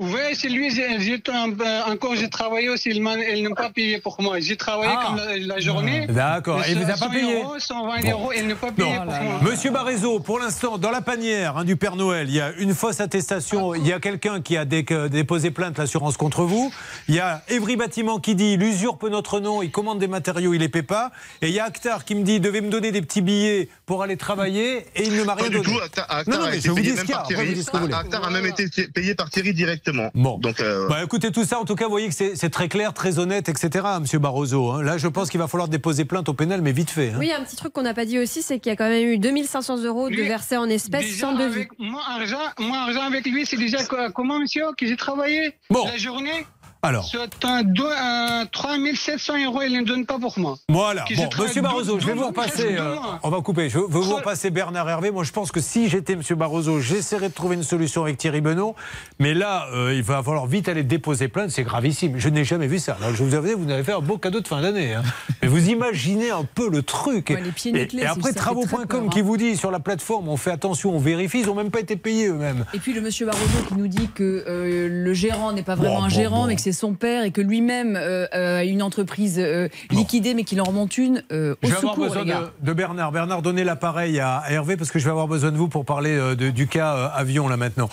Oui, 0.00 0.20
c'est 0.34 0.48
lui. 0.48 0.70
j'ai- 0.74 0.98
j'ai- 0.98 1.22
euh, 1.28 1.82
encore, 1.92 2.16
j'ai 2.16 2.30
travaillé 2.30 2.70
aussi. 2.70 2.88
Ils 2.90 3.02
n'ont 3.42 3.54
pas 3.54 3.68
payé 3.68 3.98
pour 4.00 4.16
moi. 4.22 4.40
J'ai 4.40 4.56
travaillé 4.56 4.92
Ah. 4.96 5.04
comme 5.06 5.16
la, 5.16 5.36
la 5.36 5.60
journée. 5.60 6.06
D'accord. 6.06 6.62
Et 6.66 6.72
il 6.72 6.78
vous 6.78 6.84
a 6.84 6.94
pas 6.94 6.96
100 6.96 7.10
payé 7.10 7.34
euros, 7.42 7.58
120 7.58 8.00
Bon. 8.00 8.10
euros, 8.10 8.32
ils 8.34 8.46
n'ont 8.48 8.54
pas 8.56 8.72
payé 8.72 8.88
Non. 8.94 9.04
pour 9.04 9.22
moi. 9.22 9.40
Monsieur 9.42 9.70
Barrezo, 9.70 10.18
pour 10.20 10.38
l'instant, 10.38 10.78
dans 10.78 10.90
la 10.90 11.02
panière 11.02 11.58
hein, 11.58 11.64
du 11.64 11.76
Père 11.76 11.96
Noël, 11.96 12.28
il 12.30 12.34
y 12.34 12.40
a 12.40 12.52
une 12.58 12.74
fausse 12.74 13.00
attestation. 13.00 13.74
Il 13.74 13.86
y 13.86 13.92
a 13.92 14.00
quelqu'un 14.00 14.40
qui 14.40 14.56
a 14.56 14.64
dé- 14.64 14.84
que- 14.84 15.08
déposé 15.08 15.50
plainte 15.50 15.76
l'assurance 15.78 16.16
contre 16.16 16.44
vous. 16.44 16.72
Il 17.08 17.14
y 17.14 17.20
a 17.20 17.42
Evry 17.48 17.76
Bâtiment 17.76 18.18
qui 18.20 18.34
dit 18.34 18.54
il 18.54 18.62
usurpe 18.62 19.02
notre 19.04 19.38
nom, 19.38 19.60
il 19.62 19.70
commande 19.70 19.98
des 19.98 20.08
matériaux, 20.08 20.54
il 20.54 20.60
les 20.60 20.70
paie 20.70 20.82
pas. 20.82 21.10
Et 21.42 21.48
il 21.48 21.54
y 21.54 21.60
a 21.60 21.64
Actar 21.66 22.06
qui 22.06 22.14
me 22.14 22.22
dit 22.22 22.40
devait 22.40 22.62
me 22.62 22.70
donner 22.70 22.90
des 22.90 23.02
petits 23.02 23.20
billets 23.20 23.68
pour 23.84 24.02
aller 24.02 24.16
travailler 24.16 24.86
et 24.96 25.02
il 25.04 25.14
ne 25.14 25.24
m'a 25.24 25.36
Pas 25.36 25.42
rien 25.42 25.50
du 25.50 25.56
donné. 25.60 25.76
tout. 25.76 25.78
Actar, 25.84 26.06
Actar 26.08 26.24
non, 26.34 26.38
non, 26.40 26.46
a 26.46 26.50
mais 26.52 26.56
été 26.56 26.64
je 26.66 26.70
vous 26.70 26.76
payé 26.76 26.86
dis 26.86 26.92
ce 26.92 26.96
même 26.96 27.04
qu'il 27.06 27.10
y 27.10 27.14
a. 27.14 27.16
par 27.18 27.24
Après, 27.26 27.34
vous 27.34 27.40
Thierry. 27.42 27.54
dites 27.54 27.66
ce 27.66 27.70
que 27.70 27.76
vous 27.76 27.82
voulez. 27.82 27.94
Actar 27.94 28.24
a 28.24 28.30
même 28.30 28.46
été 28.46 28.88
payé 28.88 29.14
par 29.14 29.28
Thierry 29.28 29.52
directement. 29.52 29.89
Exactement. 29.90 30.10
Bon. 30.14 30.38
Donc, 30.38 30.60
euh, 30.60 30.88
Bah, 30.88 31.02
écoutez, 31.04 31.30
tout 31.30 31.44
ça, 31.44 31.58
en 31.60 31.64
tout 31.64 31.74
cas, 31.74 31.84
vous 31.84 31.90
voyez 31.90 32.08
que 32.08 32.14
c'est 32.14 32.50
très 32.50 32.68
clair, 32.68 32.92
très 32.94 33.18
honnête, 33.18 33.48
etc., 33.48 33.84
Monsieur 34.00 34.18
Barroso. 34.18 34.70
hein. 34.70 34.82
Là, 34.82 34.98
je 34.98 35.08
pense 35.08 35.30
qu'il 35.30 35.40
va 35.40 35.48
falloir 35.48 35.68
déposer 35.68 36.04
plainte 36.04 36.28
au 36.28 36.34
pénal, 36.34 36.62
mais 36.62 36.72
vite 36.72 36.90
fait. 36.90 37.10
hein. 37.10 37.16
Oui, 37.18 37.32
un 37.32 37.42
petit 37.44 37.56
truc 37.56 37.72
qu'on 37.72 37.82
n'a 37.82 37.94
pas 37.94 38.04
dit 38.04 38.18
aussi, 38.18 38.42
c'est 38.42 38.58
qu'il 38.58 38.70
y 38.70 38.72
a 38.72 38.76
quand 38.76 38.88
même 38.88 39.06
eu 39.06 39.18
2500 39.18 39.78
euros 39.84 40.08
de 40.08 40.16
versés 40.22 40.56
en 40.56 40.68
espèces 40.68 41.16
sans 41.18 41.34
devis. 41.34 41.66
moi, 41.78 42.02
argent, 42.08 42.38
moi, 42.58 42.78
argent 42.78 43.02
avec 43.02 43.24
lui, 43.26 43.46
c'est 43.46 43.56
déjà 43.56 43.84
quoi, 43.84 44.10
comment, 44.10 44.38
monsieur, 44.38 44.64
que 44.76 44.86
j'ai 44.86 44.96
travaillé 44.96 45.52
Bon. 45.70 45.84
la 45.86 45.96
journée? 45.96 46.46
Alors. 46.82 47.04
Sur 47.04 47.20
un, 47.44 47.62
deux, 47.62 47.84
un 47.94 48.46
3700 48.50 49.34
euros, 49.44 49.60
il 49.66 49.72
ne 49.78 49.84
donne 49.84 50.06
pas 50.06 50.18
pour 50.18 50.38
moi. 50.38 50.56
Voilà. 50.70 51.04
Bon, 51.14 51.28
Monsieur 51.42 51.60
Barroso, 51.60 51.98
je 52.00 52.06
vais 52.06 52.14
vous 52.14 52.28
repasser. 52.28 52.76
euh, 52.78 52.96
on 53.22 53.28
va 53.28 53.40
couper. 53.42 53.68
Je 53.68 53.78
vais 53.78 53.84
vous 53.86 54.00
repasser 54.14 54.48
Bernard 54.50 54.88
Hervé. 54.88 55.10
Moi, 55.10 55.24
je 55.24 55.30
pense 55.32 55.52
que 55.52 55.60
si 55.60 55.90
j'étais 55.90 56.16
Monsieur 56.16 56.36
Barroso, 56.36 56.80
j'essaierais 56.80 57.28
de 57.28 57.34
trouver 57.34 57.56
une 57.56 57.62
solution 57.64 58.02
avec 58.02 58.16
Thierry 58.16 58.40
Benoît. 58.40 58.74
Mais 59.18 59.34
là, 59.34 59.66
euh, 59.74 59.92
il 59.94 60.02
va 60.02 60.22
falloir 60.22 60.46
vite 60.46 60.68
aller 60.70 60.82
déposer 60.82 61.28
plainte. 61.28 61.50
C'est 61.50 61.64
gravissime. 61.64 62.14
Je 62.16 62.30
n'ai 62.30 62.44
jamais 62.44 62.66
vu 62.66 62.78
ça. 62.78 62.96
Je 63.12 63.22
vous 63.22 63.34
avais, 63.34 63.52
vous 63.52 63.70
avez 63.70 63.84
fait 63.84 63.92
un 63.92 64.00
beau 64.00 64.16
cadeau 64.16 64.40
de 64.40 64.48
fin 64.48 64.62
d'année. 64.62 64.94
hein. 64.94 65.02
Mais 65.42 65.48
vous 65.48 65.68
imaginez 65.68 66.30
un 66.30 66.44
peu 66.44 66.70
le 66.70 66.82
truc. 66.82 67.28
Ouais, 67.28 67.42
les 67.42 67.50
pieds 67.52 67.72
et, 67.72 67.80
nickelés, 67.82 68.04
et 68.04 68.06
après, 68.06 68.32
travaux.com 68.32 69.10
qui 69.10 69.18
hein. 69.20 69.22
vous 69.22 69.36
dit 69.36 69.54
sur 69.56 69.70
la 69.70 69.80
plateforme, 69.80 70.28
on 70.30 70.38
fait 70.38 70.50
attention, 70.50 70.94
on 70.96 70.98
vérifie. 70.98 71.40
Ils 71.40 71.46
n'ont 71.46 71.54
même 71.54 71.70
pas 71.70 71.80
été 71.80 71.96
payés 71.96 72.28
eux-mêmes. 72.28 72.64
Et 72.72 72.78
puis 72.78 72.94
le 72.94 73.02
monsieur 73.02 73.26
Barroso 73.26 73.64
qui 73.68 73.74
nous 73.74 73.88
dit 73.88 74.08
que 74.14 74.44
euh, 74.48 74.88
le 74.90 75.12
gérant 75.12 75.52
n'est 75.52 75.62
pas 75.62 75.74
vraiment 75.74 75.96
Bon, 75.96 76.00
un 76.04 76.08
bon, 76.08 76.14
gérant, 76.14 76.40
bon. 76.42 76.46
mais 76.46 76.56
que 76.56 76.62
c'est 76.62 76.69
son 76.72 76.94
père 76.94 77.24
et 77.24 77.30
que 77.30 77.40
lui-même 77.40 77.96
euh, 77.96 78.26
euh, 78.34 78.58
a 78.58 78.64
une 78.64 78.82
entreprise 78.82 79.36
euh, 79.38 79.68
liquidée, 79.90 80.34
mais 80.34 80.44
qu'il 80.44 80.60
en 80.60 80.64
remonte 80.64 80.98
une 80.98 81.22
euh, 81.32 81.54
au 81.62 81.66
Je 81.66 81.72
vais 81.72 81.76
avoir 81.78 81.96
besoin 81.96 82.24
les 82.24 82.30
gars. 82.30 82.50
de, 82.60 82.66
de 82.66 82.72
Bernard. 82.72 83.12
Bernard, 83.12 83.42
donnez 83.42 83.64
l'appareil 83.64 84.18
à, 84.20 84.38
à 84.38 84.50
Hervé 84.52 84.76
parce 84.76 84.90
que 84.90 84.98
je 84.98 85.04
vais 85.04 85.10
avoir 85.10 85.28
besoin 85.28 85.52
de 85.52 85.56
vous 85.56 85.68
pour 85.68 85.84
parler 85.84 86.16
euh, 86.16 86.34
de- 86.34 86.50
du 86.50 86.66
cas 86.66 86.94
euh, 86.96 87.08
avion 87.14 87.48
là 87.48 87.56
maintenant. 87.56 87.88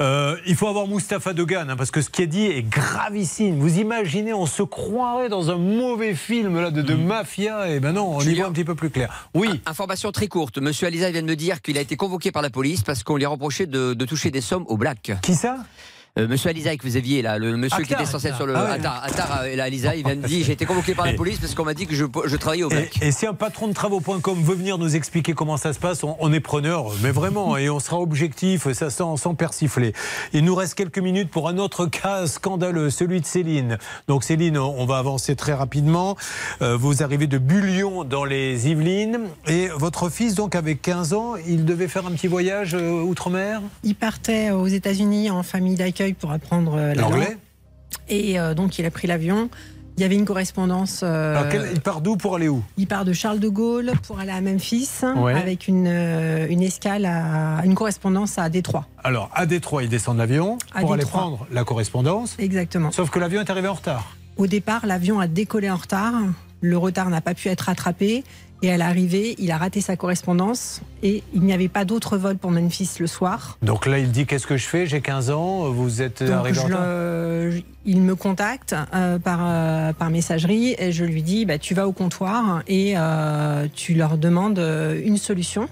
Euh, 0.00 0.36
il 0.46 0.56
faut 0.56 0.68
avoir 0.68 0.86
Mustapha 0.86 1.32
Dogan 1.32 1.68
hein, 1.70 1.76
parce 1.76 1.90
que 1.90 2.00
ce 2.02 2.10
qui 2.10 2.22
est 2.22 2.26
dit 2.26 2.46
est 2.46 2.62
gravissime. 2.62 3.58
Vous 3.58 3.78
imaginez, 3.78 4.32
on 4.32 4.46
se 4.46 4.62
croirait 4.62 5.28
dans 5.28 5.50
un 5.50 5.56
mauvais 5.56 6.14
film 6.14 6.60
là 6.60 6.70
de, 6.70 6.82
de 6.82 6.94
mafia 6.94 7.68
et 7.70 7.80
ben 7.80 7.92
non, 7.92 8.16
on 8.16 8.20
y 8.20 8.24
Julien. 8.24 8.36
voit 8.42 8.48
un 8.48 8.52
petit 8.52 8.64
peu 8.64 8.74
plus 8.74 8.90
clair. 8.90 9.28
Oui. 9.34 9.60
Information 9.66 10.10
très 10.12 10.26
courte. 10.28 10.58
Monsieur 10.58 10.86
Aliza 10.86 11.10
vient 11.10 11.22
de 11.22 11.26
me 11.26 11.36
dire 11.36 11.60
qu'il 11.62 11.78
a 11.78 11.80
été 11.80 11.96
convoqué 11.96 12.30
par 12.32 12.42
la 12.42 12.50
police 12.50 12.82
parce 12.82 13.02
qu'on 13.02 13.16
lui 13.16 13.24
a 13.24 13.28
reproché 13.28 13.66
de, 13.66 13.94
de 13.94 14.04
toucher 14.04 14.30
des 14.30 14.40
sommes 14.40 14.64
au 14.68 14.76
black. 14.76 15.12
Qui 15.22 15.34
ça? 15.34 15.56
Euh, 16.18 16.26
monsieur 16.26 16.50
Aliza 16.50 16.76
que 16.76 16.82
vous 16.82 16.96
aviez 16.96 17.22
là, 17.22 17.38
le 17.38 17.56
monsieur 17.56 17.84
qui 17.84 17.92
était 17.92 18.04
censé 18.04 18.28
être 18.28 18.36
sur 18.36 18.46
le. 18.46 18.56
ah 18.56 18.64
ouais. 18.64 18.70
Attar, 18.72 19.00
Attar, 19.04 19.42
euh, 19.42 19.54
là, 19.54 19.64
Aliza, 19.64 19.94
il 19.94 20.04
vient 20.04 20.16
de 20.16 20.26
dire 20.26 20.44
j'ai 20.44 20.52
été 20.52 20.66
convoqué 20.66 20.92
par 20.94 21.06
la 21.06 21.12
police 21.12 21.38
parce 21.38 21.54
qu'on 21.54 21.64
m'a 21.64 21.72
dit 21.74 21.86
que 21.86 21.94
je, 21.94 22.04
je 22.24 22.36
travaillais 22.36 22.64
au 22.64 22.68
black. 22.68 23.00
Et, 23.00 23.08
et 23.08 23.12
si 23.12 23.26
un 23.26 23.34
patron 23.34 23.68
de 23.68 23.72
travaux.com 23.72 24.42
veut 24.42 24.54
venir 24.56 24.76
nous 24.76 24.96
expliquer 24.96 25.34
comment 25.34 25.56
ça 25.56 25.72
se 25.72 25.78
passe, 25.78 26.02
on, 26.02 26.16
on 26.18 26.32
est 26.32 26.40
preneur, 26.40 26.86
mais 27.02 27.12
vraiment, 27.12 27.56
et 27.56 27.70
on 27.70 27.78
sera 27.78 28.00
objectif, 28.00 28.70
ça 28.72 28.90
sans, 28.90 29.16
sans 29.16 29.34
persifler. 29.36 29.92
Il 30.32 30.44
nous 30.44 30.54
reste 30.56 30.74
quelques 30.74 30.98
minutes 30.98 31.30
pour 31.30 31.48
un 31.48 31.58
autre 31.58 31.86
cas 31.86 32.26
scandaleux, 32.26 32.90
celui 32.90 33.20
de 33.20 33.26
Céline. 33.26 33.78
Donc 34.08 34.24
Céline, 34.24 34.58
on 34.58 34.86
va 34.86 34.98
avancer 34.98 35.36
très 35.36 35.54
rapidement. 35.54 36.16
Euh, 36.60 36.76
vous 36.76 37.04
arrivez 37.04 37.28
de 37.28 37.38
Bullion 37.38 38.02
dans 38.02 38.24
les 38.24 38.68
Yvelines, 38.68 39.20
et 39.46 39.68
votre 39.68 40.10
fils, 40.10 40.34
donc 40.34 40.56
avec 40.56 40.82
15 40.82 41.12
ans, 41.12 41.34
il 41.46 41.64
devait 41.64 41.88
faire 41.88 42.04
un 42.04 42.10
petit 42.10 42.26
voyage 42.26 42.74
euh, 42.74 43.00
outre-mer? 43.00 43.62
Il 43.84 43.94
partait 43.94 44.50
aux 44.50 44.66
États-Unis 44.66 45.30
en 45.30 45.44
famille 45.44 45.76
d'accueil 45.76 45.99
pour 46.18 46.32
apprendre 46.32 46.74
euh, 46.76 46.94
la 46.94 47.02
L'anglais 47.02 47.18
langue. 47.26 47.36
Et 48.08 48.38
euh, 48.40 48.54
donc, 48.54 48.78
il 48.78 48.86
a 48.86 48.90
pris 48.90 49.06
l'avion. 49.08 49.48
Il 49.96 50.02
y 50.02 50.04
avait 50.04 50.14
une 50.14 50.24
correspondance. 50.24 51.00
euh, 51.02 51.36
Alors, 51.36 51.48
quel- 51.50 51.68
Il 51.74 51.80
part 51.80 52.00
d'où 52.00 52.16
pour 52.16 52.36
aller 52.36 52.48
où? 52.48 52.62
il 52.78 52.86
part 52.86 53.04
de 53.04 53.12
Charles 53.12 53.38
de 53.40 53.48
Gaulle 53.48 53.92
pour 54.06 54.18
aller 54.18 54.30
à 54.30 54.40
Memphis 54.40 54.88
Ouais. 55.16 55.34
avec 55.34 55.68
une, 55.68 55.86
euh, 55.88 56.46
une 56.48 56.62
escale, 56.62 57.04
à, 57.04 57.60
une 57.64 57.74
correspondance 57.74 58.38
à 58.38 58.48
Détroit. 58.48 58.86
Alors, 59.04 59.28
à 59.34 59.44
Détroit, 59.44 59.82
il 59.82 59.88
descend 59.90 60.14
de 60.16 60.20
l'avion 60.20 60.56
À 60.74 60.80
pour 60.80 60.94
aller 60.94 61.04
prendre 61.04 61.46
la 61.52 61.64
correspondance. 61.64 62.34
Exactement. 62.38 62.90
Sauf 62.92 63.10
que 63.10 63.18
l'avion 63.18 63.40
est 63.42 63.50
arrivé 63.50 63.68
en 63.68 63.74
retard. 63.74 64.16
Au 64.38 64.46
départ, 64.46 64.86
l'avion 64.86 65.20
a 65.20 65.26
décollé 65.26 65.68
en 65.70 65.76
retard. 65.76 66.14
Le 66.62 66.78
retard 66.78 67.10
n'a 67.10 67.20
pas 67.20 67.34
pu 67.34 67.48
être 67.48 67.62
rattrapé. 67.62 68.24
Et 68.62 68.70
à 68.70 68.76
l'arrivée, 68.76 69.34
il 69.38 69.50
a 69.52 69.56
raté 69.56 69.80
sa 69.80 69.96
correspondance. 69.96 70.82
Et 71.02 71.22
il 71.32 71.40
n'y 71.42 71.52
avait 71.54 71.68
pas 71.68 71.86
d'autre 71.86 72.18
vol 72.18 72.36
pour 72.36 72.50
Memphis 72.50 72.90
le 73.00 73.06
soir. 73.06 73.56
Donc 73.62 73.86
là, 73.86 73.98
il 73.98 74.10
dit 74.10 74.26
qu'est-ce 74.26 74.46
que 74.46 74.58
je 74.58 74.66
fais? 74.66 74.86
J'ai 74.86 75.00
15 75.00 75.30
ans, 75.30 75.70
vous 75.70 76.02
êtes 76.02 76.22
Donc, 76.22 76.32
arrivé 76.32 76.60
en 76.60 76.68
le- 76.68 77.62
il 77.86 78.02
me 78.02 78.14
contacte 78.14 78.74
euh, 78.94 79.18
par, 79.18 79.40
euh, 79.42 79.92
par 79.94 80.10
messagerie 80.10 80.74
et 80.78 80.92
je 80.92 81.04
lui 81.06 81.22
dis 81.22 81.46
bah, 81.46 81.56
tu 81.58 81.72
vas 81.74 81.88
au 81.88 81.92
comptoir 81.92 82.62
et 82.68 82.92
euh, 82.96 83.66
tu 83.74 83.94
leur 83.94 84.18
demandes 84.18 84.58
une 84.58 85.16
solution. 85.16 85.66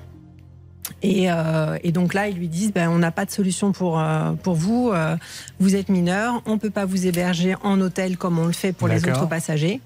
Et, 1.03 1.31
euh, 1.31 1.77
et 1.85 1.93
donc 1.93 2.15
là, 2.15 2.29
ils 2.29 2.37
lui 2.39 2.49
disent 2.49 2.73
bah, 2.73 2.89
on 2.89 2.99
n'a 2.99 3.11
pas 3.11 3.27
de 3.27 3.31
solution 3.31 3.73
pour, 3.73 4.01
euh, 4.01 4.33
pour 4.43 4.55
vous, 4.55 4.91
euh, 4.95 5.17
vous 5.61 5.77
êtes 5.77 5.91
mineur, 5.91 6.43
on 6.47 6.55
ne 6.55 6.59
peut 6.59 6.71
pas 6.71 6.87
vous 6.87 7.07
héberger 7.07 7.55
en 7.63 7.79
hôtel 7.83 8.17
comme 8.17 8.39
on 8.39 8.47
le 8.47 8.53
fait 8.53 8.73
pour 8.73 8.89
les 8.89 9.05
autres 9.07 9.29
passagers. 9.29 9.83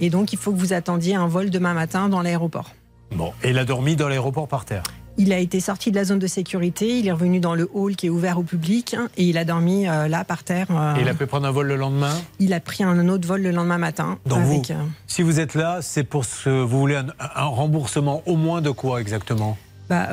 Et 0.00 0.10
donc, 0.10 0.32
il 0.32 0.38
faut 0.38 0.52
que 0.52 0.58
vous 0.58 0.72
attendiez 0.72 1.14
un 1.14 1.26
vol 1.26 1.50
demain 1.50 1.74
matin 1.74 2.08
dans 2.08 2.22
l'aéroport. 2.22 2.70
Bon, 3.14 3.32
et 3.42 3.50
il 3.50 3.58
a 3.58 3.64
dormi 3.64 3.96
dans 3.96 4.08
l'aéroport 4.08 4.48
par 4.48 4.64
terre. 4.64 4.82
Il 5.18 5.32
a 5.32 5.38
été 5.38 5.60
sorti 5.60 5.90
de 5.90 5.96
la 5.96 6.04
zone 6.04 6.18
de 6.18 6.26
sécurité, 6.26 6.98
il 6.98 7.06
est 7.08 7.12
revenu 7.12 7.40
dans 7.40 7.54
le 7.54 7.70
hall 7.72 7.96
qui 7.96 8.06
est 8.06 8.10
ouvert 8.10 8.38
au 8.38 8.42
public 8.42 8.92
hein, 8.92 9.08
et 9.16 9.22
il 9.24 9.38
a 9.38 9.46
dormi 9.46 9.88
euh, 9.88 10.08
là 10.08 10.24
par 10.24 10.44
terre. 10.44 10.66
euh, 10.70 10.94
Et 10.96 11.00
il 11.00 11.08
a 11.08 11.14
pu 11.14 11.24
prendre 11.26 11.46
un 11.46 11.50
vol 11.50 11.68
le 11.68 11.76
lendemain? 11.76 12.12
il 12.38 12.52
a 12.52 12.60
pris 12.60 12.84
un 12.84 13.08
autre 13.08 13.26
vol 13.26 13.40
le 13.40 13.50
lendemain 13.50 13.78
matin. 13.78 14.18
Donc 14.26 14.40
avec, 14.40 14.66
vous, 14.66 14.72
euh, 14.74 14.84
si 15.06 15.22
vous 15.22 15.40
êtes 15.40 15.54
là, 15.54 15.78
c'est 15.80 16.04
pour 16.04 16.26
ce 16.26 16.50
vous 16.50 16.78
voulez 16.78 16.96
un, 16.96 17.06
un 17.18 17.46
remboursement 17.46 18.22
au 18.26 18.36
moins 18.36 18.60
de 18.60 18.68
quoi 18.70 19.00
exactement? 19.00 19.56
Bah, 19.88 20.08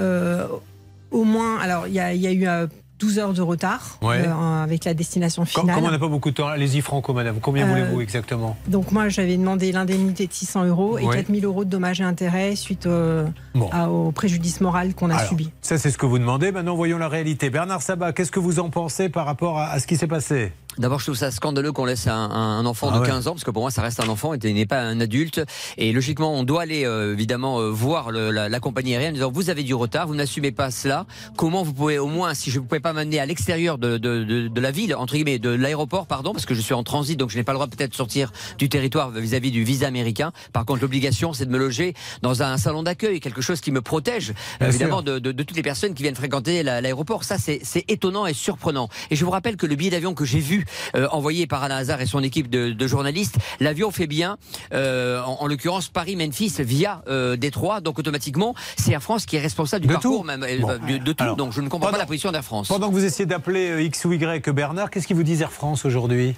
au 1.12 1.24
moins, 1.26 1.60
alors 1.60 1.88
il 1.88 1.94
y, 1.96 2.00
a- 2.00 2.14
il 2.14 2.22
y 2.22 2.28
a 2.28 2.32
eu 2.32 2.68
12 3.00 3.20
heures 3.20 3.34
de 3.34 3.42
retard 3.42 3.98
Ouais. 4.02 4.24
euh, 4.26 4.64
avec 4.64 4.86
la 4.86 4.94
destination 4.94 5.44
finale. 5.46 5.76
comme 5.76 5.86
on 5.86 5.92
n'a 5.92 6.00
pas 6.00 6.08
beaucoup 6.08 6.30
de 6.30 6.36
temps, 6.36 6.48
allez-y 6.48 6.82
Franco, 6.82 7.14
madame. 7.14 7.40
Combien 7.42 7.66
Euh, 7.68 7.70
voulez-vous 7.70 8.02
exactement? 8.02 8.56
Donc 8.68 8.92
moi, 8.92 9.10
j'avais 9.10 9.36
demandé 9.36 9.72
l'indemnité 9.72 10.28
de 10.28 10.34
600 10.34 10.66
euros 10.66 10.98
et 10.98 11.06
Ouais. 11.06 11.16
4000 11.16 11.44
euros 11.46 11.66
de 11.66 11.70
dommages 11.70 12.00
et 12.02 12.04
intérêts 12.04 12.56
suite 12.56 12.86
au, 12.86 13.24
Bon. 13.56 13.70
à- 13.72 13.90
au 13.90 14.12
préjudice 14.12 14.62
moral 14.62 14.94
qu'on 14.94 15.10
a 15.10 15.16
Alors, 15.16 15.28
subi. 15.28 15.52
Ça, 15.62 15.78
c'est 15.78 15.92
ce 15.92 15.98
que 15.98 16.06
vous 16.06 16.20
demandez. 16.20 16.52
Maintenant, 16.52 16.76
voyons 16.76 16.98
la 16.98 17.10
réalité. 17.10 17.50
Bernard 17.50 17.82
Sabat, 17.82 18.14
qu'est-ce 18.14 18.32
que 18.32 18.40
vous 18.40 18.60
en 18.60 18.70
pensez 18.70 19.10
par 19.10 19.26
rapport 19.26 19.60
à, 19.60 19.66
à 19.72 19.80
ce 19.80 19.88
qui 19.88 19.98
s'est 19.98 20.08
passé? 20.08 20.52
D'abord, 20.78 21.00
je 21.00 21.06
trouve 21.06 21.16
ça 21.16 21.30
scandaleux 21.32 21.72
qu'on 21.72 21.86
laisse 21.86 22.08
un, 22.08 22.14
un 22.32 22.66
enfant 22.66 22.90
Ah 22.92 22.96
de 22.98 23.02
ouais. 23.02 23.08
15 23.08 23.28
ans, 23.28 23.32
parce 23.32 23.44
que 23.44 23.52
pour 23.52 23.62
moi, 23.62 23.72
ça 23.72 23.82
reste 23.82 24.00
un 24.00 24.08
enfant 24.10 24.34
et 24.34 24.40
il 24.44 24.56
n'est 24.56 24.66
pas 24.66 24.82
un 24.82 25.00
adulte. 25.00 25.42
Et 25.78 25.92
logiquement, 25.94 26.34
on 26.34 26.44
doit 26.44 26.64
aller 26.64 26.86
euh, 26.86 27.14
évidemment 27.14 27.60
euh, 27.60 27.70
voir 27.70 28.12
le- 28.12 28.32
la, 28.32 28.50
la 28.50 28.60
compagnie 28.60 28.94
aérienne 28.94 29.12
en 29.12 29.16
disant 29.16 29.32
vous 29.32 29.50
avez 29.50 29.64
du 29.64 29.74
retard, 29.76 30.08
vous 30.08 30.16
n'assumez 30.16 30.52
pas 30.52 30.72
cela. 30.72 31.06
Comment 31.38 31.64
vous 31.64 31.74
pouvez 31.74 32.00
au 32.00 32.08
moins, 32.08 32.34
si 32.34 32.50
je 32.52 32.60
ne 32.60 32.66
pouvais 32.66 32.80
pas 32.80 32.94
m'amener 32.94 33.20
à 33.20 33.26
l'extérieur 33.26 33.78
de, 33.78 33.98
de, 33.98 34.24
de, 34.24 34.48
de 34.48 34.62
la 34.62 34.72
ville, 34.72 34.96
entre 34.96 35.14
guillemets, 35.14 35.40
de 35.40 35.50
l'aéroport, 35.50 36.08
pardon, 36.08 36.32
parce 36.34 36.46
que 36.46 36.54
je 36.56 36.62
suis 36.62 36.74
en 36.74 36.84
transit, 36.84 37.18
donc 37.20 37.30
je 37.30 37.38
n'ai 37.38 37.44
pas 37.44 37.52
le 37.52 37.58
droit 37.58 37.68
peut-être 37.68 37.92
de 37.92 37.96
sortir 37.96 38.32
du 38.58 38.70
territoire 38.70 39.12
vis-à-vis 39.12 39.52
du 39.52 39.64
visa 39.64 39.88
américain. 39.88 40.32
Par 40.54 40.66
contre, 40.66 40.82
l'obligation, 40.82 41.34
c'est 41.34 41.46
de 41.46 41.52
me 41.52 41.58
loger 41.60 41.94
dans 42.22 42.42
un 42.44 42.58
salon 42.58 42.84
d'accueil, 42.84 43.20
quelque 43.20 43.42
chose 43.42 43.62
qui 43.62 43.72
me 43.72 43.82
protège 43.82 44.34
Bien 44.60 44.70
évidemment 44.70 45.02
de, 45.02 45.20
de- 45.20 45.32
toutes 45.44 45.56
les 45.58 45.62
personnes 45.62 45.94
qui 45.94 46.04
viennent 46.04 46.16
fréquenter 46.16 46.64
la- 46.64 46.82
l'aéroport. 46.82 47.24
Ça, 47.24 47.38
c'est 47.38 47.62
étonnant 47.90 48.26
et 48.26 48.34
surprenant. 48.34 48.90
Et 49.12 49.16
je 49.16 49.24
vous 49.26 49.32
rappelle 49.32 49.56
que 49.58 49.66
le 49.66 49.76
billet 49.76 49.90
d'avion 49.92 50.14
que 50.14 50.26
j'ai 50.26 50.40
vu 50.40 50.63
euh, 50.96 51.08
envoyé 51.12 51.48
par 51.48 51.64
Alain 51.64 51.78
Hazard 51.78 52.02
et 52.02 52.06
son 52.06 52.22
équipe 52.24 52.50
de, 52.50 52.72
de 52.72 52.88
journalistes, 52.88 53.38
l'avion 53.60 53.92
fait 53.92 54.08
bien, 54.08 54.38
euh, 54.74 55.22
en, 55.22 55.38
en 55.42 55.48
l'occurrence 55.48 55.90
Paris-Memphis 55.90 56.56
via 56.60 57.04
euh, 57.08 57.36
Détroit. 57.36 57.82
Donc 57.82 58.00
automatiquement, 58.00 58.56
c'est 58.78 58.92
Air 58.92 59.02
France 59.04 59.26
qui 59.26 59.36
est 59.36 59.42
responsable 59.42 59.82
du 59.82 59.88
De 59.88 59.94
parcours, 59.94 60.22
tout 60.22 60.28
même 60.28 60.46
Bon. 60.62 60.68
de, 60.88 60.98
de 60.98 61.14
tout. 61.14 61.24
Alors, 61.24 61.36
donc 61.36 61.54
je 61.54 61.62
ne 61.62 61.70
comprends 61.70 61.92
pas 61.92 61.98
la 61.98 62.06
position 62.06 62.32
d'Air 62.32 62.44
France. 62.44 62.68
Pendant 62.68 62.90
que 62.90 62.94
vous 62.94 63.06
essayez 63.06 63.26
d'appeler 63.26 63.84
X 63.86 64.06
ou 64.06 64.14
Y 64.14 64.50
Bernard, 64.50 64.90
qu'est-ce 64.90 65.08
qu'ils 65.08 65.16
vous 65.16 65.24
disent 65.24 65.42
Air 65.42 65.52
France 65.52 65.86
aujourd'hui? 65.86 66.36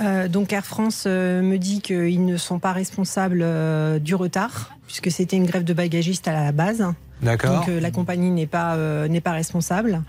Euh, 0.00 0.26
donc 0.26 0.52
Air 0.52 0.66
France 0.66 1.04
euh, 1.06 1.40
me 1.40 1.56
dit 1.56 1.80
qu'ils 1.80 2.24
ne 2.24 2.36
sont 2.36 2.58
pas 2.58 2.72
responsables 2.72 3.42
euh, 3.42 4.00
du 4.00 4.14
retard, 4.16 4.70
puisque 4.86 5.10
c'était 5.10 5.36
une 5.36 5.46
grève 5.46 5.62
de 5.62 5.72
bagagistes 5.72 6.26
à 6.26 6.32
la 6.32 6.50
base. 6.52 6.84
D'accord. 7.22 7.60
Donc 7.60 7.68
euh, 7.68 7.80
la 7.80 7.90
compagnie 7.90 8.30
n'est 8.30 8.46
pas 8.46 8.74
euh, 8.74 9.08
n'est 9.08 9.20
pas 9.20 9.32
responsable. 9.32 10.02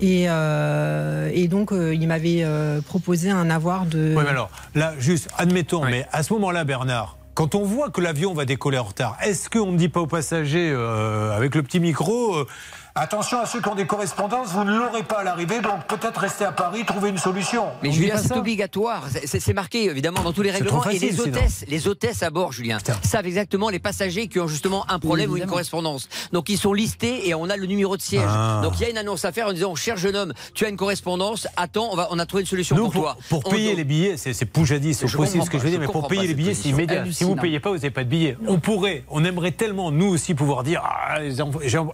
Et, 0.00 0.26
euh, 0.28 1.30
et 1.32 1.48
donc 1.48 1.72
euh, 1.72 1.94
il 1.94 2.06
m'avait 2.06 2.42
euh, 2.42 2.80
proposé 2.80 3.30
un 3.30 3.50
avoir 3.50 3.86
de. 3.86 4.14
Oui, 4.16 4.22
mais 4.22 4.30
alors, 4.30 4.50
là, 4.74 4.94
juste, 4.98 5.28
admettons, 5.36 5.84
mais 5.84 6.06
à 6.12 6.22
ce 6.22 6.32
moment-là, 6.34 6.64
Bernard, 6.64 7.16
quand 7.34 7.54
on 7.54 7.64
voit 7.64 7.90
que 7.90 8.00
l'avion 8.00 8.34
va 8.34 8.44
décoller 8.44 8.78
en 8.78 8.84
retard, 8.84 9.16
est-ce 9.22 9.48
qu'on 9.48 9.72
ne 9.72 9.78
dit 9.78 9.88
pas 9.88 10.00
aux 10.00 10.06
passagers, 10.06 10.70
euh, 10.72 11.36
avec 11.36 11.54
le 11.54 11.62
petit 11.62 11.80
micro, 11.80 12.34
euh, 12.36 12.46
attention 12.94 13.40
à 13.40 13.46
ceux 13.46 13.60
qui 13.60 13.68
ont 13.68 13.74
des 13.74 13.86
correspondances, 13.86 14.48
vous 14.48 14.64
ne 14.64 14.76
l'aurez 14.76 15.02
pas 15.02 15.20
à 15.20 15.24
l'arrivée, 15.24 15.60
donc 15.60 15.84
peut-être 15.86 16.18
rester 16.20 16.44
à 16.44 16.52
Paris, 16.52 16.84
trouver 16.84 17.10
une 17.10 17.18
solution 17.18 17.66
Mais 17.82 17.92
Julien, 17.92 18.16
c'est 18.18 18.36
obligatoire. 18.36 19.04
C'est- 19.24 19.50
marqué 19.50 19.84
évidemment 19.86 20.22
dans 20.22 20.32
tous 20.32 20.42
les 20.42 20.50
règlements. 20.52 20.84
et 20.84 20.98
les 20.98 21.10
sinon. 21.12 21.24
hôtesses, 21.24 21.64
les 21.68 21.88
hôtesses 21.88 22.22
à 22.22 22.30
bord, 22.30 22.52
Julien, 22.52 22.78
savent 23.02 23.26
exactement 23.26 23.68
les 23.68 23.80
passagers 23.80 24.28
qui 24.28 24.38
ont 24.38 24.46
justement 24.46 24.88
un 24.88 24.98
problème 25.00 25.30
ou 25.32 25.36
une 25.36 25.46
correspondance. 25.46 26.08
Donc 26.32 26.48
ils 26.48 26.56
sont 26.58 26.72
listés 26.72 27.28
et 27.28 27.34
on 27.34 27.48
a 27.50 27.56
le 27.56 27.66
numéro 27.66 27.96
de 27.96 28.02
siège. 28.02 28.22
Ah. 28.28 28.60
Donc 28.62 28.74
il 28.78 28.82
y 28.82 28.84
a 28.86 28.90
une 28.90 28.98
annonce 28.98 29.24
à 29.24 29.32
faire 29.32 29.48
en 29.48 29.52
disant 29.52 29.74
cher 29.74 29.96
jeune 29.96 30.14
homme, 30.14 30.32
tu 30.54 30.64
as 30.64 30.68
une 30.68 30.76
correspondance. 30.76 31.48
Attends, 31.56 31.88
on 31.90 31.96
va, 31.96 32.08
on 32.12 32.18
a 32.20 32.26
trouvé 32.26 32.42
une 32.42 32.46
solution 32.46 32.76
Nous, 32.76 32.84
pour, 32.84 32.92
pour, 32.92 33.02
toi. 33.02 33.16
pour 33.28 33.42
On- 33.46 33.50
payer 33.50 33.74
les 33.74 33.84
billets, 33.84 34.16
c'est 34.16 34.44
poujadis, 34.44 34.94
c'est 34.94 35.10
possible 35.10 35.42
ce 35.44 35.50
que 35.50 35.58
je 35.58 35.64
veux 35.64 35.70
dire, 35.70 35.80
mais 35.80 35.86
pour 35.86 36.06
payer 36.06 36.28
les 36.28 36.34
billets, 36.34 36.54
c'est 36.54 36.68
immédiat. 36.68 37.04
Si 37.10 37.24
vous 37.24 37.34
ne 37.34 37.40
payez 37.40 37.58
pas, 37.60 37.70
vous 37.70 37.76
n'avez 37.76 37.90
pas 37.90 38.04
de 38.04 38.08
billets. 38.08 38.36
On 38.46 38.60
pourrait, 38.60 39.02
on 39.10 39.24
aimerait 39.24 39.52
tellement, 39.52 39.90
nous 39.90 40.06
aussi, 40.06 40.34
pouvoir 40.34 40.62
dire 40.62 40.82
ah, 40.84 41.18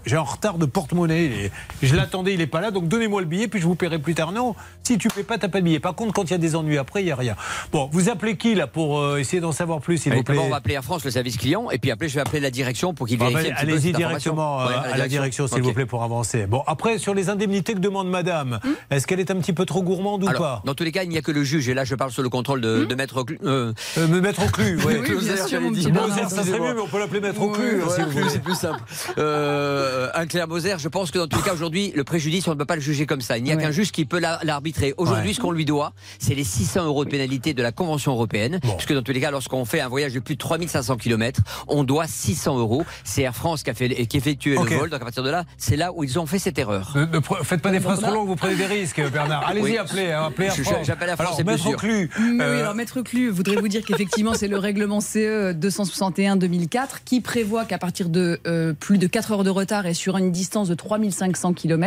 j'ai 0.06 0.16
un 0.16 0.20
retard 0.20 0.58
de 0.58 0.66
porte 0.66 0.85
porte-monnaie. 0.86 1.24
Est- 1.26 1.50
Je 1.82 1.94
l'attendais, 1.96 2.34
il 2.34 2.40
est 2.40 2.46
pas 2.46 2.60
là, 2.60 2.70
donc 2.70 2.88
donnez-moi 2.88 3.20
le 3.20 3.26
billet, 3.26 3.48
puis 3.48 3.60
je 3.60 3.66
vous 3.66 3.74
paierai 3.74 3.98
plus 3.98 4.14
tard. 4.14 4.32
Non, 4.32 4.54
si 4.82 4.98
tu 4.98 5.08
paies 5.08 5.22
pas, 5.22 5.38
t'as 5.38 5.48
pas 5.48 5.60
de 5.60 5.64
billet. 5.64 5.80
Par 5.80 5.94
contre, 5.94 6.12
quand 6.12 6.24
il 6.24 6.30
y 6.30 6.34
a 6.34 6.38
des 6.38 6.54
ennuis 6.56 6.78
après, 6.78 7.02
il 7.02 7.06
y 7.06 7.10
a 7.10 7.16
rien. 7.16 7.36
Bon, 7.72 7.88
vous 7.92 8.08
appelez 8.08 8.36
qui 8.36 8.54
là 8.54 8.66
pour 8.66 8.98
euh, 9.00 9.18
essayer 9.18 9.40
d'en 9.40 9.52
savoir 9.52 9.80
plus, 9.80 9.98
s'il 9.98 10.12
vous 10.14 10.22
plaît 10.22 10.34
D'abord, 10.34 10.46
on 10.46 10.50
va 10.50 10.56
appeler 10.56 10.74
Air 10.74 10.84
France, 10.84 11.04
le 11.04 11.10
service 11.10 11.36
client, 11.36 11.70
et 11.70 11.78
puis 11.78 11.90
après, 11.90 12.08
je 12.08 12.14
vais 12.14 12.20
appeler 12.20 12.40
la 12.40 12.50
direction 12.50 12.94
pour 12.94 13.06
qu'ils 13.06 13.18
Bon, 13.18 13.28
vérifient. 13.28 13.50
ben, 13.50 13.56
Allez-y 13.58 13.92
directement 13.92 14.62
euh, 14.62 14.66
Ouais, 14.68 14.74
à 14.92 14.96
la 14.96 15.08
direction, 15.08 15.46
s'il 15.48 15.62
vous 15.62 15.72
plaît, 15.72 15.86
pour 15.86 16.02
avancer. 16.02 16.46
Bon, 16.46 16.62
après, 16.66 16.98
sur 16.98 17.14
les 17.14 17.28
indemnités 17.30 17.74
que 17.74 17.78
demande 17.78 18.08
madame, 18.08 18.60
est-ce 18.90 19.06
qu'elle 19.06 19.20
est 19.20 19.30
un 19.30 19.36
petit 19.36 19.52
peu 19.52 19.64
trop 19.66 19.82
gourmande 19.82 20.24
ou 20.24 20.28
Alors, 20.28 20.40
pas 20.40 20.62
Dans 20.64 20.74
tous 20.74 20.84
les 20.84 20.92
cas, 20.92 21.02
il 21.02 21.08
n'y 21.08 21.18
a 21.18 21.22
que 21.22 21.32
le 21.32 21.42
juge, 21.44 21.68
et 21.68 21.74
là, 21.74 21.84
je 21.84 21.94
parle 21.94 22.10
sous 22.10 22.22
le 22.22 22.28
contrôle 22.28 22.60
de, 22.60 22.84
de 22.84 22.94
maître. 22.94 23.22
Clu- 23.24 23.38
euh, 23.44 23.72
Euh, 23.98 24.06
me 24.08 24.20
mettre 24.20 24.44
au 24.44 24.48
clu, 24.48 24.76
ouais. 24.84 25.00
Oui, 25.08 25.16
bien 25.24 25.46
sûr, 25.46 25.60
mon 25.60 25.72
petit 25.72 25.90
Moser, 25.90 26.22
ça 26.28 26.42
serait 26.44 26.60
mieux, 26.60 26.74
mais 26.74 26.80
on 26.80 26.86
peut 26.86 26.98
l'appeler 26.98 27.20
mettre 27.20 27.40
au 27.40 27.50
clu. 27.50 27.82
Hein, 27.82 27.88
c'est 28.28 28.42
plus 28.42 28.54
simple. 28.54 28.80
Euh, 29.18 30.08
un 30.14 30.26
Claire 30.26 30.48
Moser, 30.48 30.75
je 30.78 30.88
pense 30.88 31.10
que 31.10 31.18
dans 31.18 31.26
tous 31.26 31.38
les 31.38 31.42
cas, 31.44 31.52
aujourd'hui, 31.54 31.92
le 31.94 32.04
préjudice, 32.04 32.46
on 32.48 32.52
ne 32.52 32.56
peut 32.56 32.64
pas 32.64 32.74
le 32.76 32.80
juger 32.82 33.06
comme 33.06 33.20
ça. 33.20 33.38
Il 33.38 33.44
n'y 33.44 33.52
a 33.52 33.56
qu'un 33.56 33.70
juge 33.70 33.92
qui 33.92 34.04
peut 34.04 34.18
la- 34.18 34.38
l'arbitrer. 34.42 34.94
Aujourd'hui, 34.96 35.28
Ouais. 35.28 35.34
ce 35.34 35.40
qu'on 35.40 35.50
lui 35.50 35.64
doit, 35.64 35.92
c'est 36.18 36.34
les 36.34 36.44
600 36.44 36.84
euros 36.86 37.04
de 37.04 37.10
pénalité 37.10 37.54
de 37.54 37.62
la 37.62 37.72
Convention 37.72 38.12
européenne. 38.12 38.58
Parce 38.62 38.86
que 38.86 38.94
dans 38.94 39.02
tous 39.02 39.12
les 39.12 39.20
cas, 39.20 39.30
lorsqu'on 39.30 39.64
fait 39.64 39.80
un 39.80 39.88
voyage 39.88 40.12
de 40.12 40.20
plus 40.20 40.34
de 40.34 40.40
3500 40.40 40.96
km, 40.96 41.40
on 41.68 41.84
doit 41.84 42.06
600 42.06 42.58
euros. 42.58 42.84
C'est 43.04 43.22
Air 43.22 43.34
France 43.34 43.62
qui 43.62 43.70
a, 43.70 43.74
fait, 43.74 43.88
qui 44.06 44.16
a 44.16 44.18
effectué 44.18 44.56
le 44.56 44.62
vol. 44.76 44.90
Donc 44.90 45.00
à 45.00 45.04
partir 45.04 45.22
de 45.22 45.30
là, 45.30 45.44
c'est 45.58 45.76
là 45.76 45.92
où 45.92 46.04
ils 46.04 46.18
ont 46.18 46.26
fait 46.26 46.38
cette 46.38 46.58
erreur. 46.58 46.94
Ne, 46.96 47.20
faites 47.42 47.62
pas 47.62 47.70
des 47.70 47.80
phrases 47.80 48.00
trop 48.00 48.12
longues, 48.14 48.28
vous 48.28 48.36
prenez 48.36 48.56
des 48.56 48.66
risques, 48.66 49.00
Bernard. 49.12 49.46
Allez-y, 49.46 49.62
Oui. 49.62 49.76
appelez, 49.78 50.12
hein, 50.12 50.24
appelez 50.28 50.48
Air 50.48 50.54
Je- 50.56 50.62
France. 50.62 50.86
j'appelle 50.86 51.08
Air 51.10 51.16
France, 51.16 51.34
Alors, 51.36 51.46
mettre 51.46 51.66
au 51.66 51.70
sûr. 51.70 51.78
clu. 51.78 52.10
Mais 52.18 52.44
euh, 52.44 52.54
oui, 52.54 52.60
alors 52.60 52.74
Maître 52.74 53.00
Clu, 53.02 53.28
voudrais 53.30 53.56
vous 53.56 53.68
dire 53.68 53.84
qu'effectivement, 53.84 54.34
c'est 54.34 54.48
le 54.48 54.58
règlement 54.58 54.98
E 54.98 55.00
CE 55.00 55.52
261-2004 55.52 57.02
qui 57.04 57.20
prévoit 57.20 57.64
qu'à 57.64 57.78
partir 57.78 58.08
de 58.08 58.40
euh, 58.46 58.72
plus 58.72 58.98
de 58.98 59.06
4 59.06 59.32
heures 59.32 59.44
de 59.44 59.50
retard 59.50 59.86
et 59.86 59.94
sur 59.94 60.16
une 60.16 60.32
distance 60.32 60.65
de 60.68 60.74
3500 60.74 61.54
km, 61.54 61.84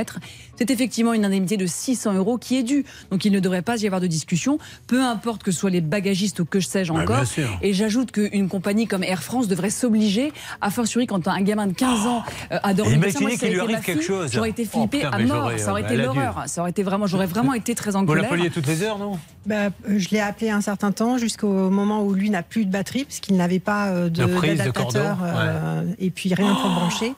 c'est 0.60 0.72
effectivement 0.72 1.14
une 1.14 1.24
indemnité 1.24 1.56
de 1.56 1.66
600 1.66 2.16
euros 2.16 2.38
qui 2.38 2.58
est 2.58 2.64
due. 2.64 2.84
Donc 3.12 3.24
il 3.24 3.32
ne 3.32 3.40
devrait 3.40 3.62
pas 3.62 3.78
y 3.78 3.86
avoir 3.86 4.02
de 4.02 4.08
discussion, 4.08 4.60
peu 4.88 5.02
importe 5.02 5.42
que 5.42 5.52
ce 5.52 5.60
soit 5.60 5.70
les 5.70 5.80
bagagistes 5.80 6.42
ou 6.42 6.46
que 6.46 6.60
sais-je 6.60 6.92
Ouais, 6.92 7.02
encore. 7.02 7.24
Et 7.62 7.72
j'ajoute 7.74 8.12
qu'une 8.12 8.50
compagnie 8.50 8.86
comme 8.88 9.04
Air 9.04 9.24
France 9.24 9.48
devrait 9.48 9.70
s'obliger, 9.70 10.34
a 10.60 10.70
fortiori 10.70 11.08
quand 11.08 11.28
un 11.30 11.42
gamin 11.42 11.68
de 11.68 11.74
15 11.74 12.08
ans 12.08 12.24
euh, 12.52 12.58
a 12.62 12.74
dormi. 12.74 12.96
Imaginez 12.96 13.38
qu'il 13.38 13.52
lui 13.54 13.60
arrive 13.62 13.80
quelque 13.80 14.04
chose. 14.04 14.32
J'aurais 14.34 14.50
été 14.50 14.68
Oh, 14.74 14.80
flippée 14.80 14.98
putain, 15.06 15.12
à 15.12 15.20
mort. 15.20 15.52
Ça 15.58 15.72
aurait 15.72 15.84
bah, 15.84 15.94
été 15.94 16.02
l'horreur. 16.04 16.44
Ça 16.48 16.62
aurait 16.62 16.72
été 16.72 16.84
vraiment, 16.84 17.08
j'aurais 17.08 17.26
vraiment 17.26 17.54
été 17.54 17.74
très 17.74 17.96
en 17.96 18.02
Vous 18.02 18.08
colère. 18.08 18.24
l'appeliez 18.24 18.50
toutes 18.50 18.68
les 18.68 18.84
heures, 18.84 18.98
non? 18.98 19.18
Bah, 19.46 19.56
euh, 19.68 19.70
je 19.98 20.10
l'ai 20.10 20.20
appelé 20.20 20.50
un 20.50 20.62
certain 20.62 20.92
temps 20.92 21.18
jusqu'au 21.18 21.70
moment 21.70 22.04
où 22.04 22.14
lui 22.14 22.30
n'a 22.30 22.44
plus 22.44 22.66
de 22.66 22.72
batterie 22.72 23.06
parce 23.06 23.20
qu'il 23.20 23.38
n'avait 23.38 23.60
pas 23.60 23.88
euh, 23.88 24.10
de 24.10 24.24
De 24.24 24.26
prise, 24.26 24.52
de 24.52 24.58
d'adaptateur 24.58 25.18
euh, 25.24 25.84
et 26.00 26.10
puis 26.10 26.34
rien 26.34 26.54
pour 26.56 26.70
brancher. 26.72 27.14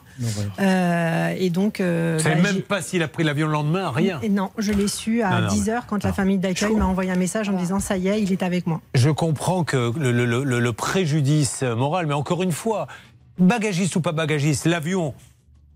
Euh, 0.60 1.34
et 1.38 1.50
donc, 1.50 1.80
euh, 1.80 2.16
Vous 2.18 2.24
savez 2.24 2.40
bah, 2.42 2.52
même 2.52 2.62
pas 2.62 2.82
s'il 2.82 3.02
a 3.02 3.08
pris 3.08 3.24
l'avion 3.32 3.46
le 3.46 3.52
lendemain, 3.54 3.90
rien. 3.90 4.18
Et 4.22 4.28
non, 4.28 4.50
je 4.58 4.72
l'ai 4.72 4.88
su 4.88 5.22
à 5.22 5.40
Non, 5.40 5.46
non, 5.48 5.52
10h 5.54 5.80
quand 5.88 6.04
la 6.04 6.12
famille 6.12 6.38
d'accueil 6.38 6.74
m'a 6.76 6.86
envoyé 6.86 7.10
un 7.10 7.16
message 7.16 7.48
en 7.48 7.52
me 7.52 7.58
disant 7.58 7.80
ça 7.80 7.96
y 7.96 8.08
est, 8.08 8.22
il 8.22 8.30
est 8.32 8.42
avec 8.42 8.66
moi. 8.66 8.80
Je 8.94 9.10
comprends 9.10 9.64
que 9.64 9.92
le, 9.98 10.12
le- 10.12 10.44
le- 10.44 10.60
le 10.60 10.72
préjudice 10.72 11.62
moral, 11.62 12.06
mais 12.06 12.14
encore 12.14 12.42
une 12.42 12.52
fois, 12.52 12.86
bagagiste 13.38 13.96
ou 13.96 14.00
pas 14.00 14.12
bagagiste, 14.12 14.66
l'avion, 14.66 15.14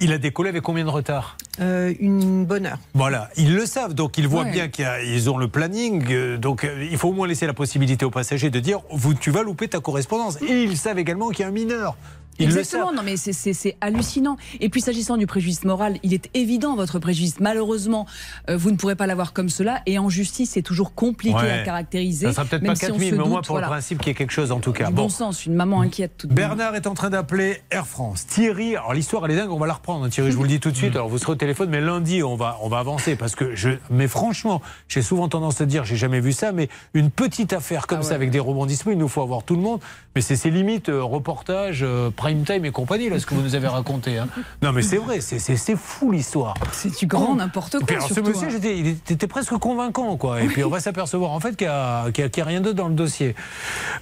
il 0.00 0.12
a 0.12 0.18
décollé 0.18 0.50
avec 0.50 0.62
combien 0.62 0.84
de 0.84 0.90
retard? 0.90 1.36
Euh, 1.60 1.94
une 2.00 2.44
bonne 2.44 2.66
heure. 2.66 2.78
Voilà, 2.92 3.30
ils 3.38 3.54
le 3.54 3.64
savent, 3.64 3.94
donc 3.94 4.18
ils 4.18 4.28
voient 4.28 4.42
Ouais. 4.44 4.52
bien 4.52 4.68
qu'ils 4.68 5.30
ont 5.30 5.38
le 5.38 5.48
planning, 5.48 6.04
euh, 6.10 6.36
donc 6.36 6.64
euh, 6.64 6.86
il 6.90 6.98
faut 6.98 7.08
au 7.08 7.12
moins 7.12 7.26
laisser 7.26 7.46
la 7.46 7.54
possibilité 7.54 8.04
aux 8.04 8.10
passagers 8.10 8.50
de 8.50 8.60
dire 8.60 8.80
vous, 8.90 9.14
tu 9.14 9.30
vas 9.30 9.42
louper 9.42 9.68
ta 9.68 9.80
correspondance. 9.80 10.36
Et 10.42 10.64
ils 10.64 10.76
savent 10.76 10.98
également 10.98 11.30
qu'il 11.30 11.40
y 11.40 11.44
a 11.44 11.48
un 11.48 11.52
mineur. 11.52 11.96
Ils 12.38 12.46
Exactement, 12.46 12.92
non 12.92 13.02
mais 13.04 13.16
c'est- 13.16 13.76
hallucinant. 13.80 14.36
Et 14.60 14.68
puis 14.68 14.80
s'agissant 14.80 15.16
du 15.16 15.26
préjudice 15.26 15.64
moral, 15.64 15.98
il 16.02 16.12
est 16.14 16.30
évident 16.34 16.76
votre 16.76 16.98
préjudice. 16.98 17.40
Malheureusement, 17.40 18.06
euh, 18.50 18.56
vous 18.56 18.70
ne 18.70 18.76
pourrez 18.76 18.94
pas 18.96 19.06
l'avoir 19.06 19.32
comme 19.32 19.48
cela. 19.48 19.80
Et 19.86 19.98
en 19.98 20.08
justice, 20.08 20.50
c'est 20.50 20.62
toujours 20.62 20.94
compliqué 20.94 21.36
Ouais. 21.36 21.50
à 21.50 21.62
caractériser. 21.64 22.26
Ça 22.26 22.32
sera 22.32 22.44
peut-être 22.44 22.64
pas 22.66 22.74
si 22.74 22.84
on 22.84 22.88
4000, 22.88 23.10
se 23.10 23.14
mais 23.16 23.22
au 23.22 23.26
moins 23.26 23.42
pour 23.42 23.54
voilà. 23.54 23.66
le 23.68 23.72
principe 23.72 23.98
qu'il 23.98 24.08
y 24.08 24.10
ait 24.10 24.14
quelque 24.14 24.32
chose 24.32 24.52
en 24.52 24.60
tout 24.60 24.72
cas. 24.72 24.88
Du 24.88 24.94
bon 24.94 25.08
sens, 25.08 25.46
une 25.46 25.54
maman 25.54 25.80
inquiète 25.80 26.12
tout. 26.18 26.28
Bernard 26.28 26.74
est 26.74 26.86
en 26.86 26.94
train 26.94 27.10
d'appeler 27.10 27.60
Air 27.70 27.86
France. 27.86 28.26
Thierry, 28.26 28.76
alors 28.76 28.92
l'histoire 28.94 29.24
elle 29.26 29.32
est 29.32 29.36
dingue, 29.36 29.50
on 29.50 29.58
va 29.58 29.66
la 29.66 29.74
reprendre. 29.74 30.04
hein, 30.04 30.08
Thierry, 30.08 30.30
je 30.30 30.36
vous 30.36 30.42
le 30.42 30.48
dis 30.48 30.60
tout 30.60 30.70
de 30.70 30.76
suite. 30.76 30.94
Alors 30.94 31.08
vous 31.08 31.18
serez 31.18 31.32
au 31.32 31.36
téléphone, 31.36 31.68
mais 31.70 31.80
lundi 31.80 32.22
on 32.22 32.36
va 32.36 32.58
on 32.62 32.68
va 32.68 32.78
avancer 32.78 33.16
parce 33.16 33.34
que 33.34 33.54
je. 33.54 33.70
Mais 33.90 34.08
franchement, 34.08 34.60
j'ai 34.88 35.02
souvent 35.02 35.28
tendance 35.28 35.60
à 35.60 35.66
dire, 35.66 35.84
j'ai 35.84 35.96
jamais 35.96 36.20
vu 36.20 36.32
ça, 36.32 36.52
mais 36.52 36.68
une 36.94 37.10
petite 37.10 37.52
affaire 37.52 37.86
comme 37.86 38.02
ça 38.02 38.14
avec 38.14 38.30
des 38.30 38.40
rebondissements, 38.40 38.92
il 38.92 38.98
nous 38.98 39.08
faut 39.08 39.22
avoir 39.22 39.42
tout 39.42 39.54
le 39.56 39.62
monde. 39.62 39.80
Mais 40.14 40.20
c'est 40.22 40.36
ses 40.36 40.50
limites 40.50 40.88
euh, 40.88 41.02
reportage, 41.02 41.80
euh, 41.82 42.10
prime 42.26 42.42
time 42.44 42.64
et 42.64 42.70
compagnie 42.72 43.08
là, 43.08 43.18
ce 43.20 43.26
que 43.26 43.34
vous 43.34 43.42
nous 43.42 43.54
avez 43.54 43.68
raconté. 43.68 44.18
hein. 44.18 44.26
Non 44.62 44.72
mais 44.72 44.82
c'est 44.82 44.96
vrai, 44.96 45.20
c'est- 45.20 45.76
fou 45.76 46.10
l'histoire. 46.10 46.54
C'est 46.72 46.98
du 46.98 47.06
grand 47.06 47.36
n'importe 47.36 47.76
Puis 47.78 47.96
quoi. 47.96 48.04
alors, 48.04 48.08
ce 48.08 48.20
monsieur, 48.20 48.48
hein. 48.48 48.50
j'étais- 48.50 48.78
il 48.78 48.88
était 48.88 49.26
presque 49.28 49.54
convaincant, 49.58 50.16
quoi. 50.16 50.42
Et 50.42 50.46
puis 50.48 50.64
on 50.64 50.70
va 50.70 50.80
s'apercevoir 50.80 51.30
en 51.30 51.38
fait 51.40 51.56
qu'il 51.56 51.66
n'y 51.68 51.72
a, 51.72 52.06
y 52.06 52.08
a- 52.22 52.28
qu'il 52.28 52.38
y 52.38 52.40
a 52.40 52.44
rien 52.44 52.60
d'autre 52.60 52.76
dans 52.76 52.88
le 52.88 52.94
dossier. 52.94 53.34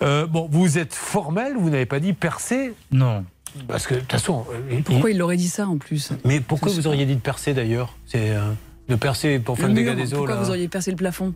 Euh, 0.02 0.26
bon, 0.26 0.48
vous 0.51 0.78
êtes 0.78 0.94
formel, 0.94 1.55
vous 1.59 1.68
n'avez 1.70 1.86
pas 1.86 2.01
dit 2.01 2.12
percé 2.14 2.72
Non. 2.92 3.24
Parce 3.68 3.86
que 3.86 3.94
de 3.94 4.01
toute 4.01 4.12
façon. 4.12 4.44
euh, 4.72 4.80
Pourquoi 4.84 5.10
il 5.10 5.20
aurait 5.22 5.36
dit 5.36 5.48
ça 5.48 5.66
en 5.68 5.76
plus? 5.78 6.10
Mais 6.24 6.40
pourquoi 6.40 6.72
vous 6.72 6.86
auriez 6.86 7.06
dit 7.06 7.14
de 7.16 7.20
percer 7.20 7.52
d'ailleurs? 7.55 7.94
C'est 8.06 8.30
euh, 8.30 8.40
de 8.88 8.96
percer 8.96 9.38
pour 9.38 9.56
faire 9.56 9.68
le 9.68 9.74
Le 9.74 9.80
dégât 9.80 9.94
des 9.94 10.12
eaux 10.14 10.18
Pourquoi 10.18 10.34
là. 10.36 10.42
vous 10.42 10.48
auriez 10.51 10.66
percé 10.68 10.90
le 10.90 10.96
plafond? 10.96 11.26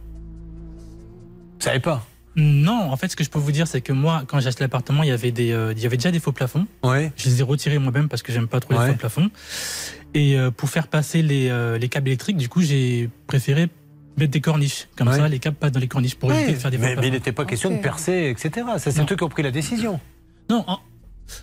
Vous 1.58 1.64
savez 1.64 1.80
pas 1.80 2.04
Non, 2.40 2.92
en 2.92 2.96
fait, 2.96 3.08
ce 3.08 3.16
que 3.16 3.24
je 3.24 3.30
peux 3.30 3.40
vous 3.40 3.50
dire, 3.50 3.66
c'est 3.66 3.80
que 3.80 3.92
moi, 3.92 4.22
quand 4.28 4.38
j'ai 4.38 4.46
acheté 4.46 4.62
l'appartement, 4.62 5.02
il 5.02 5.08
y 5.08 5.12
avait 5.12 5.32
des, 5.32 5.50
euh, 5.50 5.72
il 5.76 5.82
y 5.82 5.86
avait 5.86 5.96
déjà 5.96 6.12
des 6.12 6.20
faux 6.20 6.30
plafonds. 6.30 6.66
Ouais. 6.84 7.10
Je 7.16 7.28
les 7.28 7.40
ai 7.40 7.42
retirés 7.42 7.78
moi-même 7.80 8.08
parce 8.08 8.22
que 8.22 8.32
j'aime 8.32 8.46
pas 8.46 8.60
trop 8.60 8.74
Ouais. 8.74 8.86
les 8.86 8.92
faux 8.92 8.98
plafonds. 8.98 9.28
Et 10.14 10.38
euh, 10.38 10.52
pour 10.52 10.68
faire 10.70 10.86
passer 10.86 11.20
les, 11.22 11.48
euh, 11.50 11.78
les 11.78 11.88
câbles 11.88 12.06
électriques, 12.08 12.36
du 12.36 12.48
coup, 12.48 12.62
j'ai 12.62 13.10
préféré 13.26 13.68
mettre 14.16 14.30
des 14.30 14.40
corniches. 14.40 14.86
Comme 14.96 15.08
Ouais. 15.08 15.16
ça, 15.16 15.26
les 15.26 15.40
câbles 15.40 15.56
passent 15.56 15.72
dans 15.72 15.80
les 15.80 15.88
corniches 15.88 16.14
pour 16.14 16.28
Ouais, 16.28 16.36
éviter 16.36 16.52
de 16.52 16.58
faire 16.58 16.70
des 16.70 16.76
faux 16.76 16.82
mais, 16.84 16.88
mais 16.90 16.94
plafonds. 16.94 17.08
il 17.08 17.12
n'était 17.12 17.32
pas 17.32 17.44
question 17.44 17.70
de 17.70 17.78
percer, 17.82 18.30
etc. 18.30 18.66
Ça, 18.78 18.92
c'est 18.92 19.10
eux 19.12 19.16
qui 19.16 19.24
ont 19.24 19.28
pris 19.28 19.42
la 19.42 19.50
décision. 19.50 19.98
Non. 20.48 20.62
en- 20.68 20.78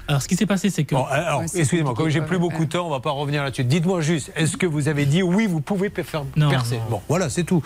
Alors, 0.07 0.21
ce 0.21 0.27
qui 0.29 0.35
s'est 0.35 0.45
passé, 0.47 0.69
c'est 0.69 0.83
que. 0.85 0.95
Bon, 0.95 1.03
alors, 1.05 1.43
excusez-moi, 1.43 1.93
comme 1.93 2.09
j'ai 2.09 2.21
plus 2.21 2.39
beaucoup 2.39 2.63
de 2.65 2.69
temps, 2.71 2.87
on 2.87 2.89
va 2.89 3.01
pas 3.01 3.11
revenir 3.11 3.43
là-dessus. 3.43 3.65
Dites-moi 3.65 3.99
juste, 4.01 4.31
est-ce 4.35 4.57
que 4.57 4.65
vous 4.65 4.87
avez 4.87 5.05
dit 5.05 5.21
oui, 5.21 5.45
vous 5.45 5.61
pouvez 5.61 5.89
faire 5.89 6.23
Non, 6.37 6.49
percer? 6.49 6.79
Bon, 6.89 7.01
voilà, 7.09 7.29
c'est 7.29 7.43
tout. 7.43 7.61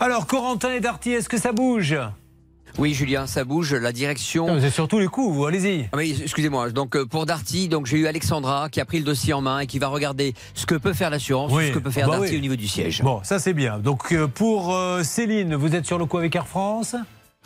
Alors, 0.00 0.26
Corentin 0.26 0.72
et 0.72 0.80
Darty, 0.80 1.12
est-ce 1.12 1.28
que 1.28 1.38
ça 1.38 1.52
bouge? 1.52 1.96
Oui, 2.78 2.92
Julien, 2.92 3.26
ça 3.26 3.44
bouge. 3.44 3.72
La 3.74 3.92
direction. 3.92 4.58
C'est 4.60 4.70
surtout 4.70 4.98
les 4.98 5.06
coups, 5.06 5.32
vous, 5.34 5.46
allez-y. 5.46 5.88
Ah 5.92 5.96
oui, 5.96 6.18
excusez-moi. 6.22 6.70
Donc 6.70 6.96
euh, 6.96 7.06
pour 7.06 7.24
Darty, 7.24 7.68
donc 7.68 7.86
j'ai 7.86 7.98
eu 7.98 8.06
Alexandra 8.06 8.68
qui 8.68 8.80
a 8.80 8.84
pris 8.84 8.98
le 8.98 9.04
dossier 9.04 9.32
en 9.32 9.40
main 9.40 9.60
et 9.60 9.66
qui 9.66 9.78
va 9.78 9.88
regarder 9.88 10.34
ce 10.54 10.66
que 10.66 10.74
peut 10.74 10.92
faire 10.92 11.10
l'assurance, 11.10 11.52
Oui, 11.52 11.68
ce 11.68 11.72
que 11.72 11.78
peut 11.78 11.90
faire 11.90 12.08
bah 12.08 12.16
Darty 12.16 12.32
oui. 12.32 12.38
au 12.38 12.40
niveau 12.40 12.56
du 12.56 12.66
siège. 12.66 13.02
Bon, 13.02 13.20
ça 13.22 13.38
c'est 13.38 13.52
bien. 13.54 13.78
Donc 13.78 14.12
euh, 14.12 14.26
pour 14.26 14.74
euh, 14.74 15.02
Céline, 15.04 15.54
vous 15.54 15.74
êtes 15.74 15.86
sur 15.86 15.98
le 15.98 16.06
coup 16.06 16.18
avec 16.18 16.34
Air 16.34 16.46
France 16.48 16.96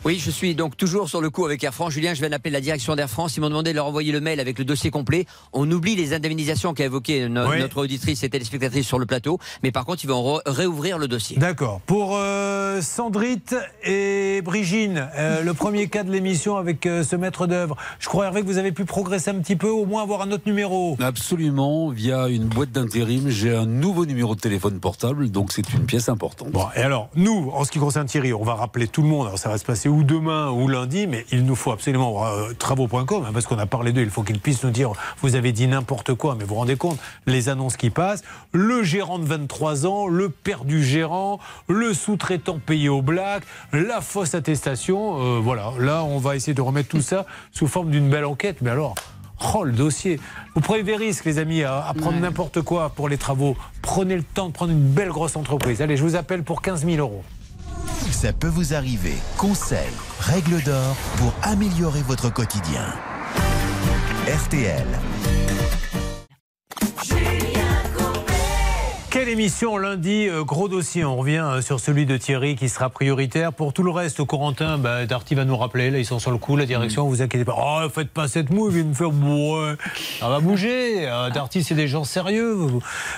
Oui, 0.05 0.17
je 0.17 0.31
suis 0.31 0.55
donc 0.55 0.77
toujours 0.77 1.09
sur 1.09 1.19
le 1.19 1.29
coup 1.29 1.43
avec 1.45 1.61
Air 1.61 1.73
France. 1.73 1.91
Julien, 1.91 2.13
je 2.13 2.21
viens 2.21 2.29
d'appeler 2.29 2.51
la 2.51 2.61
direction 2.61 2.95
d'Air 2.95 3.09
France. 3.09 3.35
Ils 3.35 3.41
m'ont 3.41 3.49
demandé 3.49 3.71
de 3.71 3.75
leur 3.75 3.85
envoyer 3.85 4.13
le 4.13 4.21
mail 4.21 4.39
avec 4.39 4.57
le 4.57 4.63
dossier 4.63 4.91
complet. 4.91 5.25
On 5.51 5.69
oublie 5.69 5.97
les 5.97 6.13
indemnisations 6.13 6.73
qu'a 6.73 6.85
évoqué 6.85 7.27
no- 7.27 7.49
Oui. 7.49 7.59
notre 7.59 7.79
auditrice 7.79 8.23
et 8.23 8.29
téléspectatrice 8.29 8.87
sur 8.87 8.97
le 8.97 9.05
plateau. 9.05 9.39
Mais 9.61 9.73
par 9.73 9.83
contre, 9.83 10.05
ils 10.05 10.07
vont 10.07 10.39
réouvrir 10.45 10.99
le 10.99 11.09
dossier. 11.09 11.35
D'accord. 11.35 11.81
Pour 11.85 12.15
euh, 12.15 12.79
Sandrite 12.81 13.55
et 13.83 14.41
Brigine, 14.41 15.09
euh, 15.17 15.43
le 15.43 15.53
premier 15.53 15.89
cas 15.89 16.03
de 16.03 16.11
l'émission 16.13 16.55
avec 16.55 16.85
euh, 16.85 17.03
ce 17.03 17.17
maître 17.17 17.45
d'œuvre, 17.45 17.75
je 17.99 18.07
crois 18.07 18.27
Hervé 18.27 18.39
que 18.41 18.45
vous 18.47 18.57
avez 18.57 18.71
pu 18.71 18.85
progresser 18.85 19.31
un 19.31 19.39
petit 19.39 19.57
peu, 19.57 19.67
au 19.69 19.85
moins 19.85 20.01
avoir 20.03 20.21
un 20.21 20.31
autre 20.31 20.43
numéro. 20.45 20.95
Absolument, 21.01 21.89
via 21.89 22.29
une 22.29 22.45
boîte 22.45 22.71
d'intérim, 22.71 23.27
j'ai 23.29 23.53
un 23.53 23.65
nouveau 23.65 24.05
numéro 24.05 24.33
de 24.33 24.39
téléphone 24.39 24.79
portable, 24.79 25.29
donc 25.29 25.51
c'est 25.51 25.73
une 25.73 25.85
pièce 25.85 26.07
importante. 26.07 26.51
Bon, 26.51 26.67
et 26.77 26.79
alors, 26.79 27.09
nous, 27.15 27.51
en 27.53 27.65
ce 27.65 27.71
qui 27.71 27.79
concerne 27.79 28.07
Thierry, 28.07 28.31
on 28.31 28.43
va 28.45 28.53
rappeler 28.53 28.87
tout 28.87 29.01
le 29.01 29.09
monde. 29.09 29.27
Alors, 29.27 29.37
ça 29.39 29.49
va 29.49 29.57
se 29.57 29.65
passer 29.65 29.88
ou 29.89 30.03
demain 30.03 30.49
ou 30.51 30.67
lundi, 30.67 31.07
mais 31.07 31.25
il 31.31 31.45
nous 31.45 31.55
faut 31.55 31.71
absolument 31.71 32.25
euh, 32.25 32.53
travaux.com, 32.53 33.25
hein, 33.27 33.31
parce 33.33 33.45
qu'on 33.45 33.59
a 33.59 33.65
parlé 33.65 33.91
d'eux. 33.91 34.01
Il 34.01 34.09
faut 34.09 34.23
qu'ils 34.23 34.39
puissent 34.39 34.63
nous 34.63 34.71
dire 34.71 34.91
vous 35.21 35.35
avez 35.35 35.51
dit 35.51 35.67
n'importe 35.67 36.13
quoi, 36.13 36.35
mais 36.35 36.43
vous 36.43 36.49
vous 36.49 36.55
rendez 36.55 36.75
compte, 36.75 36.99
les 37.25 37.49
annonces 37.49 37.77
qui 37.77 37.89
passent, 37.89 38.23
le 38.51 38.83
gérant 38.83 39.19
de 39.19 39.25
23 39.25 39.85
ans, 39.85 40.07
le 40.07 40.29
père 40.29 40.65
du 40.65 40.83
gérant, 40.83 41.39
le 41.67 41.93
sous-traitant 41.93 42.59
payé 42.59 42.89
au 42.89 43.01
black, 43.01 43.43
la 43.73 44.01
fausse 44.01 44.35
attestation. 44.35 45.19
euh, 45.19 45.39
voilà, 45.39 45.73
là, 45.79 46.03
on 46.03 46.17
va 46.19 46.35
essayer 46.35 46.53
de 46.53 46.61
remettre 46.61 46.89
tout 46.89 47.01
ça 47.01 47.25
sous 47.51 47.67
forme 47.67 47.89
d'une 47.89 48.09
belle 48.09 48.25
enquête. 48.25 48.57
Mais 48.61 48.69
alors. 48.69 48.95
Oh, 49.55 49.63
le 49.63 49.71
dossier. 49.71 50.19
Vous 50.53 50.59
prenez 50.59 50.83
des 50.83 50.97
risques, 50.97 51.23
les 51.23 51.37
amis, 51.37 51.63
à, 51.63 51.87
à 51.87 51.93
prendre 51.93 52.19
n'importe 52.19 52.61
quoi 52.61 52.89
pour 52.89 53.07
les 53.07 53.17
travaux. 53.17 53.55
Prenez 53.81 54.17
le 54.17 54.23
temps 54.23 54.47
de 54.49 54.51
prendre 54.51 54.73
une 54.73 54.83
belle 54.83 55.07
grosse 55.07 55.37
entreprise. 55.37 55.81
Allez, 55.81 55.95
je 55.95 56.03
vous 56.03 56.17
appelle 56.17 56.43
pour 56.43 56.61
15 56.61 56.83
000 56.85 56.97
euros. 56.97 57.23
Ça 58.21 58.33
peut 58.33 58.49
vous 58.49 58.73
arriver. 58.73 59.15
Conseils, 59.37 59.95
règles 60.19 60.61
d'or 60.63 60.93
pour 61.15 61.33
améliorer 61.41 62.01
votre 62.01 62.29
quotidien. 62.29 62.93
RTL. 64.27 64.85
Quelle 69.19 69.27
émission 69.27 69.75
lundi, 69.75 70.29
euh, 70.29 70.45
gros 70.45 70.69
dossier. 70.69 71.03
On 71.03 71.17
revient 71.17 71.43
euh, 71.43 71.61
sur 71.61 71.81
celui 71.81 72.05
de 72.05 72.15
Thierry 72.15 72.55
qui 72.55 72.69
sera 72.69 72.89
prioritaire. 72.89 73.51
Pour 73.51 73.73
tout 73.73 73.83
le 73.83 73.91
reste, 73.91 74.21
au 74.21 74.25
Corentin, 74.25 74.77
bah, 74.77 75.05
Darty 75.05 75.35
va 75.35 75.43
nous 75.43 75.57
rappeler. 75.57 75.91
Là, 75.91 75.99
ils 75.99 76.05
sont 76.05 76.19
sur 76.19 76.31
le 76.31 76.37
coup, 76.37 76.55
la 76.55 76.65
direction, 76.65 77.05
vous 77.05 77.21
inquiétez 77.21 77.43
pas. 77.43 77.57
Oh, 77.57 77.89
faites 77.93 78.11
pas 78.11 78.29
cette 78.29 78.49
move, 78.49 78.77
il 78.77 78.85
me 78.85 78.93
faire. 78.93 79.09
Ouais, 79.09 79.75
ça 80.21 80.29
va 80.29 80.39
bouger. 80.39 81.05
Euh, 81.05 81.29
Darty, 81.31 81.65
c'est 81.65 81.75
des 81.75 81.89
gens 81.89 82.05
sérieux. 82.05 82.55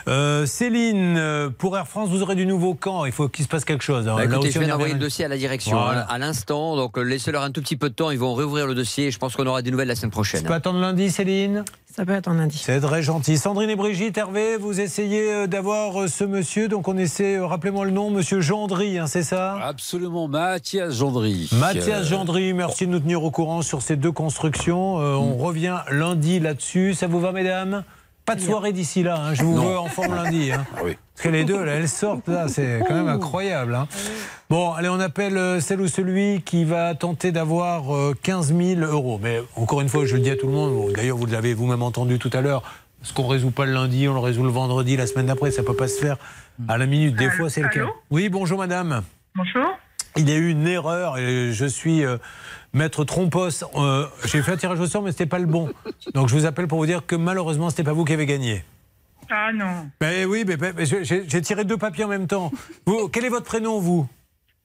Euh, 0.07 0.48
Céline, 0.48 1.52
pour 1.60 1.78
Air 1.78 1.88
France, 1.88 2.10
vous 2.10 2.23
aurez 2.23 2.34
du 2.34 2.48
nouveau 2.48 2.73
camp. 2.73 3.06
Il 3.06 3.11
faut 3.11 3.30
qu'il 3.30 3.45
se 3.45 3.49
passe 3.49 3.64
quelque 3.64 3.84
chose. 3.84 4.06
Bah, 4.06 4.15
Là 4.18 4.23
écoutez, 4.23 4.38
aussi, 4.40 4.52
je 4.53 4.57
on 4.57 4.61
viens 4.61 4.69
d'envoyer 4.72 4.95
le 4.95 4.99
dossier 4.99 5.26
à 5.26 5.28
la 5.28 5.38
direction 5.38 5.80
Voilà. 5.80 6.02
hein, 6.02 6.07
à 6.10 6.18
l'instant, 6.18 6.78
donc 6.78 6.98
laissez-leur 6.98 7.44
un 7.44 7.52
tout 7.52 7.61
petit 7.61 7.76
peu 7.78 7.90
de 7.90 7.94
temps, 7.94 8.10
ils 8.10 8.18
vont 8.18 8.34
réouvrir 8.34 8.65
le 8.65 8.73
dossier 8.73 9.11
je 9.11 9.19
pense 9.19 9.36
qu'on 9.36 9.45
aura 9.45 9.61
des 9.61 9.69
nouvelles 9.69 9.90
la 9.90 9.95
semaine 9.95 10.10
prochaine. 10.10 10.41
Ça 10.41 10.48
peut 10.48 10.56
attendre 10.56 10.80
lundi, 10.80 11.11
Céline? 11.11 11.64
Ça 11.95 12.05
peut 12.05 12.13
attendre 12.13 12.38
lundi. 12.38 12.57
C'est 12.57 12.80
très 12.80 13.01
gentil. 13.03 13.38
Sandrine 13.38 13.69
et 13.69 13.76
Brigitte, 13.76 14.18
Hervé, 14.18 14.55
vous 14.57 14.80
essayez 14.80 15.31
euh, 15.31 15.47
d'avoir 15.47 16.01
euh, 16.03 16.07
ce 16.07 16.23
monsieur. 16.23 16.69
Donc 16.69 16.88
on 16.88 16.97
essaie, 16.97 17.35
euh, 17.35 17.45
rappelez-moi 17.45 17.84
le 17.85 17.91
nom, 17.91 18.09
monsieur 18.09 18.39
Gendry, 18.39 18.97
hein, 18.97 19.07
c'est 19.07 19.23
ça? 19.23 19.57
Absolument, 19.61 20.27
Mathias 20.30 20.93
Gendry. 20.95 21.49
Mathias 21.59 22.01
Euh, 22.01 22.03
Gendry, 22.03 22.53
merci 22.53 22.88
de 22.88 22.91
nous 22.91 22.99
tenir 22.99 23.23
au 23.23 23.30
courant 23.31 23.61
sur 23.61 23.81
ces 23.81 23.97
deux 23.97 24.11
constructions. 24.13 24.99
Euh, 24.99 25.15
On 25.15 25.35
revient 25.35 25.80
lundi 25.91 26.39
là-dessus. 26.39 26.93
Ça 26.93 27.07
vous 27.07 27.19
va, 27.19 27.34
mesdames? 27.34 27.84
Pas 28.31 28.35
de 28.35 28.41
soirée 28.41 28.71
d'ici 28.71 29.03
là. 29.03 29.17
hein. 29.17 29.33
Je 29.33 29.43
vous 29.43 29.55
Non. 29.55 29.65
veux 29.65 29.77
en 29.77 29.87
forme 29.87 30.15
lundi. 30.15 30.53
hein. 30.53 30.65
Ah 30.77 30.79
oui. 30.85 30.95
Parce 31.15 31.25
que 31.25 31.29
les 31.33 31.43
deux, 31.43 31.65
là, 31.65 31.73
elles 31.73 31.89
sortent 31.89 32.29
là. 32.29 32.47
C'est 32.47 32.81
quand 32.87 32.93
même 32.93 33.09
incroyable. 33.09 33.75
hein. 33.75 33.89
Bon, 34.49 34.71
allez, 34.71 34.87
on 34.87 35.01
appelle 35.01 35.35
euh, 35.37 35.59
celle 35.59 35.81
ou 35.81 35.89
celui 35.89 36.41
qui 36.41 36.63
va 36.63 36.95
tenter 36.95 37.33
d'avoir 37.33 37.93
euh, 37.93 38.15
15 38.23 38.53
000 38.55 38.79
euros. 38.89 39.19
Mais 39.21 39.41
encore 39.57 39.81
une 39.81 39.89
fois, 39.89 40.05
je 40.05 40.15
le 40.15 40.21
dis 40.21 40.29
à 40.29 40.37
tout 40.37 40.47
le 40.47 40.53
monde. 40.53 40.71
bon, 40.73 40.91
D'ailleurs, 40.93 41.17
vous 41.17 41.25
l'avez 41.25 41.53
vous-même 41.53 41.83
entendu 41.83 42.19
tout 42.19 42.29
à 42.31 42.39
l'heure. 42.39 42.63
Ce 43.01 43.11
qu'on 43.11 43.27
résout 43.27 43.51
pas 43.51 43.65
le 43.65 43.73
lundi, 43.73 44.07
on 44.07 44.13
le 44.13 44.19
résout 44.21 44.43
le 44.43 44.49
vendredi, 44.49 44.95
la 44.95 45.07
semaine 45.07 45.25
d'après. 45.25 45.51
Ça 45.51 45.61
peut 45.63 45.75
pas 45.75 45.89
se 45.89 45.99
faire 45.99 46.15
à 46.69 46.77
la 46.77 46.85
minute. 46.85 47.17
Des 47.17 47.29
fois, 47.31 47.49
c'est 47.49 47.61
le 47.61 47.67
cas. 47.67 47.81
allô 47.81 47.89
Oui, 48.11 48.29
bonjour, 48.29 48.57
madame. 48.59 49.01
Bonjour. 49.35 49.67
Il 50.15 50.29
y 50.29 50.31
a 50.33 50.35
eu 50.37 50.49
une 50.51 50.67
erreur 50.67 51.17
et 51.17 51.51
je 51.51 51.65
suis 51.65 52.05
euh, 52.05 52.17
maître 52.73 53.03
Trompos. 53.03 53.49
Euh, 53.76 54.07
J'ai 54.26 54.41
fait 54.41 54.52
un 54.53 54.57
tirage 54.57 54.80
au 54.80 54.85
sort, 54.88 55.02
mais 55.03 55.11
c'était 55.11 55.26
pas 55.26 55.39
le 55.39 55.45
bon. 55.45 55.72
Donc 56.14 56.27
je 56.30 56.35
vous 56.35 56.45
appelle 56.45 56.68
pour 56.68 56.80
vous 56.80 56.85
dire 56.85 57.06
que 57.06 57.15
malheureusement, 57.15 57.69
c'était 57.69 57.84
pas 57.84 57.93
vous 57.93 58.06
qui 58.06 58.14
avez 58.14 58.26
gagné. 58.26 58.64
Ah 59.30 59.52
non. 59.53 59.89
Mais 60.02 60.26
oui, 60.26 60.43
mais, 60.45 60.57
mais 60.57 60.85
j'ai 60.85 61.03
j'ai 61.06 61.41
tiré 61.41 61.64
deux 61.64 61.77
papiers 61.77 62.03
en 62.03 62.10
même 62.10 62.27
temps. 62.27 62.52
Vous, 62.85 63.07
quel 63.07 63.23
est 63.26 63.30
votre 63.30 63.45
prénom, 63.45 63.80
vous? 63.80 64.07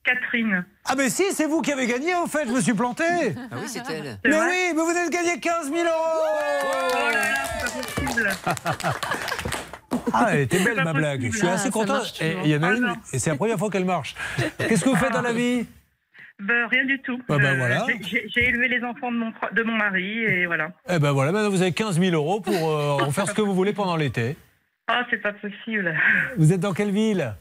Catherine. 0.02 0.64
Ah, 0.84 0.94
mais 0.96 1.10
si, 1.10 1.24
c'est 1.32 1.46
vous 1.46 1.62
qui 1.62 1.72
avez 1.72 1.86
gagné 1.86 2.14
en 2.14 2.26
fait, 2.26 2.46
je 2.46 2.52
me 2.52 2.60
suis 2.60 2.74
planté. 2.74 3.04
Ah 3.50 3.56
oui, 3.60 3.66
c'est 3.66 3.82
elle. 3.90 4.18
Mais 4.24 4.36
oui, 4.40 4.72
mais 4.74 4.82
vous 4.82 4.90
avez 4.96 5.10
gagné 5.10 5.38
15 5.40 5.66
000 5.70 5.76
euros 5.78 5.84
Oh 6.62 7.12
là 7.12 7.12
là, 7.12 7.34
c'est 7.58 7.66
pas 7.66 8.04
possible. 8.04 8.30
Ah, 10.12 10.28
elle 10.32 10.40
était 10.42 10.60
belle 10.60 10.82
ma 10.84 10.92
blague. 10.92 11.28
Je 11.32 11.36
suis 11.38 11.46
Ah, 11.48 11.54
assez 11.54 11.64
ça 11.64 11.70
content. 11.70 11.94
marche 11.94 12.20
Et 12.20 12.30
toujours. 12.30 12.46
il 12.46 12.50
y 12.52 12.56
en 12.56 12.62
a 12.62 12.68
Ah 12.68 12.74
une, 12.74 12.94
et 13.12 13.18
c'est 13.18 13.30
la 13.30 13.36
première 13.36 13.58
fois 13.58 13.68
qu'elle 13.70 13.84
marche. 13.84 14.14
Qu'est-ce 14.58 14.84
que 14.84 14.90
vous 14.90 14.96
faites 14.96 15.12
dans 15.12 15.22
la 15.22 15.32
vie? 15.32 15.66
Ben, 16.38 16.66
rien 16.70 16.84
du 16.84 17.00
tout. 17.00 17.18
Ah 17.28 17.38
ben 17.38 17.44
Euh, 17.44 17.56
voilà. 17.56 17.86
j'ai- 18.02 18.44
élevé 18.48 18.68
les 18.68 18.84
enfants 18.84 19.10
de 19.10 19.16
mon, 19.16 19.32
de 19.52 19.62
mon 19.62 19.76
mari 19.76 20.18
et 20.18 20.46
voilà. 20.46 20.68
Eh 20.88 20.98
ben 20.98 21.12
voilà, 21.12 21.32
maintenant 21.32 21.48
vous 21.50 21.62
avez 21.62 21.72
15 21.72 21.98
000 21.98 22.14
euros 22.14 22.40
pour 22.40 22.54
euh, 22.70 22.98
en 23.00 23.10
faire 23.10 23.26
ce 23.26 23.32
que 23.34 23.40
vous 23.40 23.54
voulez 23.54 23.72
pendant 23.72 23.96
l'été. 23.96 24.36
Ah, 24.88 25.04
c'est 25.10 25.20
pas 25.20 25.32
possible. 25.32 25.92
Vous 26.36 26.52
êtes 26.52 26.60
dans 26.60 26.72
quelle 26.72 26.92
ville? 26.92 27.34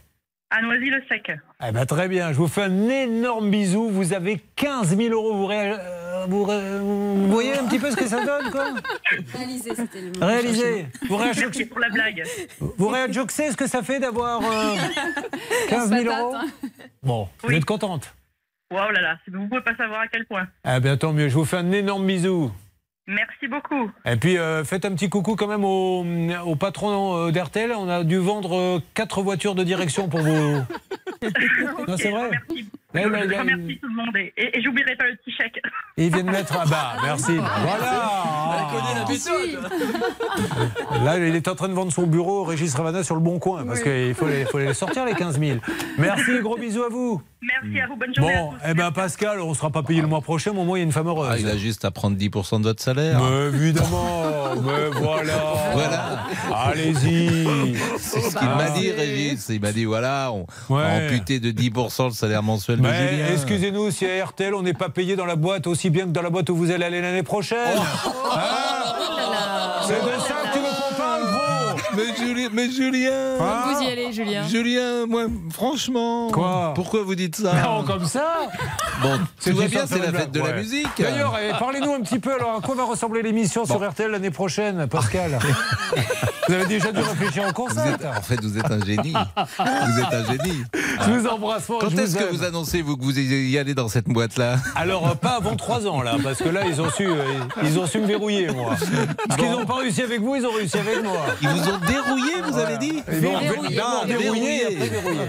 À 0.50 0.64
Noisy-le-Sec. 0.64 1.32
Eh 1.64 1.72
ben, 1.72 1.86
très 1.86 2.08
bien, 2.08 2.32
je 2.34 2.38
vous 2.38 2.48
fais 2.48 2.64
un 2.64 2.90
énorme 2.90 3.52
bisou. 3.52 3.88
Vous 3.92 4.14
avez 4.14 4.42
15 4.56 4.98
000 4.98 5.14
euros. 5.14 5.36
Vous, 5.36 5.46
ré- 5.46 5.74
euh, 5.78 6.26
vous, 6.28 6.44
ré- 6.44 6.80
vous 6.80 7.28
voyez 7.30 7.56
un 7.56 7.66
petit 7.68 7.78
peu 7.78 7.92
ce 7.92 7.96
que 7.98 8.08
ça 8.08 8.26
donne, 8.26 8.50
quoi? 8.50 8.70
Réalisé, 9.36 9.76
c'était 9.76 10.02
le 10.02 10.20
mot. 10.20 10.26
Réalisé. 10.26 10.88
Vous 11.08 11.18
Merci 11.20 11.40
réajoxez 11.42 11.66
pour 11.68 11.80
la 11.80 11.90
blague. 11.90 12.24
vous 12.60 12.88
réajoxez 12.88 13.52
ce 13.52 13.58
que 13.58 13.68
ça 13.68 13.84
fait 13.84 14.00
d'avoir 14.00 14.42
euh, 14.42 14.76
15 15.70 15.90
000 15.90 16.04
euros? 16.16 16.36
Bon, 17.04 17.30
vous 17.44 17.52
êtes 17.54 17.66
contente? 17.66 18.12
Wow 18.72 18.92
là 18.92 19.02
là, 19.02 19.18
vous 19.32 19.48
pouvez 19.48 19.62
pas 19.62 19.76
savoir 19.76 20.02
à 20.02 20.08
quel 20.08 20.26
point. 20.26 20.48
Eh 20.68 20.80
bien, 20.80 20.98
tant 20.98 21.14
mieux. 21.14 21.30
Je 21.30 21.36
vous 21.36 21.46
fais 21.46 21.58
un 21.58 21.72
énorme 21.72 22.06
bisou. 22.08 22.52
Merci 23.08 23.48
beaucoup. 23.48 23.92
Et 24.06 24.16
puis, 24.16 24.40
euh, 24.40 24.64
faites 24.64 24.84
un 24.86 24.96
petit 24.96 25.10
coucou 25.10 25.36
quand 25.36 25.48
même 25.48 25.64
au, 25.64 26.04
au 26.46 26.56
patron 26.56 27.28
euh, 27.28 27.32
d'RTL. 27.32 27.72
On 27.74 27.88
a 27.88 28.04
dû 28.04 28.18
vendre 28.18 28.58
euh, 28.58 28.80
quatre 28.96 29.22
voitures 29.22 29.54
de 29.54 29.64
direction 29.64 30.10
pour 30.10 30.22
vous. 30.22 30.62
Non, 31.88 31.98
c'est 31.98 32.12
vrai. 32.12 32.30
Merci. 32.30 32.70
Là, 32.96 33.04
Je, 33.04 33.10
là, 33.10 33.20
je 33.26 33.30
là, 33.30 33.40
remercie 33.42 33.80
tout 33.80 33.88
le 33.88 33.96
monde 33.96 34.16
et, 34.16 34.34
et, 34.38 34.58
et 34.58 34.62
j'oublierai 34.64 34.96
pas 34.96 35.06
le 35.06 35.16
petit 35.18 35.32
chèque. 35.36 35.60
Ils 35.98 36.12
viennent 36.14 36.32
mettre. 36.32 36.54
Ah 36.60 36.66
bah, 36.70 36.94
merci. 37.04 37.38
Voilà. 37.38 38.10
Là, 41.04 41.18
il 41.18 41.36
est 41.36 41.48
en 41.48 41.56
train 41.56 41.68
de 41.68 41.74
vendre 41.74 41.92
son 41.92 42.08
bureau, 42.08 42.44
Régis 42.44 42.74
Ravana, 42.76 43.04
sur 43.04 43.16
le 43.16 43.22
bon 43.22 43.40
coin, 43.40 43.66
parce 43.66 43.82
qu'il 43.82 44.14
faut 44.16 44.28
les, 44.28 44.46
faut 44.46 44.60
les 44.60 44.74
sortir, 44.74 45.06
les 45.06 45.14
15 45.14 45.40
000. 45.40 45.60
Merci, 45.98 46.40
gros 46.42 46.58
bisous 46.58 46.84
à 46.84 46.90
vous. 46.90 47.22
Merci 47.42 47.80
à 47.80 47.88
vous, 47.88 47.96
bonne 47.96 48.14
journée. 48.16 48.34
Bon, 48.36 48.54
eh 48.68 48.74
ben 48.74 48.92
Pascal, 48.92 49.40
on 49.40 49.50
ne 49.50 49.54
sera 49.54 49.70
pas 49.70 49.84
payé 49.84 50.02
le 50.02 50.08
mois 50.08 50.22
prochain, 50.22 50.52
mais 50.54 50.62
au 50.62 50.64
moins 50.64 50.78
il 50.78 50.82
y 50.82 50.84
a 50.84 50.86
une 50.86 50.92
femme 50.92 51.08
heureuse. 51.08 51.30
Ah, 51.32 51.38
il 51.38 51.48
a 51.48 51.58
juste 51.58 51.86
à 51.86 51.92
prendre 51.92 52.18
10% 52.18 52.60
de 52.60 52.64
votre 52.64 52.82
salaire. 52.82 53.20
Mais 53.22 53.48
évidemment, 53.58 54.24
mais 54.64 54.90
voilà. 55.00 55.34
Voilà. 55.74 56.20
Allez-y. 56.54 57.76
C'est 58.00 58.22
ce 58.22 58.36
qu'il 58.36 58.48
m'a 58.48 58.70
dit, 58.72 58.92
Régis. 58.92 59.48
Il 59.50 59.62
m'a 59.62 59.72
dit 59.72 59.86
voilà, 59.86 60.32
on 60.32 60.48
Ouais. 60.74 60.82
va 60.82 61.06
amputer 61.06 61.40
de 61.40 61.52
10% 61.52 62.06
le 62.06 62.12
salaire 62.12 62.42
mensuel 62.42 62.80
excusez-nous, 63.34 63.92
si 63.92 64.06
à 64.06 64.26
RTL 64.26 64.54
on 64.54 64.62
n'est 64.62 64.74
pas 64.74 64.90
payé 64.90 65.16
dans 65.16 65.26
la 65.26 65.36
boîte 65.36 65.68
aussi 65.68 65.90
bien 65.90 66.06
que 66.06 66.12
dans 66.12 66.22
la 66.22 66.30
boîte 66.30 66.50
où 66.50 66.56
vous 66.56 66.72
allez 66.72 66.86
aller 66.86 67.02
l'année 67.02 67.24
prochaine. 67.24 67.78
Hein 67.78 69.25
Mais 72.56 72.72
Julien, 72.72 73.36
Vous 73.38 73.84
y 73.84 73.88
allez, 73.92 74.14
Julien. 74.14 74.48
Julien, 74.48 75.06
moi, 75.06 75.26
franchement. 75.52 76.30
Quoi 76.32 76.72
Pourquoi 76.74 77.04
vous 77.04 77.14
dites 77.16 77.36
ça 77.36 77.52
Non, 77.62 77.84
comme 77.84 78.06
ça 78.06 78.48
Bon, 79.02 79.20
C'est 79.40 79.52
tout 79.52 79.58
va 79.58 79.68
bien, 79.68 79.86
c'est 79.86 80.00
la 80.00 80.14
fête 80.18 80.32
de 80.32 80.40
la 80.40 80.54
musique. 80.54 80.88
D'ailleurs, 80.98 81.38
eh, 81.38 81.52
parlez-nous 81.60 81.94
un 81.94 82.00
petit 82.00 82.20
peu 82.20 82.34
alors 82.34 82.56
à 82.58 82.62
quoi 82.62 82.76
va 82.76 82.86
ressembler 82.86 83.22
l'émission 83.24 83.66
sur 83.66 83.86
RTL 83.86 84.10
l'année 84.10 84.32
prochaine, 84.32 84.88
Pascal 84.88 85.38
Vous 86.48 86.54
avez 86.54 86.66
déjà 86.66 86.92
dû 86.92 87.02
réfléchir 87.02 87.44
en 87.44 87.52
concept 87.52 88.02
êtes- 88.02 88.06
en 88.06 88.22
fait, 88.22 88.40
vous 88.42 88.58
êtes 88.58 88.72
un 88.72 88.86
génie. 88.86 89.14
Vous 89.36 90.00
êtes 90.00 90.14
un 90.14 90.26
génie. 90.32 90.64
Je 90.74 91.12
vous 91.12 91.28
embrasse 91.28 91.64
fort. 91.64 91.80
Quand 91.80 91.92
est-ce 91.98 92.16
que 92.16 92.24
vous 92.32 92.44
annoncez 92.44 92.82
vous, 92.82 92.96
que 92.96 93.04
vous 93.04 93.20
y 93.20 93.58
allez 93.58 93.74
dans 93.74 93.90
cette 93.90 94.08
boîte-là? 94.08 94.58
Alors, 94.76 95.08
euh, 95.10 95.16
pas 95.16 95.38
avant 95.38 95.56
3 95.56 95.88
ans, 95.88 96.02
là, 96.02 96.16
parce 96.24 96.38
que 96.40 96.50
là, 96.50 96.62
ils 96.68 96.80
ont 96.82 96.90
su, 96.92 97.06
euh, 97.08 97.16
ils 97.64 97.78
ont 97.80 97.88
su 97.88 98.00
me 98.00 98.06
verrouiller, 98.06 98.48
moi. 98.52 98.76
Parce 99.28 99.40
qu'ils 99.42 99.52
n'ont 99.52 99.66
pas 99.66 99.78
réussi 99.78 100.04
avec 100.04 100.22
vous, 100.22 100.36
ils 100.36 100.46
ont 100.46 100.52
réussi 100.54 100.78
avec 100.78 101.04
moi. 101.04 101.18
Ils 101.42 101.50
vous 101.50 101.70
ont 101.70 101.80
dérouillé, 101.88 102.34
vous 102.52 102.58
avez 102.60 102.78
dit 102.78 103.02
Ils 103.12 103.22
m'ont 103.22 103.40
Verrouillé. 103.40 103.78
non, 103.78 104.06
dérouillé, 104.06 104.66
après 104.66 104.90
verrouillé. 104.90 105.20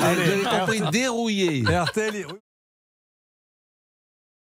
Ah, 0.00 0.14
J'avais 0.14 0.58
compris, 0.58 0.80
dérouillé. 0.92 1.62
RTL. 1.64 2.26